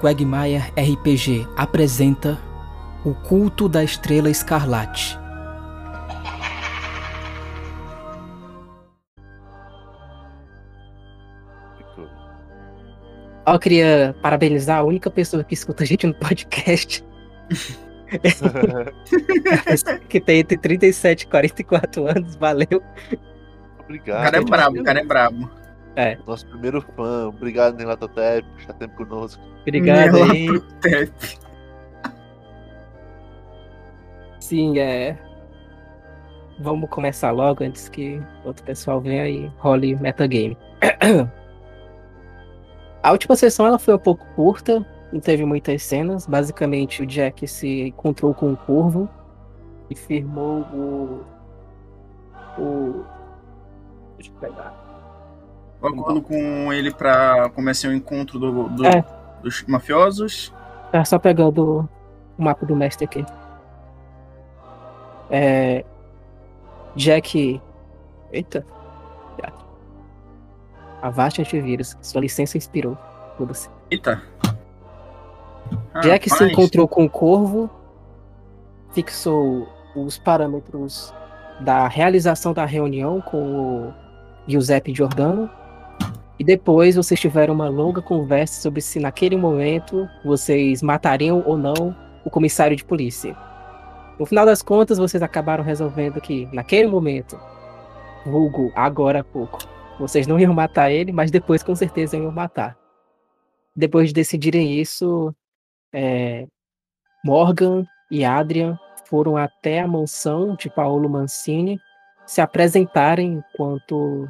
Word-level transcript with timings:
Quagmire 0.00 0.62
RPG 0.76 1.46
apresenta 1.56 2.38
O 3.04 3.14
Culto 3.14 3.68
da 3.68 3.82
Estrela 3.82 4.30
Escarlate. 4.30 5.18
Ó, 13.46 13.54
eu 13.54 13.58
queria 13.60 14.14
parabenizar 14.20 14.80
a 14.80 14.82
única 14.82 15.08
pessoa 15.08 15.44
que 15.44 15.54
escuta 15.54 15.84
a 15.84 15.86
gente 15.86 16.06
no 16.06 16.14
podcast. 16.14 17.04
que 20.08 20.20
tem 20.20 20.40
entre 20.40 20.58
37 20.58 21.22
e 21.22 21.26
44 21.28 22.08
anos, 22.08 22.34
valeu. 22.36 22.82
Obrigado. 23.84 24.20
O 24.20 24.24
cara 24.24 24.36
é 24.36 24.40
brabo, 24.40 24.80
o 24.80 24.84
cara 24.84 25.00
é 25.00 25.04
brabo. 25.04 25.50
É, 25.96 26.18
Nosso 26.26 26.46
primeiro 26.46 26.80
fã. 26.94 27.28
Obrigado, 27.28 27.76
Nelatotep, 27.76 28.46
por 28.50 28.60
estar 28.60 28.74
sempre 28.74 28.96
conosco. 28.96 29.42
obrigado 29.62 30.16
aí. 30.16 30.46
Sim, 34.40 34.78
é. 34.78 35.18
Vamos 36.60 36.88
começar 36.90 37.30
logo 37.32 37.64
antes 37.64 37.88
que 37.88 38.20
outro 38.44 38.64
pessoal 38.64 39.00
venha 39.00 39.28
e 39.28 39.46
role 39.58 39.96
metagame. 39.96 40.56
A 43.02 43.12
última 43.12 43.36
sessão 43.36 43.66
ela 43.66 43.78
foi 43.78 43.94
um 43.94 43.98
pouco 43.98 44.26
curta, 44.34 44.84
não 45.12 45.20
teve 45.20 45.44
muitas 45.44 45.82
cenas. 45.82 46.26
Basicamente, 46.26 47.02
o 47.02 47.06
Jack 47.06 47.46
se 47.46 47.88
encontrou 47.88 48.34
com 48.34 48.52
o 48.52 48.56
Corvo 48.56 49.08
e 49.88 49.94
firmou 49.94 50.60
o. 50.72 51.24
O. 52.58 53.04
Deixa 54.16 54.32
eu 54.32 54.40
pegar. 54.40 54.85
O 55.86 56.00
acordo 56.00 56.22
com 56.22 56.72
ele 56.72 56.92
pra 56.92 57.48
começar 57.50 57.88
o 57.88 57.92
encontro 57.94 58.38
do, 58.38 58.68
do- 58.70 58.86
É. 58.86 59.04
dos 59.42 59.62
mafiosos. 59.66 60.52
Tá 60.92 61.04
só 61.04 61.18
pegando 61.18 61.88
o 62.38 62.42
mapa 62.42 62.64
do 62.66 62.74
mestre 62.76 63.04
aqui. 63.04 63.24
É. 65.30 65.84
Jack. 66.94 67.60
Eita. 68.32 68.64
Avast 71.02 71.40
antivírus. 71.40 71.96
Sua 72.00 72.20
licença 72.20 72.56
expirou. 72.56 72.96
Foda-se. 73.36 73.68
Eita. 73.90 74.22
Ah, 75.94 76.00
Jack 76.00 76.28
se 76.30 76.44
encontrou 76.44 76.88
com 76.88 77.04
o 77.04 77.10
Corvo, 77.10 77.68
fixou 78.92 79.68
os 79.94 80.18
parâmetros 80.18 81.12
da 81.60 81.86
realização 81.88 82.52
da 82.52 82.64
reunião 82.64 83.20
com 83.20 83.88
o 83.88 83.94
Giuseppe 84.46 84.94
Giordano. 84.94 85.50
E 86.38 86.44
depois 86.44 86.96
vocês 86.96 87.18
tiveram 87.18 87.54
uma 87.54 87.68
longa 87.68 88.02
conversa 88.02 88.60
sobre 88.60 88.80
se 88.80 89.00
naquele 89.00 89.36
momento 89.36 90.08
vocês 90.24 90.82
matariam 90.82 91.42
ou 91.46 91.56
não 91.56 91.96
o 92.24 92.30
comissário 92.30 92.76
de 92.76 92.84
polícia. 92.84 93.36
No 94.18 94.26
final 94.26 94.44
das 94.44 94.62
contas, 94.62 94.98
vocês 94.98 95.22
acabaram 95.22 95.64
resolvendo 95.64 96.20
que 96.20 96.46
naquele 96.52 96.88
momento, 96.88 97.38
vulgo 98.24 98.72
agora 98.74 99.20
há 99.20 99.24
pouco, 99.24 99.58
vocês 99.98 100.26
não 100.26 100.38
iam 100.38 100.52
matar 100.52 100.90
ele, 100.90 101.12
mas 101.12 101.30
depois 101.30 101.62
com 101.62 101.74
certeza 101.74 102.16
iam 102.16 102.32
matar. 102.32 102.76
Depois 103.74 104.08
de 104.08 104.14
decidirem 104.14 104.78
isso, 104.78 105.34
é, 105.92 106.46
Morgan 107.24 107.84
e 108.10 108.24
Adrian 108.24 108.78
foram 109.06 109.36
até 109.36 109.80
a 109.80 109.88
mansão 109.88 110.56
de 110.56 110.68
Paolo 110.68 111.08
Mancini 111.08 111.78
se 112.26 112.40
apresentarem 112.40 113.42
enquanto 113.52 114.28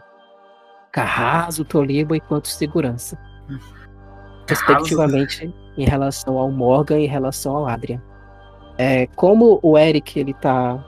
Carrasco, 0.96 1.62
Toliba 1.62 2.16
e 2.16 2.20
quanto 2.20 2.48
segurança, 2.48 3.16
respectivamente 4.48 5.54
em 5.76 5.84
relação 5.84 6.38
ao 6.38 6.50
Morgan 6.50 6.98
e 6.98 7.04
em 7.04 7.08
relação 7.08 7.54
ao 7.54 7.68
Adrian. 7.68 8.00
É, 8.78 9.06
como 9.08 9.60
o 9.62 9.76
Eric 9.76 10.18
ele 10.18 10.32
tá, 10.32 10.82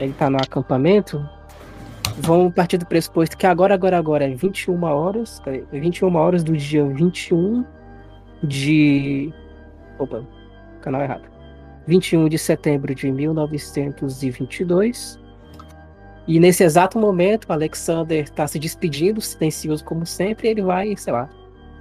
ele 0.00 0.14
tá 0.14 0.30
no 0.30 0.38
acampamento, 0.38 1.22
vão 2.16 2.50
partir 2.50 2.78
do 2.78 2.86
pressuposto 2.86 3.36
que 3.36 3.46
agora, 3.46 3.74
agora, 3.74 3.98
agora 3.98 4.24
é 4.24 4.34
21 4.34 4.82
horas, 4.84 5.38
peraí, 5.40 5.66
21 5.70 6.16
horas 6.16 6.42
do 6.42 6.56
dia 6.56 6.86
21 6.86 7.62
de 8.42 9.30
Opa, 9.98 10.24
canal 10.80 11.02
errado. 11.02 11.28
21 11.86 12.30
de 12.30 12.38
setembro 12.38 12.94
de 12.94 13.12
1922. 13.12 15.25
E 16.26 16.40
nesse 16.40 16.64
exato 16.64 16.98
momento, 16.98 17.46
o 17.48 17.52
Alexander 17.52 18.24
está 18.24 18.46
se 18.46 18.58
despedindo, 18.58 19.20
silencioso 19.20 19.84
como 19.84 20.04
sempre, 20.04 20.48
e 20.48 20.50
ele 20.50 20.62
vai, 20.62 20.96
sei 20.96 21.12
lá, 21.12 21.28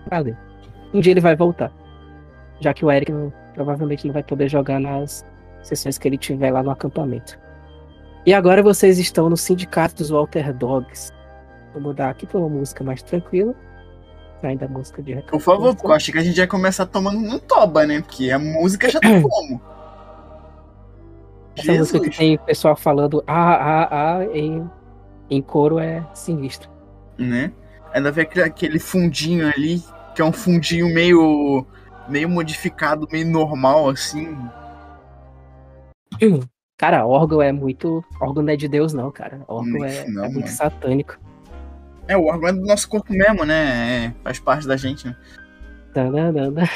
pra 0.07 0.19
ler. 0.19 0.37
Um 0.93 0.99
dia 0.99 1.11
ele 1.11 1.19
vai 1.21 1.35
voltar. 1.35 1.71
Já 2.59 2.73
que 2.73 2.85
o 2.85 2.91
Eric 2.91 3.11
não- 3.11 3.33
provavelmente 3.53 4.05
não 4.05 4.13
vai 4.13 4.23
poder 4.23 4.47
jogar 4.47 4.79
nas 4.79 5.25
sessões 5.63 5.97
que 5.97 6.07
ele 6.07 6.17
tiver 6.17 6.51
lá 6.51 6.61
no 6.61 6.69
acampamento. 6.69 7.39
E 8.25 8.33
agora 8.33 8.61
vocês 8.61 8.99
estão 8.99 9.29
no 9.29 9.37
sindicato 9.37 9.95
dos 9.95 10.09
Walter 10.09 10.53
Dogs. 10.53 11.11
Vou 11.73 11.81
mudar 11.81 12.09
aqui 12.09 12.25
para 12.25 12.39
uma 12.39 12.49
música 12.49 12.83
mais 12.83 13.01
tranquila. 13.01 13.53
Ainda 14.43 14.65
a 14.65 14.69
música 14.69 15.01
de 15.01 15.15
Por 15.23 15.39
favor, 15.39 15.73
porque 15.73 15.87
eu 15.87 15.93
achei 15.93 16.11
que 16.13 16.19
a 16.19 16.23
gente 16.23 16.37
ia 16.37 16.45
começar 16.45 16.85
tomando 16.85 17.17
um 17.17 17.39
toba, 17.39 17.85
né? 17.87 18.01
Porque 18.01 18.29
a 18.29 18.37
música 18.37 18.87
já 18.89 18.99
tá 18.99 19.07
como? 19.21 19.59
Essa 21.57 21.73
música 21.73 21.99
que 21.99 22.05
Jesus. 22.05 22.17
tem 22.17 22.37
pessoal 22.37 22.75
falando 22.75 23.23
ah, 23.25 23.55
ah, 23.55 24.17
ah 24.17 24.25
em, 24.25 24.69
em 25.29 25.41
coro 25.41 25.79
é 25.79 26.05
sinistro. 26.13 26.69
Né? 27.17 27.51
Ainda 27.93 28.11
vê 28.11 28.21
aquele, 28.21 28.45
aquele 28.45 28.79
fundinho 28.79 29.47
ali, 29.47 29.81
que 30.13 30.21
é 30.21 30.25
um 30.25 30.33
fundinho 30.33 30.93
meio. 30.93 31.65
meio 32.09 32.29
modificado, 32.29 33.07
meio 33.11 33.25
normal, 33.25 33.89
assim. 33.89 34.37
Cara, 36.77 37.05
órgão 37.05 37.41
é 37.41 37.51
muito. 37.51 38.03
órgão 38.19 38.43
não 38.43 38.51
é 38.51 38.57
de 38.57 38.67
Deus, 38.67 38.93
não, 38.93 39.11
cara. 39.11 39.41
Órgão 39.47 39.85
é, 39.85 40.05
Não, 40.07 40.25
é 40.25 40.27
muito 40.27 40.45
mano. 40.45 40.57
satânico. 40.57 41.17
É, 42.07 42.17
o 42.17 42.25
órgão 42.25 42.49
é 42.49 42.53
do 42.53 42.61
nosso 42.61 42.87
corpo 42.87 43.13
mesmo, 43.13 43.45
né? 43.45 44.05
É, 44.05 44.13
faz 44.23 44.39
parte 44.39 44.67
da 44.67 44.75
gente, 44.75 45.07
né? 45.07 45.15
Tananana. 45.93 46.69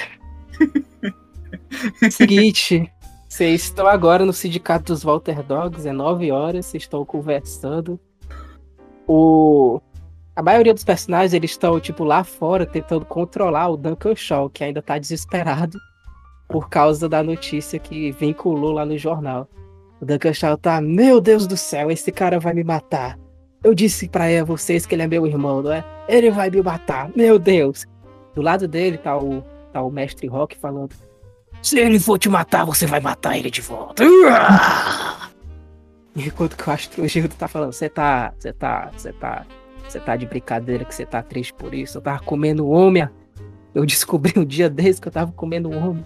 Seguinte, 2.10 2.92
vocês 3.40 3.64
estão 3.64 3.88
agora 3.88 4.26
no 4.26 4.34
sindicato 4.34 4.92
dos 4.92 5.02
Walter 5.02 5.42
Dogs, 5.42 5.88
é 5.88 5.94
9 5.94 6.30
horas, 6.30 6.66
vocês 6.66 6.84
estão 6.84 7.06
conversando. 7.06 7.98
O... 9.08 9.80
A 10.36 10.44
maioria 10.44 10.74
dos 10.74 10.84
personagens 10.84 11.34
eles 11.34 11.52
estão 11.52 11.80
tipo 11.80 12.04
lá 12.04 12.26
fora 12.26 12.66
tentando 12.66 13.06
controlar 13.06 13.70
o 13.70 13.78
Duncan 13.78 14.14
Shaw, 14.14 14.50
que 14.50 14.62
ainda 14.62 14.82
tá 14.82 14.98
desesperado 14.98 15.80
por 16.50 16.68
causa 16.68 17.08
da 17.08 17.24
notícia 17.24 17.80
que 17.80 18.12
vinculou 18.12 18.74
lá 18.74 18.86
no 18.86 18.98
jornal. 18.98 19.48
O 20.02 20.06
Duncan 20.06 20.34
Shaw 20.34 20.58
tá, 20.58 20.82
meu 20.82 21.22
Deus 21.22 21.48
do 21.48 21.56
céu, 21.56 21.90
esse 21.90 22.12
cara 22.12 22.42
vai 22.42 22.54
me 22.54 22.66
matar. 22.66 23.18
Eu 23.64 23.74
disse 23.74 24.10
pra 24.10 24.26
vocês 24.44 24.86
que 24.86 24.94
ele 24.96 25.04
é 25.04 25.08
meu 25.08 25.26
irmão, 25.26 25.62
não 25.62 25.72
é? 25.72 25.86
Ele 26.10 26.30
vai 26.30 26.50
me 26.50 26.62
matar, 26.62 27.10
meu 27.16 27.40
Deus. 27.40 27.86
Do 28.36 28.42
lado 28.42 28.68
dele 28.68 28.98
tá 28.98 29.18
o, 29.18 29.42
tá 29.72 29.82
o 29.82 29.90
mestre 29.90 30.28
Rock 30.28 30.58
falando: 30.58 30.94
Se 31.62 31.78
ele 31.78 32.00
for 32.00 32.18
te 32.18 32.30
matar, 32.30 32.66
você 32.66 32.86
vai 32.86 33.00
matar 33.00 33.38
ele 33.38 33.50
de 33.52 33.62
volta. 33.62 34.04
Enquanto 36.16 36.58
que 36.58 36.70
o 36.70 36.74
Astro 36.74 37.08
Gildo 37.08 37.36
tá 37.36 37.48
falando: 37.48 37.74
Você 37.74 37.90
tá, 37.90 38.34
você 38.38 38.52
tá, 38.54 38.92
você 38.96 39.14
tá, 39.14 39.46
você 39.88 40.00
tá 40.00 40.16
de 40.16 40.26
brincadeira 40.26 40.84
que 40.86 40.94
você 40.94 41.06
tá 41.06 41.22
triste 41.22 41.54
por 41.54 41.74
isso. 41.74 41.98
Eu 41.98 42.02
tava 42.02 42.20
comendo 42.22 42.68
homem. 42.70 43.08
Eu 43.74 43.86
descobri 43.86 44.34
um 44.38 44.46
dia 44.46 44.70
desse 44.70 45.00
que 45.00 45.08
eu 45.08 45.12
tava 45.12 45.32
comendo 45.32 45.70
homem. 45.72 46.04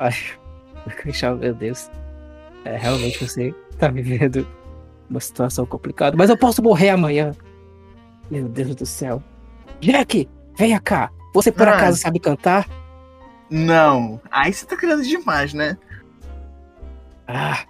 Ai, 0.00 0.12
meu 1.38 1.54
Deus. 1.54 1.90
É, 2.64 2.76
realmente 2.76 3.26
você 3.26 3.54
tá 3.78 3.88
vivendo 3.88 4.46
uma 5.08 5.20
situação 5.20 5.64
complicada. 5.66 6.16
Mas 6.16 6.30
eu 6.30 6.36
posso 6.36 6.62
morrer 6.62 6.90
amanhã. 6.90 7.32
Meu 8.30 8.48
Deus 8.48 8.74
do 8.74 8.86
céu. 8.86 9.22
Jack, 9.80 10.28
venha 10.56 10.80
cá. 10.80 11.10
Você 11.34 11.52
por 11.52 11.68
Ah. 11.68 11.74
acaso 11.76 11.98
sabe 11.98 12.18
cantar? 12.18 12.66
Não. 13.54 14.20
Aí 14.32 14.52
você 14.52 14.66
tá 14.66 14.76
querendo 14.76 15.04
demais, 15.04 15.54
né? 15.54 15.78
Ah, 17.28 17.64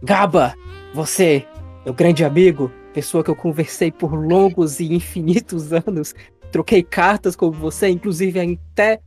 Gaba, 0.00 0.54
você, 0.94 1.44
meu 1.84 1.92
grande 1.92 2.24
amigo, 2.24 2.70
pessoa 2.92 3.24
que 3.24 3.30
eu 3.32 3.34
conversei 3.34 3.90
por 3.90 4.14
longos 4.14 4.78
e 4.78 4.94
infinitos 4.94 5.72
anos, 5.72 6.14
troquei 6.52 6.84
cartas 6.84 7.34
com 7.34 7.50
você, 7.50 7.88
inclusive 7.88 8.38
até 8.38 9.00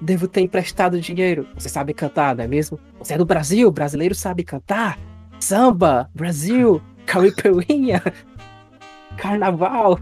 devo 0.00 0.26
ter 0.26 0.40
emprestado 0.40 0.98
dinheiro. 0.98 1.46
Você 1.52 1.68
sabe 1.68 1.92
cantar, 1.92 2.34
não 2.34 2.44
é 2.44 2.48
mesmo? 2.48 2.80
Você 2.98 3.12
é 3.12 3.18
do 3.18 3.26
Brasil, 3.26 3.70
brasileiro 3.70 4.14
sabe 4.14 4.42
cantar. 4.42 4.98
Samba, 5.38 6.10
Brasil, 6.14 6.80
caripirinha, 7.04 8.02
carnaval. 9.18 10.00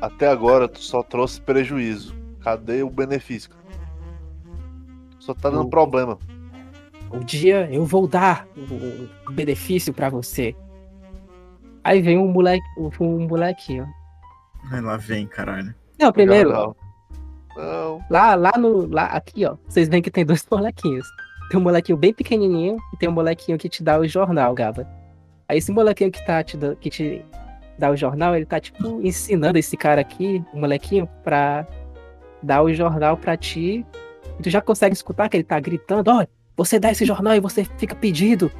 Até 0.00 0.26
agora 0.26 0.66
tu 0.66 0.80
só 0.80 1.04
trouxe 1.04 1.40
prejuízo. 1.40 2.18
Cadê 2.40 2.82
o 2.82 2.90
benefício? 2.90 3.59
Só 5.20 5.32
tá 5.34 5.48
dando 5.50 5.66
O- 5.66 5.70
problema. 5.70 6.18
Um 7.12 7.20
dia 7.20 7.68
eu 7.72 7.84
vou 7.84 8.06
dar 8.08 8.46
um 8.56 9.32
benefício 9.32 9.92
pra 9.92 10.08
você. 10.08 10.54
Aí 11.82 12.00
vem 12.02 12.18
um 12.18 12.28
moleque, 12.28 12.64
um 13.00 13.26
molequinho. 13.26 13.88
Aí 14.70 14.80
lá 14.80 14.96
vem, 14.96 15.26
caralho. 15.26 15.74
Não, 15.98 16.12
primeiro, 16.12 16.50
Não, 16.52 16.76
Não. 17.56 18.04
Lá, 18.10 18.34
lá 18.34 18.52
no. 18.58 18.86
Lá, 18.86 19.04
aqui, 19.06 19.44
ó. 19.44 19.56
Vocês 19.66 19.88
veem 19.88 20.02
que 20.02 20.10
tem 20.10 20.24
dois 20.24 20.46
molequinhos. 20.50 21.06
Tem 21.50 21.58
um 21.58 21.62
molequinho 21.62 21.98
bem 21.98 22.12
pequenininho 22.14 22.76
e 22.94 22.96
tem 22.96 23.08
um 23.08 23.12
molequinho 23.12 23.58
que 23.58 23.68
te 23.68 23.82
dá 23.82 23.98
o 23.98 24.06
jornal, 24.06 24.54
Gaba. 24.54 24.86
Aí 25.48 25.58
esse 25.58 25.72
molequinho 25.72 26.12
que, 26.12 26.24
tá 26.24 26.44
te, 26.44 26.56
que 26.80 26.88
te 26.88 27.24
dá 27.76 27.90
o 27.90 27.96
jornal, 27.96 28.36
ele 28.36 28.46
tá, 28.46 28.60
tipo, 28.60 29.00
ensinando 29.02 29.58
esse 29.58 29.76
cara 29.76 30.00
aqui, 30.00 30.44
o 30.54 30.60
molequinho, 30.60 31.08
pra 31.24 31.66
dar 32.40 32.62
o 32.62 32.72
jornal 32.72 33.16
pra 33.16 33.36
ti. 33.36 33.84
E 34.40 34.42
tu 34.42 34.48
já 34.48 34.62
consegue 34.62 34.94
escutar 34.94 35.28
que 35.28 35.36
ele 35.36 35.44
tá 35.44 35.60
gritando: 35.60 36.10
olha, 36.10 36.28
você 36.56 36.80
dá 36.80 36.90
esse 36.90 37.04
jornal 37.04 37.34
e 37.34 37.40
você 37.40 37.62
fica 37.76 37.94
pedindo 37.94 38.50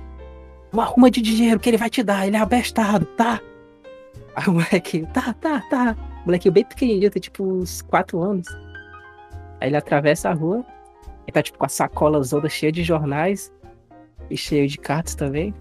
uma 0.70 0.82
arruma 0.82 1.10
de 1.10 1.22
dinheiro 1.22 1.58
que 1.58 1.70
ele 1.70 1.78
vai 1.78 1.88
te 1.88 2.02
dar, 2.02 2.26
ele 2.26 2.36
é 2.36 2.38
abestado, 2.40 3.06
tá? 3.16 3.40
Aí 4.36 4.44
o 4.46 4.52
molequinho, 4.52 5.06
tá, 5.06 5.32
tá, 5.32 5.60
tá. 5.70 5.96
O 6.22 6.26
molequinho 6.26 6.52
bem 6.52 6.64
pequenininho, 6.66 7.10
tem 7.10 7.20
tipo 7.20 7.42
uns 7.42 7.80
4 7.80 8.20
anos. 8.22 8.46
Aí 9.58 9.70
ele 9.70 9.76
atravessa 9.76 10.28
a 10.28 10.34
rua, 10.34 10.64
ele 11.26 11.32
tá 11.32 11.42
tipo 11.42 11.56
com 11.58 11.64
a 11.64 11.68
sacola 11.68 12.20
toda 12.28 12.46
cheia 12.48 12.70
de 12.70 12.84
jornais 12.84 13.50
e 14.28 14.36
cheio 14.36 14.68
de 14.68 14.76
cartas 14.76 15.14
também. 15.14 15.54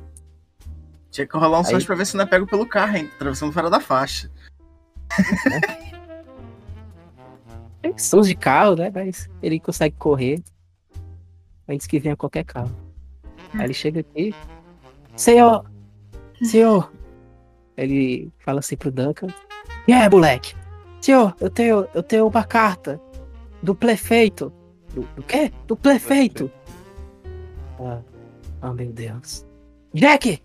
Tinha 1.10 1.26
que 1.26 1.38
rolar 1.38 1.60
um 1.60 1.62
Aí- 1.62 1.72
sorte 1.72 1.86
pra 1.88 1.96
ver 1.96 2.06
se 2.06 2.18
não 2.18 2.26
é 2.26 2.28
pego 2.28 2.46
pelo 2.46 2.66
carro, 2.66 2.98
hein? 2.98 3.10
Atravessando 3.16 3.54
fora 3.54 3.70
da 3.70 3.80
faixa. 3.80 4.30
Tem 5.16 5.99
sons 7.98 8.28
de 8.28 8.36
carro, 8.36 8.76
né? 8.76 8.92
Mas 8.94 9.30
ele 9.42 9.60
consegue 9.60 9.96
correr 9.98 10.42
antes 11.68 11.88
que 11.88 12.00
venha 12.00 12.16
qualquer 12.16 12.44
carro. 12.44 12.72
Aí 13.54 13.66
ele 13.66 13.74
chega 13.74 14.02
aqui. 14.02 14.34
Senhor! 15.16 15.66
Senhor! 16.44 16.92
Ele 17.78 18.32
fala 18.40 18.60
assim 18.60 18.76
pro 18.76 18.92
Duncan. 18.92 19.28
E 19.88 19.94
aí, 19.94 20.10
moleque? 20.10 20.54
Senhor, 21.02 21.36
eu 21.40 21.50
tenho, 21.50 21.88
eu 21.94 22.04
tenho 22.04 22.28
uma 22.28 22.44
carta 22.44 23.00
do 23.62 23.74
prefeito. 23.74 24.52
Do, 24.94 25.02
do 25.16 25.24
quê? 25.24 25.52
Do 25.66 25.76
prefeito. 25.76 26.52
Ah, 27.80 28.02
oh, 28.62 28.74
meu 28.74 28.92
Deus. 28.92 29.46
Jack! 29.94 30.42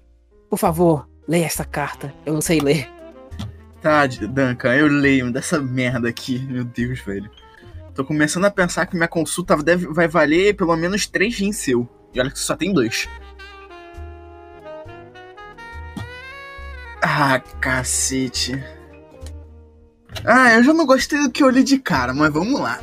Por 0.49 0.59
favor, 0.59 1.09
leia 1.27 1.47
essa 1.47 1.65
carta. 1.65 2.15
Eu 2.25 2.35
não 2.35 2.41
sei 2.41 2.61
ler. 2.61 2.94
Tá, 3.85 4.07
Duncan, 4.07 4.75
eu 4.75 4.87
leio 4.89 5.31
dessa 5.31 5.61
merda 5.61 6.09
aqui. 6.09 6.39
Meu 6.39 6.65
Deus, 6.65 7.01
velho. 7.01 7.31
Tô 7.95 8.03
começando 8.03 8.47
a 8.47 8.51
pensar 8.51 8.87
que 8.87 8.97
minha 8.97 9.07
consulta 9.07 9.55
deve, 9.59 9.87
vai 9.89 10.09
valer 10.09 10.57
pelo 10.57 10.75
menos 10.75 11.07
três 11.07 11.39
rins 11.39 11.59
seu. 11.59 11.87
E 12.15 12.19
olha 12.19 12.31
que 12.31 12.39
só 12.39 12.57
tem 12.57 12.73
dois. 12.73 13.07
Ah, 17.03 17.39
cacete. 17.61 18.65
Ah, 20.25 20.55
eu 20.55 20.65
já 20.65 20.73
não 20.73 20.87
gostei 20.87 21.21
do 21.21 21.31
que 21.31 21.43
eu 21.43 21.51
li 21.51 21.63
de 21.63 21.79
cara, 21.79 22.15
mas 22.15 22.33
vamos 22.33 22.59
lá. 22.59 22.81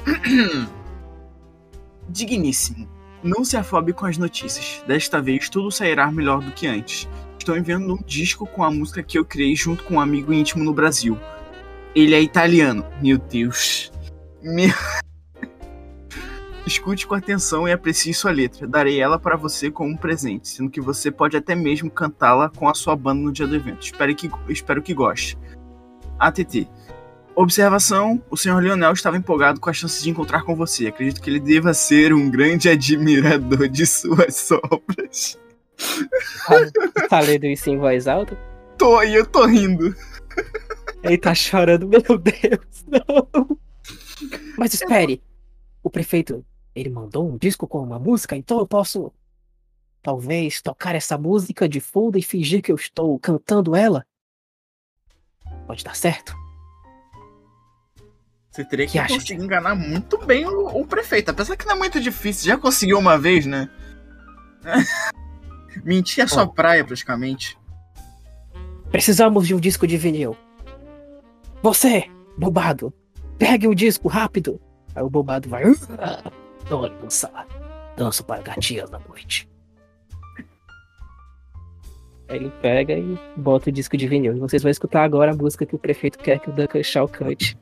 Digníssimo. 2.08 2.88
Não 3.24 3.44
se 3.44 3.58
afobe 3.58 3.92
com 3.92 4.06
as 4.06 4.20
notícias. 4.20 4.84
Desta 4.86 5.20
vez 5.20 5.50
tudo 5.50 5.72
sairá 5.72 6.12
melhor 6.12 6.42
do 6.44 6.52
que 6.52 6.68
antes. 6.68 7.10
Estou 7.42 7.58
enviando 7.58 7.96
um 7.96 8.04
disco 8.04 8.46
com 8.46 8.64
a 8.64 8.70
música 8.70 9.02
que 9.02 9.18
eu 9.18 9.26
criei 9.26 9.56
junto 9.56 9.84
com 9.84 9.96
um 9.96 10.00
amigo 10.00 10.32
íntimo 10.32 10.64
no 10.64 10.72
Brasil. 10.72 11.18
Ele 11.96 12.14
é 12.14 12.22
italiano. 12.22 12.86
Meu 13.02 13.18
Deus. 13.18 13.92
Meu... 14.44 14.70
Escute 16.68 17.08
com 17.08 17.16
atenção 17.16 17.68
e 17.68 17.72
aprecie 17.72 18.14
sua 18.14 18.30
letra. 18.30 18.68
Darei 18.68 19.02
ela 19.02 19.18
para 19.18 19.36
você 19.36 19.72
como 19.72 19.90
um 19.90 19.98
presente, 19.98 20.50
sendo 20.50 20.70
que 20.70 20.80
você 20.80 21.10
pode 21.10 21.36
até 21.36 21.56
mesmo 21.56 21.90
cantá-la 21.90 22.48
com 22.48 22.70
a 22.70 22.76
sua 22.76 22.96
banda 22.96 23.24
no 23.24 23.32
dia 23.32 23.48
do 23.48 23.56
evento. 23.56 23.82
Espero 23.82 24.16
que, 24.16 24.30
espero 24.48 24.84
que 24.84 24.94
goste. 24.94 25.36
ATT. 26.20 26.70
Observação: 27.36 28.22
o 28.30 28.38
Sr. 28.38 28.60
Lionel 28.60 28.94
estava 28.94 29.18
empolgado 29.18 29.60
com 29.60 29.72
a 29.72 29.74
chance 29.74 30.04
de 30.04 30.12
encontrar 30.12 30.44
com 30.44 30.56
você. 30.56 30.86
Acredito 30.86 31.20
que 31.20 31.28
ele 31.28 31.40
deva 31.40 31.74
ser 31.74 32.14
um 32.14 32.30
grande 32.30 32.70
admirador 32.70 33.68
de 33.68 33.88
suas 33.88 34.52
obras. 34.70 35.40
Tá, 36.48 37.08
tá 37.08 37.20
lendo 37.20 37.46
isso 37.46 37.70
em 37.70 37.78
voz 37.78 38.08
alta? 38.08 38.36
Tô, 38.78 39.02
e 39.04 39.14
eu 39.16 39.26
tô 39.26 39.46
rindo. 39.46 39.96
Ele 41.04 41.18
tá 41.18 41.34
chorando, 41.34 41.88
meu 41.88 42.18
Deus, 42.18 42.86
não. 42.88 43.58
Mas 44.58 44.74
espere, 44.74 45.22
o 45.84 45.90
prefeito, 45.90 46.46
ele 46.76 46.90
mandou 46.90 47.28
um 47.30 47.38
disco 47.38 47.68
com 47.68 47.84
uma 47.84 48.00
música, 48.00 48.36
então 48.36 48.60
eu 48.60 48.68
posso, 48.68 49.12
talvez, 50.02 50.62
tocar 50.62 50.96
essa 50.96 51.18
música 51.18 51.68
de 51.68 51.80
fundo 51.80 52.18
e 52.18 52.22
fingir 52.22 52.62
que 52.62 52.72
eu 52.72 52.76
estou 52.76 53.18
cantando 53.20 53.76
ela? 53.76 54.06
Pode 55.66 55.84
dar 55.84 55.96
certo? 55.96 56.36
Você 58.52 58.66
teria 58.66 58.86
Que 58.86 58.92
que, 58.94 59.00
acha? 59.00 59.14
conseguir 59.14 59.44
enganar 59.44 59.76
muito 59.76 60.18
bem 60.18 60.46
o, 60.46 60.82
o 60.82 60.86
prefeito. 60.86 61.30
Apesar 61.30 61.56
que 61.56 61.66
não 61.66 61.76
é 61.76 61.78
muito 61.80 62.02
difícil. 62.02 62.48
Já 62.48 62.58
conseguiu 62.58 63.00
uma 63.00 63.18
vez, 63.18 63.46
né? 63.46 63.70
Mentir 65.84 66.24
é 66.24 66.28
sua 66.28 66.46
Bom. 66.46 66.54
praia, 66.54 66.84
praticamente. 66.86 67.58
Precisamos 68.92 69.48
de 69.48 69.56
um 69.56 69.60
disco 69.60 69.88
de 69.88 69.98
vinil. 69.98 70.36
Você, 71.64 72.06
bobado, 72.38 72.94
pegue 73.38 73.68
o 73.68 73.76
disco 73.76 74.08
rápido. 74.08 74.60
Aí 74.96 75.04
o 75.04 75.10
bobado 75.10 75.48
vai. 75.50 75.64
"Ah, 75.98 76.32
Adoro 76.66 76.94
dançar. 77.02 77.48
Danço 77.96 78.24
para 78.24 78.42
gatinhas 78.42 78.90
na 78.90 79.00
noite. 79.00 79.50
Aí 82.30 82.38
ele 82.38 82.52
pega 82.62 82.94
e 82.94 83.18
bota 83.36 83.70
o 83.70 83.74
disco 83.74 83.98
de 83.98 84.08
vinil. 84.08 84.36
E 84.36 84.40
vocês 84.40 84.62
vão 84.64 84.70
escutar 84.72 85.04
agora 85.04 85.32
a 85.32 85.36
música 85.36 85.66
que 85.66 85.76
o 85.76 85.80
prefeito 85.80 86.18
quer 86.18 86.40
que 86.40 86.50
o 86.50 86.54
Duncan 86.54 86.82
Shaw 86.84 87.08
cante. 87.08 87.58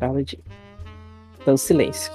Fala 0.00 0.22
de. 0.24 0.40
Então, 1.40 1.56
silêncio. 1.56 2.12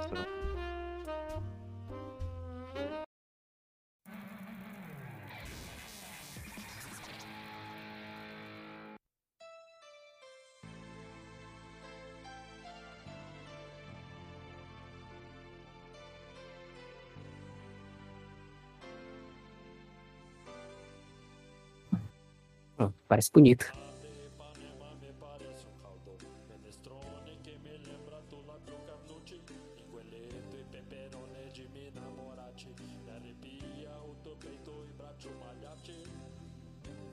Parece 23.13 23.29
bonito. 23.31 23.71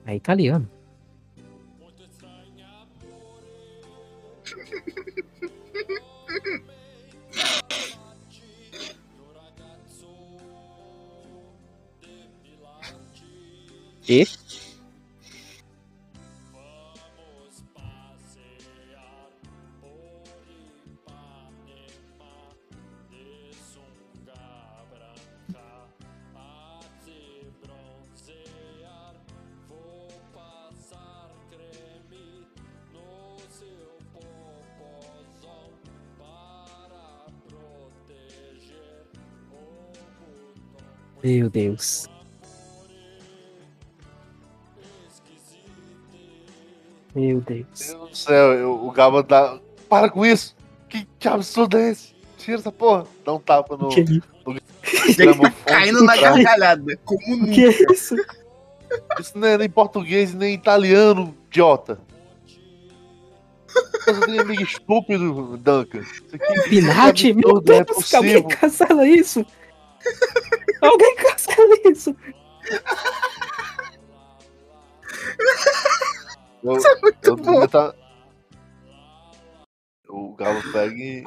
É 0.07 0.15
italiano. 0.15 0.67
E? 14.09 14.40
Meu 41.31 41.49
Deus. 41.49 42.09
Meu 47.15 47.39
Deus. 47.39 47.65
Deus 47.79 48.09
do 48.09 48.15
céu, 48.17 48.53
eu- 48.53 48.85
o 48.85 48.91
Gaba 48.91 49.23
dá. 49.23 49.57
Para 49.87 50.09
com 50.09 50.25
isso! 50.25 50.55
Que, 50.89 51.07
que 51.19 51.27
absurdo 51.27 51.77
é 51.77 51.91
esse? 51.91 52.13
Tira 52.37 52.57
essa 52.57 52.71
porra! 52.71 53.05
Dá 53.25 53.33
um 53.33 53.39
tapa 53.39 53.77
no. 53.77 53.87
Que, 53.89 54.01
Ele 55.17 55.35
tá 55.39 55.51
caindo 55.65 56.03
na 56.03 56.17
gargalhada. 56.17 56.97
Como 57.05 57.37
nunca. 57.37 57.51
que 57.53 57.65
é 57.65 57.93
isso? 57.93 58.15
Isso 59.19 59.37
não 59.37 59.47
é 59.47 59.57
nem 59.57 59.69
português 59.69 60.33
nem 60.33 60.53
italiano, 60.53 61.35
idiota. 61.49 61.97
Você 63.67 64.19
tem 64.25 64.39
amigo 64.39 64.63
estúpido, 64.63 65.57
Duncan. 65.57 66.01
Pinati? 66.69 67.31
é 67.31 67.33
Meu 67.33 67.57
é 67.57 67.61
Deus, 67.61 68.09
que 68.09 68.15
alguém 68.17 68.43
cancela 68.47 69.07
isso! 69.07 69.45
Alguém 70.81 71.10
isso! 71.91 72.15
Eu, 76.63 76.73
Muito 77.01 77.27
eu 77.27 77.35
bom. 77.35 77.51
devia 77.51 77.67
tá... 77.67 77.95
O 80.07 80.35
Galo 80.35 80.61
pega 80.71 80.95
e 80.95 81.23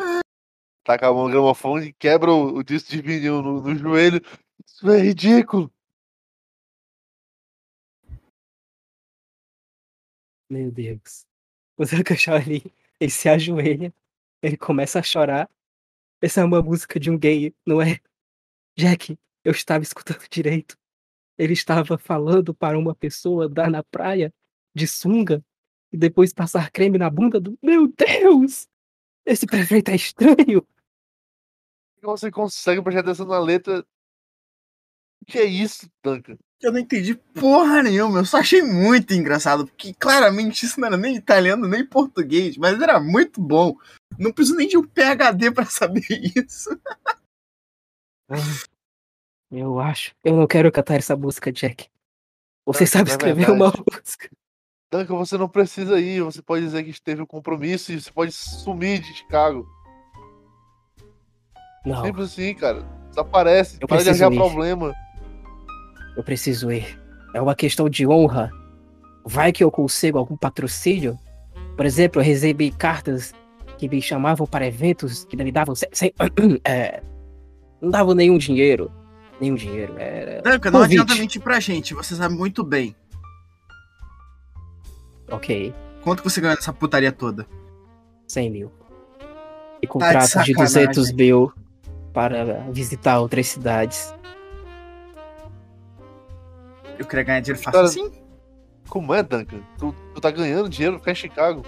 taca 0.85 1.09
a 1.09 1.13
mão 1.13 1.25
no 1.25 1.31
gramofone 1.31 1.87
e 1.87 1.93
quebra 1.95 2.31
o, 2.31 2.59
o 2.59 2.63
disco 2.63 2.91
de 2.91 3.01
vinil 3.01 3.43
no, 3.43 3.61
no 3.61 3.75
joelho. 3.75 4.21
Isso 4.65 4.89
é 4.91 4.99
ridículo. 4.99 5.73
Meu 10.49 10.71
Deus. 10.71 11.27
O 11.77 11.85
Zé 11.85 11.97
ali, 12.33 12.73
ele 13.01 13.11
se 13.11 13.29
ajoelha, 13.29 13.93
ele 14.43 14.57
começa 14.57 15.01
a 15.01 15.03
chorar. 15.03 15.51
Essa 16.21 16.43
é 16.43 16.45
uma 16.45 16.63
música 16.63 17.01
de 17.01 17.11
um 17.11 17.19
gay, 17.19 17.53
não 17.67 17.83
é? 17.83 17.99
Jack, 18.77 19.19
eu 19.45 19.53
estava 19.53 19.85
escutando 19.85 20.27
direito. 20.29 20.77
Ele 21.37 21.53
estava 21.53 21.99
falando 21.99 22.55
para 22.55 22.79
uma 22.79 22.95
pessoa 22.95 23.47
andar 23.47 23.71
na 23.71 23.83
praia 23.83 24.33
de 24.75 24.87
sunga 24.87 25.45
e 25.93 25.97
depois 25.97 26.33
passar 26.33 26.71
creme 26.71 26.99
na 26.99 27.11
bunda 27.11 27.41
do. 27.41 27.59
Meu 27.63 27.89
Deus! 27.89 28.67
Esse 29.27 29.47
prefeito 29.47 29.91
é 29.91 29.97
estranho! 29.97 30.67
Você 32.03 32.31
consegue 32.31 32.83
prestar 32.83 33.01
atenção 33.01 33.27
na 33.27 33.39
letra. 33.39 33.85
O 35.23 35.25
que 35.27 35.39
é 35.39 35.45
isso, 35.45 35.91
Duncan? 36.03 36.37
Eu 36.61 36.73
não 36.73 36.79
entendi 36.79 37.15
porra 37.15 37.83
nenhuma, 37.83 38.21
eu 38.21 38.25
só 38.25 38.39
achei 38.39 38.63
muito 38.63 39.13
engraçado, 39.13 39.67
porque 39.67 39.93
claramente 39.95 40.65
isso 40.65 40.79
não 40.79 40.89
era 40.89 40.97
nem 40.97 41.17
italiano 41.17 41.67
nem 41.67 41.85
português, 41.85 42.57
mas 42.57 42.81
era 42.81 43.01
muito 43.01 43.41
bom. 43.41 43.77
Não 44.19 44.33
preciso 44.33 44.57
nem 44.57 44.69
de 44.69 44.77
um 44.77 44.83
PHD 44.83 45.51
para 45.51 45.65
saber 45.67 46.05
isso. 46.37 46.71
Eu 49.57 49.79
acho. 49.79 50.13
Eu 50.25 50.37
não 50.37 50.47
quero 50.47 50.71
cantar 50.73 50.97
essa 50.97 51.17
música, 51.17 51.53
Jack. 51.53 51.87
Você 52.67 52.87
sabe 52.87 53.11
é 53.11 53.13
escrever 53.13 53.47
verdade. 53.47 53.61
uma 53.61 53.67
música. 53.71 54.31
Duncan, 54.91 55.17
você 55.17 55.37
não 55.39 55.49
precisa 55.49 55.99
ir. 56.01 56.23
Você 56.23 56.41
pode 56.43 56.65
dizer 56.65 56.83
que 56.85 57.01
teve 57.01 57.23
um 57.23 57.27
compromisso 57.27 57.93
e 57.93 58.01
você 58.01 58.11
pode 58.11 58.33
sumir 58.33 59.01
de 59.01 59.13
Chicago. 59.15 59.67
Não, 61.85 62.05
Simples 62.05 62.33
assim, 62.33 62.55
cara. 62.55 62.83
Desaparece. 63.11 63.79
Eu 63.81 63.87
para 63.87 64.03
de 64.03 64.09
arranjar 64.09 64.31
problema. 64.31 64.95
eu 66.17 66.25
preciso 66.25 66.73
ir. 66.73 66.99
É 67.35 67.41
uma 67.41 67.55
questão 67.55 67.89
de 67.89 68.07
honra. 68.07 68.51
Vai 69.25 69.53
que 69.53 69.63
eu 69.63 69.71
consigo 69.71 70.19
algum 70.19 70.37
patrocínio? 70.37 71.19
Por 71.77 71.85
exemplo, 71.85 72.21
eu 72.21 72.25
recebi 72.25 72.71
cartas 72.71 73.33
que 73.79 73.89
me 73.89 74.01
chamavam 74.01 74.47
para 74.47 74.67
eventos 74.67 75.25
que 75.25 75.37
me 75.37 75.51
davam 75.53 75.75
sem, 75.75 75.89
sem- 75.93 76.13
é, 76.65 77.03
não 77.81 77.91
davam 77.91 78.15
nenhum 78.15 78.39
dinheiro. 78.39 78.91
Nenhum 79.41 79.55
dinheiro. 79.57 79.95
Era 79.99 80.41
Duncan, 80.43 80.71
não 80.71 80.81
Convite. 80.81 81.01
adianta 81.01 81.15
mentir 81.21 81.43
pra 81.43 81.59
gente, 81.61 81.93
você 81.95 82.15
sabe 82.15 82.35
muito 82.35 82.63
bem. 82.65 82.95
ok, 85.31 85.75
Quanto 86.03 86.23
que 86.23 86.29
você 86.31 86.41
ganhou 86.41 86.55
nessa 86.57 86.73
putaria 86.73 87.11
toda? 87.11 87.47
100 88.29 88.51
mil. 88.51 88.73
E 89.83 89.87
Tá 89.87 89.93
contrato 89.93 90.39
de 90.41 90.45
de 90.45 90.53
200 90.55 91.07
sacanagem. 91.07 91.17
mil 91.17 91.53
para 92.13 92.45
visitar 92.71 93.19
outras 93.21 93.47
cidades. 93.49 94.15
Eu 96.99 97.07
queria 97.07 97.25
ganhar 97.25 97.41
dinheiro 97.41 97.59
fácil 97.63 97.73
Cara, 97.73 97.87
assim? 97.87 98.13
Como 98.89 99.13
é, 99.15 99.23
Duncan? 99.23 99.61
Tu, 99.79 99.95
tu 100.15 100.21
tá 100.21 100.31
ganhando 100.31 100.69
dinheiro 100.69 100.93
pra 100.95 101.01
ficar 101.01 101.13
em 101.13 101.15
Chicago. 101.15 101.63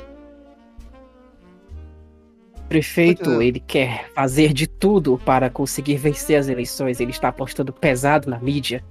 O 2.66 2.68
prefeito, 2.68 3.22
entendendo. 3.22 3.42
ele 3.42 3.60
quer 3.60 4.10
fazer 4.12 4.52
de 4.52 4.66
tudo 4.66 5.16
para 5.24 5.48
conseguir 5.48 5.96
vencer 5.96 6.36
as 6.36 6.48
eleições. 6.48 6.98
Ele 6.98 7.12
está 7.12 7.28
apostando 7.28 7.72
pesado 7.72 8.28
na 8.28 8.40
mídia. 8.40 8.84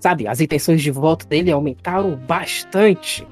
Sabe, 0.00 0.26
as 0.26 0.40
intenções 0.40 0.82
de 0.82 0.90
voto 0.90 1.26
dele 1.28 1.52
aumentaram 1.52 2.16
bastante. 2.16 3.26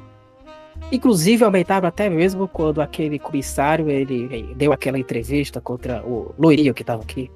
Inclusive 0.92 1.44
aumentaram 1.44 1.88
até 1.88 2.08
mesmo 2.08 2.46
quando 2.46 2.80
aquele 2.80 3.18
comissário 3.18 3.90
ele, 3.90 4.28
ele 4.30 4.54
deu 4.54 4.72
aquela 4.72 4.98
entrevista 4.98 5.60
contra 5.60 6.00
o 6.06 6.32
loirinho 6.38 6.72
que 6.72 6.82
estava 6.82 7.02
aqui. 7.02 7.28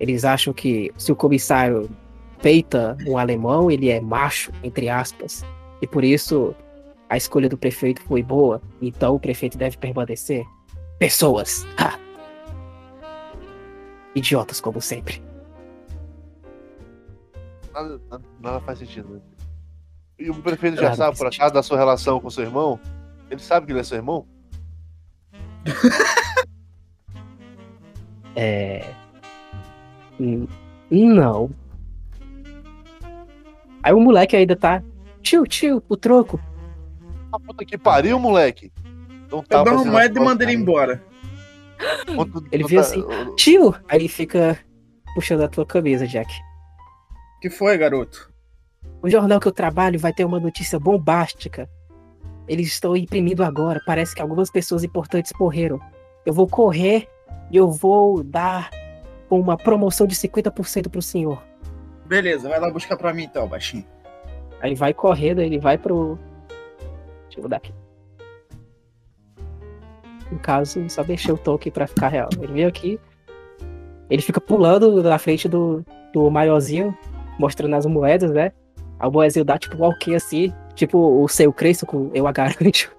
Eles 0.00 0.24
acham 0.24 0.54
que 0.54 0.90
se 0.96 1.12
o 1.12 1.16
comissário 1.16 1.88
peita 2.40 2.96
um 3.06 3.18
alemão, 3.18 3.70
ele 3.70 3.90
é 3.90 4.00
macho, 4.00 4.52
entre 4.62 4.88
aspas. 4.88 5.44
E 5.82 5.86
por 5.86 6.02
isso 6.02 6.54
a 7.08 7.16
escolha 7.16 7.48
do 7.48 7.56
prefeito 7.56 8.02
foi 8.02 8.22
boa, 8.22 8.60
então 8.80 9.14
o 9.14 9.20
prefeito 9.20 9.56
deve 9.56 9.76
permanecer. 9.76 10.44
Pessoas! 10.98 11.64
Ha! 11.78 11.98
Idiotas, 14.14 14.60
como 14.60 14.80
sempre. 14.80 15.22
Nada, 17.72 18.00
nada- 18.10 18.24
nada 18.40 18.60
faz 18.60 18.78
sentido. 18.78 19.08
Né? 19.14 19.20
E 20.18 20.30
o 20.30 20.34
prefeito 20.42 20.76
já 20.76 20.84
Nada 20.84 20.96
sabe, 20.96 21.18
por 21.18 21.26
acaso, 21.26 21.52
da 21.52 21.62
sua 21.62 21.76
relação 21.76 22.18
com 22.20 22.30
seu 22.30 22.44
irmão? 22.44 22.80
Ele 23.30 23.40
sabe 23.40 23.66
que 23.66 23.72
ele 23.72 23.80
é 23.80 23.84
seu 23.84 23.96
irmão? 23.98 24.26
É. 28.38 28.84
Hum, 30.20 30.46
Não. 30.90 31.50
Aí 33.82 33.94
o 33.94 34.00
moleque 34.00 34.36
ainda 34.36 34.54
tá. 34.54 34.82
Tio, 35.22 35.44
tio, 35.46 35.82
o 35.88 35.96
troco. 35.96 36.38
Ah, 37.32 37.38
puta 37.40 37.64
que 37.64 37.76
pariu, 37.76 38.18
moleque! 38.18 38.72
Não 39.30 39.42
tá 39.42 39.58
Eu 39.58 39.64
dou 39.64 39.74
uma 39.74 39.84
moeda 39.84 40.18
e 40.20 40.22
mando 40.24 40.42
ele 40.42 40.52
embora. 40.52 41.02
Quando- 42.14 42.46
Ele 42.50 42.64
viu 42.64 42.80
tá- 42.80 42.86
assim, 42.86 43.04
Tio! 43.36 43.74
Aí 43.88 43.98
ele 43.98 44.08
fica 44.08 44.58
puxando 45.14 45.42
a 45.42 45.48
tua 45.48 45.66
camisa, 45.66 46.06
Jack. 46.06 46.32
que 47.40 47.50
foi, 47.50 47.76
garoto? 47.76 48.32
O 49.02 49.10
jornal 49.10 49.38
que 49.38 49.46
eu 49.46 49.52
trabalho 49.52 49.98
vai 49.98 50.12
ter 50.12 50.24
uma 50.24 50.40
notícia 50.40 50.78
bombástica. 50.80 51.68
Eles 52.48 52.68
estão 52.68 52.96
imprimindo 52.96 53.44
agora. 53.44 53.80
Parece 53.84 54.14
que 54.14 54.22
algumas 54.22 54.50
pessoas 54.50 54.82
importantes 54.84 55.32
morreram. 55.38 55.78
Eu 56.24 56.32
vou 56.32 56.48
correr 56.48 57.06
e 57.50 57.56
eu 57.56 57.70
vou 57.70 58.22
dar 58.22 58.70
uma 59.28 59.56
promoção 59.56 60.06
de 60.06 60.14
50% 60.16 60.88
pro 60.88 61.02
senhor. 61.02 61.42
Beleza, 62.06 62.48
vai 62.48 62.58
lá 62.58 62.70
buscar 62.70 62.96
pra 62.96 63.12
mim 63.12 63.24
então, 63.24 63.46
baixinho. 63.46 63.84
Aí 64.60 64.74
vai 64.74 64.94
correndo, 64.94 65.40
ele 65.42 65.58
vai 65.58 65.76
pro. 65.76 66.18
Deixa 67.26 67.38
eu 67.38 67.42
mudar 67.42 67.56
aqui. 67.58 67.72
No 70.30 70.38
caso, 70.38 70.88
só 70.90 71.02
deixei 71.02 71.32
o 71.32 71.38
toque 71.38 71.70
pra 71.70 71.86
ficar 71.86 72.08
real. 72.08 72.28
Ele 72.40 72.52
veio 72.52 72.68
aqui. 72.68 72.98
Ele 74.10 74.22
fica 74.22 74.40
pulando 74.40 75.02
na 75.02 75.18
frente 75.18 75.48
do, 75.48 75.84
do 76.12 76.30
maiorzinho, 76.30 76.96
mostrando 77.38 77.74
as 77.74 77.86
moedas, 77.86 78.30
né? 78.30 78.52
Aí 78.98 79.08
o 79.08 79.10
boezinho 79.10 79.44
dá 79.44 79.58
tipo 79.58 79.76
um 79.76 79.82
ok 79.82 80.14
assim, 80.14 80.52
tipo 80.74 80.98
o 81.22 81.28
seu 81.28 81.52
Cresço 81.52 81.86
com 81.86 82.10
eu 82.14 82.26
a 82.26 82.32
garanto. 82.32 82.94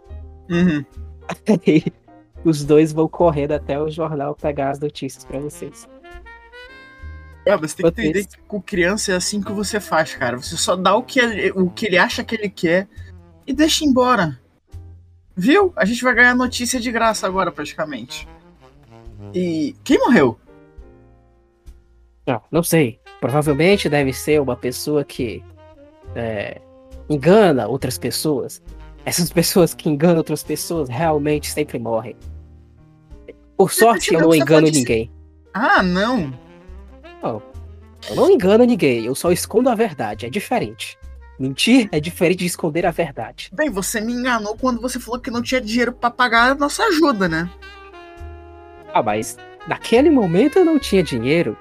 Uhum. 0.50 0.86
Aí 1.48 1.84
os 2.44 2.64
dois 2.64 2.92
vão 2.92 3.08
correndo 3.08 3.54
até 3.54 3.80
o 3.80 3.90
jornal 3.90 4.36
pegar 4.36 4.72
as 4.72 4.80
notícias 4.80 5.26
pra 5.26 5.40
vocês. 5.40 5.88
Ah, 7.50 7.56
você 7.56 7.78
tem 7.78 7.92
que 7.92 8.02
entender 8.02 8.26
que 8.26 8.38
com 8.48 8.62
criança 8.62 9.14
é 9.14 9.16
assim 9.16 9.42
que 9.42 9.52
você 9.54 9.80
faz, 9.80 10.14
cara. 10.14 10.38
Você 10.38 10.58
só 10.58 10.76
dá 10.76 10.96
o 10.96 11.04
que 11.04 11.20
ele, 11.20 11.52
o 11.52 11.70
que 11.70 11.86
ele 11.86 11.98
acha 11.98 12.24
que 12.24 12.36
ele 12.36 12.50
quer 12.50 12.88
e 13.48 13.54
deixa 13.54 13.86
embora. 13.86 14.40
Viu? 15.36 15.72
A 15.76 15.86
gente 15.86 16.04
vai 16.04 16.14
ganhar 16.14 16.36
notícia 16.36 16.80
de 16.80 16.92
graça 16.92 17.26
agora, 17.26 17.52
praticamente. 17.52 18.28
E 19.34 19.76
quem 19.84 19.98
morreu? 20.00 20.38
Não, 22.26 22.42
não 22.52 22.62
sei. 22.62 23.00
Provavelmente 23.22 23.88
deve 23.88 24.12
ser 24.12 24.42
uma 24.42 24.56
pessoa 24.56 25.04
que 25.04 25.44
é, 26.16 26.60
engana 27.10 27.68
outras 27.68 27.98
pessoas. 27.98 28.62
Essas 29.06 29.32
pessoas 29.34 29.74
que 29.74 29.90
enganam 29.90 30.18
outras 30.18 30.44
pessoas 30.44 30.90
realmente 30.90 31.50
sempre 31.50 31.80
morrem. 31.80 32.16
Por 33.56 33.72
sorte, 33.72 34.14
eu 34.14 34.22
não 34.22 34.36
engano 34.36 34.68
ninguém. 34.68 35.12
Ah, 35.54 35.82
não. 35.82 36.32
Eu 37.24 38.16
não 38.16 38.30
engano 38.30 38.64
ninguém, 38.64 39.06
eu 39.06 39.16
só 39.16 39.32
escondo 39.32 39.70
a 39.70 39.76
verdade. 39.76 40.26
É 40.26 40.30
diferente. 40.30 40.98
Mentir 41.40 41.88
é 41.92 42.00
diferente 42.00 42.40
de 42.40 42.46
esconder 42.48 42.86
a 42.86 42.92
verdade. 42.92 43.50
Bem, 43.54 43.70
você 43.70 44.02
me 44.02 44.12
enganou 44.14 44.58
quando 44.58 44.82
você 44.82 45.00
falou 45.00 45.20
que 45.20 45.30
não 45.30 45.42
tinha 45.42 45.62
dinheiro 45.62 45.94
pra 45.94 46.10
pagar 46.10 46.52
a 46.52 46.56
nossa 46.56 46.84
ajuda, 46.84 47.30
né? 47.30 47.50
Ah, 48.94 49.04
mas 49.04 49.38
naquele 49.68 50.10
momento 50.10 50.58
eu 50.58 50.66
não 50.66 50.80
tinha 50.80 51.04
dinheiro. 51.04 51.56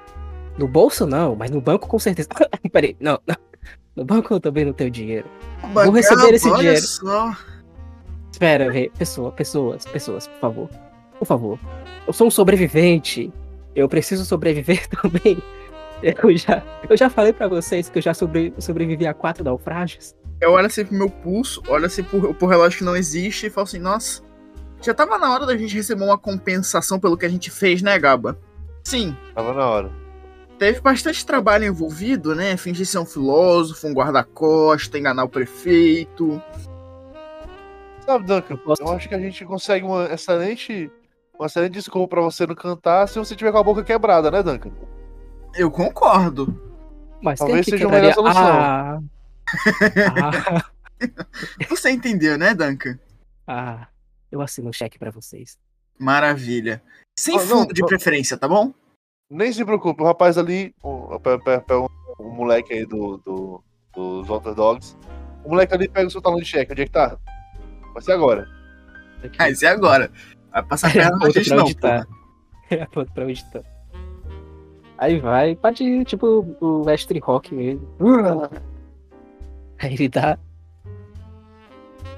No 0.57 0.67
bolso 0.67 1.07
não, 1.07 1.37
mas 1.37 1.51
no 1.51 1.61
banco 1.61 1.87
com 1.87 1.99
certeza. 1.99 2.29
Peraí, 2.73 2.97
não, 2.99 3.21
não. 3.27 3.37
No 3.95 4.05
banco 4.05 4.33
eu 4.33 4.41
também 4.41 4.65
não 4.65 4.73
tenho 4.73 4.91
dinheiro. 4.91 5.29
Vou 5.73 5.91
receber 5.91 6.35
esse 6.35 6.51
dinheiro. 6.51 6.81
Só. 6.81 7.37
Espera, 8.33 8.71
vê. 8.71 8.91
Pessoa, 8.99 9.33
pessoas, 9.33 9.85
pessoas, 9.87 10.27
por 10.29 10.41
favor. 10.41 10.71
Por 11.19 11.25
favor. 11.27 11.59
Eu 12.07 12.13
sou 12.13 12.27
um 12.27 12.31
sobrevivente. 12.31 13.33
Eu 13.75 13.89
preciso 13.89 14.25
sobreviver 14.25 14.87
também. 15.03 15.39
Eu 16.03 16.37
já, 16.37 16.63
eu 16.89 16.97
já 16.97 17.09
falei 17.09 17.33
pra 17.33 17.49
vocês 17.49 17.89
que 17.89 17.99
eu 17.99 18.03
já 18.03 18.13
sobre, 18.13 18.53
sobrevivi 18.59 19.07
a 19.07 19.15
quatro 19.15 19.43
naufrágios. 19.43 20.15
Eu 20.41 20.53
olho 20.53 20.67
assim 20.67 20.85
pro 20.85 20.95
meu 20.95 21.09
pulso, 21.09 21.63
olho 21.69 21.87
assim 21.87 22.03
pro, 22.03 22.35
pro 22.35 22.47
relógio 22.47 22.79
que 22.79 22.85
não 22.85 22.95
existe 22.97 23.47
e 23.47 23.51
falo 23.51 23.65
assim, 23.65 23.79
nossa, 23.79 24.23
já 24.83 24.93
tava 24.93 25.17
na 25.19 25.33
hora 25.33 25.47
da 25.47 25.57
gente 25.57 25.75
receber 25.75 26.05
uma 26.05 26.19
compensação 26.19 27.01
pelo 27.01 27.17
que 27.17 27.25
a 27.25 27.29
gente 27.29 27.51
fez, 27.51 27.81
né, 27.81 27.99
Gaba? 27.99 28.39
Sim, 28.85 29.17
Tava 29.35 29.55
na 29.55 29.67
hora. 29.67 29.91
teve 30.59 30.81
bastante 30.81 31.25
trabalho 31.25 31.65
envolvido, 31.65 32.35
né? 32.35 32.57
Fingir 32.59 32.87
ser 32.87 32.99
um 32.99 33.07
filósofo, 33.07 33.87
um 33.89 33.93
guarda-costa, 33.95 34.99
enganar 34.99 35.25
o 35.25 35.29
prefeito. 35.31 36.41
Sabe, 38.05 38.27
Duncan, 38.27 38.55
Eu 38.55 38.59
posso- 38.59 38.83
eu 38.83 38.89
acho 38.93 39.09
que 39.09 39.15
a 39.15 39.19
gente 39.19 39.45
consegue 39.45 39.85
uma 39.85 40.05
excelente 40.13 40.91
uma 41.39 41.47
excelente 41.47 41.73
desculpa 41.73 42.09
pra 42.17 42.21
você 42.23 42.47
não 42.47 42.55
cantar 42.55 43.07
se 43.09 43.19
você 43.19 43.35
tiver 43.35 43.53
com 43.53 43.59
a 43.59 43.63
boca 43.63 43.83
quebrada, 43.85 44.31
né, 44.31 44.43
Duncan? 44.43 44.71
Eu 45.57 45.71
concordo. 45.71 46.61
Mas 47.23 47.39
Talvez 47.39 47.65
quem 47.67 47.75
é 47.75 47.79
que 47.79 47.83
seja 47.85 47.89
a 47.89 48.01
melhor 48.01 48.15
solução. 48.15 48.43
Ah, 48.47 48.99
ah, 50.61 50.65
Você 51.69 51.91
entendeu, 51.91 52.37
né, 52.39 52.55
Duncan? 52.55 52.99
ah, 53.47 53.87
eu 54.31 54.41
assino 54.41 54.69
um 54.69 54.73
cheque 54.73 54.99
pra 54.99 55.11
vocês. 55.11 55.59
Maravilha. 55.99 56.83
Sem 57.19 57.37
Oh, 57.37 57.39
não, 57.41 57.47
fundo 57.47 57.73
de 57.75 57.83
oh. 57.83 57.87
preferência, 57.87 58.37
tá 58.37 58.47
bom? 58.47 58.73
Nem 59.31 59.53
se 59.53 59.65
preocupe, 59.65 60.03
o 60.03 60.07
rapaz 60.07 60.37
ali, 60.39 60.75
o, 60.83 61.19
pe- 61.19 61.41
o- 61.75 61.91
o 62.19 62.31
moleque 62.31 62.73
aí 62.75 62.87
do, 62.87 63.17
do, 63.19 63.65
dos 63.95 64.27
Walter 64.29 64.55
Dogs, 64.55 64.97
o 65.45 65.49
moleque 65.49 65.75
ali 65.75 65.89
pega 65.89 66.07
o 66.07 66.11
seu 66.11 66.21
talão 66.23 66.39
de 66.39 66.45
cheque, 66.45 66.73
onde 66.73 66.83
é 66.83 66.85
que 66.85 66.93
tá? 66.93 67.17
Vai 67.95 68.03
ser 68.03 68.13
agora. 68.13 68.47
Aqui. 69.25 69.37
Ah, 69.39 69.51
isso 69.51 69.65
é 69.65 69.69
agora. 69.69 70.13
Vai 70.53 70.63
passar 70.65 70.93
perna 70.93 71.11
na 71.17 71.17
Aponta 71.17 71.33
gente, 71.43 71.49
pra 71.49 71.57
não. 71.57 71.65
onde 71.65 71.75
tá. 71.77 72.07
Pra 73.15 73.25
onde 73.25 73.45
tá. 73.53 73.63
Aí 74.99 75.19
vai, 75.21 75.55
pode 75.55 75.85
ir, 75.85 76.05
tipo 76.05 76.57
o 76.61 76.83
Western 76.87 77.21
Rock 77.21 77.55
mesmo. 77.55 77.87
Aí 79.79 79.93
ele 79.95 80.09
dá. 80.09 80.39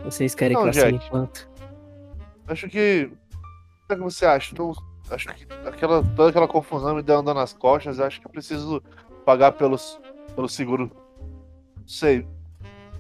Vocês 0.04 0.34
querem 0.34 0.56
Não, 0.56 0.62
que 0.70 0.78
eu 0.78 0.82
assine 0.82 0.98
Jack. 0.98 1.10
quanto? 1.10 1.48
Acho 2.46 2.68
que. 2.68 3.10
O 3.84 3.86
que 3.88 3.92
é 3.92 3.96
que 3.96 4.02
você 4.02 4.24
acha? 4.26 4.52
Então, 4.52 4.72
acho 5.10 5.28
que 5.28 5.46
aquela, 5.66 6.02
toda 6.14 6.30
aquela 6.30 6.46
confusão 6.46 6.94
me 6.94 7.02
deu 7.02 7.18
andando 7.18 7.36
nas 7.36 7.52
costas. 7.52 7.98
Acho 7.98 8.20
que 8.20 8.26
eu 8.26 8.30
preciso 8.30 8.82
pagar 9.24 9.52
pelos, 9.52 9.98
pelo 10.34 10.48
seguro. 10.48 10.90
Não 11.76 11.88
sei. 11.88 12.26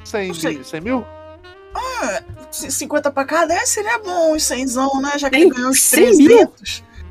100, 0.04 0.28
Não 0.28 0.34
sei. 0.34 0.58
mi- 0.58 0.64
100 0.64 0.80
mil? 0.80 1.04
C- 2.50 2.70
50 2.70 3.10
pra 3.10 3.24
cada 3.24 3.52
é, 3.54 3.66
seria 3.66 3.98
bom, 3.98 4.32
os 4.34 4.42
100 4.44 4.64
né? 5.02 5.18
Já 5.18 5.28
que 5.30 5.36
Cem- 5.36 5.46
ele 5.46 5.54
ganhou 5.54 5.70
os 5.70 5.82
100 5.82 6.16
mil? 6.16 6.52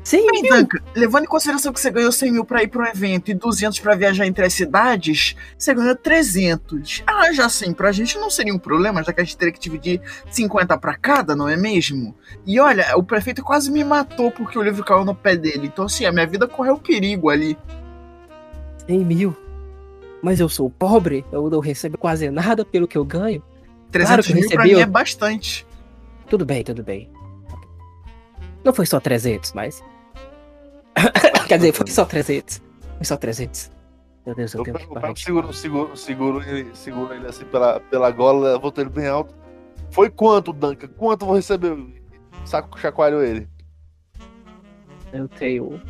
300. 0.08 0.10
Sim, 0.10 0.26
Ei, 0.34 0.48
Duncan, 0.48 0.78
levando 0.96 1.24
em 1.24 1.28
consideração 1.28 1.70
que 1.70 1.78
você 1.78 1.90
ganhou 1.90 2.10
100 2.10 2.32
mil 2.32 2.44
pra 2.44 2.62
ir 2.62 2.68
pra 2.68 2.82
um 2.82 2.86
evento 2.86 3.30
e 3.30 3.34
200 3.34 3.78
pra 3.80 3.94
viajar 3.94 4.26
entre 4.26 4.44
as 4.44 4.54
cidades, 4.54 5.36
você 5.56 5.74
ganhou 5.74 5.94
300. 5.94 7.02
Ah, 7.06 7.30
já 7.32 7.46
sim, 7.48 7.74
pra 7.74 7.92
gente 7.92 8.16
não 8.16 8.30
seria 8.30 8.54
um 8.54 8.58
problema, 8.58 9.02
já 9.02 9.12
que 9.12 9.20
a 9.20 9.24
gente 9.24 9.36
teria 9.36 9.52
que 9.52 9.60
dividir 9.60 10.00
50 10.30 10.78
pra 10.78 10.96
cada, 10.96 11.36
não 11.36 11.46
é 11.46 11.56
mesmo? 11.56 12.14
E 12.46 12.58
olha, 12.58 12.96
o 12.96 13.02
prefeito 13.02 13.42
quase 13.42 13.70
me 13.70 13.84
matou 13.84 14.30
porque 14.30 14.58
o 14.58 14.62
livro 14.62 14.82
caiu 14.82 15.04
no 15.04 15.14
pé 15.14 15.36
dele. 15.36 15.66
Então, 15.66 15.84
assim, 15.84 16.06
a 16.06 16.12
minha 16.12 16.26
vida 16.26 16.48
correu 16.48 16.78
perigo 16.78 17.28
ali. 17.28 17.58
100 18.86 19.04
mil. 19.04 19.36
Mas 20.22 20.40
eu 20.40 20.48
sou 20.48 20.70
pobre, 20.70 21.24
eu 21.30 21.50
não 21.50 21.60
recebo 21.60 21.98
quase 21.98 22.30
nada 22.30 22.64
pelo 22.64 22.88
que 22.88 22.96
eu 22.96 23.04
ganho. 23.04 23.42
300 23.90 24.26
que 24.26 24.34
mil 24.34 24.48
pra 24.48 24.62
recebeu. 24.62 24.78
mim 24.78 24.82
é 24.82 24.86
bastante. 24.86 25.66
Tudo 26.28 26.46
bem, 26.46 26.64
tudo 26.64 26.82
bem. 26.82 27.10
Não 28.64 28.72
foi 28.72 28.86
só 28.86 28.98
300, 28.98 29.52
mas. 29.52 29.82
Quer 31.48 31.56
dizer, 31.56 31.72
foi 31.72 31.86
só 31.88 32.04
300. 32.04 32.62
Foi 32.96 33.04
só 33.04 33.16
300. 33.16 33.70
Meu 34.26 34.34
Deus, 34.34 34.54
eu 34.54 34.60
Eu 34.60 34.64
tenho 34.64 34.78
que 34.78 34.86
parar 34.94 35.16
seguro, 35.16 35.52
seguro, 35.52 35.96
seguro, 35.96 36.42
ele, 36.42 36.70
seguro 36.74 37.14
ele 37.14 37.26
assim 37.26 37.44
pela, 37.46 37.80
pela 37.80 38.10
gola, 38.10 38.58
voltei 38.58 38.84
ele 38.84 38.90
bem 38.90 39.06
alto. 39.06 39.34
Foi 39.90 40.10
quanto, 40.10 40.52
Duncan? 40.52 40.88
Quanto 40.88 41.24
vou 41.24 41.34
receber? 41.34 41.76
Saco 42.44 42.78
chacoalho 42.78 43.22
ele. 43.22 43.48
Eu 45.12 45.28
tenho. 45.28 45.80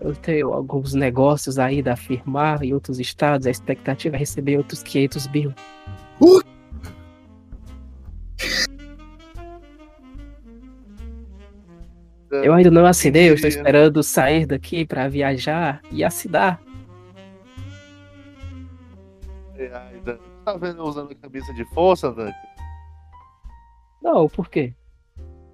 Eu 0.00 0.14
tenho 0.16 0.52
alguns 0.52 0.92
negócios 0.92 1.58
aí 1.58 1.80
da 1.80 1.96
firmar 1.96 2.62
em 2.62 2.74
outros 2.74 2.98
estados. 2.98 3.46
A 3.46 3.50
expectativa 3.50 4.16
é 4.16 4.18
receber 4.18 4.58
outros 4.58 4.82
500 4.82 5.28
mil. 5.28 5.54
Eu 12.42 12.54
ainda 12.54 12.70
não 12.70 12.86
assinei, 12.86 13.28
eu 13.30 13.34
estou 13.34 13.48
Entendi. 13.48 13.60
esperando 13.60 14.02
sair 14.02 14.46
daqui 14.46 14.84
pra 14.86 15.08
viajar 15.08 15.80
e 15.90 16.02
assinar. 16.02 16.60
Ai, 19.72 19.96
Duncan. 20.04 20.18
Tá 20.44 20.56
vendo 20.56 20.78
eu 20.82 20.84
usando 20.84 21.10
a 21.12 21.14
camisa 21.14 21.52
de 21.54 21.64
força, 21.66 22.10
Duncan? 22.10 22.32
Não, 24.02 24.28
por 24.28 24.48
quê? 24.48 24.74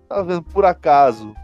Tá 0.08 0.22
vendo 0.22 0.42
por 0.42 0.64
acaso 0.64 1.34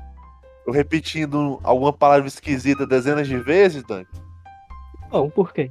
eu 0.66 0.72
repetindo 0.72 1.61
alguma 1.62 1.92
palavra 1.92 2.27
esquisita 2.27 2.85
dezenas 2.87 3.29
de 3.29 3.38
vezes, 3.38 3.83
Duncan? 3.85 4.05
Não, 5.12 5.31
por 5.31 5.53
quê? 5.53 5.70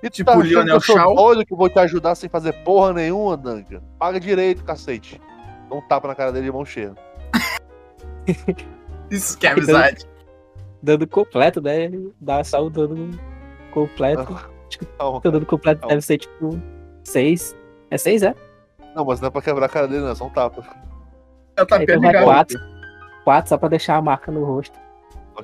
E 0.00 0.08
tu 0.10 0.14
Tipo 0.16 0.30
tá 0.32 0.36
Lionel 0.36 0.76
eu 0.76 0.80
sou 0.80 0.96
Shaw? 0.96 1.14
doido 1.14 1.44
que 1.44 1.52
eu 1.52 1.56
vou 1.56 1.68
te 1.68 1.78
ajudar 1.80 2.14
sem 2.14 2.28
fazer 2.28 2.52
porra 2.62 2.92
nenhuma, 2.92 3.36
Duncan? 3.36 3.80
Paga 3.98 4.20
direito, 4.20 4.64
cacete. 4.64 5.20
Dá 5.68 5.74
um 5.76 5.80
tapa 5.88 6.06
na 6.08 6.14
cara 6.14 6.30
dele 6.30 6.46
de 6.46 6.52
mão 6.52 6.64
cheia. 6.64 6.94
Isso 9.12 9.38
que 9.38 9.46
é 9.46 9.50
amizade. 9.52 10.04
Dando 10.82 11.06
completo, 11.06 11.60
né? 11.60 11.88
Dá 12.20 12.42
só 12.42 12.64
o 12.64 12.70
dano 12.70 13.10
completo. 13.72 14.24
Calma, 14.98 15.18
O 15.18 15.20
dano 15.30 15.46
completo 15.46 15.80
Calma. 15.82 15.94
deve 15.94 16.02
ser 16.04 16.18
tipo 16.18 16.60
6. 17.04 17.56
É 17.90 17.98
6, 17.98 18.22
é? 18.22 18.34
Não, 18.96 19.04
mas 19.04 19.20
não 19.20 19.28
é 19.28 19.30
pra 19.30 19.42
quebrar 19.42 19.66
a 19.66 19.68
cara 19.68 19.86
dele, 19.86 20.02
não. 20.02 20.10
É 20.10 20.14
só 20.14 20.26
um 20.26 20.30
tapa. 20.30 20.62
Eu 21.56 21.66
tá 21.66 21.82
então 21.82 22.00
vai 22.00 22.08
legal. 22.12 22.24
4. 22.24 22.58
4 23.24 23.48
só 23.50 23.58
pra 23.58 23.68
deixar 23.68 23.96
a 23.96 24.02
marca 24.02 24.32
no 24.32 24.44
rosto. 24.44 24.76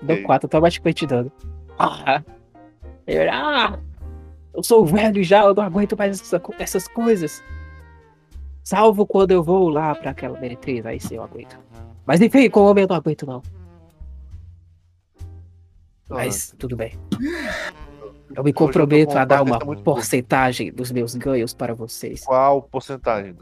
Deu 0.02 0.16
Ok. 0.16 0.24
4 0.24 0.46
automaticamente 0.46 1.06
dano. 1.06 1.30
Ah! 1.78 2.22
Eu, 3.06 3.30
ah! 3.30 3.78
Eu 4.54 4.62
sou 4.62 4.84
velho 4.84 5.22
já, 5.22 5.44
eu 5.44 5.54
não 5.54 5.62
aguento 5.62 5.96
mais 5.96 6.20
essa- 6.20 6.42
essas 6.58 6.88
coisas. 6.88 7.42
Salvo 8.64 9.06
quando 9.06 9.30
eu 9.30 9.42
vou 9.42 9.68
lá 9.68 9.94
pra 9.94 10.10
aquela 10.10 10.38
meretriz, 10.40 10.84
aí 10.84 10.98
sim 11.00 11.14
eu 11.16 11.22
aguento. 11.22 11.58
Mas 12.04 12.20
enfim, 12.20 12.50
com 12.50 12.60
o 12.60 12.66
homem 12.70 12.82
eu 12.84 12.88
não 12.88 12.96
aguento 12.96 13.24
não. 13.26 13.42
Mas 16.08 16.54
tudo 16.58 16.76
bem. 16.76 16.98
Eu 18.34 18.44
me 18.44 18.52
comprometo 18.52 19.12
com 19.12 19.18
a 19.18 19.24
dar 19.24 19.42
uma 19.42 19.58
porcentagem 19.58 20.72
dos 20.72 20.90
meus 20.90 21.14
ganhos 21.14 21.54
para 21.54 21.74
vocês. 21.74 22.24
Qual 22.24 22.62
porcentagem? 22.62 23.36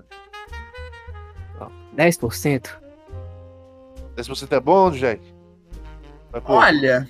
10%? 1.97 2.71
10% 4.17 4.53
é 4.53 4.61
bom, 4.61 4.91
Jack? 4.91 5.35
Pô, 6.45 6.55
Olha, 6.55 7.09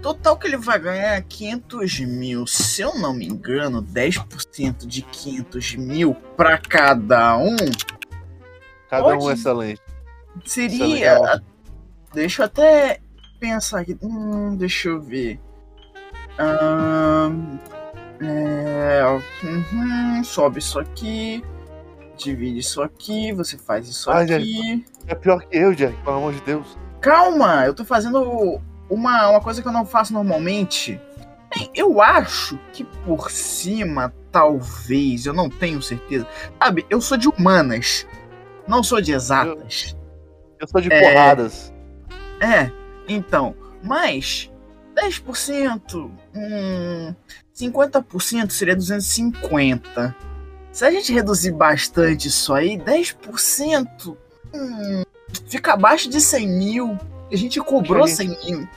total 0.00 0.36
que 0.38 0.46
ele 0.46 0.56
vai 0.56 0.78
ganhar 0.78 1.16
é 1.16 1.20
500 1.20 2.00
mil. 2.00 2.46
Se 2.46 2.80
eu 2.82 2.98
não 2.98 3.12
me 3.12 3.26
engano, 3.26 3.82
10% 3.82 4.86
de 4.86 5.02
500 5.02 5.74
mil 5.76 6.14
pra 6.36 6.56
cada 6.58 7.36
um 7.36 7.56
cada 8.88 9.08
um 9.08 9.18
pode- 9.18 9.30
é 9.30 9.32
excelente. 9.34 9.82
Seria. 10.44 10.86
legal. 11.18 11.40
deixa 12.14 12.42
eu 12.42 12.46
até 12.46 13.00
pensar 13.36 13.80
aqui. 13.80 13.96
Hum, 14.02 14.56
deixa 14.56 14.88
eu 14.88 15.00
ver. 15.00 15.40
Ahn, 16.38 17.58
é, 18.20 19.02
uhum, 19.42 20.24
sobe 20.24 20.58
isso 20.58 20.78
aqui. 20.78 21.42
Divide 22.16 22.58
isso 22.58 22.82
aqui. 22.82 23.32
Você 23.32 23.56
faz 23.58 23.88
isso 23.88 24.10
Ai, 24.10 24.24
aqui. 24.32 24.84
É 25.06 25.14
pior 25.14 25.40
que 25.40 25.56
eu, 25.56 25.74
Jack, 25.74 25.96
pelo 26.02 26.16
amor 26.16 26.32
de 26.32 26.40
Deus. 26.42 26.78
Calma, 27.00 27.64
eu 27.66 27.74
tô 27.74 27.84
fazendo 27.84 28.60
uma, 28.88 29.28
uma 29.28 29.40
coisa 29.40 29.62
que 29.62 29.68
eu 29.68 29.72
não 29.72 29.84
faço 29.86 30.12
normalmente. 30.12 31.00
Bem, 31.54 31.70
eu 31.74 32.00
acho 32.02 32.58
que 32.72 32.84
por 32.84 33.30
cima, 33.30 34.12
talvez, 34.32 35.26
eu 35.26 35.32
não 35.32 35.48
tenho 35.48 35.80
certeza. 35.80 36.26
Sabe, 36.60 36.84
eu 36.90 37.00
sou 37.00 37.16
de 37.16 37.28
humanas, 37.28 38.06
não 38.66 38.82
sou 38.82 39.00
de 39.00 39.12
exatas. 39.12 39.96
Eu 40.58 40.66
sou 40.66 40.80
de 40.80 40.92
É. 40.92 41.00
porradas. 41.00 41.72
É, 42.40 42.70
então, 43.08 43.54
mas 43.82 44.50
10%, 44.94 46.10
hum, 46.34 47.14
50% 47.54 48.50
seria 48.50 48.74
250. 48.76 50.14
Se 50.72 50.84
a 50.84 50.90
gente 50.90 51.12
reduzir 51.12 51.52
bastante 51.52 52.28
isso 52.28 52.52
aí, 52.52 52.76
10%, 52.78 54.16
hum, 54.54 55.02
fica 55.48 55.72
abaixo 55.74 56.08
de 56.08 56.20
100 56.20 56.48
mil. 56.48 56.98
A 57.32 57.36
gente 57.36 57.60
cobrou 57.60 58.06
Gente. 58.06 58.36
100 58.42 58.52
mil. 58.58 58.68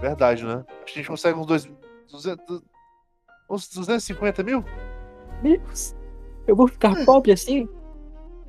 Verdade, 0.00 0.44
né? 0.44 0.64
Acho 0.68 0.84
que 0.86 0.92
a 0.92 1.02
gente 1.02 1.08
consegue 1.08 1.38
uns 1.38 1.46
dois. 1.46 1.68
200, 2.10 2.62
uns 3.50 3.68
250 3.68 4.42
mil? 4.44 4.64
Deus, 5.42 5.94
eu 6.46 6.54
vou 6.54 6.68
ficar 6.68 6.90
Hum. 6.92 7.04
pobre 7.04 7.32
assim? 7.32 7.66
Que 7.66 7.72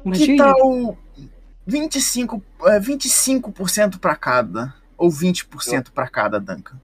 Imagina. 0.05 0.53
tal 0.53 0.97
25%, 1.67 2.41
é, 2.65 2.79
25% 2.79 3.97
pra 3.99 4.15
cada? 4.15 4.73
Ou 4.97 5.09
20% 5.09 5.91
pra 5.91 6.07
cada, 6.07 6.39
Duncan? 6.39 6.79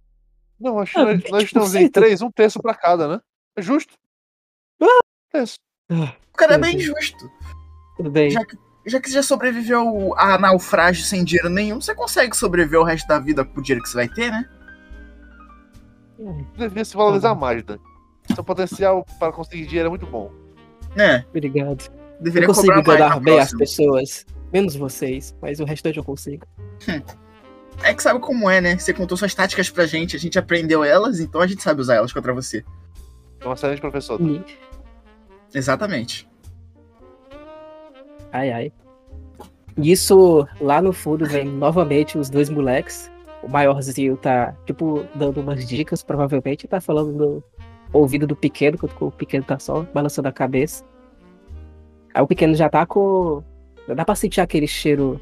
Não, 0.60 0.80
acho 0.80 0.93
que 0.93 1.00
Ah, 1.00 1.06
nós, 1.06 1.24
nós 1.32 1.43
estamos 1.43 1.76
em 1.76 1.86
20%. 1.88 1.91
três, 1.91 2.21
um 2.21 2.32
terço 2.32 2.60
pra 2.62 2.74
cada, 2.76 3.08
né? 3.08 3.21
É 3.56 3.62
justo. 3.62 3.93
Terço. 5.32 5.56
O 5.89 6.38
cara 6.38 6.56
é 6.56 6.58
bem 6.58 6.78
Deus. 6.78 6.84
justo. 6.86 7.32
Tudo 7.97 8.12
bem. 8.12 8.30
Já 8.32 8.45
que, 8.45 8.58
já 8.86 9.00
que 9.02 9.08
você 9.10 9.15
já 9.15 9.24
sobreviveu 9.24 10.13
a 10.17 10.38
naufrágio 10.38 11.04
sem 11.06 11.24
dinheiro 11.24 11.50
nenhum, 11.50 11.80
você 11.82 11.95
consegue 11.95 12.36
sobreviver 12.36 12.80
o 12.80 12.84
resto 12.84 13.08
da 13.08 13.17
vida 13.19 13.43
com 13.45 13.60
o 13.60 13.63
dinheiro 13.63 13.82
que 13.84 13.89
você 13.89 13.95
vai 13.95 14.10
ter, 14.10 14.30
né? 14.32 14.47
Devia 16.58 16.86
se 16.86 16.95
valorizar 16.95 17.34
mais, 17.34 17.63
Dan. 17.63 17.80
Seu 18.36 18.43
potencial 18.43 19.06
para 19.19 19.32
conseguir 19.34 19.65
dinheiro 19.65 19.88
é 19.88 19.89
muito 19.89 20.06
bom. 20.06 20.32
É, 20.95 21.26
Obrigado. 21.30 21.91
Eu 22.17 22.24
deveria 22.24 22.47
consigo 22.47 22.74
cobrar 22.76 23.19
bem 23.19 23.39
as 23.39 23.52
pessoas. 23.54 24.26
Menos 24.54 24.76
vocês, 24.76 25.36
mas 25.41 25.60
o 25.60 25.65
restante 25.65 25.97
eu 25.97 26.04
consigo. 26.04 26.45
É 27.84 27.93
que 27.93 28.03
sabe 28.03 28.19
como 28.19 28.49
é, 28.49 28.62
né? 28.62 28.77
Você 28.77 28.93
contou 28.93 29.17
suas 29.17 29.34
táticas 29.34 29.69
pra 29.69 29.86
gente, 29.86 30.15
a 30.15 30.19
gente 30.19 30.38
aprendeu 30.38 30.84
elas, 30.84 31.19
então 31.19 31.41
a 31.41 31.47
gente 31.47 31.63
sabe 31.63 31.81
usar 31.81 31.95
elas 31.95 32.13
contra 32.13 32.34
você. 32.34 32.63
É 33.39 33.47
um 33.47 33.53
excelente 33.53 33.81
professor. 33.81 34.21
E- 34.21 34.43
Exatamente. 35.53 36.27
Ai, 38.31 38.51
ai. 38.51 38.71
Isso, 39.77 40.47
lá 40.60 40.81
no 40.81 40.93
fundo, 40.93 41.25
vem 41.25 41.45
novamente 41.45 42.17
os 42.17 42.29
dois 42.29 42.49
moleques. 42.49 43.12
O 43.41 43.47
maiorzinho 43.49 44.15
tá, 44.15 44.53
tipo, 44.65 45.05
dando 45.15 45.41
umas 45.41 45.65
dicas, 45.67 46.03
provavelmente, 46.03 46.67
tá 46.67 46.79
falando 46.79 47.12
no 47.12 47.43
ouvido 47.91 48.27
do 48.27 48.36
pequeno, 48.36 48.77
quando 48.77 48.93
o 49.01 49.12
pequeno 49.12 49.43
tá 49.43 49.57
só 49.57 49.81
balançando 49.93 50.27
a 50.27 50.31
cabeça. 50.31 50.86
Aí 52.13 52.21
o 52.21 52.27
pequeno 52.27 52.53
já 52.53 52.69
tá 52.69 52.86
com. 52.86 53.43
Já 53.88 53.93
dá 53.95 54.05
pra 54.05 54.15
sentir 54.15 54.39
aquele 54.41 54.67
cheiro. 54.67 55.19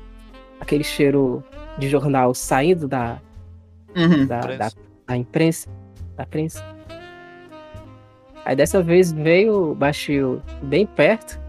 Aquele 0.60 0.84
cheiro 0.84 1.42
de 1.80 1.88
jornal 1.90 2.34
saindo 2.34 2.88
da, 2.88 3.20
Uhum. 3.96 4.26
da, 4.28 4.38
Imprensa. 4.40 4.58
da, 4.58 4.72
da 5.08 5.18
imprensa. 5.18 5.70
Da 6.16 6.26
prensa. 6.26 6.64
Aí 8.46 8.56
dessa 8.56 8.82
vez 8.82 9.12
veio 9.12 9.72
o 9.72 9.76
baixinho 9.76 10.42
bem 10.64 10.86
perto. 10.86 11.40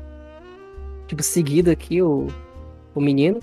Tipo, 1.06 1.22
seguido 1.22 1.70
aqui 1.70 2.00
o, 2.02 2.28
o 2.94 3.00
menino. 3.00 3.40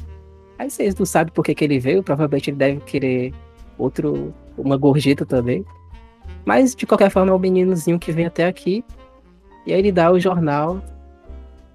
Aí 0.57 0.69
vocês 0.69 0.95
não 0.95 1.05
sabem 1.05 1.33
por 1.33 1.43
que, 1.43 1.53
que 1.53 1.63
ele 1.63 1.79
veio. 1.79 2.01
Provavelmente 2.03 2.49
ele 2.49 2.57
deve 2.57 2.79
querer 2.81 3.33
outro. 3.77 4.33
Uma 4.57 4.77
gorjeta 4.77 5.25
também. 5.25 5.63
Mas 6.45 6.73
de 6.73 6.85
qualquer 6.87 7.11
forma 7.11 7.31
é 7.31 7.35
o 7.35 7.39
meninozinho 7.39 7.99
que 7.99 8.11
vem 8.11 8.25
até 8.25 8.45
aqui. 8.47 8.83
E 9.65 9.73
aí 9.73 9.79
ele 9.79 9.91
dá 9.91 10.11
o 10.11 10.19
jornal. 10.19 10.81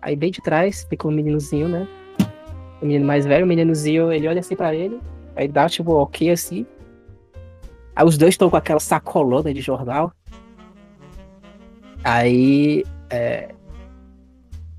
Aí 0.01 0.17
bem 0.17 0.31
de 0.31 0.41
trás 0.43 0.85
fica 0.89 1.07
o 1.07 1.11
meninozinho, 1.13 1.69
né? 1.69 1.87
O 2.83 2.87
menino 2.87 3.07
mais 3.07 3.25
velho, 3.25 3.45
o 3.45 3.49
meninozinho, 3.49 4.13
ele 4.13 4.27
olha 4.27 4.41
assim 4.41 4.57
pra 4.57 4.75
ele. 4.75 5.01
Aí 5.37 5.47
dá 5.47 5.69
tipo 5.69 5.93
ok 5.93 6.31
assim. 6.31 6.67
Aí 7.95 8.05
os 8.05 8.19
dois 8.19 8.35
estão 8.35 8.51
com 8.51 8.57
aquela 8.57 8.81
sacolona 8.81 9.55
de 9.55 9.61
jornal. 9.61 10.13
Aí. 12.03 12.85
É... 13.09 13.55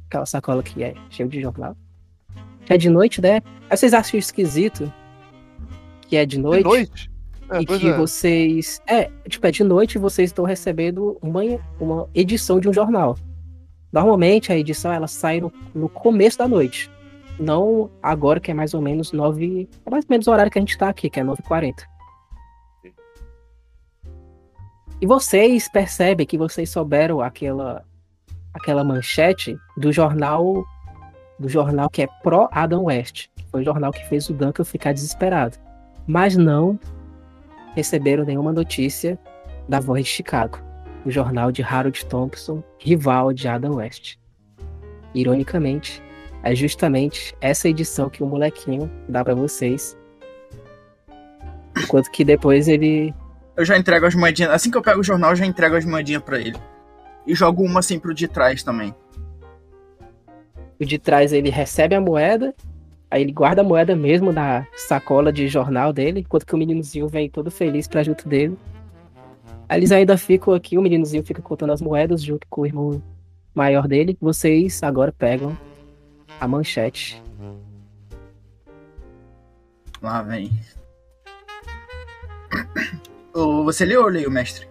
Aquela 0.07 0.25
sacola 0.25 0.61
que 0.61 0.83
é 0.83 0.93
cheia 1.09 1.27
de 1.27 1.41
jornal. 1.41 1.75
É 2.69 2.77
de 2.77 2.89
noite, 2.89 3.21
né? 3.21 3.41
Aí 3.69 3.77
vocês 3.77 3.93
acham 3.93 4.19
esquisito 4.19 4.91
que 6.13 6.17
é 6.17 6.25
de 6.25 6.35
De 6.35 6.43
noite, 6.43 6.63
noite? 6.63 7.11
É, 7.49 7.61
e 7.61 7.65
que 7.65 7.87
é. 7.87 7.97
vocês. 7.97 8.81
É, 8.85 9.09
tipo, 9.27 9.47
é 9.47 9.51
de 9.51 9.63
noite 9.63 9.95
e 9.95 9.99
vocês 9.99 10.29
estão 10.29 10.45
recebendo 10.45 11.17
uma, 11.21 11.41
uma 11.79 12.09
edição 12.13 12.59
de 12.59 12.69
um 12.69 12.73
jornal. 12.73 13.17
Normalmente 13.91 14.51
a 14.51 14.57
edição 14.57 14.91
ela 14.91 15.07
sai 15.07 15.39
no, 15.39 15.51
no 15.73 15.89
começo 15.89 16.37
da 16.37 16.47
noite. 16.47 16.89
Não 17.39 17.89
agora, 18.01 18.39
que 18.39 18.51
é 18.51 18.53
mais 18.53 18.73
ou 18.73 18.81
menos 18.81 19.11
9. 19.11 19.67
É 19.85 19.89
mais 19.89 20.05
ou 20.05 20.09
menos 20.09 20.27
o 20.27 20.31
horário 20.31 20.51
que 20.51 20.59
a 20.59 20.61
gente 20.61 20.77
tá 20.77 20.89
aqui, 20.89 21.09
que 21.09 21.19
é 21.19 21.23
9h40. 21.23 21.83
E 25.01 25.05
vocês 25.05 25.67
percebem 25.67 26.25
que 26.25 26.37
vocês 26.37 26.69
souberam 26.69 27.21
aquela 27.21 27.83
aquela 28.53 28.83
manchete 28.83 29.57
do 29.75 29.91
jornal 29.91 30.63
do 31.39 31.49
jornal 31.49 31.89
que 31.89 32.03
é 32.03 32.07
pró 32.21 32.47
Adam 32.51 32.83
West, 32.83 33.27
foi 33.53 33.61
o 33.61 33.65
jornal 33.65 33.91
que 33.91 34.05
fez 34.07 34.29
o 34.29 34.33
Duncan 34.33 34.63
ficar 34.63 34.93
desesperado. 34.93 35.57
Mas 36.07 36.35
não 36.35 36.79
receberam 37.75 38.23
nenhuma 38.23 38.51
notícia 38.51 39.17
da 39.69 39.79
Voz 39.79 40.05
de 40.05 40.09
Chicago, 40.09 40.59
o 41.05 41.11
jornal 41.11 41.51
de 41.51 41.63
Harold 41.63 42.05
Thompson, 42.05 42.63
rival 42.79 43.33
de 43.33 43.47
Adam 43.47 43.75
West. 43.75 44.17
Ironicamente, 45.13 46.01
é 46.43 46.53
justamente 46.53 47.33
essa 47.39 47.69
edição 47.69 48.09
que 48.09 48.21
o 48.21 48.27
molequinho 48.27 48.91
dá 49.07 49.23
pra 49.23 49.33
vocês. 49.33 49.97
Enquanto 51.81 52.11
que 52.11 52.25
depois 52.25 52.67
ele 52.67 53.13
Eu 53.55 53.65
já 53.65 53.77
entrego 53.77 54.05
as 54.05 54.13
moedinhas. 54.13 54.51
Assim 54.51 54.69
que 54.69 54.77
eu 54.77 54.81
pego 54.81 54.99
o 54.99 55.03
jornal, 55.03 55.31
eu 55.31 55.35
já 55.37 55.45
entrego 55.45 55.75
as 55.75 55.85
moedinhas 55.85 56.21
pra 56.21 56.39
ele. 56.39 56.57
E 57.25 57.33
jogo 57.33 57.63
uma 57.63 57.79
assim 57.79 57.97
pro 57.97 58.13
de 58.13 58.27
trás 58.27 58.61
também. 58.61 58.93
O 60.79 60.85
de 60.85 60.99
trás 60.99 61.31
ele 61.31 61.49
recebe 61.49 61.95
a 61.95 62.01
moeda, 62.01 62.53
aí 63.09 63.21
ele 63.21 63.31
guarda 63.31 63.61
a 63.61 63.63
moeda 63.63 63.95
mesmo 63.95 64.33
na 64.33 64.67
sacola 64.75 65.31
de 65.31 65.47
jornal 65.47 65.93
dele, 65.93 66.21
enquanto 66.21 66.45
que 66.45 66.53
o 66.53 66.57
meninozinho 66.57 67.07
vem 67.07 67.29
todo 67.29 67.49
feliz 67.49 67.87
pra 67.87 68.03
junto 68.03 68.27
dele. 68.27 68.57
Aí 69.69 69.79
eles 69.79 69.91
ainda 69.93 70.17
ficam 70.17 70.53
aqui, 70.53 70.77
o 70.77 70.81
meninozinho 70.81 71.23
fica 71.23 71.41
contando 71.41 71.71
as 71.71 71.81
moedas 71.81 72.21
junto 72.21 72.45
com 72.49 72.61
o 72.61 72.65
irmão 72.65 73.01
maior 73.55 73.87
dele. 73.87 74.17
Vocês 74.19 74.83
agora 74.83 75.13
pegam 75.13 75.55
a 76.43 76.47
manchete. 76.47 77.23
Lá 80.01 80.21
vem. 80.21 80.51
Você 83.63 83.85
leu 83.85 84.03
ou 84.03 84.09
leio, 84.09 84.29
mestre? 84.29 84.67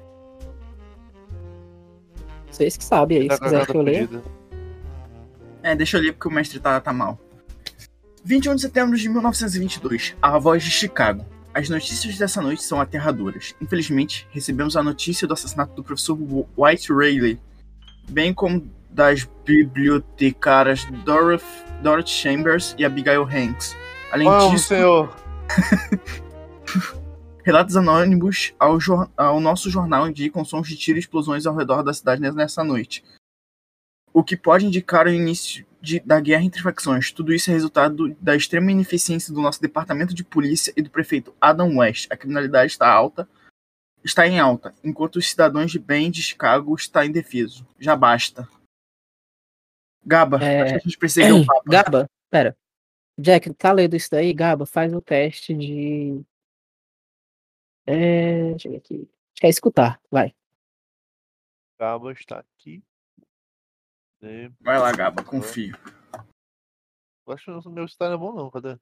Vocês 2.50 2.76
que 2.76 2.85
sabem 2.85 3.22
aí, 3.22 3.28
Tá 3.28 3.37
se 3.37 3.42
a 3.42 3.44
quiser 3.44 3.66
que 3.66 3.76
eu 3.76 3.82
leia. 3.82 4.08
É, 5.62 5.74
deixa 5.74 5.96
eu 5.96 6.02
ler 6.02 6.12
porque 6.12 6.28
o 6.28 6.30
mestre 6.30 6.61
tá, 6.61 6.78
tá 6.78 6.92
mal. 6.92 7.18
21 8.22 8.54
de 8.56 8.61
setembro 8.61 8.96
de 8.96 9.08
1922, 9.08 10.14
a 10.20 10.38
voz 10.38 10.62
de 10.62 10.70
Chicago. 10.70 11.24
As 11.54 11.70
notícias 11.70 12.18
dessa 12.18 12.42
noite 12.42 12.62
são 12.62 12.80
aterradoras. 12.80 13.54
Infelizmente, 13.61 14.28
recebemos 14.30 14.76
a 14.76 14.82
notícia 14.82 15.26
do 15.26 15.32
assassinato 15.32 15.74
do 15.74 15.82
professor 15.82 16.18
White 16.56 16.92
Rayleigh, 16.92 17.40
bem 18.08 18.35
como 18.35 18.70
das 18.92 19.28
bibliotecárias 19.44 20.85
Dorothy, 21.05 21.44
Dorothy 21.83 22.11
Chambers 22.11 22.74
e 22.78 22.85
Abigail 22.85 23.24
Hanks. 23.24 23.76
Além 24.12 24.28
Vamos, 24.28 24.50
disso, 24.52 24.68
senhor. 24.68 25.16
relatos 27.44 27.76
anônimos 27.76 28.55
ao, 28.59 28.78
jor- 28.78 29.11
ao 29.16 29.40
nosso 29.40 29.68
jornal 29.70 30.09
indicam 30.09 30.44
sons 30.44 30.68
de 30.68 30.76
tiro 30.76 30.98
e 30.98 31.00
explosões 31.00 31.46
ao 31.46 31.57
redor 31.57 31.83
da 31.83 31.92
cidade 31.92 32.20
nessa 32.20 32.62
noite. 32.62 33.02
O 34.12 34.22
que 34.22 34.37
pode 34.37 34.66
indicar 34.66 35.07
o 35.07 35.11
início 35.11 35.66
de- 35.81 36.00
da 36.00 36.20
guerra 36.20 36.44
entre 36.44 36.62
facções. 36.62 37.11
Tudo 37.11 37.33
isso 37.33 37.50
é 37.50 37.52
resultado 37.52 38.14
da 38.20 38.37
extrema 38.37 38.70
ineficiência 38.70 39.33
do 39.35 39.40
nosso 39.40 39.61
departamento 39.61 40.14
de 40.14 40.22
polícia 40.22 40.72
e 40.76 40.83
do 40.83 40.90
prefeito 40.90 41.35
Adam 41.40 41.78
West. 41.78 42.07
A 42.11 42.16
criminalidade 42.16 42.70
está 42.70 42.88
alta, 42.88 43.28
está 44.05 44.26
em 44.28 44.38
alta, 44.38 44.74
enquanto 44.85 45.16
os 45.16 45.28
cidadãos 45.28 45.72
de 45.72 45.78
bem 45.78 46.11
de 46.11 46.22
Chicago 46.22 46.74
está 46.74 47.05
indefeso. 47.05 47.66
Já 47.81 47.96
basta. 47.96 48.46
Gaba, 50.04 50.42
É. 50.42 50.62
acho 50.62 50.72
que 50.72 50.76
a 50.76 50.82
gente 50.82 50.98
perseguiu 50.98 51.36
o 51.38 51.44
Papa. 51.46 51.62
Gaba, 51.66 52.10
pera. 52.30 52.56
Jack, 53.18 53.52
tá 53.54 53.72
lendo 53.72 53.94
isso 53.94 54.10
daí? 54.10 54.32
Gaba, 54.32 54.64
faz 54.66 54.92
o 54.92 55.00
teste 55.00 55.54
de. 55.54 56.22
É. 57.86 58.50
Deixa 58.50 58.68
eu 58.68 58.72
ver 58.72 58.78
aqui. 58.78 58.94
Acho 59.32 59.40
que 59.40 59.46
é 59.46 59.50
escutar, 59.50 60.00
vai. 60.10 60.34
Gaba 61.78 62.12
está 62.12 62.38
aqui. 62.38 62.82
É, 64.22 64.48
Vai 64.60 64.78
lá, 64.78 64.92
Gaba, 64.92 65.24
confio. 65.24 65.76
Eu 67.26 67.32
acho 67.34 67.44
que 67.62 67.68
o 67.68 67.72
meu 67.72 67.86
style 67.88 68.14
é 68.14 68.16
bom 68.16 68.32
não, 68.32 68.50
cadê? 68.50 68.78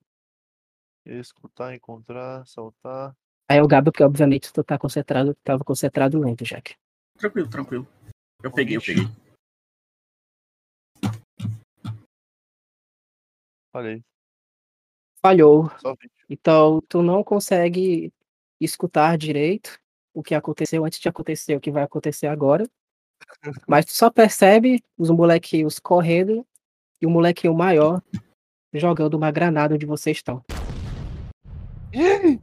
Escutar, 1.07 1.75
encontrar, 1.75 2.47
saltar. 2.47 3.17
Aí 3.49 3.57
é 3.59 3.63
o 3.63 3.67
Gaba, 3.67 3.91
porque 3.91 4.05
obviamente 4.05 4.53
tu 4.53 4.63
tá 4.63 4.79
concentrado, 4.79 5.35
tava 5.43 5.65
concentrado 5.65 6.19
lento, 6.21 6.45
Jack. 6.45 6.77
Tranquilo, 7.19 7.49
tranquilo. 7.49 7.89
Eu 8.43 8.53
peguei, 8.53 8.77
eu 8.77 8.83
peguei. 8.83 9.05
Falei, 13.73 14.03
Falhou. 15.23 15.71
só 15.79 15.95
20. 15.95 16.11
Então, 16.29 16.81
tu 16.89 17.03
não 17.03 17.23
consegue 17.23 18.13
escutar 18.61 19.17
direito 19.19 19.79
o 20.15 20.23
que 20.23 20.35
aconteceu 20.35 20.85
antes 20.85 20.99
de 20.99 21.09
acontecer 21.09 21.55
o 21.57 21.61
que 21.61 21.71
vai 21.71 21.83
acontecer 21.83 22.27
agora. 22.27 22.69
Mas 23.69 23.85
tu 23.85 23.93
só 23.93 24.11
percebe 24.11 24.83
os 24.99 25.11
molequinhos 25.11 25.79
correndo 25.79 26.47
e 27.01 27.07
o 27.07 27.11
molequinho 27.11 27.55
maior 27.55 28.03
jogando 28.73 29.15
uma 29.15 29.31
granada 29.31 29.75
onde 29.75 29.87
vocês 29.87 30.17
estão. 30.17 30.43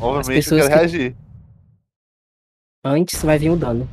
Obviamente 0.00 0.50
eu 0.50 0.56
quero 0.58 0.68
que- 0.68 0.74
reagir. 0.74 1.16
Antes 2.84 3.22
vai 3.22 3.38
vir 3.38 3.50
o 3.50 3.56
dano. 3.56 3.88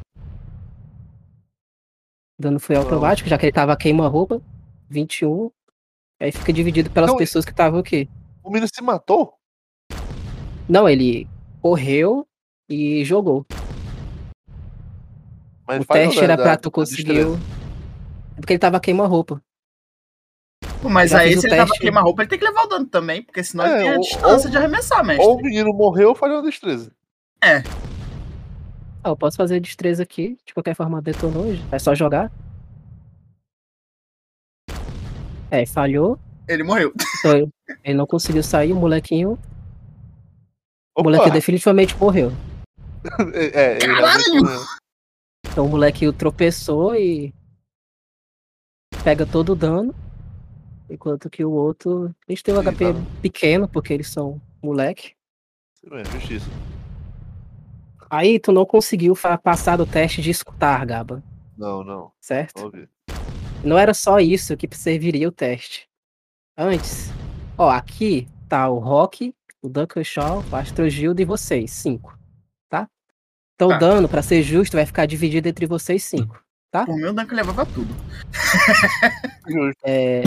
O 2.38 2.42
dano 2.42 2.60
foi 2.60 2.76
automático, 2.76 3.28
já 3.30 3.38
que 3.38 3.46
ele 3.46 3.54
tava 3.54 3.76
queima-roupa. 3.78 4.42
21. 4.94 5.52
Aí 6.20 6.32
fica 6.32 6.54
dividido 6.54 6.90
pelas 6.90 7.10
Não, 7.10 7.18
pessoas 7.18 7.44
que 7.44 7.52
estavam 7.52 7.80
aqui. 7.80 8.08
O 8.44 8.50
menino 8.50 8.68
se 8.74 8.82
matou? 8.82 9.34
Não, 10.70 10.88
ele 10.88 11.28
correu 11.62 12.26
e 12.70 13.04
jogou. 13.04 13.46
Mas 15.68 15.82
o 15.84 15.86
teste 15.86 16.18
da- 16.20 16.24
era 16.24 16.38
da- 16.38 16.44
pra 16.44 16.58
tu 16.58 16.70
da 16.70 16.72
conseguir. 16.72 17.22
É 17.22 18.40
porque 18.40 18.54
ele 18.54 18.60
tava 18.60 18.80
queima-roupa. 18.80 19.42
Mas 20.84 21.14
aí, 21.14 21.38
se 21.38 21.48
ele 21.48 21.56
tava 21.56 21.72
queima-roupa, 21.74 22.22
ele 22.24 22.30
tem 22.30 22.40
que 22.40 22.46
levar 22.46 22.64
o 22.64 22.68
dano 22.68 22.86
também, 22.86 23.22
porque 23.24 23.44
senão 23.44 23.66
É, 23.66 23.70
ele 23.74 23.80
tem 23.84 23.90
a 23.90 23.98
distância 23.98 24.48
ou- 24.48 24.52
de 24.52 24.58
arremessar, 24.58 25.04
mestre. 25.06 25.26
Ou 25.26 25.38
o 25.40 25.42
menino 25.42 25.74
morreu 25.74 26.10
ou 26.10 26.16
falhou 26.16 26.42
na 26.42 26.50
destreza. 26.50 26.92
Ah, 27.42 29.10
eu 29.10 29.16
posso 29.16 29.38
fazer 29.38 29.60
destreza 29.60 30.04
aqui. 30.04 30.38
De 30.46 30.54
qualquer 30.54 30.76
forma, 30.76 31.02
detonou. 31.02 31.46
É 31.72 31.80
só 31.80 31.94
jogar. 31.96 32.32
É, 35.54 35.68
falhou. 35.68 36.18
Ele 36.48 36.64
morreu. 36.64 36.92
Então 37.20 37.48
ele 37.84 37.94
não 37.94 38.08
conseguiu 38.08 38.42
sair, 38.42 38.74
o 38.74 38.76
molequinho. 38.76 39.34
O 40.96 41.02
Opa! 41.02 41.04
moleque 41.04 41.30
definitivamente 41.30 41.96
morreu. 41.96 42.32
É, 43.34 43.76
ele 43.84 43.94
Caralho! 43.94 44.24
Então 45.46 45.66
o 45.66 45.70
molequinho 45.70 46.12
tropeçou 46.12 46.96
e. 46.96 47.32
Pega 49.04 49.28
todo 49.28 49.52
o 49.52 49.56
dano. 49.56 49.94
Enquanto 50.90 51.30
que 51.30 51.46
o 51.46 51.52
outro. 51.52 52.16
Eles 52.28 52.42
têm 52.42 52.56
um 52.56 52.64
Sim, 52.64 52.72
HP 52.72 52.94
tá. 52.94 53.00
pequeno, 53.22 53.68
porque 53.68 53.94
eles 53.94 54.10
são 54.10 54.42
moleque. 54.60 55.14
Isso 55.76 55.94
mesmo, 55.94 56.14
justiça. 56.14 56.50
Aí 58.10 58.40
tu 58.40 58.52
não 58.52 58.66
conseguiu 58.66 59.14
passar 59.44 59.78
do 59.78 59.86
teste 59.86 60.20
de 60.20 60.32
escutar, 60.32 60.84
Gaba. 60.86 61.22
Não, 61.56 61.84
não. 61.84 62.12
Certo? 62.20 62.66
Óbvio. 62.66 62.88
Não 63.64 63.78
era 63.78 63.94
só 63.94 64.20
isso 64.20 64.58
que 64.58 64.68
serviria 64.76 65.28
o 65.28 65.32
teste. 65.32 65.88
Antes, 66.58 67.10
ó, 67.58 67.70
aqui 67.70 68.28
tá 68.50 68.68
o 68.70 68.78
Rock, 68.78 69.34
o 69.62 69.70
Duncan 69.70 70.04
Shaw, 70.04 70.44
o 70.52 70.56
Astrogildo 70.56 71.22
e 71.22 71.26
vocês, 71.26 71.72
cinco. 71.72 72.18
Tá? 72.70 72.88
Então 73.56 73.70
Tá. 73.70 73.76
o 73.76 73.80
dano, 73.80 74.10
pra 74.10 74.22
ser 74.22 74.44
justo, 74.44 74.76
vai 74.76 74.86
ficar 74.86 75.06
dividido 75.06 75.48
entre 75.48 75.66
vocês 75.66 76.04
cinco. 76.04 76.44
Mim, 76.88 77.04
o 77.04 77.14
Duncan 77.14 77.36
levava 77.36 77.66
tudo. 77.68 77.94
Justo. 79.48 79.80
É. 79.84 80.24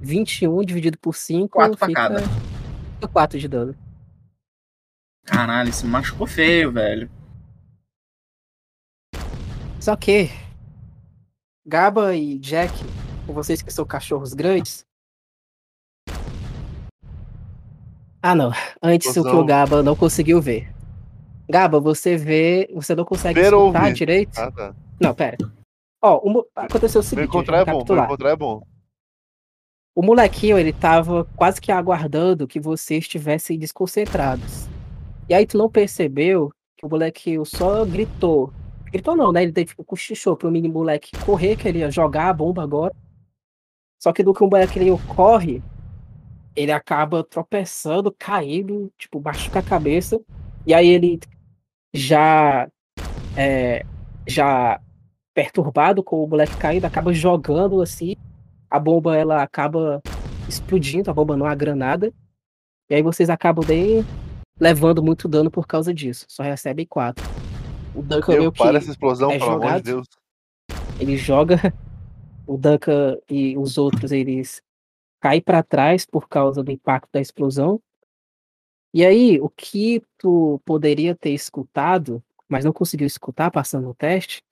21 0.00 0.62
dividido 0.62 0.96
por 0.96 1.14
5 1.16 1.48
Quatro 1.48 1.76
pra 1.76 1.88
fica 1.88 2.08
cada. 2.08 3.08
4 3.08 3.38
de 3.38 3.48
dano. 3.48 3.76
Caralho, 5.24 5.68
isso 5.70 5.86
machucou 5.88 6.26
feio, 6.26 6.70
velho. 6.70 7.10
Só 9.80 9.96
que 9.96 10.30
Gaba 11.72 12.16
e 12.16 12.38
Jack, 12.38 12.72
com 13.26 13.34
vocês 13.34 13.60
que 13.60 13.70
são 13.70 13.84
cachorros 13.84 14.32
grandes. 14.32 14.86
Ah, 18.22 18.34
não. 18.34 18.50
Antes 18.82 19.14
o 19.14 19.22
que 19.22 19.28
o. 19.28 19.44
Gaba 19.44 19.82
não 19.82 19.94
conseguiu 19.94 20.40
ver. 20.40 20.72
Gaba, 21.46 21.78
você 21.78 22.16
vê. 22.16 22.70
Você 22.74 22.94
não 22.94 23.04
consegue 23.04 23.38
Ver 23.38 23.52
ou 23.52 23.66
escutar 23.66 23.82
ouvir? 23.84 23.94
direito? 23.94 24.38
Ah, 24.38 24.50
tá. 24.50 24.74
Não, 24.98 25.14
pera. 25.14 25.36
Ó, 26.02 26.18
o 26.20 26.30
mo- 26.30 26.46
aconteceu 26.56 27.02
o 27.02 27.04
seguinte. 27.04 27.26
encontrar 27.26 27.58
é 27.58 27.64
deixa 27.66 27.70
eu 27.70 27.74
bom, 27.74 27.78
me 27.78 27.78
recapitular. 27.84 28.04
encontrar 28.06 28.30
é 28.30 28.36
bom. 28.36 28.62
O 29.94 30.02
molequinho, 30.02 30.58
ele 30.58 30.72
tava 30.72 31.26
quase 31.36 31.60
que 31.60 31.70
aguardando 31.70 32.48
que 32.48 32.58
vocês 32.58 33.04
estivessem 33.04 33.58
desconcentrados. 33.58 34.66
E 35.28 35.34
aí 35.34 35.46
tu 35.46 35.58
não 35.58 35.68
percebeu 35.68 36.50
que 36.78 36.86
o 36.86 36.88
molequinho 36.88 37.44
só 37.44 37.84
gritou. 37.84 38.50
Gritou 38.90 39.16
não, 39.16 39.32
né? 39.32 39.42
Ele 39.42 39.52
tipo, 39.64 39.84
cochichou 39.84 40.36
pro 40.36 40.50
mini 40.50 40.68
moleque 40.68 41.16
correr, 41.24 41.56
que 41.56 41.68
ele 41.68 41.80
ia 41.80 41.90
jogar 41.90 42.28
a 42.28 42.32
bomba 42.32 42.62
agora. 42.62 42.94
Só 43.98 44.12
que 44.12 44.22
do 44.22 44.32
que 44.32 44.42
o 44.44 44.48
molequinho 44.48 44.98
corre, 45.14 45.62
ele 46.54 46.72
acaba 46.72 47.24
tropeçando, 47.24 48.14
caindo, 48.16 48.92
tipo, 48.96 49.20
machuca 49.20 49.58
a 49.58 49.62
cabeça. 49.62 50.20
E 50.66 50.72
aí 50.72 50.88
ele 50.88 51.18
já 51.92 52.68
é, 53.36 53.84
já 54.26 54.80
perturbado 55.34 56.02
com 56.02 56.22
o 56.22 56.28
moleque 56.28 56.56
caindo, 56.56 56.84
acaba 56.84 57.12
jogando 57.12 57.80
assim 57.80 58.16
a 58.70 58.78
bomba 58.78 59.16
ela 59.16 59.42
acaba 59.42 60.02
explodindo, 60.48 61.10
a 61.10 61.14
bomba 61.14 61.36
não 61.36 61.48
é 61.48 61.56
granada. 61.56 62.12
E 62.88 62.94
aí 62.94 63.02
vocês 63.02 63.30
acabam 63.30 63.64
nem 63.66 64.04
levando 64.60 65.02
muito 65.02 65.28
dano 65.28 65.50
por 65.50 65.66
causa 65.66 65.92
disso. 65.92 66.26
Só 66.28 66.42
recebem 66.42 66.86
quatro. 66.86 67.24
O 67.98 68.02
Duncan 68.02 68.32
Meu, 68.32 68.40
meio 68.42 68.52
que 68.52 68.58
para 68.58 68.78
essa 68.78 68.92
explosão, 68.92 69.32
é 69.32 69.38
pelo 69.40 69.50
amor 69.50 69.60
de 69.60 69.66
jogado. 69.66 69.82
Deus. 69.82 70.06
ele 71.00 71.16
joga 71.16 71.56
o 72.46 72.56
Duncan 72.56 73.18
e 73.28 73.58
os 73.58 73.76
outros 73.76 74.12
eles 74.12 74.62
caem 75.20 75.42
para 75.42 75.64
trás 75.64 76.06
por 76.06 76.28
causa 76.28 76.62
do 76.62 76.70
impacto 76.70 77.10
da 77.12 77.20
explosão. 77.20 77.82
E 78.94 79.04
aí, 79.04 79.40
o 79.40 79.50
que 79.50 80.00
tu 80.16 80.62
poderia 80.64 81.12
ter 81.12 81.30
escutado, 81.30 82.22
mas 82.48 82.64
não 82.64 82.72
conseguiu 82.72 83.06
escutar 83.06 83.50
passando 83.50 83.88
no 83.88 83.94
teste, 83.96 84.44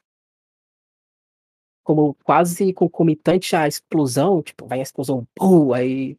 como 1.84 2.14
quase 2.24 2.72
concomitante 2.72 3.54
à 3.54 3.68
explosão, 3.68 4.42
tipo, 4.42 4.66
vai 4.66 4.80
a 4.80 4.82
explosão, 4.82 5.24
pum, 5.36 5.72
aí 5.72 6.18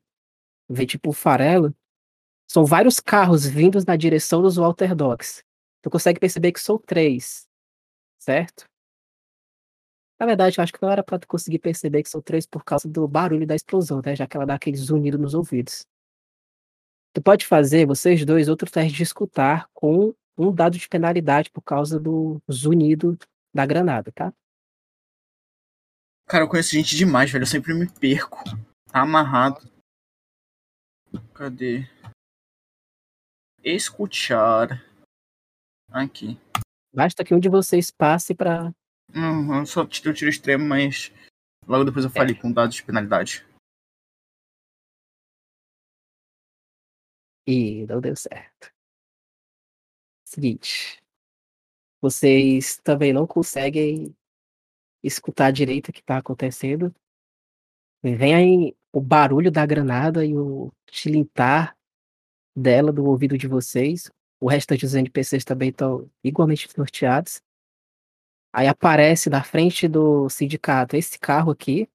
vem 0.69 0.87
tipo 0.87 1.09
um 1.09 1.13
farelo. 1.13 1.75
São 2.49 2.63
vários 2.63 3.01
carros 3.01 3.45
vindos 3.45 3.83
na 3.83 3.97
direção 3.97 4.41
dos 4.41 4.55
Walter 4.55 4.95
Dogs. 4.95 5.43
Tu 5.81 5.89
consegue 5.89 6.19
perceber 6.19 6.51
que 6.51 6.59
são 6.59 6.77
três, 6.77 7.47
certo? 8.19 8.65
Na 10.19 10.25
verdade, 10.25 10.57
eu 10.57 10.63
acho 10.63 10.73
que 10.73 10.81
não 10.81 10.91
era 10.91 11.03
pra 11.03 11.19
tu 11.19 11.27
conseguir 11.27 11.59
perceber 11.59 12.01
que 12.01 12.09
são 12.09 12.21
três 12.21 12.45
por 12.45 12.63
causa 12.63 12.87
do 12.87 13.07
barulho 13.07 13.45
da 13.45 13.55
explosão, 13.55 14.01
né? 14.03 14.15
Já 14.15 14.27
que 14.27 14.35
ela 14.35 14.45
dá 14.45 14.55
aquele 14.55 14.75
zunido 14.75 15.17
nos 15.17 15.33
ouvidos. 15.35 15.85
Tu 17.13 17.21
pode 17.21 17.45
fazer, 17.45 17.85
vocês 17.85 18.25
dois, 18.25 18.49
outro 18.49 18.69
teste 18.69 18.97
de 18.97 19.03
escutar 19.03 19.69
com 19.73 20.13
um 20.37 20.53
dado 20.53 20.77
de 20.77 20.87
penalidade 20.87 21.49
por 21.51 21.61
causa 21.61 21.99
do 21.99 22.41
zunido 22.51 23.17
da 23.53 23.65
granada, 23.65 24.11
tá? 24.11 24.33
Cara, 26.27 26.43
eu 26.43 26.49
conheço 26.49 26.71
gente 26.71 26.95
demais, 26.95 27.31
velho. 27.31 27.43
Eu 27.43 27.47
sempre 27.47 27.73
me 27.73 27.87
perco. 27.89 28.43
Tá 28.91 29.01
amarrado. 29.01 29.61
Cadê? 31.33 31.87
Escutar. 33.63 34.83
Aqui. 35.89 36.39
Basta 36.93 37.23
que 37.23 37.33
um 37.33 37.39
de 37.39 37.49
vocês 37.49 37.91
passe 37.91 38.33
pra. 38.33 38.73
Uhum, 39.15 39.65
só 39.65 39.85
tirei 39.85 40.11
o 40.11 40.15
tiro 40.15 40.29
extremo, 40.29 40.65
mas 40.65 41.11
logo 41.65 41.85
depois 41.85 42.05
eu 42.05 42.11
falei 42.11 42.35
com 42.35 42.51
dados 42.51 42.75
de 42.75 42.83
penalidade. 42.83 43.45
Ih, 47.47 47.85
não 47.87 48.01
deu 48.01 48.15
certo. 48.15 48.71
Seguinte. 50.25 51.01
Vocês 52.01 52.77
também 52.83 53.13
não 53.13 53.25
conseguem 53.25 54.15
escutar 55.03 55.51
direito 55.51 55.89
o 55.89 55.93
que 55.93 56.03
tá 56.03 56.17
acontecendo. 56.17 56.93
Vem 58.03 58.35
aí 58.35 58.77
o 58.91 59.01
barulho 59.01 59.51
da 59.51 59.65
granada 59.65 60.25
e 60.25 60.35
o 60.35 60.71
tilintar 60.85 61.75
dela 62.55 62.91
do 62.91 63.05
ouvido 63.05 63.37
de 63.37 63.47
vocês. 63.47 64.11
O 64.39 64.47
restante 64.47 64.81
dos 64.81 64.93
NPCs 64.93 65.43
também 65.43 65.69
estão 65.69 66.09
igualmente 66.23 66.67
norteados. 66.77 67.41
Aí 68.53 68.67
aparece 68.67 69.29
na 69.29 69.43
frente 69.43 69.87
do 69.87 70.29
sindicato 70.29 70.95
esse 70.95 71.19
carro 71.19 71.51
aqui. 71.51 71.89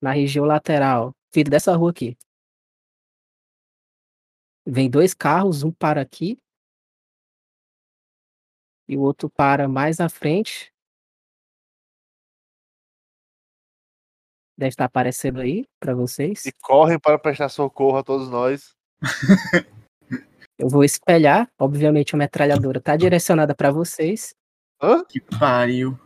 Na 0.00 0.12
região 0.12 0.44
lateral, 0.44 1.14
vindo 1.32 1.50
dessa 1.50 1.74
rua 1.76 1.90
aqui. 1.90 2.16
Vem 4.66 4.88
dois 4.88 5.12
carros, 5.12 5.62
um 5.62 5.72
para 5.72 6.00
aqui. 6.00 6.38
E 8.88 8.96
o 8.96 9.00
outro 9.00 9.28
para 9.30 9.68
mais 9.68 10.00
à 10.00 10.08
frente. 10.08 10.72
Deve 14.56 14.70
estar 14.70 14.84
aparecendo 14.84 15.40
aí 15.40 15.66
para 15.80 15.94
vocês. 15.94 16.46
E 16.46 16.52
correm 16.52 16.98
para 16.98 17.18
prestar 17.18 17.48
socorro 17.48 17.98
a 17.98 18.04
todos 18.04 18.28
nós. 18.28 18.76
Eu 20.58 20.68
vou 20.68 20.84
espelhar. 20.84 21.50
Obviamente 21.58 22.14
a 22.14 22.18
metralhadora 22.18 22.78
está 22.78 22.96
direcionada 22.96 23.54
para 23.54 23.70
vocês. 23.70 24.34
Hã? 24.80 25.04
Que 25.04 25.20
pariu. 25.20 25.98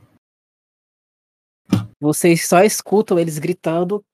Vocês 2.01 2.47
só 2.47 2.63
escutam 2.63 3.19
eles 3.19 3.39
gritando: 3.39 4.05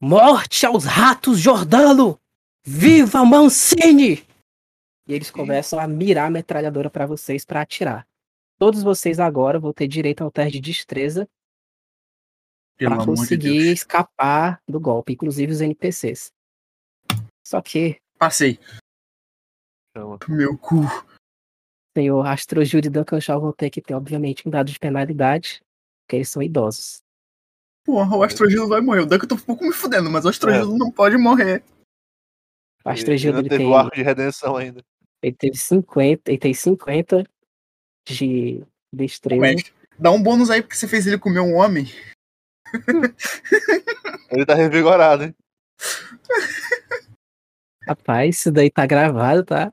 Morte 0.00 0.66
aos 0.66 0.84
ratos, 0.84 1.38
Jordano! 1.38 2.18
Viva 2.64 3.24
Mancini! 3.24 4.26
E 5.06 5.12
eles 5.12 5.30
começam 5.30 5.78
a 5.78 5.86
mirar 5.86 6.26
a 6.26 6.30
metralhadora 6.30 6.88
para 6.88 7.06
vocês 7.06 7.44
para 7.44 7.60
atirar. 7.60 8.06
Todos 8.58 8.82
vocês 8.82 9.18
agora 9.18 9.58
vão 9.58 9.72
ter 9.72 9.88
direito 9.88 10.22
ao 10.22 10.30
teste 10.30 10.60
de 10.60 10.72
destreza 10.72 11.28
para 12.78 12.96
de 12.96 13.06
conseguir 13.06 13.64
Deus. 13.64 13.78
escapar 13.78 14.60
do 14.68 14.80
golpe, 14.80 15.12
inclusive 15.12 15.52
os 15.52 15.60
NPCs. 15.60 16.32
Só 17.44 17.60
que, 17.60 18.00
Passei. 18.22 18.56
Chama. 19.96 20.16
Meu 20.28 20.56
cu. 20.56 20.82
senhor 21.92 22.24
Astrojúlio 22.24 22.86
e 22.86 22.88
Duncan 22.88 23.20
Shaw 23.20 23.40
vão 23.40 23.52
ter 23.52 23.68
que 23.68 23.82
ter, 23.82 23.94
obviamente, 23.94 24.46
um 24.46 24.50
dado 24.52 24.70
de 24.70 24.78
penalidade, 24.78 25.60
porque 26.04 26.18
eles 26.18 26.28
são 26.28 26.40
idosos. 26.40 27.02
Porra, 27.84 28.16
o 28.16 28.22
Astrogilo 28.22 28.68
vai 28.68 28.80
morrer. 28.80 29.00
O 29.00 29.06
Duncan 29.06 29.26
tá 29.26 29.34
um 29.34 29.38
pouco 29.38 29.64
me 29.64 29.72
fudendo, 29.72 30.08
mas 30.08 30.24
o 30.24 30.28
Astrogilo 30.28 30.78
não 30.78 30.92
pode 30.92 31.18
morrer. 31.18 31.64
O 32.84 32.90
Astrojúlio 32.90 33.38
Ainda 33.38 33.40
ele 33.40 33.48
teve 33.48 33.64
tem, 33.64 33.72
o 33.72 33.74
arco 33.74 33.96
de 33.96 34.02
redenção 34.02 34.56
ainda. 34.56 34.84
ele 35.20 35.34
teve 35.34 35.58
50, 35.58 36.30
ele 36.30 36.38
tem 36.38 36.54
50 36.54 37.28
de 38.06 38.64
destreza. 38.92 39.40
Mestre, 39.40 39.74
dá 39.98 40.12
um 40.12 40.22
bônus 40.22 40.48
aí 40.48 40.62
porque 40.62 40.76
você 40.76 40.86
fez 40.86 41.08
ele 41.08 41.18
comer 41.18 41.40
um 41.40 41.56
homem. 41.56 41.86
Ele 44.30 44.46
tá 44.46 44.54
revigorado, 44.54 45.24
hein? 45.24 45.34
Rapaz, 47.86 48.36
isso 48.36 48.52
daí 48.52 48.70
tá 48.70 48.86
gravado, 48.86 49.44
tá? 49.44 49.72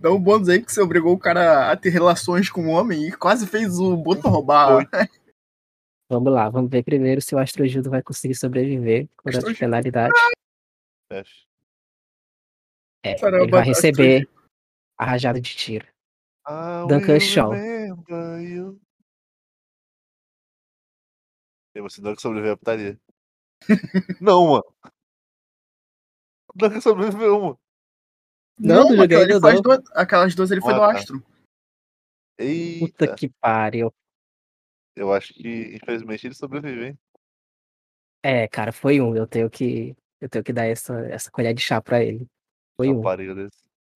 Dá 0.00 0.10
um 0.10 0.20
bônus 0.20 0.48
aí 0.48 0.62
que 0.62 0.72
você 0.72 0.80
obrigou 0.80 1.12
o 1.14 1.18
cara 1.18 1.70
a 1.70 1.76
ter 1.76 1.90
relações 1.90 2.50
com 2.50 2.66
o 2.66 2.70
homem 2.70 3.08
e 3.08 3.12
quase 3.12 3.46
fez 3.46 3.78
o 3.78 3.96
Boto 3.96 4.28
roubar. 4.28 4.88
Vamos 6.08 6.32
lá, 6.32 6.48
vamos 6.48 6.70
ver 6.70 6.84
primeiro 6.84 7.20
se 7.20 7.34
o 7.34 7.38
Astrogildo 7.38 7.90
vai 7.90 8.00
conseguir 8.00 8.36
sobreviver 8.36 9.08
com 9.16 9.28
a 9.28 9.58
penalidade. 9.58 10.14
É, 13.02 13.14
Caramba, 13.18 13.42
ele 13.42 13.50
vai 13.50 13.64
receber 13.64 14.28
a 14.96 15.04
rajada 15.04 15.40
de 15.40 15.56
tiro. 15.56 15.84
Duncan 16.88 17.18
Shaw. 17.18 17.52
you. 18.40 18.80
E 21.74 21.80
você 21.80 22.00
Duncan 22.00 22.20
sobreviveu 22.20 22.52
à 22.52 22.56
putaria. 22.56 22.96
não, 24.20 24.46
mano. 24.46 24.64
Duncan 26.56 26.80
sobreviveu, 26.80 27.40
mano. 27.40 27.58
Não, 28.58 28.84
não 28.88 28.96
joguei 28.96 29.04
aquela- 29.04 29.22
ele 29.22 29.40
faz 29.40 29.54
não. 29.56 29.62
duas- 29.62 29.90
aquelas 29.92 30.34
duas 30.34 30.50
ele 30.50 30.60
foi 30.62 30.72
Ah, 30.72 30.76
do 30.76 30.80
tá. 30.80 30.92
Astro. 30.92 31.22
Eita. 32.38 32.86
Puta 32.86 33.14
que 33.14 33.28
pariu. 33.40 33.92
Eu 34.94 35.12
acho 35.12 35.34
que, 35.34 35.74
infelizmente, 35.76 36.26
ele 36.26 36.34
sobreviveu, 36.34 36.86
hein? 36.86 36.98
É, 38.24 38.48
cara, 38.48 38.72
foi 38.72 39.00
um. 39.00 39.14
Eu 39.14 39.26
tenho 39.26 39.48
que, 39.50 39.94
eu 40.20 40.28
tenho 40.28 40.42
que 40.42 40.52
dar 40.52 40.64
essa, 40.64 40.94
essa 41.06 41.30
colher 41.30 41.54
de 41.54 41.60
chá 41.60 41.80
pra 41.80 42.02
ele. 42.02 42.26
Foi 42.76 42.88
um. 42.88 43.02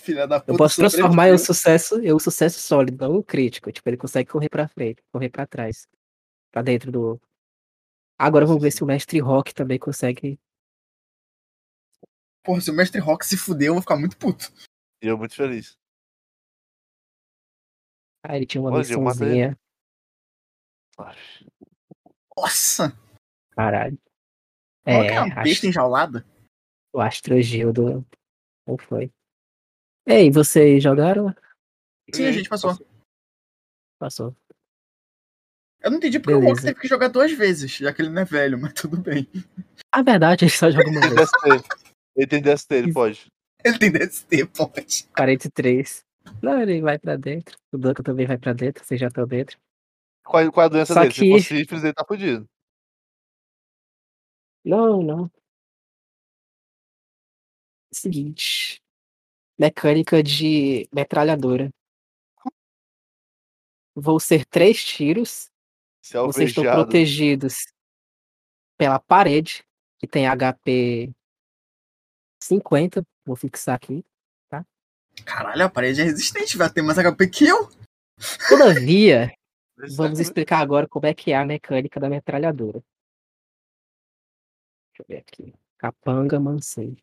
Filha 0.02 0.26
da 0.26 0.40
puta. 0.40 0.52
Eu 0.52 0.56
posso 0.56 0.76
transformar 0.76 1.28
em 1.28 1.32
um 1.34 1.38
sobreviveu. 1.38 1.54
sucesso, 1.54 2.00
em 2.00 2.12
um 2.14 2.18
sucesso 2.18 2.58
sólido, 2.60 2.96
não 3.06 3.18
um 3.18 3.22
crítico. 3.22 3.72
Tipo, 3.72 3.88
ele 3.88 3.96
consegue 3.96 4.30
correr 4.30 4.48
pra 4.48 4.68
frente, 4.68 5.02
correr 5.12 5.28
pra 5.30 5.46
trás. 5.46 5.86
Pra 6.52 6.62
dentro 6.62 6.92
do. 6.92 7.20
Agora 8.18 8.44
vamos 8.46 8.62
ver 8.62 8.70
se 8.70 8.82
o 8.84 8.86
mestre 8.86 9.18
Rock 9.20 9.54
também 9.54 9.78
consegue. 9.78 10.38
Porra, 12.42 12.60
se 12.60 12.70
o 12.70 12.74
Mestre 12.74 13.00
Rock 13.00 13.26
se 13.26 13.36
fuder, 13.36 13.68
eu 13.68 13.74
vou 13.74 13.82
ficar 13.82 13.96
muito 13.96 14.16
puto. 14.16 14.50
E 15.02 15.06
eu 15.06 15.18
muito 15.18 15.34
feliz. 15.34 15.78
Ah, 18.22 18.36
ele 18.36 18.46
tinha 18.46 18.60
uma 18.60 18.70
matei 18.70 18.96
missãozinha. 18.96 19.58
Nossa! 22.36 22.96
Caralho. 23.52 23.98
É, 24.84 24.92
é 25.06 25.20
uma 25.20 25.34
besta 25.36 25.50
acho, 25.50 25.66
enjaulada. 25.66 26.26
o 26.92 27.00
Astrogildo. 27.00 28.06
Não 28.66 28.76
foi. 28.78 29.12
Ei, 30.06 30.30
vocês 30.30 30.82
jogaram? 30.82 31.34
Sim, 32.14 32.26
a 32.26 32.32
gente 32.32 32.48
passou. 32.48 32.76
Passou. 33.98 34.36
Eu 35.80 35.90
não 35.90 35.98
entendi 35.98 36.18
porque 36.18 36.34
o 36.34 36.40
Rock 36.40 36.46
Beleza. 36.46 36.68
teve 36.68 36.80
que 36.80 36.88
jogar 36.88 37.08
duas 37.08 37.32
vezes, 37.32 37.70
já 37.72 37.92
que 37.92 38.02
ele 38.02 38.10
não 38.10 38.22
é 38.22 38.24
velho, 38.24 38.58
mas 38.58 38.72
tudo 38.74 38.98
bem. 39.00 39.26
A 39.92 40.02
verdade, 40.02 40.44
ele 40.44 40.50
só 40.52 40.70
joga 40.70 40.90
uma 40.90 41.00
vez. 41.08 41.30
Ele 42.20 42.26
tem 42.26 42.42
DST, 42.42 42.74
ele 42.74 42.92
pode. 42.92 43.32
Ele 43.64 43.78
tem 43.78 43.90
DST, 43.90 44.46
pode. 44.54 45.08
43. 45.16 46.04
Não, 46.42 46.60
ele 46.60 46.82
vai 46.82 46.98
pra 46.98 47.16
dentro. 47.16 47.56
O 47.72 47.78
Duncan 47.78 48.02
também 48.02 48.26
vai 48.26 48.36
pra 48.36 48.52
dentro, 48.52 48.84
vocês 48.84 49.00
já 49.00 49.06
estão 49.08 49.26
dentro. 49.26 49.58
Qual, 50.22 50.42
é- 50.42 50.50
qual 50.50 50.64
é 50.64 50.66
a 50.66 50.68
doença 50.68 50.92
Só 50.92 51.00
dele? 51.00 51.14
que- 51.14 51.20
Se 51.20 51.30
for 51.30 51.40
sífilis, 51.40 51.82
ele 51.84 51.94
tá 51.94 52.04
fudido. 52.06 52.46
Não, 54.62 55.02
não. 55.02 55.30
Seguinte. 57.90 58.82
Mecânica 59.58 60.22
de 60.22 60.86
metralhadora. 60.94 61.70
Vão 63.94 64.18
ser 64.18 64.44
três 64.44 64.84
tiros. 64.84 65.50
Se 66.02 66.18
é 66.18 66.20
Vocês 66.20 66.50
estão 66.50 66.64
protegidos 66.64 67.66
pela 68.78 68.98
parede, 68.98 69.64
que 69.98 70.06
tem 70.06 70.26
HP 70.26 71.10
50. 72.42 73.02
Vou 73.24 73.36
fixar 73.36 73.74
aqui. 73.76 74.04
Caralho, 75.24 75.64
a 75.64 75.68
parede 75.68 76.00
é 76.00 76.04
resistente, 76.04 76.56
vai 76.56 76.72
ter 76.72 76.80
mais 76.82 76.96
HP 76.96 77.28
que 77.28 77.46
eu. 77.46 77.68
Todavia, 78.48 79.30
vamos 79.96 80.18
explicar 80.18 80.60
agora 80.60 80.88
como 80.88 81.06
é 81.06 81.12
que 81.12 81.32
é 81.32 81.36
a 81.36 81.44
mecânica 81.44 82.00
da 82.00 82.08
metralhadora. 82.08 82.82
Deixa 84.88 85.02
eu 85.02 85.04
ver 85.06 85.18
aqui. 85.18 85.54
Capanga 85.76 86.40
Mansei. 86.40 86.96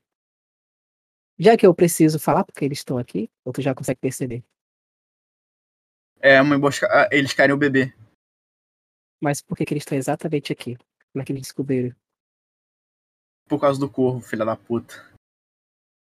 Já 1.37 1.55
que 1.55 1.67
eu 1.67 1.75
preciso 1.75 2.17
falar 2.19 2.43
porque 2.43 2.65
eles 2.65 2.79
estão 2.79 2.97
aqui, 2.97 3.29
ou 3.45 3.53
tu 3.53 3.61
já 3.61 3.75
consegue 3.75 3.99
perceber. 3.99 4.43
É, 6.19 6.41
uma 6.41 6.55
emboscada. 6.55 7.03
ah, 7.03 7.09
Eles 7.11 7.33
querem 7.33 7.53
o 7.53 7.57
bebê. 7.59 7.93
Mas 9.21 9.41
por 9.41 9.55
que, 9.55 9.65
que 9.65 9.73
eles 9.73 9.81
estão 9.83 9.97
exatamente 9.97 10.51
aqui? 10.51 10.75
Como 11.11 11.21
é 11.21 11.25
que 11.25 11.31
eles 11.31 11.43
descobriram? 11.43 11.95
Por 13.47 13.59
causa 13.59 13.79
do 13.79 13.89
corvo, 13.89 14.21
filha 14.21 14.45
da 14.45 14.55
puta. 14.55 14.95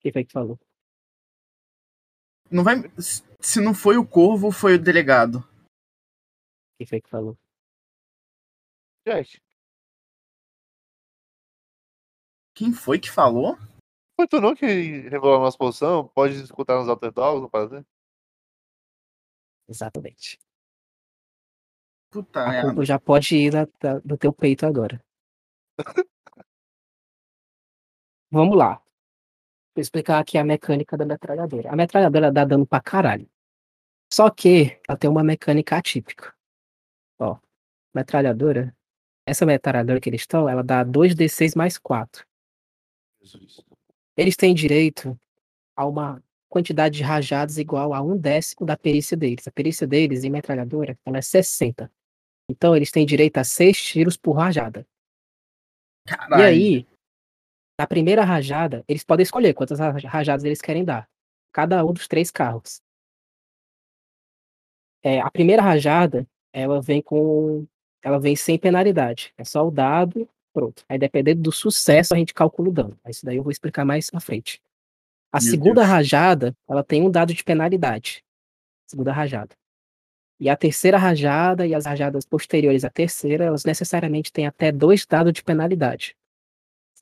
Quem 0.03 0.13
foi 0.13 0.25
que 0.25 0.33
falou? 0.33 0.59
Não 2.51 2.65
vai. 2.65 2.77
Se 3.41 3.61
não 3.61 3.75
foi 3.75 3.97
o 3.97 4.07
corvo, 4.07 4.51
foi 4.51 4.75
o 4.75 4.83
delegado. 4.83 5.41
Quem 6.79 6.87
foi 6.87 7.01
que 7.01 7.09
falou? 7.09 7.39
Jack, 9.07 9.41
Quem 12.55 12.73
foi 12.73 12.99
que 12.99 13.11
falou? 13.11 13.57
foi 14.15 14.29
tu 14.29 14.41
não 14.41 14.55
que 14.55 14.67
revelou 14.67 15.37
a 15.37 15.41
nossa 15.41 15.57
posição? 15.59 16.07
Pode 16.09 16.35
escutar 16.35 16.79
nos 16.79 16.89
Alter 16.89 17.11
Dogs, 17.13 17.41
não 17.41 17.85
Exatamente. 19.69 20.39
Puta 22.11 22.41
A 22.47 22.63
culpa 22.63 22.85
já 22.85 23.01
pode 23.01 23.35
ir 23.37 23.53
na- 23.53 23.65
da- 23.81 24.01
no 24.05 24.19
teu 24.19 24.33
peito 24.33 24.67
agora. 24.67 25.03
Vamos 28.31 28.57
lá. 28.57 28.83
Vou 29.75 29.81
explicar 29.81 30.19
aqui 30.19 30.37
a 30.37 30.45
mecânica 30.45 30.97
da 30.97 31.05
metralhadora. 31.05 31.71
A 31.71 31.77
metralhadora 31.77 32.31
dá 32.31 32.45
dano 32.45 32.67
pra 32.67 32.81
caralho. 32.81 33.29
Só 34.13 34.29
que 34.29 34.79
ela 34.87 34.99
tem 34.99 35.09
uma 35.09 35.25
mecânica 35.25 35.77
atípica. 35.77 36.35
Ó, 37.19 37.39
metralhadora. 37.95 38.77
Essa 39.27 39.47
metralhadora 39.47 40.01
que 40.01 40.11
eles 40.11 40.23
estão, 40.23 40.49
ela 40.49 40.63
dá 40.63 40.85
2d6 40.85 41.57
mais 41.57 41.79
4. 41.79 42.27
Jesus. 43.23 43.65
Eles 44.17 44.37
têm 44.37 44.55
direito 44.55 45.19
a 45.75 45.87
uma 45.87 46.23
quantidade 46.49 46.99
de 46.99 47.03
rajadas 47.03 47.57
igual 47.57 47.95
a 47.95 48.03
um 48.03 48.19
décimo 48.19 48.67
da 48.67 48.77
perícia 48.77 49.17
deles. 49.17 49.49
A 49.49 49.51
perícia 49.51 49.87
deles 49.87 50.23
em 50.23 50.31
metralhadora 50.31 50.99
ela 51.07 51.17
é 51.17 51.23
60. 51.23 51.91
Então 52.51 52.77
eles 52.77 52.91
têm 52.91 53.07
direito 53.07 53.39
a 53.39 53.45
6 53.45 53.83
tiros 53.83 54.17
por 54.19 54.33
rajada. 54.33 54.87
Caralho. 56.07 56.43
E 56.43 56.45
aí, 56.45 56.87
na 57.79 57.87
primeira 57.87 58.25
rajada, 58.25 58.85
eles 58.87 59.05
podem 59.05 59.23
escolher 59.23 59.55
quantas 59.55 59.79
ra- 59.79 59.91
rajadas 60.05 60.45
eles 60.45 60.61
querem 60.61 60.85
dar. 60.85 61.09
Cada 61.53 61.85
um 61.85 61.93
dos 61.93 62.07
três 62.09 62.31
carros. 62.31 62.81
É, 65.03 65.21
a 65.21 65.31
primeira 65.31 65.63
rajada, 65.63 66.27
ela 66.53 66.81
vem 66.81 67.03
com. 67.03 67.67
Ela 68.03 68.19
vem 68.19 68.35
sem 68.37 68.59
penalidade. 68.59 69.33
É 69.37 69.45
só 69.45 69.67
o 69.67 69.71
dado, 69.71 70.29
pronto. 70.53 70.85
Aí, 70.89 70.99
dependendo 70.99 71.41
do 71.43 71.53
sucesso, 71.53 72.15
a 72.15 72.17
gente 72.17 72.35
calcula 72.35 72.69
o 72.69 72.73
dano. 72.73 72.99
Isso 73.09 73.25
daí 73.25 73.37
eu 73.37 73.43
vou 73.43 73.53
explicar 73.53 73.85
mais 73.85 74.11
na 74.13 74.21
frente. 74.21 74.61
A 75.33 75.41
Meu 75.41 75.51
segunda 75.51 75.81
Deus. 75.83 75.87
rajada, 75.87 76.57
ela 76.69 76.83
tem 76.85 77.03
um 77.03 77.11
dado 77.11 77.33
de 77.33 77.43
penalidade. 77.45 78.25
Segunda 78.87 79.13
rajada. 79.13 79.55
E 80.39 80.51
a 80.51 80.57
terceira 80.57 80.99
rajada 80.99 81.65
e 81.67 81.75
as 81.75 81.87
rajadas 81.87 82.27
posteriores 82.27 82.85
à 82.85 82.91
terceira, 82.91 83.45
elas 83.45 83.65
necessariamente 83.65 84.33
têm 84.33 84.47
até 84.47 84.73
dois 84.73 85.07
dados 85.07 85.33
de 85.33 85.43
penalidade. 85.43 86.17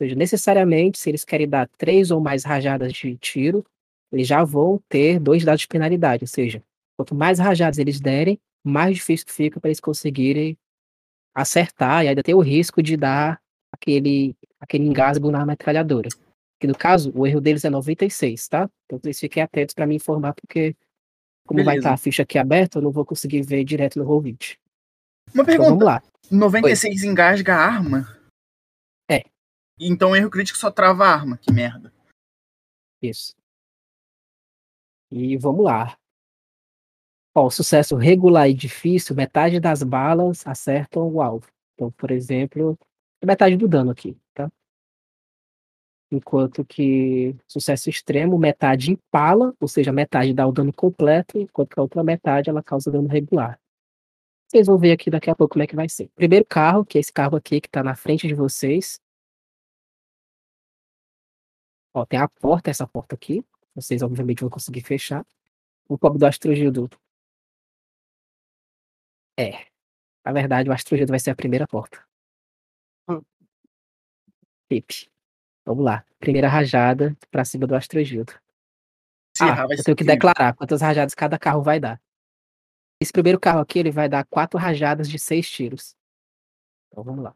Ou 0.00 0.06
seja, 0.06 0.16
necessariamente, 0.16 0.98
se 0.98 1.10
eles 1.10 1.24
querem 1.24 1.46
dar 1.46 1.68
três 1.76 2.10
ou 2.10 2.20
mais 2.20 2.42
rajadas 2.42 2.90
de 2.92 3.16
tiro, 3.18 3.64
eles 4.10 4.26
já 4.26 4.42
vão 4.42 4.82
ter 4.88 5.20
dois 5.20 5.44
dados 5.44 5.60
de 5.60 5.68
penalidade. 5.68 6.24
Ou 6.24 6.28
seja, 6.28 6.62
quanto 6.96 7.14
mais 7.14 7.38
rajadas 7.38 7.78
eles 7.78 8.00
derem, 8.00 8.40
mais 8.64 8.96
difícil 8.96 9.26
fica 9.28 9.60
para 9.60 9.68
eles 9.68 9.78
conseguirem 9.80 10.56
acertar 11.34 12.04
e 12.04 12.08
ainda 12.08 12.22
ter 12.22 12.34
o 12.34 12.40
risco 12.40 12.82
de 12.82 12.96
dar 12.96 13.40
aquele, 13.70 14.34
aquele 14.58 14.84
engasgo 14.84 15.30
na 15.30 15.44
metralhadora. 15.44 16.08
Que 16.58 16.66
no 16.66 16.74
caso, 16.76 17.12
o 17.14 17.26
erro 17.26 17.40
deles 17.40 17.64
é 17.64 17.70
96, 17.70 18.48
tá? 18.48 18.70
Então 18.86 18.98
vocês 19.02 19.20
fiquem 19.20 19.42
atentos 19.42 19.74
para 19.74 19.86
me 19.86 19.96
informar, 19.96 20.32
porque 20.34 20.74
como 21.46 21.58
vai 21.62 21.74
Beleza. 21.74 21.88
estar 21.88 21.92
a 21.94 21.96
ficha 21.98 22.22
aqui 22.22 22.38
aberta, 22.38 22.78
eu 22.78 22.82
não 22.82 22.90
vou 22.90 23.04
conseguir 23.04 23.42
ver 23.42 23.64
direto 23.64 23.98
no 23.98 24.04
Roll20. 24.06 24.56
Uma 25.34 25.42
Então 25.42 25.44
pergunta. 25.44 25.70
vamos 25.70 25.84
lá. 25.84 26.02
96 26.30 27.04
engasga 27.04 27.54
a 27.54 27.66
arma? 27.66 28.19
Então 29.80 30.14
erro 30.14 30.28
crítico 30.28 30.58
só 30.58 30.70
trava 30.70 31.06
a 31.06 31.14
arma. 31.14 31.38
Que 31.38 31.50
merda. 31.50 31.90
Isso. 33.00 33.34
E 35.10 35.36
vamos 35.38 35.64
lá. 35.64 35.96
Ó, 37.34 37.48
sucesso 37.48 37.96
regular 37.96 38.48
e 38.50 38.54
difícil, 38.54 39.16
metade 39.16 39.58
das 39.58 39.82
balas 39.82 40.46
acertam 40.46 41.08
o 41.08 41.22
alvo. 41.22 41.46
Então, 41.74 41.90
por 41.92 42.10
exemplo, 42.10 42.78
é 43.22 43.26
metade 43.26 43.56
do 43.56 43.66
dano 43.66 43.90
aqui, 43.90 44.16
tá? 44.34 44.50
Enquanto 46.12 46.64
que 46.64 47.34
sucesso 47.46 47.88
extremo, 47.88 48.36
metade 48.36 48.90
empala, 48.90 49.54
ou 49.60 49.68
seja, 49.68 49.92
metade 49.92 50.34
dá 50.34 50.46
o 50.46 50.52
dano 50.52 50.72
completo, 50.72 51.38
enquanto 51.38 51.70
que 51.70 51.78
a 51.78 51.82
outra 51.82 52.02
metade 52.02 52.50
ela 52.50 52.62
causa 52.62 52.90
dano 52.90 53.08
regular. 53.08 53.58
Vocês 54.48 54.66
vão 54.66 54.76
ver 54.76 54.90
aqui 54.90 55.08
daqui 55.08 55.30
a 55.30 55.34
pouco 55.36 55.52
como 55.52 55.62
é 55.62 55.66
que 55.66 55.76
vai 55.76 55.88
ser. 55.88 56.10
Primeiro 56.16 56.44
carro, 56.44 56.84
que 56.84 56.98
é 56.98 57.00
esse 57.00 57.12
carro 57.12 57.36
aqui 57.36 57.60
que 57.60 57.70
tá 57.70 57.84
na 57.84 57.94
frente 57.94 58.26
de 58.26 58.34
vocês. 58.34 59.00
Ó, 61.94 62.04
tem 62.06 62.18
a 62.20 62.28
porta, 62.28 62.70
essa 62.70 62.86
porta 62.86 63.14
aqui. 63.14 63.44
Vocês 63.74 64.02
obviamente 64.02 64.40
vão 64.40 64.50
conseguir 64.50 64.82
fechar. 64.82 65.24
O 65.88 65.98
pobre 65.98 66.18
do 66.18 66.26
Astrogildo. 66.26 66.88
É. 69.38 69.66
Na 70.24 70.32
verdade, 70.32 70.68
o 70.68 70.72
Astrogildo 70.72 71.12
vai 71.12 71.18
ser 71.18 71.30
a 71.30 71.34
primeira 71.36 71.66
porta. 71.66 72.04
Hum. 73.08 73.22
Felipe. 74.68 75.10
Vamos 75.64 75.84
lá. 75.84 76.04
Primeira 76.18 76.48
rajada 76.48 77.16
pra 77.30 77.44
cima 77.44 77.66
do 77.66 77.74
Astrogildo. 77.74 78.32
Se 79.36 79.44
Ah, 79.44 79.66
vai 79.66 79.76
eu 79.78 79.84
tenho 79.84 79.96
que 79.96 80.02
incrível. 80.04 80.14
declarar 80.14 80.54
quantas 80.54 80.80
rajadas 80.82 81.14
cada 81.14 81.38
carro 81.38 81.62
vai 81.62 81.80
dar. 81.80 82.00
Esse 83.00 83.12
primeiro 83.12 83.40
carro 83.40 83.60
aqui, 83.60 83.78
ele 83.78 83.90
vai 83.90 84.08
dar 84.08 84.24
quatro 84.26 84.58
rajadas 84.58 85.08
de 85.08 85.18
seis 85.18 85.48
tiros. 85.50 85.96
Então 86.88 87.02
vamos 87.02 87.24
lá. 87.24 87.34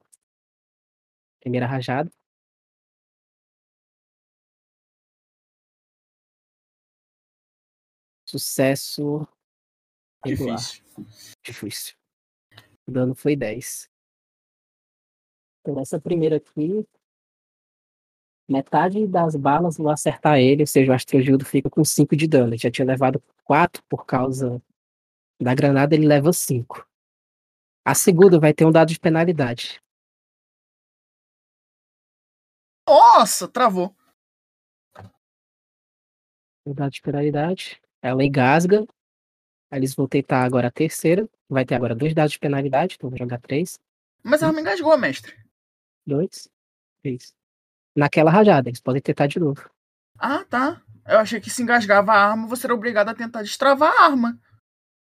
Primeira 1.40 1.66
rajada. 1.66 2.10
Sucesso 8.34 9.28
regular. 10.24 10.56
Difícil. 10.56 11.36
Difícil. 11.44 11.94
O 12.84 12.90
dano 12.90 13.14
foi 13.14 13.36
10. 13.36 13.88
Então 15.60 15.78
essa 15.78 16.00
primeira 16.00 16.38
aqui. 16.38 16.84
Metade 18.50 19.06
das 19.06 19.36
balas 19.36 19.76
vão 19.76 19.88
acertar 19.88 20.40
ele, 20.40 20.64
ou 20.64 20.66
seja, 20.66 20.90
o 20.90 20.94
Astrogildo 20.94 21.44
fica 21.44 21.70
com 21.70 21.84
5 21.84 22.16
de 22.16 22.26
dano. 22.26 22.48
Ele 22.48 22.58
já 22.58 22.72
tinha 22.72 22.84
levado 22.84 23.22
4 23.44 23.80
por 23.84 24.04
causa 24.04 24.60
da 25.40 25.54
granada, 25.54 25.94
ele 25.94 26.08
leva 26.08 26.32
5. 26.32 26.84
A 27.86 27.94
segunda 27.94 28.40
vai 28.40 28.52
ter 28.52 28.64
um 28.66 28.72
dado 28.72 28.88
de 28.88 28.98
penalidade. 28.98 29.80
Nossa, 32.84 33.46
travou. 33.46 33.94
Um 36.66 36.74
dado 36.74 36.90
de 36.90 37.00
penalidade. 37.00 37.83
Ela 38.04 38.22
engasga. 38.22 38.86
Aí 39.70 39.78
eles 39.78 39.94
vão 39.94 40.06
tentar 40.06 40.44
agora 40.44 40.68
a 40.68 40.70
terceira. 40.70 41.26
Vai 41.48 41.64
ter 41.64 41.74
agora 41.74 41.94
dois 41.94 42.12
dados 42.12 42.32
de 42.32 42.38
penalidade. 42.38 42.96
Então 42.96 43.08
vou 43.08 43.18
jogar 43.18 43.40
três. 43.40 43.80
Mas 44.22 44.42
ela 44.42 44.52
me 44.52 44.60
engasgou, 44.60 44.96
mestre. 44.98 45.34
Dois. 46.06 46.46
Três. 47.02 47.34
Naquela 47.96 48.30
rajada, 48.30 48.68
eles 48.68 48.80
podem 48.80 49.00
tentar 49.00 49.26
de 49.26 49.40
novo. 49.40 49.70
Ah, 50.18 50.44
tá. 50.44 50.82
Eu 51.06 51.18
achei 51.18 51.40
que 51.40 51.48
se 51.48 51.62
engasgava 51.62 52.12
a 52.12 52.30
arma, 52.30 52.46
você 52.46 52.66
era 52.66 52.74
obrigado 52.74 53.08
a 53.08 53.14
tentar 53.14 53.42
destravar 53.42 53.90
a 53.90 54.04
arma. 54.04 54.38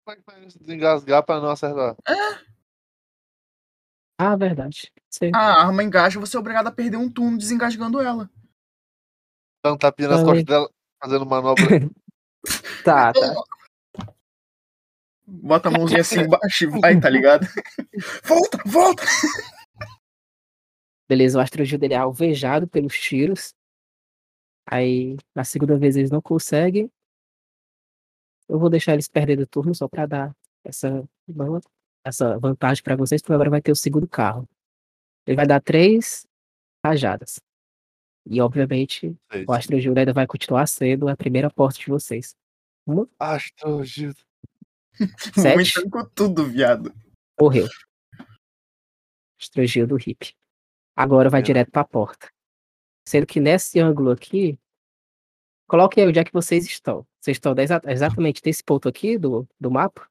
Como 0.03 0.15
é 0.15 0.15
que 0.15 0.23
faz 0.23 0.47
isso? 0.47 0.59
Desengasgar 0.59 1.23
pra 1.23 1.39
não 1.39 1.51
acertar? 1.51 1.95
Ah, 4.17 4.35
verdade. 4.35 4.91
Sei. 5.09 5.31
A 5.33 5.63
arma 5.63 5.83
engasga, 5.83 6.19
você 6.19 6.35
é 6.35 6.39
obrigado 6.39 6.67
a 6.67 6.71
perder 6.71 6.97
um 6.97 7.09
turno 7.09 7.37
desengasgando 7.37 8.01
ela. 8.01 8.29
Dá 9.63 9.73
um 9.73 9.77
tapinha 9.77 10.09
nas 10.09 10.23
costas 10.23 10.43
dela, 10.43 10.69
fazendo 10.99 11.25
manobra. 11.25 11.63
Tá, 12.83 13.13
tá. 13.13 13.35
Bota 15.25 15.69
a 15.69 15.71
mãozinha 15.71 16.01
assim 16.01 16.21
embaixo 16.21 16.63
e 16.63 16.67
vai, 16.67 16.99
tá 16.99 17.09
ligado? 17.09 17.45
volta, 18.25 18.57
volta! 18.65 19.03
Beleza, 21.07 21.37
o 21.37 21.41
Astrogildo 21.41 21.85
ele 21.85 21.93
é 21.93 21.97
alvejado 21.97 22.67
pelos 22.67 22.97
tiros. 22.97 23.53
Aí, 24.65 25.17
na 25.35 25.43
segunda 25.43 25.77
vez, 25.77 25.95
eles 25.95 26.11
não 26.11 26.21
conseguem. 26.21 26.91
Eu 28.47 28.59
vou 28.59 28.69
deixar 28.69 28.93
eles 28.93 29.07
perderem 29.07 29.43
o 29.43 29.47
turno 29.47 29.73
só 29.73 29.87
pra 29.87 30.05
dar 30.05 30.35
essa, 30.63 31.07
essa 32.03 32.37
vantagem 32.39 32.83
pra 32.83 32.95
vocês, 32.95 33.21
porque 33.21 33.33
agora 33.33 33.49
vai 33.49 33.61
ter 33.61 33.71
o 33.71 33.75
segundo 33.75 34.07
carro. 34.07 34.47
Ele 35.25 35.35
vai 35.35 35.45
dar 35.45 35.61
três 35.61 36.27
rajadas. 36.83 37.39
E, 38.25 38.41
obviamente, 38.41 39.15
o 39.47 39.53
Astrogildo 39.53 39.99
ainda 39.99 40.13
vai 40.13 40.27
continuar 40.27 40.67
sendo 40.67 41.07
a 41.07 41.17
primeira 41.17 41.49
porta 41.49 41.79
de 41.79 41.87
vocês. 41.87 42.35
Astrogildo. 43.19 44.19
Sete. 45.33 45.47
Aumentando 45.47 45.89
com 45.89 46.05
tudo, 46.13 46.45
viado. 46.45 46.93
Morreu. 47.39 47.67
Astrogildo 49.39 49.97
hip. 49.97 50.35
Agora 50.95 51.29
vai 51.29 51.39
Pena. 51.39 51.45
direto 51.45 51.71
pra 51.71 51.83
porta. 51.85 52.29
Sendo 53.07 53.25
que 53.25 53.39
nesse 53.39 53.79
ângulo 53.79 54.11
aqui. 54.11 54.59
Coloque 55.67 56.01
aí 56.01 56.07
onde 56.07 56.19
é 56.19 56.23
que 56.23 56.33
vocês 56.33 56.65
estão. 56.65 57.05
Vocês 57.21 57.35
estão 57.37 57.53
exa- 57.57 57.81
exatamente 57.85 58.41
nesse 58.45 58.63
ponto 58.63 58.89
aqui 58.89 59.17
do, 59.17 59.47
do 59.59 59.69
mapa? 59.69 60.09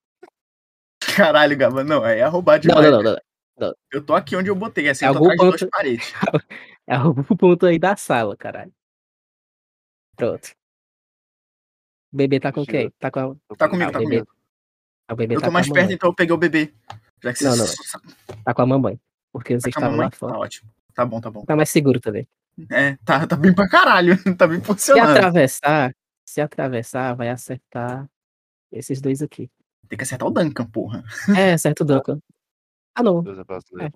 Caralho, 1.16 1.56
Gaba, 1.56 1.82
não, 1.82 2.04
é 2.06 2.24
roubar 2.26 2.54
Não, 2.64 2.76
demais. 2.76 2.90
não, 2.90 3.02
não, 3.02 3.16
não. 3.58 3.74
Eu 3.90 4.04
tô 4.04 4.14
aqui 4.14 4.36
onde 4.36 4.48
eu 4.50 4.54
botei, 4.54 4.88
assim, 4.88 5.04
É 5.04 5.08
eu 5.08 5.12
tô 5.14 5.18
algum 5.18 5.32
atrás 5.32 5.40
de 5.40 5.46
duas 5.50 5.60
ponto- 5.62 5.70
paredes. 5.70 6.12
É 6.90 6.98
o 7.00 7.36
ponto 7.36 7.66
aí 7.66 7.78
da 7.78 7.96
sala, 7.96 8.34
caralho. 8.34 8.72
Pronto. 10.16 10.54
O 12.12 12.16
bebê 12.16 12.40
tá 12.40 12.52
com 12.52 12.64
quem? 12.64 12.90
Tá 12.98 13.10
com 13.10 13.20
a... 13.20 13.56
Tá 13.56 13.68
comigo, 13.68 13.90
Ah, 13.90 13.92
tá 13.92 13.98
o 13.98 14.02
bebê. 14.02 14.16
comigo. 14.24 14.36
ah, 15.08 15.12
O 15.12 15.16
bebê 15.16 15.34
Eu 15.36 15.40
tá 15.40 15.46
tô 15.46 15.50
com 15.50 15.54
mais 15.54 15.70
perto, 15.72 15.92
então 15.92 16.08
eu 16.10 16.14
peguei 16.14 16.34
o 16.34 16.38
bebê. 16.38 16.74
Já 17.22 17.32
que 17.34 17.44
Não, 17.44 17.56
você 17.56 17.98
não. 17.98 18.42
Tá 18.44 18.54
com 18.54 18.62
a 18.62 18.66
mamãe. 18.66 19.00
Porque 19.32 19.54
vocês 19.60 19.74
Tá 19.74 19.80
a 19.80 19.82
estavam 19.82 19.96
lá 19.98 20.10
fora. 20.10 20.32
Tá 20.32 20.38
ótimo. 20.38 20.70
Tá 20.94 21.04
bom, 21.06 21.20
tá 21.20 21.30
bom. 21.30 21.44
Tá 21.44 21.54
mais 21.56 21.68
seguro 21.70 22.00
também. 22.00 22.26
É, 22.70 22.96
tá, 23.04 23.26
tá 23.26 23.36
bem 23.36 23.54
pra 23.54 23.68
caralho. 23.68 24.14
Tá 24.38 24.46
bem 24.46 24.58
Se 24.60 24.64
funcionando. 24.66 25.10
atravessar, 25.16 25.94
se 26.26 26.40
atravessar, 26.40 27.14
vai 27.14 27.28
acertar 27.28 28.08
esses 28.72 29.00
dois 29.00 29.22
aqui. 29.22 29.50
Tem 29.88 29.96
que 29.96 30.02
acertar 30.04 30.26
o 30.28 30.30
Duncan, 30.30 30.66
porra. 30.66 31.04
É, 31.36 31.52
acerta 31.52 31.82
o 31.84 31.86
Duncan. 31.86 32.20
Ah, 32.94 33.02
não. 33.02 33.20
É 33.20 33.44
brasileiro. 33.44 33.94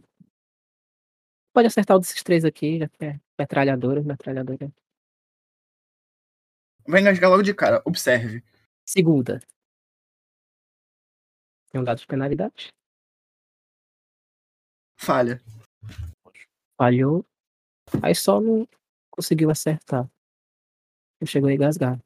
Pode 1.52 1.66
acertar 1.66 1.96
um 1.96 2.00
desses 2.00 2.22
três 2.22 2.44
aqui, 2.44 2.78
já 2.78 2.88
que 2.88 3.04
é 3.04 3.20
metralhadora, 3.38 4.02
metralhadora. 4.02 4.70
Vai 6.86 7.00
engasgar 7.00 7.30
logo 7.30 7.42
de 7.42 7.54
cara. 7.54 7.82
Observe. 7.84 8.42
Segunda. 8.84 9.40
Tem 11.70 11.80
um 11.80 11.84
dado 11.84 11.98
de 11.98 12.06
penalidade. 12.06 12.72
Falha. 14.98 15.40
Falhou. 16.76 17.24
Aí 18.02 18.14
só 18.14 18.40
não 18.40 18.68
conseguiu 19.10 19.50
acertar. 19.50 20.08
Não 21.20 21.26
chegou 21.26 21.48
a 21.48 21.52
engasgar. 21.52 21.98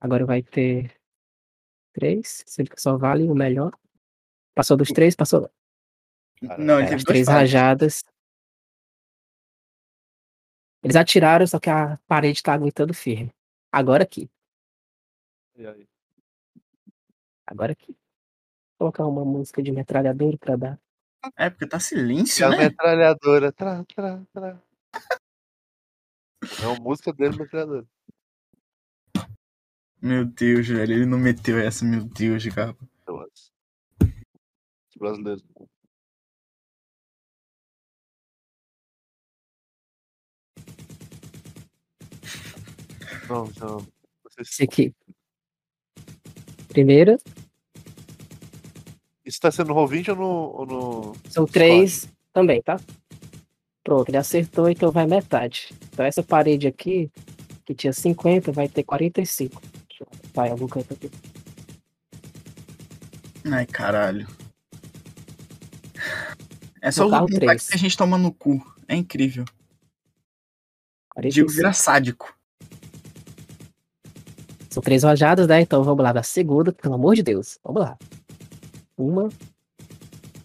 Agora 0.00 0.26
vai 0.26 0.42
ter 0.42 0.94
três, 1.92 2.44
sendo 2.46 2.70
que 2.70 2.80
só 2.80 2.96
vale 2.96 3.24
o 3.24 3.34
melhor. 3.34 3.72
Passou 4.54 4.76
dos 4.76 4.88
três, 4.88 5.16
passou. 5.16 5.50
Não, 6.58 6.78
ele 6.78 6.86
é, 6.86 6.90
teve 6.90 7.04
três 7.04 7.26
falhas. 7.26 7.40
rajadas. 7.52 8.04
Eles 10.86 10.94
atiraram, 10.94 11.44
só 11.48 11.58
que 11.58 11.68
a 11.68 11.98
parede 12.06 12.40
tá 12.40 12.54
aguentando 12.54 12.94
firme. 12.94 13.34
Agora 13.72 14.04
aqui. 14.04 14.30
E 15.56 15.66
aí? 15.66 15.84
Agora 17.44 17.72
aqui. 17.72 17.88
Vou 18.78 18.92
colocar 18.92 19.04
uma 19.04 19.24
música 19.24 19.60
de 19.60 19.72
metralhadora 19.72 20.38
pra 20.38 20.54
dar. 20.54 20.80
É, 21.36 21.50
porque 21.50 21.66
tá 21.66 21.78
E 21.78 21.80
silêncio, 21.80 22.46
a 22.46 22.50
né? 22.50 22.58
metralhadora. 22.58 23.50
Tra, 23.50 23.84
tra, 23.84 24.24
tra. 24.32 24.62
É 26.62 26.66
uma 26.68 26.78
música 26.78 27.12
dele, 27.12 27.36
metralhadora. 27.36 27.84
Meu 30.00 30.24
Deus, 30.24 30.68
velho. 30.68 30.92
Ele 30.94 31.04
não 31.06 31.18
meteu 31.18 31.58
essa, 31.58 31.84
meu 31.84 32.04
Deus, 32.04 32.44
acho. 33.22 33.50
Brasileiro. 34.96 35.42
Não, 43.28 43.44
não. 43.60 43.86
Vocês- 44.24 44.48
Esse 44.48 44.62
aqui. 44.64 44.94
Primeira, 46.68 47.18
Isso 49.24 49.40
tá 49.40 49.50
sendo 49.50 49.68
no 49.68 49.74
Roll20 49.74 50.10
ou 50.10 50.16
no. 50.16 50.26
Ou 50.26 50.66
no... 50.66 51.16
são 51.30 51.46
três 51.46 52.08
também, 52.32 52.60
tá? 52.62 52.78
Pronto, 53.82 54.08
ele 54.08 54.16
acertou, 54.18 54.68
então 54.68 54.90
vai 54.90 55.06
metade. 55.06 55.70
Então 55.92 56.04
essa 56.04 56.22
parede 56.22 56.66
aqui, 56.66 57.10
que 57.64 57.74
tinha 57.74 57.92
50, 57.92 58.52
vai 58.52 58.68
ter 58.68 58.82
45. 58.82 59.62
Deixa 59.88 60.04
eu 60.04 60.08
botar 60.22 60.48
em 60.48 60.50
algum 60.50 60.66
canto 60.68 60.92
aqui. 60.92 61.10
Ai, 63.50 63.64
caralho. 63.66 64.26
É 66.82 66.90
só 66.90 67.06
o 67.06 67.26
que 67.26 67.46
a 67.46 67.76
gente 67.76 67.96
toma 67.96 68.18
no 68.18 68.32
cu. 68.32 68.60
É 68.86 68.94
incrível. 68.94 69.44
Digo 69.44 71.48
45. 71.48 71.52
vira 71.52 71.72
sádico. 71.72 72.35
São 74.76 74.82
três 74.82 75.04
rajadas, 75.04 75.46
né? 75.46 75.62
Então 75.62 75.82
vamos 75.82 76.04
lá, 76.04 76.12
da 76.12 76.22
segunda, 76.22 76.70
pelo 76.70 76.96
amor 76.96 77.14
de 77.14 77.22
Deus. 77.22 77.58
Vamos 77.64 77.80
lá. 77.80 77.96
Uma, 78.94 79.30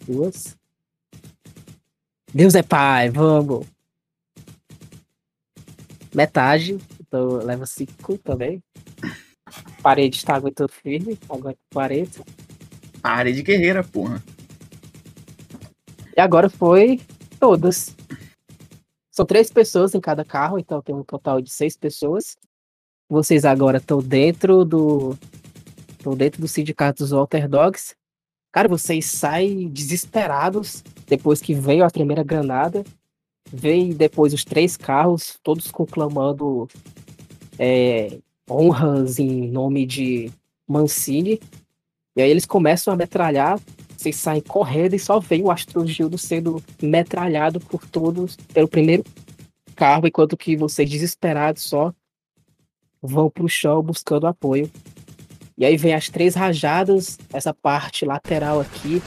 duas. 0.08 0.58
Deus 2.34 2.56
é 2.56 2.64
pai, 2.64 3.10
vamos. 3.10 3.68
Metade, 6.16 6.78
então 7.02 7.44
leva 7.44 7.66
cinco 7.66 8.18
também. 8.20 8.64
Parede 9.84 10.16
está 10.16 10.36
aguentando 10.36 10.72
firme, 10.72 11.20
aguenta 11.28 11.60
40. 11.74 12.24
Parede 13.02 13.44
guerreira, 13.44 13.84
porra. 13.84 14.24
E 16.16 16.22
agora 16.22 16.50
foi 16.50 17.02
todas. 17.38 17.94
São 19.12 19.26
três 19.26 19.52
pessoas 19.52 19.94
em 19.94 20.00
cada 20.00 20.24
carro, 20.24 20.58
então 20.58 20.82
tem 20.82 20.96
um 20.96 21.04
total 21.04 21.42
de 21.42 21.52
seis 21.52 21.76
pessoas. 21.76 22.38
Vocês 23.12 23.44
agora 23.44 23.78
estão 23.78 24.02
dentro 24.02 24.64
do. 24.64 25.18
Estão 25.90 26.16
dentro 26.16 26.40
do 26.40 26.48
sindicato 26.48 27.04
dos 27.04 27.12
Walter 27.12 27.46
Dogs. 27.46 27.94
Cara, 28.54 28.70
vocês 28.70 29.04
saem 29.06 29.68
desesperados 29.68 30.82
depois 31.08 31.42
que 31.42 31.54
veio 31.54 31.84
a 31.84 31.90
primeira 31.90 32.24
granada. 32.24 32.86
Veio 33.52 33.94
depois 33.94 34.34
os 34.34 34.46
três 34.46 34.78
carros, 34.78 35.38
todos 35.44 35.70
conclamando 35.70 36.70
é, 37.60 38.18
honras 38.50 39.20
em 39.20 39.46
nome 39.52 39.86
de 39.86 40.32
Mancini. 40.66 41.38
E 42.16 42.22
aí 42.22 42.32
eles 42.32 42.46
começam 42.46 42.94
a 42.94 42.98
metralhar, 42.98 43.60
vocês 43.98 44.16
saem 44.16 44.42
correndo 44.42 44.94
e 44.94 45.00
só 45.00 45.20
vem 45.20 45.44
o 45.44 45.52
Astrogildo 45.52 46.18
sendo 46.18 46.64
metralhado 46.82 47.60
por 47.60 47.86
todos 47.86 48.38
pelo 48.54 48.70
primeiro 48.70 49.04
carro, 49.76 50.08
enquanto 50.08 50.38
que 50.38 50.56
vocês 50.56 50.90
desesperados 50.90 51.64
só 51.64 51.94
vão 53.02 53.30
pro 53.30 53.50
chão 53.50 53.82
buscando 53.82 54.28
apoio. 54.28 54.70
E 55.58 55.66
aí 55.66 55.78
vem 55.78 55.94
as 55.94 56.10
três 56.10 56.36
rajadas, 56.36 57.18
essa 57.32 57.54
parte 57.54 58.06
lateral 58.06 58.60
aqui, 58.62 59.02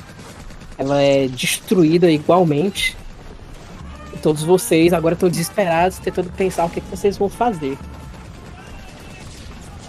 ela 0.77 1.01
é 1.01 1.29
destruída 1.29 2.11
igualmente. 2.11 2.97
E 4.13 4.19
todos 4.19 4.43
vocês 4.43 4.93
agora 4.93 5.15
estão 5.15 5.29
desesperados, 5.29 5.99
tentando 5.99 6.31
pensar 6.31 6.65
o 6.65 6.71
que, 6.71 6.81
que 6.81 6.91
vocês 6.91 7.17
vão 7.17 7.29
fazer. 7.29 7.77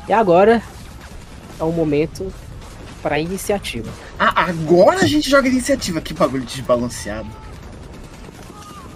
E 0.07 0.13
agora 0.13 0.61
é 1.59 1.63
o 1.63 1.71
momento 1.71 2.31
para 3.01 3.19
iniciativa. 3.19 3.91
Ah, 4.19 4.45
agora 4.47 5.01
a 5.01 5.07
gente 5.07 5.29
joga 5.29 5.47
iniciativa. 5.47 6.01
Que 6.01 6.13
bagulho 6.13 6.43
desbalanceado. 6.43 7.29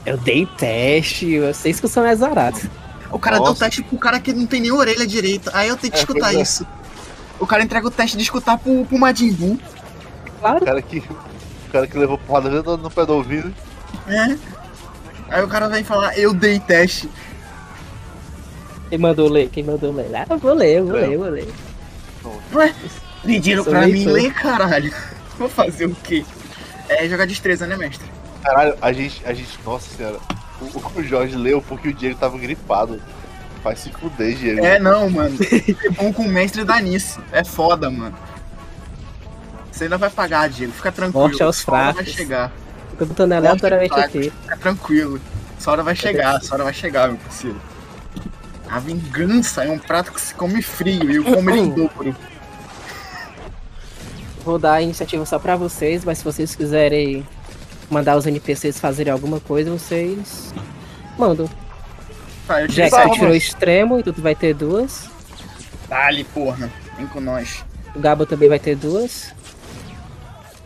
Eu 0.05 0.17
dei 0.17 0.47
teste, 0.57 1.39
vocês 1.39 1.79
que 1.79 1.87
são 1.87 2.03
azarados. 2.03 2.63
O 3.11 3.19
cara 3.19 3.37
Nossa. 3.37 3.51
deu 3.51 3.59
teste 3.59 3.81
pro 3.83 3.97
cara 3.97 4.19
que 4.19 4.31
não 4.33 4.45
tem 4.45 4.61
nem 4.61 4.71
orelha 4.71 5.05
direita. 5.07 5.51
Aí 5.53 5.67
eu 5.67 5.77
tenho 5.77 5.91
que 5.91 5.97
É, 5.99 6.01
escutar 6.01 6.33
é. 6.33 6.41
isso. 6.41 6.65
O 7.39 7.47
cara 7.47 7.63
entrega 7.63 7.87
o 7.87 7.91
teste 7.91 8.17
de 8.17 8.23
escutar 8.23 8.57
pro, 8.57 8.85
pro 8.85 8.97
Majin 8.99 9.31
Buu. 9.33 9.53
O 9.53 10.31
Claro, 10.39 10.63
cara 10.65 10.81
que, 10.81 10.99
o 10.99 11.71
cara 11.71 11.87
que 11.87 11.97
levou 11.97 12.17
porrada 12.17 12.49
dentro 12.49 12.77
no 12.77 12.89
pé 12.91 13.05
do 13.05 13.13
ouvido. 13.13 13.53
É. 14.07 14.37
Aí 15.29 15.43
o 15.43 15.47
cara 15.47 15.67
vem 15.69 15.83
falar, 15.83 16.17
eu 16.17 16.33
dei 16.33 16.59
teste. 16.59 17.09
quem 18.89 18.97
mandou 18.97 19.29
ler? 19.29 19.49
Quem 19.49 19.63
mandou 19.63 19.91
ler? 19.93 20.09
Ah, 20.15 20.25
eu 20.29 20.37
vou 20.37 20.53
ler, 20.53 20.77
eu 20.79 20.85
vou 20.85 20.95
Eu. 20.95 21.01
ler, 21.07 21.13
eu 21.13 21.19
vou 21.19 21.29
ler. 21.29 21.53
Ué, 22.53 22.75
pediram 23.23 23.63
pra 23.63 23.87
mim 23.87 24.05
ler, 24.05 24.33
caralho. 24.33 24.93
Vou 25.37 25.49
fazer 25.49 25.85
o 25.85 25.95
quê? 26.03 26.25
É 26.89 27.07
jogar 27.07 27.25
destreza, 27.25 27.65
né, 27.67 27.75
mestre? 27.77 28.05
Caralho, 28.43 28.75
a 28.81 28.91
gente, 28.91 29.21
a 29.25 29.33
gente, 29.33 29.57
nossa 29.65 29.95
senhora. 29.95 30.19
O, 30.61 30.99
o 30.99 31.03
Jorge 31.03 31.35
leu 31.35 31.61
porque 31.61 31.89
o 31.89 31.93
Diego 31.93 32.19
tava 32.19 32.37
gripado. 32.37 33.01
Vai 33.63 33.75
se 33.75 33.91
fuder, 33.91 34.35
Diego. 34.35 34.65
É, 34.65 34.79
não, 34.79 35.09
mano. 35.09 35.37
Ser 35.37 35.91
bom 35.91 36.13
com 36.13 36.23
o 36.23 36.29
mestre 36.29 36.63
dá 36.63 36.79
nisso. 36.79 37.21
É 37.31 37.43
foda, 37.43 37.89
mano. 37.89 38.15
Você 39.71 39.85
ainda 39.85 39.97
vai 39.97 40.09
pagar, 40.09 40.49
Diego. 40.49 40.71
Fica 40.73 40.91
tranquilo. 40.91 41.27
Morte 41.27 41.43
aos 41.43 41.67
hora 41.67 41.93
vai 41.93 41.93
fracos. 41.93 42.13
chegar. 42.13 42.51
Tô 42.97 43.05
botando 43.05 43.33
aleatoriamente 43.33 43.93
aqui. 43.93 44.31
Fica 44.41 44.57
tranquilo. 44.57 45.21
Sua 45.57 45.73
hora 45.73 45.83
vai 45.83 45.95
chegar, 45.95 46.41
sua 46.41 46.55
hora 46.55 46.63
vai 46.65 46.73
chegar, 46.73 47.09
meu 47.09 47.17
parceiro. 47.17 47.61
A 48.69 48.79
vingança 48.79 49.63
é 49.63 49.69
um 49.69 49.79
prato 49.79 50.11
que 50.11 50.21
se 50.21 50.33
come 50.33 50.61
frio 50.61 51.09
e 51.11 51.15
eu 51.15 51.23
como 51.23 51.49
ele 51.49 51.59
em 51.59 51.69
dobro. 51.69 52.15
Vou 54.45 54.57
dar 54.57 54.73
a 54.73 54.81
iniciativa 54.81 55.25
só 55.25 55.37
pra 55.37 55.55
vocês, 55.55 56.05
mas 56.05 56.19
se 56.19 56.23
vocês 56.23 56.55
quiserem 56.55 57.25
mandar 57.89 58.17
os 58.17 58.25
NPCs 58.25 58.79
fazerem 58.79 59.11
alguma 59.11 59.39
coisa, 59.39 59.71
vocês 59.71 60.53
mandam. 61.17 61.49
Você 62.47 62.89
vamos. 62.89 63.17
tirou 63.17 63.35
extremo, 63.35 63.99
então 63.99 64.11
tu 64.11 64.21
vai 64.21 64.33
ter 64.33 64.53
duas. 64.55 65.09
Dale, 65.87 66.23
porra. 66.23 66.71
Vem 66.97 67.07
com 67.07 67.19
nós. 67.19 67.63
O 67.95 67.99
Gabo 67.99 68.25
também 68.25 68.49
vai 68.49 68.59
ter 68.59 68.75
duas. 68.75 69.33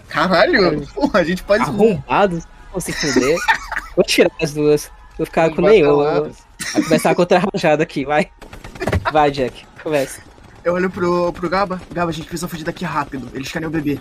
Caralho, 0.08 0.88
porra, 0.88 1.20
a 1.20 1.24
gente 1.24 1.44
pode. 1.44 1.64
Arrombados, 1.64 2.46
vão 2.72 2.80
se 2.80 2.94
fuder. 2.94 3.38
Vou 3.96 4.04
tirar 4.04 4.32
as 4.42 4.54
duas. 4.54 4.90
Vou 5.18 5.26
ficar 5.26 5.50
com 5.52 5.62
Vai 5.62 5.74
nenhuma. 5.74 6.04
falar. 6.04 6.20
Vou 6.22 6.32
vou 6.74 6.84
começar 6.84 7.14
contra 7.14 7.38
a 7.38 7.42
rajada 7.54 7.84
aqui, 7.84 8.06
vai. 8.06 8.32
Vai, 9.12 9.30
Jack, 9.30 9.66
começa. 9.84 10.22
Eu 10.64 10.74
olho 10.74 10.90
pro, 10.90 11.32
pro 11.34 11.50
Gaba. 11.50 11.80
Gaba, 11.92 12.10
a 12.10 12.14
gente 12.14 12.28
precisa 12.28 12.48
fugir 12.48 12.64
daqui 12.64 12.84
rápido. 12.86 13.30
Eles 13.36 13.52
querem 13.52 13.68
o 13.68 13.72
bebê. 13.72 14.00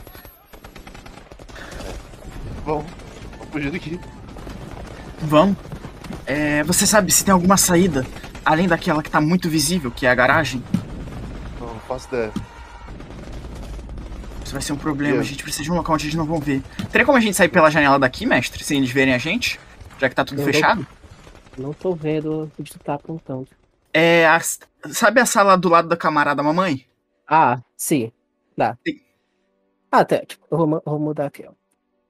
Vamos 2.64 2.86
fugir 3.52 3.70
daqui. 3.70 4.00
Vamos. 5.20 5.56
É, 6.26 6.62
você 6.64 6.86
sabe 6.86 7.12
se 7.12 7.24
tem 7.24 7.32
alguma 7.32 7.56
saída 7.56 8.04
além 8.44 8.66
daquela 8.66 9.02
que 9.02 9.10
tá 9.10 9.20
muito 9.20 9.48
visível, 9.48 9.90
que 9.90 10.06
é 10.06 10.10
a 10.10 10.14
garagem? 10.14 10.62
Não, 11.60 11.68
não 11.68 11.80
faço 11.80 12.08
ideia. 12.08 12.32
Isso 14.44 14.52
vai 14.52 14.62
ser 14.62 14.72
um 14.72 14.76
problema. 14.76 15.16
Eu. 15.16 15.20
A 15.20 15.24
gente 15.24 15.42
precisa 15.42 15.62
de 15.64 15.70
um 15.70 15.76
local 15.76 15.94
onde 15.94 16.06
eles 16.06 16.14
não 16.14 16.24
vão 16.24 16.38
ver. 16.40 16.62
Teria 16.90 17.04
como 17.06 17.16
a 17.18 17.20
gente 17.20 17.36
sair 17.36 17.48
pela 17.48 17.70
janela 17.70 17.98
daqui, 17.98 18.26
mestre? 18.26 18.64
Sem 18.64 18.78
eles 18.78 18.90
verem 18.90 19.14
a 19.14 19.18
gente? 19.18 19.58
Já 19.98 20.08
que 20.08 20.14
tá 20.14 20.24
tudo 20.24 20.40
Eu 20.40 20.44
fechado? 20.46 20.86
Não 21.56 21.72
tô 21.72 21.94
vendo 21.94 22.50
onde 22.58 22.72
tu 22.72 22.78
tá 22.78 22.94
apontando. 22.94 23.46
É. 23.94 24.26
a- 24.26 24.40
sabe 24.90 25.20
a 25.20 25.26
sala 25.26 25.56
do 25.56 25.68
lado 25.68 25.88
da 25.88 25.96
camarada 25.96 26.42
mamãe? 26.42 26.86
Ah, 27.28 27.60
sim. 27.76 28.10
Dá. 28.56 28.76
Sim. 28.86 28.98
Ah, 29.90 30.04
tá. 30.04 30.18
Tipo, 30.24 30.44
eu 30.50 30.58
vou, 30.58 30.82
vou 30.84 30.98
mudar 30.98 31.26
aqui, 31.26 31.44
ó. 31.46 31.52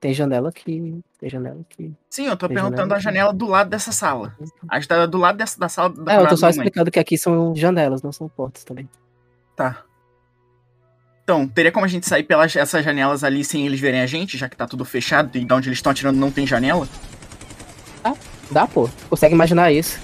Tem 0.03 0.13
janela 0.13 0.49
aqui. 0.49 1.01
Tem 1.21 1.31
janela 1.31 1.61
aqui. 1.61 1.93
Sim, 2.11 2.27
eu 2.27 2.37
tô 2.37 2.49
perguntando 2.49 2.77
janela 2.77 2.97
a 2.97 2.99
janela 2.99 3.33
do 3.33 3.47
lado 3.47 3.71
dessa 3.71 3.93
sala. 3.93 4.37
A 4.69 4.81
tá 4.81 5.07
do 5.07 5.17
lado 5.17 5.37
dessa, 5.37 5.57
da 5.57 5.69
sala 5.69 5.91
da 5.91 6.13
É, 6.13 6.21
eu 6.21 6.27
tô 6.27 6.37
só 6.37 6.49
explicando 6.49 6.91
que 6.91 6.99
aqui 6.99 7.17
são 7.17 7.55
janelas, 7.55 8.03
não 8.03 8.11
são 8.11 8.29
portas 8.29 8.65
também. 8.65 8.89
Tá. 9.55 9.85
Então, 11.23 11.47
teria 11.47 11.71
como 11.71 11.85
a 11.85 11.89
gente 11.89 12.05
sair 12.05 12.25
pelas 12.25 12.57
essas 12.57 12.85
janelas 12.85 13.23
ali 13.23 13.45
sem 13.45 13.65
eles 13.65 13.79
verem 13.79 14.01
a 14.01 14.07
gente, 14.07 14.37
já 14.37 14.49
que 14.49 14.57
tá 14.57 14.67
tudo 14.67 14.85
fechado 14.85 15.39
e 15.39 15.45
de 15.45 15.55
onde 15.55 15.69
eles 15.69 15.79
estão 15.79 15.93
atirando 15.93 16.19
não 16.19 16.33
tem 16.33 16.49
janela? 16.49 16.89
Dá, 18.51 18.67
pô. 18.67 18.91
Consegue 19.09 19.37
imaginar 19.37 19.71
isso. 19.71 20.01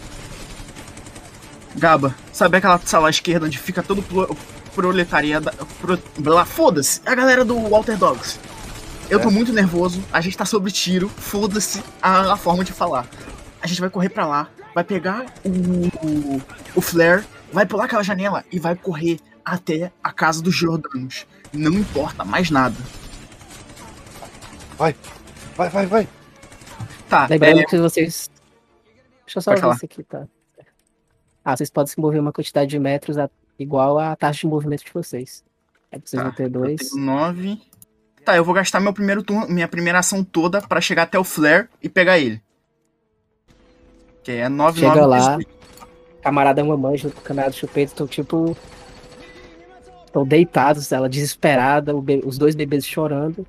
Gaba, 1.74 2.14
sabe 2.32 2.56
aquela 2.56 2.78
sala 2.78 3.08
à 3.08 3.10
esquerda 3.10 3.46
onde 3.46 3.58
fica 3.58 3.82
todo 3.82 4.00
pro, 4.04 4.36
proletariado. 4.76 5.50
Pro, 5.80 5.98
lá, 6.32 6.44
foda-se, 6.44 7.00
é 7.04 7.10
a 7.10 7.14
galera 7.16 7.44
do 7.44 7.58
Walter 7.68 7.96
Dogs. 7.96 8.38
Eu 9.10 9.20
tô 9.20 9.28
É. 9.28 9.32
muito 9.32 9.52
nervoso, 9.52 10.02
a 10.12 10.20
gente 10.20 10.36
tá 10.36 10.44
sob 10.44 10.70
tiro, 10.70 11.08
foda-se 11.08 11.82
a, 12.02 12.32
a 12.32 12.36
forma 12.36 12.62
de 12.64 12.72
falar. 12.72 13.06
A 13.60 13.66
gente 13.66 13.80
vai 13.80 13.88
correr 13.90 14.10
pra 14.10 14.26
lá, 14.26 14.48
vai 14.74 14.84
pegar 14.84 15.24
o, 15.44 16.06
o, 16.06 16.42
o 16.76 16.80
flare, 16.80 17.24
vai 17.52 17.64
pular 17.66 17.84
aquela 17.86 18.02
janela 18.02 18.44
e 18.52 18.58
vai 18.58 18.76
correr 18.76 19.18
até 19.44 19.90
a 20.04 20.12
casa 20.12 20.42
dos 20.42 20.54
Jordanos. 20.54 21.26
Não 21.52 21.72
importa 21.72 22.24
mais 22.24 22.50
nada. 22.50 22.76
Vai, 24.76 24.94
vai, 25.56 25.86
vai. 25.86 26.08
Tá, 27.08 27.26
Lembrando 27.28 27.60
é, 27.60 27.64
que 27.64 27.78
vocês. 27.78 28.30
Deixa 29.24 29.38
eu 29.38 29.42
só 29.42 29.50
Pode 29.50 29.56
ver 29.56 29.60
falar. 29.62 29.74
isso 29.76 29.84
aqui, 29.86 30.02
tá? 30.04 30.26
Ah, 31.44 31.56
vocês 31.56 31.70
podem 31.70 31.90
se 31.90 31.98
mover 31.98 32.20
uma 32.20 32.32
quantidade 32.32 32.70
de 32.70 32.78
metros 32.78 33.16
a- 33.16 33.30
igual 33.58 33.98
à 33.98 34.14
taxa 34.14 34.40
de 34.40 34.46
movimento 34.46 34.84
de 34.84 34.92
vocês. 34.92 35.42
Aí 35.90 35.98
vocês 36.04 36.20
Tá, 36.22 36.28
vão 36.28 36.36
ter 36.36 36.44
eu 36.44 36.50
dois. 36.50 36.90
tenho 36.90 37.04
nove. 37.04 37.60
Tá, 38.28 38.36
eu 38.36 38.44
vou 38.44 38.52
gastar 38.52 38.78
meu 38.78 38.92
primeiro 38.92 39.22
turno, 39.22 39.48
minha 39.48 39.66
primeira 39.66 40.00
ação 40.00 40.22
toda 40.22 40.60
pra 40.60 40.82
chegar 40.82 41.04
até 41.04 41.18
o 41.18 41.24
flare 41.24 41.66
e 41.82 41.88
pegar 41.88 42.18
ele. 42.18 42.42
Que 44.22 44.32
é 44.32 44.50
9, 44.50 44.80
Chega 44.80 44.96
9, 44.96 45.06
lá. 45.06 45.18
18. 45.38 45.48
Camarada 46.20 46.62
mamãe 46.62 46.98
junto 46.98 47.14
com 47.14 47.22
o 47.22 47.24
camarada 47.24 47.54
chupeta 47.54 47.90
estão 47.90 48.06
tipo. 48.06 48.54
Estão 50.04 50.26
deitados, 50.26 50.92
ela 50.92 51.08
desesperada, 51.08 51.94
os 52.22 52.36
dois 52.36 52.54
bebês 52.54 52.86
chorando. 52.86 53.46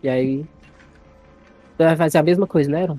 E 0.00 0.08
aí. 0.08 0.46
Você 1.76 1.84
vai 1.84 1.96
fazer 1.96 2.18
a 2.18 2.22
mesma 2.22 2.46
coisa, 2.46 2.70
né, 2.70 2.82
Aaron? 2.82 2.98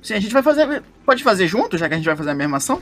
Sim, 0.00 0.14
a 0.14 0.20
gente 0.20 0.32
vai 0.32 0.42
fazer. 0.42 0.82
Pode 1.04 1.22
fazer 1.22 1.46
junto, 1.46 1.76
já 1.76 1.88
que 1.88 1.92
a 1.92 1.98
gente 1.98 2.06
vai 2.06 2.16
fazer 2.16 2.30
a 2.30 2.34
mesma 2.34 2.56
ação? 2.56 2.80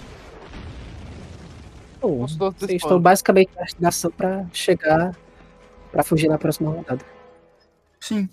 Bom, 2.01 2.25
vocês 2.29 2.81
estão 2.81 3.01
basicamente 3.01 3.51
na 3.81 3.89
ação 3.89 4.13
pra 4.13 4.47
chegar. 4.53 5.17
Pra 5.93 6.03
fugir 6.03 6.29
na 6.29 6.39
próxima 6.39 6.71
rodada. 6.71 7.05
Sim. 8.01 8.29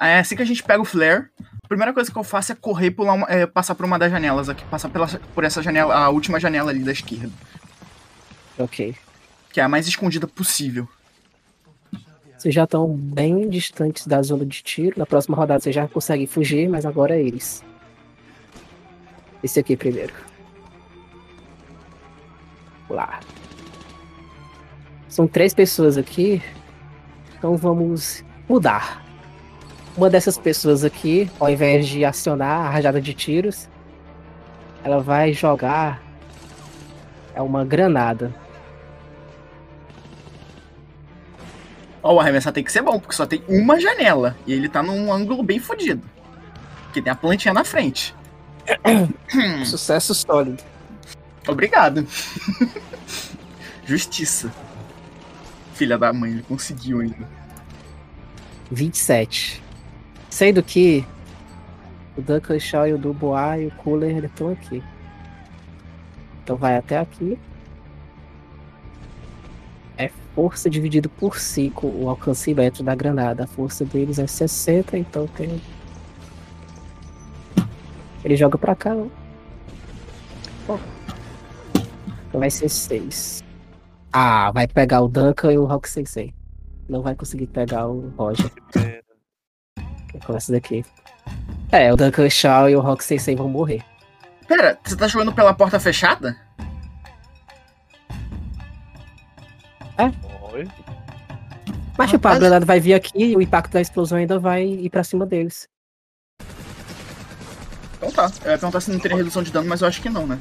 É 0.00 0.20
assim 0.20 0.36
que 0.36 0.42
a 0.42 0.46
gente 0.46 0.62
pega 0.62 0.80
o 0.80 0.84
flare. 0.84 1.26
A 1.64 1.66
primeira 1.66 1.92
coisa 1.92 2.12
que 2.12 2.16
eu 2.16 2.22
faço 2.22 2.52
é 2.52 2.54
correr 2.54 2.86
e 2.86 2.90
pular 2.90 3.14
uma, 3.14 3.26
é, 3.28 3.46
passar 3.46 3.74
por 3.74 3.84
uma 3.84 3.98
das 3.98 4.12
janelas 4.12 4.48
aqui. 4.48 4.64
Passar 4.66 4.88
pela, 4.90 5.08
por 5.34 5.42
essa 5.42 5.60
janela, 5.60 5.94
a 5.94 6.08
última 6.10 6.38
janela 6.38 6.70
ali 6.70 6.84
da 6.84 6.92
esquerda. 6.92 7.32
Ok. 8.56 8.94
Que 9.50 9.60
é 9.60 9.64
a 9.64 9.68
mais 9.68 9.88
escondida 9.88 10.28
possível. 10.28 10.86
Vocês 12.36 12.54
já 12.54 12.62
estão 12.62 12.94
bem 12.94 13.48
distantes 13.48 14.06
da 14.06 14.22
zona 14.22 14.46
de 14.46 14.62
tiro. 14.62 14.96
Na 14.96 15.06
próxima 15.06 15.36
rodada 15.36 15.58
vocês 15.58 15.74
já 15.74 15.88
conseguem 15.88 16.26
fugir, 16.26 16.68
mas 16.68 16.86
agora 16.86 17.16
é 17.16 17.20
eles. 17.20 17.64
Esse 19.42 19.58
aqui 19.58 19.76
primeiro. 19.76 20.14
Lá. 22.88 23.18
São 25.08 25.26
três 25.26 25.52
pessoas 25.52 25.98
aqui. 25.98 26.40
Então 27.38 27.56
vamos 27.56 28.24
mudar. 28.48 29.04
uma 29.96 30.10
dessas 30.10 30.36
pessoas 30.38 30.84
aqui, 30.84 31.30
ao 31.40 31.50
invés 31.50 31.86
de 31.86 32.04
acionar 32.04 32.66
a 32.66 32.70
rajada 32.70 33.00
de 33.00 33.14
tiros, 33.14 33.68
ela 34.84 35.00
vai 35.00 35.32
jogar 35.32 36.00
é 37.38 37.42
uma 37.42 37.64
granada. 37.64 38.34
Ó, 42.02 42.14
o 42.14 42.20
arremessar 42.20 42.52
tem 42.52 42.64
que 42.64 42.72
ser 42.72 42.82
bom, 42.82 42.98
porque 42.98 43.14
só 43.14 43.26
tem 43.26 43.42
uma 43.48 43.80
janela. 43.80 44.36
E 44.44 44.52
ele 44.52 44.68
tá 44.68 44.82
num 44.82 45.12
ângulo 45.12 45.44
bem 45.44 45.60
fodido. 45.60 46.02
Porque 46.84 47.00
tem 47.00 47.12
a 47.12 47.14
plantinha 47.14 47.54
na 47.54 47.62
frente. 47.62 48.12
Sucesso 49.64 50.14
sólido. 50.14 50.62
Obrigado. 51.46 52.04
Justiça. 53.86 54.52
Filha 55.78 55.96
da 55.96 56.12
mãe, 56.12 56.32
ele 56.32 56.42
conseguiu 56.42 56.98
ainda. 56.98 57.28
27. 58.68 59.62
Sendo 60.28 60.60
que 60.60 61.06
o 62.16 62.20
Duncan 62.20 62.58
Shaw 62.58 62.88
e 62.88 62.94
o 62.94 62.98
Dubois 62.98 63.62
e 63.62 63.66
o 63.66 63.70
Cooler 63.70 64.24
estão 64.24 64.50
aqui. 64.50 64.82
Então 66.42 66.56
vai 66.56 66.76
até 66.76 66.98
aqui. 66.98 67.38
É 69.96 70.10
força 70.34 70.68
dividido 70.68 71.08
por 71.08 71.38
5 71.38 71.86
o 71.86 72.08
alcance 72.08 72.52
médio 72.52 72.82
da 72.82 72.96
granada. 72.96 73.44
A 73.44 73.46
força 73.46 73.84
deles 73.84 74.18
é 74.18 74.26
60, 74.26 74.98
então 74.98 75.28
tem. 75.28 75.62
Ele 78.24 78.34
joga 78.34 78.58
pra 78.58 78.74
cá. 78.74 78.96
Ó. 80.68 80.76
Então 82.26 82.40
vai 82.40 82.50
ser 82.50 82.68
6. 82.68 83.46
Ah, 84.12 84.50
vai 84.52 84.66
pegar 84.66 85.00
o 85.02 85.08
Duncan 85.08 85.52
e 85.52 85.58
o 85.58 85.64
Rock 85.64 85.88
Sensei. 85.88 86.34
Não 86.88 87.02
vai 87.02 87.14
conseguir 87.14 87.46
pegar 87.46 87.86
o 87.86 88.08
Roger. 88.16 88.50
É, 88.76 89.02
Que 90.10 90.18
com 90.24 90.34
essa 90.36 90.52
daqui. 90.52 90.84
É, 91.70 91.92
o 91.92 91.96
Duncan 91.96 92.30
Shaw 92.30 92.70
e 92.70 92.76
o 92.76 92.80
Rock 92.80 93.04
Sensei 93.04 93.36
vão 93.36 93.48
morrer. 93.48 93.82
Pera, 94.46 94.78
você 94.82 94.96
tá 94.96 95.06
jogando 95.06 95.32
pela 95.34 95.52
porta 95.52 95.78
fechada? 95.78 96.36
Oi. 100.52 100.66
Mas 101.98 102.10
tipo, 102.10 102.26
a 102.28 102.38
granada 102.38 102.64
vai 102.64 102.80
vir 102.80 102.94
aqui 102.94 103.12
e 103.16 103.36
o 103.36 103.42
impacto 103.42 103.72
da 103.72 103.80
explosão 103.80 104.18
ainda 104.18 104.38
vai 104.38 104.64
ir 104.64 104.88
pra 104.88 105.04
cima 105.04 105.26
deles. 105.26 105.68
Então 107.96 108.10
tá. 108.12 108.30
Eu 108.44 108.52
ia 108.52 108.58
perguntar 108.58 108.80
se 108.80 108.90
não 108.90 108.98
teria 108.98 109.16
redução 109.16 109.42
de 109.42 109.50
dano, 109.50 109.68
mas 109.68 109.82
eu 109.82 109.88
acho 109.88 110.00
que 110.00 110.08
não, 110.08 110.26
né? 110.26 110.38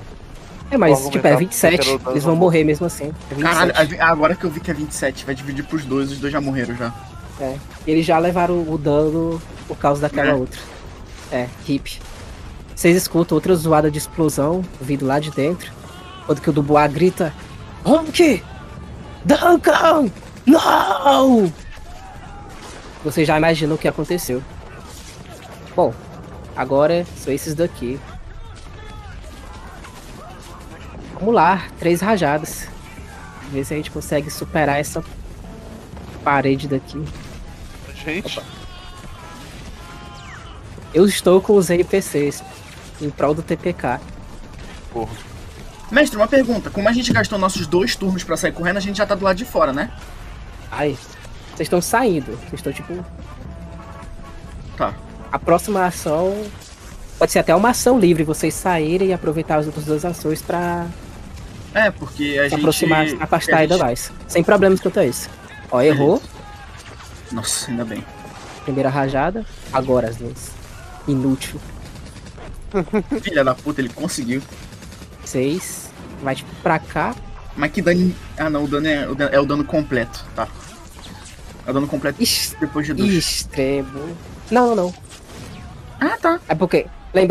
É, 0.69 0.77
mas 0.77 0.97
tipo, 1.09 1.25
é 1.27 1.31
argumentar 1.31 1.37
27. 1.37 1.77
porque 1.77 1.89
eu 1.91 1.99
quero 1.99 2.11
Eles 2.11 2.23
vão 2.23 2.35
morrer 2.35 2.63
mesmo 2.63 2.85
assim. 2.85 3.13
É 3.31 3.35
27. 3.35 3.41
Caralho, 3.71 3.89
vi- 3.89 3.99
agora 3.99 4.35
que 4.35 4.43
eu 4.43 4.49
vi 4.49 4.59
que 4.59 4.69
é 4.71 4.73
27, 4.73 5.25
vai 5.25 5.33
dividir 5.35 5.63
pros 5.65 5.85
dois, 5.85 6.11
os 6.11 6.19
dois 6.19 6.31
já 6.33 6.41
morreram 6.41 6.75
já. 6.75 6.93
Eles 7.85 8.05
já 8.05 8.17
levaram 8.17 8.65
o 8.67 8.77
dano 8.77 9.41
por 9.67 9.77
causa 9.77 10.01
daquela 10.01 10.31
É. 10.31 10.33
outra. 10.35 10.59
É, 11.31 11.47
hip. 11.67 11.99
Vocês 12.75 12.95
escutam 12.97 13.35
outra 13.35 13.55
zoada 13.55 13.89
de 13.91 13.97
explosão 13.97 14.63
vindo 14.81 15.05
lá 15.05 15.19
de 15.19 15.31
dentro. 15.31 15.71
Quando 16.25 16.41
que 16.41 16.49
o 16.49 16.53
Dubois 16.53 16.91
grita: 16.91 17.33
Honk! 17.85 18.43
Duncan! 19.23 20.09
Não! 20.45 21.51
Você 23.03 23.23
já 23.23 23.37
imaginou 23.37 23.75
o 23.75 23.79
que 23.79 23.87
aconteceu. 23.87 24.41
Bom, 25.75 25.93
agora 26.55 27.05
são 27.17 27.31
esses 27.31 27.53
daqui. 27.53 27.99
Vamos 31.19 31.33
lá, 31.33 31.65
três 31.79 32.01
rajadas. 32.01 32.67
Ver 33.51 33.63
se 33.63 33.73
a 33.73 33.77
gente 33.77 33.91
consegue 33.91 34.29
superar 34.29 34.79
essa 34.79 35.03
parede 36.23 36.67
daqui. 36.67 37.03
Gente, 37.95 38.41
Eu 40.93 41.05
estou 41.05 41.41
com 41.41 41.55
os 41.55 41.69
NPCs 41.69 42.43
em 43.01 43.09
prol 43.09 43.33
do 43.33 43.41
TPK. 43.41 43.99
porra. 44.91 45.11
Mestre, 45.89 46.17
uma 46.17 46.27
pergunta. 46.27 46.69
Como 46.69 46.87
a 46.89 46.91
gente 46.91 47.11
gastou 47.13 47.39
nossos 47.39 47.65
dois 47.65 47.95
turnos 47.95 48.23
pra 48.23 48.35
sair 48.35 48.51
correndo, 48.51 48.77
a 48.77 48.81
gente 48.81 48.97
já 48.97 49.05
tá 49.05 49.15
do 49.15 49.23
lado 49.23 49.37
de 49.37 49.45
fora, 49.45 49.71
né? 49.71 49.89
Ai, 50.69 50.97
vocês 51.55 51.61
estão 51.61 51.81
saindo. 51.81 52.37
Vocês 52.41 52.55
estão 52.55 52.73
tipo. 52.73 53.05
Tá. 54.75 54.93
A 55.31 55.39
próxima 55.39 55.85
ação 55.85 56.45
pode 57.17 57.31
ser 57.31 57.39
até 57.39 57.55
uma 57.55 57.69
ação 57.69 57.97
livre, 57.99 58.23
vocês 58.23 58.53
saírem 58.53 59.09
e 59.09 59.13
aproveitar 59.13 59.57
as 59.57 59.65
outras 59.65 59.85
duas 59.85 60.03
ações 60.03 60.41
pra 60.41 60.85
É, 61.77 61.91
porque 61.91 62.37
a 62.39 62.43
se 62.43 62.49
gente. 62.49 62.55
aproximar, 62.59 63.05
afastar 63.19 63.55
a 63.57 63.59
ainda 63.59 63.75
gente- 63.75 63.83
mais. 63.83 64.11
Sem 64.27 64.43
problemas 64.43 64.79
quanto 64.79 64.99
a 64.99 65.05
isso. 65.05 65.29
Ó, 65.71 65.81
errou. 65.81 66.21
Nossa, 67.31 67.69
ainda 67.69 67.85
bem. 67.85 68.03
Primeira 68.63 68.89
rajada. 68.89 69.45
Agora 69.71 70.07
as 70.09 70.15
duas. 70.17 70.51
Inútil. 71.07 71.59
Filha 73.21 73.43
da 73.43 73.53
puta, 73.55 73.81
ele 73.81 73.89
conseguiu. 73.89 74.41
Seis. 75.23 75.89
Vai 76.23 76.35
tipo 76.35 76.49
pra 76.63 76.79
cá. 76.79 77.13
Mas 77.55 77.71
que 77.71 77.81
dano. 77.81 78.13
Ah, 78.37 78.49
não, 78.49 78.63
o 78.63 78.67
dano 78.67 78.87
é 78.87 79.07
o 79.07 79.15
dano, 79.15 79.35
é 79.35 79.39
o 79.39 79.45
dano 79.45 79.63
completo, 79.63 80.23
tá. 80.35 80.47
É 81.65 81.69
o 81.69 81.73
dano 81.73 81.87
completo 81.87 82.21
Ex- 82.21 82.55
depois 82.59 82.85
de 82.85 82.93
dois. 82.93 83.11
Extremo. 83.13 84.15
Não, 84.49 84.67
não, 84.69 84.75
não. 84.75 84.93
Ah, 85.99 86.17
tá. 86.21 86.39
É 86.47 86.55
porque. 86.55 86.85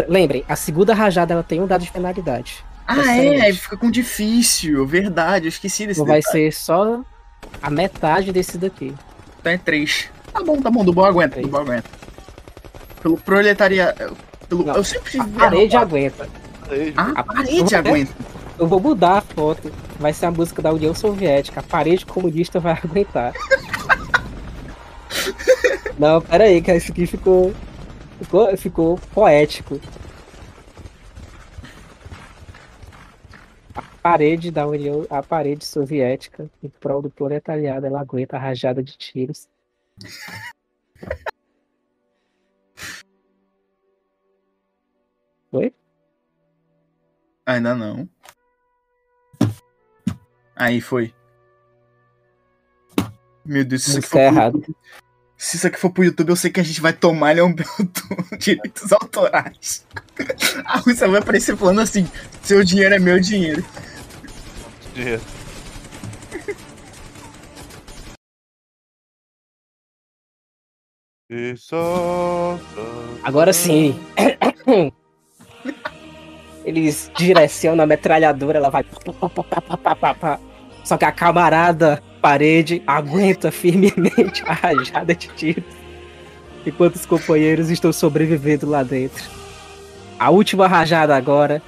Lembrem, 0.09 0.45
a 0.49 0.57
segunda 0.57 0.95
rajada 0.95 1.33
ela 1.33 1.43
tem 1.45 1.61
um 1.61 1.67
dado 1.67 1.85
de 1.85 1.91
penalidade. 1.93 2.65
Ah, 2.87 3.17
é, 3.17 3.41
aí 3.43 3.53
fica 3.53 3.77
com 3.77 3.91
difícil. 3.91 4.87
Verdade, 4.87 5.47
eu 5.47 5.49
esqueci 5.49 5.87
desse 5.87 6.05
vai 6.05 6.21
detalhe. 6.21 6.53
ser 6.53 6.53
só 6.53 7.01
a 7.63 7.71
metade 7.71 8.33
desse 8.33 8.57
daqui. 8.59 8.95
Então 9.41 9.53
é 9.53 9.59
três. 9.59 10.09
Tá 10.33 10.43
bom, 10.43 10.61
tá 10.61 10.71
bom, 10.71 10.85
do 10.85 10.93
bom 10.93 11.05
aguenta, 11.05 11.33
Três. 11.35 11.47
do 11.47 11.51
bom 11.51 11.59
aguenta. 11.59 11.89
Pelo 13.03 13.17
proletariado. 13.17 14.17
Pelo, 14.49 14.65
Não, 14.65 14.75
eu 14.77 14.85
sempre 14.85 15.11
tive 15.11 15.25
A 15.25 15.39
parede 15.39 15.77
aguenta. 15.77 16.29
Ah, 16.97 17.13
a 17.17 17.21
Eu 17.21 17.25
parede 17.25 17.75
até- 17.75 17.89
aguenta. 17.89 18.13
Eu 18.59 18.67
vou 18.67 18.81
mudar 18.81 19.19
a 19.19 19.21
foto. 19.21 19.73
Vai 19.99 20.13
ser 20.13 20.27
a 20.27 20.31
música 20.31 20.61
da 20.63 20.73
União 20.73 20.95
Soviética. 20.95 21.61
A 21.61 21.63
parede 21.63 22.05
comunista 22.07 22.61
vai 22.61 22.73
aguentar. 22.83 23.33
Não, 25.99 26.21
pera 26.21 26.45
aí, 26.45 26.61
que 26.61 26.73
isso 26.75 26.93
aqui 26.93 27.07
ficou. 27.07 27.55
Ficou, 28.21 28.57
ficou 28.57 28.99
poético. 29.15 29.81
Parede 34.07 34.53
da 34.53 34.65
União. 34.69 35.05
A 35.11 35.21
parede 35.21 35.65
soviética, 35.65 36.49
em 36.63 36.69
prol 36.69 37.03
do 37.03 37.11
proletariado, 37.11 37.87
ela 37.87 38.01
aguenta 38.01 38.37
a 38.37 38.39
rajada 38.39 38.81
de 38.81 38.97
tiros. 38.97 39.49
Oi? 45.51 45.75
Ainda 47.45 47.75
não. 47.75 48.09
Aí 50.55 50.81
foi. 50.81 51.13
Meu 53.45 53.65
Deus, 53.65 53.83
se 53.83 53.91
isso, 53.91 53.99
aqui 53.99 54.09
for. 54.09 54.21
YouTube, 54.21 54.77
se 55.37 55.57
isso 55.57 55.67
aqui 55.67 55.81
for 55.81 55.91
pro 55.91 56.05
YouTube, 56.05 56.29
eu 56.29 56.37
sei 56.37 56.53
que 56.53 56.61
a 56.61 56.63
gente 56.63 56.81
vai 56.81 56.93
tomar 56.93 57.35
Leão 57.35 57.53
Belton 57.53 57.83
direitos 58.39 58.93
autorais. 58.93 59.85
A 60.65 60.79
Rússia 60.79 61.09
vai 61.09 61.19
aparecer 61.19 61.57
falando 61.57 61.81
assim: 61.81 62.09
seu 62.43 62.63
dinheiro 62.63 62.95
é 62.95 62.99
meu 63.01 63.19
dinheiro. 63.19 63.65
Dinheiro. 64.97 65.23
Agora 73.23 73.53
sim. 73.53 73.99
Eles 76.65 77.11
direcionam 77.17 77.85
a 77.85 77.87
metralhadora, 77.87 78.59
ela 78.59 78.71
vai. 78.71 78.85
Só 80.85 80.97
que 80.97 81.05
a 81.05 81.13
camarada 81.13 82.03
parede 82.21 82.83
aguenta 82.87 83.51
firmemente 83.51 84.43
a 84.47 84.53
rajada 84.53 85.15
de 85.15 85.29
tiro. 85.29 85.65
Enquanto 86.65 86.97
os 86.97 87.07
companheiros 87.07 87.71
estão 87.71 87.93
sobrevivendo 87.93 88.69
lá 88.69 88.83
dentro. 88.83 89.25
A 90.19 90.31
última 90.31 90.67
rajada 90.67 91.17
agora. 91.17 91.63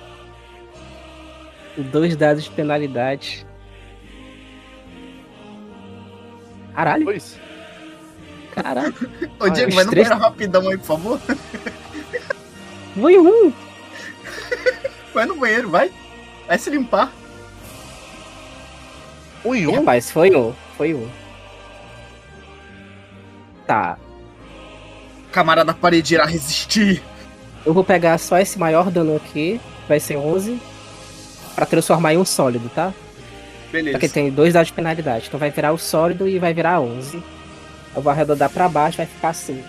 Dois 1.79 2.17
dados 2.17 2.45
de 2.45 2.51
penalidade. 2.51 3.47
Caralho, 6.75 7.05
Dois. 7.07 7.39
caralho. 8.53 8.95
Ô, 9.41 9.49
Diego, 9.49 9.73
vai 9.73 9.85
no 9.85 9.91
três- 9.91 10.09
banheiro 10.09 10.25
rapidão 10.29 10.69
aí, 10.69 10.77
por 10.79 10.85
favor. 10.87 11.21
Foi 13.01 13.19
um. 13.19 13.53
Vai 15.15 15.25
no 15.27 15.35
banheiro, 15.37 15.69
vai. 15.71 15.91
Vai 16.47 16.59
se 16.59 16.71
limpar. 16.71 17.11
Ih, 19.45 19.67
um? 19.67 19.75
Rapaz, 19.77 20.11
foi 20.13 20.31
um. 20.37 20.53
Foi 20.77 20.95
um. 20.95 21.09
Tá. 23.67 23.97
Camarada 25.33 25.75
parede 25.75 26.15
irá 26.15 26.25
resistir. 26.25 27.03
Eu 27.67 27.73
vou 27.75 27.83
pegar 27.83 28.19
só 28.19 28.39
esse 28.39 28.59
maior 28.59 28.91
dano 28.91 29.17
aqui. 29.17 29.61
Vai 29.89 29.99
ser 29.99 30.17
11. 30.19 30.61
Pra 31.59 31.67
transformar 31.67 32.15
em 32.15 32.19
um 32.19 32.25
sólido, 32.25 32.71
tá? 32.73 32.95
Beleza. 33.73 33.99
Porque 33.99 34.09
tem 34.09 34.31
dois 34.31 34.53
dados 34.53 34.69
de 34.69 34.75
penalidade. 34.75 35.25
Então 35.27 35.41
vai 35.41 35.51
virar 35.51 35.73
o 35.73 35.79
sólido 35.79 36.29
e 36.29 36.39
vai 36.39 36.55
virar 36.55 36.81
11. 36.81 37.21
Eu 37.97 38.01
vou 38.01 38.13
arredondar 38.13 38.49
pra 38.49 38.69
baixo, 38.69 38.99
vai 38.99 39.07
ficar 39.07 39.33
5. 39.33 39.61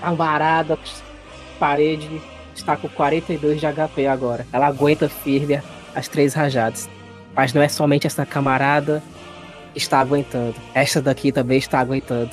Camarada, 0.00 0.78
parede 1.58 2.22
está 2.54 2.76
com 2.76 2.88
42 2.88 3.60
de 3.60 3.66
HP 3.66 4.06
agora. 4.06 4.46
Ela 4.52 4.68
aguenta 4.68 5.08
firme 5.08 5.60
as 5.96 6.06
três 6.06 6.32
rajadas. 6.32 6.88
Mas 7.34 7.52
não 7.52 7.60
é 7.60 7.68
somente 7.68 8.06
essa 8.06 8.24
camarada 8.24 9.02
que 9.72 9.78
está 9.78 9.98
aguentando. 9.98 10.54
Esta 10.72 11.02
daqui 11.02 11.32
também 11.32 11.58
está 11.58 11.80
aguentando. 11.80 12.30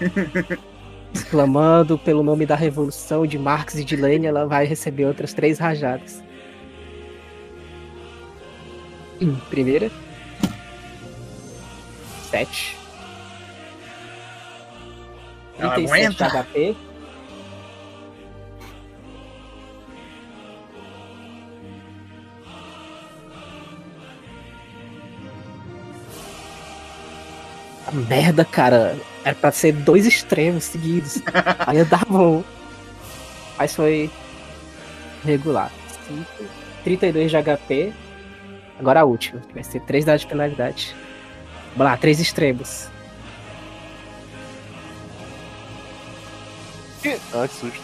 Exclamando 1.12 1.98
pelo 1.98 2.22
nome 2.22 2.46
da 2.46 2.54
revolução 2.54 3.26
de 3.26 3.38
Marx 3.38 3.74
e 3.74 3.84
de 3.84 3.94
Lenin, 3.94 4.26
ela 4.26 4.46
vai 4.46 4.64
receber 4.64 5.04
outras 5.04 5.34
três 5.34 5.58
rajadas. 5.58 6.22
Hum, 9.20 9.36
Primeira. 9.50 9.90
Sete. 12.30 12.76
Ela 15.58 15.74
37 15.74 16.22
aguenta? 16.22 16.26
HP. 16.42 16.76
Merda, 28.08 28.44
cara. 28.44 28.96
Era 29.24 29.34
pra 29.34 29.52
ser 29.52 29.72
dois 29.72 30.06
extremos 30.06 30.64
seguidos. 30.64 31.20
Aí 31.66 31.78
eu 31.78 31.84
dava 31.84 32.18
um. 32.22 32.44
Mas 33.58 33.74
foi 33.74 34.10
regular. 35.24 35.70
Cinco, 36.06 36.44
32 36.84 37.30
de 37.30 37.36
HP. 37.36 37.92
Agora 38.80 39.00
a 39.00 39.04
última. 39.04 39.40
que 39.42 39.52
Vai 39.52 39.62
ser 39.62 39.80
3 39.80 40.06
dados 40.06 40.22
de 40.22 40.26
penalidade. 40.26 40.96
Vamos 41.76 41.92
lá, 41.92 41.96
três 41.98 42.18
extremos. 42.18 42.88
Ah, 47.34 47.46
que 47.46 47.54
susto. 47.54 47.80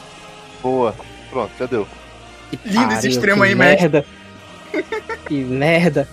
Boa. 0.62 0.94
Pronto, 1.30 1.52
já 1.58 1.66
deu. 1.66 1.86
Que 2.50 2.58
Lindo 2.64 2.92
esse 2.92 2.94
pariu, 2.94 3.10
extremo 3.10 3.42
que 3.42 3.48
aí, 3.48 3.54
merda. 3.54 4.04
Que 5.26 5.34
merda. 5.34 6.08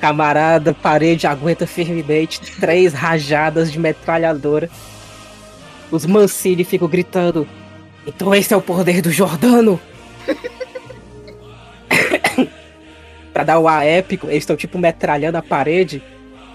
Camarada, 0.00 0.72
parede 0.72 1.26
aguenta 1.26 1.66
firmemente 1.66 2.40
três 2.60 2.92
rajadas 2.92 3.72
de 3.72 3.78
metralhadora. 3.78 4.70
Os 5.90 6.06
Mancini 6.06 6.64
ficam 6.64 6.88
gritando. 6.88 7.46
Então 8.06 8.34
esse 8.34 8.54
é 8.54 8.56
o 8.56 8.62
poder 8.62 9.02
do 9.02 9.10
Jordano? 9.10 9.80
pra 13.36 13.44
dar 13.44 13.58
o 13.58 13.68
ar 13.68 13.86
épico, 13.86 14.28
eles 14.28 14.38
estão 14.38 14.56
tipo 14.56 14.78
metralhando 14.78 15.36
a 15.36 15.42
parede. 15.42 16.02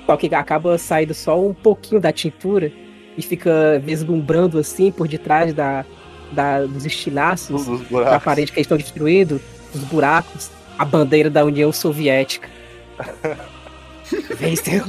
Só 0.08 0.18
que 0.18 0.34
acaba 0.34 0.80
saindo 0.80 1.14
só 1.14 1.40
um 1.40 1.54
pouquinho 1.54 2.02
da 2.02 2.12
tintura 2.12 2.72
e 3.16 3.22
fica 3.22 3.80
vislumbrando 3.86 4.58
assim 4.58 4.92
por 4.92 5.08
detrás 5.08 5.54
da, 5.54 5.86
da, 6.32 6.66
dos 6.66 6.84
estilhaços 6.84 7.68
Os 7.68 7.88
da 7.88 8.20
parede 8.20 8.52
que 8.52 8.58
eles 8.58 8.66
estão 8.66 8.80
destruindo, 8.80 9.40
os 9.76 9.82
buracos, 9.84 10.50
a 10.76 10.84
bandeira 10.84 11.30
da 11.30 11.46
União 11.46 11.72
Soviética. 11.72 12.50
Venceu 14.40 14.86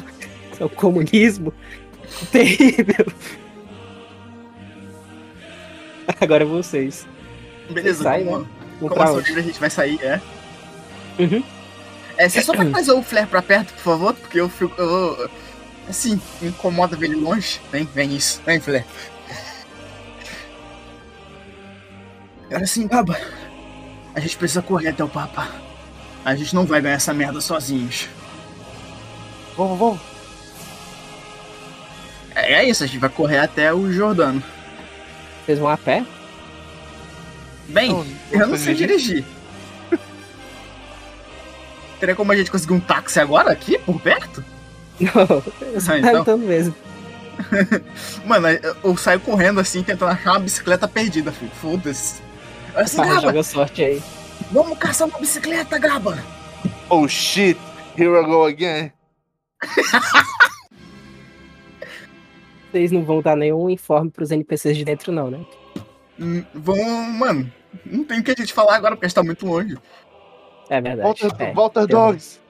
o 0.61 0.71
comunismo. 0.71 1.53
Terrível. 2.31 3.05
Agora 6.19 6.47
vocês. 6.47 7.07
Beleza, 7.71 8.03
Sai, 8.03 8.25
vamos- 8.25 8.49
né? 8.49 8.55
Um 8.81 8.89
Como 8.89 9.03
ação 9.03 9.19
livre 9.19 9.41
a 9.41 9.43
gente 9.43 9.61
vai 9.61 9.69
sair, 9.71 10.01
é? 10.03 10.21
Uhum. 11.19 11.43
É, 12.17 12.29
você 12.29 12.43
só 12.43 12.55
vai 12.55 12.67
trazer 12.71 12.93
o 12.93 13.03
flare 13.03 13.27
pra 13.27 13.43
perto, 13.43 13.73
por 13.75 13.83
favor, 13.83 14.15
porque 14.15 14.41
eu 14.41 14.49
fico. 14.49 14.75
Eu, 14.81 15.31
assim, 15.89 16.21
me 16.41 16.49
incomoda 16.49 16.97
ver 16.97 17.07
ele 17.07 17.17
longe. 17.17 17.61
Vem, 17.71 17.85
vem 17.85 18.15
isso. 18.17 18.41
Vem, 18.45 18.61
flare. 18.61 18.85
Agora 22.47 22.67
sim, 22.67 22.87
baba. 22.87 23.19
A 24.15 24.21
gente 24.21 24.37
precisa 24.37 24.61
correr 24.61 24.89
até 24.89 25.03
o 25.03 25.09
Papa. 25.09 25.49
A 26.25 26.35
gente 26.35 26.55
não 26.55 26.67
vai 26.67 26.81
ganhar 26.81 26.97
essa 26.97 27.15
merda 27.15 27.41
sozinhos. 27.41 28.09
Vamos, 29.57 29.79
vamos. 29.79 30.01
É, 32.35 32.55
é 32.55 32.69
isso, 32.69 32.85
a 32.85 32.87
gente 32.87 32.99
vai 32.99 33.11
correr 33.11 33.39
até 33.39 33.73
o 33.73 33.91
Jordano. 33.91 34.43
Vocês 35.45 35.59
vão 35.59 35.69
a 35.69 35.77
pé? 35.77 36.05
Bem, 37.69 37.91
Não, 37.91 38.07
eu 38.33 38.47
não 38.49 38.57
sei 38.59 38.75
dirigir. 38.75 39.25
Teria 42.03 42.17
como 42.17 42.33
a 42.33 42.37
gente 42.37 42.51
conseguir 42.51 42.73
um 42.75 42.81
táxi 42.81 43.21
agora 43.21 43.53
aqui, 43.53 43.79
por 43.79 44.01
perto? 44.01 44.45
Não, 45.01 45.13
eu 45.23 45.45
Ah, 45.89 46.21
então. 46.21 46.37
mesmo. 46.37 46.75
Mano, 48.27 48.49
eu- 48.83 48.97
saio 48.97 49.21
correndo 49.21 49.61
assim, 49.61 49.85
tentando 49.85 50.11
achar 50.11 50.33
uma 50.33 50.41
bicicleta 50.41 50.89
perdida, 50.89 51.31
filho. 51.31 51.53
Foda-se. 51.53 52.21
Assim, 52.75 52.97
Vai, 52.97 53.07
Gaba, 53.09 53.21
joga 53.21 53.43
sorte 53.45 53.85
aí. 53.85 54.03
vamos 54.51 54.77
caçar 54.79 55.07
uma 55.07 55.17
bicicleta, 55.21 55.79
Gaba. 55.79 56.19
Oh 56.91 57.07
shit. 57.07 57.57
Here 57.97 58.11
I 58.21 58.25
go 58.25 58.47
again. 58.47 58.91
Vocês 62.73 62.91
não 62.91 63.05
vão 63.05 63.23
dar 63.23 63.37
nenhum 63.37 63.71
informe 63.71 64.11
pros 64.11 64.33
NPCs 64.33 64.77
de 64.77 64.85
dentro, 64.85 65.13
não, 65.13 65.31
né? 65.31 65.39
Hum, 66.19 66.43
Vamos, 66.53 67.17
mano. 67.17 67.53
Não 67.87 68.03
tem 68.03 68.19
o 68.19 68.23
que 68.25 68.33
a 68.33 68.35
gente 68.37 68.53
falar 68.53 68.75
agora 68.75 68.97
porque 68.97 69.07
a 69.07 69.09
gente 69.09 69.15
tá 69.15 69.23
muito 69.23 69.47
longe. 69.47 69.79
É 70.69 70.81
verdade. 70.81 71.03
Walter, 71.23 71.43
é. 71.43 71.53
Walter 71.53 71.87
Dogs. 71.87 72.41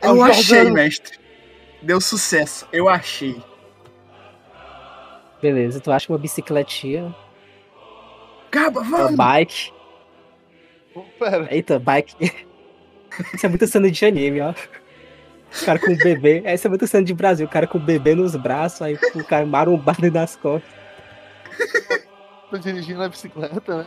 É 0.00 0.08
Eu 0.08 0.16
o 0.16 0.24
achei, 0.24 0.42
Jordano. 0.42 0.74
mestre. 0.74 1.18
Deu 1.82 2.00
sucesso. 2.00 2.66
Eu 2.72 2.88
achei. 2.88 3.40
Beleza, 5.40 5.80
tu 5.80 5.92
acha 5.92 6.10
uma 6.12 6.18
bicicletinha, 6.18 7.14
uma 8.54 8.70
vamos. 8.70 9.16
bike. 9.16 9.72
Oh, 10.94 11.02
Pera. 11.18 11.46
Eita, 11.54 11.78
bike. 11.78 12.14
Isso 13.34 13.46
é 13.46 13.48
muito 13.48 13.66
cena 13.66 13.90
de 13.90 14.04
anime, 14.04 14.40
ó. 14.40 14.50
O 14.50 15.64
cara 15.64 15.78
com 15.78 15.92
o 15.92 15.96
bebê. 15.96 16.42
Essa 16.44 16.68
é 16.68 16.70
muito 16.70 16.86
cena 16.86 17.04
de 17.04 17.14
Brasil. 17.14 17.46
O 17.46 17.50
cara 17.50 17.66
com 17.66 17.78
o 17.78 17.80
bebê 17.80 18.14
nos 18.14 18.34
braços, 18.34 18.82
aí 18.82 18.98
o 19.14 19.24
cara 19.24 19.46
marombado 19.46 20.10
nas 20.10 20.36
costas. 20.36 20.70
Tô 22.50 22.58
dirigindo 22.58 23.02
a 23.02 23.08
bicicleta, 23.08 23.78
né? 23.78 23.86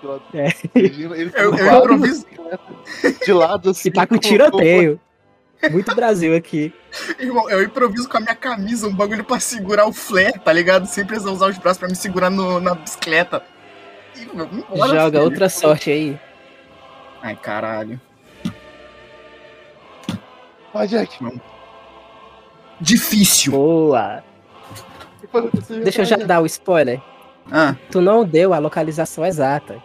De 0.00 0.06
lado. 0.06 0.22
É. 0.34 0.48
Dirigindo, 0.74 1.14
ele 1.14 1.32
Eu- 1.34 1.54
eu 1.54 1.54
De 3.24 3.32
lado 3.32 3.70
assim. 3.70 3.88
E 3.88 3.92
tá 3.92 4.06
com 4.06 4.16
tiroteio. 4.18 5.00
Muito 5.70 5.92
Brasil 5.94 6.36
aqui. 6.36 6.72
Irmão, 7.18 7.50
eu 7.50 7.62
improviso 7.62 8.08
com 8.08 8.16
a 8.16 8.20
minha 8.20 8.34
camisa 8.36 8.86
um 8.86 8.94
bagulho 8.94 9.24
pra 9.24 9.40
segurar 9.40 9.86
o 9.86 9.92
flare, 9.92 10.38
tá 10.38 10.52
ligado? 10.52 10.86
Sem 10.86 11.04
precisar 11.04 11.32
usar 11.32 11.46
os 11.50 11.58
braços 11.58 11.78
pra 11.78 11.88
me 11.88 11.96
segurar 11.96 12.30
no- 12.30 12.60
na 12.60 12.74
bicicleta. 12.76 13.42
E 14.16 14.22
embora, 14.22 14.88
Joga 14.88 15.10
filho. 15.10 15.22
outra 15.24 15.48
sorte 15.48 15.90
aí. 15.90 16.20
Ai, 17.20 17.34
caralho. 17.34 18.00
Vai, 20.72 20.86
Jack. 20.86 21.18
Difícil. 22.80 23.52
Boa. 23.52 24.22
Deixa 25.82 26.02
eu 26.02 26.04
já 26.04 26.16
dar 26.16 26.40
o 26.40 26.46
spoiler. 26.46 27.00
Ah, 27.50 27.74
Tu 27.90 28.00
não 28.00 28.24
deu 28.24 28.52
a 28.52 28.58
localização 28.58 29.24
exata. 29.24 29.82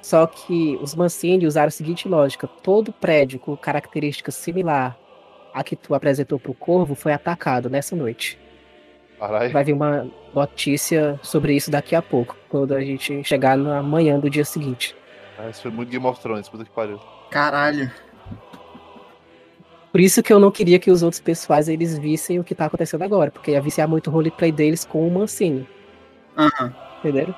Só 0.00 0.26
que 0.26 0.78
os 0.82 0.94
Mancini 0.94 1.46
usaram 1.46 1.68
a 1.68 1.70
seguinte 1.70 2.08
lógica: 2.08 2.46
todo 2.46 2.92
prédio 2.92 3.38
com 3.38 3.56
característica 3.56 4.30
similar 4.30 4.96
à 5.52 5.62
que 5.64 5.76
tu 5.76 5.94
apresentou 5.94 6.38
pro 6.38 6.52
Corvo 6.54 6.94
foi 6.94 7.12
atacado 7.12 7.70
nessa 7.70 7.94
noite. 7.96 8.38
Caralho. 9.18 9.52
Vai 9.52 9.64
vir 9.64 9.72
uma 9.72 10.06
notícia 10.34 11.18
sobre 11.22 11.54
isso 11.54 11.70
daqui 11.70 11.94
a 11.94 12.02
pouco, 12.02 12.36
quando 12.48 12.74
a 12.74 12.80
gente 12.80 13.22
chegar 13.24 13.56
na 13.56 13.82
manhã 13.82 14.18
do 14.18 14.28
dia 14.28 14.44
seguinte. 14.44 14.94
Ah, 15.38 15.48
Isso 15.48 15.62
foi 15.62 15.70
muito 15.70 15.88
Game 15.90 16.04
of 16.06 16.20
Thrones, 16.20 16.48
puta 16.48 16.64
que 16.64 16.70
pariu. 16.70 17.00
caralho. 17.30 17.90
Por 19.90 20.00
isso 20.00 20.22
que 20.24 20.32
eu 20.32 20.40
não 20.40 20.50
queria 20.50 20.78
que 20.80 20.90
os 20.90 21.02
outros 21.04 21.20
pessoais 21.20 21.68
eles 21.68 21.96
vissem 21.96 22.40
o 22.40 22.44
que 22.44 22.52
tá 22.54 22.66
acontecendo 22.66 23.02
agora, 23.02 23.30
porque 23.30 23.52
ia 23.52 23.62
viciar 23.62 23.88
muito 23.88 24.08
o 24.08 24.10
roleplay 24.12 24.50
deles 24.50 24.84
com 24.84 25.06
o 25.06 25.10
Mancini, 25.10 25.68
Aham. 26.36 26.74
entenderam? 26.98 27.34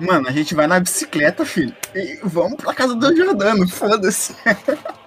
Mano, 0.00 0.28
a 0.28 0.32
gente 0.32 0.54
vai 0.54 0.66
na 0.66 0.80
bicicleta, 0.80 1.44
filho. 1.44 1.74
E 1.94 2.18
vamos 2.24 2.56
pra 2.56 2.72
casa 2.72 2.94
do 2.94 3.14
Jordano, 3.14 3.68
foda-se. 3.68 4.34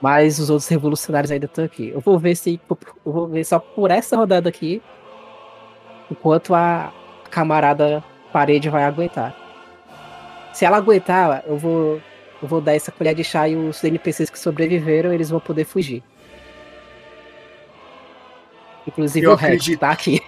Mas 0.00 0.38
os 0.38 0.48
outros 0.48 0.68
revolucionários 0.68 1.30
ainda 1.30 1.46
estão 1.46 1.64
aqui. 1.64 1.90
Eu 1.90 2.00
vou 2.00 2.18
ver 2.18 2.34
se. 2.34 2.60
Eu 3.04 3.12
vou 3.12 3.28
ver 3.28 3.44
só 3.44 3.58
por 3.58 3.90
essa 3.90 4.16
rodada 4.16 4.48
aqui. 4.48 4.82
Enquanto 6.10 6.54
a 6.54 6.92
camarada 7.30 8.02
parede 8.32 8.68
vai 8.70 8.84
aguentar. 8.84 9.36
Se 10.52 10.64
ela 10.64 10.78
aguentar, 10.78 11.44
eu 11.46 11.56
vou. 11.56 12.00
Eu 12.42 12.48
vou 12.48 12.60
dar 12.62 12.74
essa 12.74 12.90
colher 12.90 13.14
de 13.14 13.22
chá 13.22 13.46
e 13.48 13.54
os 13.54 13.84
NPCs 13.84 14.30
que 14.30 14.38
sobreviveram, 14.38 15.12
eles 15.12 15.28
vão 15.28 15.38
poder 15.40 15.64
fugir. 15.66 16.02
Inclusive 18.90 19.24
Eu 19.26 19.30
o 19.30 19.34
acredito. 19.34 19.80
tá 19.80 19.90
aqui. 19.90 20.20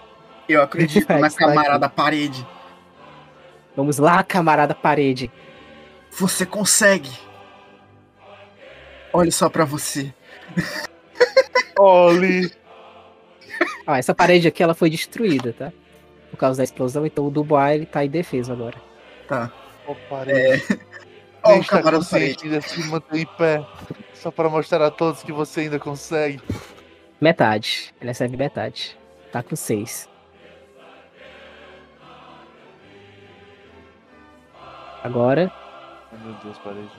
Eu 0.48 0.62
acredito 0.62 1.08
na 1.12 1.26
aqui. 1.26 1.36
camarada 1.36 1.88
parede. 1.88 2.46
Vamos 3.76 3.98
lá, 3.98 4.22
camarada 4.22 4.74
parede. 4.74 5.30
Você 6.10 6.44
consegue. 6.46 7.10
Olha 9.12 9.30
só 9.30 9.48
pra 9.48 9.64
você. 9.64 10.12
Oli. 11.78 12.50
Ah, 13.86 13.98
essa 13.98 14.14
parede 14.14 14.46
aqui 14.48 14.62
ela 14.62 14.74
foi 14.74 14.88
destruída, 14.90 15.52
tá? 15.52 15.72
Por 16.30 16.36
causa 16.36 16.58
da 16.58 16.64
explosão, 16.64 17.04
então 17.04 17.26
o 17.26 17.30
Dubois 17.30 17.74
ele 17.74 17.86
tá 17.86 18.04
indefeso 18.04 18.52
agora. 18.52 18.80
Tá. 19.28 19.50
Ô, 19.86 19.94
parede. 20.08 20.78
Ó, 21.42 21.56
o 21.56 21.64
camarada 21.64 21.96
consciente 21.98 22.44
ainda 22.44 22.60
se 22.60 22.80
manter 22.84 23.18
em 23.20 23.26
pé. 23.26 23.64
Só 24.14 24.30
para 24.30 24.48
mostrar 24.48 24.84
a 24.86 24.90
todos 24.90 25.22
que 25.22 25.32
você 25.32 25.62
ainda 25.62 25.78
consegue. 25.78 26.40
Metade. 27.23 27.95
Ele 28.01 28.09
recebe 28.11 28.37
metade. 28.37 28.99
Tá 29.31 29.45
com 29.45 29.55
seis. 29.55 30.09
Agora. 35.05 35.53
Ai, 36.12 36.18
meu 36.25 36.35
Deus, 36.43 36.59
parede. 36.59 36.91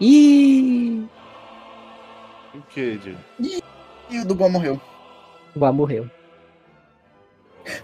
Ih! 0.00 1.08
O 2.54 2.60
que, 2.68 2.98
Diego? 2.98 3.18
E 4.10 4.18
o 4.18 4.24
Dubois 4.26 4.52
morreu. 4.52 4.74
O 4.74 5.52
Dubois 5.54 5.74
morreu. 5.74 6.10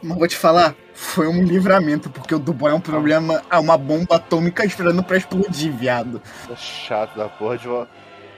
Mas 0.02 0.18
vou 0.18 0.26
te 0.26 0.36
falar, 0.36 0.74
foi 0.94 1.28
um 1.28 1.42
livramento, 1.44 2.10
porque 2.10 2.34
o 2.34 2.38
Dubois 2.38 2.72
é 2.72 2.76
um 2.76 2.80
problema, 2.80 3.42
é 3.50 3.58
uma 3.58 3.76
bomba 3.78 4.16
atômica 4.16 4.64
esperando 4.64 5.02
pra 5.02 5.16
explodir, 5.16 5.72
viado. 5.72 6.20
É 6.50 6.56
chato 6.56 7.16
da 7.16 7.28
porra. 7.28 7.54
advo- 7.54 7.88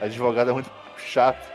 Advogado 0.01 0.49
é 0.49 0.53
muito 0.53 0.69
chato. 1.01 1.47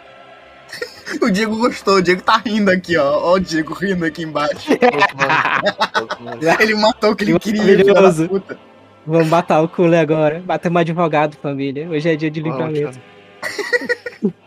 O 1.20 1.30
Diego 1.30 1.56
gostou, 1.56 1.96
o 1.96 2.02
Diego 2.02 2.22
tá 2.22 2.38
rindo 2.38 2.70
aqui, 2.70 2.96
ó. 2.96 3.18
Ó 3.18 3.34
o 3.34 3.40
Diego 3.40 3.74
rindo 3.74 4.04
aqui 4.04 4.22
embaixo. 4.22 4.72
Ele 6.60 6.74
matou 6.74 7.12
o 7.12 7.16
que 7.16 7.24
ele 7.24 7.38
queria, 7.38 7.62
filho 7.62 7.94
da 7.94 8.28
puta. 8.28 8.58
Vamos 9.06 9.28
matar 9.28 9.60
o 9.60 9.68
Cule 9.68 9.96
agora. 9.96 10.42
Matamos 10.46 10.76
um 10.76 10.80
advogado, 10.80 11.36
família. 11.36 11.88
Hoje 11.88 12.10
é 12.10 12.16
dia 12.16 12.30
de 12.30 12.40
livramento. 12.40 12.98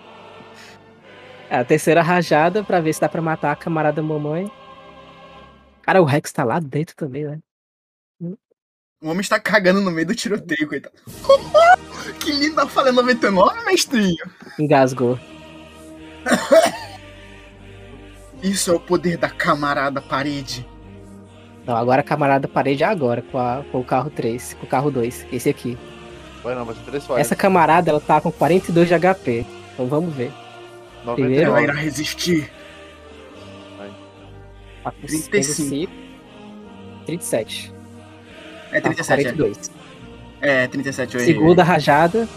É 1.50 1.60
a 1.60 1.64
terceira 1.64 2.02
rajada 2.02 2.62
pra 2.62 2.82
ver 2.82 2.92
se 2.94 3.00
dá 3.00 3.08
pra 3.08 3.22
matar 3.22 3.54
a 3.54 3.56
camarada 3.56 4.04
mamãe. 4.04 4.52
Cara, 5.82 6.02
o 6.02 6.06
Rex 6.06 6.30
tá 6.34 6.44
lá 6.44 6.60
dentro 6.60 6.94
também, 6.94 7.24
né? 7.24 7.40
O 9.02 9.10
homem 9.10 9.22
está 9.22 9.40
cagando 9.40 9.80
no 9.80 9.92
meio 9.92 10.08
do 10.08 10.16
tiroteio, 10.16 10.68
coitado. 10.68 10.96
que 12.20 12.32
lindo, 12.32 12.60
eu 12.60 12.68
falei 12.68 12.92
99, 12.92 13.64
mestrinho. 13.64 14.26
Engasgou. 14.58 15.20
Isso 18.42 18.72
é 18.72 18.74
o 18.74 18.80
poder 18.80 19.18
da 19.18 19.30
camarada 19.30 20.02
parede. 20.02 20.68
Não, 21.66 21.76
agora 21.76 22.02
a 22.02 22.04
camarada 22.04 22.48
parede 22.48 22.84
é 22.84 22.88
agora, 22.88 23.22
com, 23.22 23.38
a- 23.38 23.64
com 23.72 23.80
o 23.80 23.84
carro 23.84 24.10
3, 24.10 24.56
com 24.56 24.66
o 24.66 24.70
carro 24.70 24.90
2, 24.90 25.28
esse 25.32 25.50
aqui. 25.50 25.78
Vai 26.44 26.56
não, 26.56 26.66
vai 26.66 26.74
ser 26.76 26.82
três 26.82 27.06
falhas. 27.06 27.22
Essa 27.28 27.36
camarada, 27.36 27.92
ela 27.92 28.00
tá 28.02 28.20
com 28.20 28.32
42 28.32 28.88
de 28.88 28.96
HP. 28.98 29.46
Então 29.74 29.86
vamos 29.88 30.14
ver. 30.16 30.32
primeiro- 31.14 31.46
Ela 31.46 31.62
99. 31.62 31.64
irá 31.64 31.74
resistir. 31.74 32.52
Tá 34.84 34.92
com 34.92 35.02
35. 35.06 35.92
37. 37.06 37.74
É 38.72 38.82
Tá 38.82 38.90
com 38.90 38.96
37, 38.96 39.28
é. 39.28 39.32
42. 39.34 39.72
É, 40.42 40.68
37, 40.68 41.16
eu 41.16 41.22
errei. 41.22 41.34
Segunda 41.34 41.64
rajada. 41.64 42.28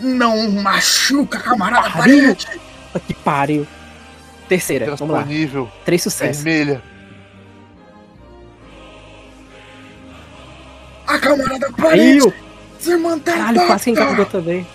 Não 0.00 0.50
machuca, 0.50 1.38
camarada 1.38 1.88
Pariu! 1.90 2.36
Que 3.06 3.14
pariu. 3.14 3.66
Terceira, 4.48 4.84
vamos 4.86 5.00
lá. 5.00 5.22
Transponível. 5.22 5.70
Três 5.84 6.02
sucessos. 6.02 6.42
Vermelha. 6.42 6.82
A 11.06 11.18
camarada 11.18 11.70
parede. 11.72 12.20
Pariu! 12.20 12.34
Se 12.78 12.96
mantém 12.96 13.34
Caralho, 13.34 13.66
quase 13.66 13.84
que 13.84 13.90
intacta. 13.92 14.12
engasgou 14.12 14.26
também. 14.26 14.66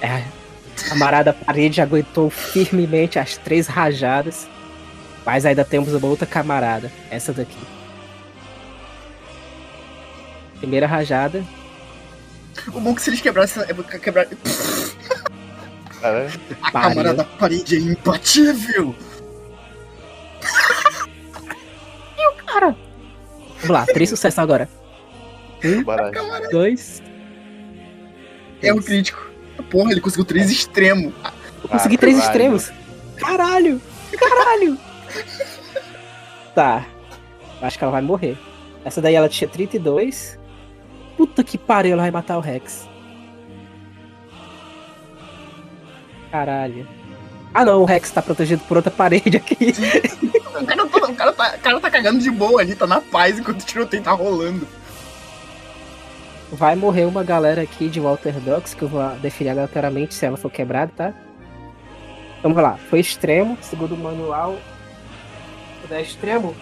É, 0.00 0.24
a 0.84 0.88
camarada 0.88 1.32
parede 1.32 1.80
aguentou 1.80 2.30
firmemente 2.30 3.18
as 3.18 3.36
três 3.36 3.66
rajadas. 3.66 4.48
Mas 5.24 5.44
ainda 5.46 5.64
temos 5.64 5.92
uma 5.92 6.06
outra 6.06 6.26
camarada. 6.26 6.90
Essa 7.10 7.32
daqui. 7.32 7.58
Primeira 10.58 10.86
rajada. 10.86 11.44
O 12.68 12.80
bom 12.80 12.92
é 12.92 12.94
que 12.94 13.02
se 13.02 13.10
eles 13.10 13.20
quebrassem. 13.20 13.62
é 13.62 13.98
Quebrar... 13.98 14.26
Caralho. 16.00 16.30
A 16.62 16.70
Pariu. 16.70 16.88
camarada 16.88 17.24
parede 17.38 17.76
é 17.76 17.78
imbatível. 17.80 18.94
Cara! 22.46 22.76
Vamos 23.56 23.68
lá, 23.70 23.86
três 23.86 24.08
sucessos 24.10 24.38
agora. 24.38 24.68
Baragem. 25.84 26.50
Dois. 26.50 27.02
É 28.62 28.72
o 28.72 28.82
crítico. 28.82 29.30
Porra, 29.70 29.92
ele 29.92 30.00
conseguiu 30.00 30.24
três 30.24 30.50
extremos. 30.50 31.12
Eu 31.62 31.68
consegui 31.68 31.96
três 31.96 32.18
extremos. 32.18 32.72
Caralho! 33.18 33.80
Caralho! 34.18 34.78
Tá. 36.54 36.86
Acho 37.60 37.78
que 37.78 37.84
ela 37.84 37.92
vai 37.92 38.02
morrer. 38.02 38.36
Essa 38.84 39.00
daí 39.00 39.14
ela 39.14 39.28
tinha 39.28 39.48
32. 39.48 40.38
Puta 41.16 41.44
que 41.44 41.58
pariu, 41.58 41.92
ela 41.92 42.02
vai 42.02 42.10
matar 42.10 42.38
o 42.38 42.40
Rex. 42.40 42.88
Caralho. 46.30 46.86
Ah 47.52 47.64
não, 47.64 47.82
o 47.82 47.84
Rex 47.84 48.10
tá 48.10 48.22
protegido 48.22 48.62
por 48.68 48.76
outra 48.76 48.90
parede 48.90 49.36
aqui. 49.36 49.74
O 50.60 50.66
cara, 50.66 50.86
tá, 50.86 50.98
o 51.08 51.14
cara 51.14 51.32
tá, 51.32 51.54
o 51.56 51.58
cara 51.58 51.80
tá 51.80 51.90
cagando 51.90 52.20
de 52.20 52.30
boa 52.30 52.60
ali, 52.60 52.74
tá 52.74 52.86
na 52.86 53.00
paz 53.00 53.38
enquanto 53.38 53.62
o 53.62 53.66
tiroteio 53.66 54.02
tá 54.02 54.12
rolando. 54.12 54.66
Vai 56.52 56.74
morrer 56.74 57.04
uma 57.04 57.22
galera 57.22 57.62
aqui 57.62 57.88
de 57.88 58.00
Walter 58.00 58.38
Dox, 58.40 58.74
que 58.74 58.82
eu 58.82 58.88
vou 58.88 59.08
definir 59.16 59.50
aleatoriamente 59.50 60.14
se 60.14 60.26
ela 60.26 60.36
for 60.36 60.50
quebrada, 60.50 60.92
tá? 60.96 61.14
Então, 62.38 62.52
Vamos 62.52 62.62
lá. 62.62 62.76
Foi 62.88 63.00
extremo, 63.00 63.56
segundo 63.60 63.94
o 63.94 63.98
manual. 63.98 64.56
É 65.90 66.00
extremo, 66.00 66.54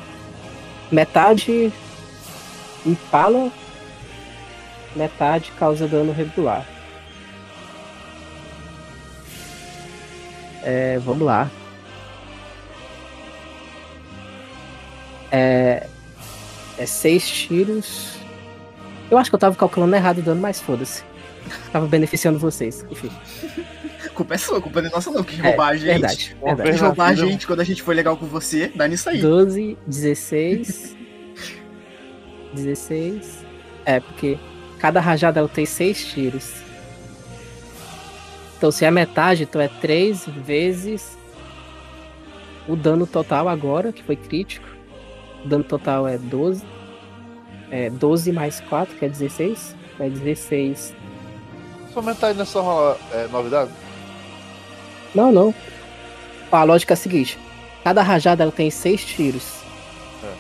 metade 0.90 1.70
empala, 2.86 3.52
metade 4.96 5.52
causa 5.52 5.86
dano 5.86 6.12
regular. 6.12 6.66
É, 10.62 10.98
vamos 10.98 11.26
lá. 11.26 11.50
É, 15.30 15.86
é 16.78 16.86
seis 16.86 17.28
tiros. 17.28 18.16
Eu 19.10 19.18
acho 19.18 19.30
que 19.30 19.34
eu 19.34 19.40
tava 19.40 19.56
calculando 19.56 19.94
errado 19.94 20.18
o 20.18 20.22
dano, 20.22 20.40
mas 20.40 20.60
foda-se. 20.60 21.02
Tava 21.72 21.86
beneficiando 21.86 22.38
vocês. 22.38 22.84
Enfim, 22.90 23.10
culpa 24.18 24.34
é 24.34 24.38
sua, 24.38 24.58
a 24.58 24.60
culpa 24.60 24.82
não 24.82 24.88
é 24.88 24.92
nossa 24.92 25.10
não, 25.12 25.22
que 25.22 25.40
É, 25.40 25.48
roubar 25.48 25.68
a 25.68 25.76
gente. 25.76 25.86
verdade. 25.86 26.36
Verdade. 26.42 26.72
Na 26.72 26.86
roubar 26.88 27.06
a 27.06 27.14
gente 27.14 27.46
quando 27.46 27.60
a 27.60 27.64
gente 27.64 27.82
foi 27.82 27.94
legal 27.94 28.16
com 28.16 28.26
você, 28.26 28.70
dá 28.74 28.88
nisso 28.88 29.08
aí. 29.08 29.20
12, 29.20 29.78
16. 29.86 30.96
16. 32.52 33.46
É, 33.86 34.00
porque 34.00 34.36
cada 34.78 35.00
rajada 35.00 35.38
ela 35.38 35.48
tem 35.48 35.64
6 35.64 36.06
tiros. 36.06 36.52
Então 38.56 38.72
se 38.72 38.84
é 38.84 38.90
metade, 38.90 39.44
então 39.44 39.60
é 39.60 39.68
3 39.68 40.26
vezes 40.26 41.16
o 42.66 42.74
dano 42.74 43.06
total 43.06 43.48
agora, 43.48 43.92
que 43.92 44.02
foi 44.02 44.16
crítico. 44.16 44.66
O 45.44 45.48
dano 45.48 45.62
total 45.62 46.08
é 46.08 46.18
12. 46.18 46.64
É 47.70 47.88
12 47.88 48.32
mais 48.32 48.60
4, 48.62 48.96
que 48.96 49.04
é 49.04 49.08
16. 49.08 49.76
É 50.00 50.08
16. 50.10 50.94
Só 51.94 52.02
metade 52.02 52.36
não 52.36 52.42
é 52.42 52.46
só 52.46 52.62
rolar 52.62 52.96
é, 53.12 53.28
novidade? 53.28 53.70
Não, 55.14 55.32
não. 55.32 55.54
A 56.50 56.62
lógica 56.64 56.92
é 56.92 56.96
a 56.96 56.96
seguinte: 56.96 57.38
cada 57.84 58.02
rajada 58.02 58.42
ela 58.42 58.52
tem 58.52 58.70
seis 58.70 59.04
tiros. 59.04 59.44
É. 60.22 60.32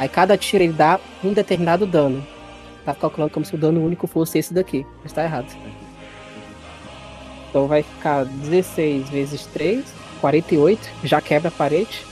Aí 0.00 0.08
cada 0.08 0.36
tiro 0.36 0.64
ele 0.64 0.72
dá 0.72 0.98
um 1.22 1.32
determinado 1.32 1.86
dano. 1.86 2.26
Tá 2.84 2.94
calculando 2.94 3.32
como 3.32 3.46
se 3.46 3.54
o 3.54 3.58
dano 3.58 3.84
único 3.84 4.06
fosse 4.06 4.38
esse 4.38 4.52
daqui, 4.52 4.86
mas 5.02 5.12
tá 5.12 5.24
errado. 5.24 5.46
Então 7.48 7.66
vai 7.66 7.82
ficar 7.82 8.24
16 8.24 9.08
vezes 9.08 9.46
3, 9.46 9.84
48, 10.20 10.90
já 11.04 11.20
quebra 11.20 11.48
a 11.48 11.52
parede. 11.52 12.04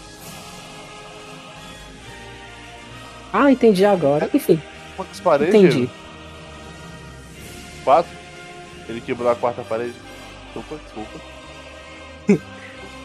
Ah, 3.32 3.50
entendi 3.50 3.84
agora. 3.84 4.30
Enfim, 4.32 4.60
Quantas 4.96 5.20
paredes? 5.20 5.54
entendi. 5.54 5.90
Quatro? 7.84 8.12
Ele 8.88 9.00
quebrou 9.00 9.30
a 9.30 9.34
quarta 9.34 9.62
parede. 9.62 9.94
Desculpa, 10.54 10.82
desculpa. 10.84 11.20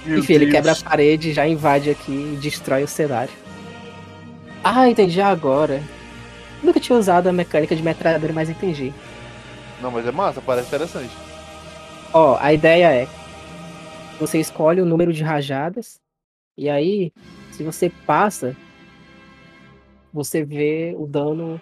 Meu 0.07 0.19
Enfim, 0.19 0.33
ele 0.33 0.45
Deus. 0.45 0.55
quebra 0.55 0.71
a 0.71 0.75
parede, 0.75 1.33
já 1.33 1.47
invade 1.47 1.89
aqui 1.89 2.11
e 2.11 2.37
destrói 2.41 2.83
o 2.83 2.87
cenário. 2.87 3.33
Ah, 4.63 4.89
entendi 4.89 5.21
agora. 5.21 5.81
Nunca 6.63 6.79
tinha 6.79 6.97
usado 6.97 7.27
a 7.27 7.33
mecânica 7.33 7.75
de 7.75 7.83
metralhadora, 7.83 8.33
mas 8.33 8.49
entendi. 8.49 8.93
Não, 9.81 9.91
mas 9.91 10.07
é 10.07 10.11
massa, 10.11 10.41
parece 10.41 10.67
interessante. 10.67 11.11
Ó, 12.13 12.37
a 12.39 12.53
ideia 12.53 12.91
é: 12.91 13.07
você 14.19 14.39
escolhe 14.39 14.81
o 14.81 14.85
número 14.85 15.13
de 15.13 15.23
rajadas, 15.23 15.99
e 16.57 16.69
aí, 16.69 17.11
se 17.51 17.63
você 17.63 17.89
passa, 18.05 18.55
você 20.11 20.43
vê 20.43 20.95
o 20.97 21.05
dano 21.05 21.61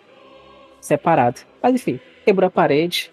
separado. 0.80 1.42
Mas 1.62 1.76
enfim, 1.76 2.00
quebrou 2.24 2.48
a 2.48 2.52
parede. 2.52 3.12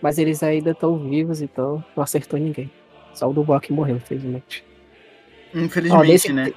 Mas 0.00 0.18
eles 0.18 0.42
ainda 0.42 0.72
estão 0.72 0.98
vivos, 0.98 1.40
então 1.40 1.82
não 1.96 2.04
acertou 2.04 2.38
ninguém. 2.38 2.70
Só 3.14 3.28
o 3.30 3.32
Dubois 3.32 3.60
que 3.60 3.72
morreu, 3.72 3.96
infelizmente. 3.96 4.64
Infelizmente, 5.54 6.00
Ó, 6.00 6.04
desse- 6.04 6.32
né? 6.32 6.52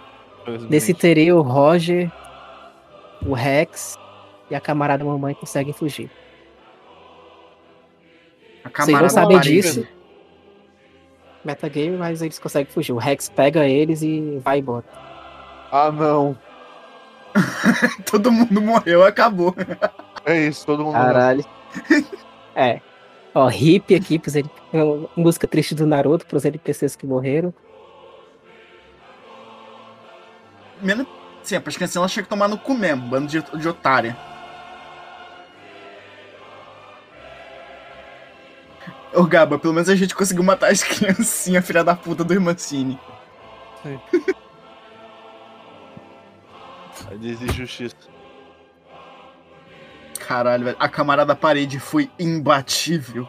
Desse 0.70 0.94
teria 0.94 1.36
o 1.36 1.42
Roger, 1.42 2.10
o 3.26 3.34
Rex 3.34 3.98
e 4.50 4.56
a 4.56 4.62
camarada 4.62 5.04
mamãe 5.04 5.34
conseguem 5.34 5.74
fugir. 5.74 6.10
A 8.64 8.70
Vocês 8.70 8.74
camarada 8.88 9.04
não 9.04 9.10
sabem 9.10 9.40
disso. 9.42 9.88
Metagame, 11.44 11.98
mas 11.98 12.22
eles 12.22 12.40
conseguem 12.40 12.72
fugir. 12.72 12.92
O 12.94 12.98
Rex 12.98 13.30
pega 13.30 13.66
eles 13.68 14.02
e 14.02 14.40
vai 14.44 14.60
embora. 14.60 14.86
Ah, 15.72 15.92
não. 15.92 16.38
Todo 18.10 18.32
mundo 18.32 18.62
morreu, 18.62 19.04
acabou. 19.06 19.54
É 20.26 20.48
isso, 20.48 20.66
todo 20.66 20.84
mundo. 20.84 20.94
Caralho. 20.94 21.46
é. 22.56 22.82
Ó, 23.34 23.50
hip 23.50 23.94
aqui, 23.94 24.18
pros 24.18 24.36
ele... 24.36 24.50
música 25.16 25.48
triste 25.48 25.76
do 25.76 25.86
Naruto 25.86 26.26
pros 26.26 26.46
NPCs 26.46 26.96
que 26.96 27.06
morreram. 27.06 27.54
Menos. 30.82 31.08
Sim, 31.44 31.56
as 31.56 31.76
crianças 31.76 31.96
elas 31.96 32.12
tinham 32.12 32.24
que 32.24 32.30
tomar 32.30 32.48
no 32.48 32.58
cu 32.58 32.74
mesmo, 32.74 33.08
bando 33.08 33.28
de, 33.28 33.42
de 33.42 33.68
otária. 33.68 34.18
Ô 39.14 39.24
Gaba, 39.24 39.58
pelo 39.58 39.74
menos 39.74 39.90
a 39.90 39.96
gente 39.96 40.14
conseguiu 40.14 40.44
matar 40.44 40.72
as 40.72 40.84
criancinhas, 40.84 41.66
filha 41.66 41.84
da 41.84 41.96
puta 41.96 42.24
do 42.24 42.34
Irmancini. 42.34 43.00
Aí 43.86 44.00
diz 47.18 47.40
justiça. 47.56 47.96
Caralho, 50.28 50.66
velho. 50.66 50.78
A 50.78 50.90
camarada 50.90 51.34
parede 51.34 51.80
foi 51.80 52.12
imbatível. 52.20 53.26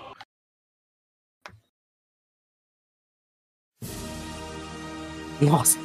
Nossa. 5.40 5.78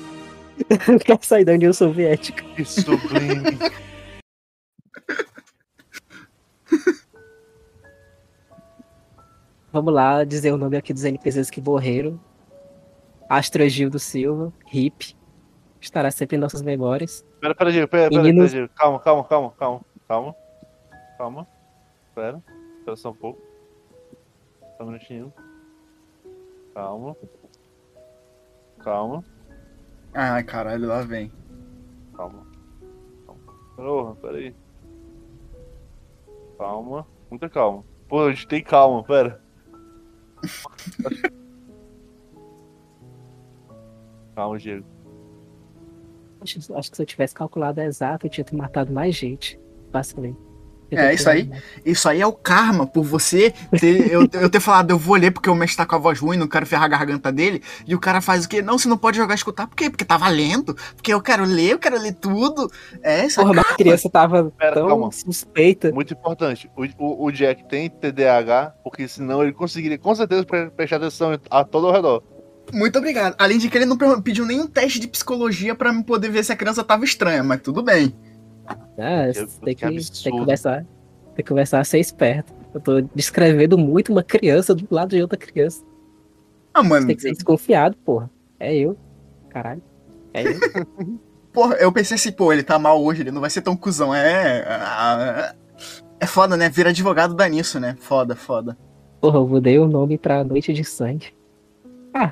Não 0.90 0.98
quero 0.98 1.24
sair 1.24 1.46
da 1.46 1.52
União 1.52 1.72
Soviética. 1.72 2.44
Que 2.56 2.66
sublime. 2.66 3.60
Vamos 9.72 9.94
lá 9.94 10.24
dizer 10.24 10.52
o 10.52 10.58
nome 10.58 10.78
aqui 10.78 10.94
dos 10.94 11.04
NPCs 11.04 11.52
que 11.52 11.62
morreram. 11.62 12.20
Astrogildo 13.30 14.00
Silva, 14.00 14.52
hip. 14.74 15.16
Estará 15.80 16.10
sempre 16.10 16.38
em 16.38 16.40
nossas 16.40 16.64
memórias. 16.64 17.24
Pera, 17.40 17.54
pera, 17.54 17.72
Diego, 17.72 17.88
pera, 17.88 18.10
pera, 18.10 18.24
pera, 18.24 18.48
Diego. 18.48 18.70
Calma, 18.74 19.00
calma, 19.00 19.24
calma, 19.26 19.52
calma, 19.52 19.82
calma. 20.08 20.43
Calma. 21.18 21.48
Pera. 22.16 22.44
Espera 22.80 22.96
só 22.98 23.12
um 23.12 23.16
pouco. 23.16 23.42
Só 24.78 24.84
um 24.84 24.88
minutinho. 24.88 25.34
Calma. 26.74 27.16
Calma, 28.80 29.24
Ai, 30.14 30.44
caralho, 30.44 30.88
lá 30.88 31.02
vem. 31.04 31.32
calma. 32.16 32.46
Calma. 33.26 33.42
Porra, 33.76 34.16
pera 34.16 34.38
aí. 34.38 34.56
Calma. 36.58 37.08
Muita 37.30 37.50
calma. 37.50 37.84
Pô, 38.10 38.26
a 38.26 38.32
gente 38.32 38.48
tem 38.48 38.64
calma, 38.64 39.04
pera. 39.04 39.42
Calma, 44.36 44.58
Diego. 44.58 44.86
Acho, 46.42 46.76
acho 46.76 46.90
que 46.90 46.98
se 46.98 47.02
eu 47.04 47.06
tivesse 47.06 47.36
calculado 47.36 47.80
exato, 47.80 48.26
eu 48.26 48.30
tinha 48.32 48.44
ter 48.44 48.56
matado 48.56 48.92
mais 48.92 49.16
gente. 49.16 49.60
Facilmente. 49.92 50.40
É, 50.96 51.14
isso 51.14 51.30
aí. 51.30 51.50
Isso 51.86 52.08
aí 52.10 52.22
é 52.22 52.28
o 52.28 52.34
karma 52.34 52.86
por 52.88 53.04
você 53.04 53.54
ter, 53.80 54.12
eu, 54.12 54.28
eu 54.34 54.50
ter 54.50 54.60
falado, 54.60 54.92
eu 54.92 54.98
vou 54.98 55.16
ler 55.16 55.32
porque 55.32 55.50
o 55.50 55.56
mestre 55.56 55.78
tá 55.78 55.86
com 55.86 55.96
a 55.96 56.00
voz 56.00 56.20
ruim, 56.20 56.38
não 56.38 56.48
quero 56.48 56.66
ferrar 56.66 56.86
a 56.86 56.88
garganta 56.90 57.32
dele. 57.32 57.62
E 57.88 57.94
o 57.96 58.00
cara 58.00 58.22
faz 58.22 58.46
o 58.46 58.50
quê? 58.50 58.62
Não, 58.62 58.78
você 58.78 58.88
não 58.88 58.98
pode 58.98 59.18
jogar 59.18 59.36
escutar. 59.36 59.68
Por 59.68 59.76
quê? 59.76 59.90
Porque 59.90 60.06
tá 60.06 60.18
valendo. 60.18 60.76
Porque 60.96 61.14
eu 61.14 61.22
quero 61.22 61.44
ler, 61.46 61.72
eu 61.72 61.80
quero 61.80 62.00
ler 62.00 62.14
tudo. 62.14 62.72
É, 63.02 63.26
isso 63.26 63.40
Porra, 63.42 63.54
mas 63.54 63.66
a 63.72 63.76
criança 63.76 64.10
tava 64.10 64.52
Pera, 64.58 64.74
tão 64.76 64.88
calma. 64.88 65.12
suspeita. 65.12 65.92
Muito 65.92 66.14
importante. 66.14 66.70
O, 66.76 66.84
o, 66.98 67.26
o 67.26 67.32
Jack 67.32 67.68
tem 67.68 67.90
TDAH, 67.90 68.74
porque 68.84 69.08
senão 69.08 69.42
ele 69.44 69.54
conseguiria 69.54 69.98
com 69.98 70.14
certeza 70.16 70.46
pre- 70.46 70.70
prestar 70.70 70.98
atenção 70.98 71.38
a 71.50 71.64
todo 71.64 71.88
ao 71.88 71.94
redor. 71.94 72.24
Muito 72.72 72.98
obrigado. 72.98 73.36
Além 73.38 73.58
de 73.58 73.70
que 73.70 73.78
ele 73.78 73.86
não 73.86 73.98
pediu 74.22 74.46
nenhum 74.46 74.66
teste 74.66 75.00
de 75.00 75.08
psicologia 75.08 75.76
pra 75.76 75.92
me 75.92 76.04
poder 76.04 76.30
ver 76.30 76.44
se 76.46 76.52
a 76.52 76.56
criança 76.56 76.84
tava 76.84 77.04
estranha, 77.04 77.44
mas 77.44 77.62
tudo 77.62 77.84
bem. 77.84 78.16
Ah, 78.68 78.76
Que- 79.34 79.46
tem, 79.66 79.76
que 79.76 79.88
que, 79.90 80.24
tem 80.24 80.32
que 80.34 80.40
começar. 80.40 80.86
Tem 81.36 81.44
que 81.44 81.50
começar 81.50 81.80
a 81.80 81.84
ser 81.84 82.00
esperto. 82.00 82.54
Eu 82.74 82.80
tô 82.82 83.02
descrevendo 83.02 83.78
muito 83.78 84.12
uma 84.12 84.24
criança 84.24 84.74
do 84.74 84.88
lado 84.90 85.10
de 85.16 85.22
outra 85.22 85.38
criança. 85.38 85.84
Ah, 86.74 86.82
mano, 86.84 87.08
Tem 87.08 87.16
que 87.16 87.22
ser 87.22 87.32
desconfiado, 87.34 87.96
porra. 87.98 88.30
É 88.60 88.76
eu. 88.76 88.98
Caralho. 89.50 89.82
É 90.34 90.44
eu. 90.44 90.54
porra, 91.54 91.76
eu 91.76 91.92
pensei 91.92 92.16
assim, 92.16 92.32
pô, 92.32 92.52
ele 92.52 92.64
tá 92.64 92.80
mal 92.80 93.04
hoje, 93.04 93.22
ele 93.22 93.32
não 93.32 93.42
vai 93.42 93.50
ser 93.50 93.62
tão 93.62 93.76
cuzão. 93.76 94.14
É. 94.14 94.66
ah, 94.68 95.54
É 96.20 96.26
foda, 96.26 96.58
né? 96.58 96.70
Vira 96.70 96.90
advogado 96.90 97.36
dá 97.36 97.48
nisso, 97.48 97.80
né? 97.80 97.96
Foda, 98.00 98.36
foda. 98.36 98.78
Porra, 99.22 99.38
eu 99.38 99.48
mudei 99.48 99.78
o 99.78 99.88
nome 99.88 100.18
pra 100.18 100.44
Noite 100.44 100.74
de 100.74 100.84
Sangue. 100.84 101.28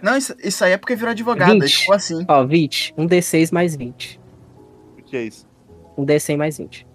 Não, 0.04 0.16
isso, 0.16 0.36
isso 0.44 0.64
aí 0.64 0.74
é 0.74 0.78
porque 0.78 0.96
virou 0.96 1.12
advogado, 1.12 1.54
aí 1.54 1.60
20. 1.60 1.78
ficou 1.80 1.96
assim. 1.96 2.26
Ó, 2.28 2.44
20. 2.46 2.94
Um 2.98 3.08
D6 3.08 3.52
mais 3.52 3.76
20. 3.76 4.20
O 4.98 5.04
que 5.04 5.18
é 5.18 5.24
isso? 5.24 5.48
Um 5.98 6.06
D100 6.06 6.38
mais 6.38 6.58
20. 6.58 6.88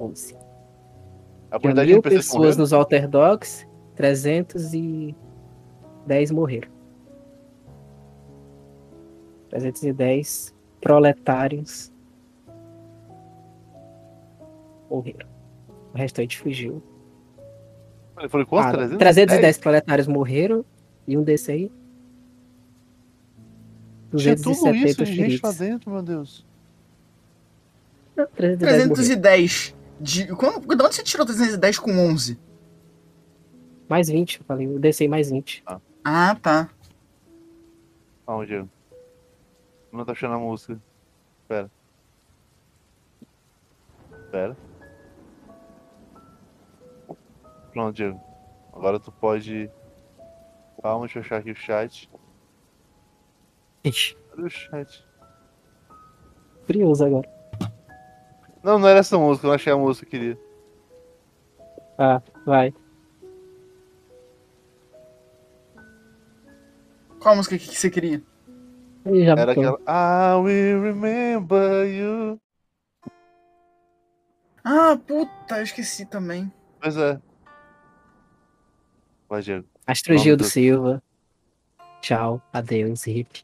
11. 0.00 0.36
A 1.50 1.58
quantidade 1.60 1.86
de 1.86 1.92
mil 1.94 2.02
NPCs 2.02 2.26
pessoas 2.26 2.40
morrendo? 2.40 2.58
nos 2.58 2.72
Alter 2.72 3.08
Dogs, 3.08 3.66
310 3.94 5.14
morreram. 6.32 6.68
310 9.50 10.54
proletários 10.80 11.92
morreram. 14.90 15.28
O 15.92 15.96
restante 15.96 16.38
fugiu. 16.38 16.82
Foram 18.28 18.44
quantos? 18.44 18.68
Ah, 18.68 18.76
300? 18.76 18.98
310 18.98 19.58
proletários 19.58 20.08
morreram 20.08 20.64
e 21.06 21.16
um 21.16 21.22
desse 21.22 21.52
aí. 21.52 21.72
Tinha 24.16 24.36
tudo 24.36 24.52
isso 24.52 24.64
270 24.64 25.04
de 25.04 25.12
gente 25.12 25.40
lá 25.42 25.52
dentro, 25.52 25.90
meu 25.90 26.02
Deus. 26.02 26.46
Não, 28.16 28.26
310 28.26 28.72
morreram. 28.72 28.94
310. 28.94 29.76
De, 30.00 30.26
quando, 30.34 30.60
de 30.76 30.82
onde 30.84 30.94
você 30.94 31.02
tirou 31.02 31.24
310 31.26 31.78
com 31.78 31.90
11? 31.92 32.38
Mais 33.88 34.08
20, 34.08 34.38
eu 34.38 34.44
falei. 34.44 34.66
O 34.66 34.78
DC 34.78 35.06
mais 35.08 35.30
20. 35.30 35.64
Ah, 36.04 36.34
tá. 36.36 36.68
Calma, 38.26 38.46
Diego. 38.46 38.68
Não 39.92 40.04
tá 40.04 40.12
achando 40.12 40.34
a 40.34 40.38
música. 40.38 40.80
Pera. 41.46 41.70
Pera. 44.30 44.56
Pronto, 47.72 47.94
Diego. 47.94 48.20
Agora 48.72 48.98
tu 48.98 49.12
pode. 49.12 49.70
Calma, 50.82 51.06
deixa 51.06 51.18
eu 51.18 51.22
achar 51.22 51.38
aqui 51.38 51.50
o 51.52 51.56
chat. 51.56 52.10
Ixi, 53.84 54.16
Cadê 54.30 54.42
o 54.42 54.50
chat? 54.50 55.06
curioso 56.66 57.04
agora. 57.04 57.28
Não, 58.64 58.78
não 58.78 58.88
era 58.88 59.00
essa 59.00 59.18
música, 59.18 59.46
eu 59.46 59.48
não 59.48 59.54
achei 59.54 59.70
a 59.70 59.76
música 59.76 60.06
que 60.06 60.16
eu 60.16 60.20
queria. 60.20 60.38
Ah, 61.98 62.22
vai. 62.46 62.74
Qual 67.20 67.34
a 67.34 67.36
música 67.36 67.58
que 67.58 67.66
você 67.66 67.90
queria? 67.90 68.22
Era 69.04 69.52
aquela. 69.52 69.78
I 69.86 70.40
will 70.42 70.82
remember 70.82 71.86
you. 71.86 72.40
Ah, 74.64 74.98
puta, 75.06 75.58
eu 75.58 75.62
esqueci 75.62 76.06
também. 76.06 76.50
Pois 76.80 76.96
é. 76.96 77.20
Vai, 79.28 79.42
Diego. 79.42 79.66
Astrogildo 79.86 80.44
Vamos, 80.44 80.52
Silva. 80.54 81.02
Tchau, 82.00 82.40
adeus, 82.50 83.06
hip. 83.06 83.43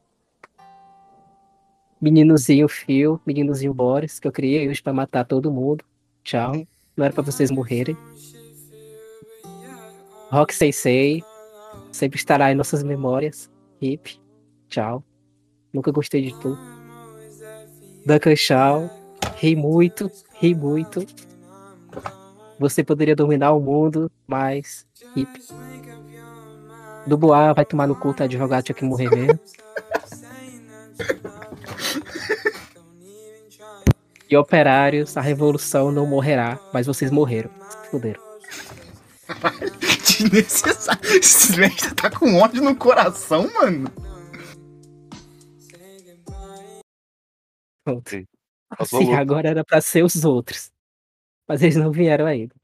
Meninozinho 2.01 2.67
Phil, 2.69 3.21
meninozinho 3.27 3.75
Boris, 3.75 4.19
que 4.19 4.27
eu 4.27 4.33
criei 4.33 4.69
hoje 4.69 4.83
pra 4.83 4.93
matar 4.93 5.25
todo 5.25 5.51
mundo. 5.51 5.85
Tchau. 6.25 6.67
Não 6.97 7.05
era 7.05 7.13
pra 7.13 7.23
vocês 7.23 7.51
morrerem. 7.51 7.97
Rock 10.31 10.55
Sensei, 10.55 11.23
sempre 11.93 12.19
estará 12.19 12.51
em 12.51 12.55
nossas 12.55 12.83
memórias. 12.83 13.51
Hip, 13.81 14.19
tchau. 14.69 15.05
Nunca 15.73 15.91
gostei 15.91 16.23
de 16.23 16.41
tu. 16.41 16.57
Duncan 18.07 18.37
Shaw, 18.37 18.91
ri 19.37 19.55
muito, 19.55 20.11
ri 20.41 20.55
muito. 20.55 21.05
Você 22.59 22.83
poderia 22.83 23.17
dominar 23.17 23.53
o 23.53 23.61
mundo, 23.61 24.11
mas 24.27 24.87
hip. 25.17 25.31
Dubois 27.07 27.55
vai 27.55 27.65
tomar 27.65 27.87
no 27.87 27.97
cu, 27.97 28.15
tá 28.15 28.25
advogado, 28.25 28.65
tinha 28.65 28.75
que 28.75 28.85
morrer 28.85 29.11
mesmo. 29.11 29.39
E 34.31 34.37
operários, 34.37 35.17
a 35.17 35.21
revolução 35.21 35.91
não 35.91 36.07
morrerá, 36.07 36.61
mas 36.73 36.87
vocês 36.87 37.11
morreram. 37.11 37.51
Se 37.69 37.91
fuderam. 37.91 38.23
Desnecessário. 40.07 41.01
Esse 41.19 41.59
mestre 41.59 41.93
tá 41.97 42.09
com 42.09 42.37
ódio 42.37 42.63
no 42.63 42.77
coração, 42.77 43.53
mano. 43.55 43.91
Pronto. 47.85 48.25
Passou 48.79 49.01
Assim, 49.01 49.15
agora 49.15 49.49
era 49.49 49.65
pra 49.65 49.81
ser 49.81 50.05
os 50.05 50.25
outros. 50.25 50.71
Mas 51.49 51.61
eles 51.63 51.75
não 51.75 51.91
vieram 51.91 52.25
ainda. 52.25 52.55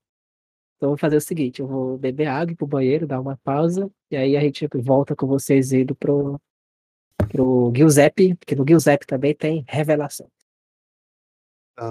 Então 0.77 0.89
eu 0.89 0.91
vou 0.91 0.99
fazer 0.99 1.17
o 1.17 1.21
seguinte, 1.21 1.61
eu 1.61 1.67
vou 1.67 1.99
beber 1.99 2.29
água 2.29 2.53
ir 2.53 2.55
pro 2.55 2.67
banheiro, 2.67 3.09
dar 3.09 3.21
uma 3.21 3.37
pausa, 3.39 3.91
e 4.09 4.17
aí 4.17 4.37
a 4.37 4.41
gente 4.41 4.69
volta 4.75 5.17
com 5.17 5.27
vocês 5.27 5.73
indo 5.73 5.97
pro, 5.97 6.41
pro 7.29 7.73
Giuseppe, 7.75 8.37
porque 8.37 8.55
no 8.55 8.64
Giuseppe 8.69 9.07
também 9.07 9.35
tem 9.35 9.64
revelação. 9.67 10.31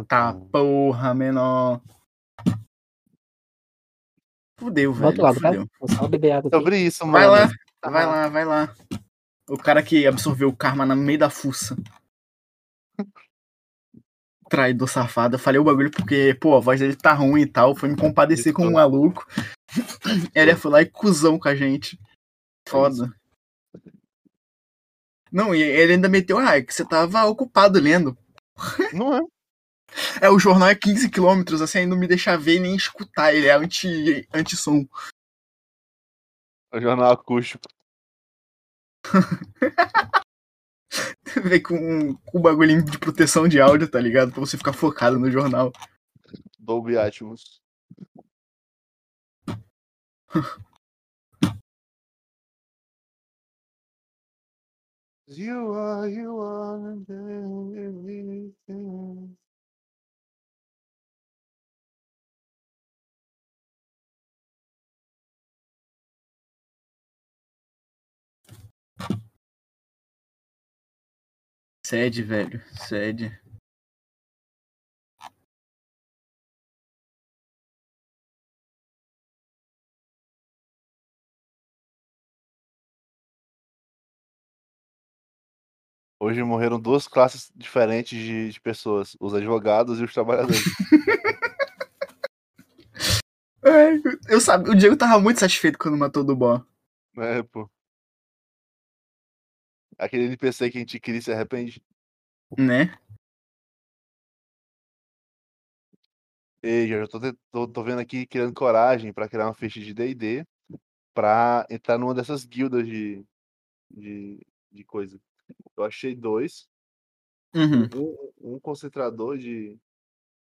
Tá, 0.08 0.34
porra, 0.52 1.14
menor. 1.14 1.80
Fudeu, 4.58 4.94
velho. 4.94 5.04
Volto 5.04 5.22
logo, 5.22 5.40
tá? 5.40 5.50
fudeu. 5.50 6.38
Aqui. 6.38 6.50
Sobre 6.50 6.80
isso, 6.80 7.06
mano. 7.06 7.14
Vai 7.14 7.28
lá, 7.28 7.48
vai 7.84 8.06
lá, 8.06 8.28
vai 8.30 8.46
lá. 8.46 8.76
O 9.48 9.58
cara 9.58 9.84
que 9.84 10.08
absorveu 10.08 10.50
o 10.50 10.56
karma 10.56 10.86
no 10.86 10.96
meio 10.96 11.20
da 11.20 11.30
fuça. 11.30 11.76
Traidor 14.50 14.90
safado. 14.90 15.36
Eu 15.36 15.40
falei 15.40 15.60
o 15.60 15.64
bagulho 15.64 15.92
porque, 15.92 16.36
pô, 16.42 16.56
a 16.56 16.60
voz 16.60 16.80
dele 16.80 16.96
tá 16.96 17.14
ruim 17.14 17.42
e 17.42 17.48
tal. 17.48 17.76
Foi 17.76 17.90
me 17.90 17.96
compadecer 17.96 18.54
com 18.54 18.66
um 18.66 18.74
maluco. 18.74 19.28
Ele 20.34 20.56
foi 20.56 20.72
lá 20.72 20.82
e 20.82 20.90
cuzão 20.90 21.38
com 21.38 21.48
a 21.48 21.56
gente. 21.56 22.00
Foda. 22.68 23.14
Não, 25.32 25.54
e 25.54 25.62
ele 25.62 25.94
ainda 25.94 26.08
meteu, 26.08 26.38
ah, 26.38 26.56
é 26.56 26.62
que 26.62 26.74
você 26.74 26.86
tava 26.86 27.26
ocupado 27.26 27.78
lendo. 27.78 28.18
Não 28.94 29.14
é. 29.14 29.22
É, 30.22 30.30
o 30.30 30.40
jornal 30.40 30.70
é 30.70 30.76
15 30.76 31.10
quilômetros, 31.10 31.62
assim, 31.62 31.80
aí 31.80 31.86
não 31.86 31.98
me 31.98 32.08
deixa 32.08 32.38
ver 32.38 32.60
nem 32.60 32.76
escutar. 32.76 33.34
Ele 33.34 33.48
é 33.48 33.56
anti- 33.56 34.28
anti-som. 34.34 34.86
O 36.74 36.80
jornal 36.82 37.12
acústico. 37.12 37.64
Vem 41.44 41.62
com, 41.62 42.16
com 42.16 42.38
o 42.38 42.42
bagulhinho 42.42 42.84
de 42.84 42.98
proteção 42.98 43.48
de 43.48 43.60
áudio, 43.60 43.90
tá 43.90 44.00
ligado? 44.00 44.32
Pra 44.32 44.40
você 44.40 44.58
ficar 44.58 44.74
focado 44.74 45.20
no 45.20 45.30
jornal. 45.30 45.72
Dolby 46.60 46.98
Atmos. 46.98 47.62
You 55.28 55.74
are, 55.74 56.08
you 56.08 56.40
are 56.40 56.96
Sede, 71.86 72.24
velho. 72.24 72.60
Sede. 72.88 73.40
Hoje 86.20 86.42
morreram 86.42 86.80
duas 86.80 87.08
classes 87.08 87.52
diferentes 87.56 88.18
de, 88.18 88.50
de 88.50 88.60
pessoas: 88.60 89.16
os 89.20 89.36
advogados 89.36 90.00
e 90.00 90.04
os 90.04 90.12
trabalhadores. 90.12 90.64
Ai, 93.64 94.02
eu 94.28 94.42
sabia, 94.42 94.72
o 94.72 94.76
Diego 94.76 94.98
tava 94.98 95.20
muito 95.20 95.40
satisfeito 95.40 95.78
quando 95.78 95.96
matou 95.96 96.24
o 96.24 96.26
Dubó. 96.26 96.66
né, 97.16 97.44
pô? 97.44 97.70
Aquele 99.98 100.26
NPC 100.26 100.70
que 100.70 100.78
a 100.78 100.82
gente 100.82 101.00
cria 101.00 101.18
e 101.18 101.22
se 101.22 101.32
arrepende. 101.32 101.82
Né? 102.58 102.98
Ei, 106.62 106.88
já 106.88 107.08
tô, 107.08 107.20
tô, 107.52 107.68
tô 107.68 107.84
vendo 107.84 108.00
aqui 108.00 108.26
criando 108.26 108.54
coragem 108.54 109.14
pra 109.14 109.30
criar 109.30 109.46
uma 109.46 109.54
ficha 109.54 109.80
de 109.80 109.94
D&D 109.94 110.46
pra 111.14 111.66
entrar 111.70 111.98
numa 111.98 112.14
dessas 112.14 112.44
guildas 112.44 112.88
de, 112.88 113.24
de, 113.92 114.40
de 114.72 114.84
coisa. 114.84 115.22
Eu 115.78 115.84
achei 115.84 116.16
dois. 116.16 116.68
Uhum. 117.54 117.88
Um, 118.42 118.56
um 118.56 118.60
concentrador 118.60 119.38
de, 119.38 119.78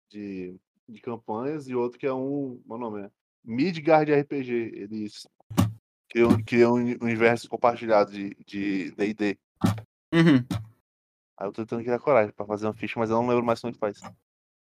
de, 0.10 0.56
de 0.88 1.02
campanhas 1.02 1.68
e 1.68 1.76
outro 1.76 1.98
que 1.98 2.06
é 2.06 2.14
um. 2.14 2.62
Meu 2.66 2.78
nome 2.78 3.04
é 3.04 3.12
Midgard 3.44 4.12
RPG. 4.12 4.88
Eles 6.14 6.36
criam, 6.36 6.44
criam 6.44 6.74
um 6.76 7.06
universo 7.06 7.48
compartilhado 7.50 8.12
de 8.12 8.36
de 8.46 8.92
D&D. 8.92 9.38
Uhum. 10.14 10.46
Aí 11.38 11.48
eu 11.48 11.52
tô 11.52 11.64
tentando 11.64 11.84
criar 11.84 12.00
coragem 12.00 12.34
pra 12.34 12.46
fazer 12.46 12.68
uma 12.68 12.74
ficha, 12.74 13.00
mas 13.00 13.10
eu 13.10 13.16
não 13.16 13.28
lembro 13.28 13.46
mais 13.46 13.60
como 13.60 13.74
é 13.74 13.78
faz. 13.78 14.02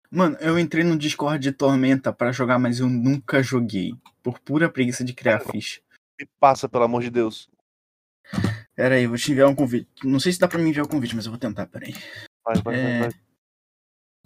Mano, 0.09 0.37
eu 0.39 0.57
entrei 0.57 0.83
no 0.83 0.97
Discord 0.97 1.41
de 1.41 1.51
Tormenta 1.51 2.11
pra 2.13 2.31
jogar, 2.31 2.57
mas 2.57 2.79
eu 2.79 2.89
nunca 2.89 3.43
joguei. 3.43 3.93
Por 4.23 4.39
pura 4.39 4.69
preguiça 4.69 5.03
de 5.03 5.13
criar 5.13 5.39
ficha. 5.39 5.81
Me 6.19 6.27
passa, 6.39 6.67
pelo 6.67 6.85
amor 6.85 7.01
de 7.03 7.09
Deus. 7.09 7.49
Pera 8.75 8.95
aí, 8.95 9.07
vou 9.07 9.17
te 9.17 9.31
enviar 9.31 9.47
um 9.47 9.55
convite. 9.55 9.87
Não 10.03 10.19
sei 10.19 10.31
se 10.31 10.39
dá 10.39 10.47
pra 10.47 10.59
me 10.59 10.69
enviar 10.69 10.85
o 10.85 10.89
convite, 10.89 11.15
mas 11.15 11.25
eu 11.25 11.31
vou 11.31 11.39
tentar, 11.39 11.67
pera 11.67 11.85
aí. 11.85 11.93
Vai, 12.43 12.61
vai, 12.61 12.75
É. 12.75 12.99
vai, 12.99 13.09
vai. 13.09 13.19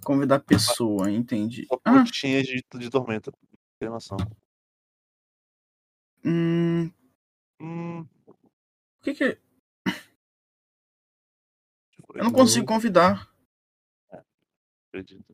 Convidar 0.04 0.40
pessoa, 0.40 1.10
entendi. 1.10 1.66
Só 1.66 1.80
Ah, 1.84 2.02
de, 2.02 2.64
de 2.78 2.90
tormenta. 2.90 3.32
Tem 3.78 3.88
noção. 3.88 4.16
hum, 6.24 6.90
Hum, 7.62 8.00
o 8.26 8.34
que 9.04 9.14
que... 9.14 9.38
foi 12.04 12.18
Eu 12.18 12.24
não 12.24 12.32
consigo 12.32 12.66
convidar. 12.66 13.32
acredito. 14.88 15.32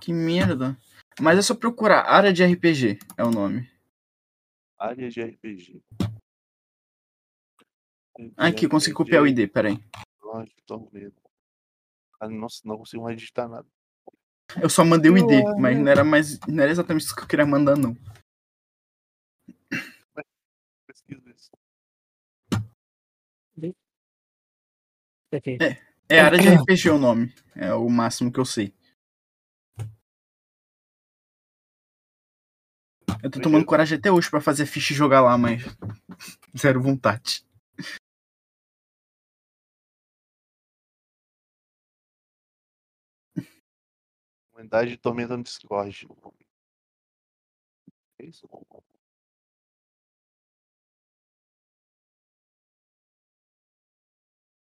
Que 0.00 0.12
merda. 0.12 0.78
Mas 1.20 1.36
é 1.36 1.42
só 1.42 1.52
procurar. 1.56 2.02
Área 2.02 2.32
de 2.32 2.44
RPG 2.44 3.00
é 3.16 3.24
o 3.24 3.32
nome. 3.32 3.68
Área 4.78 5.10
de 5.10 5.20
RPG. 5.20 5.82
Aqui, 8.36 8.68
consegui 8.68 8.94
copiar 8.94 9.22
o 9.22 9.26
ID, 9.26 9.50
pera 9.50 9.70
aí. 9.70 9.84
Ai, 10.34 10.46
que 10.46 10.62
tormenta. 10.62 11.20
Ah, 12.20 12.28
nossa, 12.28 12.60
não 12.64 12.78
consigo 12.78 13.02
mais 13.02 13.16
digitar 13.16 13.48
nada. 13.48 13.66
Eu 14.62 14.70
só 14.70 14.84
mandei 14.84 15.10
o 15.10 15.18
ID, 15.18 15.42
mas 15.58 15.76
não 15.76 15.88
era, 15.88 16.04
mais, 16.04 16.38
não 16.46 16.62
era 16.62 16.70
exatamente 16.70 17.04
isso 17.04 17.16
que 17.16 17.22
eu 17.22 17.26
queria 17.26 17.44
mandar, 17.44 17.76
não. 17.76 17.96
Pesquisa 20.96 21.30
isso. 21.30 21.50
Aqui. 25.32 25.58
É 26.08 26.20
área 26.20 26.38
de 26.38 26.48
RPG 26.48 26.90
o 26.90 26.98
nome. 26.98 27.34
É 27.54 27.74
o 27.74 27.88
máximo 27.90 28.32
que 28.32 28.40
eu 28.40 28.44
sei. 28.44 28.74
Eu 33.22 33.30
tô 33.30 33.40
tomando 33.40 33.66
coragem 33.66 33.98
até 33.98 34.10
hoje 34.10 34.30
pra 34.30 34.40
fazer 34.40 34.62
a 34.62 34.66
ficha 34.66 34.92
e 34.94 34.96
jogar 34.96 35.20
lá, 35.20 35.36
mas. 35.36 35.62
Zero 36.56 36.80
vontade. 36.80 37.44
Comunidade 44.50 44.90
de 44.92 44.96
tormenta 44.96 45.36
no 45.36 45.42
Discord. 45.42 46.08
É 48.18 48.24
isso? 48.24 48.48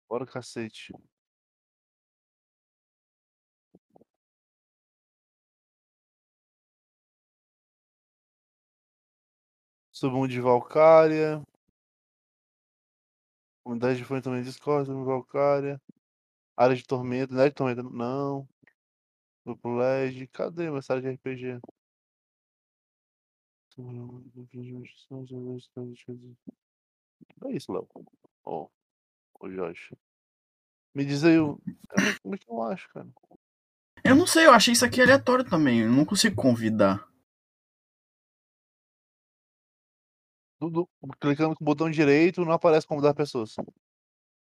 Bora, 0.08 0.26
cacete. 0.26 0.92
Submundo 9.92 10.28
de 10.28 10.40
Valkyria. 10.40 11.42
Comunidade 13.62 13.98
de 13.98 14.04
fã 14.04 14.20
também 14.20 14.42
Discord, 14.42 14.88
de 14.88 14.94
Valkyria. 15.04 15.80
Área 16.56 16.74
de 16.76 16.84
tormenta, 16.84 17.34
não 17.34 17.42
é 17.42 17.48
de 17.48 17.54
tormenta, 17.54 17.82
não. 17.82 18.48
Grupo 19.44 19.68
LED, 19.76 20.26
cadê 20.28 20.70
mensagem 20.70 21.02
de 21.02 21.16
RPG? 21.16 21.60
É 27.46 27.52
isso, 27.52 27.72
Léo. 27.72 27.88
Ó, 28.44 28.68
o 29.40 29.50
Jorge. 29.50 29.96
Me 30.94 31.04
diz 31.04 31.22
aí, 31.24 31.34
eu... 31.34 31.60
como 32.22 32.34
é 32.34 32.38
que 32.38 32.50
eu 32.50 32.62
acho, 32.62 32.88
cara? 32.90 33.08
Eu 34.04 34.16
não 34.16 34.26
sei, 34.26 34.46
eu 34.46 34.52
achei 34.52 34.72
isso 34.72 34.84
aqui 34.84 35.00
aleatório 35.00 35.44
também. 35.44 35.80
Eu 35.80 35.90
não 35.90 36.04
consigo 36.04 36.34
convidar. 36.34 37.06
Dudu, 40.60 40.88
clicando 41.20 41.54
com 41.54 41.62
o 41.62 41.64
botão 41.64 41.88
direito, 41.90 42.44
não 42.44 42.52
aparece 42.52 42.86
convidar 42.86 43.14
pessoas. 43.14 43.54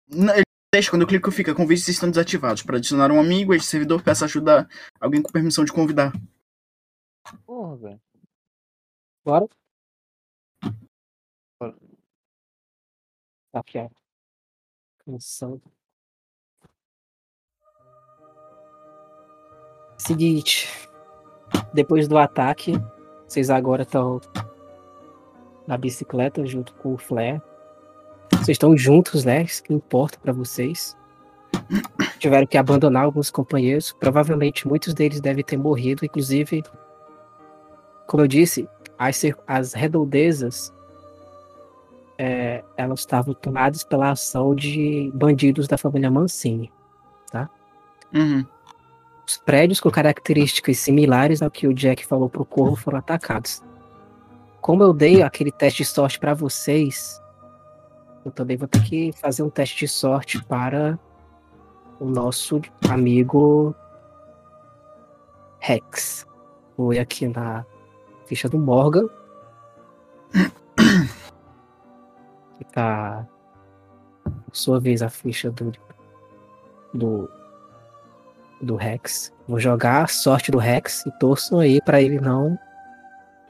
Não, 0.09 0.33
deixa, 0.73 0.91
quando 0.91 1.03
eu 1.03 1.09
clico, 1.09 1.31
fica 1.31 1.55
convites 1.55 1.89
estão 1.89 2.11
desativados. 2.11 2.63
Para 2.63 2.79
adicionar 2.79 3.11
um 3.11 3.21
amigo, 3.21 3.53
este 3.53 3.69
servidor 3.69 4.03
peça 4.03 4.25
ajuda 4.25 4.67
alguém 4.99 5.23
com 5.23 5.31
permissão 5.31 5.65
de 5.65 5.73
convidar. 5.73 6.13
Porra, 7.45 7.77
velho. 7.77 8.01
Bora? 9.25 9.49
Bora. 11.61 11.77
Tá 13.53 13.63
quieto. 13.63 14.06
Canção. 15.07 15.61
Seguinte. 19.97 20.69
Depois 21.73 22.09
do 22.09 22.19
ataque, 22.19 22.73
vocês 23.25 23.49
agora 23.49 23.83
estão 23.83 24.21
na 25.65 25.79
bicicleta 25.79 26.45
junto 26.45 26.75
com 26.75 26.95
o 26.95 26.99
Flare. 26.99 27.41
Vocês 28.33 28.57
estão 28.57 28.77
juntos, 28.77 29.25
né? 29.25 29.43
Isso 29.43 29.63
que 29.63 29.73
importa 29.73 30.19
pra 30.19 30.33
vocês. 30.33 30.97
Tiveram 32.19 32.47
que 32.47 32.59
abandonar 32.59 33.05
alguns 33.05 33.31
companheiros. 33.31 33.93
Provavelmente 33.93 34.67
muitos 34.67 34.93
deles 34.93 35.21
devem 35.21 35.45
ter 35.45 35.57
morrido. 35.57 36.05
Inclusive, 36.05 36.65
como 38.09 38.25
eu 38.25 38.27
disse, 38.27 38.69
as, 38.99 39.23
as 39.47 39.73
redondezas 39.73 40.75
é, 42.19 42.65
elas 42.77 43.01
estavam 43.01 43.35
tomadas 43.35 43.85
pela 43.85 44.11
ação 44.11 44.55
de 44.55 45.11
bandidos 45.15 45.69
da 45.69 45.77
família 45.77 46.11
Mancini. 46.11 46.73
Uhum. 48.15 48.47
Os 49.27 49.37
prédios 49.39 49.81
com 49.81 49.91
características 49.91 50.79
similares 50.79 51.43
ao 51.43 51.51
que 51.51 51.67
o 51.67 51.75
Jack 51.75 52.07
falou 52.07 52.29
pro 52.29 52.45
Corvo 52.45 52.77
foram 52.77 52.99
atacados. 52.99 53.63
Como 54.61 54.83
eu 54.83 54.93
dei 54.93 55.23
aquele 55.23 55.51
teste 55.51 55.83
de 55.83 55.89
sorte 55.89 56.19
para 56.19 56.35
vocês, 56.35 57.21
eu 58.25 58.31
também 58.31 58.57
vou 58.57 58.69
ter 58.69 58.83
que 58.83 59.13
fazer 59.13 59.43
um 59.43 59.51
teste 59.51 59.79
de 59.79 59.89
sorte 59.89 60.43
para 60.45 60.99
o 61.99 62.07
nosso 62.07 62.61
amigo 62.89 63.75
Rex. 65.59 66.27
Ir 66.93 66.99
aqui 66.99 67.27
na 67.27 67.65
ficha 68.27 68.49
do 68.49 68.59
Morgan. 68.59 69.09
Que 72.59 72.65
tá. 72.65 73.27
Por 74.25 74.55
sua 74.57 74.81
vez, 74.81 75.03
a 75.03 75.09
ficha 75.09 75.51
do. 75.51 75.73
Do. 76.95 77.31
Do 78.61 78.77
Rex. 78.77 79.33
Vou 79.47 79.61
jogar 79.61 80.03
a 80.05 80.07
sorte 80.07 80.51
do 80.51 80.59
Rex 80.59 81.05
e 81.07 81.11
torçam 81.19 81.61
aí 81.61 81.81
pra 81.83 82.01
ele 82.01 82.19
não 82.21 82.59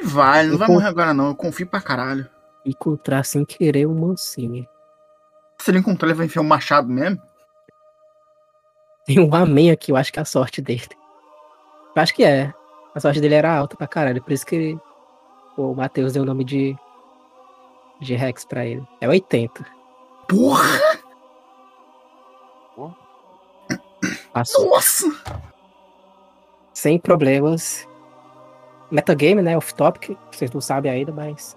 Vai, 0.02 0.46
não 0.46 0.58
vai 0.58 0.68
morrer 0.68 0.88
agora 0.88 1.14
não. 1.14 1.28
Eu 1.28 1.34
confio 1.36 1.66
pra 1.66 1.80
caralho. 1.80 2.28
encontrar 2.66 3.24
sem 3.24 3.44
querer 3.44 3.86
o 3.86 3.94
Mancini. 3.94 4.68
Se 5.58 5.70
ele 5.70 5.78
encontrar, 5.78 6.08
ele 6.08 6.16
vai 6.16 6.26
enfiar 6.26 6.42
um 6.42 6.46
machado 6.46 6.88
mesmo? 6.88 7.22
Tem 9.06 9.20
um 9.20 9.32
amém 9.34 9.70
aqui, 9.70 9.92
eu 9.92 9.96
acho 9.96 10.12
que 10.12 10.18
é 10.18 10.22
a 10.22 10.26
sorte 10.26 10.60
dele. 10.60 10.82
Eu 11.94 12.02
acho 12.02 12.12
que 12.12 12.24
é. 12.24 12.52
A 12.94 13.00
sorte 13.00 13.20
dele 13.20 13.36
era 13.36 13.54
alta 13.56 13.76
pra 13.76 13.86
caralho, 13.86 14.22
por 14.22 14.32
isso 14.32 14.44
que 14.44 14.54
ele- 14.56 14.80
o 15.56 15.72
Matheus 15.74 16.12
deu 16.12 16.24
o 16.24 16.26
nome 16.26 16.44
de. 16.44 16.76
De 18.00 18.14
Rex 18.14 18.44
pra 18.44 18.66
ele. 18.66 18.86
É 19.00 19.08
80. 19.08 19.64
Porra! 20.28 21.06
Passou. 24.32 24.68
Nossa! 24.68 25.06
Sem 26.72 26.98
problemas. 26.98 27.88
Metagame, 28.90 29.40
né? 29.40 29.56
Off-topic. 29.56 30.16
Vocês 30.30 30.50
não 30.50 30.60
sabem 30.60 30.92
ainda, 30.92 31.12
mas. 31.12 31.56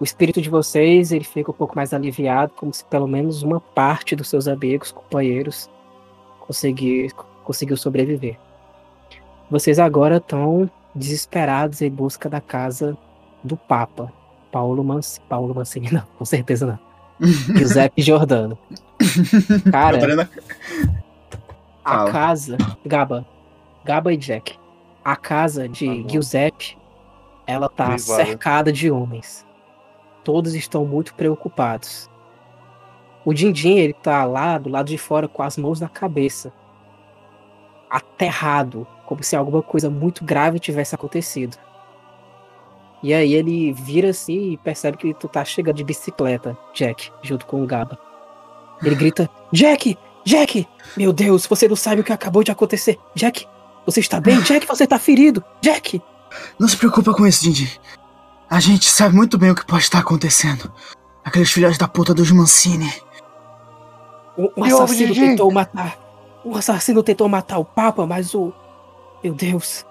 O 0.00 0.04
espírito 0.04 0.40
de 0.40 0.50
vocês, 0.50 1.12
ele 1.12 1.24
fica 1.24 1.50
um 1.50 1.54
pouco 1.54 1.76
mais 1.76 1.94
aliviado, 1.94 2.52
como 2.54 2.72
se 2.72 2.84
pelo 2.84 3.06
menos 3.06 3.42
uma 3.42 3.60
parte 3.60 4.14
dos 4.14 4.28
seus 4.28 4.46
amigos, 4.46 4.92
companheiros, 4.92 5.70
conseguir, 6.40 7.12
conseguiu 7.44 7.76
sobreviver. 7.78 8.38
Vocês 9.50 9.78
agora 9.78 10.16
estão 10.16 10.70
desesperados 10.94 11.80
em 11.80 11.90
busca 11.90 12.28
da 12.28 12.40
casa 12.40 12.96
do 13.42 13.56
Papa. 13.56 14.12
Paulo 14.56 14.82
Mancini. 14.82 15.26
Paulo 15.28 15.52
Mancini, 15.54 15.92
não, 15.92 16.02
com 16.18 16.24
certeza 16.24 16.64
não. 16.66 16.78
Giuseppe 17.58 18.00
Giordano. 18.00 18.56
Cara, 19.70 20.28
a 21.84 21.90
Fala. 21.98 22.10
casa, 22.10 22.56
Gaba, 22.84 23.26
Gaba 23.84 24.14
e 24.14 24.16
Jack, 24.16 24.58
a 25.04 25.14
casa 25.14 25.68
de 25.68 26.02
Tá. 26.04 26.08
Giuseppe, 26.08 26.78
ela 27.46 27.68
tá 27.68 27.90
Privada. 27.90 28.24
cercada 28.24 28.72
de 28.72 28.90
homens. 28.90 29.44
Todos 30.24 30.54
estão 30.54 30.86
muito 30.86 31.14
preocupados. 31.14 32.10
O 33.26 33.34
Dindim, 33.34 33.76
ele 33.76 33.92
tá 33.92 34.24
lá 34.24 34.56
do 34.56 34.70
lado 34.70 34.86
de 34.88 34.96
fora 34.96 35.28
com 35.28 35.42
as 35.42 35.58
mãos 35.58 35.80
na 35.80 35.88
cabeça. 35.88 36.50
Aterrado, 37.90 38.86
como 39.04 39.22
se 39.22 39.36
alguma 39.36 39.62
coisa 39.62 39.90
muito 39.90 40.24
grave 40.24 40.58
tivesse 40.58 40.94
acontecido. 40.94 41.56
E 43.02 43.12
aí 43.12 43.34
ele 43.34 43.72
vira 43.72 44.10
assim 44.10 44.52
e 44.52 44.56
percebe 44.56 44.96
que 44.96 45.14
tu 45.14 45.28
tá 45.28 45.44
chegando 45.44 45.76
de 45.76 45.84
bicicleta, 45.84 46.56
Jack, 46.74 47.10
junto 47.22 47.46
com 47.46 47.62
o 47.62 47.66
Gaba. 47.66 47.98
Ele 48.82 48.94
grita: 48.96 49.30
Jack! 49.52 49.96
Jack! 50.24 50.66
Meu 50.96 51.12
Deus, 51.12 51.46
você 51.46 51.68
não 51.68 51.76
sabe 51.76 52.00
o 52.00 52.04
que 52.04 52.12
acabou 52.12 52.42
de 52.42 52.50
acontecer. 52.50 52.98
Jack, 53.14 53.46
você 53.84 54.00
está 54.00 54.18
bem? 54.18 54.40
Jack, 54.42 54.66
você 54.66 54.86
tá 54.86 54.98
ferido! 54.98 55.44
Jack! 55.60 56.02
Não 56.58 56.66
se 56.66 56.76
preocupa 56.76 57.14
com 57.14 57.26
isso, 57.26 57.44
Dindi. 57.44 57.80
A 58.48 58.60
gente 58.60 58.88
sabe 58.88 59.14
muito 59.14 59.38
bem 59.38 59.50
o 59.50 59.54
que 59.54 59.64
pode 59.64 59.82
estar 59.82 59.98
acontecendo. 59.98 60.72
Aqueles 61.24 61.50
filhos 61.50 61.78
da 61.78 61.88
puta 61.88 62.14
dos 62.14 62.30
Mancini. 62.30 62.92
Um, 64.38 64.50
um 64.56 64.64
assassino 64.64 65.14
Didi? 65.14 65.28
tentou 65.28 65.50
matar. 65.50 65.98
Um 66.44 66.54
assassino 66.54 67.02
tentou 67.02 67.28
matar 67.28 67.58
o 67.58 67.64
Papa, 67.64 68.06
mas 68.06 68.34
o. 68.34 68.52
Meu 69.22 69.34
Deus. 69.34 69.84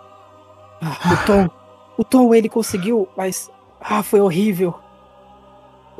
Ah, 0.82 1.14
o 1.14 1.26
Tom. 1.26 1.65
O 1.98 2.04
Tom, 2.04 2.34
ele 2.34 2.50
conseguiu, 2.50 3.08
mas. 3.16 3.50
Ah, 3.80 4.04
foi 4.04 4.20
horrível. 4.20 4.74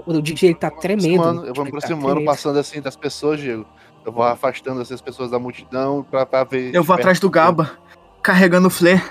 O 0.06 0.22
DJ 0.22 0.50
ele 0.50 0.56
tá 0.56 0.70
tremendo. 0.70 1.22
Aproximando, 1.22 1.48
eu 1.48 1.54
vou 1.54 1.66
me 1.66 1.72
tá 1.72 1.78
aproximando, 1.78 2.08
tremendo. 2.08 2.26
passando 2.26 2.60
assim 2.60 2.82
das 2.82 2.96
pessoas, 2.96 3.40
Diego. 3.40 3.66
Eu 4.06 4.12
vou 4.12 4.24
afastando 4.24 4.82
essas 4.82 5.02
pessoas 5.02 5.32
da 5.32 5.40
multidão 5.40 6.04
pra, 6.04 6.26
pra 6.26 6.44
ver. 6.44 6.74
Eu 6.76 6.84
vou 6.84 6.96
atrás 6.96 7.20
do. 7.20 7.30
Gaba, 7.30 7.78
carregando 8.22 8.68
o 8.68 8.72
flare. 8.72 9.02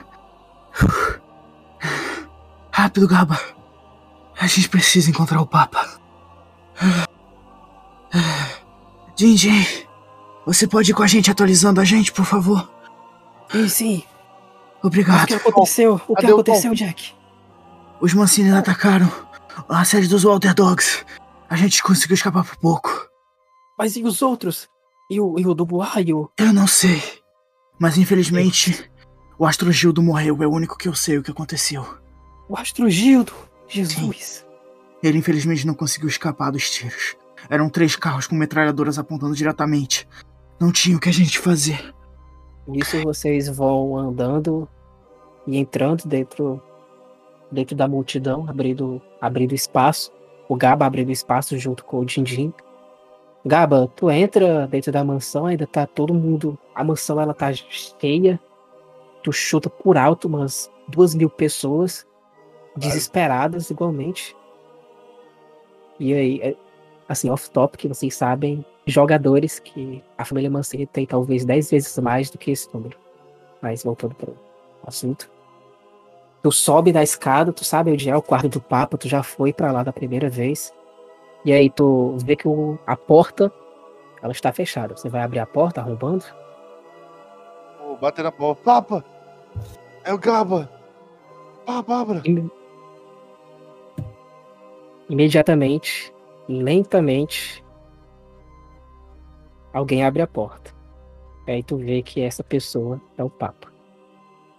Rápido, 2.70 3.08
Gaba. 3.08 3.38
A 4.38 4.46
gente 4.46 4.68
precisa 4.68 5.10
encontrar 5.10 5.40
o 5.40 5.46
Papa. 5.46 5.88
Dindi, 9.16 9.86
você 10.44 10.66
pode 10.66 10.90
ir 10.90 10.94
com 10.94 11.02
a 11.02 11.06
gente 11.06 11.30
atualizando 11.30 11.80
a 11.80 11.84
gente, 11.84 12.12
por 12.12 12.24
favor? 12.24 12.68
Sim, 13.50 13.68
sim. 13.68 14.04
O 14.84 14.88
Obrigado. 14.88 15.26
que 15.28 15.34
aconteceu? 15.34 15.94
O 16.06 16.14
que 16.14 16.20
Cadê 16.20 16.32
o 16.34 16.36
Tom? 16.44 16.52
aconteceu, 16.52 16.74
Jack? 16.74 17.14
Os 18.02 18.12
Mancini 18.12 18.50
atacaram 18.50 19.10
a 19.66 19.82
sede 19.82 20.08
dos 20.08 20.24
Walter 20.24 20.52
Dogs. 20.52 21.06
A 21.48 21.56
gente 21.56 21.82
conseguiu 21.82 22.12
escapar 22.12 22.44
por 22.44 22.56
pouco. 22.56 23.08
Mas 23.78 23.96
e 23.96 24.02
os 24.02 24.20
outros? 24.20 24.68
E 25.10 25.18
o, 25.18 25.38
e 25.38 25.46
o 25.46 25.54
Dubois 25.54 25.90
e 26.06 26.12
o. 26.12 26.30
Eu 26.36 26.52
não 26.52 26.66
sei. 26.66 27.02
Mas 27.80 27.96
infelizmente, 27.96 28.90
o 29.38 29.46
Astro 29.46 29.72
Gildo 29.72 30.02
morreu. 30.02 30.42
É 30.42 30.46
o 30.46 30.52
único 30.52 30.76
que 30.76 30.86
eu 30.86 30.94
sei 30.94 31.16
o 31.16 31.22
que 31.22 31.30
aconteceu. 31.30 31.86
O 32.46 32.54
Astrogildo? 32.54 33.32
Jesus. 33.66 34.44
Ele 35.02 35.16
infelizmente 35.16 35.66
não 35.66 35.72
conseguiu 35.74 36.10
escapar 36.10 36.52
dos 36.52 36.68
tiros. 36.68 37.16
Eram 37.48 37.70
três 37.70 37.96
carros 37.96 38.26
com 38.26 38.34
metralhadoras 38.34 38.98
apontando 38.98 39.34
diretamente. 39.34 40.06
Não 40.60 40.70
tinha 40.70 40.94
o 40.94 41.00
que 41.00 41.08
a 41.08 41.12
gente 41.12 41.38
fazer. 41.38 41.94
Nisso 42.66 43.02
vocês 43.02 43.48
vão 43.48 43.96
andando 43.96 44.68
e 45.46 45.58
entrando 45.58 46.04
dentro 46.06 46.62
dentro 47.50 47.76
da 47.76 47.86
multidão, 47.86 48.46
abrindo, 48.48 49.00
abrindo 49.20 49.54
espaço. 49.54 50.12
O 50.48 50.56
Gaba 50.56 50.84
abrindo 50.84 51.10
espaço 51.10 51.56
junto 51.58 51.84
com 51.84 52.00
o 52.00 52.04
Dindim. 52.04 52.52
Gaba, 53.46 53.90
tu 53.94 54.10
entra 54.10 54.66
dentro 54.66 54.90
da 54.90 55.04
mansão, 55.04 55.46
ainda 55.46 55.66
tá 55.66 55.86
todo 55.86 56.12
mundo. 56.12 56.58
A 56.74 56.82
mansão 56.82 57.20
ela 57.20 57.32
tá 57.32 57.52
cheia. 57.52 58.40
Tu 59.22 59.32
chuta 59.32 59.70
por 59.70 59.96
alto 59.96 60.26
umas 60.26 60.70
duas 60.88 61.14
mil 61.14 61.30
pessoas 61.30 62.06
desesperadas 62.76 63.70
igualmente. 63.70 64.36
E 65.98 66.12
aí, 66.12 66.40
é, 66.42 66.56
assim, 67.08 67.30
off-topic, 67.30 67.86
vocês 67.86 68.14
sabem, 68.14 68.64
jogadores 68.86 69.58
que 69.58 70.02
a 70.16 70.24
família 70.24 70.50
Mancini 70.50 70.86
tem 70.86 71.06
talvez 71.06 71.44
10 71.44 71.70
vezes 71.70 71.98
mais 71.98 72.30
do 72.30 72.38
que 72.38 72.50
esse 72.50 72.72
número. 72.74 72.98
Mas 73.62 73.82
voltando 73.82 74.14
para 74.14 74.30
o 74.30 74.36
assunto. 74.86 75.30
Tu 76.42 76.52
sobe 76.52 76.92
da 76.92 77.02
escada, 77.02 77.52
tu 77.52 77.64
sabe 77.64 77.90
onde 77.92 78.10
é 78.10 78.16
o 78.16 78.20
quarto 78.20 78.48
do 78.48 78.60
Papa, 78.60 78.98
tu 78.98 79.08
já 79.08 79.22
foi 79.22 79.52
para 79.52 79.72
lá 79.72 79.82
da 79.82 79.92
primeira 79.92 80.28
vez. 80.28 80.72
E 81.44 81.52
aí 81.52 81.70
tu 81.70 82.16
vê 82.24 82.36
que 82.36 82.46
o- 82.46 82.78
a 82.86 82.94
porta 82.96 83.50
ela 84.22 84.32
está 84.32 84.52
fechada. 84.52 84.94
Você 84.96 85.08
vai 85.08 85.22
abrir 85.22 85.38
a 85.38 85.46
porta 85.46 85.80
arrombando? 85.80 86.24
Vou 87.78 87.96
bater 87.96 88.22
na 88.22 88.32
porta. 88.32 88.62
Papa! 88.62 89.04
É 90.04 90.12
o 90.12 90.18
Gaba! 90.18 90.70
Papa, 91.64 92.00
abra! 92.00 92.22
Im- 92.26 92.50
Imediatamente, 95.08 96.12
lentamente, 96.48 97.63
alguém 99.74 100.04
abre 100.04 100.22
a 100.22 100.26
porta. 100.26 100.72
Aí 101.46 101.62
tu 101.62 101.76
vê 101.76 102.00
que 102.02 102.22
essa 102.22 102.42
pessoa 102.42 103.00
é 103.18 103.22
o 103.22 103.28
Papa. 103.28 103.68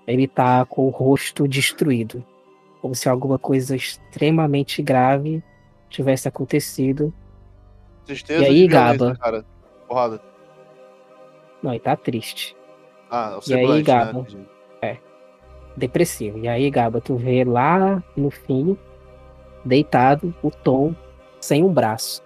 Ele 0.05 0.27
tá 0.27 0.63
com 0.65 0.85
o 0.85 0.89
rosto 0.91 1.47
destruído, 1.47 2.23
como 2.81 2.93
se 2.93 3.09
alguma 3.09 3.39
coisa 3.39 3.75
extremamente 3.75 4.83
grave 4.83 5.43
tivesse 5.89 6.27
acontecido 6.27 7.11
Tristeza 8.05 8.43
E 8.43 8.45
aí, 8.45 8.67
Gaba? 8.67 9.15
cara. 9.15 9.43
Porrada. 9.87 10.21
Não, 11.63 11.71
ele 11.71 11.79
tá 11.79 11.95
triste. 11.95 12.55
Ah, 13.09 13.39
o 13.43 13.49
E 13.49 13.53
aí, 13.55 13.81
Gaba? 13.81 14.25
né? 14.81 14.99
Depressivo. 15.75 16.37
E 16.37 16.47
aí, 16.47 16.69
Gaba, 16.69 17.01
tu 17.01 17.15
vê 17.17 17.43
lá 17.43 18.01
no 18.15 18.29
fim, 18.29 18.77
deitado, 19.65 20.33
o 20.41 20.49
Tom 20.49 20.95
sem 21.41 21.63
um 21.63 21.73
braço. 21.73 22.23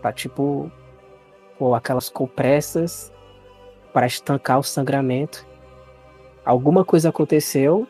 Tá 0.00 0.12
tipo 0.12 0.70
com 1.58 1.74
aquelas 1.74 2.08
compressas 2.08 3.12
para 3.92 4.06
estancar 4.06 4.58
o 4.58 4.62
sangramento. 4.62 5.46
Alguma 6.44 6.84
coisa 6.84 7.08
aconteceu, 7.08 7.86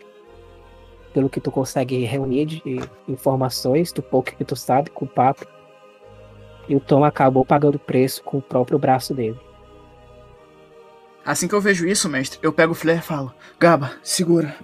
pelo 1.12 1.31
que 1.31 1.41
tu 1.41 1.51
consegue 1.51 2.05
reunir 2.05 2.47
de 2.47 2.81
informações, 3.09 3.93
do 3.93 4.03
pouco 4.03 4.35
que 4.36 4.45
tu 4.45 4.55
sabe, 4.55 4.91
com 4.91 5.05
o 5.05 5.09
papo. 5.09 5.47
E 6.69 6.77
o 6.77 6.81
Tom 6.81 7.05
acabou 7.05 7.45
pagando 7.45 7.78
preço 7.78 8.23
com 8.23 8.39
o 8.39 8.43
próprio 8.43 8.78
braço 8.78 9.15
dele. 9.15 9.39
Assim 11.24 11.49
que 11.49 11.55
eu 11.55 11.61
vejo 11.61 11.86
isso, 11.86 12.09
mestre, 12.09 12.39
eu 12.43 12.53
pego 12.53 12.73
o 12.73 12.74
flare 12.74 12.99
e 12.99 13.03
falo: 13.03 13.32
Gaba, 13.59 13.93
segura. 14.03 14.55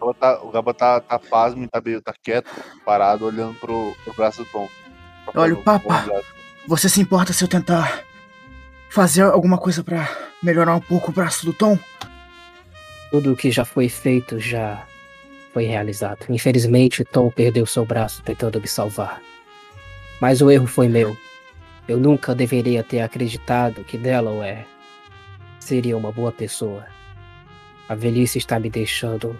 O 0.00 0.06
Gaba 0.06 0.14
tá, 0.14 0.42
o 0.42 0.50
Gaba 0.50 0.74
tá, 0.74 1.00
tá 1.00 1.18
pasmo, 1.18 1.66
tá, 1.68 1.80
meio, 1.80 2.02
tá 2.02 2.12
quieto, 2.22 2.50
parado, 2.84 3.24
olhando 3.24 3.54
pro, 3.58 3.94
pro 4.04 4.14
braço 4.14 4.44
do 4.44 4.50
Tom. 4.50 4.68
Olha 5.34 5.54
o 5.54 5.62
braço. 5.62 6.35
Você 6.68 6.88
se 6.88 7.00
importa 7.00 7.32
se 7.32 7.44
eu 7.44 7.48
tentar 7.48 8.02
fazer 8.90 9.22
alguma 9.22 9.56
coisa 9.56 9.84
pra 9.84 10.08
melhorar 10.42 10.74
um 10.74 10.80
pouco 10.80 11.12
o 11.12 11.14
braço 11.14 11.46
do 11.46 11.52
Tom? 11.52 11.78
Tudo 13.12 13.32
o 13.32 13.36
que 13.36 13.52
já 13.52 13.64
foi 13.64 13.88
feito 13.88 14.40
já 14.40 14.84
foi 15.52 15.64
realizado. 15.64 16.26
Infelizmente, 16.28 17.04
Tom 17.04 17.30
perdeu 17.30 17.64
seu 17.66 17.84
braço 17.84 18.20
tentando 18.24 18.60
me 18.60 18.66
salvar. 18.66 19.22
Mas 20.20 20.42
o 20.42 20.50
erro 20.50 20.66
foi 20.66 20.88
meu. 20.88 21.16
Eu 21.86 22.00
nunca 22.00 22.34
deveria 22.34 22.82
ter 22.82 23.00
acreditado 23.00 23.84
que 23.84 23.96
Delaware 23.96 24.66
seria 25.60 25.96
uma 25.96 26.10
boa 26.10 26.32
pessoa. 26.32 26.84
A 27.88 27.94
velhice 27.94 28.38
está 28.38 28.58
me 28.58 28.68
deixando 28.68 29.38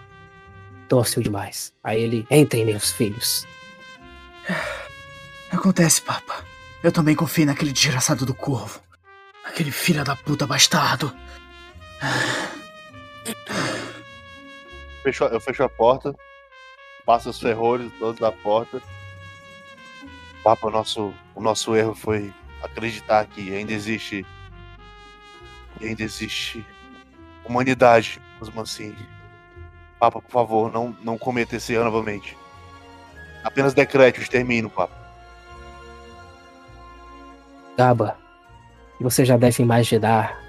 dócil 0.88 1.24
demais. 1.24 1.72
A 1.82 1.96
ele, 1.96 2.24
entrem 2.30 2.64
meus 2.64 2.92
filhos. 2.92 3.44
Acontece, 5.50 6.00
Papa. 6.02 6.55
Eu 6.86 6.92
também 6.92 7.16
confiei 7.16 7.44
naquele 7.44 7.72
desgraçado 7.72 8.24
do 8.24 8.32
corvo. 8.32 8.80
Aquele 9.44 9.72
filho 9.72 10.04
da 10.04 10.14
puta 10.14 10.46
bastardo. 10.46 11.12
Fecho- 15.02 15.24
eu 15.24 15.40
fecho 15.40 15.64
a 15.64 15.68
porta, 15.68 16.14
passo 17.04 17.28
os 17.30 17.40
ferrolhos 17.40 17.92
todos 17.98 18.20
da 18.20 18.30
porta. 18.30 18.80
Papa, 20.44 20.68
o 20.68 20.70
nosso, 20.70 21.12
o 21.34 21.40
nosso 21.40 21.74
erro 21.74 21.92
foi 21.92 22.32
acreditar 22.62 23.26
que 23.26 23.52
ainda 23.52 23.72
existe. 23.72 24.24
Ainda 25.80 26.04
existe 26.04 26.64
humanidade 27.44 28.22
nos 28.38 28.48
Mancini. 28.50 29.08
Papa, 29.98 30.22
por 30.22 30.30
favor, 30.30 30.72
não, 30.72 30.96
não 31.02 31.18
cometa 31.18 31.56
esse 31.56 31.72
erro 31.72 31.86
novamente. 31.86 32.38
Apenas 33.42 33.74
decrete 33.74 34.20
o 34.20 34.22
extermínio, 34.22 34.70
Papa. 34.70 35.05
Gaba, 37.76 38.16
você 38.98 39.24
já 39.24 39.36
deve 39.36 39.62
imaginar. 39.62 40.40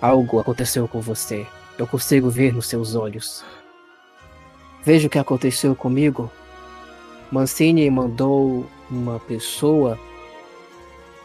Algo 0.00 0.38
aconteceu 0.38 0.86
com 0.86 1.00
você. 1.00 1.44
Eu 1.76 1.86
consigo 1.86 2.30
ver 2.30 2.52
nos 2.52 2.66
seus 2.66 2.94
olhos. 2.94 3.44
Veja 4.84 5.08
o 5.08 5.10
que 5.10 5.18
aconteceu 5.18 5.74
comigo. 5.74 6.30
Mancini 7.32 7.90
mandou 7.90 8.64
uma 8.88 9.18
pessoa 9.18 9.98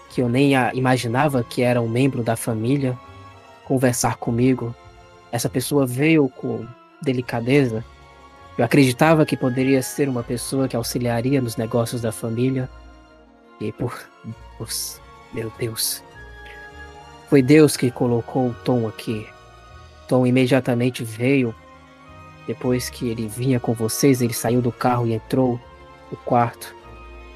que 0.09 0.21
eu 0.21 0.27
nem 0.27 0.53
imaginava 0.73 1.43
que 1.43 1.61
era 1.61 1.79
um 1.79 1.87
membro 1.87 2.23
da 2.23 2.35
família 2.35 2.97
conversar 3.65 4.17
comigo. 4.17 4.75
Essa 5.31 5.49
pessoa 5.49 5.85
veio 5.85 6.27
com 6.29 6.65
delicadeza. 7.01 7.85
Eu 8.57 8.65
acreditava 8.65 9.25
que 9.25 9.37
poderia 9.37 9.81
ser 9.81 10.09
uma 10.09 10.23
pessoa 10.23 10.67
que 10.67 10.75
auxiliaria 10.75 11.39
nos 11.39 11.55
negócios 11.55 12.01
da 12.01 12.11
família. 12.11 12.69
E 13.59 13.71
por 13.71 13.97
Deus, 14.59 14.99
meu 15.33 15.51
Deus. 15.57 16.03
Foi 17.29 17.41
Deus 17.41 17.75
que 17.75 17.89
colocou 17.89 18.49
o 18.49 18.53
Tom 18.63 18.87
aqui. 18.87 19.27
Tom 20.07 20.25
imediatamente 20.25 21.03
veio. 21.03 21.53
Depois 22.45 22.89
que 22.89 23.09
ele 23.09 23.27
vinha 23.27 23.59
com 23.59 23.73
vocês, 23.73 24.21
ele 24.21 24.33
saiu 24.33 24.61
do 24.61 24.71
carro 24.71 25.07
e 25.07 25.13
entrou 25.13 25.59
no 26.11 26.17
quarto. 26.17 26.75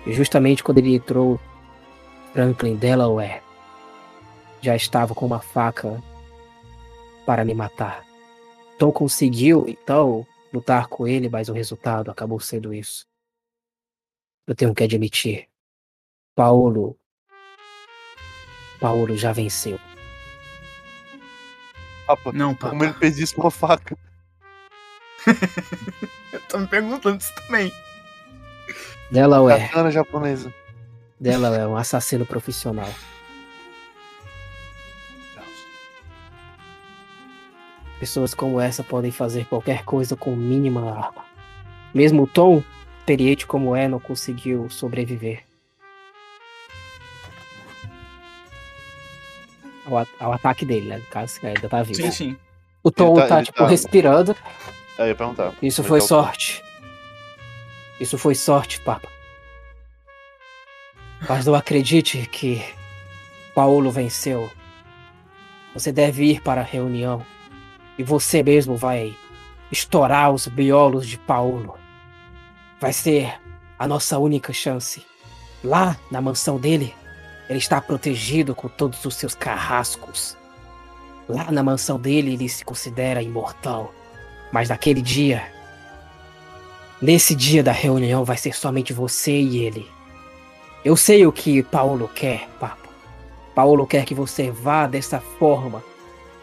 E 0.05 0.13
justamente 0.13 0.63
quando 0.63 0.77
ele 0.79 0.95
entrou, 0.95 1.39
Franklin 2.33 2.75
Delaware 2.75 3.41
já 4.61 4.75
estava 4.75 5.15
com 5.15 5.25
uma 5.25 5.39
faca 5.39 6.01
para 7.25 7.43
me 7.43 7.53
matar. 7.53 8.05
Tom 8.77 8.91
conseguiu, 8.91 9.65
então, 9.67 10.25
lutar 10.53 10.87
com 10.87 11.07
ele, 11.07 11.29
mas 11.29 11.49
o 11.49 11.53
resultado 11.53 12.11
acabou 12.11 12.39
sendo 12.39 12.73
isso. 12.73 13.05
Eu 14.45 14.55
tenho 14.55 14.73
que 14.73 14.83
admitir. 14.83 15.47
Paulo. 16.35 16.97
Paulo 18.79 19.15
já 19.17 19.31
venceu. 19.31 19.79
Papa, 22.05 22.31
Não, 22.31 22.53
Papa. 22.55 22.69
como 22.69 22.83
ele 22.83 22.93
fez 22.93 23.17
isso 23.19 23.35
com 23.35 23.47
a 23.47 23.51
faca? 23.51 23.97
Eu 26.31 26.39
tô 26.47 26.57
me 26.59 26.67
perguntando 26.67 27.19
isso 27.19 27.33
também. 27.35 27.71
Delaware. 29.11 29.67
Katana 29.67 29.91
japonesa. 29.91 30.53
Delaware 31.19 31.61
é 31.63 31.67
um 31.67 31.75
assassino 31.75 32.25
profissional. 32.25 32.89
Pessoas 37.99 38.33
como 38.33 38.61
essa 38.61 38.83
podem 38.83 39.11
fazer 39.11 39.45
qualquer 39.45 39.83
coisa 39.83 40.15
com 40.15 40.35
mínima 40.35 40.91
arma. 40.91 41.25
Mesmo 41.93 42.23
o 42.23 42.27
Tom, 42.27 42.63
experiente 42.99 43.47
como 43.47 43.75
é, 43.75 43.87
não 43.87 43.99
conseguiu 43.99 44.69
sobreviver. 44.69 45.43
Ao, 49.87 50.05
ao 50.19 50.33
ataque 50.33 50.65
dele, 50.65 50.87
né? 50.89 50.97
No 50.97 51.05
caso, 51.05 51.39
que 51.39 51.47
ainda 51.47 51.67
tá 51.69 51.81
vivo. 51.81 51.95
Sim, 51.95 52.11
sim. 52.11 52.37
O 52.83 52.91
Tom 52.91 53.15
tá- 53.15 53.27
tá, 53.27 53.43
tipo, 53.43 53.57
tá- 53.57 53.67
respirando. 53.67 54.35
Aí 54.97 55.05
eu 55.05 55.07
ia 55.07 55.15
perguntar. 55.15 55.53
Isso 55.61 55.83
foi 55.83 55.99
é 55.99 56.01
tá 56.01 56.07
sorte. 56.07 56.63
Isso 57.99 58.17
foi 58.17 58.35
sorte, 58.35 58.79
Papa. 58.81 59.07
Mas 61.27 61.45
não 61.45 61.55
acredite 61.55 62.27
que 62.31 62.63
Paulo 63.55 63.89
venceu. 63.89 64.49
Você 65.73 65.91
deve 65.91 66.25
ir 66.25 66.41
para 66.41 66.61
a 66.61 66.63
reunião. 66.63 67.25
E 67.97 68.03
você 68.03 68.43
mesmo 68.43 68.75
vai 68.75 69.15
estourar 69.71 70.31
os 70.31 70.47
biolos 70.47 71.07
de 71.07 71.17
Paulo. 71.17 71.77
Vai 72.79 72.93
ser 72.93 73.33
a 73.79 73.87
nossa 73.87 74.19
única 74.19 74.53
chance. 74.53 75.03
Lá 75.63 75.97
na 76.11 76.21
mansão 76.21 76.59
dele, 76.59 76.93
ele 77.49 77.59
está 77.59 77.79
protegido 77.79 78.53
com 78.53 78.67
todos 78.67 79.03
os 79.05 79.15
seus 79.15 79.33
carrascos. 79.33 80.37
Lá 81.27 81.51
na 81.51 81.63
mansão 81.63 81.99
dele, 81.99 82.33
ele 82.33 82.49
se 82.49 82.63
considera 82.63 83.21
imortal. 83.21 83.93
Mas 84.51 84.69
naquele 84.69 85.01
dia, 85.01 85.45
nesse 87.01 87.35
dia 87.35 87.63
da 87.63 87.71
reunião, 87.71 88.23
vai 88.23 88.37
ser 88.37 88.55
somente 88.55 88.93
você 88.93 89.31
e 89.39 89.59
ele. 89.59 89.87
Eu 90.83 90.95
sei 90.95 91.25
o 91.25 91.31
que 91.31 91.63
Paulo 91.63 92.09
quer, 92.13 92.47
Papa. 92.59 92.87
Paulo 93.53 93.87
quer 93.87 94.05
que 94.05 94.13
você 94.13 94.51
vá 94.51 94.87
dessa 94.87 95.19
forma, 95.19 95.83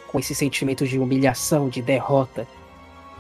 com 0.09 0.18
esse 0.18 0.35
sentimento 0.35 0.86
de 0.86 0.98
humilhação, 0.98 1.68
de 1.68 1.81
derrota. 1.81 2.47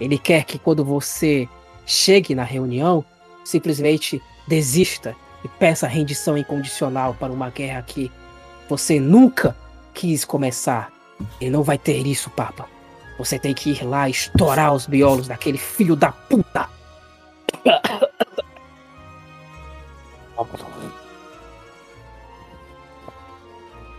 Ele 0.00 0.18
quer 0.18 0.44
que 0.44 0.58
quando 0.58 0.84
você 0.84 1.48
chegue 1.86 2.34
na 2.34 2.44
reunião, 2.44 3.04
simplesmente 3.44 4.20
desista 4.46 5.16
e 5.44 5.48
peça 5.48 5.86
rendição 5.86 6.36
incondicional 6.38 7.14
para 7.14 7.32
uma 7.32 7.50
guerra 7.50 7.82
que 7.82 8.10
você 8.68 8.98
nunca 8.98 9.54
quis 9.92 10.24
começar. 10.24 10.90
Ele 11.40 11.50
não 11.50 11.62
vai 11.62 11.78
ter 11.78 12.06
isso, 12.06 12.30
Papa. 12.30 12.66
Você 13.18 13.38
tem 13.38 13.54
que 13.54 13.70
ir 13.70 13.84
lá 13.84 14.08
e 14.08 14.12
estourar 14.12 14.72
os 14.74 14.86
biolos 14.86 15.28
daquele 15.28 15.58
filho 15.58 15.94
da 15.94 16.10
puta. 16.10 16.68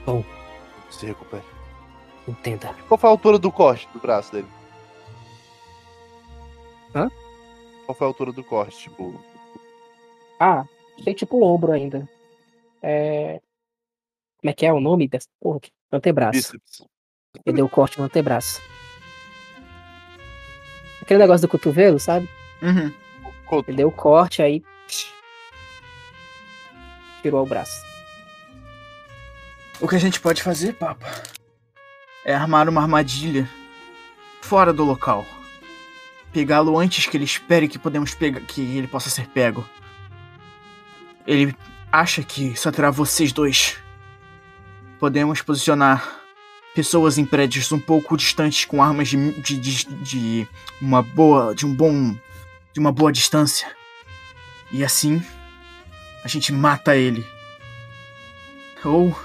Bom. 0.06 0.24
Se 0.90 1.06
recupere. 1.06 1.44
Entenda. 2.28 2.74
Qual 2.88 2.98
foi 2.98 3.10
a 3.10 3.14
altura 3.14 3.38
do 3.38 3.52
corte 3.52 3.88
do 3.94 4.00
braço 4.00 4.32
dele? 4.32 4.48
Hã? 6.94 7.10
Qual 7.86 7.96
foi 7.96 8.08
a 8.08 8.10
altura 8.10 8.32
do 8.32 8.44
corte? 8.44 8.78
Tipo, 8.84 9.14
Ah, 10.40 10.66
tem 11.04 11.14
tipo 11.14 11.38
o 11.38 11.44
ombro 11.44 11.72
ainda. 11.72 12.08
É. 12.82 13.42
Como 14.40 14.52
é 14.52 14.54
que 14.54 14.66
é 14.66 14.72
o 14.72 14.80
nome 14.80 15.08
dessa 15.08 15.28
porra? 15.40 15.58
aqui? 15.58 15.72
Antebraço. 15.92 16.38
bíceps. 16.38 16.88
Ele 17.46 17.58
deu 17.58 17.70
corte 17.70 17.98
no 17.98 18.06
antebraço. 18.06 18.62
Aquele 21.02 21.20
negócio 21.20 21.48
do 21.48 21.52
cotovelo, 21.52 22.00
sabe? 22.00 22.30
Uhum. 22.62 22.92
Coto. 23.46 23.70
Ele 23.70 23.78
deu 23.78 23.92
corte 23.92 24.42
aí. 24.42 24.64
tirou 27.22 27.44
o 27.44 27.46
braço. 27.46 27.84
O 29.82 29.88
que 29.88 29.96
a 29.96 30.00
gente 30.00 30.20
pode 30.20 30.42
fazer, 30.42 30.74
Papa, 30.74 31.06
é 32.24 32.34
armar 32.34 32.70
uma 32.70 32.82
armadilha 32.82 33.50
fora 34.42 34.72
do 34.72 34.84
local. 34.84 35.26
Pegá-lo 36.32 36.78
antes 36.78 37.08
que 37.08 37.18
ele 37.18 37.24
espere 37.26 37.68
que 37.68 37.80
podemos 37.80 38.14
pegar, 38.14 38.42
que 38.42 38.62
ele 38.78 38.88
possa 38.88 39.10
ser 39.10 39.28
pego. 39.28 39.68
Ele 41.26 41.56
acha 41.92 42.24
que 42.24 42.56
só 42.56 42.72
terá 42.72 42.92
vocês 42.92 43.32
dois. 43.32 43.78
Podemos 45.00 45.42
posicionar 45.42 46.22
pessoas 46.74 47.18
em 47.18 47.26
prédios 47.26 47.72
um 47.72 47.80
pouco 47.80 48.18
distantes 48.18 48.66
com 48.66 48.84
armas 48.84 49.08
de, 49.08 49.42
de, 49.42 49.58
de, 49.58 49.86
de 49.96 50.48
uma 50.82 51.02
boa, 51.02 51.56
de 51.56 51.66
um 51.66 51.74
bom, 51.74 52.16
de 52.74 52.80
uma 52.80 52.92
boa 52.92 53.12
distância. 53.12 53.68
E 54.72 54.84
assim 54.84 55.24
a 56.24 56.28
gente 56.28 56.52
mata 56.52 56.96
ele. 56.96 57.26
Ou 58.84 59.18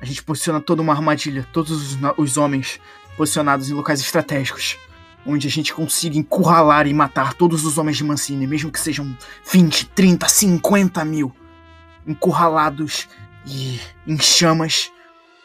a 0.00 0.04
gente 0.04 0.22
posiciona 0.22 0.60
toda 0.60 0.82
uma 0.82 0.92
armadilha, 0.92 1.46
todos 1.52 1.70
os, 1.70 1.98
os 2.16 2.36
homens 2.36 2.78
posicionados 3.16 3.70
em 3.70 3.74
locais 3.74 4.00
estratégicos, 4.00 4.78
onde 5.26 5.48
a 5.48 5.50
gente 5.50 5.74
consiga 5.74 6.16
encurralar 6.16 6.86
e 6.86 6.94
matar 6.94 7.34
todos 7.34 7.64
os 7.64 7.76
homens 7.78 7.96
de 7.96 8.04
Mancini, 8.04 8.46
mesmo 8.46 8.70
que 8.70 8.78
sejam 8.80 9.16
20, 9.50 9.86
30, 9.88 10.28
50 10.28 11.04
mil, 11.04 11.34
encurralados 12.06 13.08
e 13.44 13.80
em 14.06 14.18
chamas, 14.18 14.90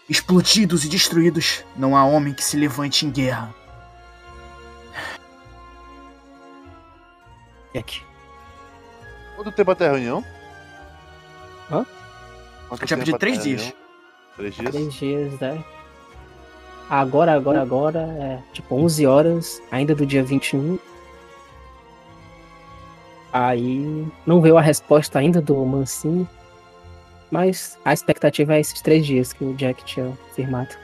explodidos 0.07 0.85
e 0.85 0.89
destruídos. 0.89 1.63
Não 1.75 1.95
há 1.97 2.05
homem 2.05 2.33
que 2.33 2.43
se 2.43 2.55
levante 2.57 3.05
em 3.05 3.09
guerra. 3.11 3.53
Jack. 7.73 8.03
Quanto 9.35 9.51
tempo 9.51 9.71
até 9.71 9.87
a 9.87 9.91
reunião? 9.91 10.23
Hã? 11.71 11.85
Quanto 12.67 12.83
A 12.83 12.85
gente 12.85 12.95
vai 12.95 13.05
tempo 13.05 13.05
pedir 13.05 13.15
até 13.15 13.17
três 13.17 13.43
dias. 13.43 13.61
reunião? 13.61 13.81
Três 14.35 14.55
dias? 14.55 14.71
Três 14.71 14.93
dias, 14.93 15.39
né? 15.39 15.63
Agora, 16.91 17.33
agora, 17.33 17.61
agora, 17.61 17.99
é 18.19 18.39
tipo 18.51 18.75
11 18.75 19.07
horas, 19.07 19.63
ainda 19.71 19.95
do 19.95 20.05
dia 20.05 20.21
21. 20.21 20.77
Aí 23.31 24.05
não 24.27 24.41
veio 24.41 24.57
a 24.57 24.61
resposta 24.61 25.17
ainda 25.17 25.41
do 25.41 25.55
Mancini, 25.65 26.27
mas 27.31 27.79
a 27.85 27.93
expectativa 27.93 28.55
é 28.55 28.59
esses 28.59 28.81
três 28.81 29.05
dias 29.05 29.31
que 29.31 29.41
o 29.41 29.53
Jack 29.53 29.85
tinha 29.85 30.11
firmado. 30.35 30.75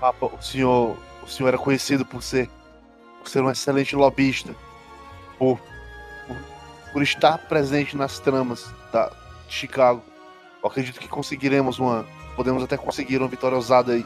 Papa, 0.00 0.26
o 0.26 0.42
senhor, 0.42 0.96
o 1.22 1.28
senhor 1.28 1.50
era 1.50 1.58
conhecido 1.58 2.04
por 2.04 2.20
ser, 2.20 2.50
por 3.20 3.28
ser 3.28 3.44
um 3.44 3.50
excelente 3.52 3.94
lobista, 3.94 4.56
por, 5.38 5.60
por, 6.26 6.36
por 6.92 7.02
estar 7.04 7.38
presente 7.46 7.96
nas 7.96 8.18
tramas 8.18 8.68
da, 8.92 9.12
de 9.46 9.54
Chicago. 9.54 10.02
Eu 10.60 10.68
acredito 10.68 10.98
que 10.98 11.06
conseguiremos 11.06 11.78
uma, 11.78 12.04
podemos 12.36 12.62
até 12.62 12.76
conseguir 12.76 13.18
uma 13.18 13.28
vitória 13.28 13.56
ousada 13.56 13.96
e, 13.96 14.04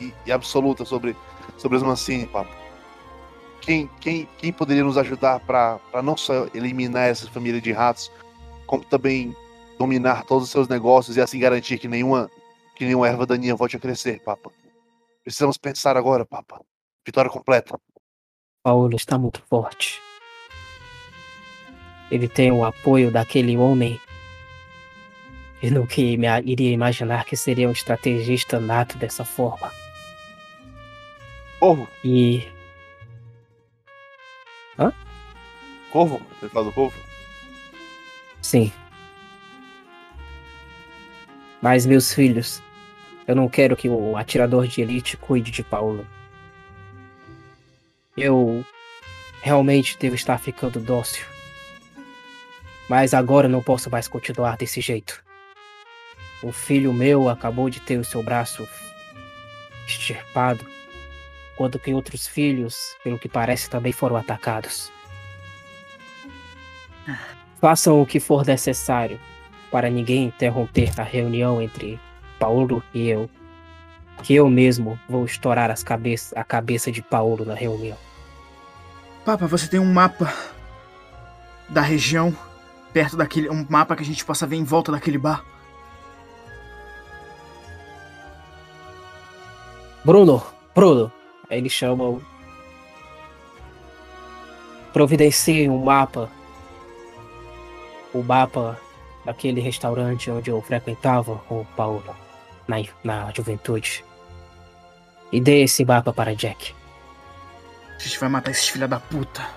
e- 0.00 0.14
e 0.24 0.32
absoluta 0.32 0.84
sobre, 0.84 1.16
sobre 1.58 1.76
os 1.76 1.82
Mancini, 1.82 2.26
Papa. 2.26 2.50
Quem, 3.60 3.88
quem, 4.00 4.28
quem 4.38 4.52
poderia 4.52 4.82
nos 4.82 4.96
ajudar 4.96 5.40
para 5.40 5.78
não 6.02 6.16
só 6.16 6.46
eliminar 6.54 7.08
essa 7.08 7.28
família 7.30 7.60
de 7.60 7.70
ratos, 7.72 8.10
como 8.66 8.84
também 8.84 9.36
dominar 9.78 10.24
todos 10.24 10.44
os 10.44 10.50
seus 10.50 10.66
negócios 10.68 11.16
e 11.16 11.20
assim 11.20 11.38
garantir 11.38 11.78
que 11.78 11.86
nenhuma, 11.88 12.30
que 12.76 12.84
nenhuma 12.84 13.08
erva 13.08 13.26
daninha 13.26 13.54
volte 13.54 13.76
a 13.76 13.80
crescer, 13.80 14.20
Papa? 14.20 14.50
Precisamos 15.22 15.56
pensar 15.56 15.96
agora, 15.96 16.24
Papa. 16.24 16.60
Vitória 17.06 17.30
completa. 17.30 17.78
Paulo 18.64 18.96
está 18.96 19.18
muito 19.18 19.42
forte. 19.48 20.00
Ele 22.10 22.28
tem 22.28 22.52
o 22.52 22.64
apoio 22.64 23.10
daquele 23.10 23.56
homem. 23.56 24.00
Eu 25.62 25.70
nunca 25.70 26.00
iria 26.00 26.72
imaginar 26.72 27.24
que 27.24 27.36
seria 27.36 27.68
um 27.68 27.72
estrategista 27.72 28.58
nato 28.58 28.98
dessa 28.98 29.24
forma. 29.24 29.70
Corvo, 31.60 31.88
E 32.04 32.42
corvo, 35.92 36.20
você 36.40 36.48
fala 36.48 36.66
do 36.66 36.72
corvo? 36.72 36.96
sim. 38.40 38.72
Mas 41.60 41.86
meus 41.86 42.12
filhos, 42.12 42.60
eu 43.28 43.36
não 43.36 43.48
quero 43.48 43.76
que 43.76 43.88
o 43.88 44.16
atirador 44.16 44.66
de 44.66 44.80
elite 44.80 45.16
cuide 45.16 45.52
de 45.52 45.62
Paulo. 45.62 46.04
Eu 48.16 48.64
realmente 49.42 49.96
devo 49.96 50.16
estar 50.16 50.38
ficando 50.38 50.80
dócil. 50.80 51.24
Mas 52.88 53.14
agora 53.14 53.48
não 53.48 53.62
posso 53.62 53.88
mais 53.88 54.08
continuar 54.08 54.56
desse 54.56 54.80
jeito. 54.80 55.21
O 56.42 56.50
filho 56.50 56.92
meu 56.92 57.28
acabou 57.28 57.70
de 57.70 57.80
ter 57.80 57.98
o 57.98 58.04
seu 58.04 58.22
braço 58.22 58.66
extirpado, 59.86 60.66
enquanto 61.54 61.78
que 61.78 61.94
outros 61.94 62.26
filhos, 62.26 62.96
pelo 63.04 63.18
que 63.18 63.28
parece, 63.28 63.70
também 63.70 63.92
foram 63.92 64.16
atacados. 64.16 64.90
Façam 67.60 68.02
o 68.02 68.06
que 68.06 68.18
for 68.18 68.44
necessário 68.44 69.20
para 69.70 69.88
ninguém 69.88 70.24
interromper 70.24 70.92
a 70.98 71.04
reunião 71.04 71.62
entre 71.62 72.00
Paulo 72.38 72.82
e 72.92 73.08
eu. 73.08 73.30
Que 74.22 74.34
eu 74.34 74.50
mesmo 74.50 74.98
vou 75.08 75.24
estourar 75.24 75.70
as 75.70 75.84
a 76.34 76.44
cabeça 76.44 76.90
de 76.90 77.00
Paulo 77.00 77.44
na 77.44 77.54
reunião. 77.54 77.96
Papa, 79.24 79.46
você 79.46 79.68
tem 79.68 79.78
um 79.78 79.92
mapa 79.92 80.32
da 81.68 81.80
região 81.80 82.36
perto 82.92 83.16
daquele. 83.16 83.48
Um 83.48 83.64
mapa 83.68 83.94
que 83.94 84.02
a 84.02 84.06
gente 84.06 84.24
possa 84.24 84.46
ver 84.46 84.56
em 84.56 84.64
volta 84.64 84.90
daquele 84.90 85.18
bar? 85.18 85.44
Bruno, 90.04 90.42
Bruno. 90.74 91.12
Aí 91.48 91.58
eles 91.58 91.72
chamam. 91.72 92.20
Providencie 94.92 95.68
um 95.68 95.84
mapa. 95.84 96.28
O 98.12 98.22
mapa 98.22 98.78
daquele 99.24 99.60
restaurante 99.60 100.30
onde 100.30 100.50
eu 100.50 100.60
frequentava 100.60 101.36
com 101.48 101.60
o 101.60 101.64
Paulo 101.76 102.04
na, 102.66 102.76
na 103.02 103.32
juventude. 103.32 104.04
E 105.30 105.40
dê 105.40 105.62
esse 105.62 105.84
mapa 105.84 106.12
para 106.12 106.34
Jack. 106.34 106.74
A 107.96 107.98
gente 107.98 108.18
vai 108.18 108.28
matar 108.28 108.50
esses 108.50 108.68
filha 108.68 108.88
da 108.88 108.98
puta. 108.98 109.48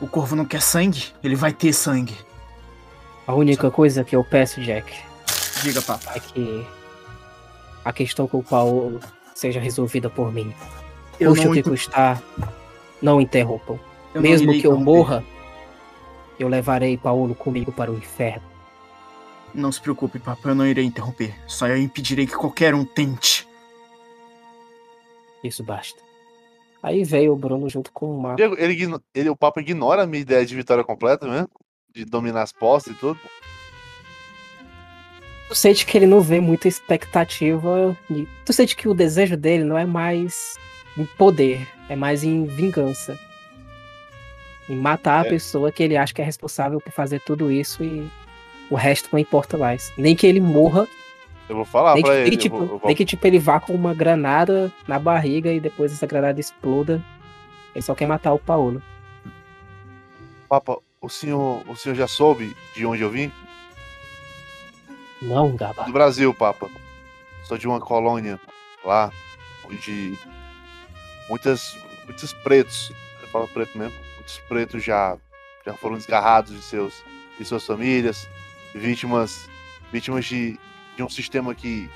O 0.00 0.08
corvo 0.08 0.36
não 0.36 0.44
quer 0.44 0.60
sangue? 0.60 1.14
Ele 1.22 1.36
vai 1.36 1.52
ter 1.52 1.72
sangue. 1.72 2.16
A 3.26 3.34
única 3.34 3.70
coisa 3.70 4.04
que 4.04 4.14
eu 4.14 4.22
peço, 4.22 4.60
Jack, 4.60 4.92
Diga, 5.62 5.80
Papa. 5.80 6.12
é 6.14 6.20
que 6.20 6.66
a 7.84 7.92
questão 7.92 8.26
com 8.26 8.38
o 8.38 8.42
Paulo 8.42 9.00
seja 9.34 9.60
resolvida 9.60 10.08
por 10.08 10.32
mim. 10.32 10.52
Eu 11.20 11.30
Custe 11.30 11.44
não, 11.44 11.52
o 11.52 11.54
que 11.54 11.62
custar, 11.62 12.22
não 13.00 13.20
interrompam. 13.20 13.78
eu 14.14 14.20
não 14.20 14.22
Mesmo 14.22 14.50
irei 14.50 14.60
que 14.60 14.66
eu 14.66 14.76
morra, 14.78 15.24
eu 16.38 16.48
levarei 16.48 16.96
Paulo 16.96 17.34
comigo 17.34 17.70
para 17.72 17.90
o 17.90 17.96
inferno. 17.96 18.42
Não 19.54 19.70
se 19.70 19.80
preocupe, 19.80 20.18
Papa, 20.18 20.48
eu 20.48 20.54
não 20.54 20.66
irei 20.66 20.84
interromper. 20.84 21.32
Só 21.46 21.68
eu 21.68 21.76
impedirei 21.78 22.26
que 22.26 22.34
qualquer 22.34 22.74
um 22.74 22.84
tente. 22.84 23.46
Isso 25.42 25.62
basta. 25.62 26.02
Aí 26.82 27.04
veio 27.04 27.32
o 27.32 27.36
Bruno 27.36 27.68
junto 27.68 27.92
com 27.92 28.20
o. 28.20 28.34
Diego, 28.34 28.56
ele, 28.58 28.72
igno- 28.72 29.02
ele, 29.14 29.28
o 29.30 29.36
Papa 29.36 29.60
ignora 29.60 30.02
a 30.02 30.06
minha 30.06 30.20
ideia 30.22 30.44
de 30.44 30.54
vitória 30.54 30.82
completa 30.84 31.26
mesmo? 31.28 31.48
De 31.94 32.04
dominar 32.04 32.42
as 32.42 32.52
postas 32.52 32.94
e 32.94 32.98
tudo? 32.98 33.18
Tu 35.54 35.58
sente 35.58 35.86
que 35.86 35.96
ele 35.96 36.06
não 36.06 36.20
vê 36.20 36.40
muita 36.40 36.66
expectativa. 36.66 37.96
e- 38.10 38.26
Tu 38.44 38.52
sente 38.52 38.74
que 38.74 38.88
o 38.88 38.92
desejo 38.92 39.36
dele 39.36 39.62
não 39.62 39.78
é 39.78 39.86
mais 39.86 40.56
em 40.98 41.04
poder, 41.06 41.64
é 41.88 41.94
mais 41.94 42.24
em 42.24 42.44
vingança. 42.44 43.16
Em 44.68 44.74
matar 44.74 45.22
a 45.22 45.26
É. 45.26 45.30
pessoa 45.30 45.70
que 45.70 45.80
ele 45.80 45.96
acha 45.96 46.12
que 46.12 46.20
é 46.20 46.24
responsável 46.24 46.80
por 46.80 46.90
fazer 46.92 47.20
tudo 47.20 47.52
isso 47.52 47.84
e 47.84 48.10
o 48.68 48.74
resto 48.74 49.08
não 49.12 49.18
importa 49.20 49.56
mais. 49.56 49.92
Nem 49.96 50.16
que 50.16 50.26
ele 50.26 50.40
morra, 50.40 50.88
Eu 51.48 51.54
vou 51.54 51.64
falar 51.64 51.94
nem, 51.94 52.02
que, 52.02 52.08
pra 52.08 52.16
nem 52.18 52.26
ele. 52.26 52.30
que, 52.30 52.36
eu 52.36 52.40
tipo, 52.42 52.56
vou- 52.56 52.64
eu 52.66 52.78
vou- 52.78 52.86
nem 52.88 52.96
que 52.96 53.04
tipo 53.04 53.24
ele 53.24 53.38
vá 53.38 53.60
com 53.60 53.74
uma 53.74 53.94
granada 53.94 54.72
na 54.88 54.98
barriga 54.98 55.52
e 55.52 55.60
depois 55.60 55.92
essa 55.92 56.04
granada 56.06 56.40
exploda. 56.40 57.00
Ele 57.72 57.82
só 57.82 57.94
quer 57.94 58.08
matar 58.08 58.32
o 58.32 58.40
Paulo. 58.40 58.82
Papa, 60.48 60.78
o 61.00 61.08
senhor, 61.08 61.62
o 61.68 61.76
senhor 61.76 61.94
já 61.94 62.08
soube 62.08 62.56
de 62.74 62.84
onde 62.84 63.02
eu 63.02 63.10
vim? 63.10 63.30
Não, 65.24 65.56
Gaba. 65.56 65.84
Do 65.84 65.92
Brasil, 65.92 66.32
Papa. 66.34 66.70
Sou 67.44 67.56
de 67.56 67.66
uma 67.66 67.80
colônia 67.80 68.38
lá, 68.84 69.10
onde 69.64 70.18
muitas, 71.28 71.76
muitos 72.04 72.32
pretos, 72.32 72.92
eu 73.22 73.28
falo 73.28 73.48
preto 73.48 73.76
mesmo, 73.76 73.98
muitos 74.16 74.38
pretos 74.48 74.82
já, 74.82 75.16
já 75.64 75.74
foram 75.74 75.96
desgarrados 75.96 76.52
de, 76.54 76.62
seus, 76.62 77.02
de 77.38 77.44
suas 77.44 77.64
famílias, 77.64 78.28
vítimas, 78.74 79.48
vítimas 79.90 80.24
de, 80.26 80.58
de 80.96 81.02
um 81.02 81.08
sistema 81.08 81.54
que, 81.54 81.90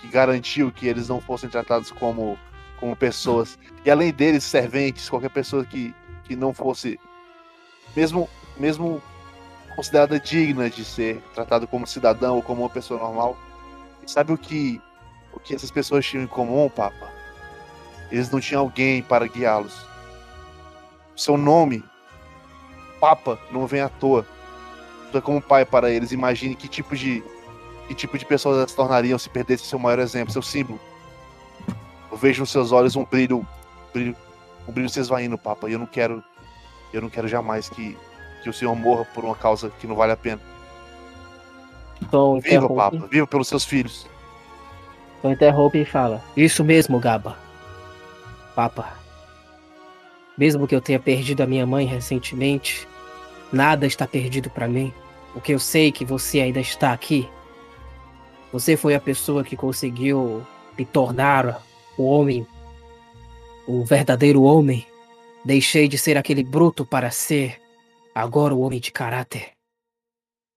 que 0.00 0.08
garantiu 0.08 0.70
que 0.70 0.86
eles 0.86 1.08
não 1.08 1.20
fossem 1.20 1.50
tratados 1.50 1.90
como, 1.90 2.38
como 2.78 2.94
pessoas. 2.94 3.58
E 3.84 3.90
além 3.90 4.12
deles, 4.12 4.44
serventes, 4.44 5.08
qualquer 5.08 5.30
pessoa 5.30 5.64
que, 5.64 5.94
que 6.24 6.36
não 6.36 6.52
fosse, 6.52 6.98
mesmo, 7.94 8.28
mesmo 8.56 9.02
considerada 9.74 10.18
digna 10.18 10.68
de 10.68 10.84
ser 10.84 11.20
tratado 11.34 11.66
como 11.66 11.86
cidadão 11.86 12.36
ou 12.36 12.42
como 12.42 12.62
uma 12.62 12.70
pessoa 12.70 13.00
normal. 13.00 13.36
E 14.06 14.10
sabe 14.10 14.32
o 14.32 14.38
que 14.38 14.80
o 15.32 15.40
que 15.40 15.54
essas 15.54 15.70
pessoas 15.70 16.04
tinham 16.04 16.24
em 16.24 16.26
comum, 16.26 16.68
Papa? 16.68 17.10
Eles 18.10 18.30
não 18.30 18.40
tinham 18.40 18.60
alguém 18.60 19.02
para 19.02 19.26
guiá-los. 19.26 19.86
Seu 21.16 21.36
nome, 21.36 21.82
Papa, 23.00 23.38
não 23.50 23.66
vem 23.66 23.80
à 23.80 23.88
toa. 23.88 24.26
Tu 25.10 25.18
é 25.18 25.20
como 25.20 25.40
pai 25.40 25.64
para 25.64 25.90
eles. 25.90 26.12
Imagine 26.12 26.54
que 26.54 26.68
tipo 26.68 26.94
de 26.94 27.22
que 27.88 27.94
tipo 27.94 28.16
de 28.16 28.24
pessoas 28.24 28.58
elas 28.58 28.70
se 28.70 28.76
tornariam 28.76 29.18
se 29.18 29.28
perdesse 29.28 29.64
seu 29.64 29.78
maior 29.78 29.98
exemplo, 29.98 30.32
seu 30.32 30.42
símbolo. 30.42 30.78
Eu 32.10 32.16
vejo 32.16 32.40
nos 32.40 32.50
seus 32.50 32.72
olhos 32.72 32.94
um 32.94 33.04
brilho, 33.04 33.38
um 33.38 33.92
brilho, 33.92 34.16
um 34.68 34.72
brilho 34.72 34.88
se 34.88 35.00
esvaindo, 35.00 35.38
Papa. 35.38 35.68
E 35.68 35.72
eu 35.72 35.78
não 35.78 35.86
quero, 35.86 36.22
eu 36.92 37.00
não 37.00 37.08
quero 37.08 37.26
jamais 37.26 37.68
que 37.68 37.96
que 38.42 38.50
o 38.50 38.52
senhor 38.52 38.74
morra 38.74 39.04
por 39.14 39.24
uma 39.24 39.34
causa 39.34 39.70
que 39.80 39.86
não 39.86 39.94
vale 39.94 40.12
a 40.12 40.16
pena. 40.16 40.40
Então, 42.02 42.40
Viva, 42.40 42.68
Papa. 42.68 43.08
Viva 43.10 43.26
pelos 43.26 43.48
seus 43.48 43.64
filhos. 43.64 44.06
então 45.18 45.32
interrompe 45.32 45.78
e 45.78 45.84
fala. 45.84 46.22
Isso 46.36 46.64
mesmo, 46.64 46.98
Gaba. 46.98 47.38
Papa. 48.54 48.92
Mesmo 50.36 50.66
que 50.66 50.74
eu 50.74 50.80
tenha 50.80 50.98
perdido 50.98 51.42
a 51.42 51.46
minha 51.46 51.66
mãe 51.66 51.86
recentemente, 51.86 52.88
nada 53.52 53.86
está 53.86 54.06
perdido 54.06 54.50
para 54.50 54.66
mim. 54.66 54.92
Porque 55.32 55.54
eu 55.54 55.58
sei 55.58 55.92
que 55.92 56.04
você 56.04 56.40
ainda 56.40 56.60
está 56.60 56.92
aqui. 56.92 57.28
Você 58.52 58.76
foi 58.76 58.94
a 58.94 59.00
pessoa 59.00 59.44
que 59.44 59.56
conseguiu 59.56 60.44
me 60.76 60.84
tornar 60.84 61.62
o 61.96 62.04
homem, 62.04 62.46
o 63.66 63.84
verdadeiro 63.84 64.42
homem. 64.42 64.86
Deixei 65.44 65.88
de 65.88 65.96
ser 65.96 66.16
aquele 66.16 66.44
bruto 66.44 66.84
para 66.84 67.10
ser 67.10 67.61
agora 68.14 68.54
o 68.54 68.60
homem 68.60 68.80
de 68.80 68.92
caráter. 68.92 69.52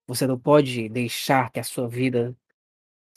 Você 0.06 0.26
não 0.26 0.38
pode 0.38 0.88
deixar 0.88 1.50
que 1.50 1.58
a 1.58 1.64
sua 1.64 1.88
vida 1.88 2.36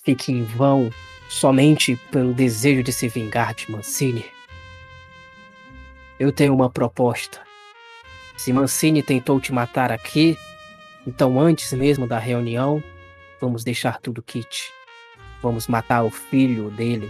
fique 0.04 0.32
em 0.32 0.44
vão 0.44 0.90
somente 1.30 1.96
pelo 2.12 2.34
desejo 2.34 2.82
de 2.82 2.92
se 2.92 3.08
vingar 3.08 3.54
de 3.54 3.70
Mancini. 3.72 4.26
Eu 6.20 6.32
tenho 6.32 6.54
uma 6.54 6.70
proposta. 6.70 7.42
Se 8.36 8.52
Mancini 8.52 9.04
tentou 9.04 9.40
te 9.40 9.52
matar 9.52 9.92
aqui, 9.92 10.38
então 11.06 11.40
antes 11.40 11.72
mesmo 11.74 12.08
da 12.08 12.18
reunião, 12.18 12.84
vamos 13.40 13.64
deixar 13.64 14.00
tudo 14.00 14.24
kit. 14.24 14.72
Vamos 15.42 15.68
matar 15.68 16.04
o 16.04 16.10
filho 16.10 16.70
dele, 16.72 17.10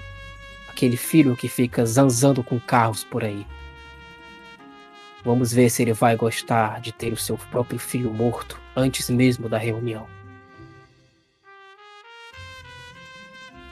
aquele 0.68 0.98
filho 0.98 1.36
que 1.36 1.48
fica 1.48 1.86
zanzando 1.86 2.44
com 2.44 2.60
carros 2.60 3.04
por 3.04 3.24
aí. 3.24 3.46
Vamos 5.24 5.52
ver 5.52 5.70
se 5.70 5.82
ele 5.82 5.94
vai 5.94 6.16
gostar 6.16 6.80
de 6.80 6.92
ter 6.92 7.12
o 7.12 7.18
seu 7.18 7.38
próprio 7.38 7.78
filho 7.78 8.12
morto 8.14 8.60
antes 8.76 9.10
mesmo 9.10 9.50
da 9.50 9.58
reunião. 9.58 10.08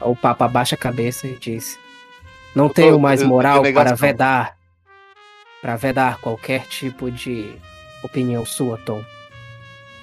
O 0.00 0.14
Papa 0.14 0.44
abaixa 0.44 0.74
a 0.74 0.78
cabeça 0.78 1.26
e 1.26 1.36
diz: 1.36 1.78
Não 2.54 2.68
tenho 2.68 2.90
eu- 2.94 2.98
mais 2.98 3.22
moral 3.22 3.62
tenho 3.62 3.74
para 3.74 3.94
vedar. 3.94 4.56
Para 5.60 5.74
vedar 5.76 6.18
qualquer 6.20 6.66
tipo 6.66 7.10
de 7.10 7.52
opinião 8.04 8.46
sua, 8.46 8.78
Tom. 8.78 9.04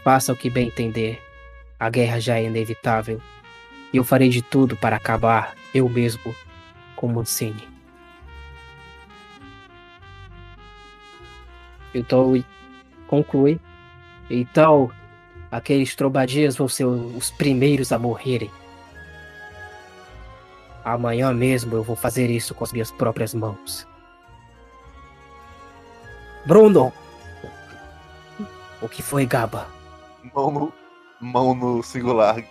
Faça 0.04 0.34
o 0.34 0.36
que 0.36 0.50
bem 0.50 0.68
entender. 0.68 1.22
A 1.80 1.90
guerra 1.90 2.20
já 2.20 2.38
é 2.38 2.44
inevitável. 2.44 3.22
E 3.94 3.98
eu 3.98 4.04
farei 4.04 4.28
de 4.28 4.42
tudo 4.42 4.76
para 4.76 4.98
acabar, 4.98 5.56
eu 5.74 5.88
mesmo, 5.88 6.36
com 6.96 7.08
Mancini. 7.08 7.66
Então, 11.96 12.36
e- 12.36 12.46
conclui. 13.08 13.60
Então, 14.30 14.92
aqueles 15.50 15.96
trombadinhas 15.96 16.56
vão 16.58 16.68
ser 16.68 16.84
os 16.84 17.32
primeiros 17.32 17.92
a 17.92 17.98
morrerem. 17.98 18.52
Amanhã 20.84 21.34
mesmo 21.34 21.76
eu 21.76 21.84
vou 21.84 21.96
fazer 21.96 22.30
isso 22.30 22.54
com 22.54 22.64
as 22.64 22.72
minhas 22.72 22.92
próprias 22.92 23.34
mãos. 23.34 23.88
Bruno! 26.46 26.94
O 28.82 28.88
que 28.88 29.02
foi, 29.02 29.26
Gaba? 29.26 29.68
Mão 30.36 30.52
no, 30.52 30.74
mão 31.20 31.56
no 31.56 31.82
singular. 31.82 32.44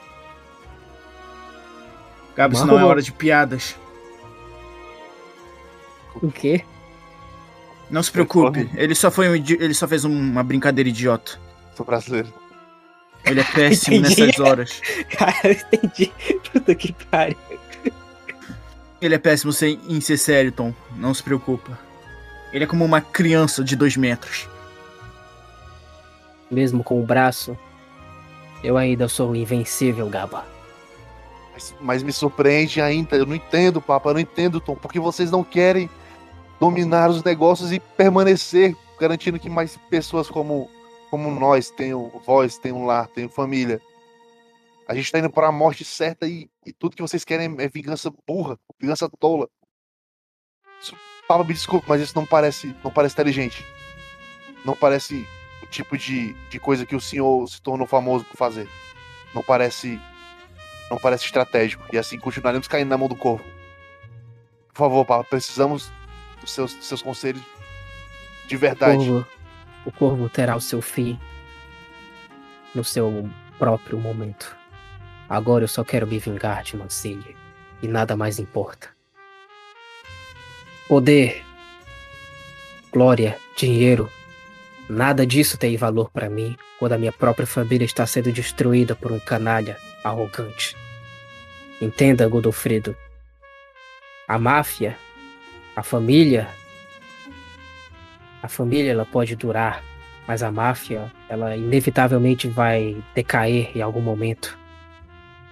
Gabi, 2.35 2.57
isso 2.57 2.67
não 2.67 2.81
é 2.81 2.85
hora 2.85 3.01
de 3.01 3.13
piadas. 3.13 3.77
O 6.21 6.33
quê? 6.33 6.65
Não 7.91 8.03
se 8.03 8.11
preocupe, 8.11 8.69
ele 8.75 8.95
só 8.95 9.11
foi 9.11 9.29
um 9.29 9.37
idi- 9.37 9.59
ele 9.61 9.75
só 9.75 9.87
fez 9.87 10.05
um- 10.05 10.11
uma 10.19 10.43
brincadeira 10.43 10.89
idiota. 10.89 11.39
Sou 11.77 11.85
brasileiro. 11.85 12.33
Ele 13.25 13.41
é 13.41 13.45
péssimo 13.45 13.97
Entendi. 13.97 14.21
nessas 14.27 14.41
horas. 14.41 14.81
Cara, 15.17 15.37
eu 15.45 15.53
entendi. 15.53 16.13
Puta 16.53 16.75
que 16.75 16.93
pariu. 16.93 17.37
Ele 19.01 19.15
é 19.15 19.19
péssimo 19.19 19.53
sem, 19.53 19.79
em 19.89 20.01
ser 20.01 20.17
sério, 20.17 20.51
Tom. 20.53 20.75
Não 20.97 21.13
se 21.15 21.23
preocupa. 21.23 21.79
Ele 22.53 22.65
é 22.65 22.67
como 22.67 22.85
uma 22.85 23.01
criança 23.01 23.63
de 23.65 23.77
dois 23.77 23.97
metros. 23.97 24.49
Mesmo 26.51 26.85
com 26.85 27.01
o 27.01 27.05
braço, 27.05 27.57
eu 28.63 28.77
ainda 28.77 29.09
sou 29.09 29.35
invencível, 29.35 30.09
Gaba. 30.09 30.45
Mas, 31.53 31.75
mas 31.81 32.03
me 32.03 32.13
surpreende 32.13 32.81
ainda. 32.81 33.17
Eu 33.17 33.27
não 33.27 33.35
entendo, 33.35 33.81
Papa. 33.81 34.11
Eu 34.11 34.15
não 34.15 34.21
entendo, 34.21 34.61
Tom. 34.61 34.75
Porque 34.75 35.01
vocês 35.01 35.31
não 35.31 35.43
querem 35.43 35.89
dominar 36.61 37.11
os 37.11 37.23
negócios 37.23 37.73
e 37.73 37.81
permanecer, 37.81 38.77
garantindo 38.99 39.39
que 39.39 39.51
mais 39.51 39.77
pessoas 39.91 40.29
como, 40.29 40.71
como 41.11 41.31
nós 41.31 41.71
tenham 41.71 42.09
voz, 42.25 42.59
tenham 42.59 42.85
lar, 42.85 43.09
tenham 43.09 43.29
família. 43.29 43.81
A 44.87 44.95
gente 44.95 45.11
tá 45.11 45.19
indo 45.19 45.31
para 45.31 45.49
a 45.49 45.53
morte 45.53 45.85
certa 45.85 46.27
e, 46.27 46.49
e 46.65 46.73
tudo 46.73 46.97
que 46.97 47.03
vocês 47.03 47.25
querem 47.25 47.57
é 47.59 47.69
vingança 47.69 48.13
burra, 48.27 48.59
vingança 48.79 49.09
tola. 49.19 49.49
Isso, 50.81 50.97
Papa, 51.27 51.43
me 51.45 51.55
desculpe, 51.55 51.87
mas 51.89 52.03
isso 52.03 52.15
não 52.15 52.27
parece, 52.27 52.75
não 52.85 52.91
parece 52.91 53.15
inteligente. 53.15 53.65
Não 54.65 54.77
parece 54.77 55.27
o 55.63 55.67
tipo 55.67 55.97
de, 55.97 56.35
de 56.51 56.59
coisa 56.59 56.85
que 56.85 56.95
o 56.97 57.01
senhor 57.01 57.49
se 57.49 57.61
tornou 57.63 57.87
famoso 57.87 58.25
por 58.25 58.37
fazer. 58.37 58.69
Não 59.35 59.43
parece 59.43 59.99
não 60.91 60.99
parece 60.99 61.25
estratégico. 61.25 61.85
E 61.93 61.99
assim 61.99 62.19
continuaremos 62.19 62.69
caindo 62.69 62.89
na 62.89 62.99
mão 62.99 63.09
do 63.09 63.17
corvo. 63.17 63.45
Por 64.69 64.79
favor, 64.79 65.05
Papa, 65.05 65.25
precisamos 65.25 65.91
dos 66.45 66.53
seus, 66.53 66.73
seus 66.81 67.03
conselhos 67.03 67.43
de 68.47 68.57
O 68.57 68.59
verdade. 68.59 68.97
corvo, 68.97 69.27
o 69.85 69.93
corvo 69.93 70.29
terá 70.29 70.55
o 70.55 70.61
seu 70.61 70.81
fim 70.81 71.19
no 72.75 72.85
seu 72.85 73.29
próprio 73.59 73.99
momento. 73.99 74.57
Agora 75.29 75.65
eu 75.65 75.69
só 75.69 75.83
quero 75.83 76.07
me 76.07 76.19
vingar 76.19 76.63
de 76.63 76.77
Mancini. 76.77 77.37
E 77.83 77.89
nada 77.89 78.17
mais 78.17 78.39
importa. 78.39 78.89
Poder, 80.89 81.43
glória, 82.93 83.39
dinheiro, 83.57 84.11
nada 84.89 85.27
disso 85.27 85.59
tem 85.59 85.77
valor 85.77 86.11
para 86.11 86.31
mim 86.31 86.57
quando 86.79 86.93
a 86.93 86.99
minha 86.99 87.13
própria 87.13 87.47
família 87.47 87.85
está 87.85 88.07
sendo 88.07 88.33
destruída 88.33 88.95
por 88.95 89.13
um 89.13 89.19
canalha 89.19 89.77
arrogante. 90.03 90.77
Entenda, 91.81 92.29
Godofredo. 92.29 92.97
A 94.29 94.39
máfia, 94.39 94.97
a 95.77 95.83
família, 95.83 96.49
a 98.43 98.49
família 98.49 98.93
ela 98.93 99.05
pode 99.05 99.35
durar, 99.35 99.83
mas 100.27 100.43
a 100.43 100.51
máfia, 100.51 101.11
ela 101.29 101.57
inevitavelmente 101.57 102.49
vai 102.49 102.97
decair 103.15 103.77
em 103.77 103.83
algum 103.83 104.01
momento. 104.01 104.57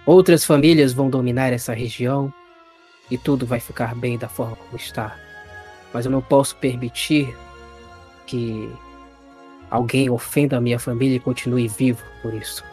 Outras 0.05 0.45
famílias 0.45 0.93
vão 0.93 1.09
dominar 1.09 1.51
essa 1.53 1.73
região 1.73 2.33
e 3.09 3.17
tudo 3.17 3.45
vai 3.45 3.59
ficar 3.59 3.95
bem 3.95 4.17
da 4.17 4.27
forma 4.27 4.55
como 4.55 4.75
está. 4.75 5.17
Mas 5.93 6.05
eu 6.05 6.11
não 6.11 6.21
posso 6.21 6.55
permitir 6.55 7.35
que 8.25 8.69
alguém 9.69 10.09
ofenda 10.09 10.57
a 10.57 10.61
minha 10.61 10.79
família 10.79 11.17
e 11.17 11.19
continue 11.19 11.67
vivo 11.67 12.03
por 12.21 12.33
isso. 12.33 12.63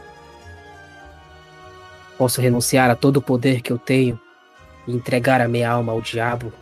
Posso 2.16 2.40
renunciar 2.40 2.90
a 2.90 2.96
todo 2.96 3.18
o 3.18 3.22
poder 3.22 3.60
que 3.60 3.72
eu 3.72 3.78
tenho 3.78 4.20
e 4.86 4.92
entregar 4.92 5.40
a 5.40 5.48
minha 5.48 5.70
alma 5.70 5.92
ao 5.92 6.00
diabo 6.00 6.52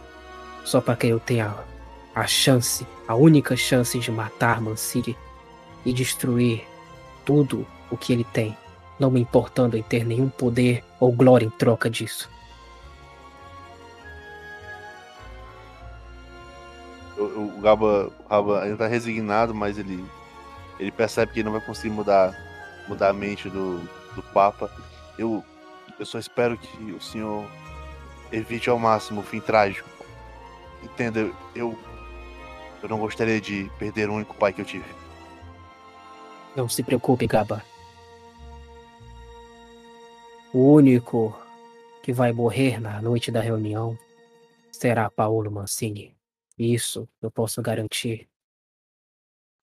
só 0.68 0.82
para 0.82 0.96
que 0.96 1.06
eu 1.06 1.18
tenha 1.18 1.54
a 2.14 2.26
chance, 2.26 2.86
a 3.06 3.14
única 3.14 3.56
chance 3.56 3.98
de 3.98 4.10
matar 4.10 4.60
Mancini 4.60 5.16
e 5.82 5.94
destruir 5.94 6.62
tudo 7.24 7.66
o 7.90 7.96
que 7.96 8.12
ele 8.12 8.24
tem, 8.24 8.54
não 9.00 9.10
me 9.10 9.18
importando 9.18 9.78
em 9.78 9.82
ter 9.82 10.04
nenhum 10.04 10.28
poder 10.28 10.84
ou 11.00 11.10
glória 11.10 11.46
em 11.46 11.50
troca 11.50 11.88
disso. 11.88 12.28
O 17.16 17.60
Gaba, 17.62 18.12
o 18.18 18.28
Gaba 18.28 18.62
ainda 18.62 18.76
tá 18.76 18.86
resignado, 18.86 19.54
mas 19.54 19.78
ele, 19.78 20.04
ele 20.78 20.90
percebe 20.90 21.32
que 21.32 21.40
ele 21.40 21.46
não 21.46 21.52
vai 21.52 21.62
conseguir 21.62 21.94
mudar, 21.94 22.36
mudar 22.86 23.08
a 23.08 23.12
mente 23.14 23.48
do, 23.48 23.78
do 24.14 24.22
Papa. 24.34 24.70
Eu, 25.18 25.42
eu 25.98 26.04
só 26.04 26.18
espero 26.18 26.58
que 26.58 26.92
o 26.92 27.00
senhor 27.00 27.46
evite 28.30 28.68
ao 28.68 28.78
máximo 28.78 29.22
o 29.22 29.24
fim 29.24 29.40
trágico. 29.40 29.97
Entenda, 30.82 31.20
eu, 31.54 31.78
eu 32.82 32.88
não 32.88 32.98
gostaria 32.98 33.40
de 33.40 33.70
perder 33.78 34.08
o 34.08 34.14
único 34.14 34.34
pai 34.34 34.52
que 34.52 34.60
eu 34.60 34.64
tive. 34.64 34.84
Não 36.56 36.68
se 36.68 36.82
preocupe, 36.82 37.26
Gaba. 37.26 37.64
O 40.52 40.72
único 40.72 41.38
que 42.02 42.12
vai 42.12 42.32
morrer 42.32 42.80
na 42.80 43.02
noite 43.02 43.30
da 43.30 43.40
reunião 43.40 43.98
será 44.72 45.10
Paulo 45.10 45.50
Mancini. 45.50 46.16
Isso 46.58 47.08
eu 47.20 47.30
posso 47.30 47.60
garantir. 47.60 48.28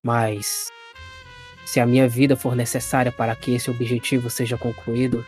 Mas 0.04 0.72
se 1.66 1.80
a 1.80 1.86
minha 1.86 2.08
vida 2.08 2.38
for 2.38 2.56
necessária 2.56 3.12
para 3.12 3.36
que 3.36 3.56
esse 3.56 3.72
objetivo 3.72 4.30
seja 4.30 4.58
concluído, 4.58 5.26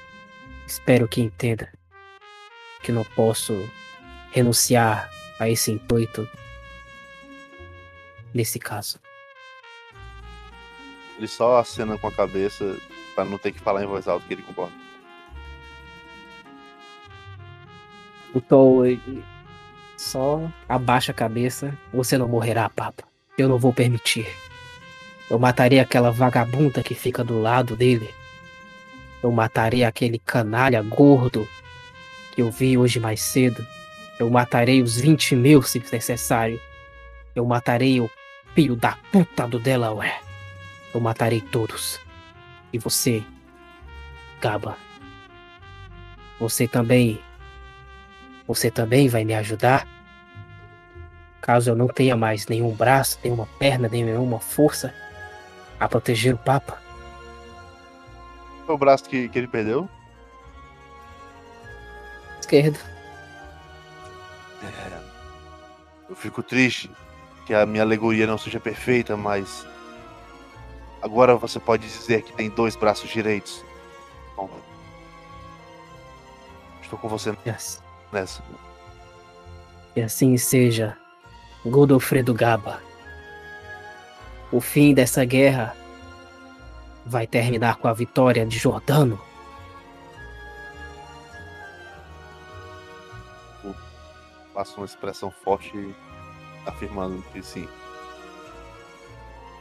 espero 0.68 1.08
que 1.08 1.20
entenda 1.20 1.70
que 2.84 2.92
não 2.92 3.04
posso 3.04 3.54
renunciar 4.32 5.10
a 5.40 5.50
esse 5.50 5.72
intuito 5.72 6.28
nesse 8.34 8.60
caso. 8.60 9.00
Ele 11.18 11.28
só 11.28 11.58
acena 11.58 11.98
com 11.98 12.08
a 12.08 12.12
cabeça 12.12 12.78
pra 13.16 13.26
não 13.26 13.38
ter 13.38 13.52
que 13.52 13.60
falar 13.60 13.84
em 13.84 13.88
voz 13.88 14.08
alta 14.08 14.26
que 14.28 14.34
ele 14.34 14.44
concorda. 14.44 14.76
O 18.34 18.42
Tom 18.42 18.86
ele 18.86 19.24
só 19.98 20.48
abaixa 20.70 21.12
a 21.12 21.16
cabeça. 21.16 21.76
Você 21.92 22.18
não 22.18 22.28
morrerá, 22.28 22.70
Papa. 22.70 23.04
Eu 23.38 23.50
não 23.50 23.58
vou 23.58 23.74
permitir. 23.74 24.28
Eu 25.30 25.40
matarei 25.40 25.80
aquela 25.80 26.12
vagabunda 26.12 26.84
que 26.84 26.94
fica 26.94 27.24
do 27.24 27.42
lado 27.42 27.76
dele. 27.76 28.14
Eu 29.24 29.32
matarei 29.32 29.84
aquele 29.84 30.20
canalha 30.20 30.82
gordo 30.84 31.48
que 32.32 32.42
eu 32.42 32.52
vi 32.52 32.78
hoje 32.78 33.00
mais 33.00 33.22
cedo. 33.22 33.66
Eu 34.20 34.30
matarei 34.30 34.82
os 34.82 34.98
20 34.98 35.36
mil 35.36 35.62
se 35.62 35.80
necessário. 35.92 36.60
Eu 37.36 37.46
matarei 37.46 38.02
o 38.02 38.10
filho 38.56 38.76
da 38.76 38.98
puta 39.12 39.48
do 39.48 39.60
Delaware. 39.60 40.22
Eu 40.94 41.00
matarei 41.00 41.42
todos. 41.42 42.00
E 42.74 42.80
você, 42.80 43.24
Gaba. 44.42 44.78
Você 46.40 46.68
também. 46.68 47.22
Você 48.48 48.72
também 48.72 49.08
vai 49.08 49.24
me 49.24 49.34
ajudar? 49.36 49.88
Caso 51.42 51.70
eu 51.70 51.76
não 51.76 51.88
tenha 51.88 52.16
mais 52.16 52.48
nenhum 52.48 52.72
braço, 52.72 53.20
nenhuma 53.24 53.48
perna, 53.60 53.88
nenhuma 53.88 54.40
força 54.40 54.94
a 55.80 55.88
proteger 55.88 56.34
o 56.34 56.38
Papa. 56.38 56.82
O 58.68 58.78
braço 58.78 59.06
que, 59.06 59.30
que 59.30 59.38
ele 59.38 59.48
perdeu? 59.48 59.88
Esquerdo. 62.40 62.97
É, 64.64 65.00
eu 66.10 66.16
fico 66.16 66.42
triste 66.42 66.90
que 67.46 67.54
a 67.54 67.66
minha 67.66 67.84
alegoria 67.84 68.28
não 68.28 68.38
seja 68.38 68.60
perfeita, 68.60 69.16
mas 69.16 69.66
agora 71.02 71.36
você 71.36 71.60
pode 71.60 71.88
dizer 71.88 72.24
que 72.24 72.34
tem 72.34 72.50
dois 72.50 72.76
braços 72.76 73.10
direitos. 73.10 73.64
Bom, 74.36 74.50
estou 76.82 76.98
com 77.00 77.08
você 77.08 77.36
Yes. 77.46 77.82
nessa. 78.12 78.42
E 79.96 80.02
assim 80.02 80.38
seja, 80.38 80.98
Godofredo 81.66 82.34
Gaba. 82.34 82.82
O 84.52 84.62
fim 84.62 84.94
dessa 84.94 85.26
guerra 85.26 85.76
vai 87.06 87.26
terminar 87.28 87.78
com 87.78 87.88
a 87.88 87.94
vitória 87.94 88.46
de 88.46 88.58
Jordano. 88.58 89.20
Faço 94.58 94.78
uma 94.78 94.88
expressão 94.88 95.30
forte 95.30 95.96
afirmando 96.66 97.24
que 97.32 97.44
sim. 97.44 97.68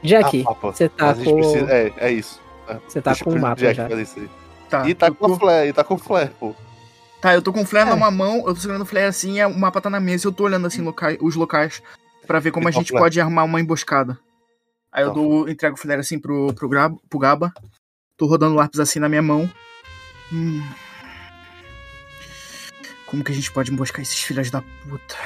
Jack, 0.03 0.43
você 0.63 0.89
tá 0.89 1.11
a 1.11 1.15
com. 1.15 1.35
precisa- 1.35 1.71
É, 1.71 1.93
é 1.99 2.11
isso. 2.13 2.41
Você 2.89 3.03
tá 3.03 3.11
Deixa 3.11 3.23
com 3.25 3.33
o 3.33 3.39
mapa 3.39 3.57
Jack 3.57 3.77
já. 3.77 3.89
Tá, 4.71 4.89
E 4.89 4.95
tá 4.95 5.11
com 5.11 5.29
tô- 5.29 5.37
flare, 5.39 5.69
e 5.69 5.73
tá 5.75 5.85
com 5.85 5.99
flare, 5.99 6.31
pô. 6.41 6.55
Tá, 7.21 7.35
eu 7.35 7.43
tô 7.43 7.53
com 7.53 7.61
o 7.61 7.67
flare 7.67 7.91
É. 7.91 7.93
numa 7.93 8.11
mão, 8.11 8.39
eu 8.39 8.55
tô 8.55 8.57
segurando 8.57 8.81
o 8.83 8.87
flare 8.87 9.05
assim, 9.05 9.39
e 9.39 9.45
o 9.45 9.55
mapa 9.59 9.83
tá 9.83 9.91
na 9.91 10.01
mesa 10.01 10.27
e 10.27 10.29
eu 10.29 10.33
tô 10.33 10.45
olhando 10.45 10.67
assim 10.67 10.81
locais, 10.81 11.19
os 11.21 11.37
locais 11.37 11.83
pra 12.27 12.41
ver 12.41 12.51
como 12.51 12.67
E 12.67 12.71
a 12.71 12.73
qual 12.73 12.81
gente 12.83 12.89
flare? 12.93 13.05
pode 13.05 13.21
armar 13.21 13.45
uma 13.45 13.61
emboscada. 13.61 14.19
Aí 14.91 15.03
eu 15.05 15.09
Tá. 15.09 15.15
dou, 15.15 15.47
entrego 15.47 15.77
o 15.77 15.79
flare 15.79 16.01
assim 16.01 16.19
pro, 16.19 16.55
pro, 16.55 16.71
pro 17.11 17.19
Gaba. 17.19 17.53
Tô 18.17 18.25
rodando 18.25 18.55
o 18.55 18.57
lápis 18.57 18.81
assim 18.81 18.99
na 18.99 19.11
minha 19.11 19.21
mão. 19.21 19.47
Hum. 20.33 20.67
Como 23.07 23.23
que 23.23 23.33
a 23.33 23.35
gente 23.35 23.53
pode 23.53 23.73
emboscar 23.73 24.01
esses 24.03 24.21
filhos 24.21 24.51
da 24.51 24.63
puta? 24.63 25.17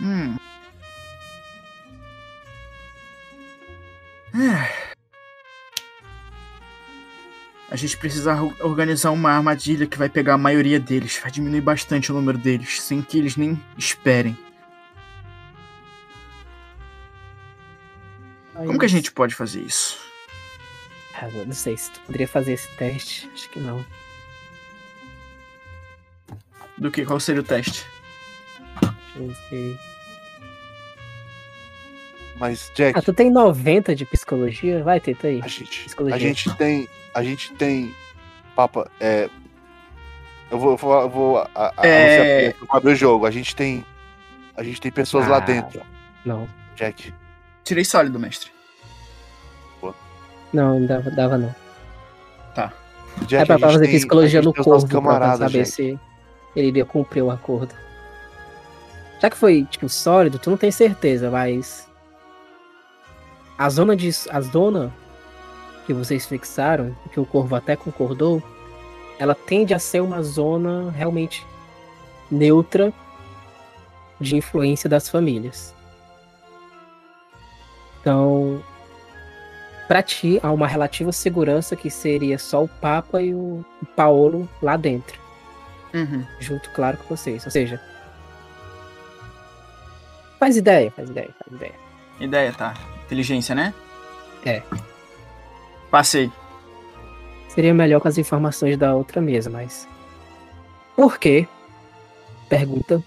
Hum. 0.00 0.36
É. 4.34 4.88
A 7.70 7.76
gente 7.76 7.96
precisa 7.96 8.34
or- 8.40 8.56
organizar 8.60 9.10
uma 9.10 9.30
armadilha 9.30 9.86
que 9.86 9.98
vai 9.98 10.08
pegar 10.08 10.34
a 10.34 10.38
maioria 10.38 10.80
deles. 10.80 11.18
Vai 11.18 11.30
diminuir 11.30 11.60
bastante 11.60 12.10
o 12.10 12.14
número 12.14 12.38
deles, 12.38 12.80
sem 12.80 13.02
que 13.02 13.18
eles 13.18 13.36
nem 13.36 13.60
esperem. 13.76 14.36
Como 18.54 18.78
que 18.78 18.86
a 18.86 18.88
gente 18.88 19.12
pode 19.12 19.34
fazer 19.34 19.60
isso? 19.60 19.98
Ah, 21.14 21.28
eu 21.28 21.46
não 21.46 21.52
sei 21.52 21.76
se 21.76 21.90
tu 21.92 22.00
poderia 22.00 22.26
fazer 22.26 22.52
esse 22.54 22.68
teste. 22.76 23.28
Acho 23.32 23.48
que 23.50 23.60
não. 23.60 23.84
Do 26.78 26.90
que? 26.90 27.04
Qual 27.04 27.18
seria 27.20 27.40
o 27.40 27.44
teste? 27.44 27.84
Mas, 32.38 32.70
Jack, 32.74 32.96
Ah, 32.98 33.02
tu 33.02 33.12
tem 33.12 33.30
90 33.30 33.94
de 33.96 34.04
psicologia? 34.06 34.82
Vai, 34.84 35.00
tenta 35.00 35.26
aí. 35.26 35.40
a 35.42 35.48
gente, 35.48 35.84
psicologia. 35.84 36.16
a 36.16 36.18
gente 36.18 36.54
tem. 36.56 36.88
A 37.14 37.22
gente 37.22 37.52
tem. 37.54 37.92
Papa, 38.54 38.88
é. 39.00 39.28
Eu 40.50 40.58
vou, 40.58 40.70
eu 40.72 40.76
vou, 40.76 41.00
eu 41.02 41.10
vou 41.10 41.38
a- 41.54 41.72
a- 41.76 41.86
É. 41.86 42.54
abrir 42.70 42.92
o 42.92 42.96
jogo. 42.96 43.26
A 43.26 43.30
gente 43.30 43.54
tem. 43.56 43.84
A 44.56 44.62
gente 44.62 44.80
tem 44.80 44.90
pessoas 44.90 45.26
lá 45.28 45.36
Ah, 45.38 45.40
dentro, 45.40 45.82
Não. 46.24 46.48
Jack. 46.76 47.12
Tirei 47.64 47.84
sólido, 47.84 48.18
mestre. 48.18 48.50
Não, 50.52 50.80
não 50.80 50.86
dava, 50.86 51.10
dava 51.10 51.36
não. 51.38 51.54
Jack 53.26 53.42
é 53.42 53.44
pra, 53.44 53.56
a 53.56 53.58
pra 53.58 53.68
gente 53.68 53.74
fazer 53.78 53.86
tem- 53.86 53.96
psicologia 53.96 54.38
a 54.38 54.42
gente 54.42 54.56
no 54.56 54.64
corvo 54.64 54.86
pra 55.02 55.36
saber 55.36 55.52
Jack. 55.64 55.66
se 55.70 55.98
ele 56.58 56.68
iria 56.68 56.84
cumprir 56.84 57.22
o 57.22 57.30
acordo. 57.30 57.74
Já 59.20 59.28
que 59.28 59.36
foi, 59.36 59.64
tipo, 59.64 59.88
sólido, 59.88 60.38
tu 60.38 60.50
não 60.50 60.56
tem 60.56 60.70
certeza, 60.70 61.30
mas. 61.30 61.88
A 63.56 63.68
zona 63.68 63.96
de. 63.96 64.10
A 64.30 64.40
zona 64.40 64.92
que 65.86 65.92
vocês 65.94 66.26
fixaram, 66.26 66.94
que 67.12 67.18
o 67.18 67.24
corvo 67.24 67.56
até 67.56 67.74
concordou, 67.74 68.42
ela 69.18 69.34
tende 69.34 69.72
a 69.72 69.78
ser 69.78 70.00
uma 70.00 70.22
zona 70.22 70.90
realmente 70.90 71.44
neutra 72.30 72.92
de 74.20 74.36
influência 74.36 74.88
das 74.88 75.08
famílias. 75.08 75.74
Então, 78.00 78.62
pra 79.86 80.02
ti 80.02 80.38
há 80.42 80.52
uma 80.52 80.66
relativa 80.66 81.10
segurança 81.10 81.74
que 81.74 81.90
seria 81.90 82.38
só 82.38 82.64
o 82.64 82.68
Papa 82.68 83.22
e 83.22 83.34
o 83.34 83.64
Paolo 83.96 84.48
lá 84.62 84.76
dentro, 84.76 85.18
Uhum. 85.94 86.24
junto, 86.38 86.70
claro, 86.70 86.96
com 86.98 87.16
vocês. 87.16 87.44
Ou 87.44 87.50
seja, 87.50 87.80
faz 90.38 90.56
ideia, 90.56 90.90
faz 90.90 91.08
ideia, 91.10 91.34
faz 91.38 91.52
ideia. 91.56 91.74
Ideia, 92.20 92.52
tá. 92.52 92.74
Inteligência, 93.06 93.54
né? 93.54 93.72
É. 94.44 94.62
Passei. 95.90 96.30
Seria 97.48 97.72
melhor 97.74 98.00
com 98.00 98.08
as 98.08 98.18
informações 98.18 98.76
da 98.76 98.94
outra 98.94 99.20
mesa, 99.20 99.48
mas. 99.50 99.88
Por 100.94 101.18
que? 101.18 101.46
Pergunta. 102.48 103.02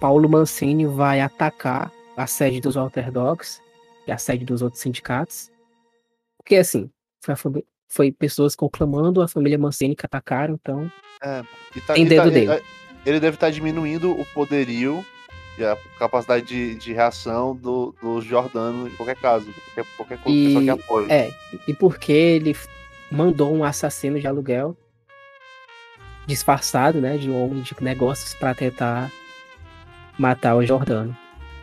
Paulo 0.00 0.28
Mancini 0.28 0.84
vai 0.86 1.20
atacar 1.20 1.92
a 2.16 2.26
sede 2.26 2.60
dos 2.60 2.74
Walter 2.74 3.10
Dogs 3.10 3.60
e 4.06 4.12
a 4.12 4.18
sede 4.18 4.44
dos 4.44 4.62
outros 4.62 4.82
sindicatos. 4.82 5.50
Porque 6.38 6.56
assim, 6.56 6.90
foi, 7.24 7.34
a 7.34 7.36
fami- 7.36 7.64
foi 7.92 8.10
pessoas 8.10 8.56
conclamando 8.56 9.20
a 9.20 9.28
família 9.28 9.58
Mancini 9.58 9.94
que 9.94 10.06
atacaram, 10.06 10.54
então. 10.54 10.90
E 11.76 11.80
tá- 11.82 11.92
Tem 11.94 12.04
e 12.04 12.08
dedo 12.08 12.24
tá- 12.24 12.30
dele. 12.30 12.50
Ele, 12.52 12.62
ele 13.04 13.20
deve 13.20 13.36
estar 13.36 13.50
diminuindo 13.50 14.10
o 14.18 14.24
poderio 14.32 15.04
e 15.58 15.64
a 15.64 15.76
capacidade 15.98 16.46
de, 16.46 16.74
de 16.76 16.92
reação 16.94 17.54
do, 17.54 17.94
do 18.00 18.22
Jordano 18.22 18.88
em 18.88 18.92
qualquer 18.96 19.16
caso. 19.16 19.46
Qualquer, 19.74 19.90
qualquer 19.96 20.18
coisa 20.22 20.38
E- 20.38 20.44
pessoa 20.46 20.62
que 20.64 20.70
apoie. 20.70 21.06
É, 21.12 21.30
e 21.68 21.74
porque 21.74 22.12
ele 22.12 22.56
mandou 23.10 23.54
um 23.54 23.62
assassino 23.62 24.18
de 24.18 24.26
aluguel 24.26 24.74
disfarçado, 26.26 26.98
né, 27.00 27.18
de 27.18 27.28
um 27.28 27.44
homem 27.44 27.62
de 27.62 27.74
negócios 27.80 28.32
para 28.34 28.54
tentar 28.54 29.10
matar 30.18 30.56
o 30.56 30.64
Jordano. 30.64 31.14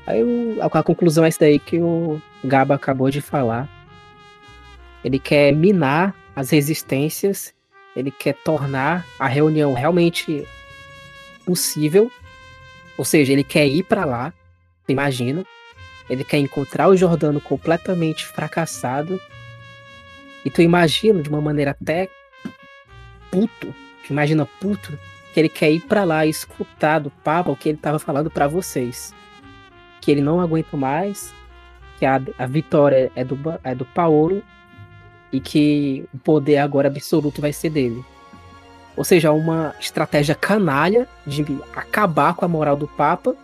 Aí 0.05 0.23
o- 0.23 0.57
a, 0.61 0.65
a 0.67 0.83
conclusão 0.83 1.25
é 1.25 1.27
essa 1.29 1.39
daí 1.39 1.57
que 1.57 1.79
o 1.79 2.21
Gaba 2.43 2.75
acabou 2.75 3.09
de 3.09 3.19
falar. 3.21 3.67
Ele 5.03 5.19
quer 5.19 5.53
minar 5.53 6.15
as 6.35 6.49
resistências, 6.49 7.53
ele 7.95 8.11
quer 8.11 8.33
tornar 8.33 9.05
a 9.17 9.27
reunião 9.27 9.73
realmente 9.73 10.45
possível. 11.45 12.11
Ou 12.97 13.05
seja, 13.05 13.33
ele 13.33 13.43
quer 13.43 13.67
ir 13.67 13.83
para 13.83 14.05
lá, 14.05 14.33
imagina, 14.87 15.45
Ele 16.09 16.23
quer 16.23 16.39
encontrar 16.39 16.87
o 16.87 16.97
Jordano 16.97 17.39
completamente 17.39 18.25
fracassado. 18.25 19.21
E 20.43 20.49
tu 20.49 20.61
imagina 20.61 21.21
de 21.21 21.29
uma 21.29 21.39
maneira 21.39 21.71
até 21.71 22.09
puto, 23.29 23.73
imagina 24.09 24.45
puto, 24.59 24.97
que 25.33 25.39
ele 25.39 25.49
quer 25.49 25.71
ir 25.71 25.81
para 25.81 26.03
lá 26.03 26.25
e 26.25 26.29
escutar 26.29 26.99
do 26.99 27.11
Papa 27.11 27.51
o 27.51 27.55
que 27.55 27.69
ele 27.69 27.77
tava 27.77 27.99
falando 27.99 28.31
para 28.31 28.47
vocês. 28.47 29.13
Que 30.01 30.09
ele 30.11 30.21
não 30.21 30.41
aguenta 30.41 30.75
mais, 30.75 31.33
que 31.99 32.05
a, 32.05 32.19
a 32.37 32.47
vitória 32.47 33.11
é 33.15 33.23
do, 33.23 33.37
é 33.63 33.75
do 33.75 33.85
Paulo 33.85 34.41
e 35.31 35.39
que 35.39 36.05
o 36.13 36.17
poder 36.17 36.57
agora 36.57 36.87
absoluto 36.87 37.41
vai 37.41 37.53
ser 37.53 37.69
dele. 37.69 38.03
Ou 38.97 39.03
seja, 39.03 39.31
uma 39.31 39.73
estratégia 39.79 40.35
canalha 40.35 41.07
de 41.25 41.45
acabar 41.73 42.33
com 42.33 42.43
a 42.43 42.47
moral 42.47 42.75
do 42.75 42.87
Papa 42.87 43.35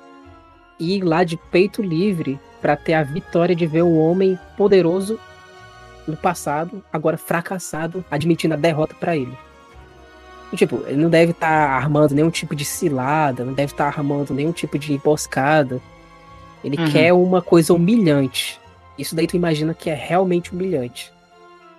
e 0.80 0.98
ir 0.98 1.04
lá 1.04 1.24
de 1.24 1.38
peito 1.38 1.82
livre 1.82 2.40
para 2.62 2.76
ter 2.76 2.94
a 2.94 3.04
vitória 3.04 3.56
de 3.56 3.66
ver 3.66 3.84
um 3.84 3.98
homem 3.98 4.38
poderoso 4.58 5.20
no 6.08 6.18
passado, 6.18 6.84
agora 6.92 7.18
fracassado, 7.18 8.04
admitindo 8.12 8.54
a 8.54 8.58
derrota 8.58 8.96
para 9.00 9.16
ele. 9.16 9.36
Tipo, 10.56 10.84
ele 10.88 11.02
não 11.02 11.10
deve 11.10 11.32
estar 11.32 11.48
tá 11.48 11.74
armando 11.74 12.14
nenhum 12.14 12.30
tipo 12.30 12.56
de 12.56 12.64
cilada, 12.64 13.44
não 13.44 13.54
deve 13.54 13.74
estar 13.74 13.92
tá 13.92 14.00
armando 14.00 14.34
nenhum 14.34 14.52
tipo 14.52 14.78
de 14.78 14.94
emboscada. 14.94 15.82
Ele 16.64 16.78
uhum. 16.78 16.92
quer 16.92 17.14
uma 17.14 17.42
coisa 17.42 17.74
humilhante. 17.74 18.60
Isso 18.98 19.16
daí 19.16 19.28
tu 19.28 19.36
imagina 19.36 19.74
que 19.74 19.90
é 19.90 19.94
realmente 19.94 20.54
humilhante. 20.54 21.12